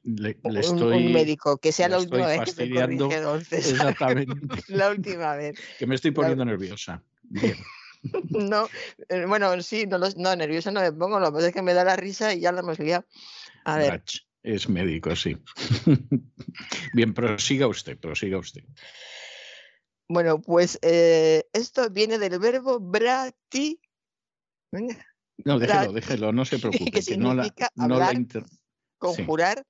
un, 0.03 1.11
médico, 1.11 1.57
que 1.57 1.71
sea 1.71 1.89
la 1.89 1.99
última 1.99 2.27
vez 2.27 2.55
que 2.55 2.63
Exactamente. 3.51 4.33
la 4.67 4.89
última 4.89 5.35
vez. 5.35 5.59
Que 5.77 5.85
me 5.85 5.95
estoy 5.95 6.11
poniendo 6.11 6.45
nerviosa. 6.45 7.03
no, 8.31 8.67
eh, 9.09 9.25
bueno, 9.27 9.61
sí, 9.61 9.85
no, 9.85 9.99
no, 9.99 10.35
nerviosa 10.35 10.71
no 10.71 10.81
me 10.81 10.91
pongo, 10.91 11.19
lo 11.19 11.27
que 11.27 11.33
pasa 11.33 11.47
es 11.49 11.53
que 11.53 11.61
me 11.61 11.73
da 11.73 11.83
la 11.83 11.95
risa 11.95 12.33
y 12.33 12.41
ya 12.41 12.51
la 12.51 12.61
hemos 12.61 12.79
liado. 12.79 13.05
A 13.63 13.77
ver. 13.77 14.03
Es 14.43 14.67
médico, 14.67 15.15
sí. 15.15 15.37
Bien, 16.93 17.13
prosiga 17.13 17.67
usted, 17.67 17.97
prosiga 17.97 18.39
usted. 18.39 18.63
Bueno, 20.07 20.41
pues 20.41 20.79
eh, 20.81 21.47
esto 21.53 21.89
viene 21.89 22.17
del 22.17 22.39
verbo 22.39 22.79
brati. 22.79 23.79
No, 25.45 25.59
déjelo, 25.59 25.93
déjelo, 25.93 26.33
no 26.33 26.45
se 26.45 26.59
preocupe. 26.59 27.01
Que 27.01 27.17
no 27.17 27.33
la, 27.33 27.53
hablar, 27.77 28.15
conjurar. 28.97 29.65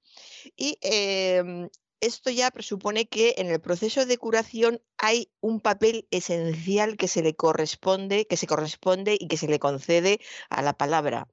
Y 0.56 0.77
em, 0.82 1.69
esto 2.00 2.30
ya 2.30 2.50
presupone 2.50 3.08
que 3.08 3.35
en 3.38 3.48
el 3.48 3.59
proceso 3.59 4.06
de 4.06 4.17
curación 4.17 4.82
hay 4.98 5.32
un 5.41 5.59
papel 5.59 6.08
esencial 6.11 6.98
que 6.98 7.08
se 7.08 7.22
le 7.22 7.35
corresponde, 7.35 8.25
que 8.25 8.38
se 8.38 8.48
corresponde 8.48 9.17
y 9.19 9.27
que 9.27 9.38
se 9.38 9.48
le 9.48 9.59
concede 9.59 10.19
a 10.50 10.61
la 10.61 10.74
palabra 10.74 11.27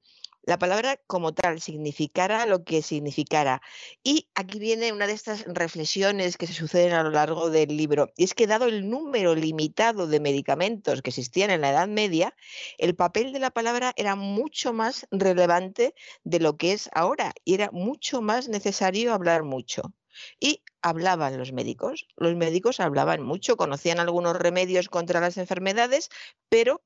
la 0.49 0.57
palabra 0.57 0.99
como 1.05 1.31
tal 1.31 1.61
significara 1.61 2.47
lo 2.47 2.63
que 2.63 2.81
significara. 2.81 3.61
Y 4.03 4.29
aquí 4.33 4.57
viene 4.57 4.91
una 4.91 5.05
de 5.05 5.13
estas 5.13 5.45
reflexiones 5.45 6.37
que 6.37 6.47
se 6.47 6.53
suceden 6.53 6.93
a 6.93 7.03
lo 7.03 7.11
largo 7.11 7.51
del 7.51 7.77
libro. 7.77 8.11
Y 8.17 8.23
es 8.23 8.33
que 8.33 8.47
dado 8.47 8.65
el 8.65 8.89
número 8.89 9.35
limitado 9.35 10.07
de 10.07 10.19
medicamentos 10.19 11.03
que 11.03 11.11
existían 11.11 11.51
en 11.51 11.61
la 11.61 11.69
Edad 11.69 11.87
Media, 11.87 12.35
el 12.79 12.95
papel 12.95 13.31
de 13.31 13.37
la 13.37 13.51
palabra 13.51 13.93
era 13.95 14.15
mucho 14.15 14.73
más 14.73 15.05
relevante 15.11 15.93
de 16.23 16.39
lo 16.39 16.57
que 16.57 16.73
es 16.73 16.89
ahora 16.93 17.31
y 17.45 17.53
era 17.53 17.69
mucho 17.71 18.23
más 18.23 18.49
necesario 18.49 19.13
hablar 19.13 19.43
mucho. 19.43 19.93
Y 20.39 20.63
hablaban 20.81 21.37
los 21.37 21.53
médicos. 21.53 22.07
Los 22.17 22.35
médicos 22.35 22.79
hablaban 22.79 23.21
mucho, 23.21 23.55
conocían 23.55 23.99
algunos 23.99 24.35
remedios 24.35 24.89
contra 24.89 25.21
las 25.21 25.37
enfermedades, 25.37 26.09
pero 26.49 26.81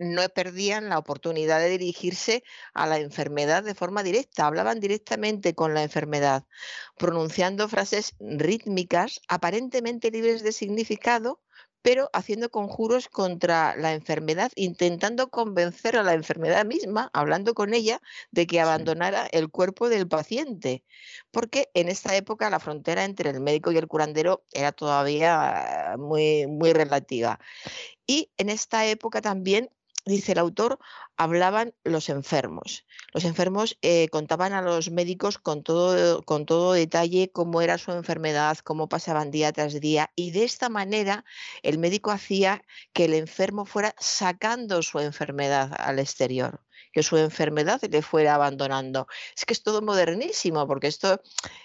no 0.00 0.26
perdían 0.30 0.88
la 0.88 0.98
oportunidad 0.98 1.60
de 1.60 1.68
dirigirse 1.68 2.42
a 2.72 2.86
la 2.86 2.98
enfermedad 2.98 3.62
de 3.62 3.74
forma 3.74 4.02
directa, 4.02 4.46
hablaban 4.46 4.80
directamente 4.80 5.54
con 5.54 5.74
la 5.74 5.82
enfermedad, 5.82 6.44
pronunciando 6.96 7.68
frases 7.68 8.14
rítmicas, 8.18 9.20
aparentemente 9.28 10.10
libres 10.10 10.42
de 10.42 10.52
significado, 10.52 11.42
pero 11.82 12.08
haciendo 12.12 12.50
conjuros 12.50 13.08
contra 13.08 13.76
la 13.76 13.92
enfermedad, 13.92 14.52
intentando 14.54 15.30
convencer 15.30 15.96
a 15.96 16.02
la 16.02 16.14
enfermedad 16.14 16.64
misma, 16.64 17.10
hablando 17.12 17.52
con 17.54 17.74
ella, 17.74 18.00
de 18.30 18.46
que 18.46 18.60
abandonara 18.60 19.26
el 19.32 19.50
cuerpo 19.50 19.90
del 19.90 20.08
paciente, 20.08 20.82
porque 21.30 21.70
en 21.74 21.88
esta 21.88 22.16
época 22.16 22.48
la 22.50 22.60
frontera 22.60 23.04
entre 23.04 23.30
el 23.30 23.40
médico 23.40 23.70
y 23.70 23.76
el 23.76 23.86
curandero 23.86 24.44
era 24.52 24.72
todavía 24.72 25.94
muy, 25.98 26.46
muy 26.46 26.72
relativa. 26.72 27.38
Y 28.06 28.30
en 28.38 28.48
esta 28.50 28.86
época 28.86 29.20
también 29.20 29.70
dice 30.04 30.32
el 30.32 30.38
autor, 30.38 30.78
hablaban 31.16 31.74
los 31.84 32.08
enfermos. 32.08 32.86
Los 33.12 33.24
enfermos 33.24 33.78
eh, 33.82 34.08
contaban 34.10 34.52
a 34.52 34.62
los 34.62 34.90
médicos 34.90 35.38
con 35.38 35.62
todo, 35.62 36.22
con 36.22 36.46
todo 36.46 36.72
detalle 36.72 37.30
cómo 37.32 37.60
era 37.60 37.78
su 37.78 37.92
enfermedad, 37.92 38.58
cómo 38.58 38.88
pasaban 38.88 39.30
día 39.30 39.52
tras 39.52 39.80
día, 39.80 40.10
y 40.14 40.30
de 40.30 40.44
esta 40.44 40.68
manera 40.68 41.24
el 41.62 41.78
médico 41.78 42.10
hacía 42.10 42.62
que 42.92 43.06
el 43.06 43.14
enfermo 43.14 43.64
fuera 43.64 43.94
sacando 43.98 44.82
su 44.82 44.98
enfermedad 45.00 45.72
al 45.78 45.98
exterior 45.98 46.60
que 46.92 47.02
su 47.02 47.16
enfermedad 47.16 47.80
le 47.90 48.02
fuera 48.02 48.34
abandonando. 48.34 49.06
Es 49.36 49.44
que 49.44 49.52
es 49.52 49.62
todo 49.62 49.82
modernísimo, 49.82 50.66
porque 50.66 50.88
esto 50.88 51.22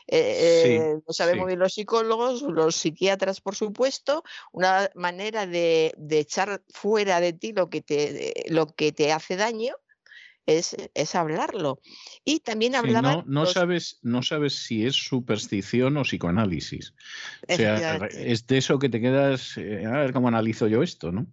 eh, 0.07 0.77
eh, 0.77 0.99
lo 1.05 1.13
sabemos 1.13 1.47
bien 1.47 1.59
los 1.59 1.73
psicólogos, 1.73 2.41
los 2.43 2.75
psiquiatras, 2.75 3.41
por 3.41 3.55
supuesto, 3.55 4.23
una 4.51 4.89
manera 4.95 5.47
de, 5.47 5.93
echar 6.11 6.61
fuera 6.69 7.19
de 7.19 7.33
ti 7.33 7.53
lo 7.53 7.69
que 7.69 7.81
te, 7.81 8.45
lo 8.49 8.67
que 8.67 8.91
te 8.91 9.11
hace 9.11 9.35
daño. 9.35 9.75
Es, 10.47 10.75
es, 10.93 11.15
hablarlo. 11.15 11.81
Y 12.23 12.41
también 12.41 12.75
hablaba. 12.75 13.23
no, 13.25 13.45
sabes, 13.47 13.97
no 14.03 14.21
sabes 14.21 14.53
si 14.53 14.85
es 14.85 14.93
superstición 14.93 15.97
o 15.97 16.03
psicoanálisis. 16.03 16.93
O 17.49 17.55
sea, 17.55 17.95
es 18.11 18.45
de 18.45 18.59
eso 18.59 18.77
que 18.77 18.89
te 18.89 19.01
quedas. 19.01 19.57
Eh, 19.57 19.83
a 19.87 19.97
ver 19.97 20.13
cómo 20.13 20.27
analizo 20.27 20.67
yo 20.67 20.83
esto, 20.83 21.11
¿no? 21.11 21.25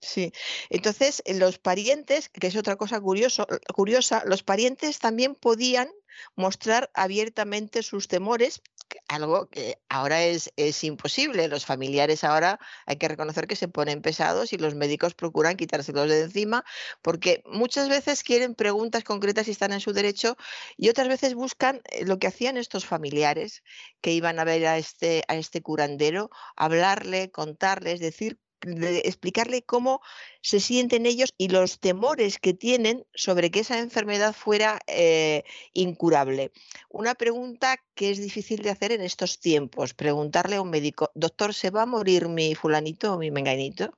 Sí, 0.00 0.32
entonces 0.70 1.22
los 1.26 1.58
parientes, 1.58 2.28
que 2.28 2.46
es 2.46 2.56
otra 2.56 2.76
cosa 2.76 3.00
curioso, 3.00 3.46
curiosa, 3.74 4.22
los 4.26 4.42
parientes 4.42 4.98
también 4.98 5.34
podían 5.34 5.90
mostrar 6.34 6.90
abiertamente 6.94 7.82
sus 7.82 8.08
temores, 8.08 8.62
algo 9.08 9.48
que 9.48 9.78
ahora 9.88 10.22
es, 10.24 10.52
es 10.56 10.84
imposible. 10.84 11.48
Los 11.48 11.66
familiares 11.66 12.24
ahora 12.24 12.60
hay 12.86 12.96
que 12.96 13.08
reconocer 13.08 13.46
que 13.46 13.56
se 13.56 13.68
ponen 13.68 14.02
pesados 14.02 14.52
y 14.52 14.58
los 14.58 14.74
médicos 14.74 15.14
procuran 15.14 15.56
quitárselos 15.56 16.08
de 16.08 16.22
encima 16.22 16.64
porque 17.02 17.42
muchas 17.46 17.88
veces 17.88 18.22
quieren 18.22 18.54
preguntas 18.54 19.04
concretas 19.04 19.48
y 19.48 19.52
están 19.52 19.72
en 19.72 19.80
su 19.80 19.92
derecho 19.92 20.36
y 20.76 20.88
otras 20.88 21.08
veces 21.08 21.34
buscan 21.34 21.82
eh, 21.90 22.04
lo 22.04 22.18
que 22.18 22.28
hacían 22.28 22.56
estos 22.56 22.86
familiares 22.86 23.62
que 24.00 24.12
iban 24.12 24.38
a 24.38 24.44
ver 24.44 24.66
a 24.66 24.78
este, 24.78 25.24
a 25.28 25.36
este 25.36 25.62
curandero, 25.62 26.30
hablarle, 26.56 27.30
contarle, 27.30 27.92
es 27.92 28.00
decir, 28.00 28.38
de 28.62 28.98
explicarle 29.04 29.62
cómo 29.62 30.00
se 30.40 30.60
sienten 30.60 31.06
ellos 31.06 31.34
y 31.38 31.48
los 31.48 31.80
temores 31.80 32.38
que 32.38 32.54
tienen 32.54 33.06
sobre 33.14 33.50
que 33.50 33.60
esa 33.60 33.78
enfermedad 33.78 34.34
fuera 34.34 34.80
eh, 34.86 35.44
incurable. 35.72 36.52
Una 36.88 37.14
pregunta 37.14 37.76
que 37.94 38.10
es 38.10 38.18
difícil 38.18 38.62
de 38.62 38.70
hacer 38.70 38.92
en 38.92 39.02
estos 39.02 39.40
tiempos, 39.40 39.94
preguntarle 39.94 40.56
a 40.56 40.62
un 40.62 40.70
médico, 40.70 41.10
doctor, 41.14 41.54
¿se 41.54 41.70
va 41.70 41.82
a 41.82 41.86
morir 41.86 42.28
mi 42.28 42.54
fulanito 42.54 43.14
o 43.14 43.18
mi 43.18 43.30
menganito? 43.30 43.92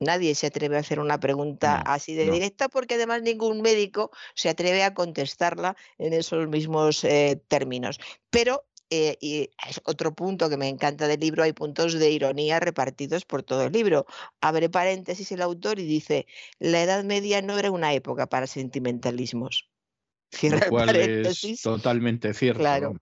Nadie 0.00 0.34
se 0.34 0.46
atreve 0.46 0.78
a 0.78 0.80
hacer 0.80 0.98
una 0.98 1.20
pregunta 1.20 1.76
así 1.76 2.14
de 2.14 2.30
directa 2.30 2.70
porque 2.70 2.94
además 2.94 3.20
ningún 3.20 3.60
médico 3.60 4.10
se 4.34 4.48
atreve 4.48 4.82
a 4.82 4.94
contestarla 4.94 5.76
en 5.98 6.14
esos 6.14 6.48
mismos 6.48 7.04
eh, 7.04 7.38
términos. 7.48 8.00
Pero 8.30 8.64
eh, 8.90 9.16
y 9.20 9.50
es 9.68 9.80
otro 9.84 10.14
punto 10.14 10.50
que 10.50 10.56
me 10.56 10.68
encanta 10.68 11.08
del 11.08 11.20
libro, 11.20 11.42
hay 11.42 11.52
puntos 11.52 11.94
de 11.94 12.10
ironía 12.10 12.60
repartidos 12.60 13.24
por 13.24 13.42
todo 13.42 13.64
el 13.64 13.72
libro. 13.72 14.06
Abre 14.40 14.68
paréntesis 14.68 15.30
el 15.32 15.42
autor 15.42 15.78
y 15.78 15.84
dice, 15.84 16.26
la 16.58 16.82
Edad 16.82 17.04
Media 17.04 17.40
no 17.42 17.58
era 17.58 17.70
una 17.70 17.94
época 17.94 18.26
para 18.26 18.46
sentimentalismos. 18.46 19.70
Cierra 20.32 20.66
Lo 20.66 20.70
cual 20.70 20.96
es 20.96 21.62
totalmente 21.62 22.34
cierto. 22.34 22.60
Claro 22.60 22.94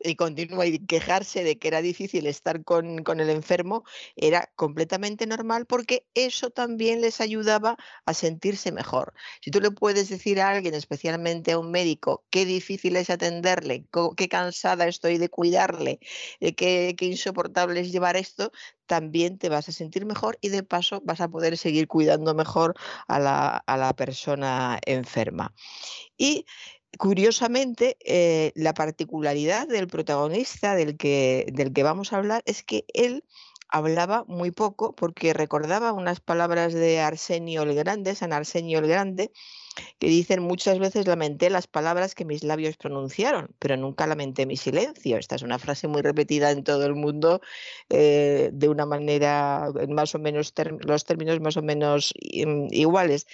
y 0.00 0.16
continúa 0.16 0.66
y 0.66 0.78
quejarse 0.78 1.44
de 1.44 1.58
que 1.58 1.68
era 1.68 1.82
difícil 1.82 2.26
estar 2.26 2.64
con, 2.64 3.02
con, 3.02 3.20
el 3.20 3.30
enfermo 3.30 3.84
era 4.16 4.50
completamente 4.56 5.26
normal 5.26 5.66
porque 5.66 6.06
eso 6.14 6.50
también 6.50 7.00
les 7.00 7.20
ayudaba 7.20 7.76
a 8.06 8.14
sentirse 8.14 8.72
mejor. 8.72 9.14
Si 9.40 9.50
tú 9.50 9.60
le 9.60 9.70
puedes 9.70 10.08
decir 10.08 10.40
a 10.40 10.50
alguien, 10.50 10.74
especialmente 10.74 11.52
a 11.52 11.58
un 11.58 11.70
médico, 11.70 12.24
qué 12.30 12.44
difícil 12.44 12.96
es 12.96 13.10
atenderle, 13.10 13.86
qué 14.16 14.28
cansada 14.28 14.86
estoy 14.86 15.18
de 15.18 15.28
cuidarle, 15.28 16.00
eh, 16.40 16.54
qué, 16.54 16.94
qué 16.96 17.06
insoportable 17.06 17.80
es 17.80 17.92
llevar 17.92 18.16
esto, 18.16 18.52
también 18.86 19.38
te 19.38 19.48
vas 19.48 19.68
a 19.68 19.72
sentir 19.72 20.06
mejor 20.06 20.38
y 20.40 20.48
de 20.48 20.62
paso 20.64 21.00
vas 21.04 21.20
a 21.20 21.28
poder 21.28 21.56
seguir 21.56 21.86
cuidando 21.86 22.34
mejor 22.34 22.74
a 23.06 23.18
la, 23.20 23.62
a 23.66 23.76
la 23.76 23.94
persona 23.94 24.80
enferma. 24.86 25.54
Y 26.16 26.46
curiosamente, 26.96 27.96
eh, 28.04 28.52
la 28.54 28.74
particularidad 28.74 29.68
del 29.68 29.88
protagonista 29.88 30.74
del 30.74 30.96
que, 30.96 31.46
del 31.52 31.72
que 31.72 31.82
vamos 31.82 32.12
a 32.12 32.16
hablar 32.16 32.42
es 32.46 32.62
que 32.62 32.84
él 32.94 33.24
hablaba 33.68 34.24
muy 34.26 34.50
poco 34.50 34.94
porque 34.94 35.34
recordaba 35.34 35.92
unas 35.92 36.20
palabras 36.20 36.72
de 36.72 37.00
Arsenio 37.00 37.62
el 37.62 37.74
Grande, 37.74 38.14
San 38.14 38.32
Arsenio 38.32 38.78
el 38.78 38.88
Grande, 38.88 39.30
que 39.98 40.08
dicen 40.08 40.42
muchas 40.42 40.78
veces 40.78 41.06
lamenté 41.06 41.50
las 41.50 41.66
palabras 41.66 42.14
que 42.14 42.24
mis 42.24 42.42
labios 42.42 42.76
pronunciaron, 42.76 43.54
pero 43.58 43.76
nunca 43.76 44.06
lamenté 44.06 44.46
mi 44.46 44.56
silencio. 44.56 45.18
Esta 45.18 45.36
es 45.36 45.42
una 45.42 45.58
frase 45.58 45.86
muy 45.86 46.02
repetida 46.02 46.50
en 46.50 46.64
todo 46.64 46.86
el 46.86 46.94
mundo 46.94 47.40
eh, 47.90 48.50
de 48.52 48.68
una 48.68 48.86
manera, 48.86 49.70
más 49.88 50.14
o 50.14 50.18
menos, 50.18 50.52
los 50.80 51.04
términos 51.04 51.40
más 51.40 51.56
o 51.56 51.62
menos 51.62 52.14
mm, 52.46 52.68
iguales. 52.70 53.26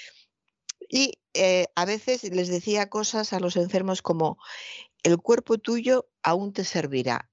Y 0.95 1.19
eh, 1.35 1.67
a 1.75 1.87
veces 1.87 2.23
les 2.23 2.47
decía 2.47 2.89
cosas 2.89 3.33
a 3.33 3.41
los 3.41 3.57
enfermos 3.57 4.01
como, 4.01 4.39
el 5.03 5.19
cuerpo 5.19 5.59
tuyo 5.59 6.07
aún 6.23 6.53
te 6.53 6.63
servirá, 6.63 7.33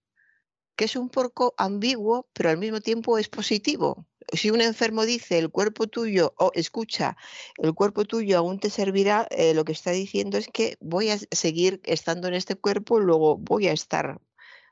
que 0.75 0.85
es 0.85 0.95
un 0.95 1.09
poco 1.09 1.53
ambiguo, 1.57 2.27
pero 2.33 2.49
al 2.49 2.57
mismo 2.57 2.81
tiempo 2.81 3.19
es 3.19 3.29
positivo. 3.29 4.07
Si 4.33 4.49
un 4.49 4.61
enfermo 4.61 5.05
dice 5.05 5.37
el 5.37 5.51
cuerpo 5.51 5.85
tuyo, 5.85 6.33
o 6.39 6.49
escucha, 6.55 7.15
el 7.57 7.75
cuerpo 7.75 8.05
tuyo 8.05 8.39
aún 8.39 8.59
te 8.59 8.71
servirá, 8.71 9.27
eh, 9.29 9.53
lo 9.53 9.63
que 9.63 9.73
está 9.73 9.91
diciendo 9.91 10.39
es 10.39 10.47
que 10.47 10.77
voy 10.79 11.11
a 11.11 11.19
seguir 11.29 11.81
estando 11.83 12.27
en 12.27 12.33
este 12.33 12.55
cuerpo, 12.55 12.99
luego 12.99 13.37
voy 13.37 13.67
a 13.67 13.73
estar 13.73 14.19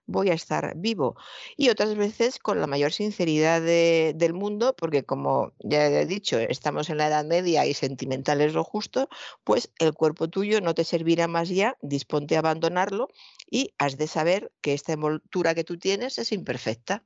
voy 0.09 0.29
a 0.29 0.33
estar 0.33 0.73
vivo. 0.75 1.15
Y 1.55 1.69
otras 1.69 1.95
veces 1.95 2.39
con 2.39 2.59
la 2.59 2.67
mayor 2.67 2.91
sinceridad 2.91 3.61
del 3.61 4.33
mundo, 4.33 4.75
porque 4.75 5.03
como 5.03 5.53
ya 5.59 5.87
he 5.87 6.05
dicho, 6.05 6.39
estamos 6.39 6.89
en 6.89 6.97
la 6.97 7.07
Edad 7.07 7.25
Media 7.25 7.65
y 7.65 7.73
sentimental 7.73 8.41
es 8.41 8.53
lo 8.53 8.63
justo, 8.63 9.09
pues 9.43 9.71
el 9.79 9.93
cuerpo 9.93 10.27
tuyo 10.27 10.61
no 10.61 10.73
te 10.73 10.83
servirá 10.83 11.27
más 11.27 11.49
ya, 11.49 11.77
disponte 11.81 12.35
a 12.35 12.39
abandonarlo 12.39 13.09
y 13.49 13.73
has 13.77 13.97
de 13.97 14.07
saber 14.07 14.51
que 14.61 14.73
esta 14.73 14.93
envoltura 14.93 15.55
que 15.55 15.63
tú 15.63 15.77
tienes 15.77 16.17
es 16.17 16.31
imperfecta. 16.31 17.03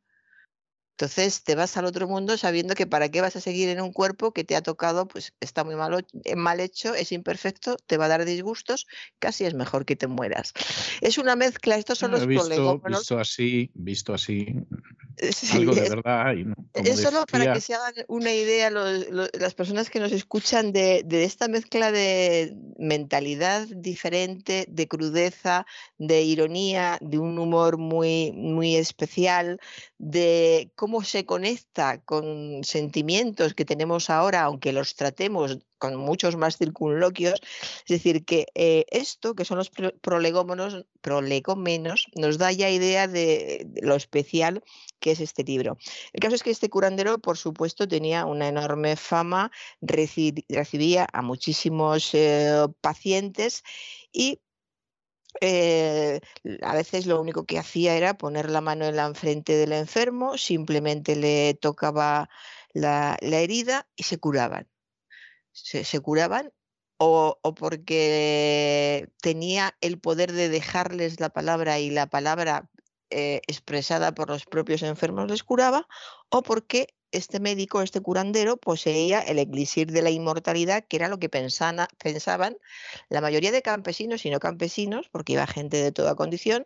Entonces 0.94 1.44
te 1.44 1.56
vas 1.56 1.76
al 1.76 1.86
otro 1.86 2.08
mundo 2.08 2.38
sabiendo 2.38 2.76
que 2.76 2.86
para 2.86 3.10
qué 3.10 3.22
vas 3.22 3.36
a 3.36 3.42
seguir 3.42 3.68
en 3.70 3.82
un 3.82 3.92
cuerpo 3.92 4.32
que 4.32 4.44
te 4.44 4.56
ha 4.56 4.62
tocado, 4.62 5.08
pues 5.08 5.34
está 5.40 5.64
muy 5.64 5.76
mal, 5.76 6.06
eh, 6.24 6.36
mal 6.36 6.60
hecho, 6.60 6.94
es 6.94 7.12
imperfecto, 7.12 7.78
te 7.88 7.98
va 7.98 8.06
a 8.06 8.10
dar 8.10 8.26
disgustos, 8.26 8.86
casi 9.18 9.46
es 9.46 9.56
mejor 9.56 9.86
que 9.86 9.96
te 9.96 10.06
mueras. 10.06 10.54
Es 11.02 11.18
una 11.18 11.36
mezcla, 11.36 11.78
estos 11.78 11.98
son 11.98 12.12
los 12.12 12.28
visto, 12.28 12.80
Visto 12.84 13.20
así, 13.20 13.72
visto 13.74 14.14
así, 14.14 14.56
algo 15.54 15.74
de 15.74 15.90
verdad. 15.90 16.36
es 16.74 17.02
solo 17.02 17.26
para 17.26 17.54
que 17.54 17.62
se 17.62 17.74
hagan 17.74 17.94
una 18.08 18.32
idea 18.32 18.70
las 18.70 19.54
personas 19.56 19.90
que 19.90 20.00
nos 20.00 20.12
escuchan 20.12 20.72
de, 20.72 21.02
de 21.06 21.24
esta 21.24 21.48
mezcla 21.48 21.92
de 21.92 22.56
mentalidad 22.78 23.68
diferente, 23.68 24.66
de 24.68 24.88
crudeza, 24.88 25.66
de 25.98 26.22
ironía, 26.22 26.98
de 27.02 27.18
un 27.18 27.40
humor 27.40 27.78
muy, 27.78 28.32
muy 28.34 28.76
especial, 28.76 29.60
de 29.98 30.72
cómo 30.84 31.02
se 31.02 31.26
conecta 31.26 32.02
con 32.04 32.62
sentimientos 32.66 33.54
que 33.54 33.64
tenemos 33.64 34.10
ahora, 34.10 34.42
aunque 34.42 34.74
los 34.74 34.96
tratemos 34.96 35.60
con 35.78 35.96
muchos 35.96 36.36
más 36.36 36.58
circunloquios. 36.58 37.40
Es 37.88 37.88
decir, 37.88 38.26
que 38.26 38.48
eh, 38.54 38.84
esto, 38.92 39.34
que 39.34 39.46
son 39.46 39.60
los 39.60 39.72
prolegómenos, 40.02 40.86
prolegómenos, 41.00 42.08
nos 42.16 42.38
da 42.38 42.52
ya 42.52 42.70
idea 42.70 43.08
de, 43.08 43.66
lo 43.82 43.96
especial 43.96 44.62
que 45.00 45.12
es 45.12 45.22
este 45.22 45.46
libro. 45.46 45.78
El 46.12 46.20
caso 46.20 46.36
es 46.36 46.44
que 46.44 46.52
este 46.52 46.70
curandero, 46.70 47.18
por 47.18 47.38
supuesto, 47.38 47.88
tenía 47.88 48.26
una 48.26 48.50
enorme 48.50 48.98
fama, 48.98 49.52
recibía 49.80 51.08
a 51.14 51.22
muchísimos 51.22 52.10
eh, 52.14 52.68
pacientes 52.82 53.64
y 54.12 54.42
eh, 55.42 56.22
a 56.62 56.74
veces 56.74 57.06
lo 57.06 57.20
único 57.20 57.46
que 57.46 57.60
hacía 57.60 57.96
era 57.96 58.18
poner 58.18 58.50
la 58.50 58.62
mano 58.62 58.86
en 58.86 58.96
la 58.96 59.14
frente 59.14 59.54
del 59.54 59.74
enfermo, 59.74 60.38
simplemente 60.38 61.16
le 61.16 61.54
tocaba 61.56 62.30
la, 62.74 63.18
herida 63.22 63.88
y 63.96 64.04
se 64.04 64.18
curaban. 64.18 64.68
Se, 65.52 66.00
curaban 66.00 66.52
o, 66.98 67.40
porque 67.56 69.10
tenía 69.22 69.76
el 69.82 70.00
poder 70.00 70.32
de 70.32 70.50
dejarles 70.50 71.20
la 71.20 71.30
palabra 71.30 71.80
y 71.80 71.92
la 71.92 72.08
palabra 72.08 72.70
eh, 73.12 73.42
expresada 73.48 74.14
por 74.16 74.30
los 74.30 74.46
propios 74.46 74.82
enfermos 74.82 75.30
les 75.30 75.44
curaba, 75.44 75.88
o 76.30 76.42
porque 76.42 76.96
este 77.14 77.40
médico, 77.40 77.82
este 77.82 78.02
curandero, 78.02 78.58
poseía 78.58 79.20
el 79.22 79.40
elixir 79.40 79.92
de 79.92 80.02
la 80.02 80.10
inmortalidad, 80.10 80.84
que 80.86 80.98
era 80.98 81.08
lo 81.08 81.20
que 81.20 81.30
pensaban 81.30 81.78
la 83.10 83.22
mayoría 83.22 83.52
de 83.52 83.62
campesinos 83.62 84.26
y 84.26 84.30
no 84.30 84.40
campesinos, 84.40 85.08
porque 85.12 85.34
iba 85.34 85.48
gente 85.48 85.78
de 85.78 85.92
toda 85.92 86.16
condición, 86.16 86.66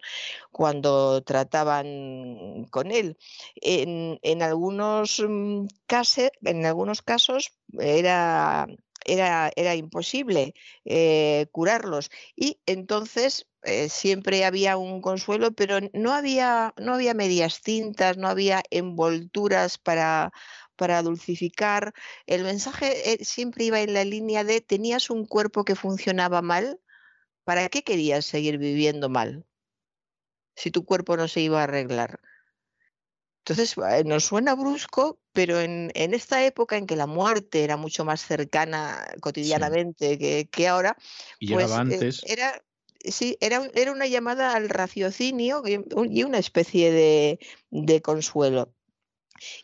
cuando 0.51 1.22
trataban 1.22 2.66
con 2.72 2.92
él. 2.92 3.17
En, 3.61 4.42
algunos, 4.42 5.24
mm, 5.27 5.67
casos, 5.85 6.30
en 6.43 6.66
algunos 6.66 7.01
casos 7.01 7.53
era 7.80 8.67
era, 9.08 9.51
era, 9.56 9.76
imposible 9.76 10.53
eh, 10.85 11.48
curarlos. 11.51 12.11
Y 12.35 12.59
entonces 12.66 13.48
eh, 13.68 13.90
siempre 13.90 14.46
había 14.46 14.78
un 14.78 15.02
consuelo, 15.02 15.52
pero 15.52 15.80
no 15.94 16.14
había, 16.14 16.74
no 16.78 16.94
había 16.94 17.14
medias 17.14 17.60
cintas, 17.62 18.18
no 18.18 18.30
había 18.30 18.64
envolturas 18.72 19.78
para, 19.78 20.32
para 20.78 21.02
dulcificar. 21.02 21.94
El 22.28 22.44
mensaje 22.44 23.12
eh, 23.12 23.26
siempre 23.26 23.66
iba 23.66 23.82
en 23.82 23.94
la 23.94 24.06
línea 24.06 24.46
de 24.46 24.62
tenías 24.62 25.10
un 25.10 25.26
cuerpo 25.26 25.66
que 25.66 25.76
funcionaba 25.76 26.42
mal, 26.42 26.80
¿para 27.44 27.68
qué 27.68 27.84
querías 27.84 28.26
seguir 28.26 28.58
viviendo 28.58 29.10
mal? 29.10 29.46
Si 30.56 30.72
tu 30.72 30.86
cuerpo 30.86 31.18
no 31.18 31.28
se 31.28 31.42
iba 31.42 31.60
a 31.60 31.64
arreglar. 31.64 32.22
Entonces, 33.40 33.76
eh, 33.78 34.04
nos 34.06 34.26
suena 34.26 34.56
brusco, 34.56 35.20
pero 35.34 35.60
en, 35.60 35.92
esta 35.94 36.46
época 36.46 36.78
en 36.78 36.86
que 36.88 36.96
la 36.96 37.08
muerte 37.08 37.64
era 37.64 37.78
mucho 37.78 38.06
más 38.06 38.22
cercana 38.22 39.08
cotidianamente 39.22 40.18
que, 40.50 40.68
ahora, 40.68 40.98
pues, 41.50 41.72
antes. 41.72 42.24
era, 42.26 42.62
sí, 43.11 43.38
era, 43.42 43.69
era 43.74 43.92
una 43.92 44.08
llamada 44.08 44.53
al 44.53 44.69
raciocinio 44.69 45.64
y 45.66 46.24
una 46.24 46.38
especie 46.38 46.92
de, 46.92 48.02
consuelo. 48.02 48.74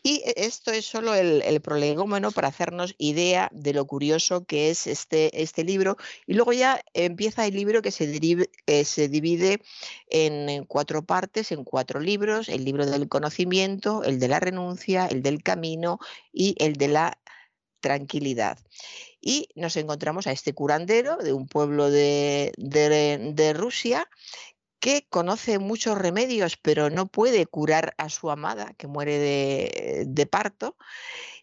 Y 0.03 0.21
e, 0.25 0.33
esto 0.37 0.71
es 0.71 0.85
solo 0.85 1.15
el, 1.15 1.41
el 1.41 1.61
prolegómeno 1.61 2.31
para 2.31 2.49
hacernos 2.49 2.95
idea 2.97 3.49
de 3.51 3.73
lo 3.73 3.85
curioso 3.87 4.45
que 4.45 4.69
es 4.69 4.87
este, 4.87 5.41
este 5.41 5.63
libro. 5.63 5.97
Y 6.27 6.35
luego 6.35 6.53
ya 6.53 6.83
empieza 6.93 7.45
el 7.47 7.55
libro 7.55 7.81
que 7.81 7.91
se, 7.91 8.05
se 8.85 9.07
divide 9.09 9.61
en 10.09 10.65
cuatro 10.65 11.03
partes, 11.05 11.51
en 11.51 11.63
cuatro 11.63 11.99
libros. 11.99 12.49
El 12.49 12.65
libro 12.65 12.85
del 12.85 13.09
conocimiento, 13.09 14.03
el 14.03 14.19
de 14.19 14.27
la 14.27 14.39
renuncia, 14.39 15.07
el 15.07 15.23
del 15.23 15.41
camino 15.41 15.99
y 16.31 16.55
el 16.59 16.73
de 16.73 16.87
la 16.89 17.17
tranquilidad. 17.79 18.57
Y 19.25 19.47
nos 19.55 19.77
encontramos 19.77 20.27
a 20.27 20.33
este 20.33 20.53
curandero 20.53 21.15
de 21.15 21.31
un 21.31 21.47
pueblo 21.47 21.89
de, 21.89 22.51
Rusia 23.55 24.09
que 24.81 25.07
conoce 25.09 25.59
muchos 25.59 25.97
remedios, 25.97 26.57
pero 26.57 26.89
no 26.89 27.07
puede 27.07 27.45
curar 27.45 27.95
a 27.97 28.09
su 28.09 28.29
amada, 28.29 28.73
que 28.77 28.87
muere 28.87 29.17
de, 30.05 30.25
parto. 30.25 30.75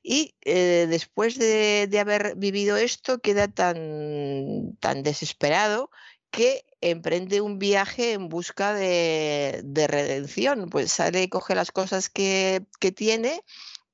Y 0.02 0.34
eh, 0.42 0.86
después 0.90 1.38
de, 1.38 1.88
haber 1.98 2.36
vivido 2.36 2.76
esto, 2.76 3.20
queda 3.20 3.48
tan, 3.48 4.76
tan 4.78 5.02
desesperado 5.02 5.90
que 6.30 6.66
emprende 6.82 7.40
un 7.40 7.58
viaje 7.58 8.12
en 8.12 8.28
busca 8.28 8.74
de, 8.74 9.62
de 9.64 9.86
redención. 9.86 10.68
Pues 10.68 10.92
sale 10.92 11.30
coge 11.30 11.54
las 11.54 11.72
cosas 11.72 12.10
que 12.10 12.66
tiene 12.94 13.42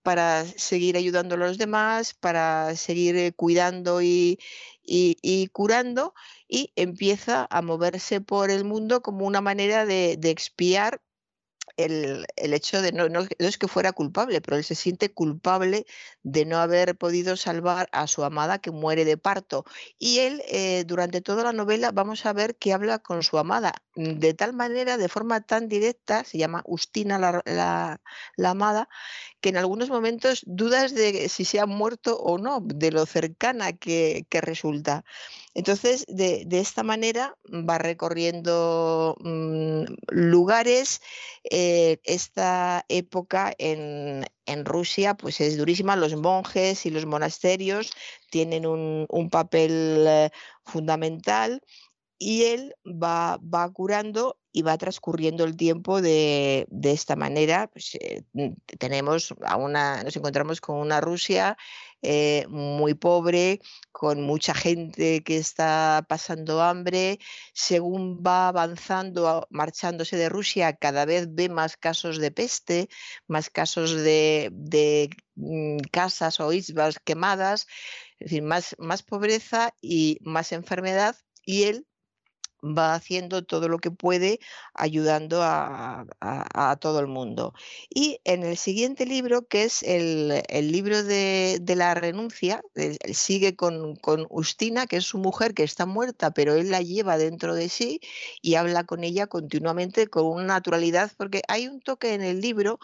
para 0.07 0.44
seguir 0.47 0.97
ayudando 0.97 1.35
a 1.35 1.39
los 1.39 1.59
demás, 1.59 2.15
para 2.15 2.76
seguir 2.76 3.17
eh, 3.17 3.33
cuidando 3.33 4.02
y, 4.02 4.39
y- 4.83 5.49
curando, 5.49 6.15
y 6.49 6.73
empieza 6.76 7.47
a 7.51 7.62
moverse 7.62 8.20
por 8.20 8.51
el 8.51 8.65
mundo 8.65 9.02
como 9.02 9.26
una 9.26 9.41
manera 9.41 9.85
de 9.86 10.31
expiar 10.31 11.01
el, 11.77 12.27
hecho 12.37 12.81
de 12.83 12.93
no, 12.93 13.07
es 13.39 13.59
que 13.59 13.69
fuera 13.69 13.93
culpable, 13.93 14.41
pero 14.41 14.57
él 14.57 14.65
se 14.65 14.75
siente 14.75 15.13
culpable 15.13 15.87
de 16.23 16.45
no 16.45 16.59
haber 16.59 16.97
podido 16.97 17.37
salvar 17.37 17.89
a 17.93 18.07
su 18.07 18.25
amada 18.25 18.59
que 18.59 18.71
muere 18.71 19.05
de 19.05 19.17
parto. 19.19 19.65
Y 19.99 20.19
él, 20.21 20.43
eh, 20.49 20.85
durante 20.87 21.21
toda 21.21 21.45
la 21.45 21.53
novela, 21.53 21.93
vamos 21.93 22.27
a 22.27 22.33
ver 22.33 22.57
que 22.57 22.73
habla 22.73 22.99
con 22.99 23.23
su 23.23 23.39
amada 23.39 23.75
mm, 23.95 24.15
de 24.19 24.35
tal 24.35 24.53
manera, 24.55 24.97
de 24.97 25.09
forma 25.09 25.41
tan 25.43 25.69
directa, 25.69 26.25
se 26.25 26.39
llama 26.39 26.63
Ustina 26.67 27.19
la, 27.19 27.43
la- 27.45 28.01
la 28.37 28.51
amada, 28.51 28.89
que 29.41 29.51
en 29.51 29.57
algunos 29.59 29.91
momentos 29.91 30.43
dudas 30.47 30.95
de 30.95 31.29
si 31.29 31.45
se 31.45 31.61
ha 31.61 31.67
muerto 31.67 32.19
o 32.19 32.39
no, 32.39 32.61
de 32.63 32.91
lo 32.93 33.07
cercana 33.07 33.73
que 33.75 34.27
resulta. 34.43 35.05
Entonces, 35.57 36.05
de, 36.07 36.47
esta 36.51 36.83
manera 36.83 37.35
va 37.51 37.78
recorriendo 37.78 39.17
mm, 39.20 39.85
lugares. 40.09 41.01
eh, 41.51 41.99
esta 42.05 42.85
época 42.91 43.55
en, 43.59 44.26
Rusia 44.67 45.15
pues 45.15 45.41
es 45.41 45.57
durísima. 45.57 45.97
Los 45.97 46.15
monjes 46.15 46.85
y 46.85 46.91
los 46.91 47.07
monasterios 47.07 47.93
tienen 48.31 48.67
un, 48.67 49.31
papel 49.31 50.05
eh, 50.07 50.31
fundamental 50.67 51.62
y 52.18 52.44
él 52.44 52.75
va, 52.85 53.39
curando 53.73 54.39
y 54.52 54.62
va 54.62 54.76
transcurriendo 54.76 55.44
el 55.44 55.57
tiempo 55.57 56.02
de, 56.02 56.67
esta 56.83 57.17
manera. 57.17 57.68
Pues, 57.68 57.94
eh, 57.94 58.25
mm, 58.35 58.52
tenemos 58.78 59.35
nos 59.41 60.17
encontramos 60.17 60.60
con 60.60 60.76
una 60.76 61.01
Rusia 61.01 61.57
eh, 62.09 62.47
muy 62.49 62.94
pobre, 62.94 63.60
con 63.91 64.23
mucha 64.23 64.55
gente 64.55 65.25
que 65.25 65.39
está 65.39 66.07
pasando 66.09 66.62
hambre. 66.62 67.18
Según 67.52 68.23
va 68.25 68.49
avanzando, 68.49 69.47
marchándose 69.51 70.17
de 70.17 70.28
Rusia, 70.28 70.76
cada 70.76 71.05
vez 71.05 71.35
ve 71.35 71.49
más 71.49 71.76
casos 71.76 72.18
de 72.18 72.31
peste, 72.31 72.89
más 73.26 73.51
casos 73.51 73.91
de, 73.93 74.51
mm, 75.35 75.78
casas 75.91 76.39
o 76.41 76.52
isbas 76.52 77.01
quemadas, 77.05 77.67
es 78.20 78.31
decir, 78.31 78.43
más, 78.43 78.76
más 78.78 79.02
pobreza 79.02 79.75
y 79.81 80.18
más 80.23 80.52
enfermedad. 80.52 81.17
Y 81.44 81.65
él 81.65 81.86
va 82.75 82.95
haciendo 82.95 83.45
todo 83.45 83.69
lo 83.69 83.78
que 83.78 83.91
puede 83.91 84.41
ayudando 84.75 85.41
a, 85.43 86.07
todo 86.81 87.01
el 87.01 87.07
mundo. 87.07 87.55
Y 87.89 88.20
en 88.25 88.43
el 88.43 88.57
siguiente 88.57 89.07
libro, 89.07 89.47
que 89.47 89.65
es 89.65 89.83
el, 89.83 90.43
el 90.49 90.73
libro 90.73 91.03
de, 91.03 91.59
de 91.61 91.77
la 91.77 91.95
renuncia, 91.95 92.62
sigue 93.12 93.57
con, 93.57 93.97
con 93.97 94.27
Ustina, 94.31 94.86
que 94.86 94.97
es 94.97 95.05
su 95.05 95.19
mujer 95.19 95.55
que 95.55 95.62
está 95.62 95.86
muerta, 95.86 96.33
pero 96.33 96.55
él 96.55 96.70
la 96.70 96.81
lleva 96.81 97.19
dentro 97.19 97.55
de 97.55 97.69
sí 97.69 98.01
y 98.43 98.55
habla 98.55 98.85
con 98.85 99.05
ella 99.05 99.27
continuamente 99.27 100.09
con 100.09 100.27
una 100.27 100.45
naturalidad, 100.45 101.12
porque 101.17 101.43
hay 101.49 101.69
un 101.69 101.81
toque 101.81 102.15
en 102.15 102.23
el 102.23 102.41
libro 102.41 102.78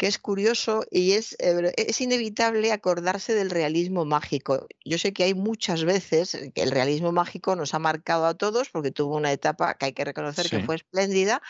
que 0.00 0.06
es 0.06 0.18
curioso 0.18 0.82
y 0.90 1.12
es, 1.12 1.36
eh, 1.40 1.74
es 1.76 2.00
inevitable 2.00 2.72
acordarse 2.72 3.34
del 3.34 3.50
realismo 3.50 4.06
mágico. 4.06 4.66
Yo 4.82 4.96
sé 4.96 5.12
que 5.12 5.24
hay 5.24 5.34
muchas 5.34 5.84
veces 5.84 6.38
que 6.54 6.62
el 6.62 6.70
realismo 6.70 7.12
mágico 7.12 7.54
nos 7.54 7.74
ha 7.74 7.78
marcado 7.78 8.24
a 8.24 8.32
todos, 8.32 8.70
porque 8.70 8.92
tuvo 8.92 9.18
una 9.18 9.30
etapa 9.30 9.74
que 9.74 9.84
hay 9.84 9.92
que 9.92 10.06
reconocer 10.06 10.48
que 10.48 10.60
fue 10.60 10.76
espléndida 10.76 11.42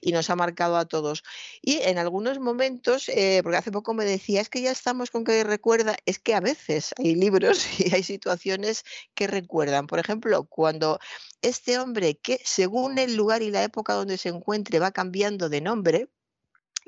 y 0.00 0.12
nos 0.12 0.30
ha 0.30 0.36
marcado 0.36 0.78
a 0.78 0.86
todos. 0.86 1.22
Y 1.60 1.82
en 1.82 1.98
algunos 1.98 2.38
momentos, 2.38 3.10
eh, 3.10 3.40
porque 3.42 3.58
hace 3.58 3.72
poco 3.72 3.92
me 3.92 4.06
decía, 4.06 4.40
es 4.40 4.48
que 4.48 4.62
ya 4.62 4.70
estamos 4.70 5.10
con 5.10 5.22
que 5.22 5.44
recuerda, 5.44 5.94
es 6.06 6.18
que 6.18 6.34
a 6.34 6.40
veces 6.40 6.94
hay 6.96 7.14
libros 7.14 7.60
y 7.78 7.94
hay 7.94 8.02
situaciones 8.02 8.84
que 9.14 9.26
recuerdan. 9.26 9.86
Por 9.86 9.98
ejemplo, 9.98 10.44
cuando 10.44 10.98
este 11.42 11.78
hombre 11.78 12.16
que 12.16 12.40
según 12.42 12.96
el 12.96 13.16
lugar 13.16 13.42
y 13.42 13.50
la 13.50 13.62
época 13.64 13.92
donde 13.92 14.16
se 14.16 14.30
encuentre 14.30 14.78
va 14.78 14.92
cambiando 14.92 15.50
de 15.50 15.60
nombre, 15.60 16.08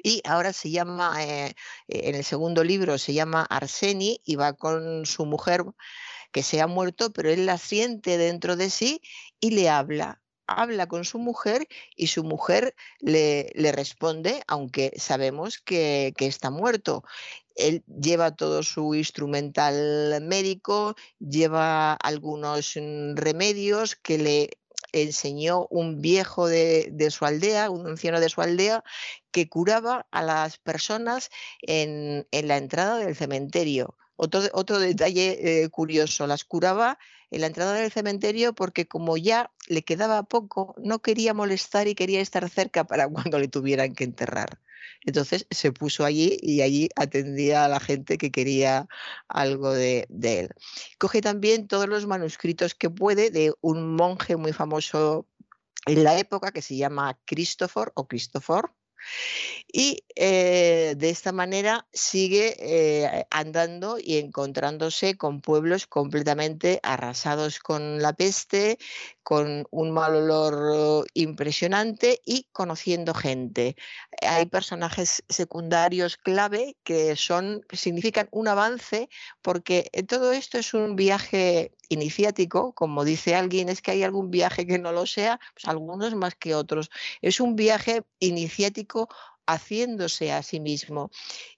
y 0.02 0.22
ahora 0.24 0.52
se 0.52 0.70
llama, 0.70 1.24
eh, 1.24 1.54
en 1.88 2.14
el 2.14 2.24
segundo 2.24 2.64
libro 2.64 2.98
se 2.98 3.12
llama 3.12 3.46
Arseni 3.48 4.20
y 4.24 4.36
va 4.36 4.52
con 4.54 5.06
su 5.06 5.26
mujer 5.26 5.64
que 6.32 6.42
se 6.42 6.60
ha 6.60 6.66
muerto, 6.66 7.12
pero 7.12 7.30
él 7.30 7.46
la 7.46 7.58
siente 7.58 8.18
dentro 8.18 8.56
de 8.56 8.70
sí 8.70 9.00
y 9.40 9.50
le 9.50 9.68
habla. 9.68 10.22
Habla 10.46 10.88
con 10.88 11.04
su 11.04 11.18
mujer 11.18 11.68
y 11.94 12.08
su 12.08 12.24
mujer 12.24 12.74
le, 12.98 13.52
le 13.54 13.70
responde, 13.70 14.42
aunque 14.48 14.92
sabemos 14.96 15.58
que, 15.58 16.12
que 16.16 16.26
está 16.26 16.50
muerto. 16.50 17.04
Él 17.54 17.84
lleva 17.86 18.34
todo 18.34 18.62
su 18.62 18.94
instrumental 18.94 20.20
médico, 20.22 20.96
lleva 21.20 21.94
algunos 21.94 22.72
mm, 22.76 23.14
remedios 23.14 23.94
que 23.96 24.18
le 24.18 24.59
enseñó 24.92 25.66
un 25.70 26.00
viejo 26.00 26.48
de, 26.48 26.88
de 26.92 27.10
su 27.10 27.24
aldea, 27.24 27.70
un 27.70 27.86
anciano 27.86 28.20
de 28.20 28.28
su 28.28 28.40
aldea, 28.40 28.82
que 29.30 29.48
curaba 29.48 30.06
a 30.10 30.22
las 30.22 30.58
personas 30.58 31.30
en, 31.62 32.26
en 32.30 32.48
la 32.48 32.56
entrada 32.56 32.98
del 32.98 33.16
cementerio. 33.16 33.96
Otro, 34.16 34.42
otro 34.52 34.78
detalle 34.78 35.62
eh, 35.62 35.68
curioso, 35.70 36.26
las 36.26 36.44
curaba 36.44 36.98
en 37.30 37.40
la 37.40 37.46
entrada 37.46 37.74
del 37.74 37.92
cementerio 37.92 38.54
porque 38.54 38.86
como 38.86 39.16
ya 39.16 39.50
le 39.68 39.82
quedaba 39.82 40.22
poco, 40.24 40.74
no 40.78 41.00
quería 41.00 41.34
molestar 41.34 41.88
y 41.88 41.94
quería 41.94 42.20
estar 42.20 42.48
cerca 42.48 42.84
para 42.84 43.08
cuando 43.08 43.38
le 43.38 43.48
tuvieran 43.48 43.94
que 43.94 44.04
enterrar. 44.04 44.60
Entonces 45.04 45.46
se 45.50 45.72
puso 45.72 46.04
allí 46.04 46.36
y 46.42 46.60
allí 46.60 46.90
atendía 46.94 47.64
a 47.64 47.68
la 47.68 47.80
gente 47.80 48.18
que 48.18 48.30
quería 48.30 48.86
algo 49.28 49.72
de, 49.72 50.06
de 50.10 50.40
él. 50.40 50.50
Coge 50.98 51.22
también 51.22 51.68
todos 51.68 51.88
los 51.88 52.06
manuscritos 52.06 52.74
que 52.74 52.90
puede 52.90 53.30
de 53.30 53.54
un 53.62 53.96
monje 53.96 54.36
muy 54.36 54.52
famoso 54.52 55.26
en 55.86 56.04
la 56.04 56.18
época 56.18 56.52
que 56.52 56.62
se 56.62 56.76
llama 56.76 57.18
Christopher 57.24 57.92
o 57.94 58.06
Christopher. 58.06 58.64
Y 59.72 60.04
eh, 60.16 60.94
de 60.96 61.10
esta 61.10 61.32
manera 61.32 61.86
sigue 61.92 62.56
eh, 62.58 63.26
andando 63.30 63.98
y 63.98 64.18
encontrándose 64.18 65.16
con 65.16 65.40
pueblos 65.40 65.86
completamente 65.86 66.80
arrasados 66.82 67.58
con 67.60 68.02
la 68.02 68.12
peste, 68.12 68.78
con 69.22 69.66
un 69.70 69.92
mal 69.92 70.16
olor 70.16 71.06
impresionante 71.14 72.20
y 72.24 72.48
conociendo 72.52 73.14
gente. 73.14 73.76
Hay 74.22 74.46
personajes 74.46 75.22
secundarios 75.28 76.16
clave 76.16 76.76
que 76.82 77.14
son 77.16 77.64
significan 77.72 78.28
un 78.32 78.48
avance 78.48 79.08
porque 79.40 79.90
todo 80.08 80.32
esto 80.32 80.58
es 80.58 80.74
un 80.74 80.96
viaje 80.96 81.72
iniciático, 81.90 82.72
como 82.72 83.04
dice 83.04 83.34
alguien, 83.34 83.68
es 83.68 83.82
que 83.82 83.90
hay 83.90 84.02
algún 84.04 84.30
viaje 84.30 84.66
que 84.66 84.78
no 84.78 84.92
lo 84.92 85.06
sea, 85.06 85.38
pues 85.54 85.66
algunos 85.66 86.14
más 86.14 86.34
que 86.36 86.54
otros. 86.54 86.90
Es 87.20 87.40
un 87.40 87.56
viaje 87.56 88.02
iniciático 88.20 88.89
haciéndose 89.46 90.32
a 90.32 90.42
sí 90.42 90.60
mismo. 90.60 91.10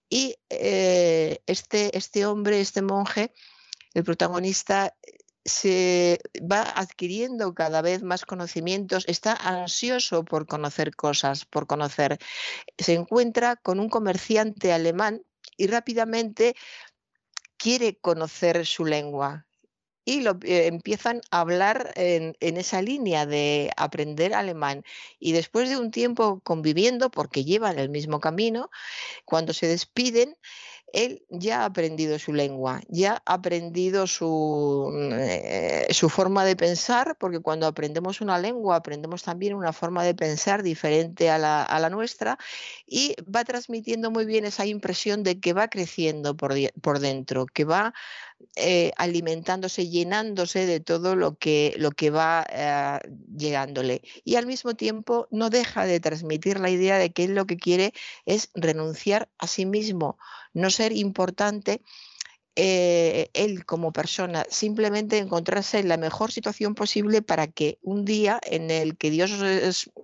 Y 0.08 0.36
eh, 0.50 1.38
este, 1.46 1.96
este 1.96 2.26
hombre, 2.26 2.60
este 2.60 2.82
monje, 2.82 3.32
el 3.94 4.04
protagonista, 4.04 4.94
se 5.44 6.20
va 6.40 6.62
adquiriendo 6.62 7.54
cada 7.54 7.82
vez 7.82 8.02
más 8.02 8.24
conocimientos, 8.24 9.04
está 9.08 9.32
ansioso 9.32 10.24
por 10.24 10.46
conocer 10.46 10.94
cosas, 10.94 11.44
por 11.44 11.66
conocer. 11.66 12.18
Se 12.78 12.94
encuentra 12.94 13.56
con 13.56 13.80
un 13.80 13.88
comerciante 13.88 14.72
alemán 14.72 15.22
y 15.56 15.66
rápidamente 15.66 16.54
quiere 17.56 17.96
conocer 17.96 18.66
su 18.66 18.84
lengua. 18.84 19.46
Y 20.04 20.20
lo, 20.20 20.32
eh, 20.42 20.66
empiezan 20.66 21.20
a 21.30 21.40
hablar 21.40 21.92
en, 21.96 22.36
en, 22.40 22.56
esa 22.56 22.82
línea 22.82 23.26
de 23.26 23.70
aprender 23.76 24.34
alemán. 24.34 24.84
Y 25.18 25.32
después 25.32 25.68
de 25.68 25.76
un 25.76 25.90
tiempo 25.90 26.40
conviviendo, 26.40 27.10
porque 27.10 27.44
llevan 27.44 27.78
el 27.78 27.88
mismo 27.88 28.20
camino, 28.20 28.70
cuando 29.24 29.52
se 29.52 29.66
despiden, 29.66 30.36
él 30.92 31.24
ya 31.30 31.62
ha 31.62 31.64
aprendido 31.64 32.18
su 32.18 32.32
lengua, 32.32 32.80
ya 32.88 33.22
ha 33.24 33.34
aprendido 33.34 34.06
su, 34.06 34.90
mm, 34.92 35.12
eh, 35.12 35.86
su, 35.90 36.08
forma 36.08 36.44
de 36.44 36.54
pensar, 36.54 37.16
porque 37.18 37.40
cuando 37.40 37.66
aprendemos 37.66 38.20
una 38.20 38.38
lengua 38.38 38.76
aprendemos 38.76 39.22
también 39.22 39.54
una 39.54 39.72
forma 39.72 40.04
de 40.04 40.14
pensar 40.14 40.62
diferente 40.62 41.30
a 41.30 41.38
la, 41.38 41.90
nuestra 41.90 42.38
y 42.86 43.14
va 43.24 43.44
transmitiendo 43.44 44.10
muy 44.10 44.24
bien 44.24 44.44
esa 44.44 44.66
impresión 44.66 45.22
de 45.22 45.40
que 45.40 45.52
va 45.52 45.68
creciendo 45.68 46.36
por, 46.36 46.54
dentro, 47.00 47.46
que 47.46 47.64
va 47.64 47.94
eh, 48.56 48.92
alimentándose, 48.96 49.88
llenándose 49.88 50.66
de 50.66 50.80
todo 50.80 51.16
lo 51.16 51.36
que, 51.36 51.74
lo 51.78 51.90
que 51.90 52.10
va 52.10 52.46
eh, 52.50 52.98
llegándole. 53.36 54.02
Y 54.24 54.36
al 54.36 54.46
mismo 54.46 54.74
tiempo 54.74 55.26
no 55.30 55.50
deja 55.50 55.86
de 55.86 56.00
transmitir 56.00 56.60
la 56.60 56.70
idea 56.70 56.98
de 56.98 57.12
que 57.12 57.24
él 57.24 57.34
lo 57.34 57.46
que 57.46 57.56
quiere 57.56 57.92
es 58.26 58.50
renunciar 58.54 59.30
a 59.38 59.46
sí 59.46 59.66
mismo, 59.66 60.18
no 60.52 60.70
ser 60.70 60.92
importante 60.92 61.82
eh, 62.54 63.30
él 63.32 63.64
como 63.64 63.94
persona, 63.94 64.44
simplemente 64.50 65.16
encontrarse 65.16 65.78
en 65.78 65.88
la 65.88 65.96
mejor 65.96 66.30
situación 66.32 66.74
posible 66.74 67.22
para 67.22 67.46
que 67.46 67.78
un 67.80 68.04
día 68.04 68.38
en 68.44 68.70
el 68.70 68.98
que 68.98 69.10
Dios 69.10 69.30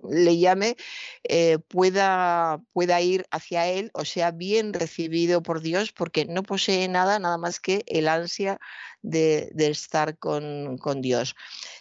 le 0.09 0.37
llame 0.37 0.75
eh, 1.23 1.59
pueda, 1.59 2.59
pueda 2.73 3.01
ir 3.01 3.27
hacia 3.29 3.67
él 3.67 3.91
o 3.93 4.03
sea 4.03 4.31
bien 4.31 4.73
recibido 4.73 5.43
por 5.43 5.61
Dios 5.61 5.91
porque 5.91 6.25
no 6.25 6.41
posee 6.41 6.87
nada, 6.87 7.19
nada 7.19 7.37
más 7.37 7.59
que 7.59 7.83
el 7.85 8.07
ansia 8.07 8.59
de, 9.03 9.51
estar 9.55 10.17
con, 10.17 10.79
con 10.79 11.01
Dios. 11.01 11.35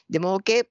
De 0.06 0.20
modo 0.20 0.40
que 0.40 0.70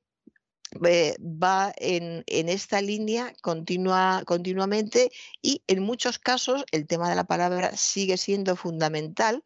eh, 0.85 1.15
va 1.21 1.73
en, 1.77 2.23
esta 2.27 2.81
línea 2.81 3.33
continua, 3.41 4.23
continuamente 4.25 5.11
y 5.41 5.63
en 5.67 5.81
muchos 5.81 6.19
casos 6.19 6.65
el 6.71 6.87
tema 6.87 7.09
de 7.09 7.15
la 7.15 7.23
palabra 7.23 7.75
sigue 7.77 8.17
siendo 8.17 8.55
fundamental. 8.55 9.43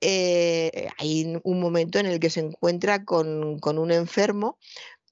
Eh, 0.00 0.88
hay 0.98 1.40
un 1.42 1.60
momento 1.60 1.98
en 1.98 2.06
el 2.06 2.20
que 2.20 2.30
se 2.30 2.40
encuentra 2.40 3.04
con, 3.04 3.60
un 3.62 3.92
enfermo 3.92 4.58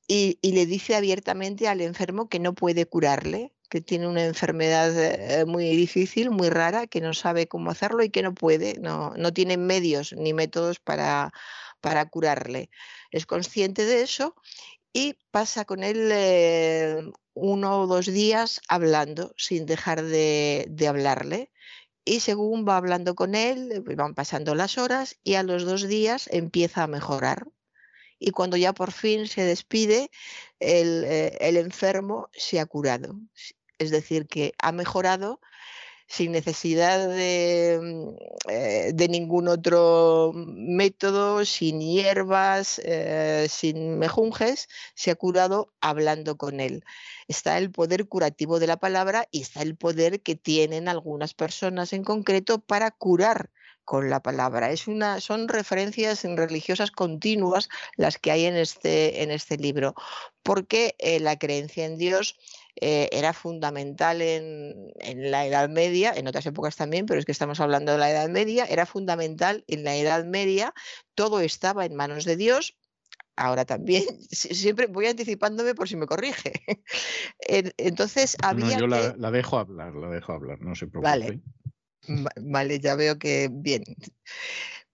y, 0.08 0.38
le 0.42 0.66
dice 0.66 0.94
abiertamente 0.94 1.68
al 1.68 1.80
enfermo 1.80 2.28
que 2.28 2.38
no 2.38 2.54
puede 2.54 2.86
curarle, 2.86 3.52
que 3.68 3.80
tiene 3.80 4.06
una 4.08 4.24
enfermedad 4.24 4.92
eh, 4.96 5.44
muy 5.44 5.64
difícil, 5.76 6.30
muy 6.30 6.50
rara, 6.50 6.86
que 6.86 7.00
no 7.00 7.14
sabe 7.14 7.48
cómo 7.48 7.70
hacerlo 7.70 8.04
y 8.04 8.10
que 8.10 8.22
no 8.22 8.34
puede, 8.34 8.78
no, 8.80 9.12
no 9.16 9.32
tiene 9.32 9.56
medios 9.56 10.12
ni 10.12 10.32
métodos 10.32 10.78
para, 10.78 11.32
para 11.80 12.08
curarle. 12.08 12.70
Es 13.10 13.26
consciente 13.26 13.84
de 13.84 14.02
eso 14.02 14.36
y 14.96 15.14
pasa 15.30 15.66
con 15.66 15.84
él 15.84 16.08
eh, 16.10 16.96
uno 17.34 17.80
o 17.80 17.86
dos 17.86 18.06
días 18.06 18.62
hablando 18.66 19.34
sin 19.36 19.66
dejar 19.66 20.02
de, 20.02 20.86
hablarle. 20.88 21.52
Y 22.06 22.20
según 22.20 22.66
va 22.66 22.78
hablando 22.78 23.14
con 23.14 23.34
él, 23.34 23.72
eh, 23.72 23.94
van 23.94 24.14
pasando 24.14 24.54
las 24.54 24.78
horas 24.78 25.18
y 25.22 25.34
a 25.34 25.42
los 25.42 25.66
dos 25.66 25.86
días 25.86 26.30
empieza 26.32 26.82
a 26.82 26.86
mejorar. 26.86 27.46
Y 28.18 28.30
cuando 28.30 28.56
ya 28.56 28.72
por 28.72 28.90
fin 28.90 29.28
se 29.28 29.42
despide, 29.42 30.10
el, 30.60 31.04
eh, 31.04 31.36
el 31.40 31.58
enfermo 31.58 32.30
se 32.32 32.58
ha 32.58 32.64
curado. 32.64 33.16
Es 33.76 33.90
decir, 33.90 34.26
que 34.26 34.54
ha 34.58 34.72
mejorado 34.72 35.40
sin 36.06 36.32
necesidad 36.32 37.08
mm, 37.08 38.16
eh, 38.48 38.92
de, 38.94 39.08
ningún 39.08 39.48
otro 39.48 40.32
método, 40.34 41.44
sin 41.44 41.80
hierbas, 41.80 42.80
eh, 42.84 43.46
sin 43.50 43.98
mejunjes, 43.98 44.68
se 44.94 45.10
ha 45.10 45.16
curado 45.16 45.72
hablando 45.80 46.36
con 46.36 46.60
él. 46.60 46.84
Está 47.28 47.58
el 47.58 47.70
poder 47.70 48.06
curativo 48.06 48.60
de 48.60 48.68
la 48.68 48.76
palabra 48.76 49.26
y 49.30 49.42
está 49.42 49.62
el 49.62 49.76
poder 49.76 50.20
que 50.22 50.36
tienen 50.36 50.88
algunas 50.88 51.34
personas 51.34 51.92
en 51.92 52.04
concreto 52.04 52.60
para 52.60 52.90
curar 52.92 53.50
con 53.86 54.10
la 54.10 54.20
palabra. 54.20 54.72
Es 54.72 54.88
una, 54.88 55.20
son 55.20 55.48
referencias 55.48 56.24
religiosas 56.24 56.90
continuas 56.90 57.68
las 57.96 58.18
que 58.18 58.32
hay 58.32 58.44
en 58.44 58.56
este, 58.56 59.22
en 59.22 59.30
este 59.30 59.56
libro, 59.56 59.94
porque 60.42 60.96
eh, 60.98 61.20
la 61.20 61.38
creencia 61.38 61.86
en 61.86 61.96
Dios 61.96 62.36
eh, 62.80 63.08
era 63.12 63.32
fundamental 63.32 64.20
en, 64.20 64.92
la 65.30 65.46
Edad 65.46 65.68
Media, 65.68 66.12
en 66.14 66.26
otras 66.26 66.46
épocas 66.46 66.76
también, 66.76 67.06
pero 67.06 67.18
es 67.18 67.24
que 67.24 67.32
estamos 67.32 67.60
hablando 67.60 67.92
de 67.92 67.98
la 67.98 68.10
Edad 68.10 68.28
Media, 68.28 68.66
era 68.66 68.86
fundamental 68.86 69.64
en 69.66 69.84
la 69.84 69.96
Edad 69.96 70.24
Media, 70.24 70.74
todo 71.14 71.40
estaba 71.40 71.86
en 71.86 71.94
manos 71.94 72.24
de 72.24 72.36
Dios, 72.36 72.76
ahora 73.34 73.64
también, 73.64 74.04
siempre 74.30 74.86
voy 74.86 75.06
anticipándome 75.06 75.74
por 75.74 75.88
si 75.88 75.96
me 75.96 76.06
corrige. 76.06 76.52
Entonces 77.78 78.36
había. 78.42 78.78
No, 78.78 78.80
yo 78.80 78.86
la, 78.86 79.30
dejo 79.30 79.58
hablar, 79.58 79.94
la 79.94 80.10
dejo 80.10 80.32
hablar, 80.32 80.60
no 80.60 80.74
se 80.74 80.86
preocupe. 80.86 81.08
Vale, 81.08 81.40
vale 82.40 82.78
ya 82.78 82.94
veo 82.94 83.18
que 83.18 83.48
bien 83.50 83.84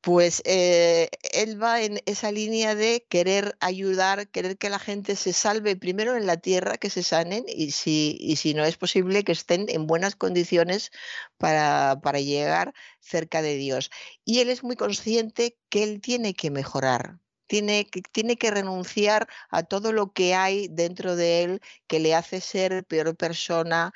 pues 0.03 0.43
eh, 0.45 1.11
él 1.33 1.63
va 1.63 1.81
en 1.81 2.01
esa 2.07 2.33
línea 2.33 2.75
de 2.75 3.07
querer 3.09 3.57
ayudar, 3.61 4.29
querer 4.29 4.59
que 4.59 4.69
la 4.69 4.81
gente 4.81 5.15
se 5.15 5.33
salve 5.33 5.77
primero 5.77 6.17
en 6.17 6.27
la 6.27 6.39
tierra, 6.39 6.77
que 6.77 6.91
se 6.91 7.05
sanen 7.05 7.45
y 7.49 7.71
si, 7.71 8.19
y 8.21 8.37
si 8.37 8.53
no 8.53 8.65
es 8.65 8.77
posible 8.77 9.23
que 9.23 9.31
estén 9.31 9.67
en 9.69 9.87
buenas 9.87 10.17
condiciones 10.17 10.91
para, 11.39 12.01
para 12.03 12.19
llegar 12.19 12.75
cerca 13.01 13.43
de 13.43 13.55
Dios. 13.57 13.91
Y 14.25 14.41
él 14.41 14.51
es 14.51 14.65
muy 14.65 14.75
consciente 14.75 15.57
que 15.69 15.85
él 15.85 16.01
tiene 16.01 16.35
que 16.35 16.51
mejorar, 16.51 17.21
tiene 17.47 17.87
que, 17.87 18.03
tiene 18.03 18.37
que, 18.37 18.51
renunciar 18.51 19.29
a 19.51 19.63
todo 19.63 19.93
lo 19.93 20.13
que 20.13 20.35
hay 20.35 20.67
dentro 20.69 21.15
de 21.15 21.45
él 21.45 21.61
que 21.87 22.01
le 22.01 22.15
hace 22.17 22.41
ser 22.41 22.85
peor 22.87 23.17
persona, 23.17 23.93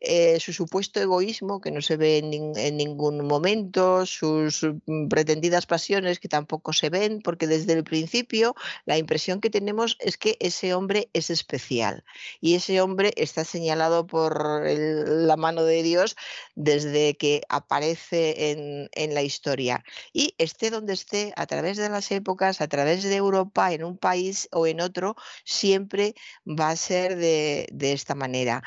eh, 0.00 0.38
su 0.38 0.52
supuesto 0.52 1.00
egoísmo, 1.00 1.60
que 1.60 1.72
no 1.72 1.82
se 1.82 1.96
ve 1.96 2.18
en, 2.18 2.76
ningún 2.76 3.26
momento, 3.26 4.06
sus 4.06 4.62
mm, 4.86 5.08
pretendidas 5.08 5.66
pasiones, 5.66 6.20
que 6.20 6.28
tampoco 6.28 6.72
se 6.72 6.88
ven, 6.88 7.20
porque 7.20 7.48
desde 7.48 7.72
el 7.72 7.82
principio 7.82 8.54
la 8.86 8.96
impresión 8.96 9.40
que 9.40 9.50
tenemos 9.50 9.96
es 10.00 10.16
que 10.16 10.36
ese 10.40 10.74
hombre 10.74 11.10
es 11.14 11.30
especial 11.30 12.04
y 12.40 12.54
ese 12.54 12.80
hombre 12.80 13.12
está 13.16 13.44
señalado 13.44 14.06
por 14.06 14.64
la 14.66 15.36
mano 15.36 15.64
de 15.64 15.82
Dios 15.82 16.16
desde 16.54 17.16
que 17.16 17.42
aparece 17.48 18.52
en, 18.52 19.14
la 19.14 19.22
historia. 19.22 19.84
Y 20.12 20.34
esté 20.38 20.70
donde 20.70 20.92
esté, 20.92 21.32
a 21.36 21.46
través 21.46 21.76
de 21.76 21.88
las 21.88 22.10
épocas, 22.12 22.60
a 22.60 22.68
través 22.68 23.02
de 23.02 23.16
Europa, 23.16 23.72
en 23.72 23.84
un 23.84 23.96
país 23.96 24.48
o 24.52 24.66
en 24.66 24.80
otro, 24.80 25.16
siempre 25.44 26.14
va 26.46 26.70
a 26.70 26.76
ser 26.76 27.16
de 27.16 27.66
esta 27.92 28.14
manera. 28.14 28.62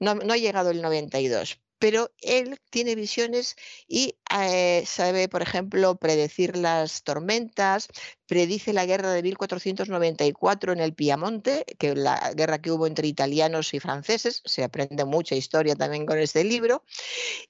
no, 0.00 0.14
no 0.14 0.34
ha 0.34 0.36
llegado 0.36 0.70
el 0.70 0.82
92, 0.82 1.60
pero 1.84 2.10
él 2.22 2.58
tiene 2.70 2.94
visiones 2.94 3.56
y 3.86 4.16
eh, 4.34 4.84
sabe, 4.86 5.28
por 5.28 5.42
ejemplo, 5.42 5.96
predecir 5.96 6.56
las 6.56 7.02
tormentas, 7.02 7.88
predice 8.24 8.72
la 8.72 8.86
guerra 8.86 9.12
de 9.12 9.22
1494 9.22 10.72
en 10.72 10.80
el 10.80 10.94
Piamonte, 10.94 11.66
que 11.78 11.94
la 11.94 12.32
guerra 12.34 12.62
que 12.62 12.70
hubo 12.70 12.86
entre 12.86 13.06
italianos 13.06 13.74
y 13.74 13.80
franceses, 13.80 14.40
se 14.46 14.64
aprende 14.64 15.04
mucha 15.04 15.34
historia 15.34 15.76
también 15.76 16.06
con 16.06 16.18
este 16.18 16.42
libro, 16.42 16.84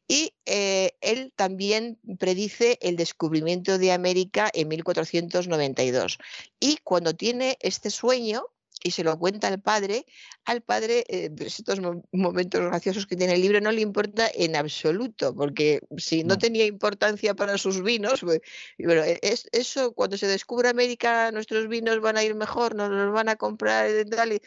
y 0.08 0.34
eh, 0.46 0.96
él 1.00 1.32
también 1.36 2.00
predice 2.18 2.76
el 2.82 2.96
descubrimiento 2.96 3.78
de 3.78 3.92
América 3.92 4.50
en 4.52 4.66
1492. 4.66 6.18
Y 6.58 6.78
cuando 6.82 7.14
tiene 7.14 7.56
este 7.60 7.88
sueño, 7.88 8.48
y 8.84 8.90
se 8.90 9.02
lo 9.02 9.18
cuenta 9.18 9.48
al 9.48 9.60
padre, 9.60 10.04
al 10.44 10.60
padre 10.60 11.04
eh, 11.08 11.30
estos 11.40 11.80
momentos 12.12 12.60
graciosos 12.60 13.06
que 13.06 13.16
tiene 13.16 13.32
el 13.32 13.40
libro 13.40 13.58
no 13.62 13.72
le 13.72 13.80
importa 13.80 14.30
en 14.32 14.56
absoluto, 14.56 15.34
porque 15.34 15.80
si 15.96 16.22
no, 16.22 16.36
tenía 16.36 16.66
importancia 16.66 17.34
para 17.34 17.56
sus 17.56 17.82
vinos, 17.82 18.20
pues, 18.20 18.42
bueno, 18.78 19.02
e, 19.02 19.18
es, 19.22 19.48
eso 19.52 19.94
cuando 19.94 20.18
se 20.18 20.26
descubre 20.26 20.68
América 20.68 21.32
nuestros 21.32 21.66
vinos 21.66 22.00
van 22.00 22.18
a 22.18 22.24
ir 22.24 22.34
mejor, 22.34 22.74
nos 22.74 22.90
los 22.90 23.10
van 23.10 23.30
a 23.30 23.36
comprar 23.36 23.88
y 23.88 24.04
tal. 24.04 24.34
Y 24.34 24.42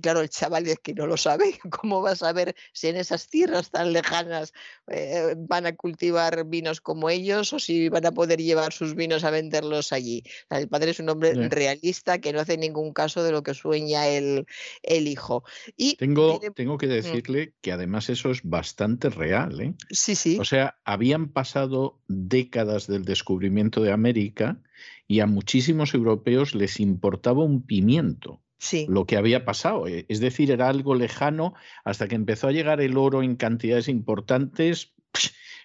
claro, 0.00 0.20
el 0.20 0.28
chaval 0.28 0.66
es 0.66 0.78
que 0.78 0.94
no 0.94 1.06
lo 1.06 1.16
sabe, 1.16 1.58
¿cómo 1.70 2.02
va 2.02 2.12
a 2.12 2.16
saber 2.16 2.54
si 2.72 2.88
en 2.88 2.96
esas 2.96 3.28
tierras 3.28 3.70
tan 3.70 3.92
lejanas 3.92 4.52
eh, 4.88 5.34
van 5.36 5.66
a 5.66 5.74
cultivar 5.74 6.44
vinos 6.46 6.80
como 6.80 7.10
ellos 7.10 7.52
o 7.52 7.58
si 7.58 7.88
van 7.88 8.06
a 8.06 8.12
poder 8.12 8.40
llevar 8.40 8.72
sus 8.72 8.94
vinos 8.94 9.24
a 9.24 9.30
venderlos 9.30 9.92
allí? 9.92 10.22
el 10.50 10.68
padre 10.68 10.90
es 10.90 11.00
un 11.00 11.08
hombre 11.08 11.34
realista 11.48 12.18
que 12.18 12.32
no 12.32 12.40
hace 12.40 12.56
ningún 12.56 12.92
caso 12.92 13.22
de 13.22 13.32
lo 13.32 13.42
que 13.42 13.54
sueña 13.54 14.08
el, 14.08 14.46
el 14.82 15.08
hijo. 15.08 15.44
Y 15.76 15.96
tengo, 15.96 16.40
tengo 16.54 16.78
que 16.78 16.86
decirle 16.86 17.54
que 17.60 17.72
además 17.72 18.08
eso 18.08 18.30
es 18.30 18.40
bastante 18.42 19.10
real. 19.10 19.60
¿eh? 19.60 19.74
Sí, 19.90 20.14
sí. 20.14 20.38
O 20.40 20.44
sea, 20.44 20.78
habían 20.84 21.28
pasado 21.28 22.00
décadas 22.08 22.86
del 22.86 23.04
descubrimiento 23.04 23.82
de 23.82 23.92
América 23.92 24.60
y 25.06 25.20
a 25.20 25.26
muchísimos 25.26 25.94
europeos 25.94 26.54
les 26.54 26.80
importaba 26.80 27.44
un 27.44 27.62
pimiento 27.62 28.43
lo 28.88 29.06
que 29.06 29.16
había 29.16 29.44
pasado. 29.44 29.86
Eh, 29.86 30.06
es 30.08 30.20
decir, 30.20 30.50
era 30.50 30.68
algo 30.68 30.94
lejano 30.94 31.54
hasta 31.84 32.08
que 32.08 32.14
empezó 32.14 32.48
a 32.48 32.52
llegar 32.52 32.80
el 32.80 32.96
oro 32.96 33.22
en 33.22 33.36
cantidades 33.36 33.88
importantes. 33.88 34.92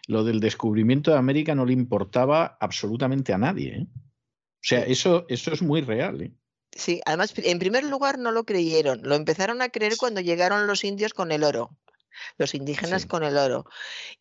Lo 0.07 0.23
del 0.23 0.39
descubrimiento 0.39 1.11
de 1.11 1.17
América 1.17 1.55
no 1.55 1.65
le 1.65 1.73
importaba 1.73 2.57
absolutamente 2.59 3.33
a 3.33 3.37
nadie. 3.37 3.75
¿eh? 3.75 3.87
O 3.91 4.61
sea, 4.61 4.83
eso, 4.83 5.25
eso 5.29 5.53
es 5.53 5.61
muy 5.61 5.81
real. 5.81 6.21
¿eh? 6.21 6.31
Sí, 6.71 7.01
además, 7.05 7.33
en 7.37 7.59
primer 7.59 7.83
lugar 7.83 8.17
no 8.19 8.31
lo 8.31 8.43
creyeron, 8.43 9.01
lo 9.03 9.15
empezaron 9.15 9.61
a 9.61 9.69
creer 9.69 9.93
cuando 9.97 10.21
llegaron 10.21 10.67
los 10.67 10.83
indios 10.83 11.13
con 11.13 11.31
el 11.31 11.43
oro 11.43 11.77
los 12.37 12.53
indígenas 12.53 13.05
con 13.05 13.23
el 13.23 13.37
oro. 13.37 13.65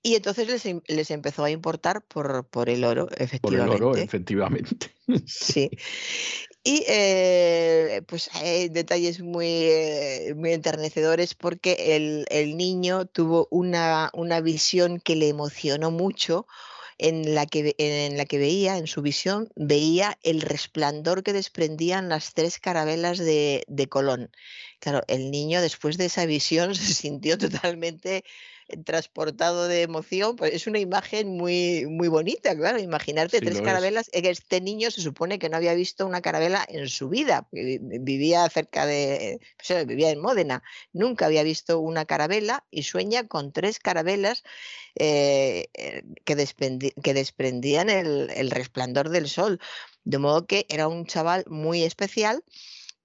Y 0.03 0.15
entonces 0.15 0.49
les, 0.49 0.67
em, 0.67 0.81
les, 0.87 1.11
empezó 1.11 1.45
a 1.45 1.51
importar 1.51 2.03
por, 2.03 2.47
por 2.49 2.69
el 2.69 2.85
oro, 2.85 3.09
efectivamente. 3.17 3.73
Por 3.73 3.77
el 3.77 3.83
oro, 3.83 3.97
efectivamente. 3.97 4.95
sí. 5.27 5.71
Y 6.65 6.85
eh, 6.89 8.03
pues 8.07 8.31
hay 8.35 8.69
detalles 8.69 9.21
muy, 9.21 9.47
eh, 9.47 10.35
muy 10.37 10.53
enternecedores 10.53 11.35
porque 11.35 11.97
el, 11.97 12.27
el 12.31 12.57
niño 12.57 13.07
tuvo 13.07 13.49
una, 13.51 14.11
una, 14.13 14.41
visión 14.41 15.01
que 15.01 15.17
le 15.17 15.29
emocionó 15.29 15.91
mucho. 15.91 16.47
En 17.01 17.33
la, 17.37 17.47
que, 17.47 17.77
en 17.79 18.17
la 18.17 18.25
que 18.25 18.39
veía, 18.39 18.77
en 18.77 18.89
su 18.89 19.03
visión, 19.03 19.49
veía 19.55 20.19
el 20.25 20.41
resplandor 20.41 21.23
que 21.23 21.33
desprendían 21.33 22.09
las 22.09 22.35
tres 22.35 22.59
carabelas 22.59 23.19
de, 23.19 23.63
de 23.69 23.89
Colón. 23.89 24.33
Claro, 24.81 25.03
el 25.07 25.31
niño 25.31 25.61
después 25.61 25.97
de 25.97 26.07
esa 26.07 26.27
visión 26.27 26.75
se 26.75 26.95
sintió 26.95 27.39
totalmente 27.39 28.25
transportado 28.85 29.69
de 29.69 29.83
emoción, 29.83 30.37
pues 30.37 30.53
es 30.53 30.67
una 30.67 30.79
imagen 30.79 31.37
muy, 31.37 31.87
muy 31.87 32.09
bonita, 32.09 32.57
claro. 32.57 32.79
Imaginarte 32.79 33.41
tres 33.41 33.61
carabelas. 33.61 34.09
Es. 34.13 34.39
Este 34.39 34.61
niño 34.61 34.91
se 34.91 35.01
supone 35.01 35.39
que 35.39 35.49
no 35.49 35.57
había 35.57 35.75
visto 35.75 36.07
una 36.07 36.21
carabela 36.21 36.65
en 36.69 36.89
su 36.89 37.09
vida. 37.09 37.49
Vivía 37.51 38.49
cerca 38.49 38.87
de. 38.87 39.41
Pues, 39.57 39.87
vivía 39.87 40.11
en 40.11 40.21
Módena. 40.21 40.63
Nunca 40.93 41.27
había 41.27 41.43
visto 41.43 41.81
una 41.81 42.05
carabela 42.05 42.65
y 42.71 42.83
sueña 42.83 43.27
con 43.27 43.53
tres 43.53 43.79
carabelas 43.79 44.43
eh, 44.95 45.69
eh, 45.75 46.03
que, 46.25 46.93
que, 47.03 47.15
desprendían 47.15 47.91
el, 47.91 48.31
el 48.35 48.51
resplandor 48.51 49.09
del 49.09 49.29
sol. 49.29 49.61
De 50.05 50.19
modo 50.19 50.47
que 50.47 50.67
era 50.69 50.89
un 50.89 51.07
chaval 51.07 51.45
muy 51.49 51.85
especial 51.85 52.45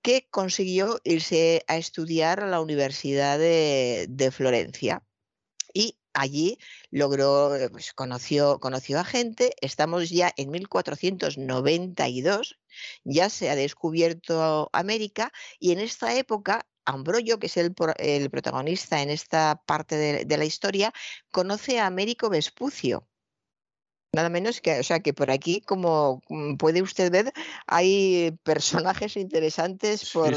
que 0.01 0.27
consiguió 0.30 1.00
irse 1.06 1.64
a 1.67 1.77
estudiar 1.77 2.42
a 2.42 2.48
la 2.48 2.59
Universidad 2.59 3.40
de, 3.40 4.06
de 4.09 4.32
Florencia 4.32 5.01
allí 6.14 6.58
logró, 6.92 7.56
eh, 7.56 7.69
pues 7.69 7.93
conoció, 7.93 8.59
conoció 8.59 9.00
a 9.00 9.03
gente, 9.03 9.53
estamos 9.61 10.09
ya 10.09 10.32
en 10.38 10.51
1492, 10.51 12.59
ya 13.03 13.30
se 13.30 13.50
ha 13.50 13.56
descubierto 13.56 14.69
América 14.74 15.32
y 15.59 15.72
en 15.72 15.80
esta 15.80 16.16
época 16.16 16.66
Ambroyo, 16.85 17.40
que 17.40 17.48
es 17.48 17.58
el, 17.58 17.74
el 17.98 18.30
protagonista 18.30 19.01
en 19.01 19.09
esta 19.09 19.61
parte 19.66 19.95
de, 19.95 20.25
de, 20.25 20.38
la 20.38 20.45
historia, 20.45 20.93
conoce 21.32 21.80
a 21.80 21.85
Américo 21.85 22.30
Vespucio, 22.30 23.08
Nada 24.14 24.30
menos 24.30 24.61
que, 24.61 24.80
o 24.80 24.83
sea, 24.83 25.00
que 25.00 25.11
por 25.11 25.32
aquí, 25.32 25.61
como 25.61 26.22
mm, 26.30 26.58
puede 26.58 26.83
usted 26.83 27.11
ver, 27.11 27.33
hay 27.66 28.38
personajes 28.43 29.17
interesantes 29.17 30.11
por, 30.11 30.35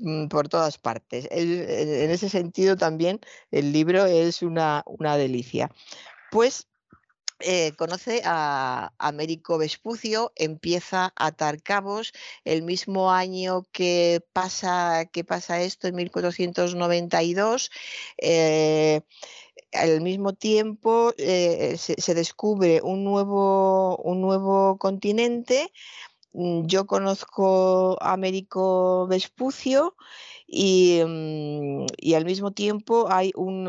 mm, 0.00 0.28
por 0.28 0.48
todas 0.48 0.78
partes. 0.78 1.26
en 1.30 2.10
ese 2.10 2.28
sentido 2.28 2.76
también 2.76 3.18
el 3.50 3.72
libro 3.72 4.06
es 4.06 4.42
una, 4.42 4.84
una 4.86 5.16
delicia. 5.16 5.72
Pues 6.30 6.68
eh, 7.40 7.72
conoce 7.76 8.22
a 8.24 8.92
Américo 8.98 9.58
Vespucio, 9.58 10.32
empieza 10.36 11.12
a 11.16 11.26
atar 11.26 11.60
cabos, 11.62 12.12
el 12.44 12.62
mismo 12.62 13.10
año 13.10 13.66
que 13.72 14.22
pasa, 14.32 15.06
que 15.12 15.24
pasa 15.24 15.60
esto, 15.60 15.88
en 15.88 15.96
1492, 15.96 17.70
eh, 18.18 19.00
al 19.74 20.00
mismo 20.00 20.32
tiempo 20.32 21.12
eh, 21.18 21.76
se, 21.78 22.14
descubre 22.14 22.80
un 22.82 23.04
nuevo, 23.04 23.96
un 23.98 24.20
nuevo 24.20 24.78
continente. 24.78 25.72
Mm, 26.32 26.66
yo 26.66 26.86
conozco 26.86 27.96
Américo 28.02 29.06
Vespucio 29.06 29.96
Mm, 30.46 31.86
y, 31.96 32.14
al 32.14 32.24
mismo 32.24 32.52
tiempo 32.52 33.10
hay 33.10 33.32
un, 33.34 33.66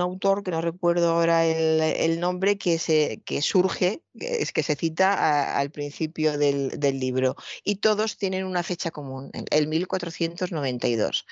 autor, 0.00 0.42
que 0.42 0.50
no 0.50 0.60
recuerdo 0.60 1.10
ahora 1.10 1.46
el, 1.46 2.20
nombre, 2.20 2.56
que, 2.58 2.78
se, 2.78 3.20
que 3.24 3.42
surge, 3.42 4.02
es 4.14 4.52
que 4.52 4.62
se 4.62 4.76
cita 4.76 5.58
al 5.58 5.70
principio 5.70 6.38
del, 6.38 6.70
libro. 6.98 7.36
Y 7.64 7.76
todos 7.76 8.16
tienen 8.16 8.44
una 8.44 8.62
fecha 8.62 8.90
común, 8.90 9.30
el 9.50 9.68
1492. 9.68 11.26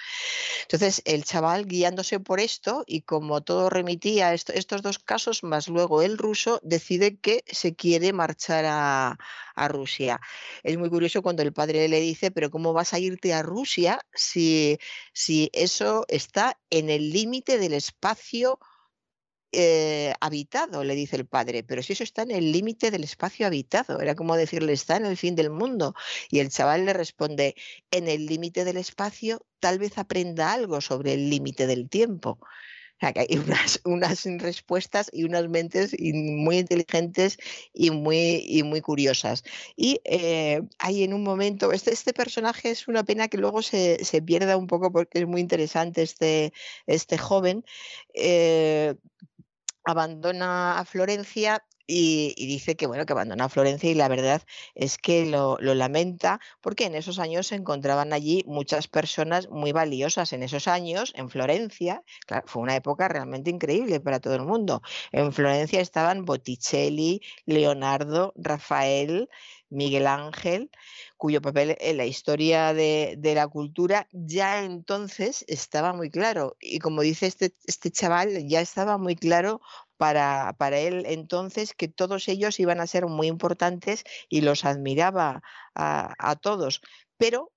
Entonces, 0.62 1.02
el 1.04 1.24
chaval, 1.24 1.66
guiándose 1.66 2.20
por 2.20 2.38
esto, 2.40 2.84
y 2.86 3.02
como 3.02 3.40
todo 3.42 3.70
remitía 3.70 4.28
a 4.28 4.34
estos 4.34 4.82
dos 4.82 4.98
casos, 4.98 5.42
más 5.42 5.68
luego 5.68 6.02
el 6.02 6.18
ruso, 6.18 6.60
decide 6.62 7.16
que 7.16 7.42
se 7.46 7.74
quiere 7.74 8.12
marchar 8.12 8.64
a, 8.66 9.18
a 9.58 9.68
Rusia. 9.68 10.20
Es 10.62 10.78
muy 10.78 10.88
curioso 10.88 11.22
cuando 11.22 11.42
el 11.42 11.52
padre 11.52 11.88
le 11.88 12.00
dice, 12.00 12.30
pero 12.30 12.50
¿cómo 12.50 12.72
vas 12.72 12.94
a 12.94 12.98
irte 12.98 13.34
a 13.34 13.42
Rusia 13.42 14.00
si, 14.14 14.57
si 15.12 15.50
eso 15.52 16.04
está 16.08 16.58
en 16.70 16.90
el 16.90 17.10
límite 17.10 17.58
del 17.58 17.74
espacio 17.74 18.58
eh, 19.52 20.12
habitado, 20.20 20.84
le 20.84 20.94
dice 20.94 21.16
el 21.16 21.26
padre, 21.26 21.62
pero 21.62 21.82
si 21.82 21.94
eso 21.94 22.04
está 22.04 22.22
en 22.22 22.32
el 22.32 22.52
límite 22.52 22.90
del 22.90 23.04
espacio 23.04 23.46
habitado, 23.46 24.00
era 24.00 24.14
como 24.14 24.36
decirle, 24.36 24.74
está 24.74 24.96
en 24.96 25.06
el 25.06 25.16
fin 25.16 25.34
del 25.34 25.50
mundo. 25.50 25.94
Y 26.30 26.40
el 26.40 26.50
chaval 26.50 26.84
le 26.84 26.92
responde, 26.92 27.54
en 27.90 28.08
el 28.08 28.26
límite 28.26 28.64
del 28.64 28.76
espacio 28.76 29.46
tal 29.58 29.78
vez 29.78 29.96
aprenda 29.96 30.52
algo 30.52 30.80
sobre 30.80 31.14
el 31.14 31.30
límite 31.30 31.66
del 31.66 31.88
tiempo 31.88 32.38
hay 33.00 33.38
unas, 33.38 33.80
unas 33.84 34.24
respuestas 34.24 35.08
y 35.12 35.24
unas 35.24 35.48
mentes 35.48 35.94
muy 36.00 36.58
inteligentes 36.58 37.38
y 37.72 37.90
muy, 37.90 38.44
y 38.46 38.62
muy 38.62 38.80
curiosas. 38.80 39.44
Y 39.76 40.00
eh, 40.04 40.62
hay 40.78 41.04
en 41.04 41.14
un 41.14 41.22
momento, 41.22 41.72
este, 41.72 41.92
este 41.92 42.12
personaje 42.12 42.70
es 42.70 42.88
una 42.88 43.04
pena 43.04 43.28
que 43.28 43.38
luego 43.38 43.62
se, 43.62 44.04
se 44.04 44.22
pierda 44.22 44.56
un 44.56 44.66
poco 44.66 44.92
porque 44.92 45.20
es 45.20 45.26
muy 45.26 45.40
interesante 45.40 46.02
este, 46.02 46.52
este 46.86 47.18
joven. 47.18 47.64
Eh, 48.14 48.94
abandona 49.84 50.78
a 50.78 50.84
Florencia 50.84 51.64
y, 51.90 52.34
dice 52.46 52.76
que 52.76 52.86
bueno 52.86 53.06
que 53.06 53.14
abandona 53.14 53.48
Florencia 53.48 53.90
y 53.90 53.94
la 53.94 54.08
verdad 54.08 54.42
es 54.74 54.98
que 54.98 55.26
lo, 55.26 55.58
lamenta 55.58 56.38
porque 56.60 56.84
en 56.84 56.94
esos 56.94 57.18
años 57.18 57.48
se 57.48 57.54
encontraban 57.56 58.12
allí 58.12 58.44
muchas 58.46 58.86
personas 58.88 59.48
muy 59.48 59.72
valiosas 59.72 60.32
en 60.32 60.42
esos 60.42 60.68
años 60.68 61.12
en 61.16 61.30
Florencia 61.30 62.04
fue 62.44 62.62
una 62.62 62.76
época 62.76 63.08
realmente 63.08 63.50
increíble 63.50 64.00
para 64.00 64.20
todo 64.20 64.34
el 64.34 64.42
mundo 64.42 64.82
en 65.12 65.32
Florencia 65.32 65.80
estaban 65.80 66.26
Botticelli 66.26 67.22
Leonardo 67.46 68.34
Rafael 68.36 69.28
Miguel 69.70 70.06
Ángel, 70.06 70.70
cuyo 71.16 71.42
papel 71.42 71.76
en 71.80 71.96
la 71.98 72.06
historia 72.06 72.72
de, 72.72 73.18
la 73.34 73.46
cultura 73.48 74.08
ya 74.12 74.64
entonces 74.64 75.44
estaba 75.48 75.92
muy 75.92 76.10
claro. 76.10 76.56
Y 76.60 76.78
como 76.78 77.02
dice 77.02 77.26
este, 77.26 77.54
este 77.66 77.90
chaval, 77.90 78.48
ya 78.48 78.60
estaba 78.60 78.98
muy 78.98 79.16
claro 79.16 79.60
para, 79.98 80.54
para, 80.58 80.78
él 80.78 81.04
entonces 81.06 81.74
que 81.74 81.88
todos 81.88 82.28
ellos 82.28 82.58
iban 82.60 82.80
a 82.80 82.86
ser 82.86 83.06
muy 83.06 83.26
importantes 83.26 84.04
y 84.28 84.40
los 84.40 84.64
admiraba 84.64 85.42
a, 85.74 86.36
todos. 86.40 86.80
Pero 87.18 87.52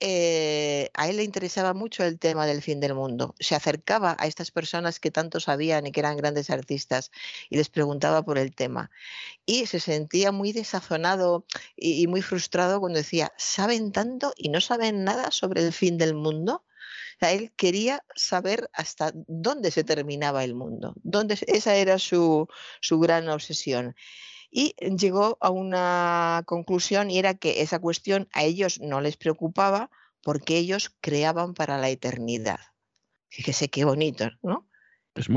eh, 0.00 0.90
a 0.94 1.08
él 1.08 1.18
le 1.18 1.24
interesaba 1.24 1.74
mucho 1.74 2.02
el 2.04 2.18
tema 2.18 2.46
del 2.46 2.62
fin 2.62 2.80
del 2.80 2.94
mundo. 2.94 3.34
Se 3.38 3.54
acercaba 3.54 4.16
a 4.18 4.26
estas 4.26 4.50
personas 4.50 4.98
que 4.98 5.12
tanto 5.12 5.38
sabían 5.38 5.86
y 5.86 5.92
que 5.92 6.00
eran 6.00 6.16
grandes 6.16 6.50
artistas 6.50 7.12
y 7.50 7.56
les 7.56 7.68
preguntaba 7.68 8.24
por 8.24 8.38
el 8.38 8.54
tema. 8.54 8.90
Y 9.46 9.66
se 9.66 9.78
sentía 9.78 10.32
muy 10.32 10.52
desazonado 10.52 11.46
y, 11.76 12.06
muy 12.08 12.22
frustrado 12.22 12.80
cuando 12.80 12.98
decía, 12.98 13.32
¿saben 13.36 13.92
tanto 13.92 14.32
y 14.36 14.48
no 14.48 14.60
saben 14.60 15.04
nada 15.04 15.30
sobre 15.30 15.64
el 15.64 15.72
fin 15.72 15.98
del 15.98 16.14
mundo? 16.14 16.64
Él 17.30 17.52
quería 17.56 18.04
saber 18.16 18.68
hasta 18.72 19.12
dónde 19.14 19.70
se 19.70 19.84
terminaba 19.84 20.42
el 20.42 20.54
mundo. 20.54 20.94
Dónde, 21.02 21.38
esa 21.46 21.76
era 21.76 21.98
su, 21.98 22.48
su 22.80 22.98
gran 22.98 23.28
obsesión 23.28 23.94
y 24.52 24.74
llegó 24.98 25.38
a 25.40 25.50
una 25.50 26.42
conclusión 26.44 27.10
y 27.10 27.18
era 27.18 27.34
que 27.34 27.62
esa 27.62 27.78
cuestión 27.78 28.28
a 28.32 28.44
ellos 28.44 28.80
no 28.80 29.00
les 29.00 29.16
preocupaba 29.16 29.90
porque 30.22 30.58
ellos 30.58 30.94
creaban 31.00 31.54
para 31.54 31.78
la 31.78 31.88
eternidad. 31.88 32.60
Fíjese 33.30 33.68
qué 33.68 33.84
bonito, 33.84 34.28
¿no? 34.42 34.68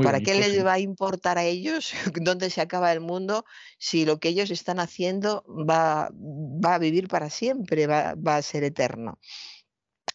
¿Para 0.02 0.20
qué 0.20 0.34
les 0.34 0.64
va 0.64 0.74
a 0.74 0.78
importar 0.78 1.38
a 1.38 1.44
ellos 1.44 1.92
dónde 2.14 2.50
se 2.50 2.60
acaba 2.60 2.92
el 2.92 3.00
mundo 3.00 3.44
si 3.78 4.04
lo 4.04 4.20
que 4.20 4.28
ellos 4.28 4.50
están 4.50 4.80
haciendo 4.80 5.44
va, 5.48 6.10
va 6.12 6.74
a 6.74 6.78
vivir 6.78 7.08
para 7.08 7.30
siempre, 7.30 7.86
va, 7.86 8.14
va 8.14 8.36
a 8.36 8.42
ser 8.42 8.64
eterno? 8.64 9.18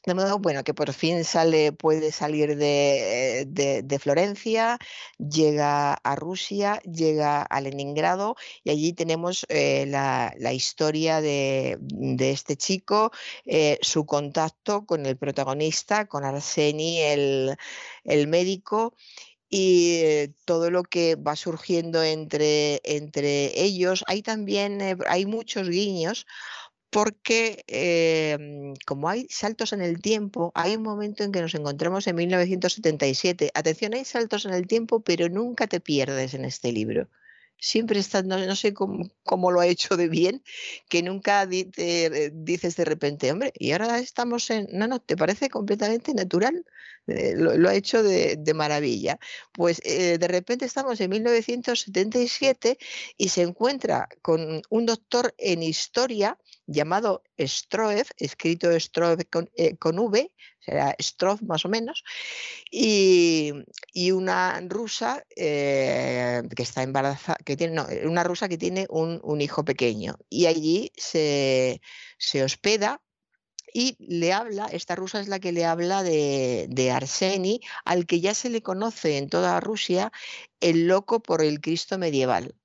De 0.03 0.15
modo, 0.15 0.39
bueno, 0.39 0.63
que 0.63 0.73
por 0.73 0.93
fin 0.93 1.23
sale, 1.23 1.71
puede 1.73 2.11
salir 2.11 2.57
de, 2.57 3.45
de, 3.47 3.99
Florencia, 3.99 4.80
llega 5.19 5.93
a 5.93 6.15
Rusia, 6.15 6.81
llega 6.81 7.43
a 7.43 7.61
Leningrado 7.61 8.35
y 8.63 8.71
allí 8.71 8.93
tenemos 8.93 9.45
eh, 9.49 9.85
la, 9.88 10.33
la, 10.39 10.53
historia 10.53 11.21
de, 11.21 11.77
de 11.81 12.31
este 12.31 12.57
chico, 12.57 13.11
eh, 13.45 13.77
su 13.83 14.07
contacto 14.07 14.88
con 14.88 15.05
el 15.05 15.17
protagonista, 15.17 16.07
con 16.07 16.23
Arseni, 16.25 16.99
el, 17.01 17.55
el 18.03 18.27
médico 18.27 18.95
y 19.49 19.97
eh, 20.03 20.33
todo 20.45 20.71
lo 20.71 20.81
que 20.83 21.15
va 21.15 21.35
surgiendo 21.35 22.01
entre, 22.01 22.81
entre 22.85 23.61
ellos. 23.61 24.03
Hay 24.07 24.23
también, 24.23 24.97
hay 25.07 25.25
muchos 25.27 25.69
guiños 25.69 26.25
porque 26.91 27.63
em, 27.67 28.73
como 28.85 29.09
hay 29.09 29.25
saltos 29.29 29.73
en 29.73 29.81
el 29.81 30.01
tiempo, 30.01 30.51
hay 30.55 30.75
un 30.75 30.83
momento 30.83 31.23
en 31.23 31.31
que 31.31 31.41
nos 31.41 31.55
encontramos 31.55 32.05
en 32.07 32.15
1977. 32.17 33.51
Atención, 33.53 33.93
hay 33.93 34.05
saltos 34.05 34.45
en 34.45 34.53
el 34.53 34.67
tiempo, 34.67 34.99
pero 35.01 35.29
nunca 35.29 35.67
te 35.67 35.79
pierdes 35.79 36.33
en 36.33 36.45
este 36.45 36.71
libro. 36.73 37.07
Siempre 37.57 37.99
estás, 37.99 38.25
no, 38.25 38.55
sé 38.55 38.73
cómo, 38.73 39.51
lo 39.51 39.61
ha 39.61 39.67
hecho 39.67 39.95
de 39.95 40.09
bien, 40.09 40.43
que 40.89 41.03
nunca 41.03 41.47
eh, 41.49 42.31
dices 42.33 42.75
de 42.75 42.85
repente, 42.85 43.31
hombre, 43.31 43.53
y 43.57 43.71
ahora 43.71 43.99
estamos 43.99 44.49
en... 44.49 44.67
No, 44.73 44.87
no, 44.87 44.99
te 44.99 45.15
parece 45.15 45.49
completamente 45.49 46.13
natural. 46.13 46.65
Eh, 47.07 47.33
lo, 47.35 47.69
ha 47.69 47.75
hecho 47.75 48.03
de, 48.03 48.53
maravilla. 48.53 49.19
Pues 49.53 49.81
eh, 49.85 50.17
de 50.17 50.27
repente 50.27 50.65
estamos 50.65 50.99
en 51.01 51.09
1977 51.11 52.77
y 53.17 53.29
se 53.29 53.43
encuentra 53.43 54.09
con 54.21 54.61
un 54.69 54.85
doctor 54.85 55.33
en 55.37 55.63
historia 55.63 56.37
llamado 56.67 57.23
Stroev, 57.40 58.07
escrito 58.17 58.72
Stroev 58.80 59.27
con, 59.30 59.49
eh, 59.56 59.75
V, 59.81 60.31
será 60.59 60.95
Stroev 60.99 61.41
más 61.43 61.65
o 61.65 61.69
menos, 61.69 62.03
y, 62.69 63.53
una 64.11 64.61
rusa 64.61 65.23
eh, 65.35 66.41
que 66.56 66.64
está 66.64 66.83
embarazada, 66.83 67.38
que 67.45 67.57
tiene, 67.57 67.75
no, 67.75 67.88
una 68.06 68.23
rusa 68.23 68.49
que 68.49 68.57
tiene 68.57 68.88
un, 68.90 69.41
hijo 69.41 69.65
pequeño. 69.65 70.17
Y 70.30 70.45
allí 70.45 70.91
se, 70.95 71.81
hospeda 72.43 73.01
y 73.73 73.95
le 73.99 74.33
habla, 74.33 74.67
esta 74.67 74.95
rusa 74.95 75.22
es 75.22 75.27
la 75.27 75.40
que 75.40 75.51
le 75.51 75.65
habla 75.65 76.03
de, 76.03 76.67
de, 76.69 76.91
Arseni, 76.91 77.61
al 77.85 78.06
que 78.06 78.19
ya 78.22 78.33
se 78.33 78.49
le 78.49 78.61
conoce 78.61 79.17
en 79.17 79.30
toda 79.30 79.59
Rusia 79.61 80.11
el 80.59 80.88
loco 80.88 81.22
por 81.22 81.41
el 81.41 81.61
Cristo 81.61 81.98
medieval. 81.98 82.56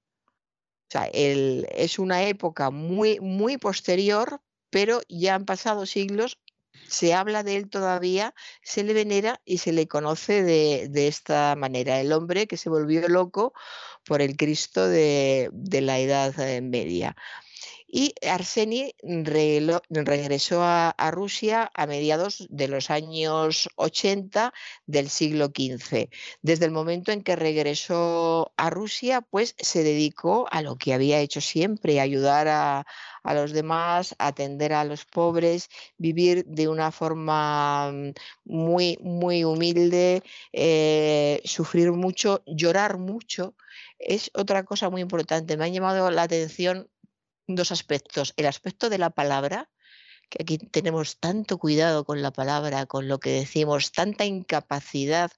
O 0.88 0.90
sea, 0.90 1.10
es 1.12 1.98
una 1.98 2.24
época 2.24 2.70
muy, 2.70 3.18
muy 3.20 3.58
posterior, 3.58 4.40
pero 4.70 5.00
ya 5.08 5.34
han 5.34 5.44
pasado 5.44 5.84
siglos, 5.84 6.38
se 6.88 7.14
habla 7.14 7.42
de 7.42 7.56
él 7.56 7.68
todavía, 7.68 8.34
se 8.62 8.84
le 8.84 8.94
venera 8.94 9.40
y 9.44 9.58
se 9.58 9.72
le 9.72 9.88
conoce 9.88 10.42
de, 10.44 11.08
esta 11.08 11.56
manera. 11.56 12.00
El 12.00 12.12
hombre 12.12 12.46
que 12.46 12.56
se 12.56 12.70
volvió 12.70 13.08
loco 13.08 13.52
por 14.04 14.22
el 14.22 14.36
Cristo 14.36 14.86
de, 14.86 15.50
de 15.52 15.80
la 15.80 15.98
Edad 15.98 16.34
Media 16.62 17.16
y 17.88 18.14
Arseni 18.26 18.94
regresó 19.02 20.62
a, 20.62 20.94
Rusia 21.12 21.70
a 21.74 21.86
mediados 21.86 22.46
de 22.50 22.68
los 22.68 22.90
años 22.90 23.68
80 23.76 24.52
del 24.86 25.08
siglo 25.08 25.46
XV. 25.46 26.08
Desde 26.42 26.64
el 26.64 26.72
momento 26.72 27.12
en 27.12 27.22
que 27.22 27.36
regresó 27.36 28.52
a 28.56 28.70
Rusia, 28.70 29.20
pues 29.22 29.54
se 29.58 29.82
dedicó 29.84 30.46
a 30.50 30.62
lo 30.62 30.76
que 30.76 30.94
había 30.94 31.20
hecho 31.20 31.40
siempre, 31.40 32.00
ayudar 32.00 32.48
a, 32.48 32.86
los 33.34 33.52
demás, 33.52 34.14
atender 34.18 34.72
a 34.72 34.84
los 34.84 35.04
pobres, 35.04 35.68
vivir 35.96 36.44
de 36.46 36.68
una 36.68 36.92
forma 36.92 37.90
mm, 37.92 38.12
muy, 38.44 38.98
muy 39.00 39.44
humilde, 39.44 40.22
eh, 40.52 41.40
sufrir 41.44 41.92
mucho, 41.92 42.42
llorar 42.46 42.98
mucho. 42.98 43.54
Es 43.98 44.30
otra 44.34 44.64
cosa 44.64 44.90
muy 44.90 45.00
importante. 45.02 45.56
Me 45.56 45.64
ha 45.64 45.68
llamado 45.68 46.10
la 46.10 46.22
atención 46.22 46.88
dos 47.46 47.72
aspectos. 47.72 48.34
El 48.36 48.46
aspecto 48.46 48.90
de 48.90 48.98
la 48.98 49.10
palabra, 49.10 49.70
que 50.28 50.42
aquí 50.42 50.58
tenemos 50.58 51.18
tanto 51.18 51.58
cuidado 51.58 52.04
con 52.04 52.22
la 52.22 52.32
palabra, 52.32 52.86
con 52.86 53.08
lo 53.08 53.20
que 53.20 53.30
decimos, 53.30 53.92
tanta 53.92 54.24
incapacidad 54.24 55.30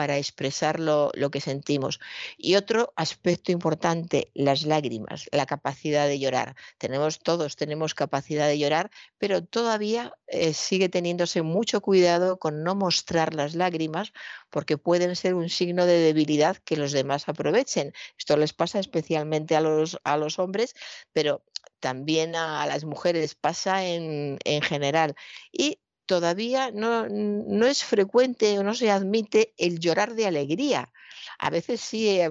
para 0.00 0.16
expresar 0.16 0.80
lo, 0.80 1.12
que 1.30 1.42
sentimos. 1.42 2.00
Y 2.38 2.54
otro 2.54 2.94
aspecto 2.96 3.52
importante, 3.52 4.30
las 4.32 4.62
lágrimas, 4.62 5.28
la 5.30 5.44
capacidad 5.44 6.06
de 6.06 6.18
llorar. 6.18 6.56
Tenemos 6.78 7.18
todos, 7.18 7.56
tenemos 7.56 7.94
capacidad 7.94 8.48
de 8.48 8.58
llorar, 8.58 8.90
pero 9.18 9.44
todavía 9.44 10.14
eh, 10.26 10.54
sigue 10.54 10.88
teniéndose 10.88 11.42
mucho 11.42 11.82
cuidado 11.82 12.38
con 12.38 12.64
no 12.64 12.74
mostrar 12.74 13.34
las 13.34 13.54
lágrimas 13.54 14.14
porque 14.48 14.78
pueden 14.78 15.16
ser 15.16 15.34
un 15.34 15.50
signo 15.50 15.84
de 15.84 15.98
debilidad 15.98 16.56
que 16.56 16.78
los 16.78 16.92
demás 16.92 17.28
aprovechen. 17.28 17.92
Esto 18.16 18.38
les 18.38 18.54
pasa 18.54 18.78
especialmente 18.78 19.54
a 19.54 19.60
los, 19.60 19.98
a 20.02 20.16
los 20.16 20.38
hombres, 20.38 20.74
pero 21.12 21.44
también 21.78 22.36
a, 22.36 22.64
las 22.64 22.84
mujeres 22.84 23.34
pasa 23.34 23.84
en, 23.84 24.38
en 24.46 24.62
general. 24.62 25.14
Y 25.52 25.78
todavía 26.10 26.72
no, 26.72 27.08
no, 27.08 27.66
es 27.66 27.84
frecuente 27.84 28.58
o 28.58 28.64
no 28.64 28.74
se 28.74 28.90
admite 28.90 29.54
el 29.58 29.78
llorar 29.78 30.16
de 30.16 30.26
alegría. 30.26 30.90
A 31.38 31.50
veces 31.50 31.80
sí, 31.80 32.08
eh, 32.08 32.28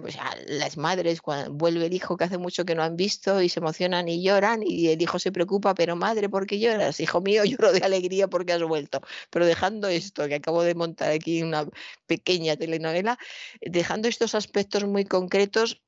las 0.47 0.75
madres, 0.75 1.21
cuando 1.21 1.53
vuelve 1.53 1.85
el 1.85 1.93
hijo 1.93 2.17
que 2.17 2.25
hace 2.25 2.37
mucho 2.37 2.65
que 2.65 2.75
no 2.75 2.83
han 2.83 2.97
visto 2.97 3.41
y 3.41 3.47
se 3.47 3.61
emocionan 3.61 4.09
y 4.09 4.21
lloran 4.21 4.63
y 4.65 4.89
el 4.89 5.01
hijo 5.01 5.17
se 5.17 5.31
preocupa, 5.31 5.75
pero 5.75 5.95
madre, 5.95 6.27
¿por 6.27 6.45
qué 6.45 6.59
lloras? 6.59 6.99
Hijo 6.99 7.21
mío, 7.21 7.43
lloro 7.45 7.71
de 7.71 7.79
alegría 7.79 8.27
porque 8.27 8.51
has 8.51 8.63
vuelto. 8.63 8.99
Pero 9.29 9.45
dejando 9.45 9.87
esto, 9.87 10.27
que 10.27 10.35
acabo 10.35 10.61
de 10.63 10.75
montar 10.75 11.11
aquí 11.11 11.41
una 11.41 11.65
pequeña 12.05 12.57
telenovela, 12.57 13.17
dejando 13.61 14.09
estos 14.09 14.35
aspectos 14.35 14.83
muy 14.83 15.05
concretos, 15.05 15.81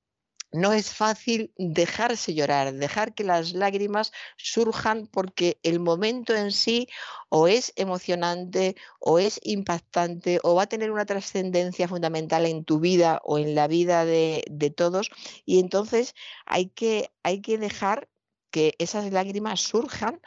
no 0.51 0.73
es 0.73 0.93
fácil 0.93 1.53
dejarse 1.57 2.33
llorar, 2.33 2.73
dejar 2.73 3.13
que 3.13 3.23
las 3.23 3.53
lágrimas 3.53 4.11
surjan 4.37 5.07
porque 5.07 5.59
el 5.63 5.79
momento 5.79 6.35
en 6.35 6.51
sí 6.51 6.87
o 7.29 7.47
es 7.47 7.73
emocionante 7.75 8.75
o 8.99 9.19
es 9.19 9.39
impactante 9.43 10.39
o 10.43 10.55
va 10.55 10.63
a 10.63 10.67
tener 10.69 10.91
una 10.91 11.05
trascendencia 11.05 11.87
fundamental 11.87 12.45
en 12.45 12.65
tu 12.65 12.79
vida 12.79 13.21
o 13.23 13.37
en 13.37 13.55
la 13.55 13.67
vida 13.67 14.05
de, 14.05 14.43
todos. 14.75 15.09
Y 15.45 15.59
entonces 15.59 16.15
hay 16.45 16.67
que, 16.67 17.11
hay 17.23 17.41
que 17.41 17.57
dejar 17.57 18.09
que 18.51 18.75
esas 18.79 19.11
lágrimas 19.11 19.61
surjan 19.61 20.21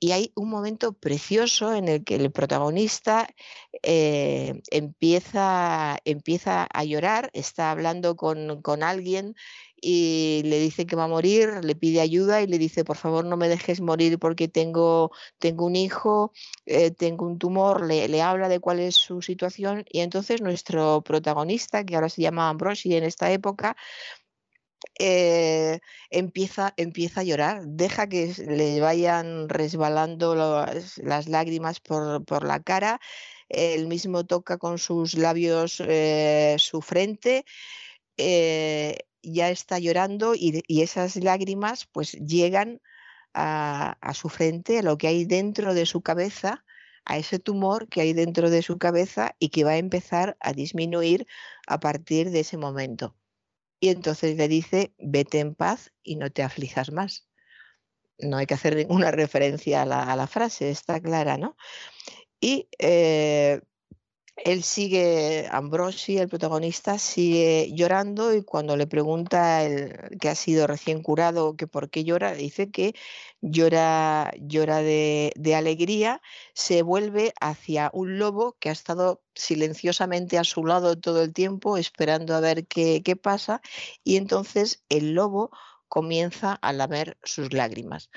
y 0.00 0.12
hay 0.12 0.32
un 0.34 0.50
momento 0.50 0.92
precioso 0.92 1.74
en 1.74 1.88
el 1.88 2.04
que 2.04 2.16
el 2.16 2.30
protagonista 2.32 3.28
eh, 3.82 4.60
empieza, 4.70 5.98
empieza 6.04 6.66
a 6.72 6.84
llorar, 6.84 7.30
está 7.32 7.70
hablando 7.70 8.16
con, 8.16 8.62
con 8.62 8.82
alguien 8.82 9.34
y 9.80 10.42
le 10.44 10.58
dice 10.58 10.86
que 10.86 10.96
va 10.96 11.04
a 11.04 11.08
morir, 11.08 11.60
le 11.62 11.74
pide 11.76 12.00
ayuda 12.00 12.42
y 12.42 12.46
le 12.46 12.58
dice, 12.58 12.84
por 12.84 12.96
favor 12.96 13.24
no 13.24 13.36
me 13.36 13.48
dejes 13.48 13.80
morir 13.80 14.18
porque 14.18 14.48
tengo, 14.48 15.10
tengo 15.38 15.66
un 15.66 15.76
hijo, 15.76 16.32
eh, 16.64 16.90
tengo 16.90 17.26
un 17.26 17.38
tumor, 17.38 17.86
le, 17.86 18.08
le, 18.08 18.22
habla 18.22 18.48
de 18.48 18.60
cuál 18.60 18.80
es 18.80 18.96
su 18.96 19.22
situación 19.22 19.84
y 19.88 20.00
entonces 20.00 20.40
nuestro 20.40 21.02
protagonista, 21.02 21.84
que 21.84 21.94
ahora 21.94 22.08
se 22.08 22.22
llama 22.22 22.48
Ambrosi 22.48 22.96
en 22.96 23.04
esta 23.04 23.30
época, 23.30 23.76
eh, 24.98 25.80
empieza, 26.10 26.74
empieza 26.76 27.20
a 27.20 27.24
llorar, 27.24 27.62
deja 27.66 28.08
que 28.08 28.32
le 28.46 28.80
vayan 28.80 29.48
resbalando 29.48 30.34
las, 30.34 31.28
lágrimas 31.28 31.80
por, 31.80 32.24
por, 32.24 32.44
la 32.44 32.60
cara, 32.60 33.00
él 33.48 33.86
mismo 33.86 34.24
toca 34.24 34.58
con 34.58 34.78
sus 34.78 35.14
labios 35.14 35.82
eh, 35.86 36.56
su 36.58 36.80
frente. 36.82 37.44
Eh, 38.16 38.98
ya 39.22 39.50
está 39.50 39.78
llorando 39.78 40.34
y, 40.34 40.62
y, 40.68 40.82
esas 40.82 41.16
lágrimas 41.16 41.86
pues 41.86 42.12
llegan 42.12 42.80
a, 43.36 44.14
su 44.14 44.28
frente, 44.28 44.78
a 44.78 44.82
lo 44.82 44.96
que 44.98 45.08
hay 45.08 45.24
dentro 45.24 45.74
de 45.74 45.86
su 45.86 46.00
cabeza, 46.00 46.64
a 47.04 47.18
ese 47.18 47.38
tumor 47.38 47.88
que 47.88 48.00
hay 48.00 48.12
dentro 48.14 48.50
de 48.50 48.62
su 48.62 48.78
cabeza 48.78 49.36
y 49.38 49.50
que 49.50 49.64
va 49.64 49.72
a 49.72 49.76
empezar 49.78 50.36
a 50.40 50.52
disminuir 50.52 51.26
a 51.66 51.78
partir 51.80 52.30
de 52.30 52.40
ese 52.40 52.56
momento. 52.56 53.14
Y 53.86 53.90
entonces 53.90 54.36
le 54.36 54.48
dice, 54.48 54.92
vete 54.98 55.38
en 55.38 55.54
paz 55.54 55.92
y 56.02 56.16
no 56.16 56.32
te 56.32 56.42
aflijas 56.42 56.90
más. 56.90 57.28
No 58.18 58.36
hay 58.36 58.46
que 58.46 58.54
hacer 58.54 58.74
ninguna 58.74 59.12
referencia 59.12 59.82
a 59.82 60.16
la, 60.16 60.26
frase, 60.26 60.70
está 60.70 61.00
clara, 61.00 61.38
¿no? 61.38 61.56
Y 62.40 62.68
eh, 62.80 63.60
él 64.36 64.62
sigue, 64.62 65.48
Ambrosi, 65.50 66.18
el 66.18 66.28
protagonista, 66.28 66.98
sigue 66.98 67.72
llorando 67.72 68.34
y 68.34 68.42
cuando 68.44 68.76
le 68.76 68.86
pregunta 68.86 69.64
el, 69.64 70.18
que 70.20 70.28
ha 70.28 70.34
sido 70.34 70.66
recién 70.66 71.02
curado, 71.02 71.56
que 71.56 71.66
por 71.66 71.88
qué 71.90 72.04
llora, 72.04 72.34
dice 72.34 72.70
que 72.70 72.94
llora, 73.40 74.32
llora 74.38 74.78
de, 74.82 75.32
de, 75.36 75.54
alegría, 75.54 76.20
se 76.54 76.82
vuelve 76.82 77.32
hacia 77.40 77.90
un 77.94 78.18
lobo 78.18 78.56
que 78.60 78.68
ha 78.68 78.72
estado 78.72 79.22
silenciosamente 79.34 80.38
a 80.38 80.44
su 80.44 80.64
lado 80.64 80.98
todo 80.98 81.22
el 81.22 81.32
tiempo, 81.32 81.78
esperando 81.78 82.34
a 82.34 82.40
ver 82.40 82.66
qué, 82.66 83.02
qué 83.02 83.16
pasa, 83.16 83.62
y 84.04 84.16
entonces 84.16 84.84
el 84.90 85.14
lobo 85.14 85.50
comienza 85.88 86.52
a 86.52 86.72
lamer 86.72 87.16
sus 87.24 87.52
lágrimas. 87.52 88.10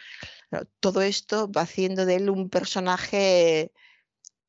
Todo 0.80 1.02
esto 1.02 1.52
va 1.52 1.62
haciendo 1.62 2.06
de 2.06 2.16
él 2.16 2.30
un 2.30 2.50
personaje 2.50 3.72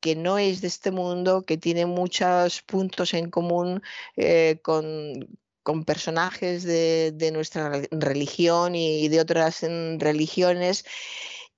que 0.01 0.15
no 0.15 0.37
es 0.37 0.61
de 0.61 0.67
este 0.67 0.91
mundo, 0.91 1.43
que 1.43 1.57
tiene 1.57 1.85
muchos 1.85 2.61
puntos 2.63 3.13
en 3.13 3.29
común 3.29 3.81
eh, 4.17 4.59
con, 4.63 5.37
con, 5.63 5.85
personajes 5.85 6.63
de, 6.63 7.11
de, 7.13 7.31
nuestra 7.31 7.81
religión 7.91 8.75
y 8.75 9.07
de 9.09 9.21
otras 9.21 9.63
mm, 9.63 9.99
religiones 9.99 10.85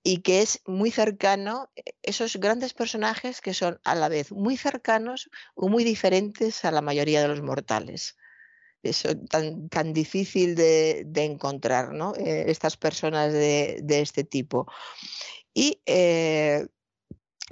y 0.03 0.17
que 0.17 0.41
es 0.41 0.61
muy 0.65 0.91
cercano, 0.91 1.71
eh, 1.75 1.93
esos 2.03 2.35
grandes 2.37 2.73
personajes 2.73 3.41
que 3.41 3.53
son 3.53 3.79
a 3.85 3.95
la 3.95 4.09
vez 4.09 4.31
muy 4.31 4.57
cercanos 4.57 5.29
o 5.55 5.69
muy 5.69 5.83
diferentes 5.85 6.65
a 6.65 6.71
la 6.71 6.81
mayoría 6.81 7.21
de 7.21 7.29
los 7.29 7.41
mortales. 7.41 8.17
Eso 8.83 9.15
tan, 9.29 9.69
tan 9.69 9.93
difícil 9.93 10.55
de, 10.55 11.03
de 11.07 11.23
encontrar, 11.23 11.93
¿no? 11.93 12.13
Eh, 12.15 12.45
estas 12.47 12.75
personas 12.75 13.31
de, 13.31 13.79
de, 13.81 14.01
este 14.01 14.25
tipo. 14.25 14.67
Y 15.53 15.81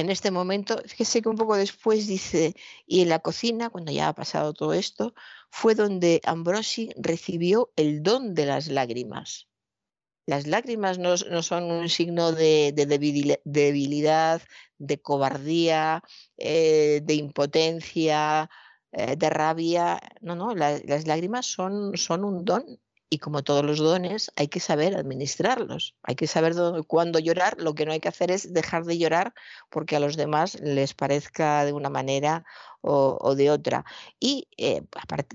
en 0.01 0.09
este 0.09 0.31
momento, 0.31 0.81
fíjese 0.85 1.21
que 1.21 1.29
un 1.29 1.37
poco 1.37 1.55
después 1.55 2.07
dice, 2.07 2.55
y 2.85 3.01
en 3.01 3.09
la 3.09 3.19
cocina, 3.19 3.69
cuando 3.69 3.91
ya 3.91 4.09
ha 4.09 4.15
pasado 4.15 4.53
todo 4.53 4.73
esto, 4.73 5.13
fue 5.49 5.75
donde 5.75 6.21
Ambrosi 6.25 6.89
recibió 6.97 7.71
el 7.75 8.03
don 8.03 8.33
de 8.33 8.45
las 8.45 8.67
lágrimas. 8.67 9.47
Las 10.25 10.47
lágrimas 10.47 10.97
no, 10.99 11.15
no 11.29 11.43
son 11.43 11.71
un 11.71 11.89
signo 11.89 12.31
de, 12.31 12.73
de, 12.75 12.85
debilidad, 13.43 14.41
de 14.77 15.01
cobardía, 15.01 16.03
eh, 16.37 17.01
de 17.03 17.13
impotencia, 17.15 18.49
eh, 18.91 19.15
de 19.15 19.29
rabia. 19.29 19.99
No, 20.21 20.35
no, 20.35 20.55
la, 20.55 20.79
las 20.85 21.07
lágrimas 21.07 21.45
son, 21.45 21.97
son 21.97 22.23
un 22.23 22.45
don 22.45 22.79
y 23.13 23.19
como 23.19 23.43
todos 23.43 23.65
los 23.65 23.79
dones, 23.79 24.31
hay 24.37 24.47
que 24.47 24.61
saber 24.61 24.95
administrarlos. 24.95 25.95
Hay 26.01 26.15
que 26.15 26.27
saber 26.27 26.55
cuándo 26.87 27.19
llorar. 27.19 27.57
Lo 27.59 27.75
que 27.75 27.85
no 27.85 27.91
hay 27.91 27.99
que 27.99 28.07
hacer 28.07 28.31
es 28.31 28.53
dejar 28.53 28.85
de 28.85 28.97
llorar 28.97 29.33
porque 29.69 29.97
a 29.97 29.99
los 29.99 30.15
demás 30.15 30.57
les 30.61 30.93
parezca 30.93 31.65
de 31.65 31.73
una 31.73 31.89
manera 31.89 32.45
o, 32.81 33.35
de 33.35 33.51
otra. 33.51 33.85
Y 34.19 34.47
eh, 34.57 34.81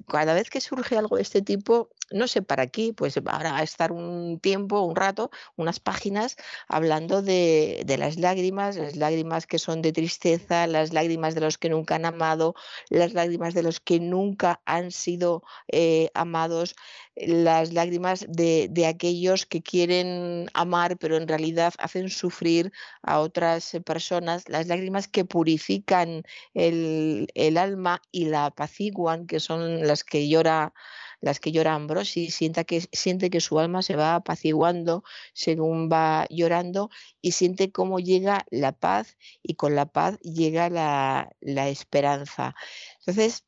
cada 0.08 0.34
vez 0.34 0.50
que 0.50 0.60
surge 0.60 0.96
algo 0.96 1.16
de 1.16 1.22
este 1.22 1.42
tipo, 1.42 1.90
no 2.10 2.28
sé 2.28 2.42
para 2.42 2.68
qué, 2.68 2.92
pues 2.92 3.16
ahora 3.16 3.52
va 3.52 3.58
a 3.58 3.62
estar 3.62 3.92
un 3.92 4.38
tiempo, 4.40 4.80
un 4.80 4.96
rato, 4.96 5.30
unas 5.56 5.80
páginas 5.80 6.36
hablando 6.68 7.22
de, 7.22 7.82
de, 7.86 7.98
las 7.98 8.16
lágrimas, 8.16 8.76
las 8.76 8.96
lágrimas 8.96 9.46
que 9.46 9.58
son 9.58 9.82
de 9.82 9.92
tristeza, 9.92 10.66
las 10.66 10.92
lágrimas 10.92 11.34
de 11.34 11.40
los 11.40 11.58
que 11.58 11.68
nunca 11.68 11.96
han 11.96 12.04
amado, 12.04 12.54
las 12.90 13.12
lágrimas 13.14 13.54
de 13.54 13.62
los 13.62 13.80
que 13.80 14.00
nunca 14.00 14.60
han 14.64 14.90
sido 14.90 15.42
eh, 15.68 16.10
amados, 16.14 16.76
las 17.16 17.72
lágrimas 17.72 18.26
de, 18.28 18.68
de, 18.70 18.86
aquellos 18.86 19.46
que 19.46 19.62
quieren 19.62 20.50
amar 20.52 20.98
pero 20.98 21.16
en 21.16 21.26
realidad 21.26 21.72
hacen 21.78 22.10
sufrir 22.10 22.72
a 23.02 23.20
otras 23.20 23.72
personas, 23.86 24.48
las 24.48 24.66
lágrimas 24.66 25.08
que 25.08 25.24
purifican 25.24 26.24
el, 26.52 27.28
el 27.36 27.58
alma 27.58 28.02
y 28.10 28.26
la 28.26 28.46
apaciguan, 28.46 29.26
que 29.26 29.40
son 29.40 29.86
las 29.86 30.04
que 30.04 30.28
llora 30.28 30.72
las 31.20 31.40
que 31.40 31.52
llora 31.52 31.74
Ambrosi, 31.74 32.30
sienta 32.30 32.64
que, 32.64 32.82
siente 32.92 33.30
que 33.30 33.40
su 33.40 33.58
alma 33.58 33.82
se 33.82 33.96
va 33.96 34.14
apaciguando 34.16 35.02
según 35.32 35.88
va 35.90 36.26
llorando 36.30 36.90
y 37.22 37.32
siente 37.32 37.72
cómo 37.72 37.98
llega 37.98 38.44
la 38.50 38.72
paz 38.72 39.16
y 39.42 39.54
con 39.54 39.74
la 39.74 39.86
paz 39.86 40.18
llega 40.20 40.68
la, 40.68 41.30
la 41.40 41.68
esperanza. 41.68 42.54
Entonces, 43.00 43.44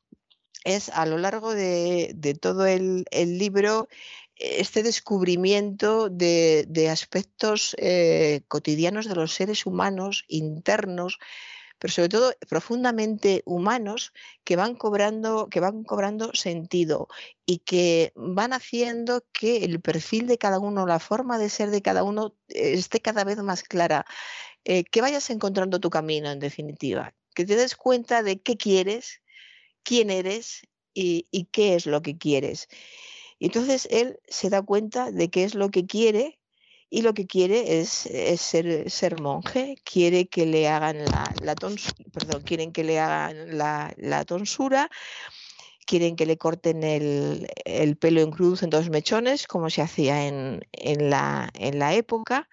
es 0.65 0.89
a 0.89 1.05
lo 1.05 1.17
largo 1.17 1.53
de, 1.53 2.11
de 2.15 2.33
todo 2.33 2.65
el, 2.65 3.05
el, 3.11 3.37
libro 3.37 3.87
este 4.35 4.83
descubrimiento 4.83 6.09
de, 6.09 6.65
de 6.67 6.89
aspectos 6.89 7.75
eh, 7.77 8.41
cotidianos 8.47 9.07
de 9.07 9.15
los 9.15 9.33
seres 9.33 9.65
humanos 9.65 10.25
internos 10.27 11.19
pero 11.79 11.93
sobre 11.93 12.09
todo 12.09 12.33
profundamente 12.47 13.41
humanos 13.45 14.13
que 14.43 14.55
van 14.55 14.75
cobrando, 14.75 15.47
que 15.49 15.61
van 15.61 15.83
cobrando 15.83 16.31
sentido 16.33 17.07
y 17.45 17.59
que 17.59 18.11
van 18.15 18.53
haciendo 18.53 19.23
que 19.31 19.63
el 19.63 19.81
perfil 19.81 20.27
de 20.27 20.37
cada 20.37 20.59
uno, 20.59 20.85
la 20.85 20.99
forma 20.99 21.39
de 21.39 21.49
ser 21.49 21.71
de 21.71 21.81
cada 21.81 22.03
uno 22.03 22.35
esté 22.49 22.99
cada 22.99 23.23
vez 23.23 23.37
más 23.37 23.63
clara. 23.63 24.05
Eh, 24.65 24.83
que 24.83 25.01
vayas 25.01 25.29
encontrando 25.29 25.79
tu 25.79 25.89
camino, 25.89 26.29
en 26.29 26.39
definitiva, 26.39 27.15
que 27.33 27.45
te 27.45 27.55
des 27.55 27.75
cuenta 27.75 28.23
de 28.23 28.41
qué 28.41 28.57
quieres, 28.57 29.21
quién 29.83 30.09
eres 30.09 30.67
y, 30.93 31.27
y 31.31 31.45
qué 31.45 31.75
es 31.75 31.85
lo 31.85 32.01
que 32.01 32.17
quieres. 32.17 32.67
Entonces 33.39 33.87
él 33.89 34.19
se 34.27 34.49
da 34.49 34.61
cuenta 34.61 35.11
de 35.11 35.29
qué 35.29 35.45
es 35.45 35.55
lo 35.55 35.71
que 35.71 35.85
quiere 35.85 36.38
y 36.89 37.01
lo 37.01 37.13
que 37.13 37.27
quiere 37.27 37.79
es, 37.79 37.89
ser, 37.89 39.21
monje, 39.21 39.77
quiere 39.83 40.27
que 40.27 40.45
le 40.45 40.67
hagan 40.67 41.05
la, 41.05 41.33
la 41.41 41.55
tonsura, 41.55 41.95
quieren 42.43 42.71
que 42.71 42.83
le 42.83 42.99
hagan 42.99 43.57
la, 43.57 44.25
tonsura, 44.25 44.89
quieren 45.85 46.15
que 46.15 46.25
le 46.25 46.37
corten 46.37 46.83
el, 46.83 47.47
el, 47.65 47.95
pelo 47.97 48.21
en 48.21 48.31
cruz 48.31 48.63
en 48.63 48.69
dos 48.69 48.89
mechones, 48.89 49.47
como 49.47 49.69
se 49.69 49.81
hacía 49.81 50.27
en 50.27 50.61
la 51.09 51.93
época 51.93 52.49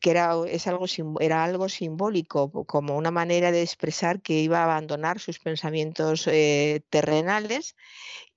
que 0.00 0.10
era, 0.10 0.34
es 0.48 0.66
algo, 0.66 0.86
era 1.20 1.44
algo 1.44 1.68
simbólico, 1.68 2.50
como 2.66 2.96
una 2.96 3.10
manera 3.10 3.52
de 3.52 3.62
expresar 3.62 4.20
que 4.20 4.40
iba 4.40 4.60
a 4.60 4.64
abandonar 4.64 5.18
sus 5.18 5.38
pensamientos 5.38 6.26
eh, 6.26 6.82
terrenales 6.90 7.76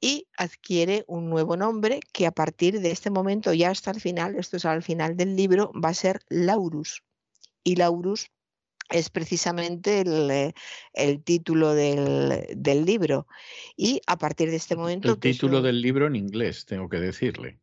y 0.01 0.27
adquiere 0.38 1.03
un 1.07 1.29
nuevo 1.29 1.57
nombre 1.57 1.99
que 2.13 2.25
a 2.25 2.31
partir 2.31 2.79
de 2.79 2.91
este 2.91 3.09
momento, 3.09 3.53
ya 3.53 3.69
hasta 3.69 3.91
el 3.91 3.99
final, 3.99 4.35
esto 4.35 4.57
es 4.57 4.65
al 4.65 4.83
final 4.83 5.17
del 5.17 5.35
libro, 5.35 5.71
va 5.73 5.89
a 5.89 5.93
ser 5.93 6.21
Laurus. 6.29 7.03
Y 7.63 7.75
Laurus 7.75 8.31
es 8.89 9.09
precisamente 9.09 10.01
el, 10.01 10.31
eh, 10.31 10.53
el 10.93 11.21
título 11.23 11.73
del, 11.73 12.47
del, 12.55 12.85
libro. 12.85 13.27
Y 13.75 14.01
a 14.07 14.17
partir 14.17 14.49
de 14.49 14.55
este 14.55 14.75
momento... 14.75 15.09
El 15.09 15.19
título 15.19 15.57
es 15.57 15.59
un... 15.59 15.65
del 15.65 15.81
libro 15.81 16.07
en 16.07 16.15
inglés, 16.15 16.65
tengo 16.65 16.89
que 16.89 16.99
decirle. 16.99 17.59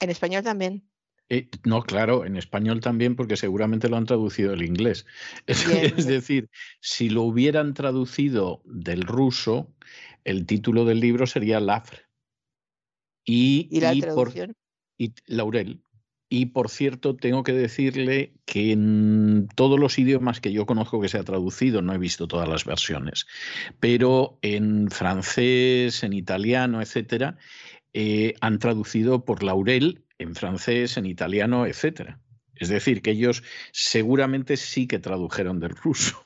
En 0.00 0.10
español 0.10 0.42
también. 0.42 0.88
Eh, 1.28 1.48
no, 1.64 1.82
claro, 1.82 2.24
en 2.24 2.36
español 2.36 2.80
también, 2.80 3.16
porque 3.16 3.36
seguramente 3.36 3.88
lo 3.88 3.96
han 3.96 4.06
traducido 4.06 4.52
del 4.52 4.62
inglés. 4.62 5.06
Es, 5.46 5.66
es, 5.66 6.06
decir, 6.06 6.50
si 6.80 7.08
lo 7.08 7.22
hubieran 7.22 7.74
traducido 7.74 8.62
del 8.64 9.02
ruso, 9.02 9.74
el 10.24 10.46
título 10.46 10.84
del 10.84 11.00
libro 11.00 11.26
sería 11.26 11.60
Lafre. 11.60 12.06
Y, 13.24 13.68
¿Y 13.70 13.80
la 13.80 13.94
y 13.94 14.00
traducción? 14.00 14.48
Por, 14.48 14.56
y 14.98 15.12
Laurel. 15.26 15.82
Y 16.28 16.46
por 16.46 16.70
cierto, 16.70 17.14
tengo 17.14 17.44
que 17.44 17.52
decirle 17.52 18.34
que 18.44 18.72
en 18.72 19.48
todos 19.54 19.78
los 19.78 19.98
idiomas 19.98 20.40
que 20.40 20.52
yo 20.52 20.66
conozco 20.66 21.00
que 21.00 21.08
se 21.08 21.18
ha 21.18 21.24
traducido, 21.24 21.82
no 21.82 21.92
he 21.92 21.98
visto 21.98 22.26
todas 22.26 22.48
las 22.48 22.64
versiones, 22.64 23.26
pero 23.78 24.38
en 24.42 24.90
francés, 24.90 26.02
en 26.02 26.12
italiano, 26.12 26.82
etcétera, 26.82 27.38
eh, 27.92 28.34
han 28.40 28.58
traducido 28.58 29.24
por 29.24 29.44
Laurel 29.44 30.05
en 30.18 30.34
francés, 30.34 30.96
en 30.96 31.06
italiano, 31.06 31.66
etcétera. 31.66 32.20
Es 32.54 32.68
decir, 32.68 33.02
que 33.02 33.10
ellos 33.10 33.42
seguramente 33.72 34.56
sí 34.56 34.86
que 34.86 34.98
tradujeron 34.98 35.60
del 35.60 35.76
ruso. 35.76 36.24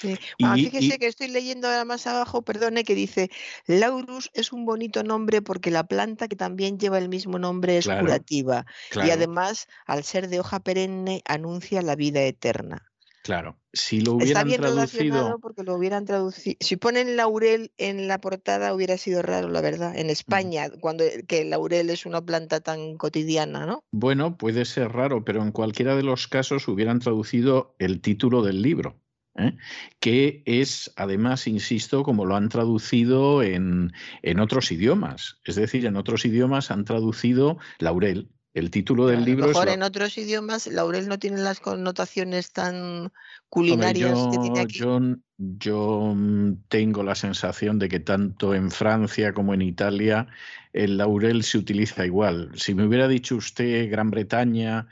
Sí. 0.00 0.16
Ah, 0.42 0.54
fíjese 0.54 0.98
que 0.98 1.06
estoy 1.06 1.28
leyendo 1.28 1.68
ahora 1.68 1.84
más 1.84 2.06
abajo, 2.06 2.42
perdone, 2.42 2.84
que 2.84 2.94
dice, 2.94 3.30
Laurus 3.66 4.30
es 4.32 4.52
un 4.52 4.64
bonito 4.64 5.02
nombre 5.02 5.42
porque 5.42 5.70
la 5.70 5.86
planta 5.86 6.28
que 6.28 6.36
también 6.36 6.78
lleva 6.78 6.98
el 6.98 7.08
mismo 7.08 7.38
nombre 7.38 7.76
es 7.76 7.86
curativa 7.86 8.64
y 8.94 9.10
además, 9.10 9.68
al 9.86 10.04
ser 10.04 10.28
de 10.28 10.40
hoja 10.40 10.60
perenne, 10.60 11.22
anuncia 11.26 11.82
la 11.82 11.96
vida 11.96 12.22
eterna. 12.22 12.87
Claro, 13.22 13.58
si 13.72 14.00
lo 14.00 14.14
hubieran 14.14 14.28
Está 14.28 14.44
bien 14.44 14.60
traducido... 14.60 15.38
porque 15.40 15.62
lo 15.62 15.74
hubieran 15.74 16.04
traducido. 16.04 16.56
Si 16.60 16.76
ponen 16.76 17.16
laurel 17.16 17.72
en 17.76 18.08
la 18.08 18.20
portada 18.20 18.72
hubiera 18.72 18.96
sido 18.96 19.22
raro, 19.22 19.48
la 19.48 19.60
verdad. 19.60 19.96
En 19.96 20.10
España, 20.10 20.70
cuando 20.80 21.04
que 21.26 21.42
el 21.42 21.50
laurel 21.50 21.90
es 21.90 22.06
una 22.06 22.24
planta 22.24 22.60
tan 22.60 22.96
cotidiana, 22.96 23.66
¿no? 23.66 23.84
Bueno, 23.92 24.36
puede 24.36 24.64
ser 24.64 24.92
raro, 24.92 25.24
pero 25.24 25.42
en 25.42 25.52
cualquiera 25.52 25.96
de 25.96 26.02
los 26.02 26.28
casos 26.28 26.68
hubieran 26.68 27.00
traducido 27.00 27.74
el 27.78 28.00
título 28.00 28.42
del 28.42 28.62
libro. 28.62 29.00
¿eh? 29.38 29.56
que 30.00 30.42
es, 30.46 30.92
además, 30.96 31.46
insisto, 31.46 32.02
como 32.02 32.26
lo 32.26 32.36
han 32.36 32.48
traducido 32.48 33.42
en, 33.42 33.92
en, 34.22 34.40
otros 34.40 34.72
idiomas. 34.72 35.38
Es 35.44 35.54
decir, 35.54 35.86
en 35.86 35.96
otros 35.96 36.24
idiomas 36.24 36.70
han 36.70 36.84
traducido 36.84 37.58
laurel. 37.78 38.30
El 38.58 38.70
título 38.70 39.06
del 39.06 39.24
libro 39.24 39.46
es. 39.46 39.50
Mejor 39.50 39.68
en 39.68 39.82
otros 39.82 40.18
idiomas, 40.18 40.66
laurel 40.66 41.08
no 41.08 41.18
tiene 41.18 41.38
las 41.38 41.60
connotaciones 41.60 42.52
tan 42.52 43.12
culinarias 43.48 44.10
yo, 44.10 44.30
que 44.30 44.38
tiene 44.38 44.60
aquí. 44.60 44.78
Yo, 44.78 45.00
yo 45.38 46.12
mm, 46.14 46.64
tengo 46.68 47.02
la 47.02 47.14
sensación 47.14 47.78
de 47.78 47.88
que 47.88 48.00
tanto 48.00 48.54
en 48.54 48.70
Francia 48.70 49.32
como 49.32 49.54
en 49.54 49.62
Italia 49.62 50.26
el 50.72 50.98
laurel 50.98 51.42
se 51.42 51.58
utiliza 51.58 52.04
igual. 52.04 52.50
Si 52.54 52.74
me 52.74 52.84
hubiera 52.84 53.08
dicho 53.08 53.36
usted 53.36 53.90
Gran 53.90 54.10
Bretaña, 54.10 54.88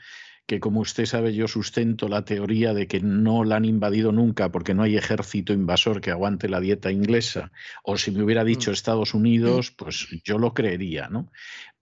que 0.47 0.61
como 0.61 0.79
usted 0.79 1.05
sabe 1.05 1.35
yo 1.35 1.49
sustento 1.49 2.07
la 2.07 2.23
teoría 2.23 2.73
de 2.73 2.87
que 2.87 3.01
no 3.01 3.43
la 3.43 3.57
han 3.57 3.65
invadido 3.65 4.13
nunca 4.13 4.49
porque 4.49 4.73
no 4.73 4.83
hay 4.83 4.95
ejército 4.95 5.51
invasor 5.51 5.99
que 5.99 6.09
aguante 6.09 6.47
la 6.47 6.61
dieta 6.61 6.89
inglesa, 6.89 7.51
o 7.83 7.97
si 7.97 8.11
me 8.11 8.23
hubiera 8.23 8.43
mm. 8.43 8.47
dicho 8.47 8.71
Estados 8.71 9.13
Unidos, 9.13 9.71
pues 9.71 10.07
yo 10.23 10.37
lo 10.37 10.53
creería, 10.53 11.09
¿no? 11.09 11.29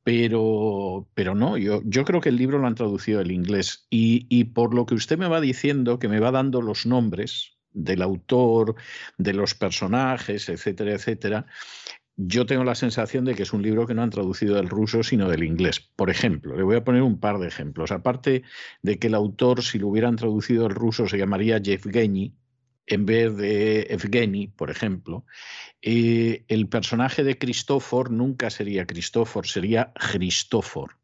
Pero, 0.05 1.09
pero 1.15 1.33
no, 1.33 1.57
yo, 1.57 1.81
yo 1.83 2.05
creo 2.05 2.21
que 2.21 2.29
el 2.29 2.35
libro 2.35 2.59
lo 2.59 2.67
han 2.67 2.75
traducido 2.75 3.21
al 3.21 3.31
inglés 3.31 3.87
y, 3.89 4.27
y 4.29 4.43
por 4.43 4.75
lo 4.75 4.85
que 4.85 4.93
usted 4.93 5.17
me 5.17 5.27
va 5.27 5.41
diciendo, 5.41 5.97
que 5.97 6.07
me 6.07 6.19
va 6.19 6.29
dando 6.29 6.61
los 6.61 6.85
nombres 6.85 7.57
del 7.71 8.03
autor, 8.03 8.75
de 9.17 9.33
los 9.33 9.55
personajes, 9.55 10.47
etcétera, 10.47 10.93
etcétera, 10.93 11.47
yo 12.17 12.45
tengo 12.45 12.63
la 12.63 12.75
sensación 12.75 13.25
de 13.25 13.33
que 13.33 13.43
es 13.43 13.51
un 13.51 13.63
libro 13.63 13.87
que 13.87 13.95
no 13.95 14.03
han 14.03 14.11
traducido 14.11 14.55
del 14.57 14.69
ruso, 14.69 15.01
sino 15.01 15.27
del 15.27 15.43
inglés. 15.43 15.79
Por 15.95 16.11
ejemplo, 16.11 16.55
le 16.55 16.63
voy 16.63 16.75
a 16.75 16.83
poner 16.83 17.01
un 17.01 17.19
par 17.19 17.39
de 17.39 17.47
ejemplos. 17.47 17.91
Aparte 17.91 18.43
de 18.83 18.99
que 18.99 19.07
el 19.07 19.15
autor, 19.15 19.63
si 19.63 19.79
lo 19.79 19.87
hubieran 19.87 20.17
traducido 20.17 20.63
del 20.63 20.75
ruso, 20.75 21.07
se 21.07 21.17
llamaría 21.17 21.57
Yevgeny, 21.57 22.33
en 22.87 23.05
vez 23.05 23.35
de 23.35 23.81
Evgeny, 23.89 24.47
por 24.47 24.69
ejemplo, 24.69 25.25
eh, 25.81 26.45
el 26.47 26.67
personaje 26.67 27.23
de 27.23 27.37
Cristófor 27.37 28.11
nunca 28.11 28.49
sería 28.49 28.85
Cristófor, 28.85 29.47
sería 29.47 29.93
Cristófor. 29.93 30.97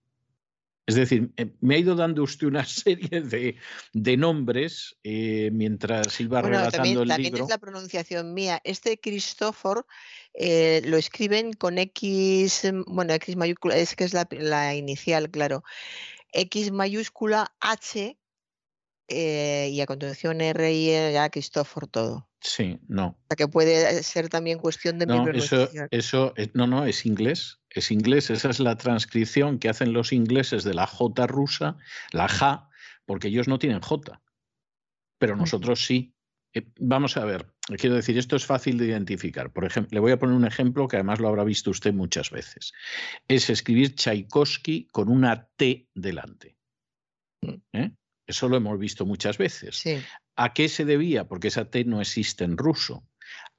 Es 0.87 0.95
decir, 0.95 1.31
eh, 1.37 1.51
me 1.61 1.75
ha 1.75 1.77
ido 1.77 1.95
dando 1.95 2.23
usted 2.23 2.47
una 2.47 2.65
serie 2.65 3.21
de, 3.21 3.55
de 3.93 4.17
nombres 4.17 4.97
eh, 5.03 5.49
mientras 5.53 6.19
iba 6.19 6.41
relatando 6.41 6.71
también, 6.71 6.99
el 6.99 7.07
también 7.07 7.33
libro. 7.33 7.45
es 7.45 7.49
la 7.49 7.57
pronunciación 7.57 8.33
mía. 8.33 8.59
Este 8.63 8.99
eh, 10.33 10.81
lo 10.85 10.97
escriben 10.97 11.53
con 11.53 11.77
X, 11.77 12.63
mm, 12.71 12.93
bueno, 12.93 13.13
X 13.13 13.35
mayúscula, 13.35 13.77
es 13.77 13.95
que 13.95 14.03
es 14.03 14.13
la, 14.13 14.27
la 14.31 14.75
inicial, 14.75 15.29
claro. 15.29 15.63
X 16.33 16.71
mayúscula 16.71 17.53
H 17.59 18.17
eh, 19.11 19.69
y 19.69 19.81
a 19.81 19.85
continuación 19.85 20.41
R 20.41 20.73
y 20.73 20.89
E, 20.89 21.11
ya 21.13 21.29
Cristófor 21.29 21.87
todo. 21.87 22.27
Sí, 22.39 22.79
no. 22.87 23.07
O 23.07 23.25
sea 23.29 23.35
que 23.37 23.47
puede 23.47 24.01
ser 24.01 24.29
también 24.29 24.57
cuestión 24.57 24.97
de 24.97 25.05
No, 25.05 25.27
eso, 25.29 25.69
eso, 25.91 26.33
es- 26.35 26.55
no, 26.55 26.65
no, 26.65 26.85
es 26.85 27.05
inglés. 27.05 27.59
Es 27.69 27.91
inglés. 27.91 28.29
Esa 28.29 28.49
es 28.49 28.59
la 28.59 28.77
transcripción 28.77 29.59
que 29.59 29.69
hacen 29.69 29.93
los 29.93 30.11
ingleses 30.11 30.63
de 30.63 30.73
la 30.73 30.87
J 30.87 31.27
rusa, 31.27 31.77
la 32.11 32.27
J, 32.27 32.67
porque 33.05 33.27
ellos 33.27 33.47
no 33.47 33.59
tienen 33.59 33.81
J, 33.81 34.21
pero 35.19 35.35
nosotros 35.35 35.85
sí. 35.85 36.15
Eh, 36.53 36.63
Vamos 36.79 37.15
a 37.15 37.23
ver, 37.23 37.53
quiero 37.77 37.95
decir, 37.95 38.17
esto 38.17 38.35
es 38.35 38.45
fácil 38.45 38.77
de 38.77 38.87
identificar. 38.87 39.53
Por 39.53 39.63
ejemplo, 39.63 39.95
le 39.95 39.99
voy 40.01 40.11
a 40.11 40.19
poner 40.19 40.35
un 40.35 40.45
ejemplo 40.45 40.87
que 40.87 40.97
además 40.97 41.19
lo 41.19 41.29
habrá 41.29 41.43
visto 41.45 41.69
usted 41.69 41.93
muchas 41.93 42.29
veces. 42.31 42.73
Es 43.27 43.49
escribir 43.49 43.95
Tchaikovsky 43.95 44.87
con 44.91 45.07
una 45.09 45.47
T 45.55 45.87
delante. 45.93 46.57
¿eh? 47.73 47.91
Eso 48.27 48.47
lo 48.49 48.57
hemos 48.57 48.77
visto 48.79 49.05
muchas 49.05 49.37
veces. 49.37 49.77
Sí. 49.77 49.97
¿A 50.35 50.53
qué 50.53 50.69
se 50.69 50.85
debía? 50.85 51.27
Porque 51.27 51.49
esa 51.49 51.69
T 51.69 51.83
no 51.85 52.01
existe 52.01 52.43
en 52.43 52.57
ruso. 52.57 53.07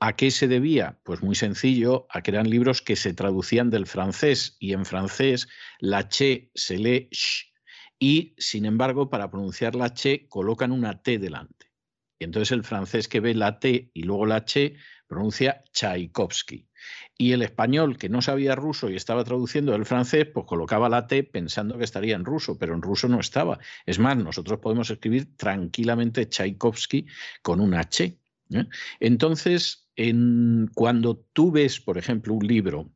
¿A 0.01 0.17
qué 0.17 0.31
se 0.31 0.49
debía? 0.49 0.99
Pues 1.05 1.23
muy 1.23 1.35
sencillo, 1.35 2.07
a 2.11 2.23
que 2.23 2.33
eran 2.33 2.51
libros 2.51 2.83
que 2.83 2.97
se 2.97 3.15
traducían 3.15 3.71
del 3.71 3.87
francés 3.87 4.57
y 4.59 4.73
en 4.73 4.85
francés 4.85 5.49
la 5.79 6.09
che 6.09 6.51
se 6.55 6.79
lee 6.79 7.09
sh 7.11 7.53
y 7.99 8.35
sin 8.37 8.65
embargo 8.65 9.09
para 9.09 9.31
pronunciar 9.31 9.77
la 9.77 9.95
che 9.95 10.27
colocan 10.29 10.73
una 10.73 11.03
T 11.03 11.19
delante. 11.19 11.71
Y 12.19 12.25
entonces 12.25 12.53
el 12.53 12.65
francés 12.65 13.07
que 13.09 13.21
ve 13.21 13.35
la 13.35 13.59
T 13.59 13.91
y 13.95 14.03
luego 14.03 14.27
la 14.27 14.45
che 14.45 14.77
pronuncia 15.07 15.63
Tchaikovsky. 15.73 16.69
Y 17.17 17.33
el 17.33 17.43
español 17.43 17.99
que 17.99 18.09
no 18.09 18.23
sabía 18.23 18.55
ruso 18.55 18.91
y 18.91 18.97
estaba 18.97 19.25
traduciendo 19.25 19.75
el 19.75 19.87
francés, 19.87 20.27
pues 20.33 20.47
colocaba 20.47 20.89
la 20.89 21.07
T 21.07 21.25
pensando 21.25 21.79
que 21.79 21.85
estaría 21.85 22.17
en 22.17 22.25
ruso, 22.25 22.59
pero 22.59 22.75
en 22.75 22.83
ruso 22.83 23.09
no 23.09 23.21
estaba. 23.21 23.59
Es 23.87 23.99
más, 23.99 24.17
nosotros 24.17 24.61
podemos 24.61 24.91
escribir 24.91 25.37
tranquilamente 25.37 26.27
Tchaikovsky 26.27 27.07
con 27.43 27.61
una 27.61 27.81
H. 27.81 28.19
¿eh? 28.51 28.67
Entonces, 29.01 29.89
en, 29.97 30.71
cuando 30.75 31.19
tú 31.33 31.53
ves, 31.53 31.81
por 31.81 31.99
ejemplo, 31.99 32.35
un 32.35 32.47
libro 32.47 32.91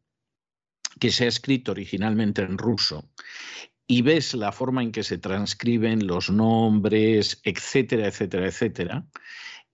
que 0.99 1.11
se 1.11 1.25
ha 1.25 1.29
escrito 1.29 1.73
originalmente 1.73 2.43
en 2.43 2.59
ruso 2.59 3.11
y 3.87 4.03
ves 4.03 4.35
la 4.35 4.53
forma 4.53 4.83
en 4.83 4.93
que 4.93 5.05
se 5.05 5.19
transcriben 5.19 6.07
los 6.07 6.31
nombres, 6.31 7.41
etcétera, 7.45 8.09
etcétera, 8.09 8.47
etcétera, 8.47 9.07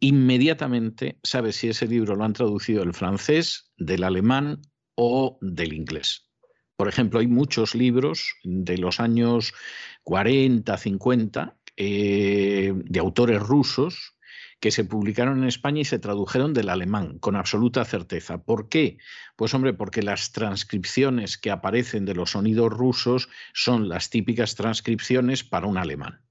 inmediatamente 0.03 1.21
sabes 1.23 1.57
si 1.57 1.69
ese 1.69 1.87
libro 1.87 2.17
lo 2.17 2.25
han 2.25 2.33
traducido 2.33 2.81
del 2.81 2.93
francés, 2.93 3.73
del 3.77 4.03
alemán 4.03 4.61
o 4.97 5.39
del 5.41 5.73
inglés. 5.73 6.29
Por 6.77 6.89
ejemplo, 6.89 7.21
hay 7.21 7.29
muchos 7.29 7.77
libros 7.77 8.35
de 8.43 8.79
los 8.79 8.99
años 8.99 9.55
40, 10.03 10.77
50 10.77 11.57
eh, 11.77 12.73
de 12.75 12.99
autores 12.99 13.41
rusos 13.41 14.17
que 14.59 14.73
se 14.73 14.85
publicaron 14.85 15.39
en 15.39 15.49
España 15.49 15.83
y 15.83 15.85
se 15.85 16.01
tradujeron 16.01 16.53
del 16.53 16.69
alemán 16.69 17.19
con 17.21 17.37
absoluta 17.37 17.85
certeza. 17.85 18.43
¿Por 18.43 18.69
qué? 18.69 18.99
Pues 19.37 19.55
hombre, 19.55 19.73
porque 19.73 20.03
las 20.03 20.33
transcripciones 20.33 21.39
que 21.39 21.53
aparecen 21.53 22.07
de 22.07 22.15
los 22.15 22.33
sonidos 22.33 22.73
rusos 22.73 23.29
son 23.55 23.89
las 23.89 24.11
típicas 24.11 24.57
transcripciones 24.57 25.45
para 25.45 25.69
un 25.69 25.79
alemán, 25.79 26.23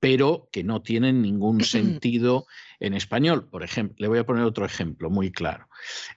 pero 0.00 0.48
que 0.52 0.64
no 0.64 0.82
tienen 0.82 1.22
ningún 1.22 1.60
sentido 1.64 2.46
en 2.80 2.94
español. 2.94 3.48
Por 3.48 3.62
ejemplo, 3.62 3.96
le 3.98 4.08
voy 4.08 4.18
a 4.18 4.26
poner 4.26 4.44
otro 4.44 4.64
ejemplo 4.64 5.10
muy 5.10 5.32
claro. 5.32 5.68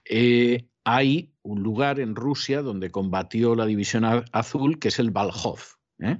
Eh, 0.04 0.68
hay 0.84 1.34
un 1.42 1.62
lugar 1.62 2.00
en 2.00 2.14
Rusia 2.14 2.62
donde 2.62 2.90
combatió 2.90 3.54
la 3.54 3.66
división 3.66 4.04
azul, 4.32 4.78
que 4.78 4.88
es 4.88 4.98
el 4.98 5.10
Valhov. 5.10 5.60
¿eh? 6.00 6.18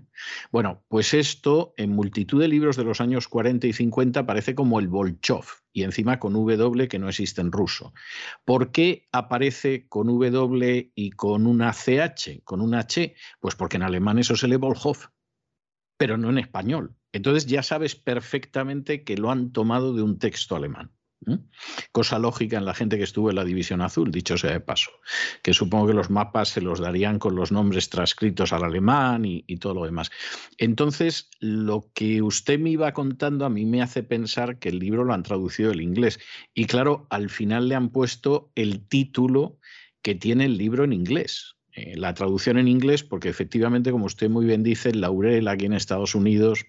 Bueno, 0.53 0.85
pues 0.89 1.15
esto 1.15 1.75
en 1.77 1.91
multitud 1.91 2.41
de 2.41 2.49
libros 2.49 2.77
de 2.77 2.85
los 2.85 3.01
años 3.01 3.29
40 3.29 3.67
y 3.67 3.73
50 3.73 4.21
aparece 4.21 4.55
como 4.55 4.79
el 4.79 4.89
Volchov 4.89 5.45
y 5.73 5.83
encima 5.83 6.19
con 6.19 6.35
W 6.35 6.89
que 6.89 6.99
no 6.99 7.09
existe 7.09 7.41
en 7.41 7.53
ruso. 7.53 7.93
¿Por 8.45 8.71
qué 8.71 9.09
aparece 9.13 9.89
con 9.89 10.07
W 10.09 10.93
y 10.95 11.11
con 11.13 11.47
una 11.47 11.73
CH, 11.73 12.43
con 12.45 12.61
una 12.61 12.81
H? 12.81 13.15
Pues 13.41 13.55
porque 13.55 13.77
en 13.77 13.83
alemán 13.83 14.19
eso 14.19 14.37
se 14.37 14.49
lee 14.49 14.57
Volhov, 14.57 15.11
pero 15.97 16.17
no 16.17 16.31
en 16.31 16.39
español. 16.39 16.97
Entonces 17.13 17.47
ya 17.47 17.63
sabes 17.63 17.97
perfectamente 17.97 19.05
que 19.05 19.17
lo 19.17 19.31
han 19.31 19.53
tomado 19.53 19.95
de 19.95 20.03
un 20.03 20.19
texto 20.19 20.57
alemán. 20.57 20.93
¿eh? 21.27 21.39
Cosa 21.93 22.19
lógica 22.19 22.57
en 22.59 22.65
la 22.65 22.75
gente 22.75 22.97
que 22.97 23.05
estuvo 23.05 23.31
en 23.31 23.37
la 23.37 23.45
División 23.45 23.83
Azul, 23.83 24.11
dicho 24.11 24.39
sea 24.39 24.53
de 24.53 24.61
paso, 24.61 24.91
que 25.43 25.53
supongo 25.53 25.89
que 25.89 25.95
los 25.95 26.11
mapas 26.11 26.51
se 26.51 26.61
los 26.61 26.81
darían 26.81 27.19
con 27.19 27.35
los 27.35 27.53
nombres 27.53 27.91
transcritos 27.91 28.53
al 28.53 28.65
alemán 28.65 29.25
y, 29.25 29.45
y 29.47 29.57
todo 29.57 29.75
lo 29.75 29.85
demás. 29.85 30.11
Entonces, 30.59 31.31
lo 31.41 31.91
que 31.95 32.23
usted 32.23 32.59
me 32.59 32.71
iba 32.71 32.93
contando 32.93 33.45
a 33.45 33.51
mí 33.51 33.67
me 33.67 33.83
hace 33.83 34.03
pensar 34.03 34.59
que 34.59 34.69
el 34.71 34.79
libro 34.79 35.05
lo 35.05 35.13
han 35.13 35.23
traducido 35.23 35.71
del 35.71 35.83
inglés. 35.83 36.21
Y 36.55 36.67
claro, 36.67 37.07
al 37.11 37.31
final 37.31 37.69
le 37.69 37.75
han 37.75 37.91
puesto 37.91 38.51
el 38.55 38.87
título 38.87 39.59
que 40.03 40.15
tiene 40.15 40.47
el 40.47 40.57
libro 40.57 40.85
en 40.85 40.93
inglés. 40.93 41.57
Eh, 41.81 41.97
la 41.97 42.13
traducción 42.13 42.59
en 42.59 42.69
inglés, 42.69 43.03
porque 43.03 43.31
efectivamente, 43.31 43.91
como 43.91 44.05
usted 44.05 44.29
muy 44.29 44.45
bien 44.45 44.63
dice, 44.63 44.91
el 44.91 45.01
laurel 45.01 45.49
aquí 45.49 45.65
en 45.65 45.73
Estados 45.73 46.15
Unidos, 46.15 46.67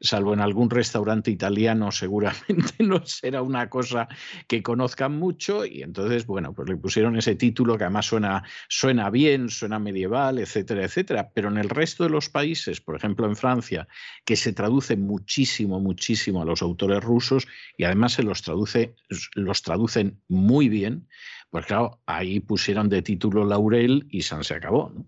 salvo 0.00 0.32
en 0.32 0.40
algún 0.40 0.70
restaurante 0.70 1.30
italiano, 1.30 1.92
seguramente 1.92 2.74
no 2.78 3.04
será 3.04 3.42
una 3.42 3.68
cosa 3.68 4.08
que 4.46 4.62
conozcan 4.62 5.18
mucho. 5.18 5.66
Y 5.66 5.82
entonces, 5.82 6.26
bueno, 6.26 6.54
pues 6.54 6.68
le 6.68 6.76
pusieron 6.76 7.16
ese 7.16 7.34
título 7.34 7.76
que 7.76 7.84
además 7.84 8.06
suena, 8.06 8.42
suena 8.68 9.10
bien, 9.10 9.50
suena 9.50 9.78
medieval, 9.78 10.38
etcétera, 10.38 10.84
etcétera. 10.84 11.30
Pero 11.34 11.48
en 11.48 11.58
el 11.58 11.68
resto 11.68 12.04
de 12.04 12.10
los 12.10 12.30
países, 12.30 12.80
por 12.80 12.96
ejemplo 12.96 13.26
en 13.26 13.36
Francia, 13.36 13.86
que 14.24 14.36
se 14.36 14.52
traduce 14.52 14.96
muchísimo, 14.96 15.78
muchísimo 15.78 16.40
a 16.40 16.46
los 16.46 16.62
autores 16.62 17.04
rusos 17.04 17.46
y 17.76 17.84
además 17.84 18.14
se 18.14 18.22
los 18.22 18.42
traduce, 18.42 18.94
los 19.34 19.62
traducen 19.62 20.22
muy 20.28 20.68
bien 20.68 21.06
pues 21.50 21.66
claro, 21.66 22.00
ahí 22.06 22.40
pusieron 22.40 22.88
de 22.88 23.02
título 23.02 23.44
Laurel 23.44 24.06
y 24.10 24.22
San 24.22 24.44
se 24.44 24.54
acabó. 24.54 24.90
¿no? 24.90 25.06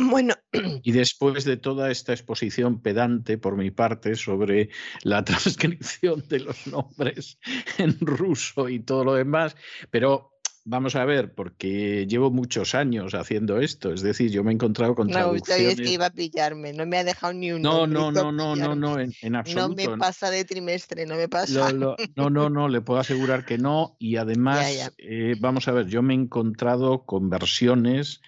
Bueno. 0.00 0.34
Y 0.82 0.92
después 0.92 1.44
de 1.44 1.56
toda 1.56 1.90
esta 1.90 2.12
exposición 2.12 2.80
pedante 2.80 3.36
por 3.36 3.56
mi 3.56 3.70
parte 3.70 4.14
sobre 4.14 4.70
la 5.02 5.24
transcripción 5.24 6.24
de 6.28 6.40
los 6.40 6.66
nombres 6.66 7.38
en 7.78 7.98
ruso 8.00 8.68
y 8.68 8.80
todo 8.80 9.04
lo 9.04 9.14
demás, 9.14 9.56
pero 9.90 10.37
Vamos 10.70 10.96
a 10.96 11.06
ver, 11.06 11.32
porque 11.32 12.06
llevo 12.06 12.30
muchos 12.30 12.74
años 12.74 13.14
haciendo 13.14 13.58
esto, 13.58 13.90
es 13.94 14.02
decir, 14.02 14.30
yo 14.30 14.44
me 14.44 14.50
he 14.50 14.54
encontrado 14.54 14.94
con 14.94 15.06
no, 15.06 15.14
traducciones... 15.14 15.42
usted 15.66 15.82
es 15.82 15.88
que 15.88 15.94
iba 15.94 16.04
a 16.04 16.10
pillarme, 16.10 16.74
no 16.74 16.84
me 16.84 16.98
ha 16.98 17.04
dejado 17.04 17.32
ni 17.32 17.52
un 17.52 17.62
No, 17.62 17.86
no, 17.86 18.12
no, 18.12 18.30
no, 18.32 18.54
no, 18.54 18.74
no, 18.74 19.00
en, 19.00 19.14
en 19.22 19.34
absoluto. 19.34 19.68
No 19.82 19.92
me 19.92 19.98
pasa 19.98 20.30
de 20.30 20.44
trimestre, 20.44 21.06
no 21.06 21.16
me 21.16 21.26
pasa. 21.26 21.72
Lo- 21.72 21.96
lo- 21.96 21.96
no, 22.16 22.28
no, 22.28 22.50
no, 22.50 22.68
le 22.68 22.82
puedo 22.82 23.00
asegurar 23.00 23.46
que 23.46 23.56
no. 23.56 23.96
Y 23.98 24.16
además, 24.18 24.68
Ya, 24.68 24.88
ya. 24.88 24.92
eh, 24.98 25.36
vamos 25.40 25.68
a 25.68 25.72
ver, 25.72 25.86
yo 25.86 26.02
me 26.02 26.12
he 26.12 26.18
encontrado 26.18 27.06
con 27.06 27.30
versiones 27.30 28.20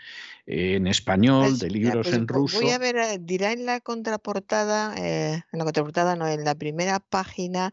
en 0.47 0.87
español 0.87 1.49
Pues, 1.51 1.61
de 1.61 1.71
libros 1.71 2.07
pues, 2.07 2.15
en 2.15 2.29
ruso. 2.29 2.61
Voy 2.61 2.71
a 2.71 2.79
ver, 2.79 2.97
eh, 2.97 3.19
dirá 3.21 3.53
en 3.53 3.67
la 3.67 3.81
contraportada, 3.81 4.95
eh, 4.97 5.43
en 5.53 5.59
la 5.59 5.65
contraportada 5.65 6.17
no, 6.17 6.27
en 6.29 6.45
la 6.45 6.55
primera 6.55 7.01
página, 7.01 7.73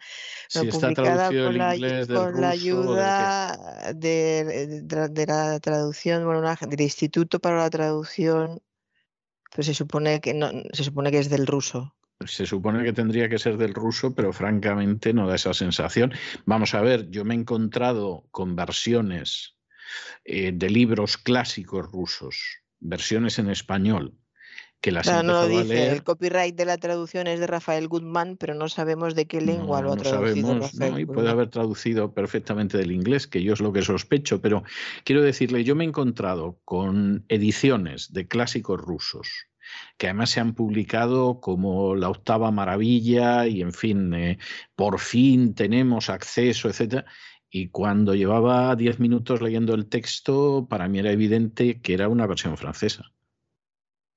no, 0.55 0.61
está 0.61 0.79
publicada 0.79 1.29
del 1.29 1.57
la, 1.57 2.49
ayuda 2.49 3.57
de, 3.93 4.67
de 4.67 4.83
tra- 4.87 5.09
de 5.09 5.25
la 5.25 5.59
traducción, 5.59 6.25
bueno, 6.25 6.39
una- 6.39 6.55
del 6.55 6.81
Instituto 6.81 7.39
para 7.39 7.57
la 7.57 7.69
Traducción, 7.69 8.61
pues 9.53 9.67
se 9.67 9.73
supone 9.73 10.21
que 10.21 10.33
no, 10.33 10.51
se 10.71 10.83
supone 10.83 11.11
que 11.11 11.19
es 11.19 11.29
del 11.29 11.47
ruso. 11.47 11.95
Se 12.25 12.47
supone 12.47 12.83
que 12.83 12.93
tendría 12.93 13.29
que 13.29 13.37
ser 13.37 13.57
del 13.57 13.75
ruso, 13.75 14.15
pero 14.15 14.33
francamente 14.33 15.13
no 15.13 15.27
da 15.27 15.35
esa 15.35 15.53
sensación. 15.53 16.11
Vamos 16.45 16.73
a 16.73 16.81
ver, 16.81 17.09
yo 17.11 17.23
me 17.25 17.35
he 17.35 17.37
encontrado 17.37 18.25
con 18.31 18.55
versiones 18.55 19.56
eh, 20.25 20.51
de 20.53 20.69
libros 20.69 21.17
clásicos 21.17 21.85
rusos, 21.91 22.61
versiones 22.79 23.39
en 23.39 23.49
español, 23.49 24.13
que 24.81 24.91
las 24.91 25.07
Claro, 25.07 25.23
no 25.23 25.43
empezado 25.43 25.59
a 25.59 25.63
dice, 25.63 25.73
leer. 25.73 25.93
el 25.93 26.03
copyright 26.03 26.55
de 26.55 26.65
la 26.65 26.77
traducción 26.77 27.27
es 27.27 27.39
de 27.39 27.47
Rafael 27.47 27.87
Guzmán, 27.87 28.37
pero 28.37 28.53
no 28.53 28.69
sabemos 28.69 29.15
de 29.15 29.25
qué 29.25 29.41
lengua 29.41 29.81
lo 29.81 29.93
ha 29.93 29.95
no 29.95 30.03
traducido 30.03 30.47
sabemos, 30.47 30.71
Rafael 30.73 30.91
¿no? 30.93 30.99
y 30.99 31.05
puede 31.05 31.29
haber 31.29 31.49
traducido 31.49 32.13
perfectamente 32.13 32.77
del 32.77 32.91
inglés, 32.91 33.27
que 33.27 33.41
yo 33.41 33.53
es 33.53 33.59
lo 33.59 33.73
que 33.73 33.81
sospecho, 33.81 34.39
pero 34.41 34.63
quiero 35.03 35.23
decirle, 35.23 35.63
yo 35.63 35.75
me 35.75 35.83
he 35.83 35.87
encontrado 35.87 36.59
con 36.63 37.25
ediciones 37.27 38.13
de 38.13 38.27
clásicos 38.27 38.79
rusos 38.79 39.47
que 39.97 40.07
además 40.07 40.29
se 40.29 40.39
han 40.39 40.53
publicado 40.53 41.39
como 41.41 41.95
la 41.95 42.09
octava 42.09 42.51
maravilla 42.51 43.47
y 43.47 43.61
en 43.61 43.73
fin, 43.73 44.13
eh, 44.13 44.37
por 44.75 44.99
fin 44.99 45.55
tenemos 45.55 46.09
acceso, 46.09 46.69
etcétera. 46.69 47.05
Y 47.49 47.69
cuando 47.69 48.13
llevaba 48.13 48.75
10 48.75 48.99
minutos 48.99 49.41
leyendo 49.41 49.73
el 49.73 49.87
texto, 49.87 50.67
para 50.69 50.87
mí 50.87 50.99
era 50.99 51.11
evidente 51.11 51.81
que 51.81 51.93
era 51.93 52.09
una 52.09 52.27
versión 52.27 52.57
francesa. 52.57 53.11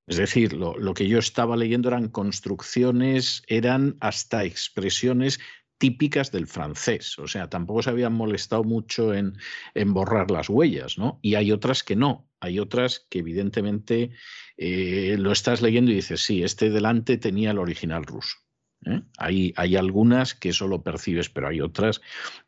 Es 0.07 0.17
decir, 0.17 0.53
lo, 0.53 0.93
que 0.93 1.07
yo 1.07 1.19
estaba 1.19 1.55
leyendo 1.55 1.87
eran 1.87 2.09
construcciones, 2.09 3.43
eran 3.47 3.95
hasta 4.01 4.43
expresiones 4.43 5.39
típicas 5.77 6.31
del 6.31 6.47
francés. 6.47 7.17
O 7.17 7.27
sea, 7.27 7.49
tampoco 7.49 7.81
se 7.81 7.91
habían 7.91 8.13
molestado 8.13 8.63
mucho 8.63 9.13
en, 9.13 9.37
en 9.73 9.93
borrar 9.93 10.29
las 10.29 10.49
huellas, 10.49 10.97
¿no? 10.97 11.19
Y 11.21 11.35
hay 11.35 11.51
otras 11.51 11.83
que 11.83 11.95
no. 11.95 12.29
Hay 12.41 12.59
otras 12.59 13.07
que 13.09 13.19
evidentemente 13.19 14.11
eh, 14.57 15.15
lo 15.17 15.31
estás 15.31 15.61
leyendo 15.61 15.91
y 15.91 15.95
dices, 15.95 16.21
sí, 16.21 16.43
este 16.43 16.69
delante 16.69 17.17
tenía 17.17 17.51
el 17.51 17.59
original 17.59 18.03
ruso. 18.03 18.37
¿Eh? 18.85 19.01
Hay, 19.17 19.53
hay 19.55 19.75
algunas 19.75 20.33
que 20.35 20.49
eso 20.49 20.67
lo 20.67 20.81
percibes, 20.83 21.29
pero 21.29 21.47
hay 21.47 21.61
otras 21.61 22.01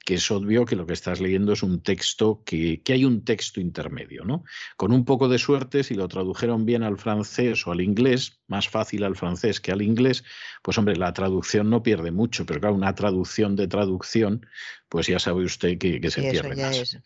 que 0.06 0.16
es 0.16 0.32
obvio 0.32 0.66
que 0.66 0.76
lo 0.76 0.86
que 0.86 0.94
estás 0.94 1.22
leyendo 1.22 1.54
es 1.54 1.64
un 1.64 1.82
texto 1.82 2.44
que, 2.46 2.82
que 2.82 2.94
hay 2.94 3.06
un 3.06 3.24
texto 3.24 3.62
intermedio, 3.62 4.26
¿no? 4.26 4.44
Con 4.76 4.92
un 4.92 5.06
poco 5.06 5.30
de 5.30 5.38
suerte, 5.38 5.84
si 5.84 5.96
lo 5.96 6.08
tradujeron 6.08 6.66
bien 6.66 6.84
al 6.84 6.98
francés 6.98 7.66
o 7.68 7.72
al 7.72 7.82
inglés, 7.82 8.42
más 8.48 8.70
fácil 8.70 9.04
al 9.04 9.16
francés 9.16 9.60
que 9.62 9.72
al 9.72 9.82
inglés, 9.82 10.24
pues 10.62 10.78
hombre, 10.78 10.96
la 10.96 11.14
traducción 11.14 11.70
no 11.70 11.84
pierde 11.84 12.12
mucho, 12.12 12.46
pero 12.46 12.60
claro, 12.60 12.76
una 12.76 12.96
traducción 12.96 13.56
de 13.56 13.68
traducción, 13.68 14.46
pues 14.90 15.08
ya 15.08 15.20
sabe 15.20 15.44
usted 15.44 15.78
que, 15.78 16.02
que 16.02 16.12
se 16.12 16.30
pierde 16.30 16.56
más. 16.56 16.78
es. 16.78 17.00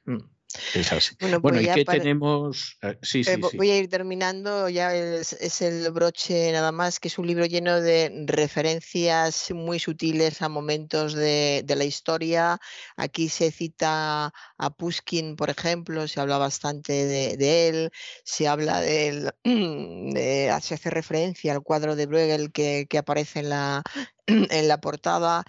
Es 0.74 0.92
así. 0.94 1.16
Bueno, 1.20 1.42
Bueno, 1.42 1.58
pues 1.58 1.68
¿y 1.70 1.74
qué 1.74 1.86
para- 1.86 2.00
tenemos? 2.00 2.78
Sí, 3.02 3.20
Eh, 3.20 3.24
sí. 3.24 3.58
Voy 3.58 3.70
a 3.72 3.78
ir 3.78 3.90
terminando, 3.90 4.70
ya 4.70 4.96
es, 4.96 5.34
es 5.34 5.62
el 5.62 5.92
broche 5.92 6.52
nada 6.52 6.72
más, 6.72 7.00
que 7.00 7.10
es 7.10 7.18
un 7.18 7.28
libro 7.28 7.46
lleno 7.46 7.82
de 7.82 8.24
referencias 8.26 9.52
muy 9.52 9.80
sutiles 9.80 10.42
a 10.42 10.50
momentos 10.50 11.14
de, 11.14 11.64
de 11.66 11.76
la 11.76 11.84
historia. 11.84 12.60
Aquí 12.96 13.28
se 13.30 13.52
cita 13.52 14.34
a 14.58 14.70
Pushkin, 14.70 15.36
por 15.36 15.50
ejemplo, 15.50 16.08
se 16.08 16.20
habla 16.22 16.38
bastante 16.38 16.94
de, 16.94 17.38
de 17.38 17.68
él, 17.68 17.92
se 18.24 18.48
habla 18.48 18.80
del, 18.82 19.32
de- 19.44 20.56
se 20.62 20.74
hace 20.76 20.90
referencia 20.90 21.52
al 21.54 21.62
cuadro 21.62 21.96
de 21.96 22.06
Bruegel 22.06 22.52
que, 22.52 22.88
que 22.90 22.98
aparece 22.98 23.40
en 23.40 23.50
la, 23.50 23.84
en 24.28 24.68
la 24.68 24.80
portada, 24.80 25.44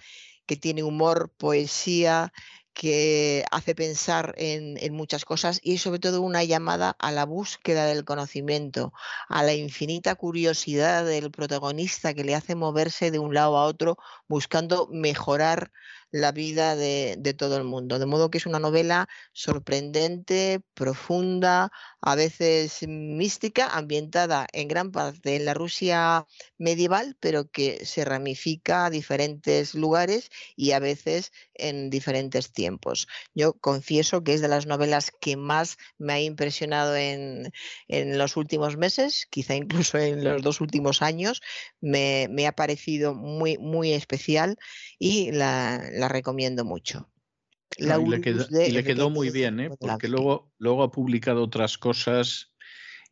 que 0.45 0.55
tiene 0.57 0.83
humor, 0.83 1.31
poesía 1.37 2.33
que 2.79 3.43
hace 3.51 3.75
pensar 3.75 4.33
en, 4.37 4.93
muchas 4.93 5.25
cosas 5.25 5.59
y 5.61 5.79
sobre 5.79 5.99
todo 5.99 6.21
una 6.21 6.45
llamada 6.45 6.95
a 6.97 7.11
la 7.11 7.25
búsqueda 7.25 7.85
del 7.87 8.05
conocimiento, 8.05 8.93
a 9.27 9.43
la 9.43 9.53
infinita 9.53 10.15
curiosidad 10.15 11.05
del 11.05 11.29
protagonista 11.29 12.13
que 12.13 12.23
le 12.23 12.35
hace 12.35 12.55
moverse 12.55 13.11
de 13.11 13.19
un 13.19 13.33
lado 13.33 13.57
a 13.57 13.65
otro 13.65 13.97
buscando 14.29 14.87
mejorar 14.89 15.73
la 16.11 16.31
vida 16.31 16.75
de, 16.75 17.17
todo 17.37 17.57
el 17.57 17.63
mundo. 17.63 17.99
De 17.99 18.05
modo 18.05 18.29
que 18.29 18.39
es 18.39 18.45
una 18.45 18.59
novela 18.59 19.07
sorprendente, 19.33 20.61
profunda, 20.73 21.71
a 22.01 22.15
veces 22.15 22.85
mística, 22.87 23.67
ambientada 23.67 24.47
en 24.51 24.67
gran 24.67 24.91
parte 24.91 25.35
en 25.35 25.45
la 25.45 25.53
Rusia 25.53 26.25
medieval, 26.57 27.15
pero 27.19 27.49
que 27.49 27.85
se 27.85 28.05
ramifica 28.05 28.85
a 28.85 28.89
diferentes 28.89 29.75
lugares 29.75 30.29
y 30.55 30.71
a 30.71 30.79
veces 30.79 31.31
en 31.53 31.89
diferentes 31.89 32.51
tiempos. 32.51 33.07
Yo 33.35 33.53
confieso 33.53 34.23
que 34.23 34.33
es 34.33 34.41
de 34.41 34.47
las 34.47 34.65
novelas 34.65 35.11
que 35.19 35.37
más 35.37 35.77
me 35.97 36.13
ha 36.13 36.21
impresionado 36.21 36.95
en, 36.95 37.51
en 37.87 38.17
los 38.17 38.37
últimos 38.37 38.77
meses, 38.77 39.27
quizá 39.29 39.55
incluso 39.55 39.97
en 39.97 40.23
los 40.23 40.41
dos 40.41 40.61
últimos 40.61 41.01
años. 41.01 41.41
Me, 41.81 42.27
me 42.31 42.47
ha 42.47 42.53
parecido 42.53 43.13
muy, 43.13 43.57
muy 43.57 43.93
especial 43.93 44.57
y 44.97 45.31
la, 45.31 45.89
la 45.99 46.07
recomiendo 46.07 46.65
mucho. 46.65 47.09
No, 47.77 48.01
y 48.01 48.09
le 48.09 48.19
de 48.19 48.67
y 48.67 48.71
le 48.71 48.83
quedó 48.83 49.09
muy 49.09 49.29
bien, 49.29 49.59
¿eh? 49.59 49.69
porque 49.79 50.07
luego, 50.07 50.51
luego 50.57 50.83
ha 50.83 50.91
publicado 50.91 51.43
otras 51.43 51.77
cosas 51.77 52.51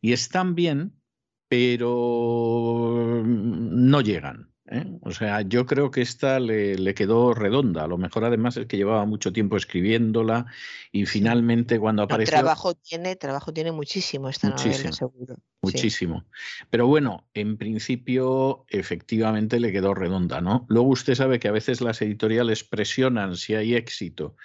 y 0.00 0.12
están 0.12 0.54
bien, 0.54 1.00
pero 1.48 3.22
no 3.24 4.00
llegan. 4.00 4.52
¿Eh? 4.70 4.84
O 5.02 5.10
sea, 5.10 5.42
yo 5.42 5.66
creo 5.66 5.90
que 5.90 6.00
esta 6.00 6.40
le, 6.40 6.76
le 6.76 6.94
quedó 6.94 7.34
redonda. 7.34 7.84
A 7.84 7.86
lo 7.88 7.98
mejor 7.98 8.24
además 8.24 8.56
es 8.56 8.66
que 8.66 8.76
llevaba 8.76 9.04
mucho 9.04 9.32
tiempo 9.32 9.56
escribiéndola 9.56 10.46
y 10.92 11.06
finalmente 11.06 11.78
cuando 11.78 12.02
apareció... 12.02 12.32
trabajo 12.32 12.74
tiene, 12.74 13.16
trabajo 13.16 13.52
tiene 13.52 13.72
muchísimo 13.72 14.28
esta 14.28 14.48
novela, 14.48 14.66
Muchísimo. 14.66 14.92
seguro. 14.92 15.34
sí. 15.34 15.42
Muchísimo. 15.60 16.24
Pero 16.70 16.86
bueno, 16.86 17.26
en 17.34 17.56
principio 17.56 18.64
efectivamente 18.68 19.60
le 19.60 19.72
quedó 19.72 19.94
redonda, 19.94 20.40
¿no? 20.40 20.66
Luego 20.68 20.88
usted 20.88 21.14
sabe 21.14 21.38
que 21.38 21.48
a 21.48 21.52
veces 21.52 21.80
las 21.80 22.00
editoriales 22.00 22.64
presionan 22.64 23.36
si 23.36 23.54
hay 23.54 23.74
éxito 23.74 24.36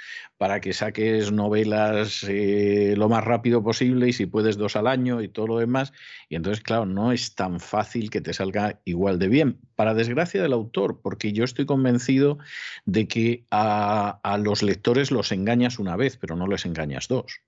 para 0.43 0.59
que 0.59 0.73
saques 0.73 1.31
novelas 1.31 2.25
eh, 2.27 2.95
lo 2.97 3.07
más 3.07 3.23
rápido 3.23 3.63
posible 3.63 4.09
y 4.09 4.11
si 4.11 4.25
puedes 4.25 4.57
dos 4.57 4.75
al 4.75 4.87
año 4.87 5.21
y 5.21 5.29
todo 5.29 5.47
lo 5.47 5.57
demás. 5.57 5.93
Y 6.27 6.35
entonces, 6.35 6.61
claro, 6.61 6.85
no 6.85 7.13
es 7.13 7.33
tan 7.33 7.61
fácil 7.61 8.09
que 8.09 8.19
te 8.19 8.33
salga 8.33 8.81
igual 8.83 9.19
de 9.19 9.29
bien. 9.29 9.61
Para 9.77 9.93
desgracia 9.93 10.41
del 10.41 10.51
autor, 10.51 10.99
porque 11.01 11.31
yo 11.31 11.45
estoy 11.45 11.65
convencido 11.65 12.39
de 12.83 13.07
que 13.07 13.45
a, 13.51 14.19
a 14.21 14.37
los 14.37 14.63
lectores 14.63 15.11
los 15.11 15.31
engañas 15.31 15.79
una 15.79 15.95
vez, 15.95 16.17
pero 16.17 16.35
no 16.35 16.45
les 16.45 16.65
engañas 16.65 17.07
dos. 17.07 17.39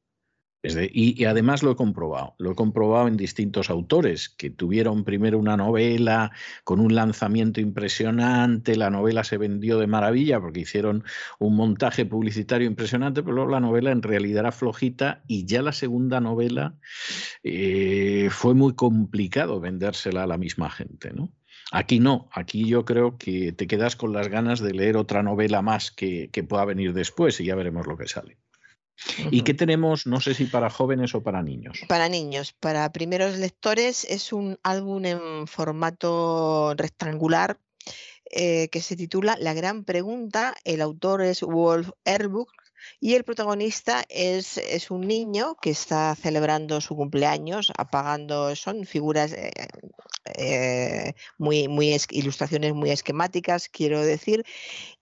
Y, 0.91 1.25
además 1.25 1.63
lo 1.63 1.71
he 1.71 1.75
comprobado, 1.75 2.35
lo 2.37 2.51
he 2.51 2.55
comprobado 2.55 3.07
en 3.07 3.17
distintos 3.17 3.69
autores 3.69 4.29
que 4.29 4.49
tuvieron 4.49 5.03
primero 5.03 5.37
una 5.37 5.57
novela 5.57 6.31
con 6.63 6.79
un 6.79 6.95
lanzamiento 6.95 7.61
impresionante, 7.61 8.75
la 8.75 8.89
novela 8.89 9.23
se 9.23 9.37
vendió 9.37 9.79
de 9.79 9.87
maravilla 9.87 10.39
porque 10.39 10.61
hicieron 10.61 11.03
un 11.39 11.55
montaje 11.55 12.05
publicitario 12.05 12.67
impresionante, 12.67 13.21
pero 13.21 13.35
luego 13.35 13.51
la 13.51 13.59
novela 13.59 13.91
en 13.91 14.01
realidad 14.01 14.41
era 14.41 14.51
flojita 14.51 15.23
y 15.27 15.45
ya 15.45 15.61
la 15.61 15.71
segunda 15.71 16.19
novela 16.19 16.75
eh, 17.43 18.29
fue 18.31 18.53
muy 18.53 18.73
complicado 18.75 19.59
vendérsela 19.59 20.23
a 20.23 20.27
la 20.27 20.37
misma 20.37 20.69
gente, 20.69 21.11
¿no? 21.13 21.31
Aquí 21.71 21.99
no, 21.99 22.29
aquí 22.31 22.67
yo 22.67 22.85
creo 22.85 23.17
que 23.17 23.51
te 23.51 23.65
quedas 23.67 23.95
con 23.95 24.13
las 24.13 24.27
ganas 24.27 24.59
de 24.59 24.73
leer 24.73 24.97
otra 24.97 25.23
novela 25.23 25.61
más 25.61 25.91
que 25.91 26.29
pueda 26.47 26.63
venir 26.63 26.93
después 26.93 27.39
y 27.39 27.45
ya 27.45 27.55
veremos 27.55 27.87
lo 27.87 27.97
que 27.97 28.07
sale. 28.07 28.37
¿Y 29.31 29.41
qué 29.41 29.53
tenemos, 29.53 30.05
no 30.07 30.21
sé 30.21 30.33
si 30.33 30.45
para 30.45 30.69
jóvenes 30.69 31.15
o 31.15 31.23
para 31.23 31.41
niños? 31.43 31.79
Para 31.87 32.09
niños, 32.09 32.53
para 32.53 32.91
primeros 32.91 33.37
lectores 33.37 34.05
es 34.05 34.33
un 34.33 34.57
álbum 34.63 35.05
en 35.05 35.47
formato 35.47 36.73
rectangular 36.75 37.59
eh, 38.31 38.69
que 38.69 38.81
se 38.81 38.95
titula 38.95 39.37
La 39.39 39.53
gran 39.53 39.83
pregunta. 39.83 40.55
El 40.63 40.81
autor 40.81 41.21
es 41.21 41.41
Wolf 41.41 41.89
Erbuk 42.05 42.51
y 42.99 43.15
el 43.15 43.23
protagonista 43.23 44.03
es, 44.09 44.57
es, 44.57 44.91
un 44.91 45.01
niño 45.01 45.55
que 45.61 45.71
está 45.71 46.15
celebrando 46.15 46.81
su 46.81 46.95
cumpleaños, 46.95 47.71
apagando, 47.77 48.55
son 48.55 48.85
figuras 48.85 49.33
eh, 49.33 49.51
eh, 50.25 51.13
muy, 51.37 51.67
ilustraciones 52.11 52.73
muy 52.73 52.91
esquemáticas, 52.91 53.69
quiero 53.69 54.01
decir, 54.01 54.45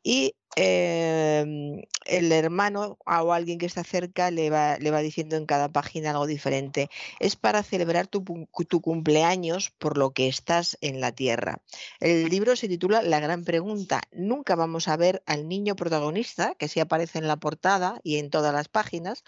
y 0.04 0.36
Em, 0.56 1.82
el 2.06 2.32
hermano 2.32 3.00
o 3.06 3.34
alguien 3.34 3.58
que 3.58 3.66
está 3.66 3.84
cerca 3.84 4.30
le 4.30 4.52
va, 4.52 4.78
le 4.78 4.92
va 4.92 5.00
diciendo 5.00 5.36
en 5.36 5.48
cada 5.48 5.72
página 5.72 6.12
algo 6.12 6.28
diferente. 6.28 6.90
Es 7.20 7.36
para 7.36 7.64
celebrar 7.64 8.08
tu, 8.08 8.24
tu, 8.70 8.82
cumpleaños 8.82 9.72
por 9.72 9.98
lo 9.98 10.12
que 10.12 10.28
estás 10.28 10.78
en 10.82 11.02
la 11.02 11.12
Tierra. 11.12 11.62
El 12.00 12.30
libro 12.30 12.56
se 12.56 12.68
titula 12.68 13.02
La 13.02 13.20
gran 13.20 13.44
pregunta. 13.46 14.02
Nunca 14.12 14.56
vamos 14.56 14.88
a 14.88 14.98
ver 14.98 15.24
al 15.26 15.48
niño 15.48 15.76
protagonista, 15.76 16.54
que 16.56 16.68
sí 16.68 16.80
aparece 16.80 17.18
en 17.18 17.28
la 17.28 17.38
portada 17.38 18.00
y 18.04 18.18
en 18.18 18.30
todas 18.30 18.54
las 18.54 18.68
páginas, 18.68 19.24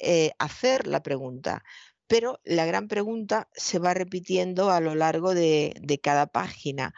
eh, 0.00 0.32
hacer 0.38 0.86
la 0.88 1.02
pregunta 1.02 1.62
pero 2.06 2.40
la 2.44 2.66
gran 2.66 2.88
pregunta 2.88 3.48
se 3.54 3.78
va 3.78 3.94
repitiendo 3.94 4.70
a 4.70 4.80
lo 4.80 4.94
largo 4.94 5.34
de, 5.34 6.00
cada 6.02 6.26
página 6.26 6.94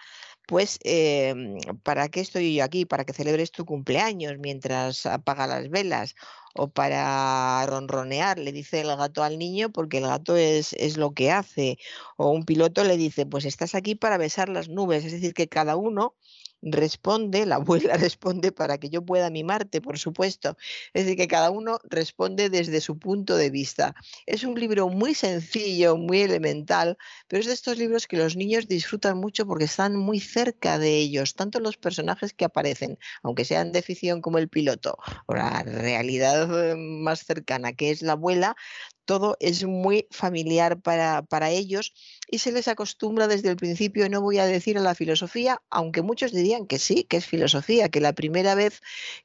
pues, 0.47 0.78
em, 0.85 1.59
¿para 1.83 2.09
qué 2.09 2.20
estoy 2.20 2.55
yo 2.55 2.65
aquí? 2.65 2.86
¿Para 2.86 3.05
que 3.05 3.12
celebres 3.12 3.51
tu 3.51 3.65
cumpleaños 3.65 4.39
mientras 4.39 5.05
apaga 5.07 5.47
las 5.49 5.68
velas? 5.70 6.15
O 6.55 6.68
para 6.68 7.67
ronronear, 7.67 8.39
le 8.39 8.52
dice 8.52 8.81
el 8.81 8.97
gato 8.97 9.25
al 9.25 9.39
niño, 9.39 9.70
porque 9.73 9.99
el 9.99 10.07
gato 10.07 10.36
es, 10.36 10.73
es 10.75 10.97
lo 10.97 11.12
que 11.15 11.33
hace. 11.33 11.78
O 12.17 12.31
un 12.31 12.44
piloto 12.44 12.85
le 12.85 12.97
dice, 12.97 13.26
pues 13.26 13.44
estás 13.44 13.75
aquí 13.75 13.97
para 13.97 14.18
besar 14.18 14.49
las 14.49 14.68
nubes. 14.68 15.05
Es 15.05 15.12
decir, 15.12 15.35
que 15.35 15.49
cada 15.49 15.76
uno 15.76 16.15
responde, 16.73 17.47
la 17.47 17.57
abuela 17.57 17.97
responde 17.97 18.53
para 18.53 18.78
que 18.78 18.91
yo 18.91 19.03
pueda 19.05 19.31
mimarte, 19.31 19.81
por 19.81 19.99
supuesto. 19.99 20.57
Es 20.93 21.05
decir, 21.05 21.17
que 21.17 21.28
cada 21.28 21.51
uno 21.51 21.78
responde 21.85 22.51
desde 22.51 22.81
su 22.81 22.99
punto 22.99 23.36
de 23.36 23.51
vista. 23.51 23.95
Es 24.27 24.45
un 24.45 24.59
libro 24.59 24.89
muy 24.89 25.15
sencillo, 25.15 25.97
muy 25.97 26.20
elemental, 26.23 26.99
pero 27.28 27.41
es 27.41 27.47
de 27.47 27.55
estos 27.55 27.78
libros 27.78 28.07
que 28.07 28.17
los 28.17 28.36
niños 28.36 28.69
disfrutan 28.69 29.19
mucho 29.19 29.47
porque 29.47 29.65
están 29.65 29.97
muy 29.97 30.20
cerca 30.20 30.78
de 30.78 30.97
ellos, 30.97 31.35
tanto 31.35 31.61
los 31.61 31.77
personajes 31.77 32.33
que 32.33 32.45
aparecen, 32.45 32.99
aunque 33.23 33.45
sean 33.45 33.73
de 33.73 33.83
ficción 33.83 34.20
como 34.20 34.39
el 34.39 34.49
piloto, 34.49 34.99
o 35.27 35.35
la 35.35 35.62
realidad 35.62 36.70
eh, 36.70 36.75
más 36.77 37.25
cercana, 37.25 37.73
que 37.73 37.91
es 37.91 38.03
la 38.03 38.12
abuela, 38.12 38.57
todo 39.07 39.36
es 39.41 39.65
muy 39.65 40.09
familiar 40.11 40.81
para, 40.81 41.23
para, 41.23 41.51
ellos 41.51 41.95
y 42.28 42.39
se 42.39 42.53
les 42.53 42.69
acostumbra 42.69 43.28
desde 43.28 43.49
el 43.49 43.57
principio, 43.57 44.09
no 44.11 44.20
voy 44.20 44.39
a 44.39 44.47
decir 44.47 44.77
a 44.77 44.83
la 44.83 44.95
filosofía, 44.95 45.62
aunque 45.70 46.03
muchos 46.03 46.33
dirían 46.33 46.56
que 46.65 46.78
sí, 46.78 47.05
que 47.05 47.18
es 47.18 47.26
filosofía, 47.26 47.91
que 47.91 48.01
la 48.01 48.15
primera 48.15 48.55
vez 48.55 48.81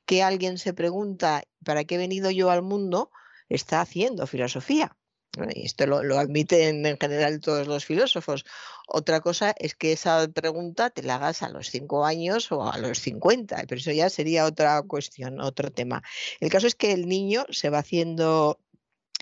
que 0.06 0.24
alguien 0.24 0.58
se 0.58 0.74
pregunta 0.74 1.44
¿para 1.64 1.84
qué 1.86 1.96
he 1.96 1.98
venido 1.98 2.32
yo 2.32 2.52
al 2.52 2.62
mundo? 2.62 3.12
está 3.50 3.82
haciendo 3.82 4.28
filosofía. 4.28 4.96
Esto 5.56 5.86
lo, 5.86 6.04
lo, 6.04 6.20
admiten 6.20 6.86
en 6.86 6.98
general 6.98 7.40
todos 7.40 7.68
los 7.68 7.86
filósofos. 7.86 8.46
Otra 8.88 9.22
cosa 9.22 9.54
es 9.58 9.76
que 9.76 9.94
esa 9.94 10.28
pregunta 10.28 10.90
te 10.90 11.04
la 11.04 11.16
hagas 11.16 11.42
a 11.42 11.50
los 11.50 11.70
cinco 11.70 12.06
años 12.06 12.52
o 12.52 12.70
a 12.70 12.78
los 12.78 13.00
50, 13.00 13.64
pero 13.68 13.80
eso 13.80 13.92
ya 13.92 14.10
sería 14.10 14.46
otra 14.46 14.82
cuestión, 14.84 15.40
otro 15.40 15.72
tema. 15.72 16.04
El 16.42 16.50
caso 16.50 16.68
es 16.68 16.76
que 16.76 16.92
el 16.92 17.08
niño 17.08 17.46
se 17.50 17.70
va 17.70 17.80
haciendo 17.80 18.60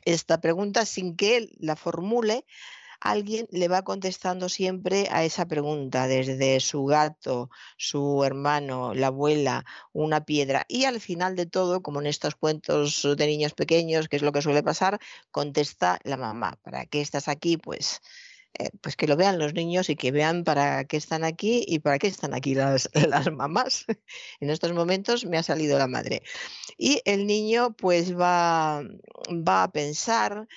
esta 0.05 0.41
pregunta 0.41 0.85
sin 0.85 1.15
que 1.15 1.37
él 1.37 1.51
la 1.59 1.75
formule, 1.75 2.45
alguien 3.01 3.47
le 3.51 3.67
va 3.67 3.83
contestando 3.83 4.49
siempre 4.49 5.07
a 5.11 5.23
esa 5.23 5.47
pregunta, 5.47 6.07
desde 6.07 6.59
su 6.59 6.85
gato, 6.85 7.49
su 7.77 8.23
hermano, 8.23 8.93
la 8.93 9.07
abuela, 9.07 9.65
una 9.93 10.25
piedra. 10.25 10.65
Y 10.67 10.85
al 10.85 10.99
final 10.99 11.35
de 11.35 11.45
todo, 11.45 11.81
como 11.81 12.01
en 12.01 12.07
estos 12.07 12.35
cuentos 12.35 13.07
de 13.17 13.27
niños 13.27 13.53
pequeños, 13.53 14.07
que 14.09 14.17
es 14.17 14.21
lo 14.21 14.31
que 14.31 14.41
suele 14.41 14.63
pasar, 14.63 14.99
contesta 15.31 15.99
la 16.03 16.17
mamá. 16.17 16.57
¿Para 16.63 16.85
qué 16.85 17.01
estás 17.01 17.27
aquí? 17.27 17.57
Pues 17.57 18.01
eh, 18.57 18.71
pues 18.81 18.95
que 18.95 19.07
lo 19.07 19.15
vean 19.15 19.39
los 19.39 19.53
niños 19.53 19.89
y 19.89 19.95
que 19.95 20.11
vean 20.11 20.43
para 20.43 20.83
qué 20.85 20.97
están 20.97 21.23
aquí 21.23 21.63
y 21.67 21.79
para 21.79 21.99
qué 21.99 22.07
están 22.07 22.33
aquí 22.33 22.55
las, 22.55 22.89
las 23.09 23.31
mamás. 23.31 23.85
en 24.39 24.49
estos 24.49 24.73
momentos 24.73 25.25
me 25.25 25.37
ha 25.37 25.43
salido 25.43 25.77
la 25.77 25.87
madre. 25.87 26.23
Y 26.77 27.01
el 27.05 27.27
niño 27.27 27.75
pues 27.77 28.17
va, 28.17 28.81
va 29.29 29.63
a 29.63 29.71
pensar 29.71 30.47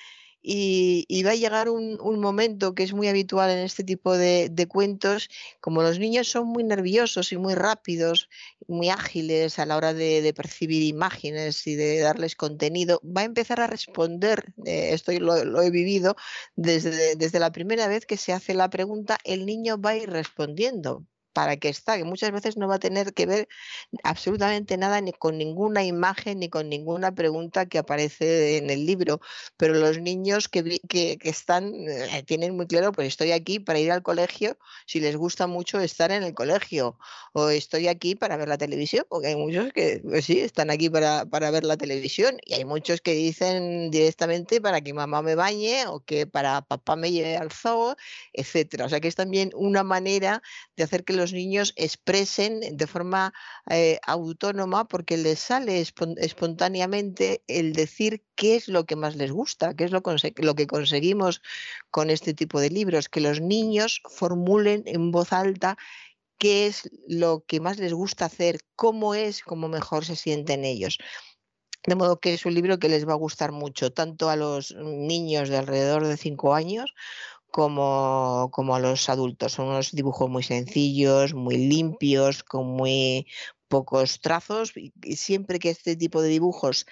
y, 0.43 1.23
va 1.23 1.31
a 1.31 1.35
llegar 1.35 1.69
un, 1.69 1.99
momento 2.21 2.75
que 2.75 2.83
es 2.83 2.93
muy 2.93 3.09
habitual 3.09 3.51
en 3.51 3.59
este 3.59 3.85
tipo 3.85 4.17
de, 4.17 4.67
cuentos, 4.69 5.29
como 5.61 5.83
los 5.83 5.99
niños 5.99 6.29
son 6.29 6.49
muy 6.49 6.65
nerviosos 6.65 7.33
y 7.33 7.37
muy 7.37 7.55
rápidos, 7.55 8.29
muy 8.67 8.89
ágiles 8.91 9.59
a 9.59 9.67
la 9.67 9.77
hora 9.77 9.95
de, 9.95 10.33
percibir 10.35 10.83
imágenes 10.83 11.67
y 11.67 11.75
de 11.77 12.01
darles 12.01 12.37
contenido, 12.37 13.01
va 13.05 13.23
a 13.23 13.25
empezar 13.25 13.61
a 13.61 13.67
responder, 13.67 14.53
eh, 14.67 14.91
esto 14.93 15.13
lo, 15.13 15.45
lo, 15.45 15.63
he 15.63 15.71
vivido, 15.71 16.17
desde, 16.57 17.17
desde 17.17 17.39
la 17.39 17.53
primera 17.53 17.87
vez 17.89 18.07
que 18.07 18.17
se 18.17 18.33
hace 18.33 18.55
la 18.55 18.71
pregunta, 18.71 19.19
el 19.25 19.47
niño 19.47 19.81
va 19.81 19.91
a 19.91 19.97
ir 19.97 20.11
respondiendo 20.11 21.07
para 21.33 21.57
que 21.57 21.69
está, 21.69 21.97
que 21.97 22.05
muchas 22.05 22.31
veces 22.33 22.57
no 22.57 22.69
va 22.69 22.77
a 22.77 22.79
tener 22.79 23.15
que 23.15 23.27
ver 23.27 23.49
absolutamente 24.03 24.77
nada 24.77 25.01
ni 25.01 25.13
con 25.13 25.39
ninguna 25.39 25.85
imagen 25.85 26.41
ni 26.41 26.49
con 26.49 26.69
ninguna 26.69 27.15
pregunta 27.15 27.67
que 27.67 27.79
aparece 27.79 28.59
en 28.59 28.71
el 28.71 28.87
libro, 28.87 29.21
pero 29.57 29.75
los 29.75 29.99
niños 29.99 30.49
que, 30.49 30.81
que, 30.89 31.19
están, 31.23 31.73
eh, 31.89 32.23
tienen 32.27 32.57
muy 32.57 32.67
claro, 32.67 32.93
pues 32.93 33.09
estoy 33.09 33.33
aquí 33.33 33.59
para 33.59 33.79
ir 33.79 33.93
al 33.93 34.03
colegio, 34.03 34.59
si 34.87 35.01
les 35.01 35.17
gusta 35.17 35.47
mucho 35.47 35.81
estar 35.81 36.11
en 36.11 36.23
el 36.23 36.35
colegio, 36.35 36.99
o 37.33 37.49
estoy 37.49 37.89
aquí 37.89 38.15
para 38.15 38.37
ver 38.37 38.49
la 38.49 38.59
televisión, 38.59 39.07
porque 39.09 39.29
hay 39.29 39.37
muchos 39.37 39.73
que, 39.73 40.01
pues 40.03 40.25
sí, 40.25 40.41
están 40.41 40.71
aquí 40.71 40.91
para, 40.91 41.27
para 41.27 41.51
ver 41.51 41.65
la 41.65 41.77
televisión, 41.77 42.39
y 42.45 42.55
hay 42.55 42.65
muchos 42.65 43.01
que 43.01 43.13
dicen 43.15 43.91
directamente 43.91 44.61
para 44.61 44.81
que 44.81 44.93
mamá 44.93 45.23
me 45.23 45.35
bañe, 45.35 45.87
o 45.87 46.01
que 46.01 46.27
para 46.27 46.63
papá 46.63 46.97
me 46.97 47.11
lleve 47.11 47.37
al 47.37 47.51
zoo, 47.53 47.97
etcétera. 48.33 48.87
O 48.87 48.89
sea 48.89 49.01
que 49.01 49.09
es 49.09 49.15
también 49.15 49.51
una 49.55 49.83
manera 49.83 50.43
de 50.77 50.85
hacer 50.85 51.05
que 51.05 51.13
los 51.13 51.22
los 51.23 51.33
niños 51.33 51.73
expresen 51.77 52.77
de 52.77 52.87
forma 52.87 53.33
eh, 53.71 53.99
autónoma 54.07 54.87
porque 54.89 55.17
les 55.17 55.39
sale 55.39 55.81
espontáneamente 55.81 57.43
el 57.47 57.73
decir 57.73 58.25
qué 58.35 58.57
es 58.57 58.69
lo 58.69 58.85
que 58.85 58.97
más 58.97 59.15
les 59.17 59.31
gusta, 59.31 59.75
qué 59.75 59.85
es 59.85 59.93
lo, 59.93 60.03
lo 60.37 60.55
que 60.55 60.67
conseguimos 60.67 61.43
con 61.91 62.11
este 62.11 62.35
tipo 62.35 62.61
de 62.61 62.71
libros, 62.71 63.09
que 63.09 63.21
los 63.21 63.41
niños 63.41 64.03
formulen 64.11 64.83
en 64.87 65.13
voz 65.13 65.33
alta 65.33 65.79
qué 66.39 66.67
es 66.67 66.91
lo 67.07 67.45
que 67.47 67.61
más 67.61 67.79
les 67.79 67.93
gusta 67.93 68.25
hacer, 68.25 68.59
cómo 68.75 69.15
es, 69.15 69.43
cómo 69.43 69.69
mejor 69.69 70.05
se 70.05 70.17
sienten 70.17 70.65
ellos. 70.65 70.99
De 71.87 71.95
modo 71.95 72.19
que 72.19 72.35
es 72.35 72.45
un 72.47 72.55
libro 72.55 72.81
que 72.81 72.89
les 72.89 73.07
va 73.07 73.13
a 73.13 73.25
gustar 73.27 73.53
mucho, 73.53 73.93
tanto 73.93 74.29
a 74.29 74.35
los 74.37 74.75
niños 74.75 75.49
de 75.49 75.59
alrededor 75.59 76.07
de 76.07 76.17
cinco 76.17 76.55
años 76.55 76.95
como, 77.53 78.49
como 78.51 78.75
a 78.75 78.81
los 78.81 79.09
adultos. 79.09 79.53
Son 79.53 79.69
unos 79.69 79.93
dibujos 79.93 80.29
muy 80.29 80.43
sencillos, 80.43 81.35
muy 81.35 81.57
limpios, 81.59 82.43
con 82.43 82.67
muy 82.67 83.29
pocos 83.69 84.21
trazos. 84.21 84.73
Y, 84.77 84.93
siempre 85.17 85.61
que 85.61 85.71
este 85.71 85.95
tipo 85.95 86.23
de 86.23 86.31
dibujos 86.31 86.87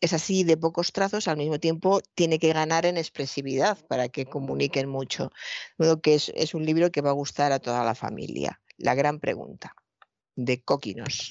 es 0.00 0.12
así 0.12 0.44
de 0.44 0.56
pocos 0.56 0.92
trazos, 0.92 1.28
al 1.28 1.38
mismo 1.38 1.58
tiempo 1.58 2.00
tiene 2.14 2.38
que 2.38 2.52
ganar 2.52 2.86
en 2.86 2.96
expresividad 2.96 3.78
para 3.88 4.08
que 4.08 4.26
comuniquen 4.26 4.88
mucho. 4.88 5.32
De 5.78 5.98
que 6.00 6.14
es, 6.14 6.30
es 6.36 6.54
un 6.54 6.64
libro 6.64 6.92
que 6.92 7.00
va 7.00 7.10
a 7.10 7.14
gustar 7.14 7.50
a 7.52 7.58
toda 7.58 7.82
la 7.84 7.94
familia. 7.94 8.60
La 8.76 8.94
gran 8.94 9.18
pregunta 9.18 9.74
de 10.36 10.62
Coquinos. 10.62 11.30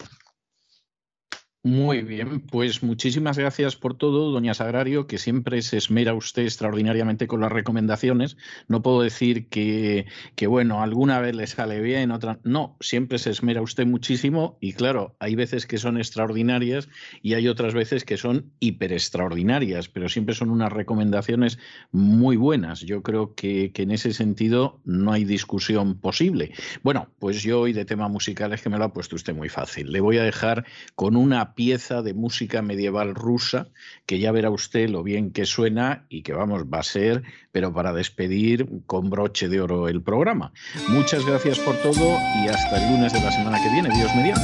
Muy 1.61 2.03
bien, 2.03 2.39
pues 2.39 2.83
muchísimas 2.83 3.37
gracias 3.37 3.75
por 3.75 3.97
todo, 3.97 4.31
doña 4.31 4.53
Sagrario, 4.53 5.07
que 5.07 5.17
siempre 5.17 5.61
se 5.61 5.75
esmera 5.75 6.13
usted 6.13 6.43
extraordinariamente 6.43 7.27
con 7.27 7.41
las 7.41 7.51
recomendaciones. 7.51 8.37
No 8.69 8.81
puedo 8.81 9.01
decir 9.01 9.49
que, 9.49 10.05
que, 10.37 10.47
bueno, 10.47 10.81
alguna 10.81 11.19
vez 11.19 11.35
le 11.35 11.47
sale 11.47 11.81
bien, 11.81 12.11
otra. 12.11 12.39
No, 12.45 12.77
siempre 12.79 13.17
se 13.17 13.31
esmera 13.31 13.61
usted 13.61 13.85
muchísimo 13.85 14.57
y 14.61 14.71
claro, 14.71 15.17
hay 15.19 15.35
veces 15.35 15.67
que 15.67 15.77
son 15.77 15.97
extraordinarias 15.97 16.87
y 17.21 17.33
hay 17.33 17.49
otras 17.49 17.73
veces 17.73 18.05
que 18.05 18.15
son 18.15 18.53
hiper 18.61 18.93
extraordinarias, 18.93 19.89
pero 19.89 20.07
siempre 20.07 20.35
son 20.35 20.51
unas 20.51 20.71
recomendaciones 20.71 21.59
muy 21.91 22.37
buenas. 22.37 22.79
Yo 22.79 23.03
creo 23.03 23.35
que, 23.35 23.73
que 23.73 23.81
en 23.81 23.91
ese 23.91 24.13
sentido 24.13 24.79
no 24.85 25.11
hay 25.11 25.25
discusión 25.25 25.99
posible. 25.99 26.53
Bueno, 26.83 27.09
pues 27.19 27.43
yo 27.43 27.59
hoy 27.59 27.73
de 27.73 27.83
tema 27.83 28.07
musical 28.07 28.53
es 28.53 28.61
que 28.61 28.69
me 28.69 28.77
lo 28.77 28.85
ha 28.85 28.93
puesto 28.93 29.17
usted 29.17 29.35
muy 29.35 29.49
fácil. 29.49 29.91
Le 29.91 29.99
voy 29.99 30.19
a 30.19 30.23
dejar 30.23 30.65
con 30.95 31.17
pieza 31.53 32.01
de 32.01 32.13
música 32.13 32.61
medieval 32.61 33.15
rusa 33.15 33.67
que 34.05 34.19
ya 34.19 34.31
verá 34.31 34.49
usted 34.49 34.89
lo 34.89 35.03
bien 35.03 35.31
que 35.31 35.45
suena 35.45 36.05
y 36.09 36.23
que 36.23 36.33
vamos, 36.33 36.63
va 36.63 36.79
a 36.79 36.83
ser, 36.83 37.23
pero 37.51 37.73
para 37.73 37.93
despedir 37.93 38.67
con 38.85 39.09
broche 39.09 39.49
de 39.49 39.61
oro 39.61 39.87
el 39.87 40.01
programa. 40.01 40.51
Muchas 40.87 41.25
gracias 41.25 41.59
por 41.59 41.75
todo 41.77 42.17
y 42.43 42.47
hasta 42.47 42.83
el 42.83 42.93
lunes 42.93 43.13
de 43.13 43.21
la 43.21 43.31
semana 43.31 43.61
que 43.61 43.69
viene. 43.71 43.89
Dios 43.95 44.13
mediante. 44.15 44.41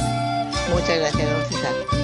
Muchas 0.72 0.98
gracias, 0.98 1.30
don 1.30 1.44
César. 1.44 1.95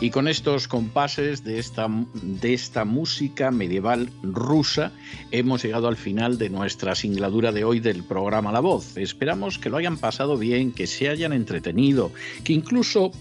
Y 0.00 0.08
con 0.08 0.28
estos 0.28 0.66
compases 0.66 1.44
de 1.44 1.58
esta, 1.58 1.86
de 2.22 2.54
esta 2.54 2.86
música 2.86 3.50
medieval 3.50 4.08
rusa 4.22 4.92
hemos 5.30 5.62
llegado 5.62 5.88
al 5.88 5.96
final 5.96 6.38
de 6.38 6.48
nuestra 6.48 6.94
singladura 6.94 7.52
de 7.52 7.64
hoy 7.64 7.80
del 7.80 8.02
programa 8.02 8.50
La 8.50 8.60
Voz. 8.60 8.96
Esperamos 8.96 9.58
que 9.58 9.68
lo 9.68 9.76
hayan 9.76 9.98
pasado 9.98 10.38
bien, 10.38 10.72
que 10.72 10.86
se 10.86 11.10
hayan 11.10 11.34
entretenido, 11.34 12.12
que 12.44 12.54
incluso 12.54 13.12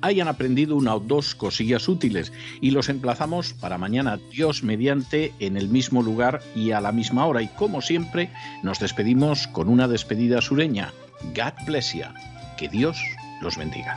hayan 0.00 0.28
aprendido 0.28 0.76
una 0.76 0.94
o 0.94 1.00
dos 1.00 1.34
cosillas 1.34 1.88
útiles 1.88 2.32
y 2.60 2.70
los 2.70 2.88
emplazamos 2.88 3.52
para 3.52 3.76
mañana, 3.76 4.20
Dios 4.30 4.62
mediante, 4.62 5.32
en 5.40 5.56
el 5.56 5.68
mismo 5.68 6.02
lugar 6.02 6.40
y 6.54 6.70
a 6.70 6.80
la 6.80 6.92
misma 6.92 7.26
hora. 7.26 7.42
Y 7.42 7.48
como 7.48 7.82
siempre, 7.82 8.30
nos 8.62 8.78
despedimos 8.78 9.48
con 9.48 9.68
una 9.68 9.88
despedida 9.88 10.40
sureña. 10.40 10.92
God 11.34 11.66
bless 11.66 11.94
you. 11.94 12.04
Que 12.56 12.68
Dios 12.68 12.96
los 13.40 13.56
bendiga. 13.56 13.96